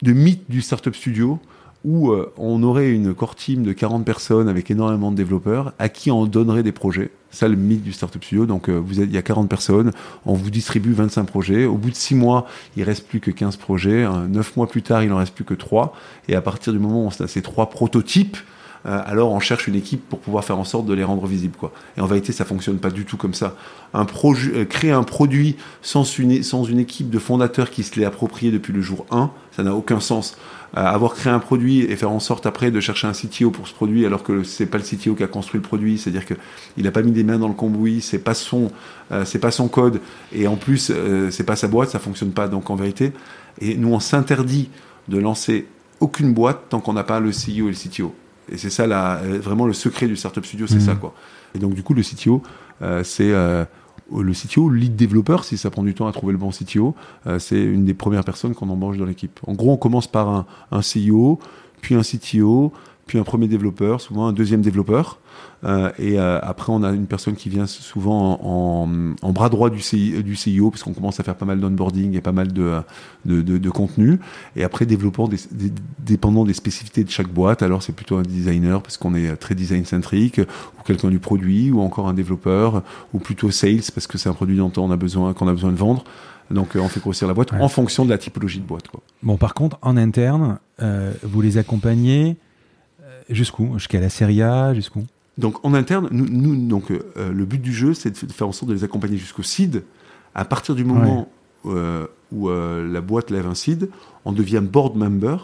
de 0.02 0.14
mythe 0.14 0.50
du 0.50 0.64
startup 0.64 0.96
studio 0.96 1.40
où 1.88 2.12
euh, 2.12 2.34
on 2.38 2.64
aurait 2.64 2.92
une 2.92 3.14
core 3.14 3.36
team 3.36 3.64
de 3.64 3.72
40 3.72 4.04
personnes 4.04 4.50
avec 4.50 4.70
énormément 4.70 5.10
de 5.10 5.16
développeurs 5.16 5.72
à 5.80 5.88
qui 5.88 6.12
on 6.12 6.26
donnerait 6.26 6.62
des 6.62 6.74
projets. 6.74 7.12
Ça, 7.32 7.48
le 7.48 7.56
mythe 7.56 7.82
du 7.82 7.94
Startup 7.94 8.22
Studio. 8.22 8.46
Donc, 8.46 8.68
euh, 8.68 8.84
il 8.92 9.12
y 9.12 9.18
a 9.18 9.22
40 9.22 9.48
personnes, 9.48 9.94
on 10.26 10.34
vous 10.34 10.50
distribue 10.50 10.92
25 10.92 11.24
projets. 11.24 11.66
Au 11.66 11.76
bout 11.76 11.90
de 11.90 11.96
6 11.96 12.16
mois, 12.16 12.46
il 12.76 12.84
reste 12.84 13.08
plus 13.08 13.22
que 13.22 13.32
15 13.32 13.56
projets. 13.56 14.06
9 14.06 14.58
mois 14.58 14.68
plus 14.68 14.82
tard, 14.82 15.02
il 15.02 15.14
en 15.14 15.18
reste 15.18 15.34
plus 15.34 15.46
que 15.46 15.54
3. 15.54 15.94
Et 16.28 16.36
à 16.36 16.42
partir 16.42 16.74
du 16.74 16.80
moment 16.80 17.06
où 17.06 17.08
on 17.08 17.24
a 17.24 17.28
ces 17.28 17.42
trois 17.42 17.70
prototypes, 17.70 18.38
euh, 18.86 19.02
alors 19.06 19.32
on 19.32 19.40
cherche 19.40 19.68
une 19.68 19.76
équipe 19.76 20.08
pour 20.08 20.20
pouvoir 20.20 20.44
faire 20.44 20.58
en 20.58 20.64
sorte 20.64 20.86
de 20.86 20.94
les 20.94 21.04
rendre 21.04 21.26
visibles. 21.26 21.56
Et 21.98 22.02
en 22.02 22.06
vérité, 22.06 22.32
ça 22.32 22.46
fonctionne 22.46 22.78
pas 22.78 22.90
du 22.90 23.06
tout 23.06 23.18
comme 23.18 23.34
ça. 23.34 23.56
Créer 24.70 24.92
un 24.92 25.04
produit 25.04 25.56
sans 25.82 26.04
une, 26.18 26.44
sans 26.44 26.64
une 26.64 26.80
équipe 26.80 27.10
de 27.10 27.20
fondateurs 27.20 27.70
qui 27.70 27.84
se 27.84 28.00
l'est 28.00 28.06
approprié 28.06 28.52
depuis 28.52 28.74
le 28.74 28.82
jour 28.82 29.06
1, 29.12 29.32
ça 29.52 29.64
n'a 29.64 29.74
aucun 29.74 30.00
sens 30.00 30.38
avoir 30.74 31.14
créé 31.14 31.32
un 31.32 31.40
produit 31.40 31.82
et 31.82 31.96
faire 31.96 32.12
en 32.12 32.20
sorte 32.20 32.46
après 32.46 32.72
de 32.72 32.80
chercher 32.80 33.08
un 33.08 33.14
CTO 33.14 33.52
pour 33.52 33.68
ce 33.68 33.74
produit 33.74 34.06
alors 34.06 34.24
que 34.24 34.44
c'est 34.44 34.66
pas 34.66 34.78
le 34.78 34.84
CTO 34.84 35.16
qui 35.16 35.24
a 35.24 35.28
construit 35.28 35.60
le 35.60 35.64
produit, 35.64 35.98
c'est-à-dire 35.98 36.26
que 36.26 36.34
il 36.76 36.88
a 36.88 36.92
pas 36.92 37.02
mis 37.02 37.12
des 37.12 37.24
mains 37.24 37.40
dans 37.40 37.48
le 37.48 37.54
cambouis, 37.54 38.02
c'est 38.02 38.20
pas 38.20 38.34
son, 38.34 38.72
euh, 39.12 39.26
c'est 39.26 39.40
pas 39.40 39.52
son 39.52 39.70
code 39.70 40.02
et 40.34 40.48
en 40.48 40.56
plus 40.56 40.92
euh, 40.94 41.32
c'est 41.32 41.46
pas 41.46 41.56
sa 41.56 41.68
boîte, 41.68 41.90
ça 41.90 42.00
fonctionne 42.00 42.32
pas. 42.32 42.48
Donc 42.48 42.70
en 42.70 42.76
vérité, 42.76 43.14
et 43.62 43.76
nous 43.76 43.94
on 43.94 44.00
s'interdit 44.00 44.70
de 45.08 45.18
lancer 45.18 45.68
aucune 46.00 46.34
boîte 46.34 46.64
tant 46.70 46.80
qu'on 46.80 46.94
n'a 46.94 47.04
pas 47.04 47.20
le 47.20 47.30
CEO 47.30 47.68
et 47.68 47.72
le 47.72 47.74
CTO. 47.74 48.14
Et 48.52 48.58
c'est 48.58 48.70
ça 48.70 48.88
là, 48.88 49.20
euh, 49.24 49.40
vraiment 49.40 49.68
le 49.68 49.74
secret 49.74 50.08
du 50.08 50.16
startup 50.16 50.46
studio, 50.46 50.68
c'est 50.68 50.76
mmh. 50.76 50.82
ça 50.82 50.96
quoi. 50.96 51.14
Et 51.56 51.60
donc 51.60 51.74
du 51.74 51.84
coup 51.84 51.94
le 51.94 52.04
CTO, 52.04 52.44
c'est 53.04 53.34
le 54.16 54.34
CTO, 54.34 54.70
le 54.70 54.78
lead 54.78 54.96
développeur, 54.96 55.44
si 55.44 55.58
ça 55.58 55.70
prend 55.70 55.84
du 55.84 55.94
temps 55.94 56.08
à 56.08 56.12
trouver 56.12 56.32
le 56.32 56.38
bon 56.38 56.50
CTO, 56.50 56.96
euh, 57.26 57.40
c'est 57.40 57.62
une 57.62 57.86
des 57.86 57.94
premières 57.94 58.24
personnes 58.24 58.54
qu'on 58.56 58.70
embauche 58.70 58.98
dans 58.98 59.06
l'équipe. 59.06 59.40
En 59.46 59.54
gros, 59.54 59.72
on 59.72 59.78
commence 59.78 60.08
par 60.08 60.30
un, 60.30 60.46
un 60.72 60.80
CEO, 60.82 61.40
puis 61.82 61.96
un 61.96 62.02
CTO, 62.02 62.72
puis 63.06 63.18
un 63.18 63.24
premier 63.24 63.48
développeur, 63.48 64.02
souvent 64.02 64.28
un 64.28 64.34
deuxième 64.34 64.62
développeur. 64.62 65.20
Euh, 65.64 65.92
et 65.98 66.20
euh, 66.20 66.40
après, 66.42 66.72
on 66.72 66.84
a 66.84 66.92
une 66.92 67.08
personne 67.08 67.36
qui 67.36 67.50
vient 67.50 67.66
souvent 67.66 68.40
en, 68.44 68.88
en 69.22 69.32
bras 69.32 69.50
droit 69.50 69.70
du, 69.70 69.80
CI, 69.80 70.24
du 70.24 70.36
CIO, 70.36 70.70
parce 70.70 70.84
qu'on 70.84 70.94
commence 70.94 71.20
à 71.20 71.24
faire 71.24 71.36
pas 71.36 71.46
mal 71.46 71.60
d'onboarding 71.60 72.16
et 72.16 72.22
pas 72.22 72.32
mal 72.32 72.54
de, 72.54 72.80
de, 73.26 73.42
de, 73.42 73.58
de, 73.58 73.70
contenu. 73.70 74.20
Et 74.56 74.64
après, 74.64 74.86
développant 74.86 75.28
des, 75.28 75.38
des, 75.52 75.72
dépendant 76.00 76.46
des 76.46 76.54
spécificités 76.54 77.04
de 77.04 77.10
chaque 77.10 77.30
boîte, 77.30 77.64
alors 77.64 77.82
c'est 77.82 77.94
plutôt 77.94 78.18
un 78.18 78.24
designer, 78.24 78.82
parce 78.82 78.98
qu'on 78.98 79.16
est 79.16 79.36
très 79.36 79.56
design-centrique, 79.56 80.40
ou 80.40 80.84
quelqu'un 80.84 81.10
du 81.10 81.20
produit, 81.20 81.72
ou 81.72 81.82
encore 81.82 82.08
un 82.08 82.14
développeur, 82.14 82.84
ou 83.14 83.20
plutôt 83.20 83.52
sales, 83.52 83.82
parce 83.94 84.08
que 84.08 84.18
c'est 84.18 84.30
un 84.30 84.34
produit 84.34 84.58
dont 84.58 84.72
on 84.78 84.92
a 84.92 84.96
besoin, 84.96 85.34
qu'on 85.34 85.48
a 85.48 85.54
besoin 85.54 85.72
de 85.72 85.78
vendre. 85.78 86.04
Donc 86.50 86.76
euh, 86.76 86.80
on 86.80 86.88
fait 86.88 87.02
grossir 87.02 87.28
la 87.28 87.34
boîte 87.34 87.52
ouais. 87.52 87.60
en 87.60 87.68
fonction 87.68 88.06
de 88.06 88.10
la 88.10 88.18
typologie 88.18 88.60
de 88.60 88.66
boîte. 88.66 88.88
Quoi. 88.88 89.02
Bon, 89.22 89.36
par 89.36 89.54
contre, 89.54 89.78
en 89.82 89.98
interne, 89.98 90.60
euh, 90.82 91.12
vous 91.24 91.42
les 91.42 91.58
accompagnez 91.58 92.38
jusqu'où? 93.30 93.74
Jusqu'à 93.74 94.00
la 94.00 94.10
série 94.10 94.42
A 94.42 94.74
Jusqu'où? 94.74 95.04
Donc 95.38 95.64
en 95.64 95.74
interne, 95.74 96.08
nous, 96.12 96.26
nous 96.28 96.56
donc 96.68 96.92
euh, 96.92 97.32
le 97.32 97.46
but 97.46 97.62
du 97.62 97.74
jeu, 97.74 97.94
c'est 97.94 98.26
de 98.26 98.32
faire 98.32 98.48
en 98.48 98.52
sorte 98.52 98.70
de 98.70 98.76
les 98.76 98.84
accompagner 98.84 99.18
jusqu'au 99.18 99.44
seed. 99.44 99.84
À 100.34 100.46
partir 100.46 100.76
du 100.76 100.84
moment 100.84 101.30
ouais. 101.64 101.74
euh, 101.74 102.08
où 102.32 102.50
euh, 102.50 102.92
la 102.92 103.02
boîte 103.02 103.30
lève 103.30 103.48
un 103.48 103.56
seed, 103.56 103.90
on 104.26 104.32
devient 104.32 104.62
board 104.64 104.96
member. 104.96 105.38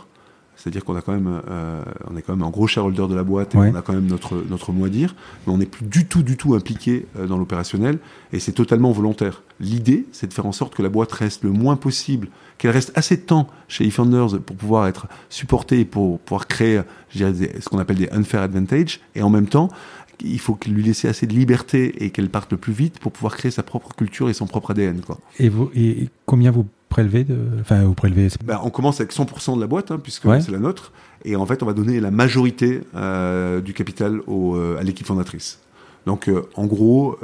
C'est-à-dire 0.56 0.86
qu'on 0.86 0.96
a 0.96 1.02
quand 1.02 1.14
même, 1.14 1.42
euh, 1.50 1.84
on 2.10 2.16
est 2.16 2.22
quand 2.22 2.36
même 2.36 2.46
un 2.46 2.50
gros 2.50 2.68
shareholder 2.68 3.08
de 3.10 3.16
la 3.16 3.24
boîte 3.24 3.56
et 3.56 3.58
ouais. 3.58 3.72
on 3.74 3.76
a 3.76 3.82
quand 3.82 3.94
même 3.94 4.06
notre 4.06 4.44
notre 4.50 4.72
mot 4.72 4.86
à 4.86 4.90
dire, 4.90 5.16
mais 5.46 5.54
on 5.54 5.58
n'est 5.58 5.66
plus 5.66 5.86
du 5.86 6.06
tout 6.06 6.24
du 6.24 6.38
tout 6.38 6.54
impliqué 6.56 7.06
euh, 7.18 7.28
dans 7.28 7.38
l'opérationnel 7.38 8.00
et 8.32 8.40
c'est 8.40 8.52
totalement 8.52 8.92
volontaire. 8.92 9.44
L'idée, 9.60 10.06
c'est 10.12 10.28
de 10.28 10.34
faire 10.34 10.46
en 10.46 10.52
sorte 10.52 10.76
que 10.76 10.82
la 10.82 10.90
boîte 10.90 11.12
reste 11.12 11.44
le 11.44 11.52
moins 11.52 11.76
possible, 11.76 12.30
qu'elle 12.58 12.72
reste 12.72 12.92
assez 12.96 13.18
de 13.18 13.22
temps 13.22 13.48
chez 13.68 13.86
eFounders 13.86 14.40
pour 14.42 14.56
pouvoir 14.56 14.88
être 14.88 15.08
supportée 15.30 15.82
et 15.82 15.86
pour 15.86 16.20
pouvoir 16.20 16.48
créer, 16.48 16.82
je 17.10 17.18
dirais, 17.18 17.34
des, 17.34 17.62
ce 17.62 17.70
qu'on 17.70 17.80
appelle 17.80 17.98
des 17.98 18.10
unfair 18.12 18.42
advantage, 18.42 19.00
et 19.16 19.22
en 19.22 19.30
même 19.30 19.48
temps, 19.48 19.70
il 20.24 20.40
faut 20.40 20.58
lui 20.68 20.84
laisser 20.84 21.08
assez 21.08 21.28
de 21.28 21.34
liberté 21.34 22.04
et 22.04 22.10
qu'elle 22.10 22.30
parte 22.30 22.52
le 22.52 22.58
plus 22.58 22.74
vite 22.74 23.00
pour 23.00 23.12
pouvoir 23.12 23.36
créer 23.36 23.52
sa 23.52 23.64
propre 23.64 23.94
culture 23.96 24.30
et 24.30 24.34
son 24.34 24.48
propre 24.48 24.72
ADN. 24.72 25.02
Quoi. 25.02 25.20
Et, 25.40 25.50
vous, 25.50 25.70
et 25.76 26.10
combien 26.26 26.52
vous 26.52 26.66
prélevez 26.94 27.24
de... 27.24 27.36
Enfin, 27.60 27.84
vous 27.84 27.96
prélevez... 27.96 28.28
Ben, 28.46 28.60
on 28.64 28.70
commence 28.70 29.02
avec 29.02 29.12
100% 29.14 29.56
de 29.56 29.62
la 29.62 29.66
boîte, 29.66 29.90
hein, 29.90 30.00
puisque 30.02 30.26
ouais. 30.26 30.42
c'est 30.42 30.52
la 30.52 30.60
nôtre, 30.60 30.92
et 31.26 31.36
en 31.36 31.44
fait, 31.48 31.64
on 31.64 31.66
va 31.66 31.74
donner 31.74 32.00
la 32.00 32.12
majorité 32.12 32.82
euh, 32.96 33.62
du 33.62 33.74
capital 33.74 34.20
au, 34.28 34.56
euh, 34.56 34.78
à 34.80 34.84
l'équipe 34.84 35.08
fondatrice. 35.08 35.60
Donc, 36.06 36.30
euh, 36.30 36.44
en 36.54 36.68
gros, 36.68 37.18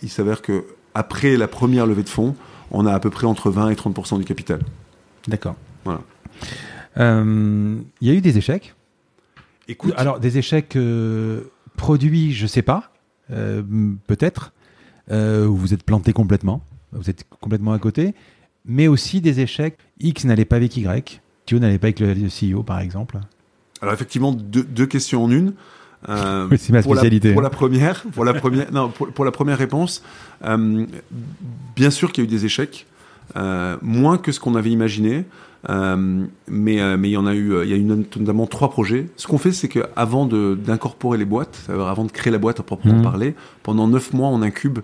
il 0.00 0.10
s'avère 0.10 0.42
que 0.42 0.64
après 0.94 1.36
la 1.36 1.48
première 1.48 1.86
levée 1.86 2.04
de 2.04 2.08
fonds, 2.08 2.36
on 2.70 2.86
a 2.86 2.92
à 2.92 3.00
peu 3.00 3.10
près 3.10 3.26
entre 3.26 3.50
20 3.50 3.70
et 3.70 3.74
30% 3.74 4.18
du 4.18 4.24
capital. 4.24 4.60
D'accord. 5.26 5.56
Voilà. 5.84 6.02
Il 6.96 8.08
y 8.08 8.10
a 8.10 8.14
eu 8.14 8.20
des 8.20 8.38
échecs 8.38 8.74
Écoute, 9.66 9.92
alors 9.96 10.20
des 10.20 10.38
échecs 10.38 10.78
produit, 11.76 12.32
je 12.32 12.46
sais 12.46 12.62
pas, 12.62 12.92
peut-être, 13.28 14.52
où 15.10 15.56
vous 15.56 15.74
êtes 15.74 15.82
planté 15.82 16.12
complètement, 16.12 16.62
vous 16.92 17.10
êtes 17.10 17.24
complètement 17.40 17.72
à 17.72 17.78
côté, 17.80 18.14
mais 18.64 18.88
aussi 18.88 19.20
des 19.20 19.40
échecs. 19.40 19.76
X 20.00 20.24
n'allait 20.24 20.44
pas 20.44 20.56
avec 20.56 20.76
Y, 20.76 21.20
Thio 21.46 21.58
n'allait 21.58 21.78
pas 21.78 21.88
avec 21.88 22.00
le 22.00 22.14
CEO, 22.14 22.62
par 22.62 22.80
exemple. 22.80 23.18
Alors 23.82 23.94
effectivement, 23.94 24.32
deux, 24.32 24.62
deux 24.62 24.86
questions 24.86 25.24
en 25.24 25.30
une. 25.30 25.54
Euh, 26.08 26.48
oui, 26.50 26.58
c'est 26.58 26.72
ma 26.72 26.82
spécialité. 26.82 27.32
Pour 27.32 27.42
la, 27.42 27.50
pour 27.50 27.66
la 27.66 27.68
première, 27.68 28.02
pour 28.14 28.24
la 28.24 28.34
première, 28.34 28.72
non, 28.72 28.88
pour, 28.88 29.08
pour, 29.08 29.24
la 29.24 29.30
première 29.30 29.58
réponse, 29.58 30.02
euh, 30.44 30.86
bien 31.76 31.90
sûr 31.90 32.12
qu'il 32.12 32.24
y 32.24 32.26
a 32.26 32.28
eu 32.28 32.32
des 32.32 32.46
échecs, 32.46 32.86
euh, 33.36 33.76
moins 33.82 34.16
que 34.16 34.32
ce 34.32 34.40
qu'on 34.40 34.54
avait 34.54 34.70
imaginé. 34.70 35.24
Mais 35.68 36.96
mais 36.96 37.08
il 37.08 37.12
y 37.12 37.16
en 37.18 37.26
a 37.26 37.34
eu, 37.34 37.62
il 37.64 37.68
y 37.68 37.74
a 37.74 37.76
eu 37.76 37.82
notamment 37.82 38.46
trois 38.46 38.70
projets. 38.70 39.08
Ce 39.16 39.26
qu'on 39.26 39.36
fait, 39.36 39.52
c'est 39.52 39.68
qu'avant 39.68 40.26
d'incorporer 40.26 41.18
les 41.18 41.26
boîtes, 41.26 41.66
avant 41.68 42.04
de 42.04 42.12
créer 42.12 42.32
la 42.32 42.38
boîte 42.38 42.60
à 42.60 42.62
proprement 42.62 42.98
mmh. 42.98 43.02
parler, 43.02 43.34
pendant 43.62 43.86
neuf 43.86 44.14
mois, 44.14 44.28
on 44.28 44.40
incube 44.40 44.78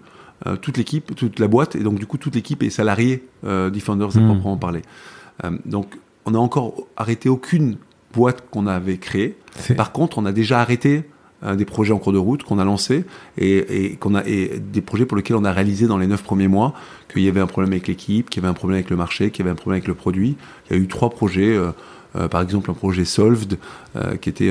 euh, 0.47 0.57
toute 0.57 0.77
l'équipe, 0.77 1.15
toute 1.15 1.39
la 1.39 1.49
boîte, 1.49 1.77
et 1.77 1.81
donc 1.81 1.99
du 1.99 2.07
coup 2.07 2.19
toute 2.19 2.35
l'équipe 2.35 2.63
est 2.63 2.71
salariée 2.71 3.25
euh, 3.45 3.71
Defenders 3.71 4.17
à 4.17 4.21
mmh. 4.21 4.27
proprement 4.27 4.57
parler. 4.57 4.83
donc 5.65 5.99
on 6.25 6.33
n'a 6.33 6.41
encore 6.41 6.75
arrêté 6.97 7.29
aucune 7.29 7.77
boîte 8.13 8.45
qu'on 8.51 8.67
avait 8.67 8.99
créée. 8.99 9.37
Par 9.77 9.93
contre, 9.93 10.19
on 10.19 10.27
a 10.27 10.33
déjà 10.33 10.61
arrêté 10.61 11.05
des 11.47 11.65
projets 11.65 11.93
en 11.93 11.99
cours 11.99 12.13
de 12.13 12.19
route 12.19 12.43
qu'on 12.43 12.59
a 12.59 12.65
lancés 12.65 13.05
et, 13.39 13.85
et 13.85 13.97
qu'on 13.97 14.17
a 14.17 14.25
et 14.27 14.59
des 14.59 14.81
projets 14.81 15.07
pour 15.07 15.17
lesquels 15.17 15.37
on 15.37 15.45
a 15.45 15.53
réalisé 15.53 15.87
dans 15.87 15.99
les 15.99 16.09
neuf 16.09 16.25
premiers 16.25 16.49
mois 16.49 16.75
qu'il 17.13 17.23
y 17.23 17.29
avait 17.29 17.41
un 17.41 17.47
problème 17.47 17.73
avec 17.73 17.89
l'équipe, 17.89 18.29
qu'il 18.29 18.43
y 18.43 18.45
avait 18.45 18.51
un 18.51 18.55
problème 18.55 18.77
avec 18.77 18.91
le 18.91 18.97
marché, 18.97 19.31
qu'il 19.31 19.45
y 19.45 19.49
avait 19.49 19.53
un 19.53 19.57
problème 19.57 19.77
avec 19.77 19.89
le 19.89 19.95
produit. 19.95 20.37
Il 20.69 20.77
y 20.77 20.81
a 20.81 20.83
eu 20.83 20.89
trois 20.89 21.11
projets, 21.11 21.55
euh, 21.55 21.71
euh, 22.17 22.29
par 22.29 22.43
exemple 22.43 22.71
un 22.71 22.75
projet 22.75 23.05
Solved 23.05 23.59
euh, 23.95 24.17
qui 24.17 24.29
était 24.29 24.51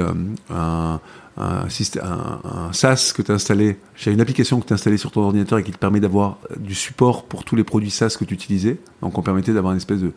un, 0.49 0.99
un, 1.37 1.69
système, 1.69 2.03
un, 2.03 2.39
un, 2.43 2.73
SaaS 2.73 3.13
que 3.15 3.21
tu 3.21 3.31
as 3.31 3.35
installé, 3.35 3.77
j'ai 3.95 4.11
une 4.11 4.21
application 4.21 4.59
que 4.59 4.65
tu 4.65 4.73
as 4.73 4.75
installée 4.75 4.97
sur 4.97 5.11
ton 5.11 5.21
ordinateur 5.21 5.59
et 5.59 5.63
qui 5.63 5.71
te 5.71 5.77
permet 5.77 5.99
d'avoir 5.99 6.37
du 6.57 6.75
support 6.75 7.23
pour 7.23 7.43
tous 7.43 7.55
les 7.55 7.63
produits 7.63 7.91
SaaS 7.91 8.15
que 8.19 8.25
tu 8.25 8.33
utilisais. 8.33 8.77
Donc 9.01 9.17
on 9.17 9.21
permettait 9.21 9.53
d'avoir 9.53 9.73
une 9.73 9.77
espèce 9.77 10.01
de 10.01 10.11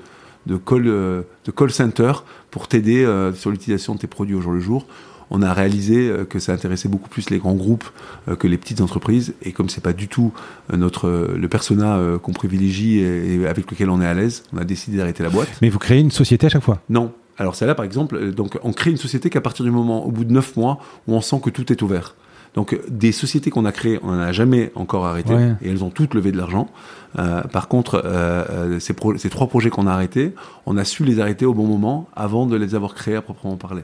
de 0.46 0.56
call, 0.56 0.84
de 0.84 1.50
call 1.54 1.70
center 1.70 2.12
pour 2.50 2.68
t'aider 2.68 3.04
sur 3.34 3.50
l'utilisation 3.50 3.94
de 3.94 3.98
tes 3.98 4.06
produits 4.06 4.34
au 4.34 4.40
jour 4.40 4.52
le 4.52 4.60
jour 4.60 4.86
on 5.30 5.42
a 5.42 5.52
réalisé 5.52 6.10
que 6.28 6.38
ça 6.38 6.52
intéressait 6.52 6.88
beaucoup 6.88 7.08
plus 7.08 7.30
les 7.30 7.38
grands 7.38 7.54
groupes 7.54 7.88
que 8.38 8.46
les 8.46 8.56
petites 8.56 8.80
entreprises. 8.80 9.34
Et 9.42 9.52
comme 9.52 9.68
c'est 9.68 9.82
pas 9.82 9.92
du 9.92 10.08
tout 10.08 10.32
notre 10.72 11.34
le 11.34 11.48
persona 11.48 12.00
qu'on 12.22 12.32
privilégie 12.32 13.00
et 13.00 13.46
avec 13.46 13.70
lequel 13.70 13.90
on 13.90 14.00
est 14.00 14.06
à 14.06 14.14
l'aise, 14.14 14.44
on 14.52 14.58
a 14.58 14.64
décidé 14.64 14.96
d'arrêter 14.96 15.22
la 15.22 15.30
boîte. 15.30 15.48
Mais 15.62 15.68
vous 15.68 15.78
créez 15.78 16.00
une 16.00 16.10
société 16.10 16.46
à 16.46 16.50
chaque 16.50 16.62
fois? 16.62 16.80
Non. 16.88 17.12
Alors 17.38 17.54
celle-là, 17.54 17.74
par 17.74 17.84
exemple, 17.84 18.32
donc 18.32 18.58
on 18.62 18.72
crée 18.72 18.90
une 18.90 18.96
société 18.96 19.30
qu'à 19.30 19.40
partir 19.40 19.64
du 19.64 19.70
moment, 19.70 20.04
au 20.04 20.10
bout 20.10 20.24
de 20.24 20.32
neuf 20.32 20.56
mois, 20.56 20.78
où 21.06 21.14
on 21.14 21.20
sent 21.20 21.40
que 21.42 21.50
tout 21.50 21.72
est 21.72 21.82
ouvert. 21.82 22.14
Donc 22.54 22.78
des 22.88 23.12
sociétés 23.12 23.50
qu'on 23.50 23.64
a 23.64 23.72
créées, 23.72 24.00
on 24.02 24.12
n'en 24.12 24.20
a 24.20 24.32
jamais 24.32 24.72
encore 24.74 25.06
arrêté 25.06 25.34
ouais. 25.34 25.54
et 25.62 25.68
elles 25.68 25.84
ont 25.84 25.90
toutes 25.90 26.14
levé 26.14 26.32
de 26.32 26.36
l'argent. 26.36 26.68
Euh, 27.18 27.42
par 27.42 27.68
contre, 27.68 28.02
euh, 28.04 28.80
ces, 28.80 28.94
pro 28.94 29.16
ces 29.16 29.30
trois 29.30 29.46
projets 29.46 29.70
qu'on 29.70 29.86
a 29.86 29.92
arrêtés, 29.92 30.34
on 30.66 30.76
a 30.76 30.84
su 30.84 31.04
les 31.04 31.20
arrêter 31.20 31.46
au 31.46 31.54
bon 31.54 31.66
moment 31.66 32.08
avant 32.16 32.46
de 32.46 32.56
les 32.56 32.74
avoir 32.74 32.94
créés 32.94 33.16
à 33.16 33.22
proprement 33.22 33.56
parler. 33.56 33.82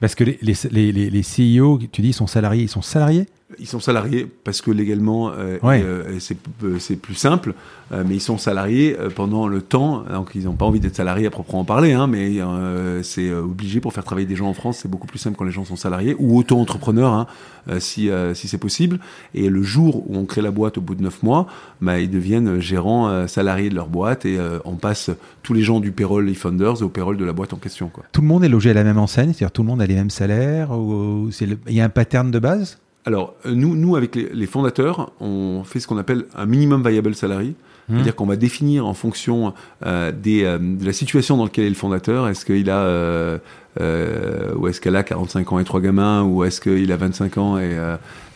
Parce 0.00 0.14
que 0.14 0.24
les, 0.24 0.38
les, 0.42 0.92
les, 0.92 1.10
les 1.10 1.22
CEO, 1.22 1.78
tu 1.90 2.02
dis, 2.02 2.12
sont 2.12 2.26
salariés. 2.26 2.62
Ils 2.62 2.68
sont 2.68 2.82
salariés? 2.82 3.26
Ils 3.58 3.66
sont 3.66 3.80
salariés 3.80 4.26
parce 4.44 4.60
que 4.60 4.70
légalement, 4.70 5.30
euh, 5.30 5.58
ouais. 5.62 5.82
euh, 5.82 6.18
c'est 6.20 6.96
plus 6.96 7.14
simple. 7.14 7.54
Euh, 7.92 8.04
mais 8.06 8.16
ils 8.16 8.20
sont 8.20 8.38
salariés 8.38 8.96
euh, 8.98 9.08
pendant 9.08 9.48
le 9.48 9.62
temps. 9.62 10.04
Donc, 10.10 10.30
ils 10.34 10.44
n'ont 10.44 10.54
pas 10.54 10.66
envie 10.66 10.80
d'être 10.80 10.96
salariés 10.96 11.26
à 11.26 11.30
proprement 11.30 11.64
parler. 11.64 11.92
Hein, 11.92 12.06
mais 12.06 12.40
euh, 12.40 13.02
c'est 13.02 13.32
obligé 13.32 13.80
pour 13.80 13.92
faire 13.92 14.04
travailler 14.04 14.26
des 14.26 14.36
gens 14.36 14.48
en 14.48 14.54
France. 14.54 14.80
C'est 14.82 14.90
beaucoup 14.90 15.06
plus 15.06 15.18
simple 15.18 15.36
quand 15.36 15.44
les 15.44 15.50
gens 15.50 15.64
sont 15.64 15.76
salariés 15.76 16.14
ou 16.18 16.38
auto-entrepreneurs, 16.38 17.12
hein, 17.12 17.26
si, 17.78 18.10
si 18.34 18.48
c'est 18.48 18.58
possible. 18.58 18.98
Et 19.34 19.48
le 19.48 19.62
jour 19.62 20.08
où 20.08 20.16
on 20.16 20.24
crée 20.24 20.42
la 20.42 20.50
boîte 20.50 20.78
au 20.78 20.80
bout 20.80 20.94
de 20.94 21.02
neuf 21.02 21.22
mois, 21.22 21.46
bah, 21.80 21.98
ils 21.98 22.10
deviennent 22.10 22.60
gérants 22.60 23.26
salariés 23.26 23.70
de 23.70 23.74
leur 23.74 23.88
boîte 23.88 24.26
et 24.26 24.38
on 24.64 24.76
passe 24.76 25.10
tous 25.42 25.54
les 25.54 25.62
gens 25.62 25.80
du 25.80 25.92
payroll 25.92 26.30
e-founders 26.30 26.82
au 26.82 26.88
payroll 26.88 27.16
de 27.16 27.24
la 27.24 27.32
boîte 27.32 27.52
en 27.52 27.58
question. 27.58 27.88
Quoi. 27.88 28.04
Tout 28.12 28.20
le 28.20 28.26
monde 28.26 28.44
est 28.44 28.48
logé 28.48 28.70
à 28.70 28.74
la 28.74 28.84
même 28.84 28.98
enseigne 28.98 29.32
C'est-à-dire 29.32 29.52
tout 29.52 29.62
le 29.62 29.68
monde 29.68 29.82
a 29.82 29.86
les 29.86 29.94
mêmes 29.94 30.10
salaires 30.10 30.72
ou, 30.72 31.28
le... 31.40 31.58
Il 31.68 31.74
y 31.74 31.80
a 31.80 31.84
un 31.84 31.88
pattern 31.88 32.30
de 32.30 32.38
base? 32.38 32.78
Alors, 33.04 33.34
nous, 33.46 33.74
nous 33.74 33.96
avec 33.96 34.14
les, 34.14 34.28
les, 34.32 34.46
fondateurs, 34.46 35.12
on 35.20 35.62
fait 35.64 35.80
ce 35.80 35.86
qu'on 35.86 35.96
appelle 35.98 36.26
un 36.36 36.46
minimum 36.46 36.86
viable 36.86 37.14
salary. 37.14 37.54
C'est-à-dire 37.88 38.16
qu'on 38.16 38.26
va 38.26 38.36
définir 38.36 38.86
en 38.86 38.92
fonction 38.92 39.54
euh, 39.86 40.12
des, 40.12 40.44
euh, 40.44 40.58
de 40.58 40.84
la 40.84 40.92
situation 40.92 41.38
dans 41.38 41.44
laquelle 41.44 41.64
est 41.64 41.70
le 41.70 41.74
fondateur. 41.74 42.28
Est-ce 42.28 42.44
qu'il 42.44 42.68
a 42.68 42.80
euh, 42.80 43.38
euh, 43.80 44.54
ou 44.56 44.68
est-ce 44.68 44.80
qu'elle 44.80 44.96
a 44.96 45.02
45 45.02 45.52
ans 45.52 45.58
et 45.58 45.64
trois 45.64 45.80
gamins, 45.80 46.22
ou 46.22 46.44
est-ce 46.44 46.60
qu'il 46.60 46.92
a 46.92 46.96
25 46.96 47.38
ans 47.38 47.58
et, 47.58 47.78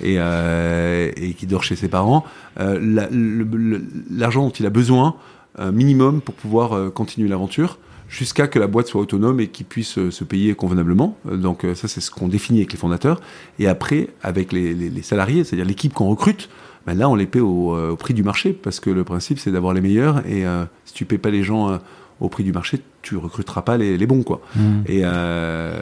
et, 0.02 0.16
et 0.16 1.34
qui 1.34 1.46
dort 1.46 1.64
chez 1.64 1.76
ses 1.76 1.88
parents 1.88 2.24
L'argent 2.56 4.44
dont 4.44 4.50
il 4.50 4.64
a 4.64 4.70
besoin, 4.70 5.16
minimum, 5.60 6.22
pour 6.22 6.34
pouvoir 6.34 6.92
continuer 6.92 7.28
l'aventure 7.28 7.78
jusqu'à 8.12 8.46
que 8.46 8.58
la 8.58 8.66
boîte 8.66 8.88
soit 8.88 9.00
autonome 9.00 9.40
et 9.40 9.48
qu'il 9.48 9.64
puisse 9.64 10.10
se 10.10 10.24
payer 10.24 10.54
convenablement. 10.54 11.16
Donc 11.24 11.66
ça, 11.74 11.88
c'est 11.88 12.02
ce 12.02 12.10
qu'on 12.10 12.28
définit 12.28 12.58
avec 12.58 12.72
les 12.72 12.78
fondateurs. 12.78 13.20
Et 13.58 13.66
après, 13.66 14.10
avec 14.22 14.52
les, 14.52 14.74
les, 14.74 14.90
les 14.90 15.02
salariés, 15.02 15.44
c'est-à-dire 15.44 15.64
l'équipe 15.64 15.94
qu'on 15.94 16.08
recrute, 16.10 16.50
ben 16.86 16.94
là, 16.94 17.08
on 17.08 17.14
les 17.14 17.26
paie 17.26 17.40
au, 17.40 17.76
au, 17.76 17.96
prix 17.96 18.14
du 18.14 18.22
marché, 18.22 18.52
parce 18.52 18.80
que 18.80 18.90
le 18.90 19.04
principe, 19.04 19.38
c'est 19.38 19.52
d'avoir 19.52 19.72
les 19.72 19.80
meilleurs, 19.80 20.26
et 20.26 20.46
euh, 20.46 20.64
si 20.84 20.94
tu 20.94 21.04
paies 21.04 21.18
pas 21.18 21.30
les 21.30 21.42
gens 21.42 21.70
euh, 21.70 21.78
au 22.20 22.28
prix 22.28 22.44
du 22.44 22.52
marché, 22.52 22.80
tu 23.02 23.16
recruteras 23.16 23.62
pas 23.62 23.76
les, 23.76 23.96
les 23.96 24.06
bons, 24.06 24.22
quoi. 24.22 24.40
Mmh. 24.56 24.60
Et 24.86 25.00
euh, 25.04 25.72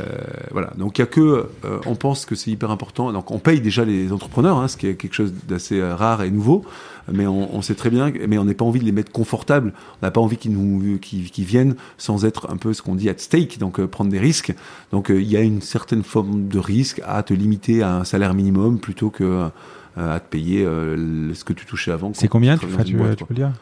voilà. 0.53 0.73
Donc, 0.77 0.99
il 0.99 1.03
y 1.03 1.05
a 1.05 1.07
que, 1.07 1.49
on 1.87 1.95
pense 1.95 2.27
que 2.27 2.35
c'est 2.35 2.51
hyper 2.51 2.71
important. 2.71 3.13
Donc, 3.13 3.31
on 3.31 3.39
paye 3.39 3.61
déjà 3.61 3.85
les 3.85 4.13
entrepreneurs, 4.13 4.59
hein, 4.59 4.69
ce 4.69 4.77
qui 4.77 4.87
est 4.87 4.95
quelque 4.95 5.15
chose 5.15 5.33
d'assez 5.49 5.83
rare 5.83 6.23
et 6.23 6.31
nouveau, 6.31 6.65
mais 7.13 7.27
on, 7.27 7.55
on, 7.55 7.63
sait 7.63 7.75
très 7.75 7.91
bien, 7.91 8.13
mais 8.29 8.39
on 8.39 8.45
n'a 8.45 8.55
pas 8.55 8.65
envie 8.65 8.81
de 8.81 8.85
les 8.85 8.93
mettre 8.93 9.13
confortables. 9.13 9.73
On 10.01 10.07
n'a 10.07 10.11
pas 10.11 10.21
envie 10.21 10.37
qu'ils 10.37 10.53
nous, 10.53 10.99
qu'ils, 10.99 11.31
qu'ils 11.31 11.45
viennent 11.45 11.75
sans 11.99 12.25
être 12.25 12.51
un 12.51 12.57
peu 12.57 12.73
ce 12.73 12.83
qu'on 12.83 12.95
dit 12.95 13.09
at 13.09 13.19
stake, 13.19 13.59
donc 13.59 13.85
prendre 13.87 14.11
des 14.11 14.21
risques. 14.21 14.55
Donc, 14.93 15.09
il 15.11 15.29
y 15.29 15.37
a 15.37 15.41
une 15.41 15.61
certaine 15.61 16.03
forme 16.03 16.49
de 16.49 16.59
risque 16.59 17.01
à 17.05 17.23
te 17.23 17.35
limiter 17.35 17.83
à 17.83 17.97
un 17.97 18.05
salaire 18.05 18.35
minimum 18.35 18.79
plutôt 18.79 19.11
que 19.11 19.49
à 19.97 20.21
te 20.21 20.29
payer 20.29 20.65
euh, 20.65 21.35
ce 21.35 21.45
que 21.45 21.53
tu 21.53 21.67
touchais 21.67 21.91
avant. 21.91 22.13
C'est 22.15 22.29
combien 22.29 22.57
tu, 22.57 22.67
tu, 22.85 22.97
boîte, 22.97 23.17
tu 23.17 23.25
peux 23.25 23.35
le 23.35 23.41
dire? 23.41 23.53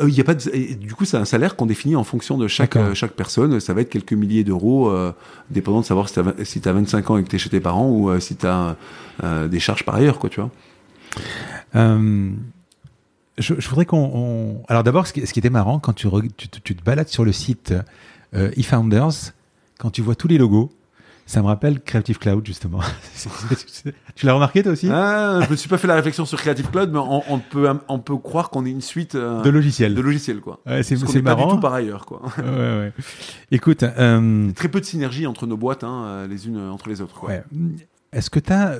Euh, 0.00 0.08
il 0.08 0.14
y 0.14 0.20
a 0.20 0.24
pas 0.24 0.34
de- 0.34 0.74
du 0.74 0.94
coup, 0.94 1.04
c'est 1.04 1.16
un 1.16 1.24
salaire 1.24 1.56
qu'on 1.56 1.66
définit 1.66 1.96
en 1.96 2.04
fonction 2.04 2.36
de 2.36 2.48
chaque, 2.48 2.76
euh, 2.76 2.94
chaque 2.94 3.12
personne. 3.12 3.60
Ça 3.60 3.72
va 3.72 3.80
être 3.80 3.88
quelques 3.88 4.12
milliers 4.12 4.44
d'euros, 4.44 4.90
euh, 4.90 5.12
dépendant 5.50 5.80
de 5.80 5.86
savoir 5.86 6.08
si 6.08 6.14
tu 6.14 6.20
as, 6.20 6.44
si 6.44 6.60
t'as 6.60 6.72
25 6.72 7.10
ans 7.10 7.16
et 7.16 7.24
que 7.24 7.28
tu 7.28 7.36
es 7.36 7.38
chez 7.38 7.50
tes 7.50 7.60
parents 7.60 7.88
ou 7.88 8.10
euh, 8.10 8.20
si 8.20 8.36
tu 8.36 8.46
as 8.46 8.76
des 9.48 9.60
charges 9.60 9.84
par 9.84 9.94
ailleurs, 9.94 10.18
quoi, 10.18 10.28
tu 10.28 10.40
vois. 10.40 10.50
Euh, 13.38 13.42
je, 13.42 13.54
je 13.58 13.68
voudrais 13.68 13.84
qu'on. 13.86 14.10
on- 14.14 14.62
Alors 14.68 14.82
d'abord, 14.82 15.06
ce 15.06 15.12
qui, 15.12 15.26
ce 15.26 15.32
qui 15.32 15.38
était 15.38 15.50
marrant, 15.50 15.78
quand 15.78 15.92
tu, 15.92 16.06
re- 16.08 16.28
tu, 16.36 16.48
te- 16.48 16.58
tu 16.60 16.74
te 16.74 16.82
balades 16.84 17.08
sur 17.08 17.24
le 17.24 17.32
site 17.32 17.74
euh, 18.34 18.50
eFounders, 18.56 19.32
quand 19.78 19.90
tu 19.90 20.02
vois 20.02 20.14
tous 20.14 20.28
les 20.28 20.38
logos, 20.38 20.70
ça 21.26 21.42
me 21.42 21.46
rappelle 21.48 21.80
Creative 21.80 22.18
Cloud, 22.18 22.46
justement. 22.46 22.80
tu 24.14 24.26
l'as 24.26 24.32
remarqué 24.34 24.62
toi 24.62 24.72
aussi? 24.72 24.88
Ah, 24.90 25.40
je 25.44 25.50
me 25.50 25.56
suis 25.56 25.68
pas 25.68 25.76
fait 25.78 25.88
la 25.88 25.96
réflexion 25.96 26.24
sur 26.24 26.38
Creative 26.40 26.70
Cloud, 26.70 26.90
mais 26.92 26.98
on, 26.98 27.22
on 27.32 27.38
peut, 27.40 27.68
on 27.88 27.98
peut 27.98 28.16
croire 28.16 28.48
qu'on 28.50 28.64
est 28.64 28.70
une 28.70 28.80
suite 28.80 29.14
euh, 29.16 29.42
De 29.42 29.50
logiciels. 29.50 29.94
de 29.94 30.00
logiciels, 30.00 30.40
quoi. 30.40 30.60
Ouais, 30.66 30.82
c'est 30.82 30.94
Parce 30.94 31.04
qu'on 31.06 31.12
c'est 31.12 31.18
n'est 31.18 31.24
pas 31.24 31.34
marrant. 31.36 31.48
du 31.48 31.54
tout 31.56 31.60
par 31.60 31.74
ailleurs, 31.74 32.06
quoi. 32.06 32.22
Ouais, 32.38 32.44
ouais. 32.44 32.92
Écoute, 33.50 33.82
euh, 33.82 34.50
Très 34.52 34.68
peu 34.68 34.80
de 34.80 34.84
synergie 34.86 35.26
entre 35.26 35.46
nos 35.46 35.56
boîtes, 35.56 35.84
hein, 35.84 36.04
euh, 36.06 36.26
les 36.28 36.46
unes 36.46 36.58
entre 36.70 36.88
les 36.88 37.00
autres, 37.00 37.14
quoi. 37.18 37.30
ouais. 37.30 37.42
est-ce 38.12 38.30
que 38.30 38.38
tu 38.40 38.52
as 38.52 38.78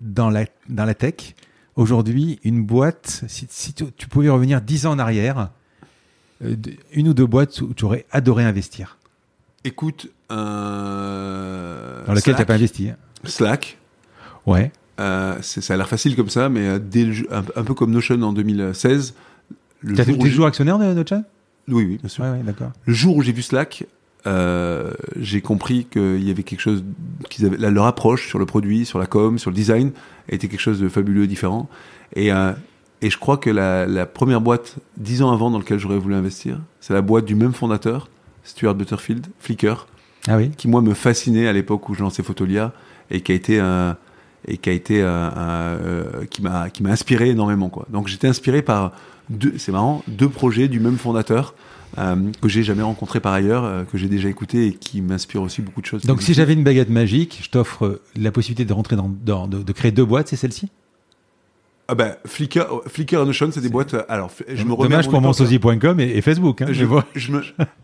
dans, 0.00 0.28
la, 0.30 0.44
dans 0.68 0.84
la 0.84 0.94
tech 0.94 1.34
aujourd'hui 1.76 2.38
une 2.44 2.62
boîte, 2.64 3.24
si, 3.28 3.46
si 3.50 3.72
tu, 3.72 3.84
tu 3.96 4.08
pouvais 4.08 4.28
revenir 4.28 4.60
10 4.60 4.86
ans 4.86 4.92
en 4.92 4.98
arrière, 4.98 5.50
euh, 6.44 6.54
une 6.92 7.08
ou 7.08 7.14
deux 7.14 7.26
boîtes 7.26 7.60
où 7.60 7.74
tu 7.74 7.84
aurais 7.84 8.06
adoré 8.10 8.44
investir, 8.44 8.98
Écoute, 9.66 10.08
euh, 10.84 12.04
dans 12.06 12.12
lesquelles 12.12 12.34
tu 12.34 12.40
n'as 12.40 12.46
pas 12.46 12.54
investi 12.54 12.90
hein 12.90 12.96
Slack, 13.24 13.78
Ouais. 14.46 14.70
euh, 15.00 15.40
ça 15.40 15.72
a 15.72 15.76
l'air 15.78 15.88
facile 15.88 16.16
comme 16.16 16.28
ça, 16.28 16.48
mais 16.50 16.66
euh, 16.68 16.78
dès 16.78 17.04
le 17.04 17.12
jeu- 17.12 17.28
un, 17.32 17.42
un 17.56 17.64
peu 17.64 17.72
comme 17.74 17.90
Notion 17.90 18.20
en 18.22 18.32
2016, 18.34 19.14
le 19.80 19.94
Tu 19.94 20.02
j'ai- 20.04 20.18
toujours 20.18 20.46
actionnaire 20.46 20.78
de, 20.78 21.04
chat 21.08 21.22
oui, 21.68 21.84
oui, 21.88 21.96
bien 21.98 22.08
sûr. 22.10 22.24
Ouais, 22.24 22.30
ouais, 22.30 22.42
d'accord. 22.42 22.72
Le 22.84 22.92
jour 22.92 23.16
où 23.16 23.22
j'ai 23.22 23.32
vu 23.32 23.40
Slack, 23.40 23.86
euh, 24.26 24.92
j'ai 25.16 25.40
compris 25.40 25.86
qu'il 25.90 26.22
y 26.26 26.30
avait 26.30 26.42
quelque 26.42 26.60
chose 26.60 26.84
qu'ils 27.30 27.44
avaient, 27.46 27.56
la- 27.58 27.70
leur 27.70 27.84
approche 27.86 28.28
sur 28.28 28.38
le 28.38 28.46
produit, 28.46 28.84
sur 28.86 28.98
la 28.98 29.06
com, 29.06 29.38
sur 29.38 29.50
le 29.50 29.56
design 29.56 29.92
était 30.28 30.48
quelque 30.48 30.60
chose 30.60 30.80
de 30.80 30.88
fabuleux, 30.88 31.26
différent. 31.26 31.68
Et, 32.16 32.32
euh, 32.32 32.52
et 33.02 33.10
je 33.10 33.18
crois 33.18 33.36
que 33.36 33.50
la, 33.50 33.86
la 33.86 34.06
première 34.06 34.40
boîte, 34.40 34.76
dix 34.96 35.20
ans 35.22 35.30
avant, 35.32 35.50
dans 35.50 35.58
laquelle 35.58 35.78
j'aurais 35.78 35.98
voulu 35.98 36.14
investir, 36.14 36.58
c'est 36.80 36.94
la 36.94 37.02
boîte 37.02 37.24
du 37.26 37.34
même 37.34 37.52
fondateur, 37.52 38.08
Stuart 38.44 38.74
Butterfield, 38.74 39.26
Flickr, 39.40 39.86
Ah 40.28 40.36
oui 40.36 40.50
qui 40.56 40.68
moi 40.68 40.80
me 40.80 40.94
fascinait 40.94 41.46
à 41.48 41.52
l'époque 41.52 41.88
où 41.88 41.94
je 41.94 42.00
lançais 42.02 42.22
Photolia 42.22 42.72
et 43.10 43.20
qui 43.20 43.32
a 43.32 43.34
été 43.34 43.58
un 43.60 43.96
et 44.46 44.58
qui 44.58 44.68
a 44.68 44.72
été 44.72 45.02
un- 45.02 45.32
un, 45.36 46.26
qui 46.30 46.42
m'a 46.42 46.68
qui 46.70 46.82
m'a 46.82 46.90
inspiré 46.90 47.30
énormément 47.30 47.68
quoi. 47.70 47.86
Donc 47.90 48.08
j'étais 48.08 48.28
inspiré 48.28 48.60
par 48.62 48.92
deux 49.30 49.54
c'est 49.58 49.72
marrant 49.72 50.02
deux 50.08 50.28
projets 50.28 50.68
du 50.68 50.80
même 50.80 50.96
fondateur 50.98 51.54
que 51.94 52.48
j'ai 52.48 52.62
jamais 52.62 52.82
rencontré 52.82 53.20
par 53.20 53.32
ailleurs 53.32 53.64
euh, 53.64 53.84
que 53.84 53.98
j'ai 53.98 54.08
déjà 54.08 54.28
écouté 54.28 54.66
et 54.66 54.72
qui 54.74 55.00
m'inspire 55.00 55.42
aussi 55.42 55.62
beaucoup 55.62 55.80
de 55.80 55.86
choses. 55.86 56.02
Donc 56.04 56.22
si 56.22 56.34
j'avais 56.34 56.52
une 56.52 56.64
baguette 56.64 56.90
magique, 56.90 57.40
je 57.42 57.50
t'offre 57.50 57.86
euh, 57.86 58.02
la 58.16 58.32
possibilité 58.32 58.64
de 58.64 58.72
rentrer 58.72 58.96
dans, 58.96 59.46
de 59.48 59.72
créer 59.72 59.92
deux 59.92 60.04
boîtes, 60.04 60.28
c'est 60.28 60.36
celle-ci? 60.36 60.70
Ah 61.86 61.94
ben 61.94 62.16
Flickr 62.24 62.66
Flickr 62.86 63.16
et 63.20 63.24
Notion 63.26 63.50
c'est 63.52 63.60
des 63.60 63.68
boîtes 63.68 63.92
euh, 63.94 64.02
alors 64.08 64.30
je 64.48 64.64
me 64.64 64.72
remets 64.72 64.88
Dommage 64.88 65.08
pour 65.10 65.20
monsosie.com 65.20 66.00
et, 66.00 66.16
et 66.16 66.22
Facebook. 66.22 66.62
Hein, 66.62 66.66
Je, 66.68 66.72
je 66.72 66.84
vois. 66.86 67.04
je 67.14 67.30
me, 67.32 67.42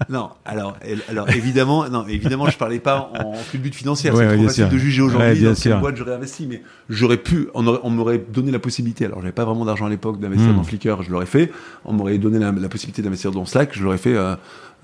non, 0.09 0.31
alors, 0.47 0.77
alors 1.09 1.29
évidemment, 1.31 1.87
non, 1.91 2.07
évidemment, 2.07 2.49
je 2.49 2.57
parlais 2.57 2.79
pas 2.79 3.13
en 3.23 3.35
culbute 3.51 3.75
financière. 3.75 4.15
Ouais, 4.15 4.21
c'est 4.25 4.29
ouais, 4.31 4.37
trop 4.37 4.47
facile 4.47 4.65
sûr. 4.65 4.73
de 4.73 4.79
juger 4.79 5.03
Ouais, 5.03 5.09
aujourd'hui 5.09 5.41
bien 5.41 5.51
dans 5.51 5.57
quelle 5.61 5.81
boîte 5.81 5.97
j'aurais 5.97 6.15
investi, 6.15 6.47
mais 6.47 6.63
j'aurais 6.89 7.19
pu, 7.19 7.49
on, 7.55 7.67
aurait- 7.67 7.81
on 7.83 7.91
m'aurait 7.91 8.19
donné 8.19 8.51
la 8.51 8.59
possibilité. 8.59 9.05
Alors, 9.05 9.21
j'avais 9.21 9.33
pas 9.33 9.45
vraiment 9.45 9.65
d'argent 9.67 9.85
à 9.87 9.91
l'époque 9.91 10.19
d'investir 10.19 10.51
Hmm. 10.53 10.57
dans 10.57 10.65
Flickr, 10.65 11.03
je 11.03 11.11
l'aurais 11.11 11.27
fait. 11.27 11.53
On 11.85 11.93
m'aurait 11.93 12.17
donné 12.19 12.39
la, 12.39 12.53
la 12.53 12.69
possibilité 12.71 13.03
d'investir 13.03 13.31
dans 13.33 13.45
Slack, 13.45 13.71
je 13.75 13.83
l'aurais 13.85 13.99
fait. 13.99 14.17
Euh, 14.17 14.35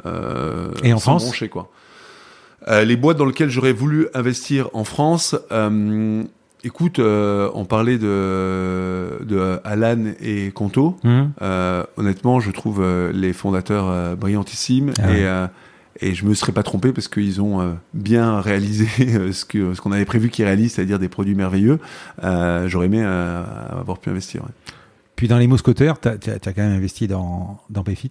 euh, 0.05 0.73
Et 0.83 0.93
en 0.93 0.99
sans 0.99 1.19
France 1.19 1.43
quoi. 1.51 1.71
Euh, 2.69 2.85
les 2.85 2.97
boîtes 2.97 3.17
dans 3.17 3.25
lesquelles 3.27 3.49
j'aurais 3.51 3.73
voulu 3.73 4.09
investir 4.15 4.69
en 4.75 4.85
France. 4.85 5.37
euh, 5.53 6.23
Écoute, 6.67 6.99
euh, 6.99 7.49
on 7.55 7.65
parlait 7.65 7.97
de, 7.97 9.25
de 9.25 9.61
Alan 9.63 10.07
et 10.21 10.51
Conto. 10.51 10.97
Hum. 11.05 11.31
Euh, 11.41 11.85
honnêtement, 11.97 12.41
je 12.41 12.51
trouve 12.51 12.81
euh, 12.83 13.13
les 13.13 13.33
fondateurs 13.33 14.17
brillantissimes 14.17 14.93
Ah 15.01 15.07
ouais. 15.07 15.49
et, 16.01 16.09
et 16.09 16.15
je 16.15 16.25
me 16.25 16.35
serais 16.35 16.51
pas 16.51 16.65
trompé 16.65 16.91
parce 16.91 17.07
qu'ils 17.07 17.41
ont 17.41 17.77
bien 17.95 18.41
réalisé 18.41 18.87
ce 19.33 19.45
que 19.45 19.75
ce 19.75 19.81
qu'on 19.81 19.93
avait 19.93 20.05
prévu 20.05 20.29
qu'ils 20.29 20.45
réalisent, 20.45 20.73
c'est-à-dire 20.73 20.99
des 20.99 21.09
produits 21.09 21.37
merveilleux. 21.37 21.79
J'aurais 22.21 22.87
aimé 22.87 23.01
avoir 23.05 23.99
pu 23.99 24.11
investir. 24.11 24.43
ouais. 24.43 24.73
Puis 25.15 25.29
dans 25.29 25.39
les 25.39 25.47
mousquetaires, 25.47 26.01
tu 26.01 26.09
as, 26.09 26.17
quand 26.19 26.57
même 26.57 26.73
investi 26.73 27.07
dans, 27.07 27.61
dans 27.71 27.85
Payfit? 27.85 28.11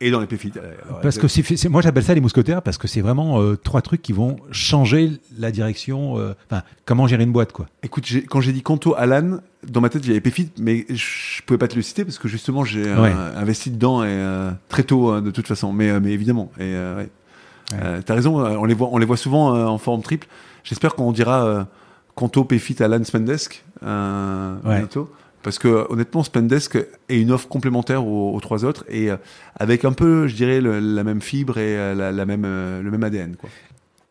Et 0.00 0.10
dans 0.10 0.20
les 0.20 0.26
pépites. 0.26 0.58
euh, 0.58 0.74
Parce 1.00 1.16
que 1.16 1.26
c'est, 1.26 1.68
moi 1.70 1.80
j'appelle 1.80 2.04
ça 2.04 2.12
les 2.12 2.20
mousquetaires 2.20 2.60
parce 2.60 2.76
que 2.76 2.86
c'est 2.86 3.00
vraiment 3.00 3.40
euh, 3.40 3.56
trois 3.56 3.80
trucs 3.80 4.02
qui 4.02 4.12
vont 4.12 4.36
changer 4.50 5.10
la 5.38 5.50
direction, 5.50 6.18
euh, 6.18 6.34
enfin 6.50 6.62
comment 6.84 7.06
gérer 7.06 7.24
une 7.24 7.32
boîte 7.32 7.52
quoi. 7.52 7.66
Écoute, 7.82 8.06
quand 8.28 8.42
j'ai 8.42 8.52
dit 8.52 8.60
Conto 8.62 8.94
Alan, 8.94 9.38
dans 9.66 9.80
ma 9.80 9.88
tête 9.88 10.04
il 10.04 10.12
y 10.12 10.16
avait 10.16 10.22
mais 10.58 10.84
je 10.90 11.40
pouvais 11.46 11.56
pas 11.56 11.68
te 11.68 11.76
le 11.76 11.80
citer 11.82 12.04
parce 12.04 12.18
que 12.18 12.28
justement 12.28 12.62
j'ai 12.62 12.86
euh, 12.86 13.38
investi 13.38 13.70
dedans 13.70 14.04
et 14.04 14.22
très 14.68 14.82
tôt 14.82 15.12
euh, 15.12 15.20
de 15.22 15.30
toute 15.30 15.46
façon. 15.46 15.72
Mais, 15.72 15.98
mais 15.98 16.12
évidemment. 16.12 16.50
Et 16.58 16.74
ouais. 16.74 17.08
Ouais. 17.72 18.02
T'as 18.04 18.14
raison. 18.14 18.38
on 18.38 18.64
les 18.64 18.74
voit, 18.74 18.90
on 18.92 18.98
les 18.98 19.06
voit 19.06 19.16
souvent 19.16 19.48
en 19.66 19.78
forme 19.78 20.02
triple. 20.02 20.28
J'espère 20.62 20.94
qu'on 20.94 21.10
dira 21.10 21.66
Conto, 22.14 22.44
Péfit, 22.44 22.80
Alan, 22.82 23.02
Spendesk 23.02 23.64
bientôt. 23.82 25.10
Parce 25.46 25.60
que 25.60 25.86
honnêtement, 25.90 26.24
Spendesk 26.24 26.74
est 27.08 27.20
une 27.20 27.30
offre 27.30 27.46
complémentaire 27.46 28.04
aux, 28.04 28.40
trois 28.40 28.64
autres 28.64 28.84
et 28.88 29.12
euh, 29.12 29.16
avec 29.54 29.84
un 29.84 29.92
peu, 29.92 30.26
je 30.26 30.34
dirais, 30.34 30.60
la 30.60 31.04
même 31.04 31.20
fibre 31.20 31.58
et 31.58 31.78
euh, 31.78 31.94
la, 31.94 32.26
même, 32.26 32.42
euh, 32.44 32.82
le 32.82 32.90
même 32.90 33.04
ADN. 33.04 33.36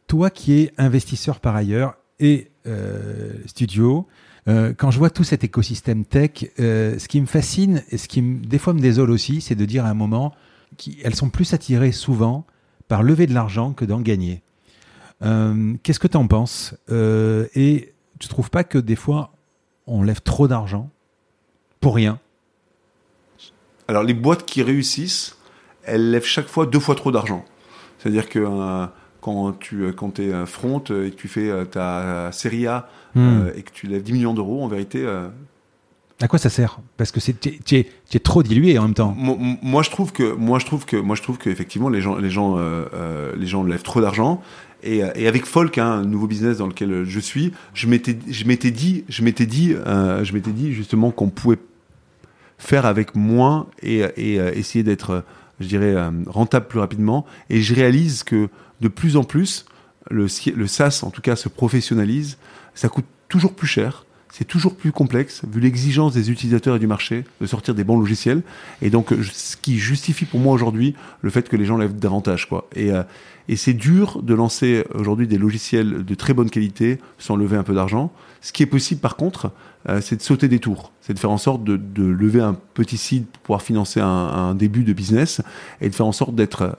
Toi 0.08 0.30
qui 0.30 0.62
es 0.62 0.72
investisseur 0.78 1.42
par 1.42 1.54
ailleurs 1.54 1.98
et 2.22 2.52
studio, 3.48 4.08
quand 4.48 4.92
je 4.92 4.98
vois 4.98 5.10
tout 5.10 5.26
cet 5.26 5.44
écosystème 5.44 6.06
tech, 6.06 6.52
ce 6.58 7.08
qui 7.10 7.20
me 7.20 7.26
fascine 7.26 7.84
et 7.90 7.98
ce 7.98 8.08
qui 8.08 8.22
des 8.22 8.58
fois 8.58 8.72
me 8.72 8.80
désole 8.80 9.12
aussi, 9.12 9.42
c'est 9.42 9.56
de 9.56 9.66
dire 9.66 9.84
à 9.84 9.90
un 9.90 9.94
moment 9.94 10.34
qu'elles 10.78 11.16
sont 11.16 11.30
plus 11.30 11.54
attirées 11.54 11.92
souvent 11.92 12.46
par 12.88 13.04
lever 13.04 13.28
de 13.28 13.34
l'argent 13.34 13.74
que 13.74 13.84
d'en 13.84 14.00
gagner. 14.00 14.42
Qu'est-ce 15.20 16.00
que 16.00 16.08
tu 16.08 16.16
en 16.16 16.28
penses 16.28 16.76
Et 16.90 17.94
tu 18.20 18.28
trouves 18.30 18.50
pas 18.50 18.64
que 18.64 18.78
des 18.78 18.96
fois 18.96 19.34
on 19.86 20.02
lève 20.02 20.22
trop 20.22 20.48
d'argent? 20.48 20.92
Pour 21.86 21.96
rien 21.96 22.18
Alors, 23.88 24.02
les 24.04 24.16
boîtes 24.16 24.44
qui 24.46 24.64
réussissent, 24.64 25.38
elles 25.84 26.10
lèvent 26.10 26.26
chaque 26.26 26.48
fois 26.48 26.66
deux 26.66 26.80
fois 26.80 26.96
trop 26.96 27.12
d'argent. 27.12 27.46
C'est-à-dire 28.00 28.28
que 28.28 28.40
euh, 28.40 28.86
quand 29.22 29.52
tu 29.60 29.94
quand 29.94 30.20
es 30.20 30.32
front 30.48 30.84
euh, 30.90 31.06
et 31.08 31.12
que 31.12 31.16
tu 31.16 31.28
fais 31.28 31.50
euh, 31.50 31.66
ta 31.66 32.32
série 32.32 32.66
A 32.68 32.90
Hmm. 33.18 33.20
euh, 33.48 33.52
et 33.56 33.62
que 33.62 33.72
tu 33.72 33.88
lèves 33.88 34.04
10 34.04 34.12
millions 34.12 34.34
d'euros, 34.34 34.62
en 34.64 34.68
vérité, 34.68 35.02
euh, 35.06 35.30
À 36.22 36.28
quoi 36.28 36.38
ça 36.40 36.50
sert? 36.50 36.80
Parce 36.98 37.12
que 37.14 37.20
c'est- 37.22 37.40
tu 37.40 37.76
es, 37.78 37.88
es- 38.14 38.20
trop 38.20 38.42
dilué 38.44 38.78
en 38.80 38.84
même 38.84 38.94
temps. 38.94 39.14
Moi, 39.18 39.38
moi, 39.62 39.84
je 39.84 39.90
trouve 39.90 40.12
que 40.12 40.34
moi 40.34 40.60
je 40.60 40.66
trouve 40.66 40.86
que 40.86 40.98
moi 40.98 41.16
je 41.16 41.22
trouve 41.22 41.38
que 41.38 41.50
effectivement 41.50 41.88
les 41.90 42.02
gens 42.02 42.16
les 42.18 42.30
gens 42.30 42.58
euh, 42.58 42.86
euh, 42.94 43.34
les 43.38 43.48
gens 43.48 43.64
lèvent 43.64 43.84
trop 43.84 44.02
d'argent 44.02 44.42
et, 44.84 45.02
euh, 45.04 45.12
et 45.16 45.28
avec 45.30 45.46
Folk 45.46 45.78
hein, 45.78 45.90
un 46.02 46.06
nouveau 46.06 46.28
business 46.28 46.58
dans 46.58 46.68
lequel 46.68 47.06
je 47.06 47.20
suis 47.22 47.54
je 47.74 47.88
m'étais 47.88 48.18
je 48.30 48.44
m'étais 48.46 48.72
dit 48.72 49.06
je 49.08 49.24
m'étais 49.24 49.46
dit 49.46 49.74
euh, 49.74 50.24
je 50.26 50.34
m'étais 50.34 50.52
dit 50.52 50.74
justement 50.74 51.12
qu'on 51.12 51.30
pouvait 51.30 51.60
faire 52.58 52.86
avec 52.86 53.16
moins 53.16 53.68
et, 53.82 54.04
euh, 54.04 54.52
essayer 54.54 54.84
d'être 54.84 55.12
euh, 55.12 55.74
euh, 55.74 56.12
rentable 56.28 56.68
plus 56.68 56.80
rapidement. 56.80 57.26
Et 57.50 57.62
je 57.62 57.76
réalise 57.76 58.24
que 58.24 58.50
de 58.82 58.88
plus 58.88 59.18
en 59.18 59.24
plus 59.24 59.66
le 60.10 60.28
le 60.56 60.68
SaaS 60.68 61.02
en 61.04 61.10
tout 61.10 61.22
cas 61.22 61.36
se 61.36 61.50
professionnalise. 61.50 62.38
Ça 62.74 62.90
coûte 62.90 63.06
toujours 63.30 63.54
plus 63.54 63.68
cher 63.68 64.05
c'est 64.38 64.44
toujours 64.44 64.76
plus 64.76 64.92
complexe, 64.92 65.44
vu 65.50 65.62
l'exigence 65.62 66.14
des 66.14 66.30
utilisateurs 66.30 66.76
et 66.76 66.80
du 66.80 66.88
marché, 66.88 67.24
de 67.40 67.46
sortir 67.48 67.74
des 67.74 67.86
bons 67.86 67.98
logiciels. 67.98 68.42
Et 68.82 68.90
donc, 68.90 69.14
euh, 69.14 69.24
ce 69.32 69.56
qui 69.56 69.78
justifie 69.78 70.26
pour 70.26 70.42
moi 70.42 70.52
aujourd'hui 70.52 70.94
le 71.22 71.30
fait 71.30 71.48
que 71.48 71.56
les 71.56 71.64
gens 71.64 71.78
lèvent 71.78 71.96
davantage. 71.96 72.50
Quoi. 72.50 72.68
Et, 72.76 72.92
euh, 72.92 73.04
et 73.48 73.56
c'est 73.56 73.74
dur 73.74 74.22
de 74.22 74.34
lancer 74.34 74.84
aujourd'hui 74.94 75.26
des 75.26 75.38
logiciels 75.38 76.04
de 76.04 76.16
très 76.16 76.34
bonne 76.34 76.50
qualité 76.50 77.00
sans 77.18 77.38
lever 77.38 77.56
un 77.56 77.64
peu 77.64 77.74
d'argent. 77.74 78.12
Ce 78.42 78.52
qui 78.52 78.62
est 78.62 78.66
possible, 78.66 79.00
par 79.00 79.16
contre, 79.16 79.52
euh, 79.88 80.02
c'est 80.02 80.18
de 80.18 80.22
sauter 80.22 80.50
des 80.50 80.60
tours. 80.60 80.92
C'est 81.00 81.14
de 81.14 81.20
faire 81.20 81.32
en 81.32 81.38
sorte 81.38 81.64
de, 81.64 81.80
lever 82.04 82.42
un 82.42 82.58
petit 82.74 82.98
seed 82.98 83.28
pour 83.28 83.42
pouvoir 83.42 83.62
financer 83.62 84.02
un, 84.02 84.54
début 84.54 84.84
de 84.84 84.92
business 84.92 85.42
et 85.80 85.90
de 85.90 85.96
faire 85.96 86.08
en 86.08 86.12
sorte 86.12 86.36
d'être 86.36 86.78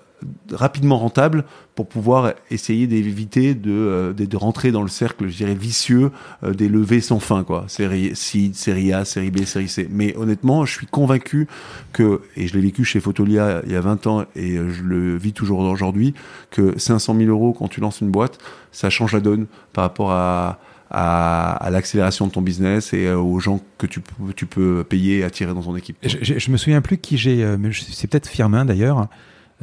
rapidement 0.51 0.99
rentable 0.99 1.45
pour 1.75 1.89
pouvoir 1.89 2.33
essayer 2.51 2.87
d'éviter 2.87 3.55
de, 3.55 3.71
euh, 3.71 4.13
de, 4.13 4.25
de 4.25 4.37
rentrer 4.37 4.73
dans 4.73 4.83
le 4.83 4.89
cercle, 4.89 5.29
je 5.29 5.37
dirais, 5.37 5.55
vicieux 5.55 6.11
euh, 6.43 6.55
des 6.55 6.69
levées 6.69 7.03
sans 7.03 7.21
fin, 7.21 7.45
quoi. 7.45 7.67
Série 7.69 8.17
C, 8.17 8.51
série 8.55 8.93
A, 8.93 9.05
série 9.05 9.31
B, 9.31 9.45
série 9.45 9.69
C. 9.69 9.87
Mais 9.91 10.17
honnêtement, 10.17 10.65
je 10.65 10.73
suis 10.73 10.87
convaincu 10.87 11.49
que, 11.93 12.23
et 12.37 12.47
je 12.47 12.55
l'ai 12.55 12.63
vécu 12.63 12.85
chez 12.85 12.99
Photolia 13.01 13.63
il 13.67 13.73
y 13.73 13.77
a 13.77 13.81
20 13.81 14.07
ans 14.07 14.25
et 14.35 14.57
euh, 14.57 14.71
je 14.73 14.83
le 14.83 15.17
vis 15.17 15.33
toujours 15.33 15.61
aujourd'hui, 15.61 16.15
que 16.51 16.79
500 16.79 17.17
000 17.19 17.31
euros 17.31 17.53
quand 17.53 17.69
tu 17.69 17.81
lances 17.81 18.01
une 18.01 18.11
boîte, 18.11 18.39
ça 18.73 18.89
change 18.89 19.13
la 19.13 19.21
donne 19.21 19.47
par 19.75 19.85
rapport 19.85 20.13
à, 20.13 20.59
à, 20.91 21.69
l'accélération 21.71 22.27
de 22.27 22.33
ton 22.33 22.43
business 22.43 22.95
et 22.95 23.11
aux 23.11 23.39
gens 23.39 23.61
que 23.77 23.87
tu, 23.87 24.01
tu 24.35 24.47
peux 24.47 24.83
payer 24.83 25.25
attirer 25.25 25.53
dans 25.53 25.63
ton 25.63 25.77
équipe. 25.77 25.97
Je, 26.03 26.39
je, 26.39 26.51
me 26.51 26.57
souviens 26.57 26.81
plus 26.81 26.97
qui 26.97 27.19
j'ai, 27.19 27.45
mais 27.59 27.71
c'est 27.73 28.07
peut-être 28.07 28.29
Firmin 28.29 28.65
d'ailleurs, 28.65 29.09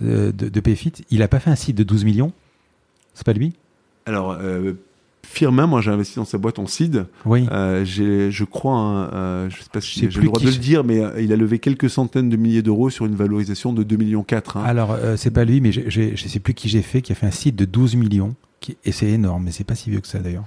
de, 0.01 0.31
de 0.31 0.59
Payfit. 0.59 0.93
Il 1.09 1.21
a 1.21 1.27
pas 1.27 1.39
fait 1.39 1.49
un 1.49 1.55
site 1.55 1.77
de 1.77 1.83
12 1.83 2.05
millions? 2.05 2.31
C'est 3.13 3.25
pas 3.25 3.33
lui? 3.33 3.53
Alors, 4.05 4.37
Firmin, 5.25 5.67
moi 5.67 5.81
j'ai 5.81 5.89
investi 5.89 6.17
dans 6.17 6.25
sa 6.25 6.37
boîte 6.37 6.59
en 6.59 6.67
seed. 6.67 7.05
Oui. 7.25 7.47
Euh, 7.51 7.85
j'ai, 7.85 8.29
je 8.29 8.43
crois, 8.43 8.75
hein, 8.75 9.09
euh, 9.13 9.49
je 9.49 9.63
sais 9.63 9.69
pas 9.71 9.81
si 9.81 9.99
j'ai 10.01 10.19
le 10.19 10.25
droit 10.25 10.39
de 10.39 10.45
le 10.45 10.51
dire, 10.51 10.83
mais 10.83 10.99
euh, 10.99 11.21
il 11.21 11.31
a 11.31 11.35
levé 11.37 11.59
quelques 11.59 11.89
centaines 11.89 12.29
de 12.29 12.35
milliers 12.35 12.61
d'euros 12.61 12.89
sur 12.89 13.05
une 13.05 13.15
valorisation 13.15 13.73
de 13.73 13.83
2 13.83 13.95
millions 13.95 14.23
4. 14.23 14.57
Hein. 14.57 14.63
Alors 14.65 14.97
c'est 15.15 15.31
pas 15.31 15.45
lui, 15.45 15.61
mais 15.61 15.71
je 15.71 16.11
ne 16.11 16.15
sais 16.15 16.39
plus 16.39 16.53
qui 16.53 16.69
j'ai 16.69 16.81
fait, 16.81 17.01
qui 17.01 17.13
a 17.13 17.15
fait 17.15 17.25
un 17.25 17.31
site 17.31 17.55
de 17.55 17.65
12 17.65 17.95
millions, 17.95 18.35
qui, 18.59 18.77
et 18.83 18.91
c'est 18.91 19.07
énorme, 19.07 19.45
mais 19.45 19.51
c'est 19.51 19.63
pas 19.63 19.75
si 19.75 19.89
vieux 19.89 20.01
que 20.01 20.07
ça 20.07 20.19
d'ailleurs. 20.19 20.45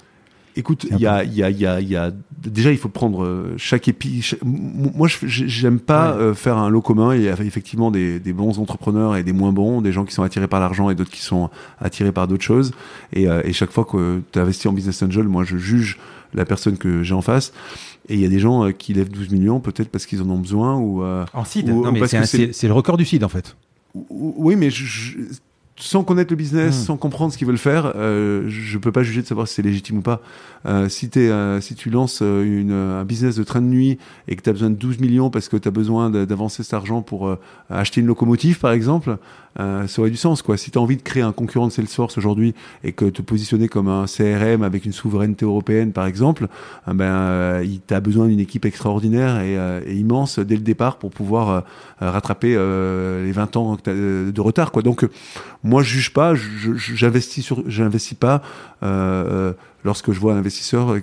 Écoute, 0.59 0.87
il 0.91 0.99
y 0.99 1.07
a, 1.07 1.23
y, 1.23 1.43
a, 1.43 1.51
y, 1.51 1.67
a, 1.67 1.81
y 1.81 1.97
a, 1.97 2.11
déjà 2.43 2.73
il 2.73 2.79
faut 2.79 2.89
prendre 2.89 3.23
euh, 3.23 3.55
chaque 3.59 3.89
épi. 3.89 4.27
Moi, 4.43 5.07
j'aime 5.23 5.79
pas 5.79 6.13
euh, 6.13 6.33
faire 6.33 6.57
un 6.57 6.71
lot 6.71 6.81
commun. 6.81 7.15
Il 7.15 7.23
y 7.23 7.29
a 7.29 7.33
effectivement 7.33 7.91
des, 7.91 8.19
des, 8.19 8.33
bons 8.33 8.59
entrepreneurs 8.59 9.17
et 9.17 9.23
des 9.23 9.35
moins 9.35 9.53
bons, 9.53 9.83
des 9.83 9.93
gens 9.93 10.07
qui 10.07 10.15
sont 10.15 10.23
attirés 10.23 10.49
par 10.49 10.59
l'argent 10.59 10.89
et 10.89 10.95
d'autres 10.95 11.11
qui 11.11 11.21
sont 11.21 11.51
attirés 11.79 12.11
par 12.11 12.27
d'autres 12.27 12.43
choses. 12.43 12.73
Et, 13.13 13.29
euh, 13.29 13.43
et, 13.45 13.53
chaque 13.53 13.71
fois 13.71 13.85
que 13.85 14.23
tu 14.33 14.39
investis 14.39 14.65
en 14.65 14.73
business 14.73 15.03
angel, 15.03 15.25
moi, 15.25 15.45
je 15.45 15.59
juge 15.59 15.99
la 16.33 16.47
personne 16.47 16.79
que 16.79 17.03
j'ai 17.03 17.15
en 17.15 17.23
face. 17.23 17.53
Et 18.09 18.15
il 18.15 18.21
y 18.21 18.27
a 18.27 18.31
des 18.31 18.39
gens 18.39 18.73
qui 18.73 18.95
lèvent 18.95 19.11
12 19.11 19.31
millions, 19.31 19.61
peut-être 19.61 19.91
parce 19.91 20.07
qu'ils 20.07 20.23
en 20.23 20.31
ont 20.31 20.39
besoin 20.39 20.77
ou. 20.77 21.03
en 21.03 21.45
seed. 21.45 21.69
non, 21.69 21.93
mais 21.93 22.07
c'est 22.07 22.67
le 22.67 22.73
record 22.73 22.97
du 22.97 23.05
seed 23.05 23.25
en 23.25 23.29
fait. 23.29 23.57
Oui, 24.11 24.57
mais 24.57 24.71
je, 24.71 25.19
sans 25.79 26.05
connaître 26.05 26.33
le 26.33 26.37
business, 26.37 26.77
hmm. 26.77 26.85
sans 26.85 26.97
comprendre 26.97 27.33
ce 27.33 27.39
qu'ils 27.39 27.47
veulent 27.47 27.59
faire, 27.59 27.93
euh, 27.97 28.45
je 28.49 28.79
peux 28.79 28.93
pas 28.93 29.03
juger 29.03 29.23
de 29.23 29.27
savoir 29.27 29.47
si 29.47 29.55
c'est 29.55 29.63
légitime 29.63 29.99
ou 29.99 30.03
pas. 30.03 30.21
Euh, 30.67 30.89
si, 30.89 31.11
es, 31.15 31.19
euh, 31.19 31.61
si 31.61 31.75
tu 31.75 31.91
lances 31.91 32.21
euh, 32.23 32.43
une, 32.43 32.73
un 32.73 33.05
business 33.05 33.37
de 33.37 33.45
train 33.45 33.61
de 33.61 33.67
nuit 33.67 33.99
et 34.27 34.37
que 34.37 34.43
tu 34.43 34.51
as 34.51 34.53
besoin 34.53 34.71
de 34.71 34.75
12 34.75 34.99
millions 34.99 35.31
parce 35.31 35.49
que 35.49 35.57
tu 35.57 35.69
as 35.69 35.71
besoin 35.71 36.11
d'avancer 36.11 36.63
cet 36.63 36.75
argent 36.75 37.03
pour 37.03 37.29
euh, 37.29 37.39
acheter 37.71 38.01
une 38.01 38.07
locomotive, 38.07 38.59
par 38.59 38.73
exemple, 38.73 39.19
euh, 39.59 39.87
ça 39.87 40.01
aurait 40.01 40.11
du 40.11 40.17
sens. 40.17 40.43
Quoi. 40.43 40.57
Si 40.57 40.71
tu 40.71 40.79
as 40.79 40.81
envie 40.81 40.97
de 40.97 41.03
créer 41.03 41.23
un 41.23 41.33
concurrent 41.33 41.67
de 41.67 41.73
Salesforce 41.73 42.19
aujourd'hui 42.19 42.55
et 42.85 42.93
que 42.93 43.07
te 43.07 43.23
positionner 43.23 43.69
comme 43.69 43.89
un 43.89 44.07
CRM 44.07 44.63
avec 44.63 44.85
une 44.85 44.93
souveraineté 44.93 45.45
européenne, 45.45 45.93
par 45.93 46.07
exemple, 46.07 46.49
ben, 46.87 47.05
euh, 47.05 47.67
tu 47.87 47.95
as 47.95 48.01
besoin 48.01 48.27
d'une 48.27 48.41
équipe 48.41 48.65
extraordinaire 48.65 49.41
et, 49.41 49.55
et, 49.87 49.95
immense 49.95 50.39
dès 50.39 50.57
le 50.57 50.63
départ 50.63 50.99
pour 50.99 51.11
pouvoir 51.11 51.65
rattraper 52.01 52.49
les 52.49 53.33
20 53.33 53.57
ans 53.57 53.77
de 53.87 54.41
retard. 54.41 54.73
Quoi. 54.73 54.83
Donc, 54.83 55.07
moi, 55.65 55.83
je 55.83 55.89
juge 55.89 56.13
pas, 56.13 56.35
j'investis 56.77 58.15
pas 58.15 58.43
lorsque 59.85 60.13
je 60.13 60.21
vois 60.21 60.35
un 60.35 60.39
investisseur 60.39 60.97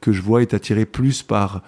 que 0.00 0.12
je 0.12 0.22
vois 0.22 0.42
est 0.42 0.54
attiré 0.54 0.84
plus 0.86 1.22
par 1.22 1.62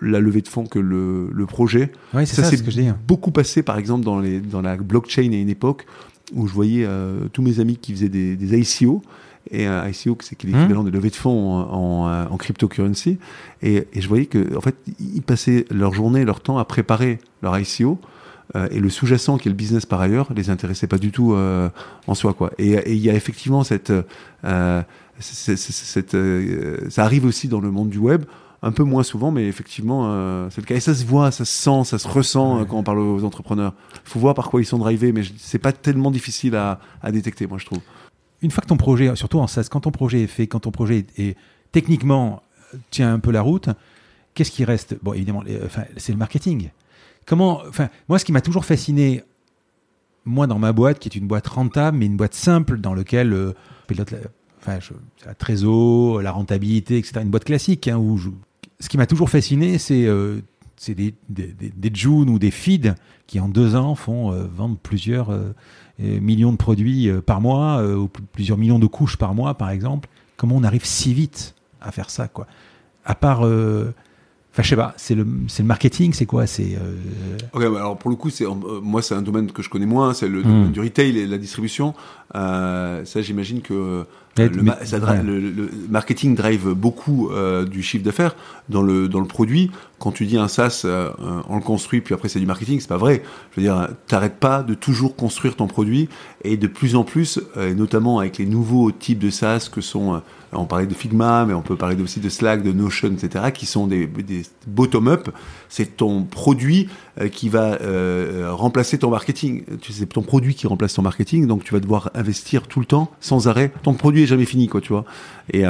la 0.00 0.20
levée 0.20 0.42
de 0.42 0.48
fonds 0.48 0.66
que 0.66 0.78
le, 0.78 1.30
le 1.32 1.46
projet. 1.46 1.92
Oui, 2.14 2.26
ça, 2.26 2.44
c'est 2.44 2.56
ce 2.56 2.62
que 2.62 2.70
je 2.70 2.80
dis. 2.80 2.88
Beaucoup 3.06 3.30
passé, 3.30 3.62
par 3.62 3.78
exemple, 3.78 4.04
dans, 4.04 4.20
les, 4.20 4.40
dans 4.40 4.62
la 4.62 4.76
blockchain 4.76 5.32
à 5.32 5.36
une 5.36 5.48
époque 5.48 5.86
où 6.34 6.46
je 6.46 6.52
voyais 6.52 6.84
euh, 6.84 7.28
tous 7.32 7.42
mes 7.42 7.60
amis 7.60 7.76
qui 7.76 7.92
faisaient 7.92 8.08
des, 8.08 8.36
des 8.36 8.58
ICO. 8.58 9.02
Et 9.50 9.66
un 9.66 9.86
ICO, 9.88 10.18
c'est 10.20 10.42
l'équivalent 10.42 10.82
mmh. 10.82 10.86
de 10.86 10.90
levée 10.90 11.10
de 11.10 11.14
fonds 11.14 11.52
en, 11.52 12.08
en, 12.08 12.32
en 12.32 12.36
cryptocurrency. 12.36 13.18
Et, 13.62 13.86
et, 13.92 14.00
je 14.00 14.08
voyais 14.08 14.26
que, 14.26 14.56
en 14.56 14.60
fait, 14.60 14.74
ils 14.98 15.22
passaient 15.22 15.66
leur 15.70 15.94
journée, 15.94 16.24
leur 16.24 16.40
temps 16.40 16.58
à 16.58 16.64
préparer 16.64 17.20
leur 17.42 17.56
ICO. 17.58 17.98
Euh, 18.54 18.68
et 18.70 18.78
le 18.78 18.90
sous-jacent, 18.90 19.38
qui 19.38 19.48
est 19.48 19.50
le 19.50 19.56
business 19.56 19.86
par 19.86 20.00
ailleurs, 20.00 20.32
les 20.34 20.50
intéressait 20.50 20.86
pas 20.86 20.98
du 20.98 21.10
tout 21.10 21.34
euh, 21.34 21.68
en 22.06 22.14
soi. 22.14 22.32
Quoi. 22.34 22.52
Et 22.58 22.92
il 22.92 22.98
y 22.98 23.10
a 23.10 23.14
effectivement 23.14 23.64
cette, 23.64 23.92
euh, 24.44 24.82
cette, 25.18 26.14
euh, 26.14 26.78
ça 26.88 27.04
arrive 27.04 27.24
aussi 27.24 27.48
dans 27.48 27.60
le 27.60 27.70
monde 27.70 27.88
du 27.88 27.98
web 27.98 28.24
un 28.66 28.72
peu 28.72 28.82
moins 28.82 29.04
souvent, 29.04 29.30
mais 29.30 29.46
effectivement, 29.46 30.06
euh, 30.06 30.48
c'est 30.50 30.60
le 30.60 30.66
cas. 30.66 30.74
Et 30.74 30.80
ça 30.80 30.94
se 30.94 31.04
voit, 31.04 31.30
ça 31.30 31.44
se 31.44 31.52
sent, 31.52 31.84
ça 31.84 31.98
se 31.98 32.08
ressent 32.08 32.60
euh, 32.60 32.64
quand 32.64 32.78
on 32.78 32.82
parle 32.82 32.98
aux 32.98 33.24
entrepreneurs. 33.24 33.74
Il 33.94 34.10
faut 34.10 34.18
voir 34.18 34.34
par 34.34 34.50
quoi 34.50 34.60
ils 34.60 34.66
sont 34.66 34.78
drivés, 34.78 35.12
mais 35.12 35.22
c'est 35.38 35.60
pas 35.60 35.72
tellement 35.72 36.10
difficile 36.10 36.56
à, 36.56 36.80
à, 37.00 37.12
détecter, 37.12 37.46
moi, 37.46 37.58
je 37.58 37.66
trouve. 37.66 37.80
Une 38.42 38.50
fois 38.50 38.62
que 38.62 38.66
ton 38.66 38.76
projet, 38.76 39.14
surtout 39.14 39.38
en 39.38 39.46
SaaS, 39.46 39.68
quand 39.70 39.82
ton 39.82 39.92
projet 39.92 40.22
est 40.22 40.26
fait, 40.26 40.48
quand 40.48 40.60
ton 40.60 40.72
projet 40.72 41.06
est, 41.16 41.36
techniquement 41.70 42.42
tient 42.90 43.14
un 43.14 43.20
peu 43.20 43.30
la 43.30 43.40
route, 43.40 43.68
qu'est-ce 44.34 44.50
qui 44.50 44.64
reste? 44.64 44.98
Bon, 45.00 45.12
évidemment, 45.12 45.44
enfin, 45.64 45.84
c'est 45.96 46.12
le 46.12 46.18
marketing. 46.18 46.70
Comment, 47.24 47.62
enfin, 47.68 47.88
moi, 48.08 48.18
ce 48.18 48.24
qui 48.24 48.32
m'a 48.32 48.40
toujours 48.40 48.64
fasciné, 48.64 49.22
moi, 50.24 50.48
dans 50.48 50.58
ma 50.58 50.72
boîte, 50.72 50.98
qui 50.98 51.08
est 51.08 51.14
une 51.14 51.28
boîte 51.28 51.46
rentable, 51.46 51.98
mais 51.98 52.06
une 52.06 52.16
boîte 52.16 52.34
simple, 52.34 52.78
dans 52.78 52.94
laquelle 52.94 53.32
euh, 53.32 53.52
pilote 53.86 54.12
enfin, 54.60 54.78
la 55.24 55.34
trésor, 55.34 56.20
la 56.20 56.32
rentabilité, 56.32 56.98
etc. 56.98 57.20
Une 57.22 57.30
boîte 57.30 57.44
classique, 57.44 57.86
hein, 57.88 57.96
où 57.96 58.18
ce 58.80 58.88
qui 58.88 58.96
m'a 58.96 59.06
toujours 59.06 59.30
fasciné, 59.30 59.78
c'est 59.78 60.06
euh, 60.06 60.40
des, 60.86 61.14
des, 61.28 61.54
des, 61.54 62.06
ou 62.06 62.38
des 62.38 62.50
feeds 62.50 62.94
qui 63.26 63.40
en 63.40 63.48
deux 63.48 63.74
ans 63.74 63.94
font 63.94 64.32
euh, 64.32 64.46
vendre 64.46 64.76
plusieurs 64.76 65.30
euh, 65.30 65.54
millions 65.98 66.52
de 66.52 66.56
produits 66.56 67.10
par 67.24 67.40
mois 67.40 67.82
ou 67.82 68.08
plusieurs 68.32 68.58
millions 68.58 68.78
de 68.78 68.86
couches 68.86 69.16
par 69.16 69.34
mois, 69.34 69.54
par 69.54 69.70
exemple. 69.70 70.08
Comment 70.36 70.56
on 70.56 70.64
arrive 70.64 70.84
si 70.84 71.14
vite 71.14 71.54
à 71.80 71.90
faire 71.90 72.10
ça, 72.10 72.28
quoi? 72.28 72.46
À 73.06 73.14
part 73.14 73.46
Enfin, 74.56 74.62
je 74.62 74.68
sais 74.70 74.76
pas, 74.76 74.94
c'est 74.96 75.14
le, 75.14 75.24
le 75.24 75.64
marketing, 75.64 76.14
c'est 76.14 76.24
quoi 76.24 76.46
C'est. 76.46 76.78
Ok, 77.52 77.60
bah, 77.60 77.78
alors 77.78 77.98
pour 77.98 78.08
le 78.08 78.16
coup, 78.16 78.30
c'est 78.30 78.46
moi, 78.82 79.02
c'est 79.02 79.14
un 79.14 79.20
domaine 79.20 79.52
que 79.52 79.62
je 79.62 79.68
connais 79.68 79.84
moins, 79.84 80.14
c'est 80.14 80.28
le 80.28 80.42
domaine 80.42 80.68
hmm. 80.68 80.72
du 80.72 80.80
retail 80.80 81.18
et 81.18 81.26
la 81.26 81.36
distribution. 81.36 81.92
ça, 82.32 83.04
j'imagine 83.22 83.60
que 83.60 84.06
le, 84.44 85.70
marketing 85.88 86.34
drive 86.34 86.72
beaucoup 86.72 87.30
euh, 87.30 87.64
du 87.64 87.82
chiffre 87.82 88.04
d'affaires 88.04 88.36
dans 88.68 88.82
le 88.82 89.08
dans 89.08 89.20
le 89.20 89.26
produit. 89.26 89.70
Quand 89.98 90.12
tu 90.12 90.26
dis 90.26 90.36
un 90.36 90.48
SaaS, 90.48 90.82
euh, 90.84 91.10
on 91.48 91.56
le 91.56 91.62
construit 91.62 92.00
puis 92.00 92.14
après 92.14 92.28
c'est 92.28 92.40
du 92.40 92.46
marketing, 92.46 92.80
c'est 92.80 92.88
pas 92.88 92.96
vrai. 92.96 93.22
Je 93.52 93.60
veux 93.60 93.66
dire, 93.66 93.88
t'arrêtes 94.06 94.38
pas 94.38 94.62
de 94.62 94.74
toujours 94.74 95.16
construire 95.16 95.56
ton 95.56 95.66
produit 95.66 96.08
et 96.44 96.56
de 96.56 96.66
plus 96.66 96.96
en 96.96 97.04
plus, 97.04 97.40
euh, 97.56 97.74
notamment 97.74 98.18
avec 98.18 98.38
les 98.38 98.46
nouveaux 98.46 98.92
types 98.92 99.18
de 99.18 99.30
SaaS 99.30 99.68
que 99.72 99.80
sont 99.80 100.20
on 100.56 100.64
parlait 100.64 100.86
de 100.86 100.94
Figma, 100.94 101.44
mais 101.46 101.54
on 101.54 101.62
peut 101.62 101.76
parler 101.76 102.00
aussi 102.02 102.20
de 102.20 102.28
Slack, 102.28 102.62
de 102.62 102.72
Notion, 102.72 103.12
etc., 103.12 103.46
qui 103.52 103.66
sont 103.66 103.86
des, 103.86 104.08
bottom-up. 104.66 105.28
C'est 105.68 105.96
ton 105.96 106.24
produit 106.24 106.88
euh, 107.20 107.28
qui 107.28 107.48
va 107.48 107.74
euh, 107.74 108.44
euh, 108.44 108.52
remplacer 108.52 108.98
ton 108.98 109.10
marketing. 109.10 109.64
C'est 109.88 110.08
ton 110.08 110.22
produit 110.22 110.54
qui 110.54 110.66
remplace 110.66 110.94
ton 110.94 111.02
marketing, 111.02 111.46
donc 111.46 111.64
tu 111.64 111.72
vas 111.72 111.80
devoir 111.80 112.10
investir 112.14 112.66
tout 112.66 112.80
le 112.80 112.86
temps, 112.86 113.10
sans 113.20 113.48
arrêt. 113.48 113.72
Ton 113.82 113.94
produit 113.94 114.22
est 114.22 114.26
jamais 114.26 114.44
fini, 114.44 114.68
quoi, 114.68 114.80
tu 114.80 114.92
vois. 114.92 115.04
Et, 115.52 115.64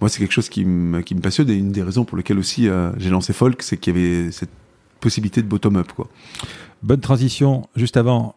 moi, 0.00 0.08
c'est 0.08 0.18
quelque 0.18 0.32
chose 0.32 0.48
qui 0.48 0.64
me, 0.64 1.02
passionne 1.22 1.48
et 1.48 1.54
une 1.54 1.72
des 1.72 1.82
raisons 1.82 2.04
pour 2.04 2.18
lesquelles 2.18 2.38
aussi 2.38 2.68
j'ai 2.98 3.10
lancé 3.10 3.32
Folk, 3.32 3.62
c'est 3.62 3.76
qu'il 3.76 3.96
y 3.96 3.98
avait 3.98 4.32
cette 4.32 4.50
possibilité 5.00 5.40
de 5.40 5.46
bottom-up. 5.46 5.90
Bonne 6.82 7.00
transition. 7.00 7.68
Juste 7.76 7.96
avant, 7.96 8.34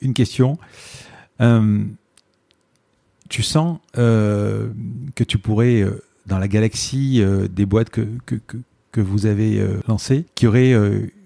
une 0.00 0.14
question 0.14 0.58
tu 3.28 3.42
sens 3.42 3.78
euh, 3.98 4.68
que 5.14 5.24
tu 5.24 5.38
pourrais, 5.38 5.80
euh, 5.80 6.02
dans 6.26 6.38
la 6.38 6.48
galaxie 6.48 7.20
euh, 7.20 7.48
des 7.48 7.66
boîtes 7.66 7.90
que, 7.90 8.06
que, 8.24 8.36
que, 8.92 9.00
vous 9.00 9.26
avez 9.26 9.62
lancées, 9.88 10.24
qu'il 10.34 10.46
y 10.46 10.48
aurait 10.48 10.72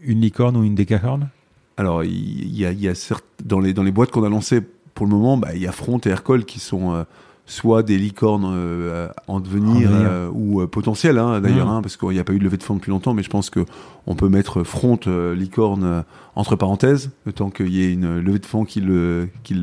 une 0.02 0.20
licorne 0.20 0.56
ou 0.56 0.64
une 0.64 0.74
décacorne 0.74 1.28
Alors, 1.76 2.02
il 2.02 2.52
y, 2.52 2.66
a, 2.66 2.72
y 2.72 2.88
a 2.88 2.96
certes, 2.96 3.24
dans 3.44 3.60
les, 3.60 3.72
dans 3.72 3.84
les 3.84 3.92
boîtes 3.92 4.10
qu'on 4.10 4.24
a 4.24 4.28
lancées 4.28 4.60
pour 4.92 5.06
le 5.06 5.12
moment, 5.12 5.36
bah, 5.36 5.50
il 5.54 5.62
y 5.62 5.68
a 5.68 5.72
Front 5.72 6.00
et 6.04 6.08
Aircall 6.08 6.44
qui 6.44 6.58
sont 6.58 7.06
soit 7.50 7.82
des 7.82 7.98
licornes 7.98 8.48
euh, 8.48 9.08
en 9.26 9.40
devenir, 9.40 9.90
euh, 9.92 10.30
ou 10.32 10.60
euh, 10.60 10.68
potentielles 10.68 11.18
hein, 11.18 11.40
d'ailleurs, 11.40 11.66
mmh. 11.66 11.70
hein, 11.70 11.82
parce 11.82 11.96
qu'il 11.96 12.10
n'y 12.10 12.20
a 12.20 12.24
pas 12.24 12.32
eu 12.32 12.38
de 12.38 12.44
levée 12.44 12.56
de 12.56 12.62
fonds 12.62 12.76
depuis 12.76 12.90
longtemps, 12.90 13.12
mais 13.12 13.24
je 13.24 13.28
pense 13.28 13.50
que 13.50 13.64
on 14.06 14.14
peut 14.14 14.28
mettre 14.28 14.62
front 14.62 15.00
licorne 15.34 16.04
entre 16.36 16.54
parenthèses, 16.54 17.10
le 17.24 17.32
temps 17.32 17.50
qu'il 17.50 17.68
y 17.68 17.82
ait 17.82 17.92
une 17.92 18.20
levée 18.20 18.38
de 18.38 18.46
fonds 18.46 18.64
qui 18.64 18.80
le 18.80 19.28
qui 19.42 19.54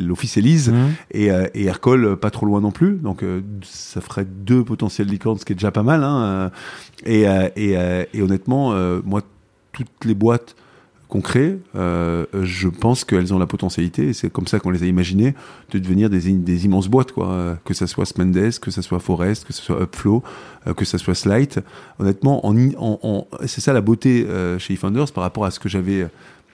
l'officialise, 0.00 0.70
mmh. 0.70 0.76
et, 1.10 1.26
et 1.54 1.64
Aircall 1.64 2.16
pas 2.16 2.30
trop 2.30 2.46
loin 2.46 2.60
non 2.60 2.70
plus, 2.70 2.94
donc 2.94 3.24
ça 3.62 4.00
ferait 4.00 4.24
deux 4.24 4.62
potentiels 4.62 5.08
licornes, 5.08 5.38
ce 5.38 5.44
qui 5.44 5.52
est 5.52 5.56
déjà 5.56 5.72
pas 5.72 5.82
mal. 5.82 6.04
Hein, 6.04 6.50
et, 7.04 7.24
et, 7.56 7.76
et, 8.14 8.22
honnêtement, 8.22 8.72
moi 9.04 9.22
toutes 9.72 10.04
les 10.04 10.14
boîtes 10.14 10.54
concret, 11.12 11.58
euh, 11.76 12.24
je 12.42 12.68
pense 12.68 13.04
qu'elles 13.04 13.34
ont 13.34 13.38
la 13.38 13.46
potentialité, 13.46 14.08
et 14.08 14.12
c'est 14.14 14.32
comme 14.32 14.46
ça 14.46 14.58
qu'on 14.60 14.70
les 14.70 14.82
a 14.82 14.86
imaginées, 14.86 15.34
de 15.70 15.78
devenir 15.78 16.08
des, 16.08 16.32
des 16.32 16.64
immenses 16.64 16.88
boîtes, 16.88 17.12
quoi. 17.12 17.58
Que 17.66 17.74
ça 17.74 17.86
soit 17.86 18.06
Smendes, 18.06 18.58
que 18.58 18.70
ça 18.70 18.80
soit 18.80 18.98
Forest, 18.98 19.44
que 19.44 19.52
ce 19.52 19.60
soit 19.60 19.82
Upflow, 19.82 20.22
euh, 20.66 20.72
que 20.72 20.86
ça 20.86 20.96
soit 20.96 21.14
Slight. 21.14 21.60
Honnêtement, 21.98 22.46
en, 22.46 22.56
en, 22.78 23.26
c'est 23.44 23.60
ça 23.60 23.74
la 23.74 23.82
beauté 23.82 24.24
euh, 24.26 24.58
chez 24.58 24.72
eFounders 24.72 25.12
par 25.12 25.22
rapport 25.22 25.44
à 25.44 25.50
ce 25.50 25.60
que 25.60 25.68
j'avais 25.68 26.08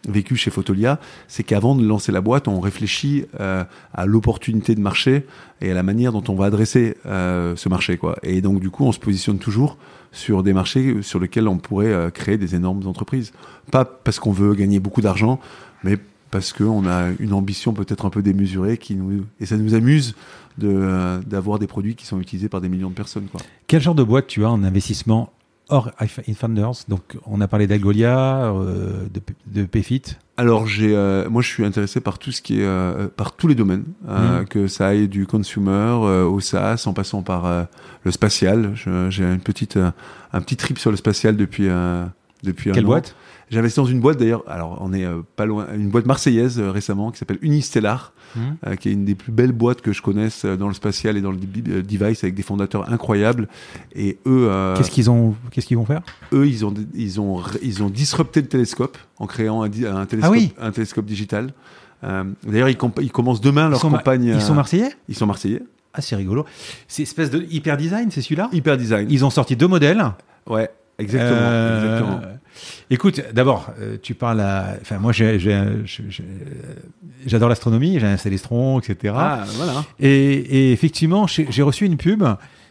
vécu 0.07 0.37
chez 0.37 0.51
Photolia, 0.51 1.01
c'est 1.27 1.43
qu'avant 1.43 1.75
de 1.75 1.85
lancer 1.85 2.13
la 2.13 2.21
boîte, 2.21 2.49
on 2.49 2.61
réfléchit 2.61 3.25
euh, 3.41 3.65
à 3.93 4.07
l'opportunité 4.07 4.75
de 4.75 4.81
marché 4.81 5.27
et 5.61 5.71
à 5.71 5.75
la 5.75 5.83
manière 5.83 6.13
dont 6.13 6.25
on 6.29 6.35
va 6.35 6.47
adresser 6.47 6.97
euh, 7.07 7.57
ce 7.57 7.69
marché, 7.69 7.97
quoi. 7.97 8.17
Et 8.23 8.41
donc 8.41 8.61
du 8.61 8.71
coup, 8.71 8.85
on 8.85 8.93
se 8.93 8.99
positionne 8.99 9.39
toujours 9.39 9.77
sur 10.13 10.43
des 10.43 10.53
marchés 10.53 11.03
sur 11.03 11.21
lesquels 11.21 11.49
on 11.49 11.59
pourrait 11.59 11.93
euh, 11.93 12.11
créer 12.11 12.39
des 12.39 12.55
énormes 12.55 12.87
entreprises. 12.87 13.33
Pas 13.71 13.85
parce 13.85 14.19
qu'on 14.19 14.33
veut 14.33 14.55
gagner 14.55 14.81
beaucoup 14.81 15.01
d'argent, 15.01 15.41
mais 15.85 15.97
parce 16.31 16.53
qu'on 16.53 16.87
a 16.87 17.11
une 17.19 17.33
ambition 17.33 17.73
peut-être 17.73 18.05
un 18.05 18.11
peu 18.11 18.23
démesurée 18.23 18.77
qui 18.77 18.95
nous, 18.95 19.25
et 19.41 19.47
ça 19.47 19.57
nous 19.57 19.75
amuse 19.75 20.15
d'avoir 20.59 21.59
des 21.61 21.69
produits 21.69 21.95
qui 21.95 22.05
sont 22.05 22.21
utilisés 22.21 22.49
par 22.49 22.61
des 22.61 22.69
millions 22.69 22.91
de 22.91 22.95
personnes. 22.95 23.27
Quoi. 23.31 23.41
Quel 23.69 23.81
genre 23.81 23.95
de 23.95 24.03
boîte 24.03 24.27
tu 24.27 24.45
as 24.45 24.51
en 24.51 24.65
investissement 24.65 25.33
hors 25.69 25.91
Infunders 26.29 26.73
Donc, 26.89 27.17
on 27.27 27.41
a 27.41 27.49
parlé 27.49 27.67
d'Algolia, 27.67 28.47
euh, 28.47 29.07
de, 29.13 29.21
de 29.61 29.67
Payfit. 29.67 30.03
Alors, 30.37 30.67
j'ai, 30.67 30.95
euh, 30.97 31.29
moi, 31.29 31.43
je 31.43 31.49
suis 31.49 31.65
intéressé 31.65 32.01
par 32.01 32.19
tout 32.19 32.31
ce 32.33 32.41
qui 32.43 32.61
est, 32.61 32.65
euh, 32.65 33.09
par 33.09 33.33
tous 33.33 33.49
les 33.49 33.55
domaines, 33.55 33.85
euh, 34.09 34.41
Mhm. 34.41 34.47
que 34.47 34.67
ça 34.69 34.87
aille 34.89 35.09
du 35.09 35.27
consumer 35.27 35.71
euh, 35.73 36.25
au 36.25 36.41
SaaS, 36.41 36.85
en 36.87 36.93
passant 36.93 37.23
par 37.23 37.47
euh, 37.47 37.65
le 38.05 38.11
spatial. 38.11 38.73
J'ai 39.11 39.25
une 39.25 39.41
petite, 39.41 39.77
un 39.77 40.41
petit 40.41 40.57
trip 40.57 40.79
sur 40.79 40.91
le 40.91 40.97
spatial 40.97 41.37
depuis, 41.37 41.69
euh, 41.69 42.05
depuis 42.45 42.71
un 42.71 42.75
Quelle 42.75 42.85
an. 42.85 42.89
boîte? 42.89 43.15
Investi 43.57 43.81
dans 43.81 43.87
une 43.87 44.01
boîte 44.01 44.19
d'ailleurs. 44.19 44.43
Alors, 44.47 44.77
on 44.81 44.93
est 44.93 45.05
euh, 45.05 45.21
pas 45.37 45.47
loin, 45.47 45.67
une 45.75 45.89
boîte 45.89 46.05
marseillaise 46.07 46.59
euh, 46.61 46.71
récemment 46.71 47.11
qui 47.11 47.19
s'appelle 47.19 47.39
Unistellar, 47.41 48.13
Mhm. 48.37 48.57
euh, 48.67 48.77
qui 48.77 48.91
est 48.91 48.93
une 48.93 49.05
des 49.07 49.15
plus 49.15 49.33
belles 49.33 49.53
boîtes 49.53 49.81
que 49.81 49.93
je 49.93 50.03
connaisse 50.03 50.45
dans 50.45 50.69
le 50.69 50.75
spatial 50.75 51.17
et 51.17 51.21
dans 51.23 51.31
le 51.33 51.39
device 51.39 52.23
avec 52.25 52.35
des 52.35 52.43
fondateurs 52.43 52.93
incroyables. 52.93 53.49
Et 53.95 54.19
eux, 54.27 54.51
Qu'est-ce 54.77 54.91
qu'ils 54.91 55.11
ont 55.11 55.35
Qu'est-ce 55.51 55.67
qu'ils 55.67 55.79
vont 55.79 55.87
faire? 55.87 56.03
eux, 56.35 56.47
ils 56.47 56.67
ont, 56.67 56.75
ils 56.95 57.21
ont, 57.21 57.43
ils 57.63 57.83
ont 57.83 57.89
disrupté 57.89 58.43
le 58.43 58.49
télescope 58.49 58.99
en 59.19 59.27
créant 59.27 59.63
un, 59.63 59.69
di- 59.69 59.87
un 59.87 60.05
télescope, 60.05 60.35
Ah 60.35 60.39
oui. 60.39 60.53
un 60.61 60.71
télescope 60.73 61.07
digital. 61.07 61.53
D'ailleurs, 62.03 62.69
ils, 62.69 62.77
commencent 63.11 63.41
demain 63.41 63.69
leur 63.71 63.81
campagne. 63.81 64.25
ils 64.35 64.41
sont 64.43 64.55
marseillais? 64.55 64.91
ils 65.09 65.17
sont 65.17 65.27
marseillais. 65.27 65.63
Ah, 65.95 66.01
c'est 66.03 66.15
rigolo. 66.17 66.45
C'est 66.87 67.03
espèce 67.03 67.31
de 67.31 67.45
hyper 67.51 67.77
design, 67.77 68.11
c'est 68.11 68.21
celui-là? 68.23 68.51
Hyper 68.53 68.77
design. 68.77 69.09
Ils 69.11 69.25
ont 69.25 69.31
sorti 69.31 69.57
deux 69.57 69.67
modèles? 69.67 70.05
Ouais, 70.47 70.71
exactement. 70.99 71.39
Euh, 71.41 71.97
exactement. 71.97 72.21
Écoute, 72.91 73.21
d'abord, 73.33 73.71
euh, 73.81 73.97
tu 74.01 74.15
parles 74.15 74.41
à. 74.41 74.77
Enfin, 74.81 74.99
moi, 74.99 75.13
je- 75.13 75.39
j'adore 77.27 77.49
l'astronomie, 77.49 77.99
j'ai 78.01 78.07
un 78.07 78.17
Célestron, 78.17 78.81
etc. 78.81 79.15
Ah, 79.17 79.45
voilà. 79.55 79.85
Et, 80.01 80.09
et 80.09 80.73
effectivement, 80.73 81.27
j'ai 81.27 81.63
reçu 81.63 81.85
une 81.87 81.97
pub. 81.97 82.25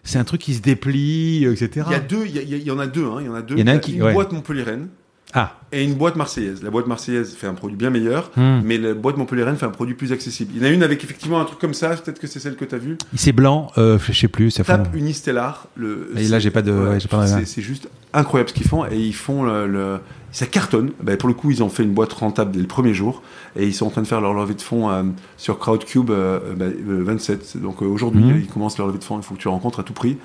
C'est 0.04 0.20
un 0.20 0.24
truc 0.24 0.40
qui 0.42 0.54
se 0.54 0.62
déplie, 0.62 1.44
etc. 1.46 1.86
Il 1.90 1.92
y 1.92 1.96
a 1.96 2.00
deux, 2.00 2.26
il 2.26 2.36
y, 2.36 2.40
a- 2.40 2.42
il 2.58 2.64
y 2.64 2.72
en 2.72 2.80
a 2.80 2.88
deux, 2.88 3.06
hein, 3.06 3.18
il 3.20 3.26
y 3.26 3.30
en 3.30 3.34
a 3.36 3.42
deux. 3.42 3.56
Il 3.56 3.60
y 3.60 3.64
en 3.64 3.68
a 3.68 3.74
un 3.74 3.80
qui- 3.80 3.96
une 3.96 4.04
ouais. 4.04 4.14
boîte 4.14 4.32
montpelliéraine 4.32 4.88
Ah, 5.34 5.54
et 5.74 5.84
une 5.84 5.96
boîte 5.96 6.16
marseillaise. 6.16 6.64
La 6.64 6.70
boîte 6.70 6.88
marseillaise 6.88 7.36
fait 7.36 7.48
un 7.48 7.54
produit 7.54 7.76
bien 7.76 7.90
meilleur, 7.90 8.32
Hmm. 8.38 8.62
mais 8.64 8.78
la 8.78 8.94
boîte 8.94 9.18
montpelliéraine 9.18 9.58
fait 9.58 9.66
un 9.66 9.70
produit 9.72 9.94
plus 9.94 10.14
accessible. 10.14 10.54
Il 10.56 10.62
y 10.62 10.66
en 10.66 10.70
a 10.70 10.72
une 10.72 10.84
avec 10.84 11.04
effectivement 11.04 11.42
un 11.42 11.46
truc 11.46 11.60
comme 11.60 11.74
ça, 11.74 11.90
peut-être 11.90 12.20
que 12.20 12.28
c'est 12.28 12.40
celle 12.40 12.56
que 12.56 12.64
tu 12.64 12.74
as 12.74 12.78
vue. 12.78 12.98
c'est 13.16 13.34
blanc, 13.34 13.70
euh, 13.78 14.00
je 14.00 14.14
sais 14.14 14.30
plus. 14.30 14.52
Ça 14.52 14.64
fond- 14.64 14.72
Tape 14.78 14.96
Unistellar. 14.96 15.68
Le, 15.76 16.12
Et 16.18 16.24
là, 16.30 16.40
j'ai 16.40 16.50
pas 16.52 16.62
de- 16.62 16.72
ouais, 16.72 17.00
c'est- 17.46 17.62
juste 17.62 17.90
incroyable 18.14 18.50
ce 18.50 18.54
qu'ils 18.54 18.68
font 18.68 18.86
et 18.86 18.98
ils 18.98 19.14
font 19.14 19.44
le, 19.44 19.68
le- 19.68 20.00
ça 20.32 20.46
cartonne. 20.46 20.92
Ben, 21.04 21.18
pour 21.18 21.28
le 21.28 21.36
coup, 21.36 21.52
ils 21.52 21.62
ont 21.62 21.70
fait 21.70 21.84
une 21.84 21.94
boîte 21.94 22.14
rentable 22.14 22.52
dès 22.52 22.60
le 22.62 22.68
premier 22.68 22.94
jour 22.94 23.22
et 23.58 23.66
ils 23.68 23.74
sont 23.74 23.88
en 23.88 23.90
train 23.90 24.02
de 24.04 24.08
faire 24.08 24.22
leur 24.22 24.34
levée 24.34 24.54
de 24.54 24.62
fonds 24.62 24.90
euh, 24.90 25.04
sur 25.36 25.60
Crowdcube 25.60 26.10
euh, 26.10 26.40
ben, 26.56 26.72
euh, 26.88 27.04
27. 27.04 27.58
Donc 27.62 27.82
euh, 27.84 27.86
aujourd'hui, 27.86 28.24
Mhm. 28.24 28.40
ils 28.40 28.48
commencent 28.48 28.78
leur 28.78 28.88
levée 28.88 29.00
de 29.00 29.04
fonds. 29.04 29.18
Il 29.20 29.24
faut 29.24 29.36
que 29.36 29.40
tu 29.42 29.50
rencontres 29.50 29.82
à 29.82 29.84
tout 29.84 29.94
prix. 29.94 30.18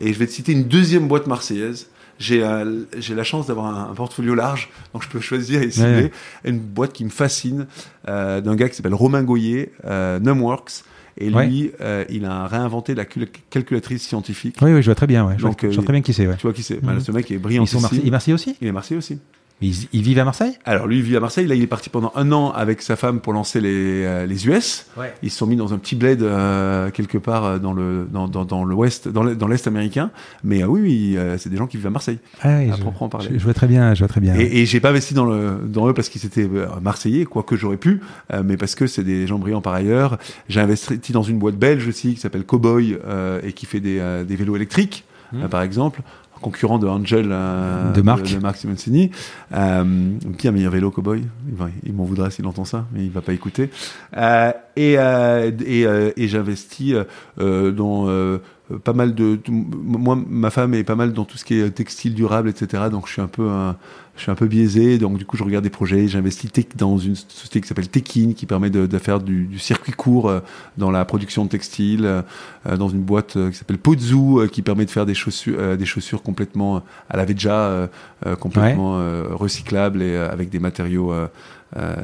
Et 0.00 0.12
je 0.14 0.18
vais 0.18 0.26
te 0.26 0.32
citer 0.32 0.52
une 0.52 0.64
deuxième 0.64 1.08
boîte 1.08 1.26
marseillaise. 1.26 1.88
J'ai 2.18 2.42
euh, 2.42 2.84
j'ai 2.98 3.14
la 3.14 3.24
chance 3.24 3.46
d'avoir 3.46 3.66
un, 3.66 3.90
un 3.90 3.94
portfolio 3.94 4.34
large, 4.34 4.70
donc 4.94 5.02
je 5.02 5.08
peux 5.08 5.20
choisir 5.20 5.60
et 5.62 5.70
cibler 5.70 6.04
Ouais. 6.04 6.10
une 6.44 6.58
boîte 6.58 6.92
qui 6.94 7.04
me 7.04 7.10
fascine 7.10 7.66
euh, 8.08 8.40
d'un 8.40 8.56
gars 8.56 8.68
qui 8.70 8.76
s'appelle 8.76 8.94
Romain 8.94 9.22
Goyer, 9.22 9.72
euh, 9.84 10.18
Numworks. 10.18 10.82
Et 11.18 11.30
lui, 11.30 11.34
Ouais. 11.34 11.72
euh, 11.80 12.04
il 12.10 12.26
a 12.26 12.46
réinventé 12.46 12.94
la 12.94 13.06
cul- 13.06 13.28
calculatrice 13.48 14.02
scientifique. 14.06 14.56
Oui, 14.60 14.72
oui, 14.74 14.82
je 14.82 14.86
vois 14.86 14.94
très 14.94 15.06
bien. 15.06 15.26
Ouais. 15.26 15.34
Je, 15.38 15.42
Donc, 15.44 15.62
vois, 15.62 15.70
je 15.70 15.74
vois 15.74 15.82
euh, 15.82 15.84
très 15.86 15.92
bien 15.94 16.02
qui 16.02 16.12
c'est. 16.12 16.26
Ouais. 16.26 16.36
Tu 16.36 16.42
vois 16.42 16.52
qui 16.52 16.62
c'est 16.62 16.82
Mhm. 16.82 16.94
Bah, 16.96 17.00
Ce 17.00 17.10
mec 17.10 17.30
est 17.30 17.38
brillant. 17.38 17.64
Ils 17.64 17.66
sont 17.68 17.80
Marseillais, 17.80 18.02
ils 18.04 18.10
Marseillais 18.10 18.34
aussi? 18.34 18.56
Il 18.60 18.68
est 18.68 18.72
Marseillais 18.72 18.98
aussi. 18.98 19.18
Ils, 19.62 19.74
ils 19.92 20.02
vivent 20.02 20.18
à 20.18 20.24
Marseille? 20.24 20.52
Alors 20.66 20.86
lui, 20.86 20.96
il 20.98 21.02
vit 21.02 21.16
à 21.16 21.20
Marseille. 21.20 21.46
Là, 21.46 21.54
il 21.54 21.62
est 21.62 21.66
parti 21.66 21.88
pendant 21.88 22.12
un 22.14 22.30
an 22.32 22.50
avec 22.50 22.82
sa 22.82 22.94
femme 22.96 23.20
pour 23.20 23.32
lancer 23.32 23.60
les, 23.60 24.04
euh, 24.04 24.26
les 24.26 24.46
US. 24.48 24.86
Ouais. 24.98 25.14
Ils 25.22 25.30
se 25.30 25.38
sont 25.38 25.46
mis 25.46 25.56
dans 25.56 25.72
un 25.72 25.78
petit 25.78 25.96
bled 25.96 26.22
euh, 26.22 26.90
quelque 26.90 27.16
part 27.16 27.44
euh, 27.44 27.58
dans 27.58 27.72
le 27.72 28.06
dans, 28.10 28.28
dans, 28.28 28.44
dans 28.44 28.64
l'ouest, 28.64 29.08
dans 29.08 29.22
l'est- 29.22 29.66
américain. 29.66 30.10
Mais 30.44 30.62
euh, 30.62 30.66
oui, 30.66 30.80
oui 30.82 31.14
euh, 31.16 31.38
c'est 31.38 31.48
des 31.48 31.56
gens 31.56 31.66
qui 31.66 31.78
vivent 31.78 31.86
à 31.86 31.90
Marseille. 31.90 32.18
Ah 32.42 32.58
oui, 32.58 32.70
À 32.70 32.76
je, 32.76 32.80
proprement 32.82 33.08
parler. 33.08 33.28
je- 33.32 33.38
je 33.38 33.44
vois 33.44 33.54
très 33.54 33.66
bien. 33.66 33.94
Je 33.94 34.00
vois 34.00 34.08
très 34.08 34.20
bien. 34.20 34.34
Et, 34.36 34.60
et 34.60 34.66
j'ai 34.66 34.80
pas 34.80 34.90
investi 34.90 35.14
dans 35.14 35.24
le 35.24 35.58
dans 35.64 35.88
eux 35.88 35.94
parce 35.94 36.08
qu'ils 36.10 36.26
étaient 36.26 36.48
euh, 36.52 36.66
marseillais, 36.82 37.24
quoique 37.24 37.56
j'aurais 37.56 37.78
pu, 37.78 38.00
euh, 38.34 38.42
mais 38.44 38.56
parce 38.58 38.74
que 38.74 38.86
c'est 38.86 39.04
des 39.04 39.26
gens 39.26 39.38
brillants 39.38 39.62
par 39.62 39.72
ailleurs. 39.74 40.18
J'ai 40.50 40.60
investi 40.60 41.12
dans 41.12 41.22
une 41.22 41.38
boîte 41.38 41.56
belge 41.56 41.88
aussi 41.88 42.14
qui 42.14 42.20
s'appelle 42.20 42.44
Cowboy 42.44 42.98
euh, 43.06 43.40
et 43.42 43.52
qui 43.54 43.64
fait 43.64 43.80
des, 43.80 43.98
euh, 44.00 44.22
des 44.24 44.36
vélos 44.36 44.54
électriques, 44.56 45.04
euh, 45.34 45.48
par 45.48 45.62
exemple. 45.62 46.02
Concurrent 46.40 46.78
de 46.78 46.86
Angel 46.86 47.28
euh, 47.30 47.92
De 47.92 48.02
Marc. 48.02 48.34
de, 48.34 48.38
Marc 48.38 48.56
Simoncini. 48.56 49.10
Euh, 49.54 50.10
qui 50.38 50.46
a 50.46 50.50
un 50.50 50.52
meilleur 50.52 50.72
vélo, 50.72 50.90
Cowboy? 50.90 51.22
Il, 51.48 51.54
il 51.84 51.92
m'en 51.92 52.04
voudra 52.04 52.30
s'il 52.30 52.46
entend 52.46 52.64
ça, 52.64 52.86
mais 52.92 53.04
il 53.04 53.10
va 53.10 53.20
pas 53.22 53.32
écouter. 53.32 53.70
Euh, 54.16 54.52
et 54.76 54.94
et, 54.94 55.86
et 56.16 56.28
j'investis 56.28 56.94
dans 57.38 58.38
pas 58.84 58.92
mal 58.92 59.14
de, 59.14 59.36
de- 59.36 59.42
moi 59.50 60.18
ma 60.28 60.50
femme 60.50 60.74
est 60.74 60.82
pas 60.82 60.96
mal 60.96 61.12
dans 61.12 61.24
tout 61.24 61.38
ce 61.38 61.44
qui 61.44 61.54
est 61.60 61.70
textile 61.70 62.14
durable 62.14 62.48
etc 62.48 62.82
donc 62.90 63.06
je 63.06 63.12
suis 63.12 63.22
un 63.22 63.28
peu 63.28 63.48
un- 63.48 63.76
je 64.16 64.22
suis 64.22 64.30
un 64.30 64.34
peu 64.34 64.46
biaisé 64.46 64.98
donc 64.98 65.18
du 65.18 65.24
coup 65.26 65.36
je 65.36 65.44
regarde 65.44 65.64
des 65.64 65.70
projets 65.70 66.08
j'investis 66.08 66.50
dans 66.76 66.98
une 66.98 67.14
société 67.14 67.60
qui 67.60 67.68
s'appelle 67.68 67.88
Tekin 67.88 68.32
qui 68.34 68.46
permet 68.46 68.70
de, 68.70 68.86
de 68.86 68.98
faire 68.98 69.20
du, 69.20 69.44
du 69.44 69.58
circuit 69.58 69.92
court 69.92 70.28
euh, 70.28 70.40
dans 70.78 70.90
la 70.90 71.04
production 71.04 71.44
de 71.44 71.50
textiles 71.50 72.04
euh, 72.06 72.76
dans 72.76 72.88
une 72.88 73.02
boîte 73.02 73.36
euh, 73.36 73.50
qui 73.50 73.56
s'appelle 73.56 73.78
Pozu 73.78 74.14
euh, 74.14 74.48
qui 74.48 74.62
permet 74.62 74.84
de 74.84 74.90
faire 74.90 75.06
des 75.06 75.14
chaussures 75.14 75.56
euh, 75.58 75.76
des 75.76 75.86
chaussures 75.86 76.22
complètement 76.22 76.82
à 77.08 77.16
la 77.16 77.24
Veja 77.24 77.52
euh, 77.54 77.86
euh, 78.26 78.36
complètement 78.36 78.98
euh, 78.98 79.24
recyclables 79.30 80.02
et 80.02 80.14
euh, 80.14 80.30
avec 80.30 80.48
des 80.48 80.58
matériaux 80.58 81.12
euh, 81.12 81.28
euh. 81.76 81.94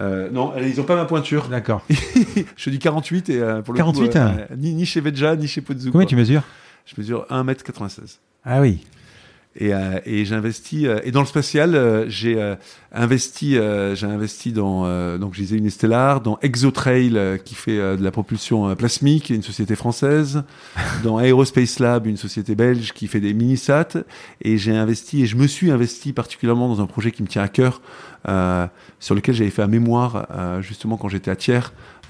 Euh, 0.00 0.30
non, 0.30 0.54
ils 0.58 0.80
ont 0.80 0.84
pas 0.84 0.96
ma 0.96 1.04
pointure. 1.04 1.48
D'accord. 1.48 1.84
je 2.56 2.70
dis 2.70 2.78
48 2.78 3.28
et 3.28 3.40
euh, 3.40 3.62
pour 3.62 3.74
le 3.74 3.78
48, 3.78 4.10
coup, 4.10 4.16
euh, 4.16 4.20
hein. 4.20 4.36
euh, 4.50 4.56
ni, 4.56 4.74
ni 4.74 4.86
chez 4.86 5.00
Veja 5.00 5.36
ni 5.36 5.46
chez 5.46 5.60
Pozu. 5.60 5.90
Combien 5.90 6.06
quoi. 6.06 6.10
tu 6.10 6.16
mesures 6.16 6.42
Je 6.86 6.94
mesure 6.98 7.26
1m96. 7.30 8.18
Ah 8.44 8.60
oui. 8.60 8.84
Et, 9.54 9.74
euh, 9.74 10.00
et 10.06 10.24
j'investis 10.24 10.86
euh, 10.86 11.00
et 11.04 11.10
dans 11.10 11.20
le 11.20 11.26
spatial 11.26 11.74
euh, 11.74 12.08
j'ai 12.08 12.40
euh, 12.40 12.56
investi 12.90 13.58
euh, 13.58 13.94
j'ai 13.94 14.06
investi 14.06 14.50
dans 14.50 14.86
euh, 14.86 15.18
donc 15.18 15.34
je 15.34 15.42
disais 15.42 15.58
une 15.58 15.68
Stellar 15.68 16.22
dans 16.22 16.38
Exotrail 16.40 17.18
euh, 17.18 17.36
qui 17.36 17.54
fait 17.54 17.78
euh, 17.78 17.98
de 17.98 18.02
la 18.02 18.10
propulsion 18.10 18.74
plasmique 18.74 19.28
une 19.28 19.42
société 19.42 19.76
française 19.76 20.44
dans 21.04 21.20
Aerospace 21.20 21.80
Lab 21.80 22.06
une 22.06 22.16
société 22.16 22.54
belge 22.54 22.92
qui 22.94 23.08
fait 23.08 23.20
des 23.20 23.34
mini-sat 23.34 24.06
et 24.40 24.56
j'ai 24.56 24.74
investi 24.74 25.24
et 25.24 25.26
je 25.26 25.36
me 25.36 25.46
suis 25.46 25.70
investi 25.70 26.14
particulièrement 26.14 26.68
dans 26.68 26.80
un 26.80 26.86
projet 26.86 27.10
qui 27.10 27.22
me 27.22 27.28
tient 27.28 27.42
à 27.42 27.48
cœur 27.48 27.82
sur 29.00 29.14
lequel 29.14 29.34
j'avais 29.34 29.50
fait 29.50 29.62
un 29.62 29.66
mémoire 29.68 30.26
euh, 30.30 30.62
justement 30.62 30.96
quand 30.96 31.08
j'étais 31.08 31.30
à 31.30 31.36
Thiers 31.36 31.60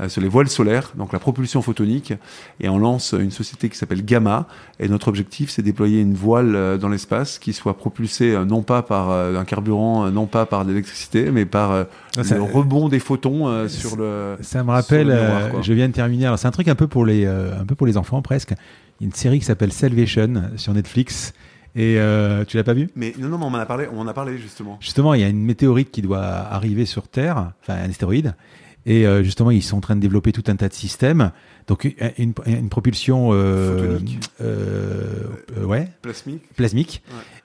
euh, 0.00 0.08
sur 0.08 0.20
les 0.20 0.28
voiles 0.28 0.48
solaires 0.48 0.92
donc 0.94 1.12
la 1.12 1.18
propulsion 1.18 1.62
photonique 1.62 2.12
et 2.60 2.68
on 2.68 2.78
lance 2.78 3.14
une 3.18 3.30
société 3.30 3.68
qui 3.68 3.76
s'appelle 3.78 4.04
Gamma 4.04 4.46
et 4.78 4.88
notre 4.88 5.08
objectif, 5.08 5.50
c'est 5.50 5.62
déployer 5.62 6.00
une 6.00 6.14
voile 6.14 6.54
euh, 6.54 6.76
dans 6.78 6.88
l'espace 6.88 7.38
qui 7.38 7.52
soit 7.52 7.76
propulsée 7.76 8.34
euh, 8.34 8.44
non 8.44 8.62
pas 8.62 8.82
par 8.82 9.10
euh, 9.10 9.36
un 9.36 9.44
carburant, 9.44 10.06
euh, 10.06 10.10
non 10.10 10.26
pas 10.26 10.44
par 10.46 10.64
de 10.64 10.70
l'électricité, 10.70 11.30
mais 11.30 11.44
par 11.46 11.70
euh, 11.72 11.84
Ah, 12.18 12.24
ça- 12.24 12.36
le 12.36 12.42
rebond 12.42 12.88
des 12.88 12.98
photons 13.00 13.48
euh, 13.48 13.68
sur 13.68 13.96
le. 13.96 14.36
Ça 14.40 14.62
me 14.64 14.70
rappelle, 14.70 15.10
euh, 15.10 15.62
je 15.62 15.72
viens 15.72 15.88
de 15.88 15.92
terminer. 15.94 16.26
Alors 16.26 16.38
c'est 16.38 16.48
un 16.48 16.52
truc 16.52 16.68
un 16.68 16.74
peu 16.74 16.88
pour 16.88 17.04
les, 17.06 17.24
euh, 17.24 17.58
un 17.60 17.64
peu 17.64 17.74
pour 17.74 17.86
les 17.86 17.96
enfants 17.96 18.20
presque. 18.22 18.54
Une 19.00 19.12
série 19.12 19.38
qui 19.40 19.44
s'appelle 19.46 19.72
Salvation 19.72 20.44
sur 20.56 20.72
Netflix. 20.74 21.32
Et 21.74 21.98
euh, 21.98 22.44
tu 22.44 22.56
l'as 22.56 22.64
pas 22.64 22.74
vu? 22.74 22.88
Mais 22.96 23.14
non, 23.18 23.28
non, 23.28 23.38
mais 23.38 23.44
on 23.44 23.48
en 23.48 23.54
a 23.54 23.66
parlé, 23.66 23.86
on 23.92 24.00
en 24.00 24.06
a 24.06 24.12
parlé 24.14 24.36
justement. 24.38 24.76
Justement, 24.80 25.14
il 25.14 25.20
y 25.20 25.24
a 25.24 25.28
une 25.28 25.42
météorite 25.44 25.90
qui 25.90 26.02
doit 26.02 26.20
arriver 26.22 26.84
sur 26.84 27.08
Terre, 27.08 27.52
enfin 27.62 27.74
un 27.74 27.88
astéroïde. 27.88 28.34
Et 28.84 29.06
euh, 29.06 29.22
justement, 29.22 29.50
ils 29.52 29.62
sont 29.62 29.76
en 29.76 29.80
train 29.80 29.94
de 29.96 30.00
développer 30.00 30.32
tout 30.32 30.42
un 30.48 30.56
tas 30.56 30.68
de 30.68 30.74
systèmes. 30.74 31.30
Donc 31.68 31.84
une, 32.18 32.34
une 32.46 32.68
propulsion 32.68 33.30
euh, 33.32 33.78
Photonique. 33.78 34.20
euh, 34.40 35.22
euh, 35.56 35.64
ouais, 35.64 35.88
Plasmique. 36.02 36.42
plasmique. 36.56 37.02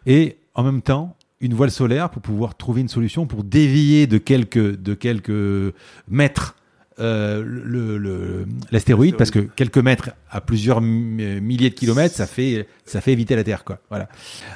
Et 0.08 0.38
en 0.56 0.64
même 0.64 0.82
temps, 0.82 1.16
une 1.40 1.54
voile 1.54 1.70
solaire 1.72 2.10
pour 2.10 2.24
pouvoir 2.24 2.58
trouver 2.58 2.82
une 2.82 2.88
solution 2.88 3.28
pour 3.28 3.44
dévier 3.44 4.08
de 4.08 4.18
quelques, 4.18 4.76
de 4.82 4.94
quelques 4.96 5.74
mètres 6.10 6.56
euh, 7.00 7.44
le- 7.46 7.98
le- 7.98 8.46
l'astéroïde 8.72 9.16
parce 9.18 9.30
que 9.32 9.40
quelques 9.40 9.78
mètres 9.78 10.10
à 10.32 10.42
plusieurs 10.42 10.82
mi- 10.82 11.40
milliers 11.42 11.70
de 11.70 11.76
kilomètres 11.76 12.16
ça 12.16 12.26
fait 12.28 12.68
ça 12.86 13.02
fait 13.02 13.12
éviter 13.12 13.36
la 13.36 13.44
Terre 13.44 13.64
quoi 13.64 13.80
voilà 13.90 14.10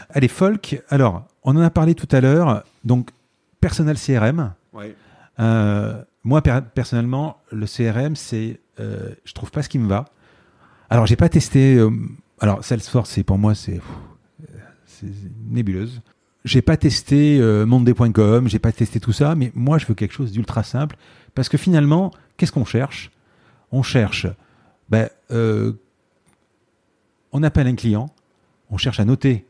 allez 0.09 0.27
folk 0.27 0.81
alors 0.89 1.23
on 1.43 1.55
en 1.55 1.61
a 1.61 1.69
parlé 1.69 1.93
tout 1.95 2.07
à 2.11 2.19
l'heure 2.21 2.63
donc 2.83 3.09
personnel 3.59 3.97
CRM 3.97 4.53
Ouais. 4.73 4.95
euh, 5.39 6.01
moi, 6.23 6.41
per- 6.43 6.59
personnellement, 6.75 7.37
le 7.51 7.65
CRM, 7.65 8.15
c'est, 8.15 8.59
euh, 8.79 9.09
je 9.25 9.33
trouve 9.33 9.49
pas 9.51 9.63
ce 9.63 9.69
qui 9.69 9.79
me 9.79 9.87
va. 9.87 10.05
Alors, 10.91 11.07
j'ai 11.07 11.15
pas 11.15 11.29
testé. 11.29 11.75
euh, 11.77 11.89
alors, 12.39 12.63
Salesforce, 12.63 13.09
c'est 13.09 13.23
pour 13.23 13.39
moi, 13.39 13.55
c'est, 13.55 13.81
nébuleuse. 15.49 16.01
J'ai 16.45 16.61
pas 16.61 16.77
testé 16.77 17.39
Monday.com, 17.67 18.47
j'ai 18.47 18.59
pas 18.59 18.71
testé 18.71 18.99
tout 18.99 19.11
ça, 19.13 19.35
mais 19.35 19.51
moi, 19.55 19.77
je 19.77 19.85
veux 19.85 19.93
quelque 19.93 20.13
chose 20.13 20.31
d'ultra 20.31 20.63
simple 20.63 20.95
parce 21.35 21.49
que 21.49 21.57
finalement, 21.57 22.11
qu'est-ce 22.41 22.51
qu'on 22.51 22.65
cherche? 22.65 23.11
On 23.71 23.83
cherche, 23.83 24.25
ben, 24.89 25.11
euh, 25.29 25.73
on 27.31 27.43
appelle 27.43 27.67
un 27.67 27.75
client, 27.75 28.09
on 28.71 28.77
cherche 28.77 28.99
à 28.99 29.05
noter 29.05 29.45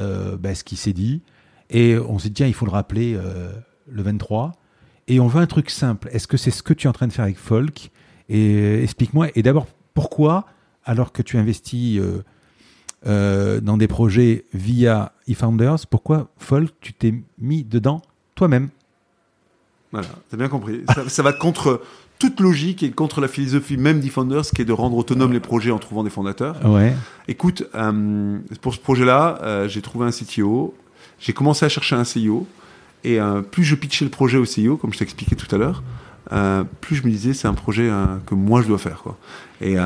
euh, 0.00 0.36
ben, 0.36 0.54
ce 0.54 0.62
qui 0.62 0.76
s'est 0.76 0.92
dit, 0.92 1.22
et 1.70 1.98
on 1.98 2.20
se 2.20 2.28
dit 2.28 2.34
tiens, 2.34 2.46
il 2.46 2.54
faut 2.54 2.64
le 2.64 2.70
rappeler 2.70 3.16
euh, 3.16 3.52
le 3.88 4.02
23. 4.02 4.52
et 5.08 5.18
on 5.18 5.26
veut 5.26 5.40
un 5.40 5.48
truc 5.48 5.70
simple. 5.70 6.08
Est-ce 6.12 6.28
que 6.28 6.36
c'est 6.36 6.52
ce 6.52 6.62
que 6.62 6.72
tu 6.72 6.86
es 6.86 6.88
en 6.88 6.92
train 6.92 7.08
de 7.08 7.12
faire 7.12 7.24
avec 7.24 7.36
Folk? 7.36 7.90
Et 8.28 8.80
explique-moi. 8.80 9.26
Et 9.34 9.42
d'abord, 9.42 9.66
pourquoi, 9.92 10.46
alors 10.84 11.10
que 11.10 11.22
tu 11.22 11.38
investis 11.38 12.00
dans 13.04 13.76
des 13.76 13.88
projets 13.88 14.44
via 14.54 15.12
eFounders, 15.26 15.88
pourquoi 15.90 16.28
Folk, 16.38 16.70
tu 16.80 16.92
t'es 16.92 17.12
mis 17.38 17.64
dedans 17.64 18.02
toi-même? 18.36 18.68
Voilà, 19.90 20.08
t'as 20.28 20.36
bien 20.36 20.48
compris. 20.48 20.84
ça, 20.94 21.08
ça 21.08 21.22
va 21.24 21.32
contre 21.32 21.82
toute 22.18 22.40
logique 22.40 22.82
et 22.82 22.90
contre 22.90 23.20
la 23.20 23.28
philosophie 23.28 23.76
même 23.76 24.00
d'eFounders 24.00 24.42
qui 24.54 24.62
est 24.62 24.64
de 24.64 24.72
rendre 24.72 24.96
autonomes 24.96 25.32
les 25.32 25.40
projets 25.40 25.70
en 25.70 25.78
trouvant 25.78 26.02
des 26.04 26.10
fondateurs. 26.10 26.56
Ouais. 26.64 26.94
Écoute, 27.28 27.64
euh, 27.74 28.38
pour 28.62 28.74
ce 28.74 28.78
projet-là, 28.80 29.38
euh, 29.42 29.68
j'ai 29.68 29.82
trouvé 29.82 30.06
un 30.06 30.10
CTO, 30.10 30.74
j'ai 31.18 31.32
commencé 31.32 31.64
à 31.66 31.68
chercher 31.68 31.96
un 31.96 32.04
CIO, 32.04 32.46
et 33.04 33.20
euh, 33.20 33.42
plus 33.42 33.64
je 33.64 33.74
pitchais 33.74 34.04
le 34.04 34.10
projet 34.10 34.38
au 34.38 34.44
CIO, 34.44 34.76
comme 34.76 34.92
je 34.92 34.98
t'expliquais 34.98 35.36
tout 35.36 35.54
à 35.54 35.58
l'heure, 35.58 35.82
plus 36.80 36.96
je 36.96 37.04
me 37.04 37.10
disais 37.10 37.34
c'est 37.34 37.46
un 37.46 37.54
projet 37.54 37.88
que 38.26 38.34
moi 38.34 38.60
je 38.62 38.66
dois 38.66 38.78
faire. 38.78 39.02
Quoi. 39.02 39.16
Et 39.60 39.76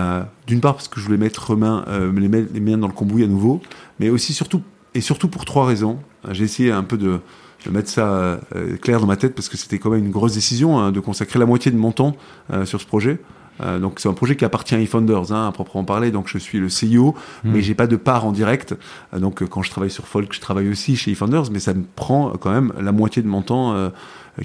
d'une 0.47 0.61
part 0.61 0.75
parce 0.75 0.89
que 0.89 0.99
je 0.99 1.05
voulais 1.05 1.19
mettre 1.19 1.55
main, 1.55 1.85
les, 2.17 2.29
mains- 2.61 2.79
dans 2.79 2.87
le 2.87 2.95
cambouis 2.95 3.25
à 3.25 3.27
nouveau, 3.27 3.61
mais 3.99 4.09
aussi 4.09 4.33
surtout, 4.33 4.63
et 4.95 5.03
surtout 5.03 5.29
pour 5.29 5.45
trois 5.45 5.67
raisons. 5.67 5.99
J'ai 6.31 6.45
essayé 6.45 6.73
un 6.73 6.83
peu 6.83 6.97
de, 6.97 7.21
de 7.67 7.71
mettre 7.71 7.89
ça 7.89 8.09
euh, 8.09 8.77
clair 8.81 9.01
dans 9.01 9.07
ma 9.07 9.17
tête 9.17 9.35
parce 9.35 9.49
que 9.49 9.57
c'était 9.57 9.79
quand 9.79 9.91
même 9.91 10.05
une 10.05 10.11
grosse 10.11 10.35
décision 10.35 10.79
hein, 10.79 10.93
de 10.93 11.01
consacrer 11.01 11.39
la 11.39 11.47
moitié 11.47 11.71
de 11.71 11.77
mon 11.77 11.93
temps 11.93 12.17
euh, 12.53 12.65
sur 12.65 12.81
ce 12.81 12.87
projet. 12.87 13.19
Euh, 13.63 13.79
donc 13.79 14.01
c'est 14.01 14.09
un 14.09 14.15
projet 14.15 14.37
qui 14.37 14.45
appartient 14.45 14.75
à 14.75 14.81
eFounders, 14.81 15.33
hein, 15.33 15.49
à 15.49 15.53
proprement 15.53 15.85
parler. 15.85 16.11
Donc 16.11 16.29
je 16.29 16.39
suis 16.39 16.59
le 16.59 16.69
CEO, 16.69 17.15
Mm. 17.45 17.53
mais 17.53 17.63
j'ai 17.63 17.75
pas 17.75 17.87
de 17.87 17.97
part 17.97 18.25
en 18.25 18.33
direct. 18.33 18.75
Euh, 19.15 19.19
donc 19.19 19.43
euh, 19.43 19.47
quand 19.47 19.63
je 19.63 19.71
travaille 19.71 19.91
sur 19.91 20.07
Folk, 20.07 20.33
je 20.33 20.41
travaille 20.41 20.69
aussi 20.69 20.97
chez 20.97 21.13
eFounders, 21.13 21.51
mais 21.51 21.61
ça 21.61 21.75
me 21.75 21.85
prend 21.97 22.33
quand 22.41 22.51
même 22.51 22.73
la 22.81 22.93
moitié 22.93 23.23
de 23.23 23.29
mon 23.29 23.43
temps, 23.43 23.91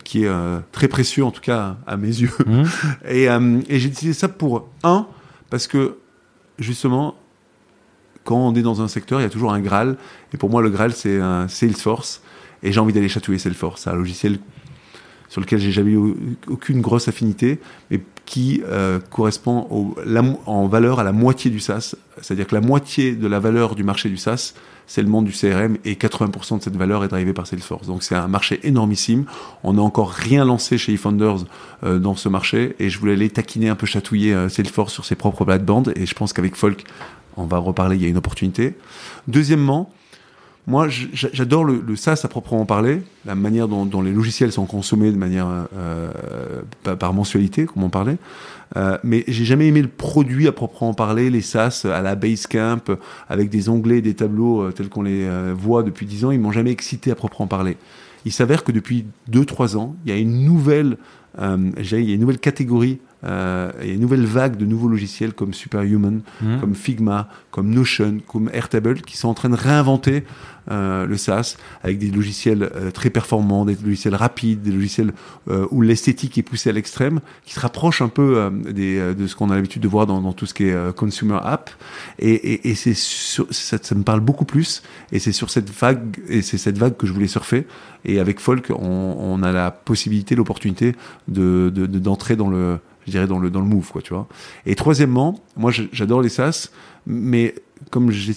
qui 0.03 0.25
est 0.25 0.31
très 0.71 0.87
précieux 0.87 1.23
en 1.23 1.31
tout 1.31 1.41
cas 1.41 1.77
à 1.87 1.97
mes 1.97 2.07
yeux. 2.07 2.31
Mmh. 2.45 2.63
Et, 3.09 3.25
et 3.25 3.79
j'ai 3.79 3.89
décidé 3.89 4.13
ça 4.13 4.27
pour 4.27 4.67
un, 4.83 5.07
parce 5.49 5.67
que 5.67 5.97
justement, 6.59 7.15
quand 8.23 8.37
on 8.37 8.55
est 8.55 8.61
dans 8.61 8.81
un 8.81 8.87
secteur, 8.87 9.19
il 9.19 9.23
y 9.23 9.25
a 9.25 9.29
toujours 9.29 9.53
un 9.53 9.59
Graal. 9.59 9.97
Et 10.33 10.37
pour 10.37 10.49
moi, 10.49 10.61
le 10.61 10.69
Graal, 10.69 10.93
c'est 10.93 11.19
un 11.19 11.47
Salesforce. 11.47 12.21
Et 12.63 12.71
j'ai 12.71 12.79
envie 12.79 12.93
d'aller 12.93 13.09
chatouiller 13.09 13.39
Salesforce. 13.39 13.83
C'est 13.83 13.89
un 13.89 13.95
logiciel 13.95 14.39
sur 15.29 15.41
lequel 15.41 15.59
j'ai 15.59 15.71
jamais 15.71 15.91
eu 15.91 16.37
aucune 16.47 16.81
grosse 16.81 17.07
affinité, 17.07 17.59
mais 17.91 17.99
qui 18.25 18.63
euh, 18.65 18.99
correspond 19.11 19.95
en 20.45 20.67
valeur 20.67 20.99
à 20.99 21.03
la 21.03 21.11
moitié 21.11 21.51
du 21.51 21.59
SaaS. 21.59 21.95
C'est-à-dire 22.21 22.47
que 22.47 22.55
la 22.55 22.61
moitié 22.61 23.15
de 23.15 23.27
la 23.27 23.39
valeur 23.39 23.75
du 23.75 23.83
marché 23.83 24.09
du 24.09 24.17
SaaS, 24.17 24.53
c'est 24.87 25.01
le 25.01 25.09
monde 25.09 25.25
du 25.25 25.31
CRM 25.31 25.77
et 25.83 25.95
80% 25.95 26.59
de 26.59 26.63
cette 26.63 26.75
valeur 26.75 27.03
est 27.03 27.07
drivée 27.07 27.33
par 27.33 27.47
Salesforce. 27.47 27.87
Donc 27.87 28.03
c'est 28.03 28.15
un 28.15 28.27
marché 28.27 28.59
énormissime. 28.63 29.25
On 29.63 29.73
n'a 29.73 29.81
encore 29.81 30.11
rien 30.11 30.45
lancé 30.45 30.77
chez 30.77 30.93
eFounders 30.93 31.45
euh, 31.83 31.99
dans 31.99 32.15
ce 32.15 32.29
marché 32.29 32.75
et 32.79 32.89
je 32.89 32.99
voulais 32.99 33.13
aller 33.13 33.29
taquiner 33.29 33.69
un 33.69 33.75
peu 33.75 33.85
chatouiller 33.85 34.33
euh, 34.33 34.49
Salesforce 34.49 34.93
sur 34.93 35.05
ses 35.05 35.15
propres 35.15 35.45
plates-bandes 35.45 35.93
et 35.95 36.05
je 36.05 36.13
pense 36.13 36.33
qu'avec 36.33 36.55
Folk, 36.55 36.83
on 37.37 37.45
va 37.45 37.57
reparler, 37.57 37.95
il 37.95 38.03
y 38.03 38.05
a 38.05 38.09
une 38.09 38.17
opportunité. 38.17 38.75
Deuxièmement, 39.27 39.91
moi, 40.67 40.87
j- 40.87 41.09
j- 41.13 41.27
j'adore 41.31 41.63
le, 41.63 41.83
le 41.85 41.95
SaaS 41.95 42.21
à 42.23 42.27
proprement 42.27 42.65
parler, 42.65 43.01
la 43.25 43.35
manière 43.35 43.67
dont, 43.67 43.85
dont 43.85 44.01
les 44.01 44.11
logiciels 44.11 44.51
sont 44.51 44.65
consommés 44.65 45.11
de 45.11 45.17
manière 45.17 45.47
euh, 45.77 46.11
par, 46.97 47.13
mensualité, 47.13 47.65
comme 47.65 47.83
on 47.83 47.89
parlait. 47.89 48.17
Euh, 48.75 48.97
mais 49.03 49.23
j'ai 49.27 49.45
jamais 49.45 49.67
aimé 49.67 49.81
le 49.81 49.87
produit 49.87 50.47
à 50.47 50.51
proprement 50.51 50.93
parler, 50.93 51.29
les 51.29 51.41
SaaS 51.41 51.85
à 51.85 52.01
la 52.01 52.15
Basecamp, 52.15 52.81
avec 53.29 53.49
des 53.49 53.69
onglets, 53.69 54.01
des 54.01 54.15
tableaux 54.15 54.63
euh, 54.63 54.71
tels 54.71 54.89
qu'on 54.89 55.03
les 55.03 55.25
euh, 55.25 55.53
voit 55.55 55.83
depuis 55.83 56.05
10 56.07 56.25
ans, 56.25 56.31
ils 56.31 56.39
m'ont 56.39 56.51
jamais 56.51 56.71
excité 56.71 57.11
à 57.11 57.15
proprement 57.15 57.47
parler. 57.47 57.77
Il 58.25 58.31
s'avère 58.31 58.63
que 58.63 58.71
depuis 58.71 59.05
2-3 59.31 59.77
ans, 59.77 59.95
il 60.03 60.11
y 60.11 60.15
a 60.15 60.17
une 60.19 60.43
nouvelle, 60.43 60.97
euh, 61.39 61.71
a 61.77 61.95
une 61.95 62.19
nouvelle 62.19 62.39
catégorie, 62.39 62.99
euh, 63.25 63.71
il 63.81 63.87
y 63.87 63.91
a 63.91 63.93
une 63.95 64.01
nouvelle 64.01 64.25
vague 64.25 64.57
de 64.57 64.65
nouveaux 64.65 64.87
logiciels 64.87 65.33
comme 65.33 65.53
Superhuman, 65.53 66.21
Mmh. 66.41 66.59
comme 66.59 66.75
Figma, 66.75 67.29
comme 67.51 67.69
Notion, 67.69 68.19
comme 68.27 68.49
Airtable, 68.53 69.01
qui 69.01 69.17
sont 69.17 69.27
en 69.29 69.33
train 69.33 69.49
de 69.49 69.55
réinventer 69.55 70.23
euh, 70.71 71.05
le 71.05 71.15
SaaS 71.17 71.57
avec 71.83 71.99
des 71.99 72.09
logiciels 72.09 72.63
euh, 72.75 72.89
très 72.91 73.09
performants, 73.11 73.65
des 73.65 73.75
logiciels 73.83 74.15
rapides, 74.15 74.61
des 74.63 74.71
logiciels 74.71 75.13
euh, 75.49 75.67
où 75.71 75.81
l'esthétique 75.81 76.37
est 76.37 76.43
poussée 76.43 76.69
à 76.71 76.73
l'extrême, 76.73 77.19
qui 77.45 77.53
se 77.53 77.59
rapprochent 77.59 78.01
un 78.01 78.07
peu 78.09 78.37
euh, 78.37 78.49
des, 78.49 78.97
euh, 78.97 79.13
de 79.13 79.27
ce 79.27 79.35
qu'on 79.35 79.49
a 79.51 79.55
l'habitude 79.55 79.81
de 79.83 79.87
voir 79.87 80.07
dans, 80.07 80.21
dans 80.21 80.33
tout 80.33 80.45
ce 80.47 80.53
qui 80.53 80.65
est 80.65 80.73
euh, 80.73 80.91
consumer 80.91 81.37
app. 81.43 81.69
Et, 82.19 82.33
et, 82.33 82.69
et 82.69 82.75
c'est 82.75 82.95
sur- 82.95 83.47
ça, 83.51 83.77
ça 83.81 83.95
me 83.95 84.03
parle 84.03 84.21
beaucoup 84.21 84.45
plus. 84.45 84.81
Et 85.11 85.19
c'est 85.19 85.31
sur 85.33 85.49
cette 85.51 85.69
vague, 85.69 86.17
et 86.27 86.41
c'est 86.41 86.57
cette 86.57 86.77
vague 86.77 86.97
que 86.97 87.05
je 87.05 87.13
voulais 87.13 87.27
surfer. 87.27 87.67
Et 88.03 88.19
avec 88.19 88.39
Folk, 88.39 88.71
on, 88.75 89.15
on 89.19 89.43
a 89.43 89.51
la 89.51 89.69
possibilité, 89.71 90.35
l'opportunité 90.35 90.95
de 91.27 91.71
de- 91.73 91.85
de- 91.85 91.99
d'entrer 91.99 92.35
dans 92.35 92.49
le 92.49 92.79
je 93.05 93.11
dirais 93.11 93.27
dans 93.27 93.39
le 93.39 93.49
dans 93.49 93.61
le 93.61 93.67
move 93.67 93.91
quoi 93.91 94.01
tu 94.01 94.13
vois 94.13 94.27
et 94.65 94.75
troisièmement 94.75 95.43
moi 95.55 95.71
j'adore 95.91 96.21
les 96.21 96.29
SaaS 96.29 96.69
mais 97.05 97.55
comme 97.91 98.11
j'ai 98.11 98.33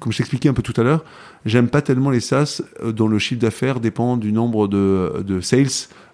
comme 0.00 0.12
je 0.12 0.18
t'expliquais 0.18 0.48
un 0.48 0.54
peu 0.54 0.62
tout 0.62 0.78
à 0.80 0.82
l'heure, 0.82 1.04
j'aime 1.44 1.68
pas 1.68 1.82
tellement 1.82 2.10
les 2.10 2.20
SaaS 2.20 2.62
euh, 2.82 2.90
dont 2.90 3.06
le 3.06 3.18
chiffre 3.18 3.40
d'affaires 3.40 3.78
dépend 3.78 4.16
du 4.16 4.32
nombre 4.32 4.66
de, 4.66 5.22
de 5.24 5.40
sales 5.40 5.68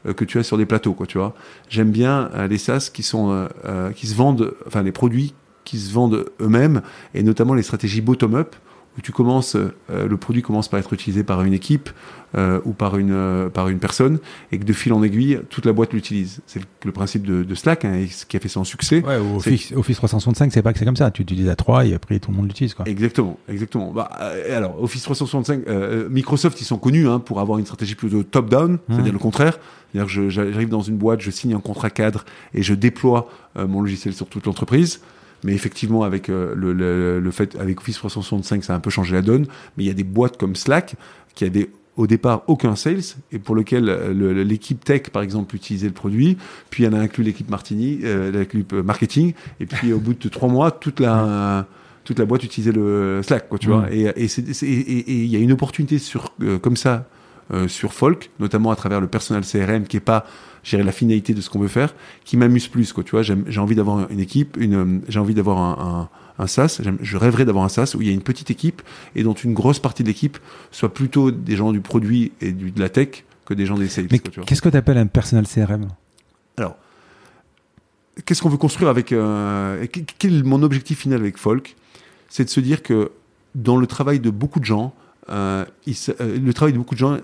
euh, 0.07 0.13
que 0.13 0.25
tu 0.25 0.39
as 0.39 0.43
sur 0.43 0.59
des 0.59 0.67
plateaux, 0.67 0.93
quoi, 0.93 1.07
tu 1.07 1.17
vois. 1.17 1.35
J'aime 1.71 1.91
bien 1.91 2.31
euh, 2.35 2.49
les 2.49 2.59
SaaS 2.59 2.91
qui 2.93 3.03
sont, 3.03 3.49
qui 3.95 4.07
se 4.09 4.15
vendent, 4.15 4.53
enfin 4.67 4.83
les 4.83 4.93
produits 4.93 5.35
qui 5.65 5.79
se 5.79 5.93
vendent 5.93 6.27
eux-mêmes, 6.41 6.83
et 7.15 7.23
notamment 7.23 7.55
les 7.55 7.63
stratégies 7.63 8.01
bottom-up, 8.01 8.55
où 8.97 9.01
tu 9.01 9.13
commences, 9.13 9.57
euh, 9.57 9.71
le 9.89 10.17
produit 10.17 10.43
commence 10.43 10.69
par 10.69 10.81
être 10.81 10.93
utilisé 10.93 11.23
par 11.23 11.43
une 11.43 11.53
équipe 11.53 11.91
euh, 12.37 12.61
ou 12.65 12.73
par 12.73 12.99
une, 12.99 13.13
euh, 13.13 13.49
par 13.49 13.69
une 13.69 13.79
personne, 13.79 14.19
et 14.53 14.59
que 14.59 14.65
de 14.65 14.73
fil 14.73 14.93
en 14.93 15.03
aiguille, 15.03 15.41
toute 15.49 15.65
la 15.65 15.73
boîte 15.73 15.93
l'utilise. 15.93 16.41
C'est 16.47 16.59
le, 16.59 16.67
le 16.85 16.93
principe 16.93 17.27
de, 17.27 17.45
de 17.45 17.55
Slack, 17.55 17.85
hein, 17.85 17.95
et 17.95 18.09
ce 18.09 18.27
qui 18.27 18.37
a 18.37 18.41
fait 18.41 18.49
son 18.49 18.65
succès. 18.65 19.03
Ouais, 19.07 19.19
ou 19.19 19.37
Office, 19.37 19.73
Office 19.75 19.97
365, 19.97 20.53
c'est 20.53 20.63
pas 20.63 20.73
que 20.73 20.79
c'est 20.79 20.85
comme 20.85 20.97
ça. 20.97 21.11
Tu 21.11 21.23
utilises 21.23 21.49
à 21.49 21.57
3 21.57 21.87
et 21.87 21.95
après 21.95 22.19
tout 22.19 22.31
le 22.31 22.37
monde 22.37 22.47
l'utilise. 22.47 22.75
Exactement, 22.85 23.39
exactement. 23.49 23.93
Bah, 23.93 24.11
euh, 24.21 24.57
alors, 24.57 24.83
Office 24.83 25.03
365, 25.03 25.63
euh, 25.69 26.09
Microsoft, 26.11 26.61
ils 26.61 26.65
sont 26.65 26.79
connus 26.79 27.09
hein, 27.09 27.21
pour 27.21 27.41
avoir 27.41 27.59
une 27.59 27.65
stratégie 27.65 27.95
plutôt 27.95 28.23
top-down, 28.23 28.79
c'est-à-dire 28.89 29.13
le 29.13 29.19
contraire. 29.19 29.59
C'est-à-dire 29.93 30.31
j'arrive 30.31 30.69
dans 30.69 30.83
une 30.83 30.97
boîte, 30.97 31.21
je 31.21 31.31
signe 31.31 31.55
un 31.55 31.61
contrat 31.61 31.91
cadre 31.91 32.25
et 32.53 32.63
je 32.63 32.75
déploie 32.75 33.31
euh, 33.57 33.67
mon 33.67 33.81
logiciel 33.81 34.13
sur 34.15 34.27
toute 34.27 34.47
l'entreprise. 34.47 35.01
Mais 35.45 35.53
effectivement, 35.55 36.03
avec 36.03 36.29
euh, 36.29 36.55
le, 36.57 36.73
le, 36.73 37.21
le 37.21 37.31
fait, 37.31 37.57
avec 37.57 37.81
Office 37.81 37.97
365, 37.97 38.65
ça 38.65 38.73
a 38.73 38.77
un 38.77 38.81
peu 38.81 38.91
changé 38.91 39.15
la 39.15 39.23
donne. 39.23 39.47
Mais 39.77 39.85
il 39.85 39.87
y 39.87 39.91
a 39.91 39.95
des 39.95 40.05
boîtes 40.05 40.37
comme 40.37 40.57
Slack 40.57 40.97
qui 41.35 41.45
avaient 41.45 41.71
au 41.97 42.07
départ 42.07 42.43
aucun 42.47 42.77
sales 42.77 43.01
et 43.33 43.39
pour 43.39 43.55
lequel 43.55 43.89
euh, 43.89 44.45
l'équipe 44.45 44.85
tech, 44.85 45.05
par 45.13 45.23
exemple, 45.23 45.55
utilisait 45.57 45.87
le 45.87 45.95
produit. 45.95 46.37
Puis 46.71 46.83
il 46.83 46.87
y 46.87 46.89
en 46.89 46.93
a 46.93 46.99
inclus 46.99 47.25
l'équipe 47.25 47.49
Martini, 47.51 48.01
euh, 48.05 48.31
l'équipe 48.31 48.73
marketing. 48.73 49.33
Et 49.61 49.67
puis 49.67 49.93
au 49.93 49.99
bout 49.99 50.15
de 50.15 50.29
trois 50.29 50.49
mois, 50.49 50.71
toute 50.71 51.01
la 51.01 51.67
toute 52.07 52.19
la 52.21 52.25
boîte 52.25 52.45
utilisait 52.45 52.73
le 52.73 53.21
Slack, 53.23 53.49
quoi, 53.49 53.59
tu 53.59 53.67
vois. 53.69 53.93
Et 53.93 54.13
il 54.63 55.27
y 55.27 55.37
a 55.37 55.39
une 55.41 55.53
opportunité 55.53 55.99
sur 55.99 56.33
euh, 56.41 56.59
comme 56.59 56.77
ça 56.77 57.07
euh, 57.53 57.69
sur 57.69 57.93
Folk, 57.93 58.31
notamment 58.41 58.71
à 58.71 58.77
travers 58.77 59.01
le 59.01 59.09
personnel 59.09 59.45
CRM 59.45 59.85
qui 59.87 59.99
est 59.99 60.01
pas 60.01 60.25
gérer 60.67 60.83
la 60.83 60.91
finalité 60.93 61.33
de 61.33 61.41
ce 61.41 61.49
qu'on 61.49 61.61
veut 61.61 61.69
faire, 61.69 61.95
qui 62.25 62.37
m'amuse 62.37 62.67
plus, 62.67 62.93
quoi. 62.93 63.05
Tu 63.05 63.13
vois, 63.13 63.23
j'ai 63.23 63.61
envie 63.61 63.77
d'avoir 63.77 64.11
une 64.11 64.19
équipe, 64.21 64.57
une, 64.59 64.75
euh, 64.75 64.99
j'ai 65.09 65.21
envie 65.21 65.33
d'avoir 65.35 65.59
un, 65.59 66.09
un. 66.39 66.47
J'aime- 66.83 66.99
Je 67.01 67.17
rêverais 67.17 67.45
d'avoir 67.47 67.65
un 67.65 67.69
SaaS 67.71 67.95
où 67.97 68.03
il 68.03 68.09
y 68.09 68.11
a 68.11 68.13
une 68.13 68.21
petite 68.23 68.51
équipe 68.51 68.83
et 69.15 69.23
dont 69.23 69.33
une 69.33 69.55
grosse 69.55 69.79
partie 69.79 70.03
de 70.03 70.09
l'équipe 70.09 70.39
soit 70.71 70.93
plutôt 70.93 71.31
des 71.31 71.57
gens 71.57 71.73
du 71.73 71.81
produit 71.81 72.33
et 72.43 72.53
du, 72.53 72.71
de 72.73 72.81
la 72.81 72.89
tech 72.91 73.25
que 73.47 73.55
des 73.55 73.65
gens 73.65 73.79
des 73.79 73.89
sales. 73.89 74.09
Qu'est-ce 74.09 74.61
que 74.61 74.69
tu 74.69 74.77
appelles 74.77 74.99
un 74.99 75.07
personnel 75.07 75.47
CRM 75.47 75.87
Alors, 76.59 76.77
qu'est-ce 78.25 78.43
qu'on 78.43 78.49
veut 78.49 78.57
construire 78.59 78.91
avec. 78.91 79.13
euh, 79.13 79.87
quel 80.19 80.35
est 80.39 80.43
mon 80.43 80.63
objectif 80.63 80.99
final 80.99 81.21
avec 81.21 81.39
Folk? 81.39 81.77
C'est 82.29 82.45
de 82.45 82.51
se 82.51 82.61
dire 82.61 82.83
que 82.83 83.13
dans 83.55 83.77
le 83.77 83.87
travail 83.87 84.21
de 84.21 84.31
beaucoup 84.31 84.61
de 84.61 84.65
gens, 84.65 84.95
euh, 85.31 85.65
il 85.87 85.95
euh, 86.21 86.39
le 86.39 86.53
travail 86.53 86.73
de 86.73 86.79
beaucoup 86.79 86.95
de 86.95 87.01
gens 87.01 87.19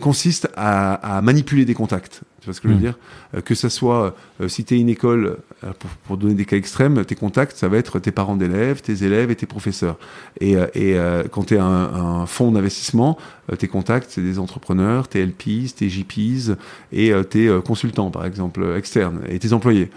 consiste 0.00 0.48
à, 0.56 1.16
à 1.16 1.22
manipuler 1.22 1.64
des 1.64 1.74
contacts. 1.74 2.22
Tu 2.40 2.46
vois 2.46 2.54
ce 2.54 2.60
que 2.60 2.68
je 2.68 2.72
veux 2.72 2.78
Mm. 2.78 2.82
dire? 2.82 2.98
Euh, 3.34 3.40
Que 3.42 3.54
ça 3.54 3.68
soit, 3.68 4.14
euh, 4.40 4.48
si 4.48 4.64
tu 4.64 4.74
es 4.74 4.80
une 4.80 4.88
école, 4.88 5.36
euh, 5.62 5.72
pour, 5.78 5.90
pour 6.06 6.16
donner 6.16 6.34
des 6.34 6.46
cas 6.46 6.56
extrêmes, 6.56 7.04
tes 7.04 7.14
contacts, 7.14 7.56
ça 7.56 7.68
va 7.68 7.76
être 7.76 7.98
tes 7.98 8.12
parents 8.12 8.36
d'élèves, 8.36 8.80
tes 8.80 9.04
élèves 9.04 9.30
et 9.30 9.36
tes 9.36 9.46
professeurs. 9.46 9.98
Et, 10.40 10.54
et 10.74 10.96
quand 11.30 11.44
tu 11.44 11.54
es 11.54 11.58
un, 11.58 11.66
un 11.66 12.26
fonds 12.26 12.50
d'investissement, 12.50 13.18
tes 13.58 13.68
contacts, 13.68 14.10
c'est 14.10 14.22
des 14.22 14.38
entrepreneurs, 14.38 15.08
tes 15.08 15.20
LPs, 15.26 15.74
tes 15.76 15.88
JPs 15.90 16.56
et 16.92 17.12
tes 17.28 17.58
consultants, 17.64 18.10
par 18.10 18.24
exemple, 18.24 18.64
externes, 18.76 19.20
et 19.28 19.38
tes 19.38 19.52
employés. 19.52 19.90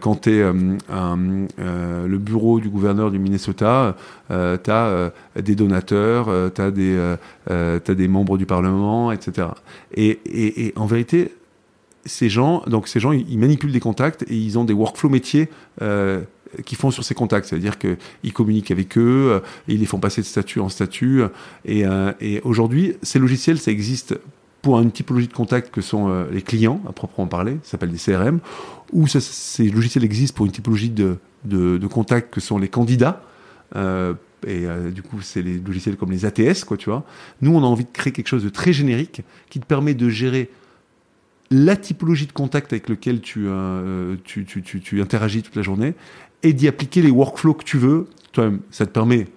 Quand 0.00 0.22
tu 0.22 0.30
es 0.38 0.42
le 0.42 2.18
bureau 2.18 2.60
du 2.60 2.68
gouverneur 2.68 3.10
du 3.10 3.18
Minnesota, 3.18 3.96
tu 4.28 4.70
as 4.70 5.12
des 5.40 5.54
donateurs, 5.54 6.28
tu 6.54 6.60
as, 6.60 6.70
des 6.70 7.14
t'as 7.46 7.94
des 7.94 8.08
membres 8.08 8.38
du 8.38 8.46
Parlement, 8.46 9.12
etc. 9.12 9.48
Et, 9.94 10.20
et, 10.26 10.66
et 10.66 10.72
en 10.76 10.86
vérité, 10.86 11.32
ces 12.04 12.28
gens, 12.28 12.62
donc 12.66 12.88
ces 12.88 13.00
gens, 13.00 13.12
ils 13.12 13.38
manipulent 13.38 13.72
des 13.72 13.80
contacts 13.80 14.22
et 14.28 14.36
ils 14.36 14.58
ont 14.58 14.64
des 14.64 14.72
workflows 14.72 15.10
métiers 15.10 15.48
euh, 15.80 16.20
qu'ils 16.64 16.78
font 16.78 16.90
sur 16.90 17.04
ces 17.04 17.14
contacts. 17.14 17.48
C'est-à-dire 17.48 17.78
qu'ils 17.78 18.32
communiquent 18.32 18.70
avec 18.70 18.98
eux, 18.98 19.30
euh, 19.30 19.40
ils 19.68 19.80
les 19.80 19.86
font 19.86 19.98
passer 19.98 20.20
de 20.20 20.26
statut 20.26 20.60
en 20.60 20.68
statut. 20.68 21.22
Et, 21.64 21.86
euh, 21.86 22.12
et 22.20 22.40
aujourd'hui, 22.44 22.94
ces 23.02 23.18
logiciels, 23.18 23.58
ça 23.58 23.70
existe 23.70 24.18
pour 24.62 24.80
une 24.80 24.92
typologie 24.92 25.26
de 25.26 25.32
contact 25.32 25.74
que 25.74 25.80
sont 25.80 26.08
euh, 26.08 26.24
les 26.30 26.40
clients, 26.40 26.80
à 26.88 26.92
proprement 26.92 27.26
parler, 27.26 27.58
ça 27.64 27.72
s'appelle 27.72 27.90
des 27.90 27.98
CRM, 27.98 28.38
ou 28.92 29.08
ces 29.08 29.68
logiciels 29.68 30.04
existent 30.04 30.36
pour 30.36 30.46
une 30.46 30.52
typologie 30.52 30.90
de, 30.90 31.16
de, 31.44 31.78
de 31.78 31.86
contact 31.88 32.32
que 32.32 32.40
sont 32.40 32.58
les 32.58 32.68
candidats. 32.68 33.22
Euh, 33.74 34.14
et 34.46 34.66
euh, 34.66 34.90
du 34.90 35.02
coup, 35.02 35.20
c'est 35.20 35.42
les 35.42 35.58
logiciels 35.58 35.96
comme 35.96 36.10
les 36.10 36.24
ATS, 36.24 36.64
quoi, 36.64 36.76
tu 36.76 36.90
vois. 36.90 37.04
Nous, 37.40 37.54
on 37.54 37.62
a 37.62 37.66
envie 37.66 37.84
de 37.84 37.90
créer 37.92 38.12
quelque 38.12 38.28
chose 38.28 38.44
de 38.44 38.48
très 38.48 38.72
générique 38.72 39.22
qui 39.50 39.60
te 39.60 39.66
permet 39.66 39.94
de 39.94 40.08
gérer 40.08 40.50
la 41.52 41.76
typologie 41.76 42.26
de 42.26 42.32
contact 42.32 42.72
avec 42.72 42.88
lequel 42.88 43.20
tu, 43.20 43.44
euh, 43.46 44.16
tu, 44.24 44.44
tu, 44.44 44.62
tu, 44.62 44.80
tu 44.80 45.00
interagis 45.00 45.42
toute 45.42 45.54
la 45.54 45.62
journée 45.62 45.94
et 46.42 46.52
d'y 46.52 46.66
appliquer 46.66 47.02
les 47.02 47.10
workflows 47.10 47.54
que 47.54 47.64
tu 47.64 47.78
veux. 47.78 48.08
Toi, 48.32 48.50
ça 48.70 48.86
te 48.86 48.90
permet 48.90 49.28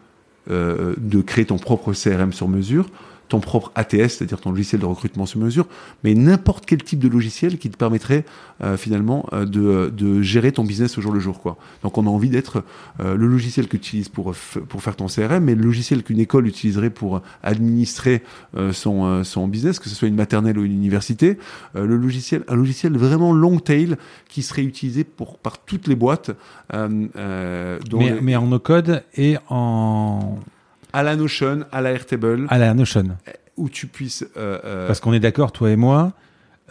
euh, 0.50 0.96
de 0.98 1.22
créer 1.22 1.46
ton 1.46 1.58
propre 1.58 1.94
CRM 1.94 2.32
sur 2.32 2.48
mesure, 2.48 2.88
ton 3.28 3.40
propre 3.40 3.72
ATS, 3.76 4.18
c'est-à-dire 4.18 4.40
ton 4.40 4.52
logiciel 4.52 4.82
de 4.82 4.86
recrutement 4.86 5.26
sur 5.26 5.40
mesure, 5.40 5.68
mais 6.04 6.14
n'importe 6.14 6.66
quel 6.66 6.84
type 6.84 7.00
de 7.00 7.08
logiciel 7.08 7.58
qui 7.58 7.70
te 7.70 7.78
permettrait 7.78 8.26
euh, 8.64 8.78
finalement 8.78 9.28
euh, 9.34 9.46
de, 9.46 9.92
de, 9.96 10.22
gérer 10.22 10.52
ton 10.52 10.64
business 10.64 10.98
au 10.98 11.02
jour 11.02 11.12
le 11.12 11.20
jour. 11.20 11.42
Quoi. 11.42 11.58
Donc 11.84 11.98
on 11.98 12.06
a 12.06 12.10
envie 12.10 12.30
d'être 12.30 12.64
euh, 13.00 13.16
le 13.16 13.28
logiciel 13.28 13.68
que 13.68 13.78
tu 13.78 13.86
utilises 13.88 14.10
pour, 14.10 14.34
pour 14.70 14.82
faire 14.82 14.96
ton 14.96 15.08
CRM, 15.08 15.44
mais 15.44 15.56
le 15.56 15.64
logiciel 15.64 16.04
qu'une 16.04 16.20
école 16.20 16.48
utiliserait 16.48 16.90
pour 16.90 17.22
administrer 17.44 18.24
euh, 18.56 18.74
son, 18.74 19.06
euh, 19.06 19.24
son 19.24 19.48
business, 19.48 19.80
que 19.80 19.90
ce 19.90 19.96
soit 19.96 20.08
une 20.08 20.16
maternelle 20.16 20.58
ou 20.58 20.64
une 20.64 20.74
université, 20.74 21.38
le 21.74 21.98
logiciel, 21.98 22.44
un 22.48 22.56
logiciel 22.56 22.98
vraiment 22.98 23.34
long 23.34 23.60
tail 23.60 23.96
qui 24.30 24.42
serait 24.42 24.64
utilisé 24.64 25.04
pour, 25.04 25.38
par 25.38 25.60
toutes 25.60 25.88
les 25.88 25.96
boîtes. 25.96 26.32
mais, 26.74 27.10
les... 27.92 28.22
mais 28.22 28.36
en 28.36 28.48
no-code 28.48 29.04
et 29.16 29.38
en 29.50 30.40
à 30.96 31.04
la 31.04 31.16
Notion, 31.16 31.66
à 31.72 31.82
la 31.82 31.92
Airtable. 31.92 32.48
À 32.50 32.58
la 32.58 32.74
Notion. 32.74 33.18
Où 33.58 33.70
tu 33.70 33.88
puisses. 33.88 34.26
Euh, 34.38 34.60
euh... 34.64 34.88
Parce 34.88 35.00
qu'on 35.00 35.14
est 35.14 35.20
d'accord, 35.20 35.52
toi 35.52 35.70
et 35.70 35.76
moi, 35.76 36.14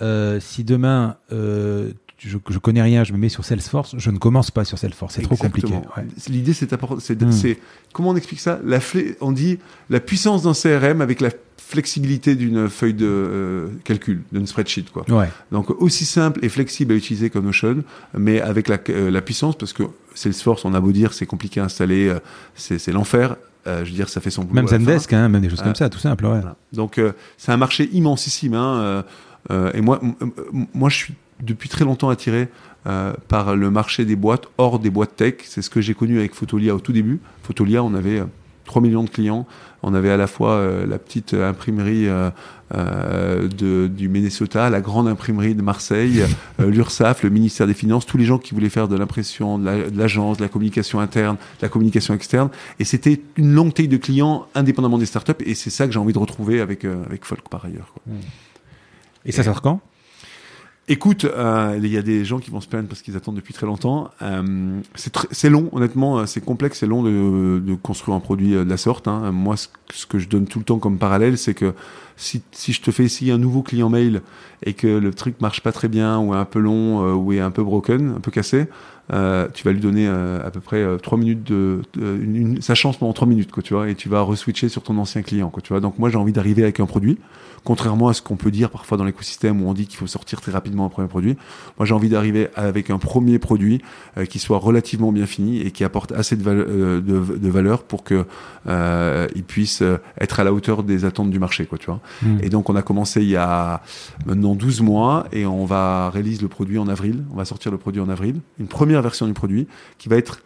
euh, 0.02 0.40
si 0.40 0.64
demain 0.64 1.16
euh, 1.32 1.92
je, 2.18 2.38
je 2.48 2.58
connais 2.58 2.82
rien, 2.82 3.04
je 3.04 3.12
me 3.12 3.18
mets 3.18 3.28
sur 3.28 3.44
Salesforce, 3.44 3.94
je 3.98 4.10
ne 4.10 4.18
commence 4.18 4.50
pas 4.50 4.64
sur 4.64 4.78
Salesforce, 4.78 5.14
c'est 5.14 5.22
trop 5.22 5.36
compliqué. 5.36 5.74
Ouais. 5.74 6.04
L'idée, 6.28 6.54
c'est 6.54 6.72
hmm. 6.72 7.54
comment 7.92 8.10
on 8.10 8.16
explique 8.16 8.40
ça? 8.40 8.60
La 8.64 8.78
On 9.20 9.32
dit 9.32 9.58
la 9.90 10.00
puissance 10.00 10.42
d'un 10.42 10.52
CRM 10.52 11.00
avec 11.00 11.20
la 11.20 11.30
flexibilité 11.56 12.34
d'une 12.34 12.68
feuille 12.68 12.94
de 12.94 13.06
euh, 13.06 13.68
calcul, 13.84 14.22
d'une 14.32 14.46
spreadsheet. 14.46 14.86
Quoi. 14.92 15.04
Ouais. 15.10 15.28
Donc 15.50 15.70
aussi 15.70 16.04
simple 16.04 16.44
et 16.44 16.48
flexible 16.48 16.92
à 16.92 16.96
utiliser 16.96 17.30
que 17.30 17.38
Notion, 17.38 17.84
mais 18.16 18.40
avec 18.40 18.68
la, 18.68 18.78
euh, 18.90 19.10
la 19.10 19.20
puissance, 19.22 19.56
parce 19.56 19.72
que 19.72 19.84
Salesforce, 20.14 20.64
on 20.64 20.74
a 20.74 20.80
beau 20.80 20.92
dire, 20.92 21.12
c'est 21.12 21.26
compliqué 21.26 21.60
à 21.60 21.64
installer, 21.64 22.08
euh, 22.08 22.18
c'est 22.54 22.92
l'enfer. 22.92 23.36
Euh, 23.66 23.84
je 23.84 23.90
veux 23.90 23.96
dire, 23.96 24.08
ça 24.08 24.20
fait 24.20 24.30
son 24.30 24.42
boulot. 24.42 24.54
Même 24.54 24.68
Zendesk, 24.68 25.12
hein, 25.12 25.28
même 25.28 25.42
des 25.42 25.48
choses 25.48 25.62
comme 25.62 25.74
ça, 25.74 25.88
tout 25.88 25.98
simple. 25.98 26.24
Ouais. 26.26 26.40
Voilà. 26.40 26.56
Donc, 26.72 26.98
euh, 26.98 27.12
c'est 27.38 27.52
un 27.52 27.56
marché 27.56 27.88
immensissime. 27.92 28.54
Hein, 28.54 29.04
euh, 29.50 29.72
et 29.72 29.80
moi, 29.80 30.00
moi, 30.74 30.88
je 30.88 30.96
suis 30.96 31.14
depuis 31.42 31.68
très 31.68 31.84
longtemps 31.84 32.10
attiré 32.10 32.48
par 33.28 33.56
le 33.56 33.70
marché 33.70 34.04
des 34.04 34.16
boîtes 34.16 34.44
hors 34.58 34.78
des 34.78 34.90
boîtes 34.90 35.16
tech. 35.16 35.36
C'est 35.44 35.62
ce 35.62 35.70
que 35.70 35.80
j'ai 35.80 35.94
connu 35.94 36.18
avec 36.18 36.34
Photolia 36.34 36.74
au 36.74 36.80
tout 36.80 36.92
début. 36.92 37.20
Photolia, 37.42 37.82
on 37.82 37.94
avait 37.94 38.22
3 38.66 38.82
millions 38.82 39.04
de 39.04 39.10
clients. 39.10 39.46
On 39.82 39.94
avait 39.94 40.10
à 40.10 40.16
la 40.18 40.26
fois 40.26 40.52
euh, 40.52 40.86
la 40.86 40.98
petite 40.98 41.32
imprimerie 41.34 42.06
euh, 42.76 43.48
euh, 43.62 43.88
du 43.88 44.08
Minnesota, 44.08 44.70
la 44.70 44.80
grande 44.80 45.08
imprimerie 45.08 45.54
de 45.54 45.62
Marseille, 45.62 46.24
l'URSSAF, 46.58 47.22
le 47.22 47.30
ministère 47.30 47.66
des 47.66 47.74
Finances, 47.74 48.06
tous 48.06 48.18
les 48.18 48.24
gens 48.24 48.38
qui 48.38 48.54
voulaient 48.54 48.68
faire 48.68 48.88
de 48.88 48.96
l'impression, 48.96 49.58
de 49.58 49.90
l'agence, 49.94 50.36
la, 50.36 50.40
de, 50.40 50.42
la 50.42 50.48
communication 50.48 51.00
interne, 51.00 51.36
de 51.36 51.62
la 51.62 51.68
communication 51.68 52.14
externe. 52.14 52.50
Et 52.78 52.84
c'était 52.84 53.20
une 53.36 53.52
longue 53.52 53.74
taille 53.74 53.88
de 53.88 53.96
clients 53.96 54.46
indépendamment 54.54 54.98
des 54.98 55.06
startups. 55.06 55.32
Et 55.44 55.54
c'est 55.54 55.70
ça 55.70 55.86
que 55.86 55.92
j'ai 55.92 55.98
envie 55.98 56.12
de 56.12 56.18
retrouver 56.18 56.60
avec, 56.60 56.84
avec 56.84 57.24
Folk 57.24 57.48
par 57.48 57.64
ailleurs. 57.64 57.94
Et 59.24 59.32
ça 59.32 59.42
sort 59.42 59.62
quand? 59.62 59.80
Écoute, 60.86 61.24
euh, 61.24 61.78
il 61.82 61.90
y 61.90 61.96
a 61.96 62.02
des 62.02 62.26
gens 62.26 62.38
qui 62.38 62.50
vont 62.50 62.60
se 62.60 62.68
plaindre 62.68 62.88
parce 62.88 63.00
qu'ils 63.00 63.16
attendent 63.16 63.36
depuis 63.36 63.54
très 63.54 63.64
longtemps. 63.64 64.10
Euh, 64.20 64.80
c'est 65.30 65.48
long, 65.48 65.70
honnêtement, 65.72 66.18
euh, 66.18 66.26
c'est 66.26 66.44
complexe, 66.44 66.80
c'est 66.80 66.86
long 66.86 67.02
de, 67.02 67.58
de, 67.58 67.74
construire 67.74 68.14
un 68.14 68.20
produit 68.20 68.54
euh, 68.54 68.64
de 68.64 68.70
la 68.70 68.76
sorte. 68.76 69.08
Hein. 69.08 69.32
Moi, 69.32 69.56
ce, 69.56 70.06
que 70.06 70.18
je 70.18 70.28
donne 70.28 70.46
tout 70.46 70.58
le 70.58 70.64
temps 70.66 70.78
comme 70.78 70.98
parallèle, 70.98 71.38
c'est 71.38 71.54
que 71.54 71.72
si, 72.16 72.42
si, 72.52 72.74
je 72.74 72.82
te 72.82 72.90
fais 72.90 73.02
essayer 73.02 73.32
un 73.32 73.38
nouveau 73.38 73.62
client 73.62 73.88
mail 73.88 74.20
et 74.62 74.74
que 74.74 74.86
le 74.86 75.14
truc 75.14 75.40
marche 75.40 75.62
pas 75.62 75.72
très 75.72 75.88
bien, 75.88 76.18
ou 76.18 76.34
est 76.34 76.36
un 76.36 76.44
peu 76.44 76.58
long, 76.58 77.02
euh, 77.02 77.14
ou 77.14 77.32
est 77.32 77.40
un 77.40 77.50
peu 77.50 77.64
broken, 77.64 78.16
un 78.18 78.20
peu 78.20 78.30
cassé, 78.30 78.66
tu 79.08 79.64
vas 79.64 79.72
lui 79.72 79.80
donner 79.80 80.06
à 80.06 80.50
peu 80.50 80.60
près 80.60 80.82
trois 81.02 81.18
minutes 81.18 81.44
de, 81.44 81.82
une, 81.96 82.36
une, 82.36 82.62
sa 82.62 82.74
chance 82.74 82.96
pendant 82.96 83.12
trois 83.12 83.28
minutes, 83.28 83.52
quoi, 83.52 83.62
tu 83.62 83.74
vois, 83.74 83.88
et 83.88 83.94
tu 83.94 84.08
vas 84.08 84.22
reswitcher 84.22 84.68
sur 84.68 84.82
ton 84.82 84.96
ancien 84.98 85.22
client, 85.22 85.50
quoi, 85.50 85.62
tu 85.62 85.72
vois. 85.72 85.80
Donc 85.80 85.98
moi, 85.98 86.08
j'ai 86.08 86.16
envie 86.16 86.32
d'arriver 86.32 86.62
avec 86.62 86.80
un 86.80 86.86
produit 86.86 87.18
contrairement 87.64 88.08
à 88.08 88.14
ce 88.14 88.22
qu'on 88.22 88.36
peut 88.36 88.50
dire 88.50 88.70
parfois 88.70 88.98
dans 88.98 89.04
l'écosystème 89.04 89.62
où 89.62 89.68
on 89.68 89.74
dit 89.74 89.86
qu'il 89.86 89.98
faut 89.98 90.06
sortir 90.06 90.40
très 90.40 90.52
rapidement 90.52 90.84
un 90.84 90.90
premier 90.90 91.08
produit. 91.08 91.36
Moi, 91.78 91.86
j'ai 91.86 91.94
envie 91.94 92.10
d'arriver 92.10 92.48
avec 92.54 92.90
un 92.90 92.98
premier 92.98 93.38
produit 93.38 93.82
euh, 94.18 94.26
qui 94.26 94.38
soit 94.38 94.58
relativement 94.58 95.12
bien 95.12 95.26
fini 95.26 95.60
et 95.60 95.70
qui 95.70 95.82
apporte 95.82 96.12
assez 96.12 96.36
de, 96.36 96.42
val 96.42 96.58
euh, 96.58 97.00
de, 97.00 97.38
de 97.38 97.48
valeur 97.48 97.82
pour 97.82 98.04
que 98.04 98.26
euh, 98.66 99.26
il 99.34 99.44
puisse 99.44 99.82
euh, 99.82 99.96
être 100.20 100.40
à 100.40 100.44
la 100.44 100.52
hauteur 100.52 100.82
des 100.82 101.04
attentes 101.04 101.30
du 101.30 101.38
marché, 101.38 101.66
quoi, 101.66 101.78
tu 101.78 101.86
vois. 101.86 102.00
Mmh. 102.22 102.38
Et 102.42 102.50
donc, 102.50 102.68
on 102.68 102.76
a 102.76 102.82
commencé 102.82 103.22
il 103.22 103.30
y 103.30 103.36
a 103.36 103.82
maintenant 104.26 104.54
12 104.54 104.82
mois 104.82 105.26
et 105.32 105.46
on 105.46 105.64
va 105.64 106.10
réaliser 106.10 106.42
le 106.42 106.48
produit 106.48 106.78
en 106.78 106.88
avril. 106.88 107.24
On 107.32 107.36
va 107.36 107.46
sortir 107.46 107.72
le 107.72 107.78
produit 107.78 108.00
en 108.00 108.08
avril, 108.08 108.40
une 108.58 108.68
première 108.68 109.00
version 109.00 109.26
du 109.26 109.32
produit 109.32 109.66
qui 109.98 110.08
va 110.08 110.16
être 110.16 110.40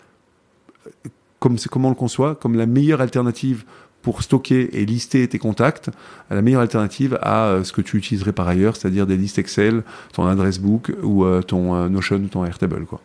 comme 1.40 1.56
comment 1.70 1.88
on 1.88 1.92
le 1.92 1.96
conçoit, 1.96 2.34
comme 2.34 2.56
la 2.56 2.66
meilleure 2.66 3.00
alternative 3.00 3.64
pour 4.02 4.22
stocker 4.22 4.80
et 4.80 4.86
lister 4.86 5.26
tes 5.28 5.38
contacts, 5.38 5.90
la 6.30 6.42
meilleure 6.42 6.60
alternative 6.60 7.18
à 7.20 7.46
euh, 7.46 7.64
ce 7.64 7.72
que 7.72 7.80
tu 7.80 7.96
utiliserais 7.96 8.32
par 8.32 8.48
ailleurs, 8.48 8.76
c'est-à-dire 8.76 9.06
des 9.06 9.16
listes 9.16 9.38
Excel, 9.38 9.82
ton 10.12 10.26
adresse 10.26 10.58
book 10.58 10.92
ou 11.02 11.24
euh, 11.24 11.42
ton 11.42 11.74
euh, 11.74 11.88
Notion 11.88 12.16
ou 12.16 12.28
ton 12.28 12.44
Airtable. 12.44 12.86
Quoi. 12.86 13.00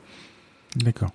D'accord. 0.75 1.09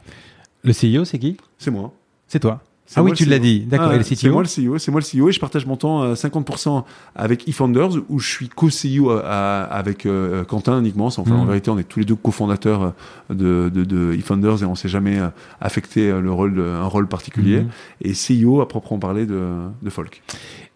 Le 0.65 0.73
CEO, 0.73 1.05
c'est 1.05 1.19
qui? 1.19 1.37
C'est 1.59 1.71
moi. 1.71 1.93
C'est 2.27 2.41
toi 2.41 2.63
ah 2.97 3.03
oui, 3.03 3.13
tu 3.13 3.25
l'as 3.27 3.39
dit. 3.39 3.61
D'accord. 3.61 3.93
Ah, 3.93 4.03
c'est 4.03 4.29
moi 4.31 4.43
le 4.43 4.49
CEO. 4.49 4.79
C'est 4.79 4.91
moi 4.91 5.01
le 5.01 5.21
CEO 5.21 5.29
et 5.29 5.33
je 5.33 5.41
partage 5.41 5.67
mon 5.67 5.77
temps 5.77 6.03
euh, 6.03 6.15
50% 6.15 6.85
avec 7.15 7.47
eFounders 7.47 7.91
où 8.09 8.19
je 8.19 8.29
suis 8.29 8.49
co-CEO 8.49 9.11
euh, 9.11 9.67
avec 9.71 10.07
euh, 10.07 10.45
Quentin 10.45 10.81
uniquement. 10.81 11.07
Enfin, 11.07 11.23
mmh. 11.23 11.41
en 11.41 11.45
vérité, 11.45 11.71
on 11.71 11.79
est 11.79 11.85
tous 11.85 11.99
les 11.99 12.05
deux 12.05 12.17
cofondateurs 12.17 12.95
de, 13.29 13.71
de, 13.73 13.85
de 13.85 14.15
eFounders 14.15 14.63
et 14.63 14.67
on 14.67 14.75
s'est 14.75 14.89
jamais 14.89 15.19
euh, 15.19 15.29
affecté 15.61 16.11
le 16.11 16.33
rôle 16.33 16.55
de, 16.55 16.63
un 16.63 16.87
rôle 16.87 17.09
particulier. 17.09 17.61
Mmh. 17.61 17.69
Et 18.03 18.13
CEO 18.13 18.61
à 18.61 18.69
proprement 18.69 18.99
parler 18.99 19.27
de, 19.27 19.69
de 19.83 19.91
Folk. 19.91 20.23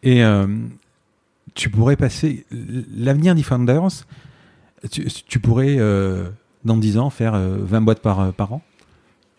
Et 0.02 0.22
euh, 0.22 0.46
tu 1.54 1.70
pourrais 1.70 1.96
passer 1.96 2.44
l'avenir 2.94 3.34
d'eFounders. 3.34 4.04
Tu, 4.90 5.06
tu 5.06 5.38
pourrais 5.38 5.78
dans 6.64 6.76
10 6.76 6.98
ans 6.98 7.10
faire 7.10 7.38
20 7.38 7.80
boîtes 7.82 8.00
par, 8.00 8.32
par 8.32 8.52
an? 8.52 8.62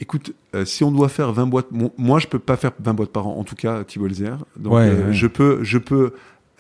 Écoute, 0.03 0.33
euh, 0.53 0.65
si 0.65 0.83
on 0.83 0.91
doit 0.91 1.07
faire 1.07 1.31
20 1.31 1.45
boîtes, 1.45 1.67
moi 1.97 2.19
je 2.19 2.27
peux 2.27 2.37
pas 2.37 2.57
faire 2.57 2.71
20 2.77 2.93
boîtes 2.93 3.11
par 3.11 3.25
an, 3.25 3.37
en 3.39 3.45
tout 3.45 3.55
cas 3.55 3.85
Thibault 3.85 4.07
Elzer. 4.07 4.35
Donc 4.57 4.73
ouais, 4.73 4.89
euh, 4.89 5.07
ouais. 5.07 5.13
je 5.13 5.27
peux, 5.27 5.63
je 5.63 5.77
peux. 5.77 6.11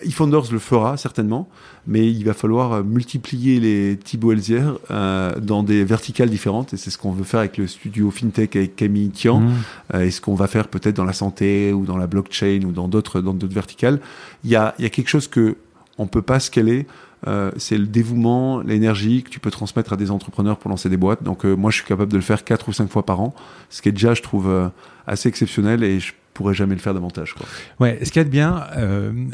eFounders 0.01 0.49
le 0.49 0.59
fera 0.59 0.95
certainement, 0.95 1.49
mais 1.85 2.09
il 2.09 2.23
va 2.23 2.33
falloir 2.33 2.85
multiplier 2.85 3.59
les 3.59 3.97
Thibault 3.97 4.31
Elzier 4.31 4.63
euh, 4.91 5.37
dans 5.41 5.61
des 5.61 5.83
verticales 5.83 6.29
différentes, 6.29 6.73
et 6.73 6.77
c'est 6.77 6.89
ce 6.89 6.97
qu'on 6.97 7.11
veut 7.11 7.25
faire 7.25 7.41
avec 7.41 7.57
le 7.57 7.67
studio 7.67 8.11
FinTech 8.11 8.55
avec 8.55 8.77
Camille 8.77 9.09
Tian, 9.09 9.41
mmh. 9.41 9.53
euh, 9.95 10.05
et 10.05 10.11
ce 10.11 10.21
qu'on 10.21 10.35
va 10.35 10.47
faire 10.47 10.69
peut-être 10.69 10.95
dans 10.95 11.03
la 11.03 11.11
santé 11.11 11.73
ou 11.73 11.83
dans 11.83 11.97
la 11.97 12.07
blockchain 12.07 12.61
ou 12.65 12.71
dans 12.71 12.87
d'autres 12.87 13.19
dans 13.19 13.33
d'autres 13.33 13.53
verticales. 13.53 13.99
Il 14.45 14.51
y 14.51 14.55
a, 14.55 14.73
il 14.79 14.83
y 14.83 14.85
a 14.85 14.89
quelque 14.89 15.09
chose 15.09 15.27
que 15.27 15.57
on 15.97 16.07
peut 16.07 16.21
pas 16.21 16.39
scaler 16.39 16.87
euh, 17.27 17.51
c'est 17.57 17.77
le 17.77 17.85
dévouement, 17.85 18.61
l'énergie 18.61 19.23
que 19.23 19.29
tu 19.29 19.39
peux 19.39 19.51
transmettre 19.51 19.93
à 19.93 19.97
des 19.97 20.11
entrepreneurs 20.11 20.57
pour 20.57 20.69
lancer 20.69 20.89
des 20.89 20.97
boîtes. 20.97 21.23
Donc 21.23 21.45
euh, 21.45 21.55
moi, 21.55 21.71
je 21.71 21.77
suis 21.77 21.85
capable 21.85 22.11
de 22.11 22.17
le 22.17 22.23
faire 22.23 22.43
quatre 22.43 22.69
ou 22.69 22.73
cinq 22.73 22.89
fois 22.89 23.05
par 23.05 23.21
an, 23.21 23.33
ce 23.69 23.81
qui 23.81 23.89
est 23.89 23.93
déjà, 23.93 24.13
je 24.13 24.21
trouve, 24.21 24.49
euh, 24.49 24.69
assez 25.07 25.29
exceptionnel 25.29 25.83
et 25.83 25.99
je 25.99 26.13
pourrais 26.33 26.53
jamais 26.53 26.75
le 26.75 26.81
faire 26.81 26.93
davantage. 26.93 27.33
Quoi. 27.33 27.45
Ouais, 27.79 27.99
ce 28.03 28.11
qu'il 28.11 28.19
y 28.19 28.21
a 28.21 28.23
de 28.23 28.29
bien, 28.29 28.65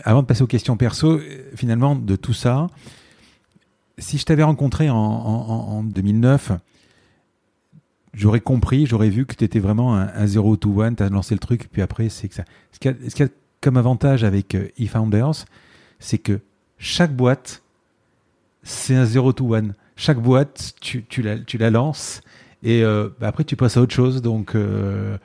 avant 0.04 0.22
de 0.22 0.28
passer 0.28 0.42
aux 0.42 0.48
questions 0.48 0.76
perso, 0.76 1.20
finalement, 1.56 1.96
de 1.96 2.16
tout 2.16 2.34
ça, 2.34 2.68
si 3.98 4.18
je 4.18 4.26
t'avais 4.26 4.44
rencontré 4.44 4.90
en, 4.90 4.96
en, 4.96 5.78
en 5.78 5.84
2009, 5.84 6.52
j'aurais 8.14 8.42
compris, 8.42 8.86
j'aurais 8.86 9.10
vu 9.10 9.26
que 9.26 9.34
tu 9.34 9.46
étais 9.46 9.60
vraiment 9.60 9.96
un, 9.96 10.10
un 10.14 10.28
zero 10.28 10.58
to 10.58 10.82
one, 10.82 10.96
tu 10.96 11.04
as 11.04 11.10
lancé 11.10 11.36
le 11.36 11.40
truc, 11.40 11.70
puis 11.72 11.82
après, 11.82 12.10
c'est 12.10 12.28
que 12.28 12.36
ça. 12.36 12.44
Ce 12.74 12.80
qu'il 12.80 12.92
y, 12.92 13.12
qu 13.12 13.24
y, 13.24 13.26
a 13.26 13.30
comme 13.62 13.78
avantage 13.78 14.24
avec 14.26 14.58
eFounders, 14.78 15.46
c'est 16.00 16.18
que 16.18 16.40
chaque 16.78 17.16
boîte 17.16 17.62
c'est 18.70 18.96
un 18.96 19.06
zero 19.06 19.34
to 19.34 19.56
one. 19.56 19.74
Chaque 19.96 20.20
boîte, 20.20 20.74
tu, 20.80 21.04
tu, 21.04 21.22
la, 21.22 21.38
tu 21.38 21.58
la 21.58 21.70
lances 21.70 22.22
et 22.64 22.84
euh, 22.84 23.10
bah 23.20 23.28
après 23.28 23.44
tu 23.44 23.56
passes 23.56 23.78
à 23.78 23.82
autre 23.82 23.94
chose. 23.94 24.22
Donc, 24.22 24.56
euh, 24.56 25.18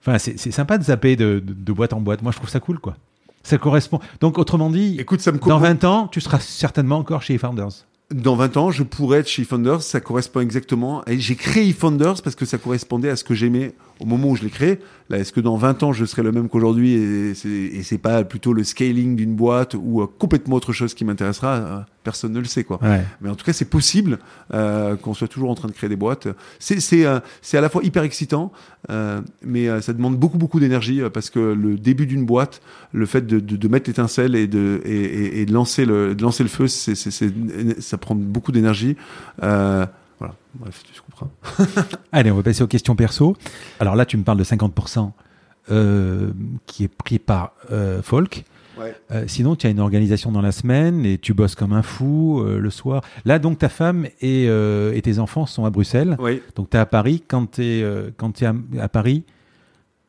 enfin, 0.00 0.18
c'est 0.18 0.50
sympa 0.50 0.78
de 0.78 0.84
zapper 0.84 1.16
de, 1.16 1.38
de, 1.38 1.52
de, 1.54 1.72
boîte 1.72 1.92
en 1.92 2.00
boîte. 2.00 2.22
Moi, 2.22 2.32
je 2.32 2.36
trouve 2.36 2.50
ça 2.50 2.60
cool, 2.60 2.78
quoi. 2.78 2.96
Ça 3.42 3.56
correspond. 3.56 4.00
Donc, 4.20 4.38
autrement 4.38 4.68
dit, 4.68 4.96
Écoute, 4.98 5.20
ça 5.20 5.32
me 5.32 5.38
dans 5.38 5.58
20 5.58 5.84
ans, 5.84 6.08
tu 6.08 6.20
seras 6.20 6.40
certainement 6.40 6.98
encore 6.98 7.22
chez 7.22 7.38
Founders. 7.38 7.86
Dans 8.10 8.36
20 8.36 8.56
ans, 8.56 8.70
je 8.70 8.82
pourrais 8.82 9.20
être 9.20 9.28
chez 9.28 9.44
Founders. 9.44 9.82
Ça 9.82 10.00
correspond 10.00 10.40
exactement. 10.40 11.02
Et 11.06 11.18
j'ai 11.18 11.36
créé 11.36 11.72
Founders 11.72 12.20
parce 12.22 12.36
que 12.36 12.44
ça 12.44 12.58
correspondait 12.58 13.10
à 13.10 13.16
ce 13.16 13.24
que 13.24 13.34
j'aimais 13.34 13.74
au 14.00 14.06
moment 14.06 14.28
où 14.28 14.36
je 14.36 14.42
l'ai 14.42 14.50
créé. 14.50 14.78
Là, 15.10 15.18
est-ce 15.18 15.32
que 15.32 15.40
dans 15.40 15.56
20 15.56 15.82
ans, 15.82 15.92
je 15.92 16.04
serai 16.04 16.22
le 16.22 16.32
même 16.32 16.48
qu'aujourd'hui 16.48 16.92
et 16.92 17.34
c'est, 17.34 17.48
et 17.48 17.82
c'est 17.82 17.98
pas 17.98 18.24
plutôt 18.24 18.52
le 18.52 18.62
scaling 18.62 19.16
d'une 19.16 19.34
boîte 19.34 19.74
ou 19.74 20.02
euh, 20.02 20.06
complètement 20.18 20.56
autre 20.56 20.72
chose 20.72 20.94
qui 20.94 21.04
m'intéressera? 21.04 21.54
Euh, 21.54 21.80
Personne 22.04 22.32
ne 22.32 22.38
le 22.38 22.46
sait, 22.46 22.64
quoi. 22.64 22.78
Ouais. 22.82 23.04
Mais 23.20 23.28
en 23.28 23.34
tout 23.34 23.44
cas, 23.44 23.52
c'est 23.52 23.68
possible 23.68 24.18
euh, 24.54 24.96
qu'on 24.96 25.12
soit 25.12 25.28
toujours 25.28 25.50
en 25.50 25.54
train 25.54 25.68
de 25.68 25.74
créer 25.74 25.90
des 25.90 25.96
boîtes. 25.96 26.28
C'est, 26.58 26.80
c'est, 26.80 27.04
euh, 27.04 27.20
c'est 27.42 27.58
à 27.58 27.60
la 27.60 27.68
fois 27.68 27.82
hyper 27.84 28.02
excitant, 28.02 28.50
euh, 28.88 29.20
mais 29.44 29.68
ça 29.82 29.92
demande 29.92 30.16
beaucoup, 30.16 30.38
beaucoup 30.38 30.58
d'énergie 30.58 31.02
parce 31.12 31.28
que 31.28 31.38
le 31.38 31.76
début 31.76 32.06
d'une 32.06 32.24
boîte, 32.24 32.62
le 32.92 33.04
fait 33.04 33.26
de, 33.26 33.40
de, 33.40 33.56
de 33.56 33.68
mettre 33.68 33.90
l'étincelle 33.90 34.36
et 34.36 34.46
de, 34.46 34.80
et, 34.86 34.90
et, 34.90 35.40
et 35.40 35.46
de, 35.46 35.52
lancer 35.52 35.84
le, 35.84 36.14
de 36.14 36.22
lancer 36.22 36.42
le 36.42 36.48
feu, 36.48 36.66
c'est, 36.66 36.94
c'est, 36.94 37.10
c'est, 37.10 37.30
ça 37.80 37.98
prend 37.98 38.14
beaucoup 38.14 38.52
d'énergie. 38.52 38.96
Voilà, 40.18 40.34
bref, 40.54 40.82
tu 40.92 41.00
comprends. 41.00 41.30
Allez, 42.12 42.30
on 42.30 42.36
va 42.36 42.42
passer 42.42 42.62
aux 42.62 42.66
questions 42.66 42.96
perso. 42.96 43.36
Alors 43.80 43.94
là, 43.94 44.04
tu 44.04 44.16
me 44.16 44.24
parles 44.24 44.38
de 44.38 44.44
50% 44.44 45.12
euh, 45.70 46.30
qui 46.66 46.84
est 46.84 46.88
pris 46.88 47.18
par 47.18 47.52
euh, 47.70 48.02
Folk. 48.02 48.44
Ouais. 48.78 48.94
Euh, 49.10 49.24
sinon, 49.26 49.56
tu 49.56 49.66
as 49.66 49.70
une 49.70 49.80
organisation 49.80 50.30
dans 50.30 50.40
la 50.40 50.52
semaine 50.52 51.04
et 51.04 51.18
tu 51.18 51.34
bosses 51.34 51.54
comme 51.54 51.72
un 51.72 51.82
fou 51.82 52.40
euh, 52.40 52.58
le 52.58 52.70
soir. 52.70 53.02
Là, 53.24 53.38
donc, 53.38 53.58
ta 53.58 53.68
femme 53.68 54.06
et, 54.20 54.46
euh, 54.48 54.92
et 54.94 55.02
tes 55.02 55.18
enfants 55.18 55.46
sont 55.46 55.64
à 55.64 55.70
Bruxelles. 55.70 56.16
Oui. 56.20 56.42
Donc, 56.54 56.70
tu 56.70 56.76
es 56.76 56.80
à 56.80 56.86
Paris. 56.86 57.22
Quand 57.26 57.52
tu 57.52 57.62
es, 57.62 58.12
quand 58.16 58.40
es 58.42 58.46
à, 58.46 58.54
à 58.80 58.88
Paris, 58.88 59.24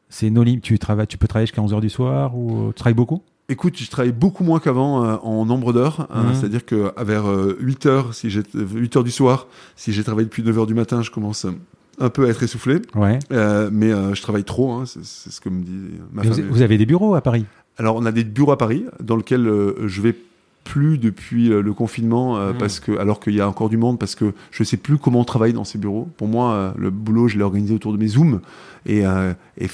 c'est 0.09 0.29
no 0.29 0.43
tu, 0.43 0.79
travailles, 0.79 1.07
tu 1.07 1.17
peux 1.17 1.27
travailler 1.27 1.47
jusqu'à 1.47 1.61
11h 1.61 1.81
du 1.81 1.89
soir 1.89 2.35
ou 2.37 2.69
tu 2.69 2.75
travailles 2.75 2.93
beaucoup? 2.95 3.21
Écoute, 3.49 3.77
je 3.77 3.89
travaille 3.89 4.11
beaucoup 4.11 4.43
moins 4.43 4.59
qu'avant 4.59 5.03
euh, 5.03 5.15
en 5.23 5.45
nombre 5.45 5.73
d'heures. 5.73 6.07
hein, 6.11 6.23
Mhm. 6.27 6.35
C'est-à-dire 6.35 6.65
que 6.65 6.91
à 6.95 7.03
vers 7.03 7.25
8 7.59 7.85
heures, 7.87 8.13
si 8.13 8.29
j'ai 8.29 8.43
8 8.53 8.95
heures 8.97 9.03
du 9.03 9.11
soir, 9.11 9.47
si 9.75 9.91
j'ai 9.91 10.03
travaillé 10.03 10.25
depuis 10.25 10.43
9 10.43 10.57
heures 10.59 10.67
du 10.67 10.75
matin, 10.75 11.01
je 11.01 11.09
commence 11.11 11.45
euh, 11.45 11.51
un 11.99 12.09
peu 12.09 12.25
à 12.25 12.29
être 12.29 12.43
essoufflé. 12.43 12.79
Ouais. 12.95 13.19
Euh, 13.31 13.69
mais 13.73 13.91
euh, 13.91 14.13
je 14.13 14.21
travaille 14.21 14.43
trop, 14.45 14.71
hein, 14.73 14.83
c'est 14.85 15.03
ce 15.03 15.41
que 15.41 15.49
me 15.49 15.63
dit 15.63 15.71
ma 16.13 16.23
femme. 16.23 16.31
vous, 16.33 16.53
vous 16.53 16.61
avez 16.61 16.77
des 16.77 16.85
bureaux 16.85 17.15
à 17.15 17.21
Paris? 17.21 17.45
Alors, 17.77 17.95
on 17.95 18.05
a 18.05 18.11
des 18.11 18.23
bureaux 18.23 18.51
à 18.51 18.57
Paris 18.57 18.85
dans 19.01 19.15
lesquels 19.15 19.47
euh, 19.47 19.87
je 19.87 20.01
vais 20.01 20.15
plus 20.73 20.97
depuis 20.99 21.51
euh, 21.51 21.61
le 21.61 21.73
confinement 21.73 22.37
euh, 22.37 22.51
Mhm. 22.53 22.57
parce 22.59 22.79
que 22.79 22.97
alors 22.99 23.19
qu'il 23.19 23.33
y 23.35 23.41
a 23.41 23.47
encore 23.49 23.69
du 23.69 23.77
monde 23.77 23.97
parce 23.97 24.15
que 24.15 24.33
je 24.51 24.63
sais 24.63 24.77
plus 24.77 24.97
comment 24.97 25.21
on 25.21 25.25
travaille 25.25 25.53
dans 25.53 25.63
ces 25.63 25.77
bureaux. 25.79 26.07
Pour 26.17 26.27
moi, 26.27 26.53
euh, 26.53 26.71
le 26.77 26.89
boulot, 26.91 27.27
je 27.27 27.37
l'ai 27.37 27.43
organisé 27.43 27.73
autour 27.73 27.91
de 27.91 27.97
mes 27.97 28.07
zooms 28.07 28.39
et 28.85 29.05
euh, 29.05 29.33
et, 29.57 29.67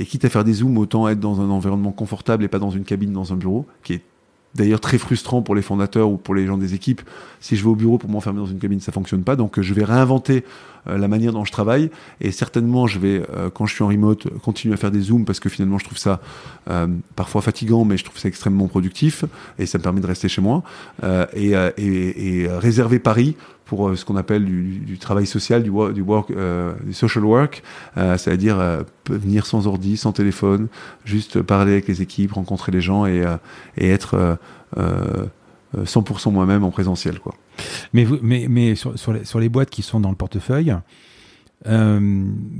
et 0.00 0.04
quitte 0.06 0.24
à 0.24 0.28
faire 0.30 0.44
des 0.44 0.54
zooms, 0.54 0.78
autant 0.78 1.06
être 1.08 1.20
dans 1.20 1.40
un 1.40 1.50
environnement 1.50 1.92
confortable 1.92 2.44
et 2.44 2.48
pas 2.48 2.58
dans 2.58 2.70
une 2.70 2.84
cabine 2.84 3.12
dans 3.12 3.32
un 3.32 3.36
bureau 3.36 3.66
qui 3.82 3.92
est 3.94 4.02
D'ailleurs, 4.56 4.80
très 4.80 4.98
frustrant 4.98 5.42
pour 5.42 5.54
les 5.54 5.62
fondateurs 5.62 6.08
ou 6.08 6.16
pour 6.16 6.34
les 6.34 6.46
gens 6.46 6.56
des 6.56 6.74
équipes. 6.74 7.02
Si 7.40 7.56
je 7.56 7.62
vais 7.62 7.68
au 7.68 7.74
bureau 7.74 7.98
pour 7.98 8.08
m'enfermer 8.08 8.38
dans 8.40 8.46
une 8.46 8.58
cabine, 8.58 8.80
ça 8.80 8.90
fonctionne 8.90 9.22
pas. 9.22 9.36
Donc, 9.36 9.60
je 9.60 9.74
vais 9.74 9.84
réinventer 9.84 10.44
euh, 10.88 10.96
la 10.96 11.08
manière 11.08 11.32
dont 11.32 11.44
je 11.44 11.52
travaille. 11.52 11.90
Et 12.22 12.32
certainement, 12.32 12.86
je 12.86 12.98
vais, 12.98 13.22
euh, 13.34 13.50
quand 13.50 13.66
je 13.66 13.74
suis 13.74 13.84
en 13.84 13.88
remote, 13.88 14.28
continuer 14.40 14.72
à 14.74 14.76
faire 14.78 14.90
des 14.90 15.00
zooms 15.00 15.26
parce 15.26 15.40
que 15.40 15.50
finalement, 15.50 15.78
je 15.78 15.84
trouve 15.84 15.98
ça 15.98 16.20
euh, 16.70 16.86
parfois 17.16 17.42
fatigant, 17.42 17.84
mais 17.84 17.98
je 17.98 18.04
trouve 18.04 18.18
ça 18.18 18.28
extrêmement 18.28 18.66
productif 18.66 19.24
et 19.58 19.66
ça 19.66 19.76
me 19.76 19.82
permet 19.82 20.00
de 20.00 20.06
rester 20.06 20.28
chez 20.28 20.40
moi. 20.40 20.62
Et, 21.34 21.52
et, 21.76 22.42
et 22.42 22.48
réserver 22.48 22.98
Paris 22.98 23.36
pour 23.66 23.88
euh, 23.88 23.96
ce 23.96 24.04
qu'on 24.04 24.16
appelle 24.16 24.44
du, 24.44 24.96
travail 24.98 25.26
social, 25.26 25.62
du, 25.62 25.70
wo- 25.70 25.92
du 25.92 26.00
work, 26.00 26.30
euh, 26.30 26.72
du 26.84 26.94
social 26.94 27.24
work, 27.24 27.62
euh, 27.98 28.16
c'est-à-dire 28.16 28.56
venir 29.10 29.44
sans 29.44 29.66
ordi, 29.66 29.96
sans 29.96 30.12
téléphone, 30.12 30.68
juste 31.04 31.42
parler 31.42 31.72
avec 31.72 31.88
les 31.88 32.00
équipes, 32.00 32.32
rencontrer 32.32 32.72
les 32.72 32.80
gens 32.80 33.04
et, 33.06 33.22
être 33.76 34.14
euh, 34.14 34.36
euh, 34.78 35.26
100% 35.84 36.32
moi-même 36.32 36.64
en 36.64 36.70
présentiel. 36.70 37.18
Quoi. 37.18 37.34
Mais, 37.92 38.04
vous- 38.04 38.18
mais, 38.22 38.46
mais 38.48 38.74
sur, 38.76 38.94
les, 39.12 39.24
sur 39.24 39.40
les 39.40 39.48
boîtes 39.48 39.68
qui 39.70 39.82
sont 39.82 40.00
dans 40.00 40.10
le 40.10 40.16
portefeuille, 40.16 40.74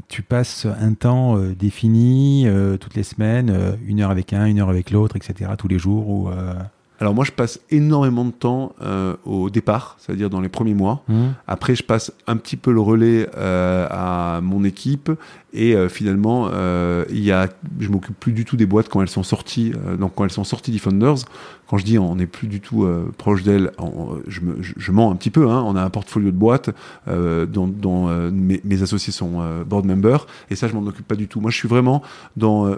tu 0.08 0.22
passes 0.22 0.66
un 0.80 0.94
temps 0.94 1.38
défini 1.38 2.46
toutes 2.80 2.94
les 2.96 3.04
semaines, 3.04 3.78
une 3.86 4.00
heure 4.00 4.10
avec 4.10 4.32
un, 4.32 4.46
une 4.46 4.58
heure 4.58 4.70
avec 4.70 4.90
l'autre, 4.90 5.14
etc., 5.16 5.52
tous 5.56 5.68
les 5.68 5.78
jours 5.78 6.08
ou, 6.08 6.28
Alors 7.00 7.14
moi, 7.14 7.24
je 7.24 7.32
passe 7.32 7.60
énormément 7.70 8.24
de 8.24 8.30
temps 8.30 8.72
euh, 8.82 9.14
au 9.24 9.50
départ, 9.50 9.96
c'est-à-dire 9.98 10.30
dans 10.30 10.40
les 10.40 10.48
premiers 10.48 10.74
mois. 10.74 11.02
hmm 11.08 11.28
Après, 11.46 11.74
je 11.74 11.82
passe 11.82 12.12
un 12.26 12.36
petit 12.36 12.56
peu 12.56 12.72
le 12.72 12.80
relais 12.80 13.28
euh, 13.36 13.86
à 13.90 14.40
mon 14.40 14.64
équipe 14.64 15.10
et 15.52 15.74
euh, 15.74 15.88
finalement, 15.88 16.48
euh, 16.52 17.04
il 17.10 17.22
y 17.24 17.32
a, 17.32 17.48
je 17.80 17.88
m'occupe 17.88 18.18
plus 18.18 18.32
du 18.32 18.44
tout 18.44 18.56
des 18.56 18.66
boîtes 18.66 18.88
quand 18.88 19.00
elles 19.02 19.08
sont 19.08 19.22
sorties. 19.22 19.72
euh, 19.86 19.96
donc 19.96 20.12
quand 20.14 20.24
elles 20.24 20.30
sont 20.30 20.44
sorties 20.44 20.70
d'eFounders, 20.70 21.16
quand 21.68 21.78
je 21.78 21.84
dis 21.84 21.98
on 21.98 22.16
n'est 22.16 22.26
plus 22.26 22.46
du 22.48 22.60
tout 22.60 22.84
euh, 22.84 23.10
proche 23.18 23.42
d'elles, 23.42 23.72
je, 24.26 24.40
je, 24.60 24.72
je 24.76 24.92
mens 24.92 25.10
un 25.10 25.16
petit 25.16 25.30
peu. 25.30 25.48
Hein, 25.50 25.64
on 25.66 25.76
a 25.76 25.82
un 25.82 25.90
portfolio 25.90 26.30
de 26.30 26.36
boîtes 26.36 26.70
euh, 27.08 27.46
dont, 27.46 27.66
dont, 27.66 28.08
euh, 28.08 28.30
mes, 28.32 28.60
mes 28.64 28.82
associés 28.82 29.12
sont 29.12 29.40
euh, 29.40 29.64
board 29.64 29.84
members 29.86 30.26
et 30.50 30.56
ça, 30.56 30.68
je 30.68 30.74
m'en 30.74 30.86
occupe 30.86 31.06
pas 31.06 31.16
du 31.16 31.28
tout. 31.28 31.40
Moi, 31.40 31.50
je 31.50 31.56
suis 31.56 31.68
vraiment 31.68 32.02
dans 32.36 32.66
euh, 32.66 32.76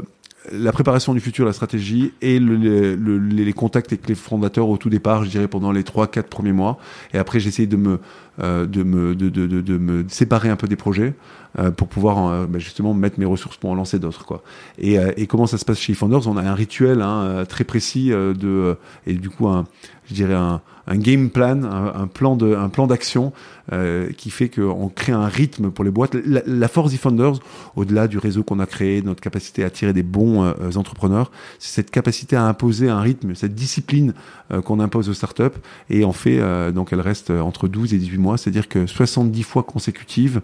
la 0.52 0.72
préparation 0.72 1.14
du 1.14 1.20
futur, 1.20 1.44
la 1.46 1.52
stratégie 1.52 2.12
et 2.22 2.38
le- 2.38 2.56
le- 2.56 2.94
le- 2.94 3.18
les 3.18 3.52
contacts 3.52 3.92
avec 3.92 4.08
les 4.08 4.14
fondateurs 4.14 4.68
au 4.68 4.76
tout 4.76 4.90
départ, 4.90 5.24
je 5.24 5.30
dirais 5.30 5.48
pendant 5.48 5.72
les 5.72 5.82
3-4 5.84 6.28
premiers 6.28 6.52
mois. 6.52 6.78
Et 7.12 7.18
après, 7.18 7.40
j'essaye 7.40 7.66
de 7.66 7.76
me, 7.76 7.98
euh, 8.40 8.66
de, 8.66 8.82
me, 8.82 9.14
de, 9.14 9.28
de, 9.28 9.46
de, 9.46 9.78
me 9.78 10.04
séparer 10.08 10.48
un 10.48 10.56
peu 10.56 10.68
des 10.68 10.76
projets 10.76 11.14
euh, 11.58 11.70
pour 11.70 11.88
pouvoir 11.88 12.26
euh, 12.28 12.46
bah, 12.46 12.58
justement 12.58 12.94
mettre 12.94 13.18
mes 13.18 13.24
ressources 13.26 13.56
pour 13.56 13.70
en 13.70 13.74
lancer 13.74 13.98
d'autres. 13.98 14.24
Quoi. 14.24 14.42
Et, 14.78 14.98
euh, 14.98 15.12
et 15.16 15.26
comment 15.26 15.46
ça 15.46 15.58
se 15.58 15.64
passe 15.64 15.78
chez 15.80 15.94
Founders 15.94 16.26
On 16.28 16.36
a 16.36 16.42
un 16.42 16.54
rituel 16.54 17.02
hein, 17.02 17.22
euh, 17.22 17.44
très 17.44 17.64
précis 17.64 18.10
de, 18.10 18.76
et 19.06 19.14
du 19.14 19.30
coup, 19.30 19.48
un, 19.48 19.66
je 20.06 20.14
dirais 20.14 20.34
un, 20.34 20.60
un 20.86 20.96
game 20.96 21.30
plan, 21.30 21.62
un 21.64 22.06
plan 22.06 22.36
de, 22.36 22.54
un 22.54 22.68
plan 22.68 22.86
d'action 22.86 23.32
euh, 23.72 24.10
qui 24.12 24.30
fait 24.30 24.48
qu'on 24.48 24.88
crée 24.88 25.12
un 25.12 25.26
rythme 25.26 25.70
pour 25.70 25.84
les 25.84 25.90
boîtes. 25.90 26.14
La, 26.24 26.42
la 26.46 26.68
force 26.68 26.90
d'eFounders, 26.90 27.40
au-delà 27.76 28.08
du 28.08 28.18
réseau 28.18 28.42
qu'on 28.42 28.60
a 28.60 28.66
créé, 28.66 29.02
notre 29.02 29.20
capacité 29.20 29.64
à 29.64 29.66
attirer 29.66 29.92
des 29.92 30.02
bons 30.02 30.44
euh, 30.44 30.52
entrepreneurs, 30.76 31.30
c'est 31.58 31.74
cette 31.74 31.90
capacité 31.90 32.36
à 32.36 32.44
imposer 32.44 32.88
un 32.88 33.00
rythme, 33.00 33.34
cette 33.34 33.54
discipline 33.54 34.14
euh, 34.52 34.60
qu'on 34.60 34.80
impose 34.80 35.08
aux 35.08 35.14
startups. 35.14 35.44
Et 35.90 36.04
en 36.04 36.12
fait, 36.12 36.38
euh, 36.40 36.72
donc 36.72 36.92
elle 36.92 37.00
reste 37.00 37.30
entre 37.30 37.68
12 37.68 37.94
et 37.94 37.98
18 37.98 38.18
mois, 38.18 38.38
c'est-à-dire 38.38 38.68
que 38.68 38.86
70 38.86 39.42
fois 39.42 39.62
consécutives, 39.62 40.40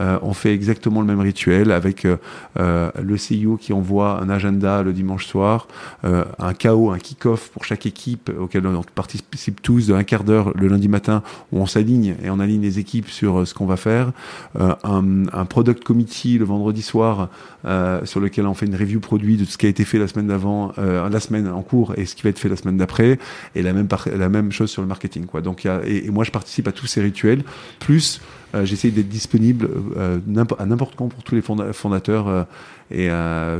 euh, 0.00 0.18
on 0.22 0.34
fait 0.34 0.52
exactement 0.52 1.00
le 1.00 1.06
même 1.06 1.20
rituel 1.20 1.72
avec 1.72 2.04
euh, 2.04 2.16
euh, 2.58 2.90
le 3.02 3.16
CEO 3.16 3.56
qui 3.56 3.72
envoie 3.72 4.20
un 4.20 4.28
agenda 4.28 4.82
le 4.82 4.92
dimanche 4.92 5.26
soir, 5.26 5.68
euh, 6.04 6.24
un 6.38 6.52
KO, 6.52 6.90
un 6.90 6.98
kick-off 6.98 7.50
pour 7.50 7.64
chaque 7.64 7.86
équipe 7.86 8.30
auquel 8.38 8.66
on 8.66 8.82
participe 8.82 9.62
tous 9.62 9.86
de 9.86 9.94
un 9.94 10.04
quart 10.04 10.24
d'heure 10.24 10.52
le 10.54 10.68
lundi 10.68 10.88
matin 10.88 11.22
où 11.52 11.58
on 11.58 11.66
s'aligne 11.66 12.16
et 12.22 12.30
on 12.30 12.40
aligne 12.40 12.65
les 12.66 12.78
équipes 12.78 13.08
sur 13.08 13.40
euh, 13.40 13.44
ce 13.44 13.54
qu'on 13.54 13.66
va 13.66 13.76
faire, 13.76 14.12
euh, 14.60 14.74
un, 14.84 15.44
product 15.46 15.84
committee 15.84 16.38
le 16.38 16.44
vendredi 16.44 16.82
soir 16.82 17.28
euh, 17.64 18.04
sur 18.04 18.20
lequel 18.20 18.46
on 18.46 18.54
fait 18.54 18.66
une 18.66 18.76
review 18.76 19.00
produit 19.00 19.36
de 19.36 19.44
ce 19.44 19.56
qui 19.56 19.66
a 19.66 19.68
été 19.68 19.84
fait 19.84 19.98
la 19.98 20.08
semaine 20.08 20.26
d'avant, 20.26 20.72
la 20.76 21.20
semaine 21.20 21.48
en 21.48 21.62
cours 21.62 21.94
et 21.96 22.04
ce 22.04 22.14
qui 22.14 22.22
va 22.22 22.30
être 22.30 22.38
fait 22.38 22.48
la 22.48 22.56
semaine 22.56 22.76
d'après, 22.76 23.18
et 23.54 23.62
la 23.62 23.72
même, 23.72 24.52
chose 24.52 24.70
sur 24.70 24.82
le 24.82 24.88
marketing. 24.88 25.26
Quoi. 25.26 25.40
Donc, 25.40 25.66
et, 25.66 26.10
moi, 26.10 26.24
je 26.24 26.30
participe 26.30 26.68
à 26.68 26.72
tous 26.72 26.86
ces 26.86 27.00
rituels, 27.00 27.42
plus 27.78 28.20
euh, 28.54 28.64
j'essaye 28.64 28.90
d'être 28.90 29.08
disponible 29.08 29.68
à 29.96 30.66
n'importe 30.66 30.96
quand 30.96 31.08
pour 31.08 31.22
tous 31.22 31.34
les 31.34 31.42
fonda- 31.42 31.72
fondateurs 31.72 32.46
et 32.90 33.08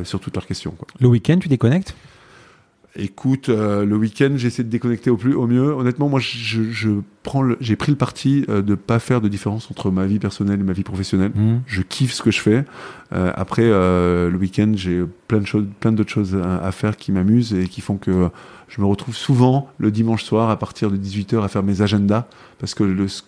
sur 0.05 0.21
toutes 0.21 0.35
leurs 0.35 0.47
questions. 0.47 0.75
Le 1.01 1.09
week-end, 1.09 1.39
tu 1.39 1.49
déconnectes? 1.49 1.95
Écoute, 2.99 3.49
euh, 3.51 3.85
le 3.85 3.97
week-end, 3.97 4.33
j'essaie 4.37 4.65
de 4.65 4.69
déconnecter 4.69 5.11
au 5.11 5.17
plus, 5.17 5.35
au 5.35 5.47
mieux. 5.47 5.73
Honnêtement, 5.73 6.09
moi, 6.09 6.21
je, 6.21 6.71
je 6.71 6.91
prends, 7.23 7.45
j'ai 7.61 7.77
pris 7.77 7.93
le 7.93 7.99
parti 7.99 8.45
euh, 8.49 8.63
de 8.63 8.75
pas 8.75 8.99
faire 8.99 9.21
de 9.21 9.29
différence 9.29 9.71
entre 9.71 9.91
ma 9.91 10.07
vie 10.07 10.19
personnelle 10.19 10.61
et 10.61 10.63
ma 10.63 10.73
vie 10.73 10.85
professionnelle. 10.85 11.33
Hmm. 11.35 11.59
Je 11.67 11.83
kiffe 11.83 12.13
ce 12.13 12.23
que 12.23 12.31
je 12.31 12.41
fais. 12.41 12.65
Euh, 13.13 13.33
après, 13.35 13.65
euh, 13.65 14.31
le 14.31 14.39
week-end, 14.39 14.73
j'ai 14.75 15.03
plein 15.29 15.41
de 15.41 15.47
choses, 15.47 15.67
plein 15.81 15.93
d'autres 15.93 16.11
choses 16.11 16.37
à, 16.37 16.59
à 16.65 16.73
faire 16.73 16.97
qui 16.97 17.13
m'amusent 17.13 17.53
et 17.53 17.67
qui 17.67 17.81
font 17.81 17.97
que 17.97 18.31
je 18.69 18.81
me 18.81 18.87
retrouve 18.87 19.15
souvent 19.15 19.69
le 19.79 19.91
dimanche 19.91 20.25
soir 20.25 20.51
à 20.51 20.59
partir 20.59 20.91
de 20.91 20.97
18h 20.97 21.43
à 21.43 21.49
faire 21.49 21.63
mes 21.63 21.83
agendas 21.83 22.27
parce 22.59 22.75
que 22.75 22.85
le, 22.85 23.09
ce 23.09 23.23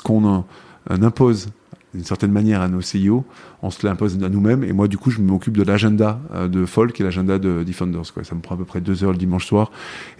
qu'on, 0.00 0.44
impose 0.88 1.48
d'une 1.94 2.04
certaine 2.04 2.30
manière 2.30 2.60
à 2.60 2.68
nos 2.68 2.80
CEO, 2.80 3.24
on 3.62 3.70
se 3.70 3.86
l'impose 3.86 4.22
à 4.22 4.28
nous-mêmes. 4.28 4.62
Et 4.64 4.72
moi, 4.72 4.88
du 4.88 4.96
coup, 4.96 5.10
je 5.10 5.20
m'occupe 5.20 5.56
de 5.56 5.62
l'agenda 5.62 6.20
euh, 6.32 6.48
de 6.48 6.64
Folk 6.64 7.00
et 7.00 7.04
l'agenda 7.04 7.38
de 7.38 7.64
Defenders. 7.64 8.12
Quoi. 8.14 8.24
Ça 8.24 8.34
me 8.34 8.40
prend 8.40 8.54
à 8.54 8.58
peu 8.58 8.64
près 8.64 8.80
deux 8.80 9.02
heures 9.02 9.12
le 9.12 9.18
dimanche 9.18 9.46
soir. 9.46 9.70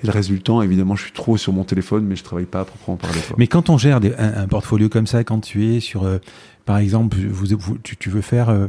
Et 0.02 0.06
le 0.06 0.12
résultat, 0.12 0.54
évidemment, 0.62 0.96
je 0.96 1.04
suis 1.04 1.12
trop 1.12 1.36
sur 1.36 1.52
mon 1.52 1.64
téléphone, 1.64 2.04
mais 2.06 2.16
je 2.16 2.24
travaille 2.24 2.46
pas 2.46 2.60
à 2.60 2.64
proprement 2.64 2.96
parler. 2.96 3.20
Quoi. 3.26 3.36
Mais 3.38 3.46
quand 3.46 3.70
on 3.70 3.78
gère 3.78 4.00
un, 4.18 4.42
un 4.42 4.48
portfolio 4.48 4.88
comme 4.88 5.06
ça, 5.06 5.22
quand 5.22 5.40
tu 5.40 5.74
es 5.74 5.80
sur, 5.80 6.04
euh, 6.04 6.18
par 6.64 6.78
exemple, 6.78 7.16
vous, 7.18 7.56
tu, 7.82 8.10
veux 8.10 8.20
faire, 8.20 8.48
euh, 8.48 8.66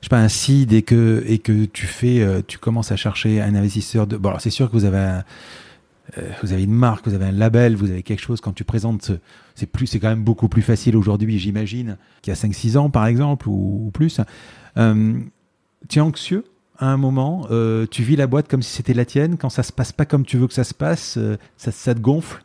je 0.00 0.06
sais 0.06 0.10
pas, 0.10 0.18
un 0.18 0.28
seed 0.28 0.72
et 0.72 0.82
que 0.82 1.22
et 1.26 1.38
que 1.38 1.64
tu 1.64 1.86
fais, 1.86 2.20
euh, 2.20 2.42
tu 2.46 2.58
commences 2.58 2.92
à 2.92 2.96
chercher 2.96 3.40
un 3.40 3.54
investisseur 3.54 4.06
de. 4.06 4.16
Bon, 4.16 4.28
alors 4.28 4.40
c'est 4.40 4.50
sûr 4.50 4.70
que 4.70 4.76
vous 4.76 4.84
avez 4.84 5.20
vous 6.42 6.52
avez 6.52 6.64
une 6.64 6.74
marque, 6.74 7.06
vous 7.06 7.14
avez 7.14 7.26
un 7.26 7.32
label, 7.32 7.74
vous 7.74 7.90
avez 7.90 8.02
quelque 8.02 8.20
chose. 8.20 8.40
Quand 8.40 8.52
tu 8.52 8.64
présentes, 8.64 9.12
c'est 9.54 9.66
plus, 9.66 9.86
c'est 9.86 10.00
quand 10.00 10.08
même 10.08 10.24
beaucoup 10.24 10.48
plus 10.48 10.62
facile 10.62 10.96
aujourd'hui, 10.96 11.38
j'imagine, 11.38 11.96
qu'il 12.22 12.32
y 12.32 12.36
a 12.36 12.38
5-6 12.38 12.76
ans, 12.76 12.90
par 12.90 13.06
exemple, 13.06 13.48
ou, 13.48 13.90
plus. 13.92 14.20
Euh, 14.76 15.14
tu 15.88 15.98
es 15.98 16.02
anxieux 16.02 16.44
à 16.78 16.86
un 16.86 16.96
moment, 16.96 17.46
euh, 17.50 17.86
tu 17.90 18.02
vis 18.02 18.16
la 18.16 18.26
boîte 18.26 18.48
comme 18.48 18.62
si 18.62 18.72
c'était 18.72 18.94
la 18.94 19.04
tienne. 19.04 19.36
Quand 19.36 19.50
ça 19.50 19.62
se 19.62 19.72
passe 19.72 19.92
pas 19.92 20.04
comme 20.04 20.24
tu 20.24 20.36
veux 20.36 20.48
que 20.48 20.54
ça 20.54 20.64
se 20.64 20.74
passe, 20.74 21.16
euh, 21.16 21.36
ça 21.56 21.94
te 21.94 22.00
gonfle. 22.00 22.42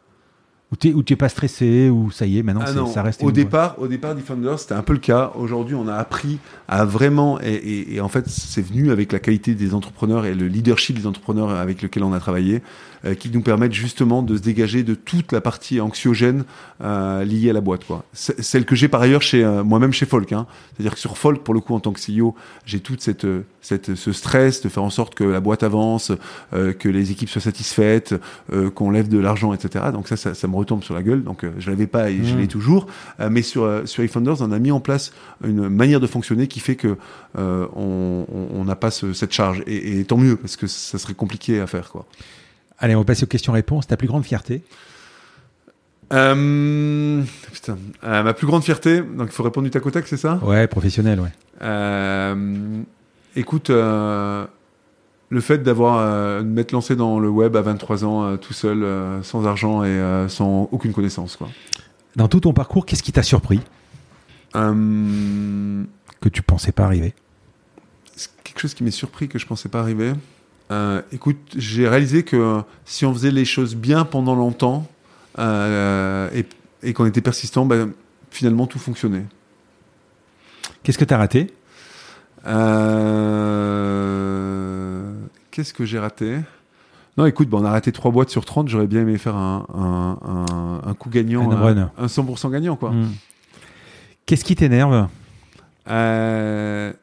Ou 0.70 0.76
tu 0.76 0.94
n'es 0.94 1.16
pas 1.16 1.30
stressé, 1.30 1.90
ou 1.90 2.12
ça 2.12 2.26
y 2.26 2.38
est, 2.40 2.44
maintenant 2.44 2.62
Ah 2.68 2.74
non, 2.74 2.88
ça 2.88 3.02
reste. 3.02 3.24
au 3.24 3.32
départ, 3.32 3.76
au 3.80 3.88
départ 3.88 4.16
Defender, 4.16 4.54
c'était 4.58 4.74
un 4.74 4.82
peu 4.82 4.92
le 4.92 5.00
cas. 5.00 5.32
Aujourd'hui, 5.36 5.76
on 5.76 5.88
a 5.88 5.96
appris 5.96 6.40
à 6.68 6.84
vraiment, 6.84 7.40
et, 7.40 7.54
et- 7.54 7.96
et 7.96 8.02
en 8.02 8.10
fait, 8.10 8.28
c'est 8.28 8.62
venu 8.62 8.92
avec 8.92 9.14
la 9.14 9.20
qualité 9.20 9.56
des 9.56 9.74
entrepreneurs 9.74 10.26
et 10.26 10.36
le 10.36 10.48
leadership 10.48 11.00
des 11.00 11.08
entrepreneurs 11.08 11.52
avec 11.52 11.82
lesquels 11.82 12.04
on 12.04 12.12
a 12.12 12.20
travaillé, 12.20 12.62
euh, 13.06 13.14
qui 13.16 13.30
nous 13.30 13.42
permettent 13.42 13.72
justement 13.74 14.22
de 14.24 14.36
se 14.36 14.42
dégager 14.42 14.84
de 14.84 14.94
toute 14.94 15.32
la 15.32 15.40
partie 15.40 15.80
anxiogène 15.80 16.44
euh, 16.84 17.24
liée 17.24 17.50
à 17.52 17.54
la 17.54 17.62
boîte, 17.62 17.86
quoi. 17.86 18.04
Celle 18.12 18.66
que 18.66 18.76
j'ai 18.76 18.90
par 18.90 19.02
ailleurs 19.02 19.22
chez 19.22 19.46
euh, 19.46 19.64
moi-même 19.64 19.94
chez 19.94 20.06
Folk, 20.06 20.34
hein. 20.34 20.48
C'est-à-dire 20.76 20.96
que 20.96 21.00
sur 21.00 21.18
Folk, 21.18 21.44
pour 21.46 21.54
le 21.54 21.62
coup, 21.62 21.76
en 21.76 21.80
tant 21.80 21.94
que 21.94 22.00
CEO, 22.02 22.36
j'ai 22.66 22.82
toute 22.82 23.00
cette, 23.02 23.24
euh, 23.24 23.46
cette, 23.62 23.96
ce 23.96 24.12
stress 24.12 24.62
de 24.64 24.68
faire 24.68 24.84
en 24.84 24.90
sorte 24.90 25.16
que 25.16 25.24
la 25.24 25.40
boîte 25.40 25.64
avance, 25.64 26.12
euh, 26.54 26.74
que 26.74 26.90
les 26.90 27.12
équipes 27.12 27.30
soient 27.30 27.42
satisfaites, 27.42 28.16
euh, 28.52 28.70
qu'on 28.70 28.92
lève 28.92 29.08
de 29.08 29.18
l'argent, 29.20 29.54
etc. 29.54 29.86
Donc 29.94 30.10
ça, 30.10 30.18
ça, 30.18 30.34
ça 30.34 30.48
me 30.48 30.57
retombe 30.58 30.84
sur 30.84 30.94
la 30.94 31.02
gueule. 31.04 31.24
Donc 31.24 31.44
euh, 31.44 31.52
je 31.58 31.70
l'avais 31.70 31.88
pas 31.88 32.10
et 32.10 32.24
je 32.24 32.34
Mm. 32.36 32.38
l'ai 32.40 32.48
toujours. 32.48 32.88
Euh, 33.20 33.30
mais 33.32 33.42
sur 33.42 33.64
euh, 33.64 33.86
sur 33.86 34.04
eFounders, 34.04 34.42
on 34.42 34.52
a 34.52 34.60
mis 34.60 34.72
en 34.72 34.80
place 34.82 35.14
une 35.44 35.70
manière 35.70 36.00
de 36.02 36.08
fonctionner 36.08 36.48
qui 36.48 36.60
fait 36.60 36.76
que 36.76 36.98
euh, 37.38 37.66
on 37.76 38.64
n'a 38.66 38.76
pas 38.76 38.92
ce- 38.92 39.14
cette 39.14 39.32
charge. 39.34 39.64
Et, 39.68 40.00
et 40.00 40.06
tant 40.06 40.18
mieux 40.18 40.36
parce 40.36 40.56
que 40.58 40.68
ça 40.68 40.98
serait 40.98 41.14
compliqué 41.14 41.60
à 41.62 41.68
faire, 41.68 41.90
quoi. 41.92 42.06
Allez, 42.80 42.94
on 42.96 43.00
va 43.00 43.06
passer 43.06 43.24
aux 43.24 43.28
questions-réponses. 43.28 43.88
Ta 43.88 43.98
plus 43.98 44.08
grande 44.08 44.24
fierté? 44.26 44.62
Euh, 46.14 47.22
putain, 47.52 47.78
ma 48.04 48.34
plus 48.34 48.48
grande 48.48 48.64
fierté. 48.64 49.02
Donc 49.02 49.28
il 49.28 49.32
faut 49.32 49.44
répondre 49.44 49.66
du 49.66 49.72
tac 49.72 49.86
au 49.86 49.92
tac, 49.92 50.08
c'est 50.08 50.18
ça? 50.18 50.40
Ouais, 50.44 50.68
professionnel, 50.68 51.20
ouais. 51.20 51.34
Écoute, 53.36 53.70
le 55.30 55.42
fait 55.42 55.60
d'avoir 55.60 55.98
euh, 55.98 56.42
de 56.42 56.48
m'être 56.48 56.72
lancé 56.72 56.96
dans 56.96 57.20
le 57.20 57.30
web 57.30 57.56
à 57.56 57.62
23 57.62 58.06
ans, 58.06 58.24
euh, 58.24 58.38
tout 58.38 58.54
seul, 58.54 58.84
euh, 58.84 59.22
sans 59.24 59.46
argent 59.46 59.84
et 59.84 59.88
euh, 59.88 60.30
sans 60.30 60.70
aucune 60.72 60.94
connaissance, 60.94 61.36
quoi. 61.36 61.50
Dans 62.16 62.28
tout 62.28 62.40
ton 62.40 62.54
parcours, 62.54 62.86
qu'est-ce 62.86 63.04
qui 63.04 63.12
t'a 63.12 63.24
surpris? 63.24 63.60
Euh, 64.56 65.84
que 66.22 66.30
tu 66.30 66.42
pensais 66.42 66.72
pas 66.72 66.86
arriver 66.86 67.14
quelque 68.44 68.62
chose 68.62 68.74
qui 68.74 68.84
m'est 68.84 68.90
surpris 68.90 69.28
que 69.28 69.38
je 69.38 69.46
pensais 69.46 69.70
pas 69.70 69.80
arriver. 69.82 70.14
Écoute, 71.12 71.38
j'ai 71.56 71.88
réalisé 71.88 72.24
que 72.24 72.62
si 72.86 73.06
on 73.06 73.14
faisait 73.14 73.30
les 73.30 73.46
choses 73.46 73.76
bien 73.76 74.04
pendant 74.06 74.34
longtemps 74.34 74.88
et, 75.38 76.46
et 76.82 76.94
qu'on 76.94 77.06
était 77.06 77.22
persistant, 77.22 77.66
ben, 77.68 77.92
finalement 78.32 78.66
tout 78.66 78.80
fonctionnait. 78.80 79.26
Qu'est-ce 80.82 80.98
que 80.98 81.06
t'as 81.06 81.18
raté? 81.18 81.54
Euh, 84.08 85.07
Qu'est-ce 85.58 85.74
que 85.74 85.86
j'ai 85.86 85.98
raté? 85.98 86.38
Non, 87.18 87.26
écoute, 87.26 87.50
ben, 87.50 87.58
on 87.58 87.66
a 87.66 87.72
raté 87.72 87.92
3 87.92 88.12
boîtes 88.12 88.30
sur 88.30 88.46
30. 88.46 88.68
J'aurais 88.70 88.86
bien 88.86 89.02
aimé 89.02 89.18
faire 89.18 89.36
un, 89.36 89.66
un- 89.74 90.20
un- 90.30 90.88
un 90.88 90.94
coup 90.94 91.10
gagnant, 91.10 91.50
Un 91.50 91.56
run. 91.56 91.92
un 91.98 92.06
100% 92.08 92.52
gagnant. 92.52 92.76
quoi. 92.76 92.92
Hmm. 92.92 93.08
Qu'est-ce 94.28 94.46
qui 94.46 94.56
t'énerve? 94.56 95.08
Euh, 95.90 96.94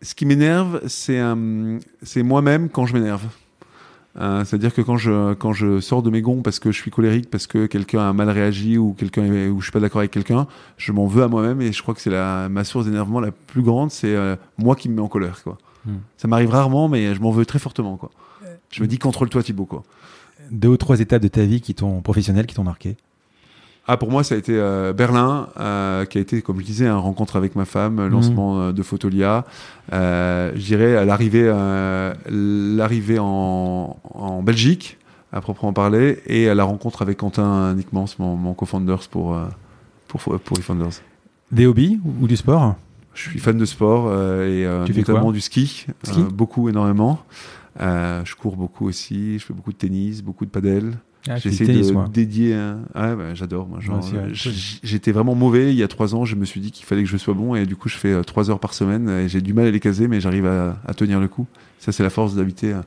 ce 0.00 0.14
qui 0.14 0.24
m'énerve, 0.24 0.80
c'est 0.86 1.20
euh, 1.20 1.78
c'est 2.02 2.22
moi-même 2.22 2.70
quand 2.70 2.86
je 2.86 2.94
m'énerve. 2.94 3.26
Euh, 4.18 4.46
C'est-à-dire 4.46 4.72
que 4.72 4.80
quand 4.80 4.96
je, 4.96 5.34
quand 5.34 5.52
je 5.52 5.78
sors 5.80 6.02
de 6.02 6.08
mes 6.08 6.22
gonds 6.22 6.40
parce 6.40 6.58
que 6.60 6.72
je 6.72 6.80
suis 6.80 6.90
colérique, 6.90 7.28
parce 7.28 7.46
que 7.46 7.66
quelqu'un 7.66 8.08
a 8.08 8.14
mal 8.14 8.30
réagi 8.30 8.78
ou 8.78 8.94
quelqu'un 8.98 9.26
est- 9.26 9.48
ou 9.48 9.60
je 9.60 9.66
suis 9.66 9.72
pas 9.72 9.80
d'accord 9.80 9.98
avec 9.98 10.10
quelqu'un, 10.10 10.46
je 10.78 10.90
m'en 10.92 11.06
veux 11.06 11.22
à 11.22 11.28
moi-même 11.28 11.60
et 11.60 11.70
je 11.72 11.82
crois 11.82 11.94
que 11.94 12.00
c'est 12.00 12.08
la 12.08 12.48
ma 12.48 12.64
source 12.64 12.86
d'énervement 12.86 13.20
la 13.20 13.30
plus 13.30 13.60
grande, 13.60 13.90
c'est 13.90 14.16
euh, 14.16 14.36
moi 14.56 14.74
qui 14.74 14.88
me 14.88 14.94
mets 14.94 15.02
en 15.02 15.08
colère. 15.08 15.42
Quoi. 15.44 15.58
Ça 16.16 16.28
m'arrive 16.28 16.50
rarement, 16.50 16.88
mais 16.88 17.14
je 17.14 17.20
m'en 17.20 17.30
veux 17.30 17.46
très 17.46 17.58
fortement. 17.58 17.96
Quoi. 17.96 18.10
Je 18.70 18.82
me 18.82 18.86
dis 18.86 18.98
contrôle-toi 18.98 19.42
Thibaut. 19.42 19.66
Quoi. 19.66 19.82
Deux 20.50 20.68
ou 20.68 20.76
trois 20.76 21.00
étapes 21.00 21.22
de 21.22 21.28
ta 21.28 21.42
vie 21.44 21.60
qui 21.60 21.74
t'ont 21.74 22.00
professionnelle 22.00 22.46
qui 22.46 22.54
t'ont 22.54 22.64
marqué? 22.64 22.96
Ah, 23.90 23.96
pour 23.96 24.10
moi, 24.10 24.22
ça 24.22 24.34
a 24.34 24.38
été 24.38 24.52
euh, 24.54 24.92
Berlin, 24.92 25.48
euh, 25.58 26.04
qui 26.04 26.18
a 26.18 26.20
été, 26.20 26.42
comme 26.42 26.60
je 26.60 26.64
disais, 26.66 26.86
une 26.86 26.92
rencontre 26.92 27.36
avec 27.36 27.56
ma 27.56 27.64
femme, 27.64 28.00
euh, 28.00 28.08
lancement 28.10 28.60
euh, 28.60 28.72
de 28.72 28.82
Photolia. 28.82 29.46
Euh, 29.94 30.52
je 30.54 30.60
dirais 30.60 30.94
à 30.94 31.06
l'arrivée, 31.06 31.44
euh, 31.46 32.12
l'arrivée 32.28 33.18
en, 33.18 33.96
en 34.04 34.42
Belgique, 34.42 34.98
à 35.32 35.40
proprement 35.40 35.72
parler, 35.72 36.20
et 36.26 36.50
à 36.50 36.54
la 36.54 36.64
rencontre 36.64 37.00
avec 37.00 37.16
Quentin 37.16 37.72
Nickmans, 37.74 38.04
mon, 38.18 38.36
mon 38.36 38.52
co-founders 38.52 39.08
pour, 39.10 39.34
euh, 39.34 39.46
pour, 40.06 40.20
pour 40.20 40.58
eFounders. 40.58 41.00
Des 41.50 41.64
hobbies 41.64 41.98
ou, 42.04 42.24
ou 42.24 42.28
du 42.28 42.36
sport? 42.36 42.74
Je 43.18 43.30
suis 43.30 43.40
fan 43.40 43.58
de 43.58 43.64
sport 43.64 44.06
euh, 44.08 44.46
et 44.46 44.64
euh, 44.64 44.86
notamment 44.86 45.32
du 45.32 45.40
ski, 45.40 45.86
Ski 46.04 46.20
euh, 46.20 46.24
beaucoup, 46.32 46.68
énormément. 46.68 47.18
Euh, 47.80 48.24
je 48.24 48.36
cours 48.36 48.56
beaucoup 48.56 48.86
aussi, 48.86 49.40
je 49.40 49.44
fais 49.44 49.52
beaucoup 49.52 49.72
de 49.72 49.76
tennis, 49.76 50.22
beaucoup 50.22 50.44
de 50.44 50.50
padel. 50.50 50.92
J'essaie 51.36 51.66
de 51.66 52.08
dédier 52.08 52.54
un... 52.54 52.78
Ah 52.94 53.08
ouais, 53.10 53.16
bah, 53.16 53.34
j'adore. 53.34 53.66
Moi, 53.66 53.80
genre, 53.80 53.98
Ouais, 53.98 54.30
J'étais 54.32 55.10
vraiment 55.10 55.34
mauvais 55.34 55.72
il 55.72 55.76
y 55.76 55.82
a 55.82 55.88
trois 55.88 56.14
ans. 56.14 56.24
Je 56.24 56.36
me 56.36 56.44
suis 56.44 56.60
dit 56.60 56.70
qu'il 56.70 56.86
fallait 56.86 57.02
que 57.02 57.08
je 57.08 57.16
sois 57.16 57.34
bon 57.34 57.56
et 57.56 57.66
du 57.66 57.74
coup, 57.74 57.88
je 57.88 57.96
fais 57.96 58.22
trois 58.22 58.50
heures 58.50 58.60
par 58.60 58.72
semaine 58.72 59.08
et 59.10 59.28
j'ai 59.28 59.40
du 59.40 59.52
mal 59.52 59.66
à 59.66 59.70
les 59.72 59.80
caser, 59.80 60.06
mais 60.06 60.20
j'arrive 60.20 60.46
à, 60.46 60.78
à 60.86 60.94
tenir 60.94 61.18
le 61.18 61.26
coup. 61.28 61.46
Ça, 61.80 61.90
c'est 61.90 62.04
la 62.04 62.10
force 62.10 62.34
d'habiter 62.36 62.72
euh, 62.72 62.80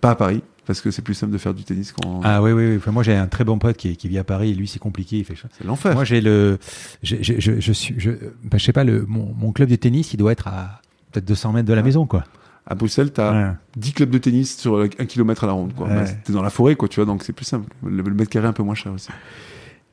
pas 0.00 0.10
à 0.10 0.14
Paris 0.16 0.42
parce 0.66 0.80
que 0.80 0.90
c'est 0.90 1.02
plus 1.02 1.14
simple 1.14 1.32
de 1.32 1.38
faire 1.38 1.54
du 1.54 1.64
tennis 1.64 1.92
quand 1.92 2.20
Ah 2.24 2.42
oui, 2.42 2.52
oui, 2.52 2.66
oui. 2.70 2.76
Enfin, 2.76 2.90
moi, 2.92 3.02
j'ai 3.02 3.14
un 3.14 3.26
très 3.26 3.44
bon 3.44 3.58
pote 3.58 3.76
qui, 3.76 3.96
qui 3.96 4.08
vit 4.08 4.18
à 4.18 4.24
Paris 4.24 4.50
et 4.50 4.54
lui, 4.54 4.68
c'est 4.68 4.78
compliqué. 4.78 5.18
Il 5.18 5.24
fait 5.24 5.34
ça. 5.36 5.48
c'est 5.56 5.64
l'enfer. 5.64 5.94
Moi, 5.94 6.04
j'ai 6.04 6.20
le. 6.20 6.58
j'ai- 7.02 7.22
Je, 7.22 7.60
je 7.60 7.72
suis. 7.72 7.94
Je, 7.98 8.10
ben, 8.44 8.58
je 8.58 8.64
sais 8.64 8.72
pas, 8.72 8.84
le, 8.84 9.04
mon, 9.06 9.34
mon 9.36 9.52
club 9.52 9.68
de 9.68 9.76
tennis, 9.76 10.12
il 10.14 10.16
doit 10.18 10.32
être 10.32 10.48
à 10.48 10.80
peut-être 11.10 11.24
200 11.26 11.52
mètres 11.52 11.68
de 11.68 11.72
la 11.74 11.80
Ouais. 11.80 11.84
maison, 11.86 12.06
quoi. 12.06 12.24
À 12.64 12.74
Bruxelles, 12.76 13.10
t'as 13.12 13.32
Ouais. 13.50 13.52
10 13.76 13.92
clubs 13.92 14.10
de 14.10 14.18
tennis 14.18 14.56
sur 14.56 14.78
un 14.80 14.88
kilomètre 14.88 15.42
à 15.44 15.48
la 15.48 15.52
ronde. 15.52 15.72
Quoi. 15.74 15.88
Ouais. 15.88 15.94
Bah, 16.04 16.10
T'es 16.24 16.32
dans 16.32 16.42
la 16.42 16.50
forêt, 16.50 16.76
quoi, 16.76 16.88
tu 16.88 16.96
vois, 17.00 17.06
donc 17.06 17.24
c'est 17.24 17.32
plus 17.32 17.44
simple. 17.44 17.66
Le, 17.84 18.02
le 18.02 18.14
mètre 18.14 18.30
carré 18.30 18.46
est 18.46 18.48
un 18.48 18.52
peu 18.52 18.62
moins 18.62 18.76
cher 18.76 18.92
aussi. 18.92 19.08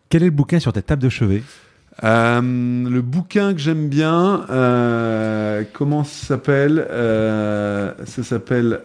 Quel 0.09 0.21
est 0.21 0.25
le 0.27 0.31
bouquin 0.31 0.59
sur 0.59 0.71
ta 0.71 0.81
table 0.83 1.01
de 1.01 1.09
chevet? 1.09 1.41
Euh, 2.03 2.39
le 2.41 3.01
bouquin 3.01 3.53
que 3.53 3.59
j'aime 3.59 3.89
bien, 3.89 4.45
euh, 4.51 5.63
comment 5.73 6.03
ça 6.03 6.27
s'appelle? 6.27 6.85
Euh, 6.91 7.91
Ça 8.05 8.23
s'appelle. 8.23 8.81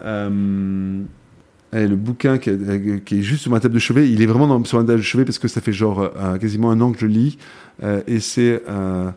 Euh, 1.75 1.79
allez, 1.79 1.89
le 1.89 1.97
bouquin 1.97 2.39
qui 2.39 2.51
est, 2.51 3.05
qui 3.05 3.19
est 3.19 3.23
juste 3.23 3.43
sur 3.43 3.51
ma 3.51 3.61
table 3.61 3.75
de 3.75 3.79
chevet, 3.81 4.11
il 4.11 4.23
est 4.23 4.27
vraiment 4.27 4.47
dans, 4.47 4.65
sur 4.65 4.79
ma 4.79 4.85
table 4.85 4.99
de 4.99 5.03
chevet 5.03 5.25
parce 5.25 5.39
que 5.39 5.49
ça 5.49 5.61
fait 5.61 5.73
genre 5.73 6.01
euh, 6.17 6.39
quasiment 6.39 6.71
un 6.71 6.81
an 6.81 6.93
que 6.93 7.01
je 7.01 7.07
lis. 7.07 7.39
euh, 7.83 8.03
et 8.07 8.21
c'est 8.21 8.63
euh, 8.69 9.11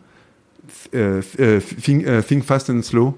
euh, 0.94 1.22
euh, 1.40 1.60
think, 1.82 2.06
euh, 2.06 2.22
Fast 2.42 2.70
and 2.70 2.82
Slow. 2.82 3.16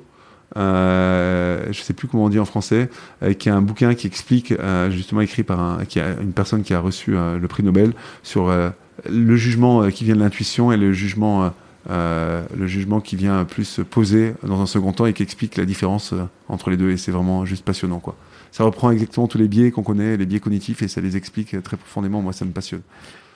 Euh, 0.56 1.64
je 1.70 1.80
sais 1.80 1.92
plus 1.92 2.08
comment 2.08 2.24
on 2.24 2.28
dit 2.28 2.40
en 2.40 2.44
français, 2.44 2.90
euh, 3.22 3.34
qui 3.34 3.48
est 3.48 3.52
un 3.52 3.62
bouquin 3.62 3.94
qui 3.94 4.08
explique, 4.08 4.50
euh, 4.50 4.90
justement 4.90 5.20
écrit 5.20 5.44
par 5.44 5.78
une 6.20 6.32
personne 6.32 6.62
qui 6.62 6.74
a 6.74 6.80
reçu 6.80 7.16
euh, 7.16 7.38
le 7.38 7.46
prix 7.46 7.62
Nobel 7.62 7.92
sur 8.24 8.48
euh, 8.48 8.70
le 9.08 9.36
jugement 9.36 9.82
euh, 9.82 9.90
qui 9.90 10.04
vient 10.04 10.16
de 10.16 10.20
l'intuition 10.20 10.72
et 10.72 10.76
le 10.76 10.92
jugement, 10.92 11.44
euh, 11.44 11.48
euh, 11.90 12.42
le 12.58 12.66
jugement 12.66 13.00
qui 13.00 13.14
vient 13.14 13.44
plus 13.44 13.64
se 13.64 13.80
poser 13.82 14.34
dans 14.42 14.60
un 14.60 14.66
second 14.66 14.92
temps 14.92 15.06
et 15.06 15.12
qui 15.12 15.22
explique 15.22 15.56
la 15.56 15.64
différence 15.64 16.12
euh, 16.12 16.24
entre 16.48 16.70
les 16.70 16.76
deux. 16.76 16.90
Et 16.90 16.96
c'est 16.96 17.12
vraiment 17.12 17.44
juste 17.44 17.64
passionnant, 17.64 18.00
quoi. 18.00 18.16
Ça 18.52 18.64
reprend 18.64 18.90
exactement 18.90 19.26
tous 19.28 19.38
les 19.38 19.48
biais 19.48 19.70
qu'on 19.70 19.82
connaît, 19.82 20.16
les 20.16 20.26
biais 20.26 20.40
cognitifs, 20.40 20.82
et 20.82 20.88
ça 20.88 21.00
les 21.00 21.16
explique 21.16 21.62
très 21.62 21.76
profondément. 21.76 22.20
Moi, 22.20 22.32
ça 22.32 22.44
me 22.44 22.50
passionne. 22.50 22.82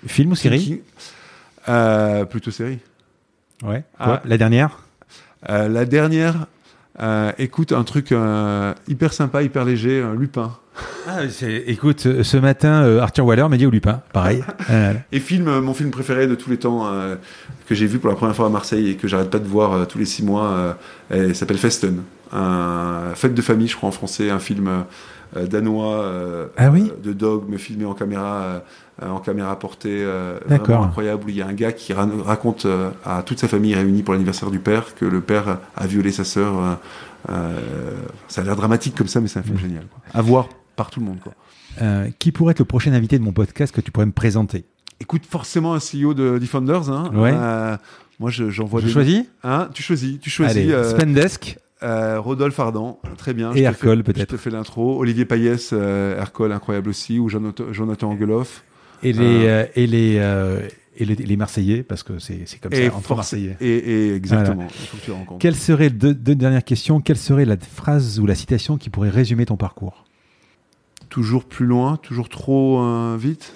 Film 0.07 0.33
ou 0.33 0.35
série 0.35 0.59
Qui- 0.63 0.81
Euh, 1.69 2.25
Plutôt 2.25 2.51
série. 2.51 2.79
Ouais. 3.63 3.85
Ah. 3.99 4.05
Quoi? 4.05 4.23
La 4.25 4.37
dernière? 4.39 4.81
Euh, 5.49 5.69
la 5.69 5.85
dernière, 5.87 6.47
euh, 7.01 7.33
écoute, 7.39 7.73
un 7.73 7.85
truc 7.85 8.13
hyper 8.89 9.13
sympa, 9.13 9.43
hyper 9.43 9.65
léger, 9.65 10.03
un 10.03 10.15
Lupin. 10.15 10.57
Ah, 11.09 11.21
Écoute, 11.67 12.23
ce 12.23 12.37
matin, 12.37 12.83
euh, 12.83 13.01
Arthur 13.01 13.25
Waller 13.27 13.47
m'a 13.49 13.57
dit 13.57 13.67
au 13.67 13.71
Lupin, 13.71 14.01
pareil. 14.13 14.43
Euh, 14.71 14.95
Et 15.13 15.21
film, 15.21 15.47
euh, 15.49 15.61
mon 15.61 15.75
film 15.75 15.91
préféré 15.91 16.27
de 16.27 16.35
tous 16.35 16.49
les 16.51 16.57
temps, 16.57 16.87
euh, 16.87 17.17
que 17.69 17.75
j'ai 17.75 17.87
vu 17.87 17.99
pour 17.99 18.09
la 18.09 18.17
première 18.17 18.35
fois 18.35 18.47
à 18.47 18.49
Marseille 18.51 18.89
et 18.91 18.95
que 18.97 19.07
j'arrête 19.09 19.29
pas 19.31 19.39
de 19.39 19.47
voir 19.47 19.73
euh, 19.73 19.85
tous 19.85 19.99
les 19.99 20.07
six 20.07 20.25
mois, 20.25 20.75
euh, 21.13 21.35
s'appelle 21.35 21.59
Festen. 21.59 22.03
Un 22.33 23.13
fête 23.15 23.35
de 23.35 23.43
famille, 23.43 23.69
je 23.69 23.77
crois 23.77 23.89
en 23.91 23.93
français, 23.93 24.31
un 24.31 24.39
film 24.39 24.69
danois 25.51 26.05
Ah 26.57 26.71
oui 26.71 26.91
de 27.03 27.13
dogme 27.13 27.59
filmé 27.59 27.85
en 27.85 27.95
caméra, 27.95 28.63
en 29.03 29.19
caméra 29.19 29.57
portée, 29.59 30.05
incroyable. 30.51 31.25
Où 31.27 31.29
il 31.29 31.37
y 31.37 31.43
a 31.43 31.47
un 31.47 31.53
gars 31.53 31.73
qui 31.73 31.93
ra- 31.93 32.09
raconte 32.25 32.67
à 33.05 33.23
toute 33.23 33.39
sa 33.39 33.47
famille 33.49 33.75
réunie 33.75 34.03
pour 34.03 34.15
l'anniversaire 34.15 34.51
du 34.51 34.59
père 34.59 34.95
que 34.97 35.05
le 35.05 35.21
père 35.21 35.59
a 35.77 35.87
violé 35.87 36.11
sa 36.11 36.25
sœur. 36.25 36.79
ça 38.29 38.41
a 38.41 38.45
l'air 38.45 38.57
dramatique 38.57 38.97
comme 38.97 39.07
ça, 39.09 39.21
mais 39.21 39.29
c'est 39.29 39.39
un 39.39 39.43
film 39.43 39.57
Mhm. 39.57 39.61
génial. 39.63 39.85
Quoi. 39.87 40.01
À 40.19 40.23
voir 40.23 40.49
par 40.77 40.91
tout 40.91 41.01
le 41.01 41.07
monde. 41.07 41.19
Quoi. 41.23 41.33
euh, 41.83 42.09
qui 42.19 42.33
pourrait 42.33 42.53
être 42.53 42.59
le 42.61 42.65
prochain 42.65 42.93
invité 42.93 43.19
de 43.19 43.25
mon 43.25 43.33
podcast 43.33 43.75
que 43.75 43.81
tu 43.81 43.91
pourrais 43.91 44.07
me 44.07 44.13
présenter? 44.13 44.65
Écoute, 45.01 45.23
forcément 45.29 45.75
un 45.75 45.79
CEO 45.81 46.15
de 46.15 46.39
Defenders. 46.39 46.89
Hein. 46.91 47.11
Ouais. 47.15 47.33
Euh, 47.35 47.77
moi, 48.21 48.31
je- 48.31 48.49
j'envoie 48.51 48.81
Je 48.81 48.87
des. 48.87 48.93
choisis? 48.93 49.25
Hein, 49.43 49.69
tu 49.75 49.83
choisis. 49.83 50.21
Tu 50.21 50.31
choisis. 50.31 50.57
Allez, 50.57 50.71
euh, 50.73 50.89
Spendesk 50.91 51.59
euh, 51.83 52.19
Rodolphe 52.21 52.59
Ardan, 52.61 52.99
très 53.19 53.35
bien. 53.35 53.53
Et 53.55 53.63
Ercole, 53.63 54.05
peut-être. 54.05 54.31
Je 54.31 54.37
te 54.37 54.41
fais 54.41 54.51
l'intro. 54.51 54.99
Olivier 55.01 55.25
Payès, 55.25 55.71
euh, 55.73 56.19
Ercole, 56.21 56.53
incroyable 56.53 56.89
aussi. 56.89 57.19
Ou 57.19 57.29
Jonathan, 57.29 57.65
Jonathan 57.73 58.11
Angeloff. 58.13 58.63
et 59.03 59.13
les, 59.13 59.67
et 59.75 59.87
les, 59.87 60.15
et 60.97 61.05
les, 61.05 61.15
les 61.17 61.37
Marseillais, 61.37 61.83
parce 61.83 62.03
que 62.05 62.19
c'est 62.21 62.47
comme 62.63 62.73
Et, 62.73 62.89
ça, 62.89 62.95
entre 62.95 63.17
Marseillais. 63.17 63.57
et, 63.61 63.69
et 63.69 64.15
exactement. 64.15 64.69
Rencontres. 65.09 65.41
Quelle 65.41 65.57
serait, 65.57 65.91
deux, 65.91 66.15
deux 66.15 66.37
dernières 66.37 66.65
questions, 66.65 67.01
quelle 67.01 67.19
serait 67.19 67.45
la 67.45 67.57
phrase 67.59 68.21
ou 68.21 68.27
la 68.27 68.37
citation 68.37 68.79
qui 68.79 68.89
pourrait 68.91 69.11
résumer 69.11 69.45
ton 69.45 69.57
parcours? 69.57 70.05
Toujours 71.15 71.45
plus 71.45 71.65
loin, 71.65 71.97
toujours 71.97 72.29
trop 72.29 72.83
euh, 72.83 73.17
vite? 73.17 73.53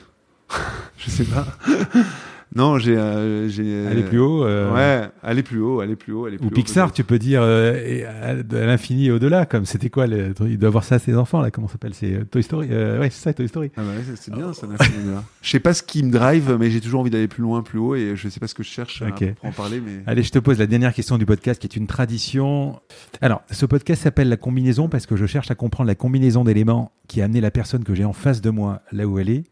Je 0.96 1.10
sais 1.10 1.24
pas. 1.24 1.44
Non, 2.54 2.78
j'ai. 2.78 2.96
Euh, 2.96 3.48
j'ai- 3.48 3.86
Aller 3.86 4.02
plus 4.02 4.18
haut. 4.18 4.42
euh, 4.44 4.72
Ouais, 4.72 5.08
aller 5.22 5.42
plus 5.42 5.60
haut, 5.60 5.80
aller 5.80 5.96
plus 5.96 6.12
haut, 6.12 6.24
aller 6.24 6.38
plus 6.38 6.46
Ou 6.46 6.48
haut. 6.48 6.52
Pixar, 6.54 6.92
tu 6.92 7.04
peux 7.04 7.18
dire 7.18 7.42
euh, 7.42 7.74
et 7.84 8.04
à, 8.04 8.28
à 8.30 8.34
l'infini 8.66 9.06
et 9.06 9.10
au-delà. 9.10 9.44
Comme 9.44 9.66
c'était 9.66 9.90
quoi 9.90 10.06
le, 10.06 10.32
Il 10.46 10.58
doit 10.58 10.68
avoir 10.68 10.82
ça 10.84 10.94
à 10.94 10.98
ses 10.98 11.14
enfants 11.16 11.40
là. 11.42 11.50
Comment 11.50 11.66
ça 11.68 11.72
s'appelle 11.72 11.92
C'est 11.94 12.14
euh, 12.14 12.24
Toy 12.24 12.42
Story. 12.42 12.68
Euh, 12.70 13.00
ouais, 13.00 13.10
c'est 13.10 13.22
ça, 13.22 13.32
Toy 13.34 13.48
Story. 13.48 13.70
Ah 13.76 13.82
bah 13.82 13.88
ouais, 13.90 14.14
c'est- 14.16 14.34
bien, 14.34 14.52
ça. 14.54 14.66
l'infini 14.66 14.96
au-delà. 15.04 15.24
Je 15.42 15.50
sais 15.50 15.60
pas 15.60 15.74
ce 15.74 15.82
qui 15.82 16.02
me 16.02 16.10
drive, 16.10 16.56
mais 16.58 16.70
j'ai 16.70 16.80
toujours 16.80 17.00
envie 17.00 17.10
d'aller 17.10 17.28
plus 17.28 17.42
loin, 17.42 17.62
plus 17.62 17.78
haut, 17.78 17.94
et 17.94 18.14
je 18.16 18.28
sais 18.28 18.40
pas 18.40 18.46
ce 18.46 18.54
que 18.54 18.62
je 18.62 18.68
cherche 18.70 19.02
à- 19.02 19.08
Ok. 19.08 19.34
pour 19.34 19.48
en 19.48 19.52
parler, 19.52 19.80
mais. 19.84 20.02
Allez, 20.06 20.22
je 20.22 20.32
te 20.32 20.38
pose 20.38 20.58
la 20.58 20.66
dernière 20.66 20.94
question 20.94 21.18
du 21.18 21.26
podcast 21.26 21.60
qui 21.60 21.66
est 21.66 21.76
une 21.76 21.86
tradition. 21.86 22.80
Alors, 23.20 23.42
ce 23.50 23.66
podcast 23.66 24.02
s'appelle 24.02 24.28
La 24.30 24.36
combinaison 24.38 24.88
parce 24.88 25.04
que 25.06 25.16
je 25.16 25.26
cherche 25.26 25.50
à 25.50 25.54
comprendre 25.54 25.88
la 25.88 25.94
combinaison 25.94 26.44
d'éléments 26.44 26.92
qui 27.08 27.20
a 27.20 27.24
amené 27.26 27.40
la 27.42 27.50
personne 27.50 27.84
que 27.84 27.94
j'ai 27.94 28.04
en 28.06 28.12
face 28.14 28.40
de 28.40 28.48
moi 28.50 28.80
là 28.92 29.06
où 29.06 29.18
elle 29.18 29.28
est. 29.30 29.44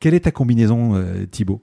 Quelle 0.00 0.14
est 0.14 0.20
ta 0.20 0.30
combinaison, 0.30 0.94
euh, 0.96 1.24
Thibaut? 1.30 1.62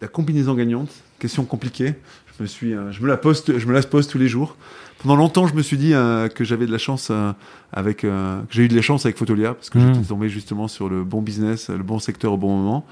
La 0.00 0.08
combinaison 0.08 0.54
gagnante, 0.54 0.90
question 1.18 1.44
compliquée. 1.44 1.94
Je 2.38 2.42
me 2.42 2.48
suis, 2.48 2.72
euh, 2.74 2.90
je 2.90 3.02
me 3.02 3.06
la 3.08 3.18
poste, 3.18 3.58
je 3.58 3.66
me 3.66 3.72
la 3.74 3.82
pose 3.82 4.08
tous 4.08 4.16
les 4.16 4.28
jours. 4.28 4.56
Pendant 5.02 5.16
longtemps, 5.16 5.46
je 5.46 5.54
me 5.54 5.60
suis 5.62 5.76
dit 5.76 5.92
euh, 5.92 6.28
que 6.28 6.42
j'avais 6.42 6.66
de 6.66 6.72
la 6.72 6.78
chance 6.78 7.08
euh, 7.10 7.32
avec, 7.72 7.98
que 7.98 8.38
j'ai 8.50 8.64
eu 8.64 8.68
de 8.68 8.76
la 8.76 8.80
chance 8.82 9.04
avec 9.04 9.18
Photolia 9.18 9.52
parce 9.54 9.68
que 9.68 9.78
Mhm. 9.78 9.94
j'étais 9.94 10.06
tombé 10.06 10.28
justement 10.30 10.68
sur 10.68 10.88
le 10.88 11.04
bon 11.04 11.20
business, 11.20 11.68
le 11.68 11.82
bon 11.82 11.98
secteur 11.98 12.32
au 12.32 12.36
bon 12.38 12.56
moment. 12.56 12.86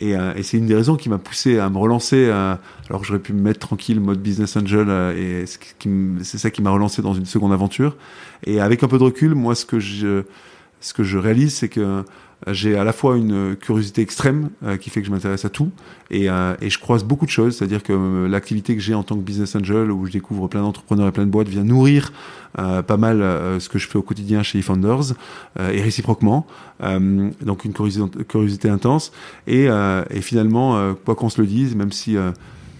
Et, 0.00 0.12
et 0.12 0.42
c'est 0.42 0.56
une 0.56 0.66
des 0.66 0.74
raisons 0.74 0.96
qui 0.96 1.08
m'a 1.10 1.18
poussé 1.18 1.58
à 1.58 1.68
me 1.68 1.76
relancer. 1.78 2.28
alors 2.30 3.00
que 3.00 3.06
j'aurais 3.06 3.20
pu 3.20 3.32
me 3.34 3.40
mettre 3.42 3.60
tranquille, 3.60 4.00
mode 4.00 4.20
business 4.20 4.56
angel, 4.56 4.88
et 5.16 5.44
c'est 5.46 6.38
ça 6.38 6.50
qui 6.50 6.60
m'a 6.62 6.70
relancé 6.70 7.02
dans 7.02 7.12
une 7.14 7.26
seconde 7.26 7.52
aventure. 7.52 7.96
Et 8.44 8.58
avec 8.60 8.82
un 8.82 8.88
peu 8.88 8.98
de 8.98 9.04
recul, 9.04 9.34
moi, 9.34 9.54
ce 9.54 9.64
que 9.66 9.78
je, 9.78 10.22
ce 10.80 10.92
que 10.94 11.04
je 11.04 11.18
réalise, 11.18 11.54
c'est 11.54 11.68
que 11.68 12.04
j'ai 12.50 12.76
à 12.76 12.84
la 12.84 12.92
fois 12.92 13.16
une 13.16 13.56
curiosité 13.56 14.02
extrême 14.02 14.50
euh, 14.64 14.76
qui 14.76 14.90
fait 14.90 15.00
que 15.00 15.06
je 15.06 15.12
m'intéresse 15.12 15.44
à 15.44 15.48
tout 15.48 15.70
et, 16.10 16.28
euh, 16.28 16.54
et 16.60 16.70
je 16.70 16.78
croise 16.78 17.04
beaucoup 17.04 17.26
de 17.26 17.30
choses. 17.30 17.56
C'est-à-dire 17.56 17.82
que 17.82 17.92
euh, 17.92 18.28
l'activité 18.28 18.74
que 18.74 18.82
j'ai 18.82 18.94
en 18.94 19.02
tant 19.02 19.16
que 19.16 19.20
business 19.20 19.54
angel, 19.54 19.90
où 19.90 20.06
je 20.06 20.12
découvre 20.12 20.48
plein 20.48 20.62
d'entrepreneurs 20.62 21.08
et 21.08 21.12
plein 21.12 21.24
de 21.24 21.30
boîtes, 21.30 21.48
vient 21.48 21.64
nourrir 21.64 22.12
euh, 22.58 22.82
pas 22.82 22.96
mal 22.96 23.22
euh, 23.22 23.60
ce 23.60 23.68
que 23.68 23.78
je 23.78 23.86
fais 23.86 23.96
au 23.96 24.02
quotidien 24.02 24.42
chez 24.42 24.58
eFounders 24.58 25.14
et 25.58 25.80
réciproquement. 25.80 26.46
Donc 26.80 27.64
une 27.64 27.72
curiosité, 27.72 28.24
curiosité 28.24 28.68
intense. 28.68 29.12
Et, 29.46 29.66
et 30.10 30.20
finalement, 30.20 30.94
quoi 31.04 31.14
qu'on 31.14 31.28
se 31.28 31.40
le 31.40 31.46
dise, 31.46 31.76
même 31.76 31.92
si 31.92 32.16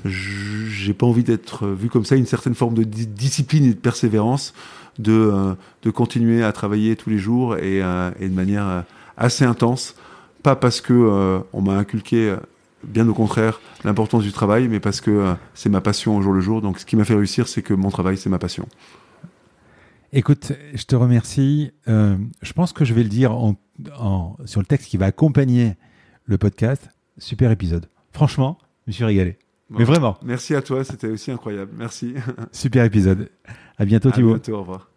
j'ai 0.05 0.93
pas 0.95 1.07
envie 1.07 1.23
d'être 1.23 1.69
vu 1.69 1.89
comme 1.89 2.05
ça, 2.05 2.17
une 2.17 2.27
certaine 2.27 2.55
forme 2.55 2.75
de 2.75 2.83
di- 2.83 3.07
discipline 3.07 3.65
et 3.65 3.75
de 3.75 3.79
persévérance, 3.79 4.55
de, 4.99 5.55
de 5.83 5.91
continuer 5.91 6.43
à 6.43 6.53
travailler 6.53 6.97
tous 6.97 7.11
les 7.11 7.19
jours 7.19 7.57
et, 7.57 7.79
et 7.79 8.29
de 8.29 8.35
manière 8.35 8.85
assez 9.17 9.45
intense. 9.45 9.95
Pas 10.43 10.57
parce 10.57 10.81
que 10.81 10.93
euh, 10.93 11.39
on 11.53 11.61
m'a 11.63 11.77
inculqué, 11.77 12.31
euh, 12.31 12.37
bien 12.85 13.09
au 13.09 13.15
contraire, 13.15 13.61
l'importance 13.85 14.23
du 14.25 14.33
travail, 14.33 14.67
mais 14.69 14.81
parce 14.81 15.01
que 15.01 15.11
euh, 15.11 15.35
c'est 15.55 15.69
ma 15.69 15.81
passion 15.81 16.17
au 16.17 16.23
jour 16.23 16.33
le 16.33 16.41
jour. 16.41 16.61
Donc 16.63 16.79
ce 16.79 16.87
qui 16.87 16.97
m'a 16.97 17.05
fait 17.05 17.15
réussir, 17.15 17.47
c'est 17.49 17.63
que 17.63 17.75
mon 17.75 17.91
travail, 17.91 18.17
c'est 18.17 18.31
ma 18.31 18.39
passion. 18.39 18.67
Écoute, 20.13 20.53
je 20.75 20.85
te 20.85 20.95
remercie. 20.97 21.71
Euh, 21.89 22.17
je 22.43 22.53
pense 22.53 22.73
que 22.73 22.85
je 22.85 22.93
vais 22.93 23.03
le 23.03 23.09
dire 23.09 23.33
en, 23.33 23.55
en- 23.99 24.37
sur 24.45 24.61
le 24.61 24.67
texte 24.67 24.89
qui 24.89 24.97
va 24.97 25.07
accompagner 25.07 25.75
le 26.27 26.39
podcast. 26.39 26.89
Super 27.19 27.51
épisode. 27.51 27.87
Franchement, 28.13 28.59
je 28.87 28.91
me 28.91 28.93
suis 28.93 29.05
régalé. 29.05 29.39
Mais 29.71 29.85
vraiment, 29.85 30.19
Merci 30.23 30.55
à 30.55 30.61
toi, 30.61 30.85
c'était 30.85 31.07
aussi 31.07 31.31
incroyable. 31.31 31.71
Merci. 31.79 32.15
super 32.53 32.85
épisode. 32.85 33.31
À 33.79 33.87
bientôt, 33.87 34.11
à 34.11 34.13
Thibaut. 34.13 34.35
bientôt, 34.35 34.53
au 34.55 34.61
revoir. 34.61 34.91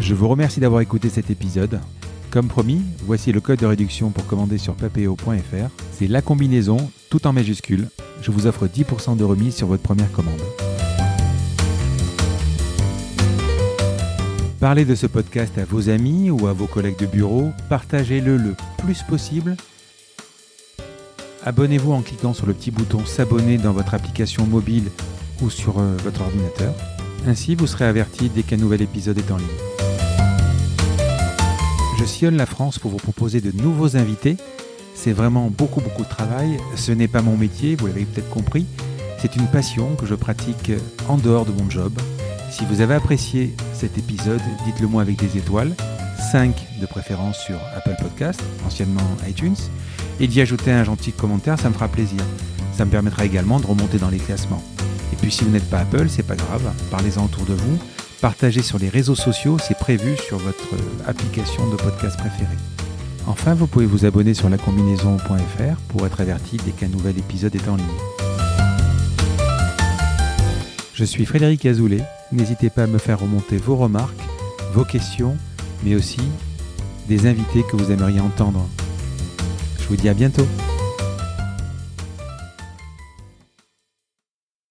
Je 0.00 0.12
vous 0.14 0.28
remercie 0.28 0.60
d'avoir 0.60 0.82
écouté 0.82 1.08
cet 1.08 1.30
épisode. 1.30 1.80
Comme 2.36 2.48
promis, 2.48 2.82
voici 3.06 3.32
le 3.32 3.40
code 3.40 3.60
de 3.60 3.64
réduction 3.64 4.10
pour 4.10 4.26
commander 4.26 4.58
sur 4.58 4.74
papéo.fr. 4.74 5.70
C'est 5.90 6.06
la 6.06 6.20
combinaison, 6.20 6.90
tout 7.08 7.26
en 7.26 7.32
majuscule. 7.32 7.88
Je 8.20 8.30
vous 8.30 8.46
offre 8.46 8.66
10% 8.66 9.16
de 9.16 9.24
remise 9.24 9.56
sur 9.56 9.68
votre 9.68 9.82
première 9.82 10.12
commande. 10.12 10.42
Parlez 14.60 14.84
de 14.84 14.94
ce 14.94 15.06
podcast 15.06 15.56
à 15.56 15.64
vos 15.64 15.88
amis 15.88 16.28
ou 16.28 16.46
à 16.46 16.52
vos 16.52 16.66
collègues 16.66 16.98
de 16.98 17.06
bureau. 17.06 17.52
Partagez-le 17.70 18.36
le 18.36 18.54
plus 18.76 19.02
possible. 19.02 19.56
Abonnez-vous 21.42 21.92
en 21.92 22.02
cliquant 22.02 22.34
sur 22.34 22.44
le 22.44 22.52
petit 22.52 22.70
bouton 22.70 23.06
s'abonner 23.06 23.56
dans 23.56 23.72
votre 23.72 23.94
application 23.94 24.44
mobile 24.44 24.90
ou 25.40 25.48
sur 25.48 25.78
euh, 25.78 25.96
votre 26.04 26.20
ordinateur. 26.20 26.74
Ainsi, 27.26 27.54
vous 27.54 27.66
serez 27.66 27.86
averti 27.86 28.28
dès 28.28 28.42
qu'un 28.42 28.58
nouvel 28.58 28.82
épisode 28.82 29.16
est 29.16 29.30
en 29.30 29.38
ligne. 29.38 29.85
Je 31.98 32.04
sillonne 32.04 32.36
la 32.36 32.46
France 32.46 32.78
pour 32.78 32.90
vous 32.90 32.98
proposer 32.98 33.40
de 33.40 33.52
nouveaux 33.52 33.96
invités. 33.96 34.36
C'est 34.94 35.12
vraiment 35.12 35.50
beaucoup 35.50 35.80
beaucoup 35.80 36.04
de 36.04 36.08
travail. 36.08 36.58
Ce 36.74 36.92
n'est 36.92 37.08
pas 37.08 37.22
mon 37.22 37.36
métier, 37.36 37.74
vous 37.76 37.86
l'avez 37.86 38.04
peut-être 38.04 38.30
compris. 38.30 38.66
C'est 39.18 39.36
une 39.36 39.46
passion 39.46 39.94
que 39.96 40.06
je 40.06 40.14
pratique 40.14 40.72
en 41.08 41.16
dehors 41.16 41.46
de 41.46 41.52
mon 41.52 41.70
job. 41.70 41.92
Si 42.50 42.64
vous 42.66 42.80
avez 42.80 42.94
apprécié 42.94 43.54
cet 43.72 43.98
épisode, 43.98 44.40
dites-le 44.64 44.86
moi 44.86 45.02
avec 45.02 45.16
des 45.16 45.38
étoiles, 45.38 45.74
5 46.32 46.54
de 46.80 46.86
préférence 46.86 47.38
sur 47.38 47.56
Apple 47.74 47.96
Podcast, 48.00 48.40
anciennement 48.66 49.00
iTunes, 49.28 49.56
et 50.20 50.26
d'y 50.26 50.40
ajouter 50.40 50.70
un 50.72 50.84
gentil 50.84 51.12
commentaire, 51.12 51.58
ça 51.58 51.68
me 51.68 51.74
fera 51.74 51.88
plaisir. 51.88 52.20
Ça 52.72 52.84
me 52.84 52.90
permettra 52.90 53.24
également 53.24 53.58
de 53.58 53.66
remonter 53.66 53.98
dans 53.98 54.10
les 54.10 54.18
classements. 54.18 54.62
Et 55.12 55.16
puis 55.16 55.32
si 55.32 55.44
vous 55.44 55.50
n'êtes 55.50 55.68
pas 55.68 55.80
Apple, 55.80 56.08
c'est 56.08 56.26
pas 56.26 56.36
grave, 56.36 56.70
parlez-en 56.90 57.24
autour 57.24 57.44
de 57.46 57.54
vous, 57.54 57.78
partagez 58.20 58.62
sur 58.62 58.78
les 58.78 58.88
réseaux 58.88 59.14
sociaux, 59.14 59.58
c'est 59.58 59.78
prévu 59.78 60.16
sur 60.16 60.38
votre 60.38 60.74
euh, 60.74 61.08
application 61.08 61.68
de 61.70 61.76
podcast 61.76 62.18
préférée. 62.18 62.56
Enfin, 63.26 63.54
vous 63.54 63.66
pouvez 63.66 63.86
vous 63.86 64.04
abonner 64.04 64.34
sur 64.34 64.48
lacombinaison.fr 64.48 65.76
pour 65.88 66.06
être 66.06 66.20
averti 66.20 66.58
dès 66.64 66.70
qu'un 66.70 66.88
nouvel 66.88 67.18
épisode 67.18 67.54
est 67.54 67.68
en 67.68 67.76
ligne. 67.76 67.86
Je 70.94 71.04
suis 71.04 71.26
Frédéric 71.26 71.66
Azoulay, 71.66 72.02
n'hésitez 72.32 72.70
pas 72.70 72.84
à 72.84 72.86
me 72.86 72.98
faire 72.98 73.20
remonter 73.20 73.58
vos 73.58 73.76
remarques, 73.76 74.22
vos 74.72 74.84
questions, 74.84 75.36
mais 75.84 75.94
aussi 75.94 76.22
des 77.08 77.26
invités 77.26 77.64
que 77.70 77.76
vous 77.76 77.90
aimeriez 77.90 78.20
entendre. 78.20 78.66
Je 79.80 79.88
vous 79.88 79.96
dis 79.96 80.08
à 80.08 80.14
bientôt. 80.14 80.46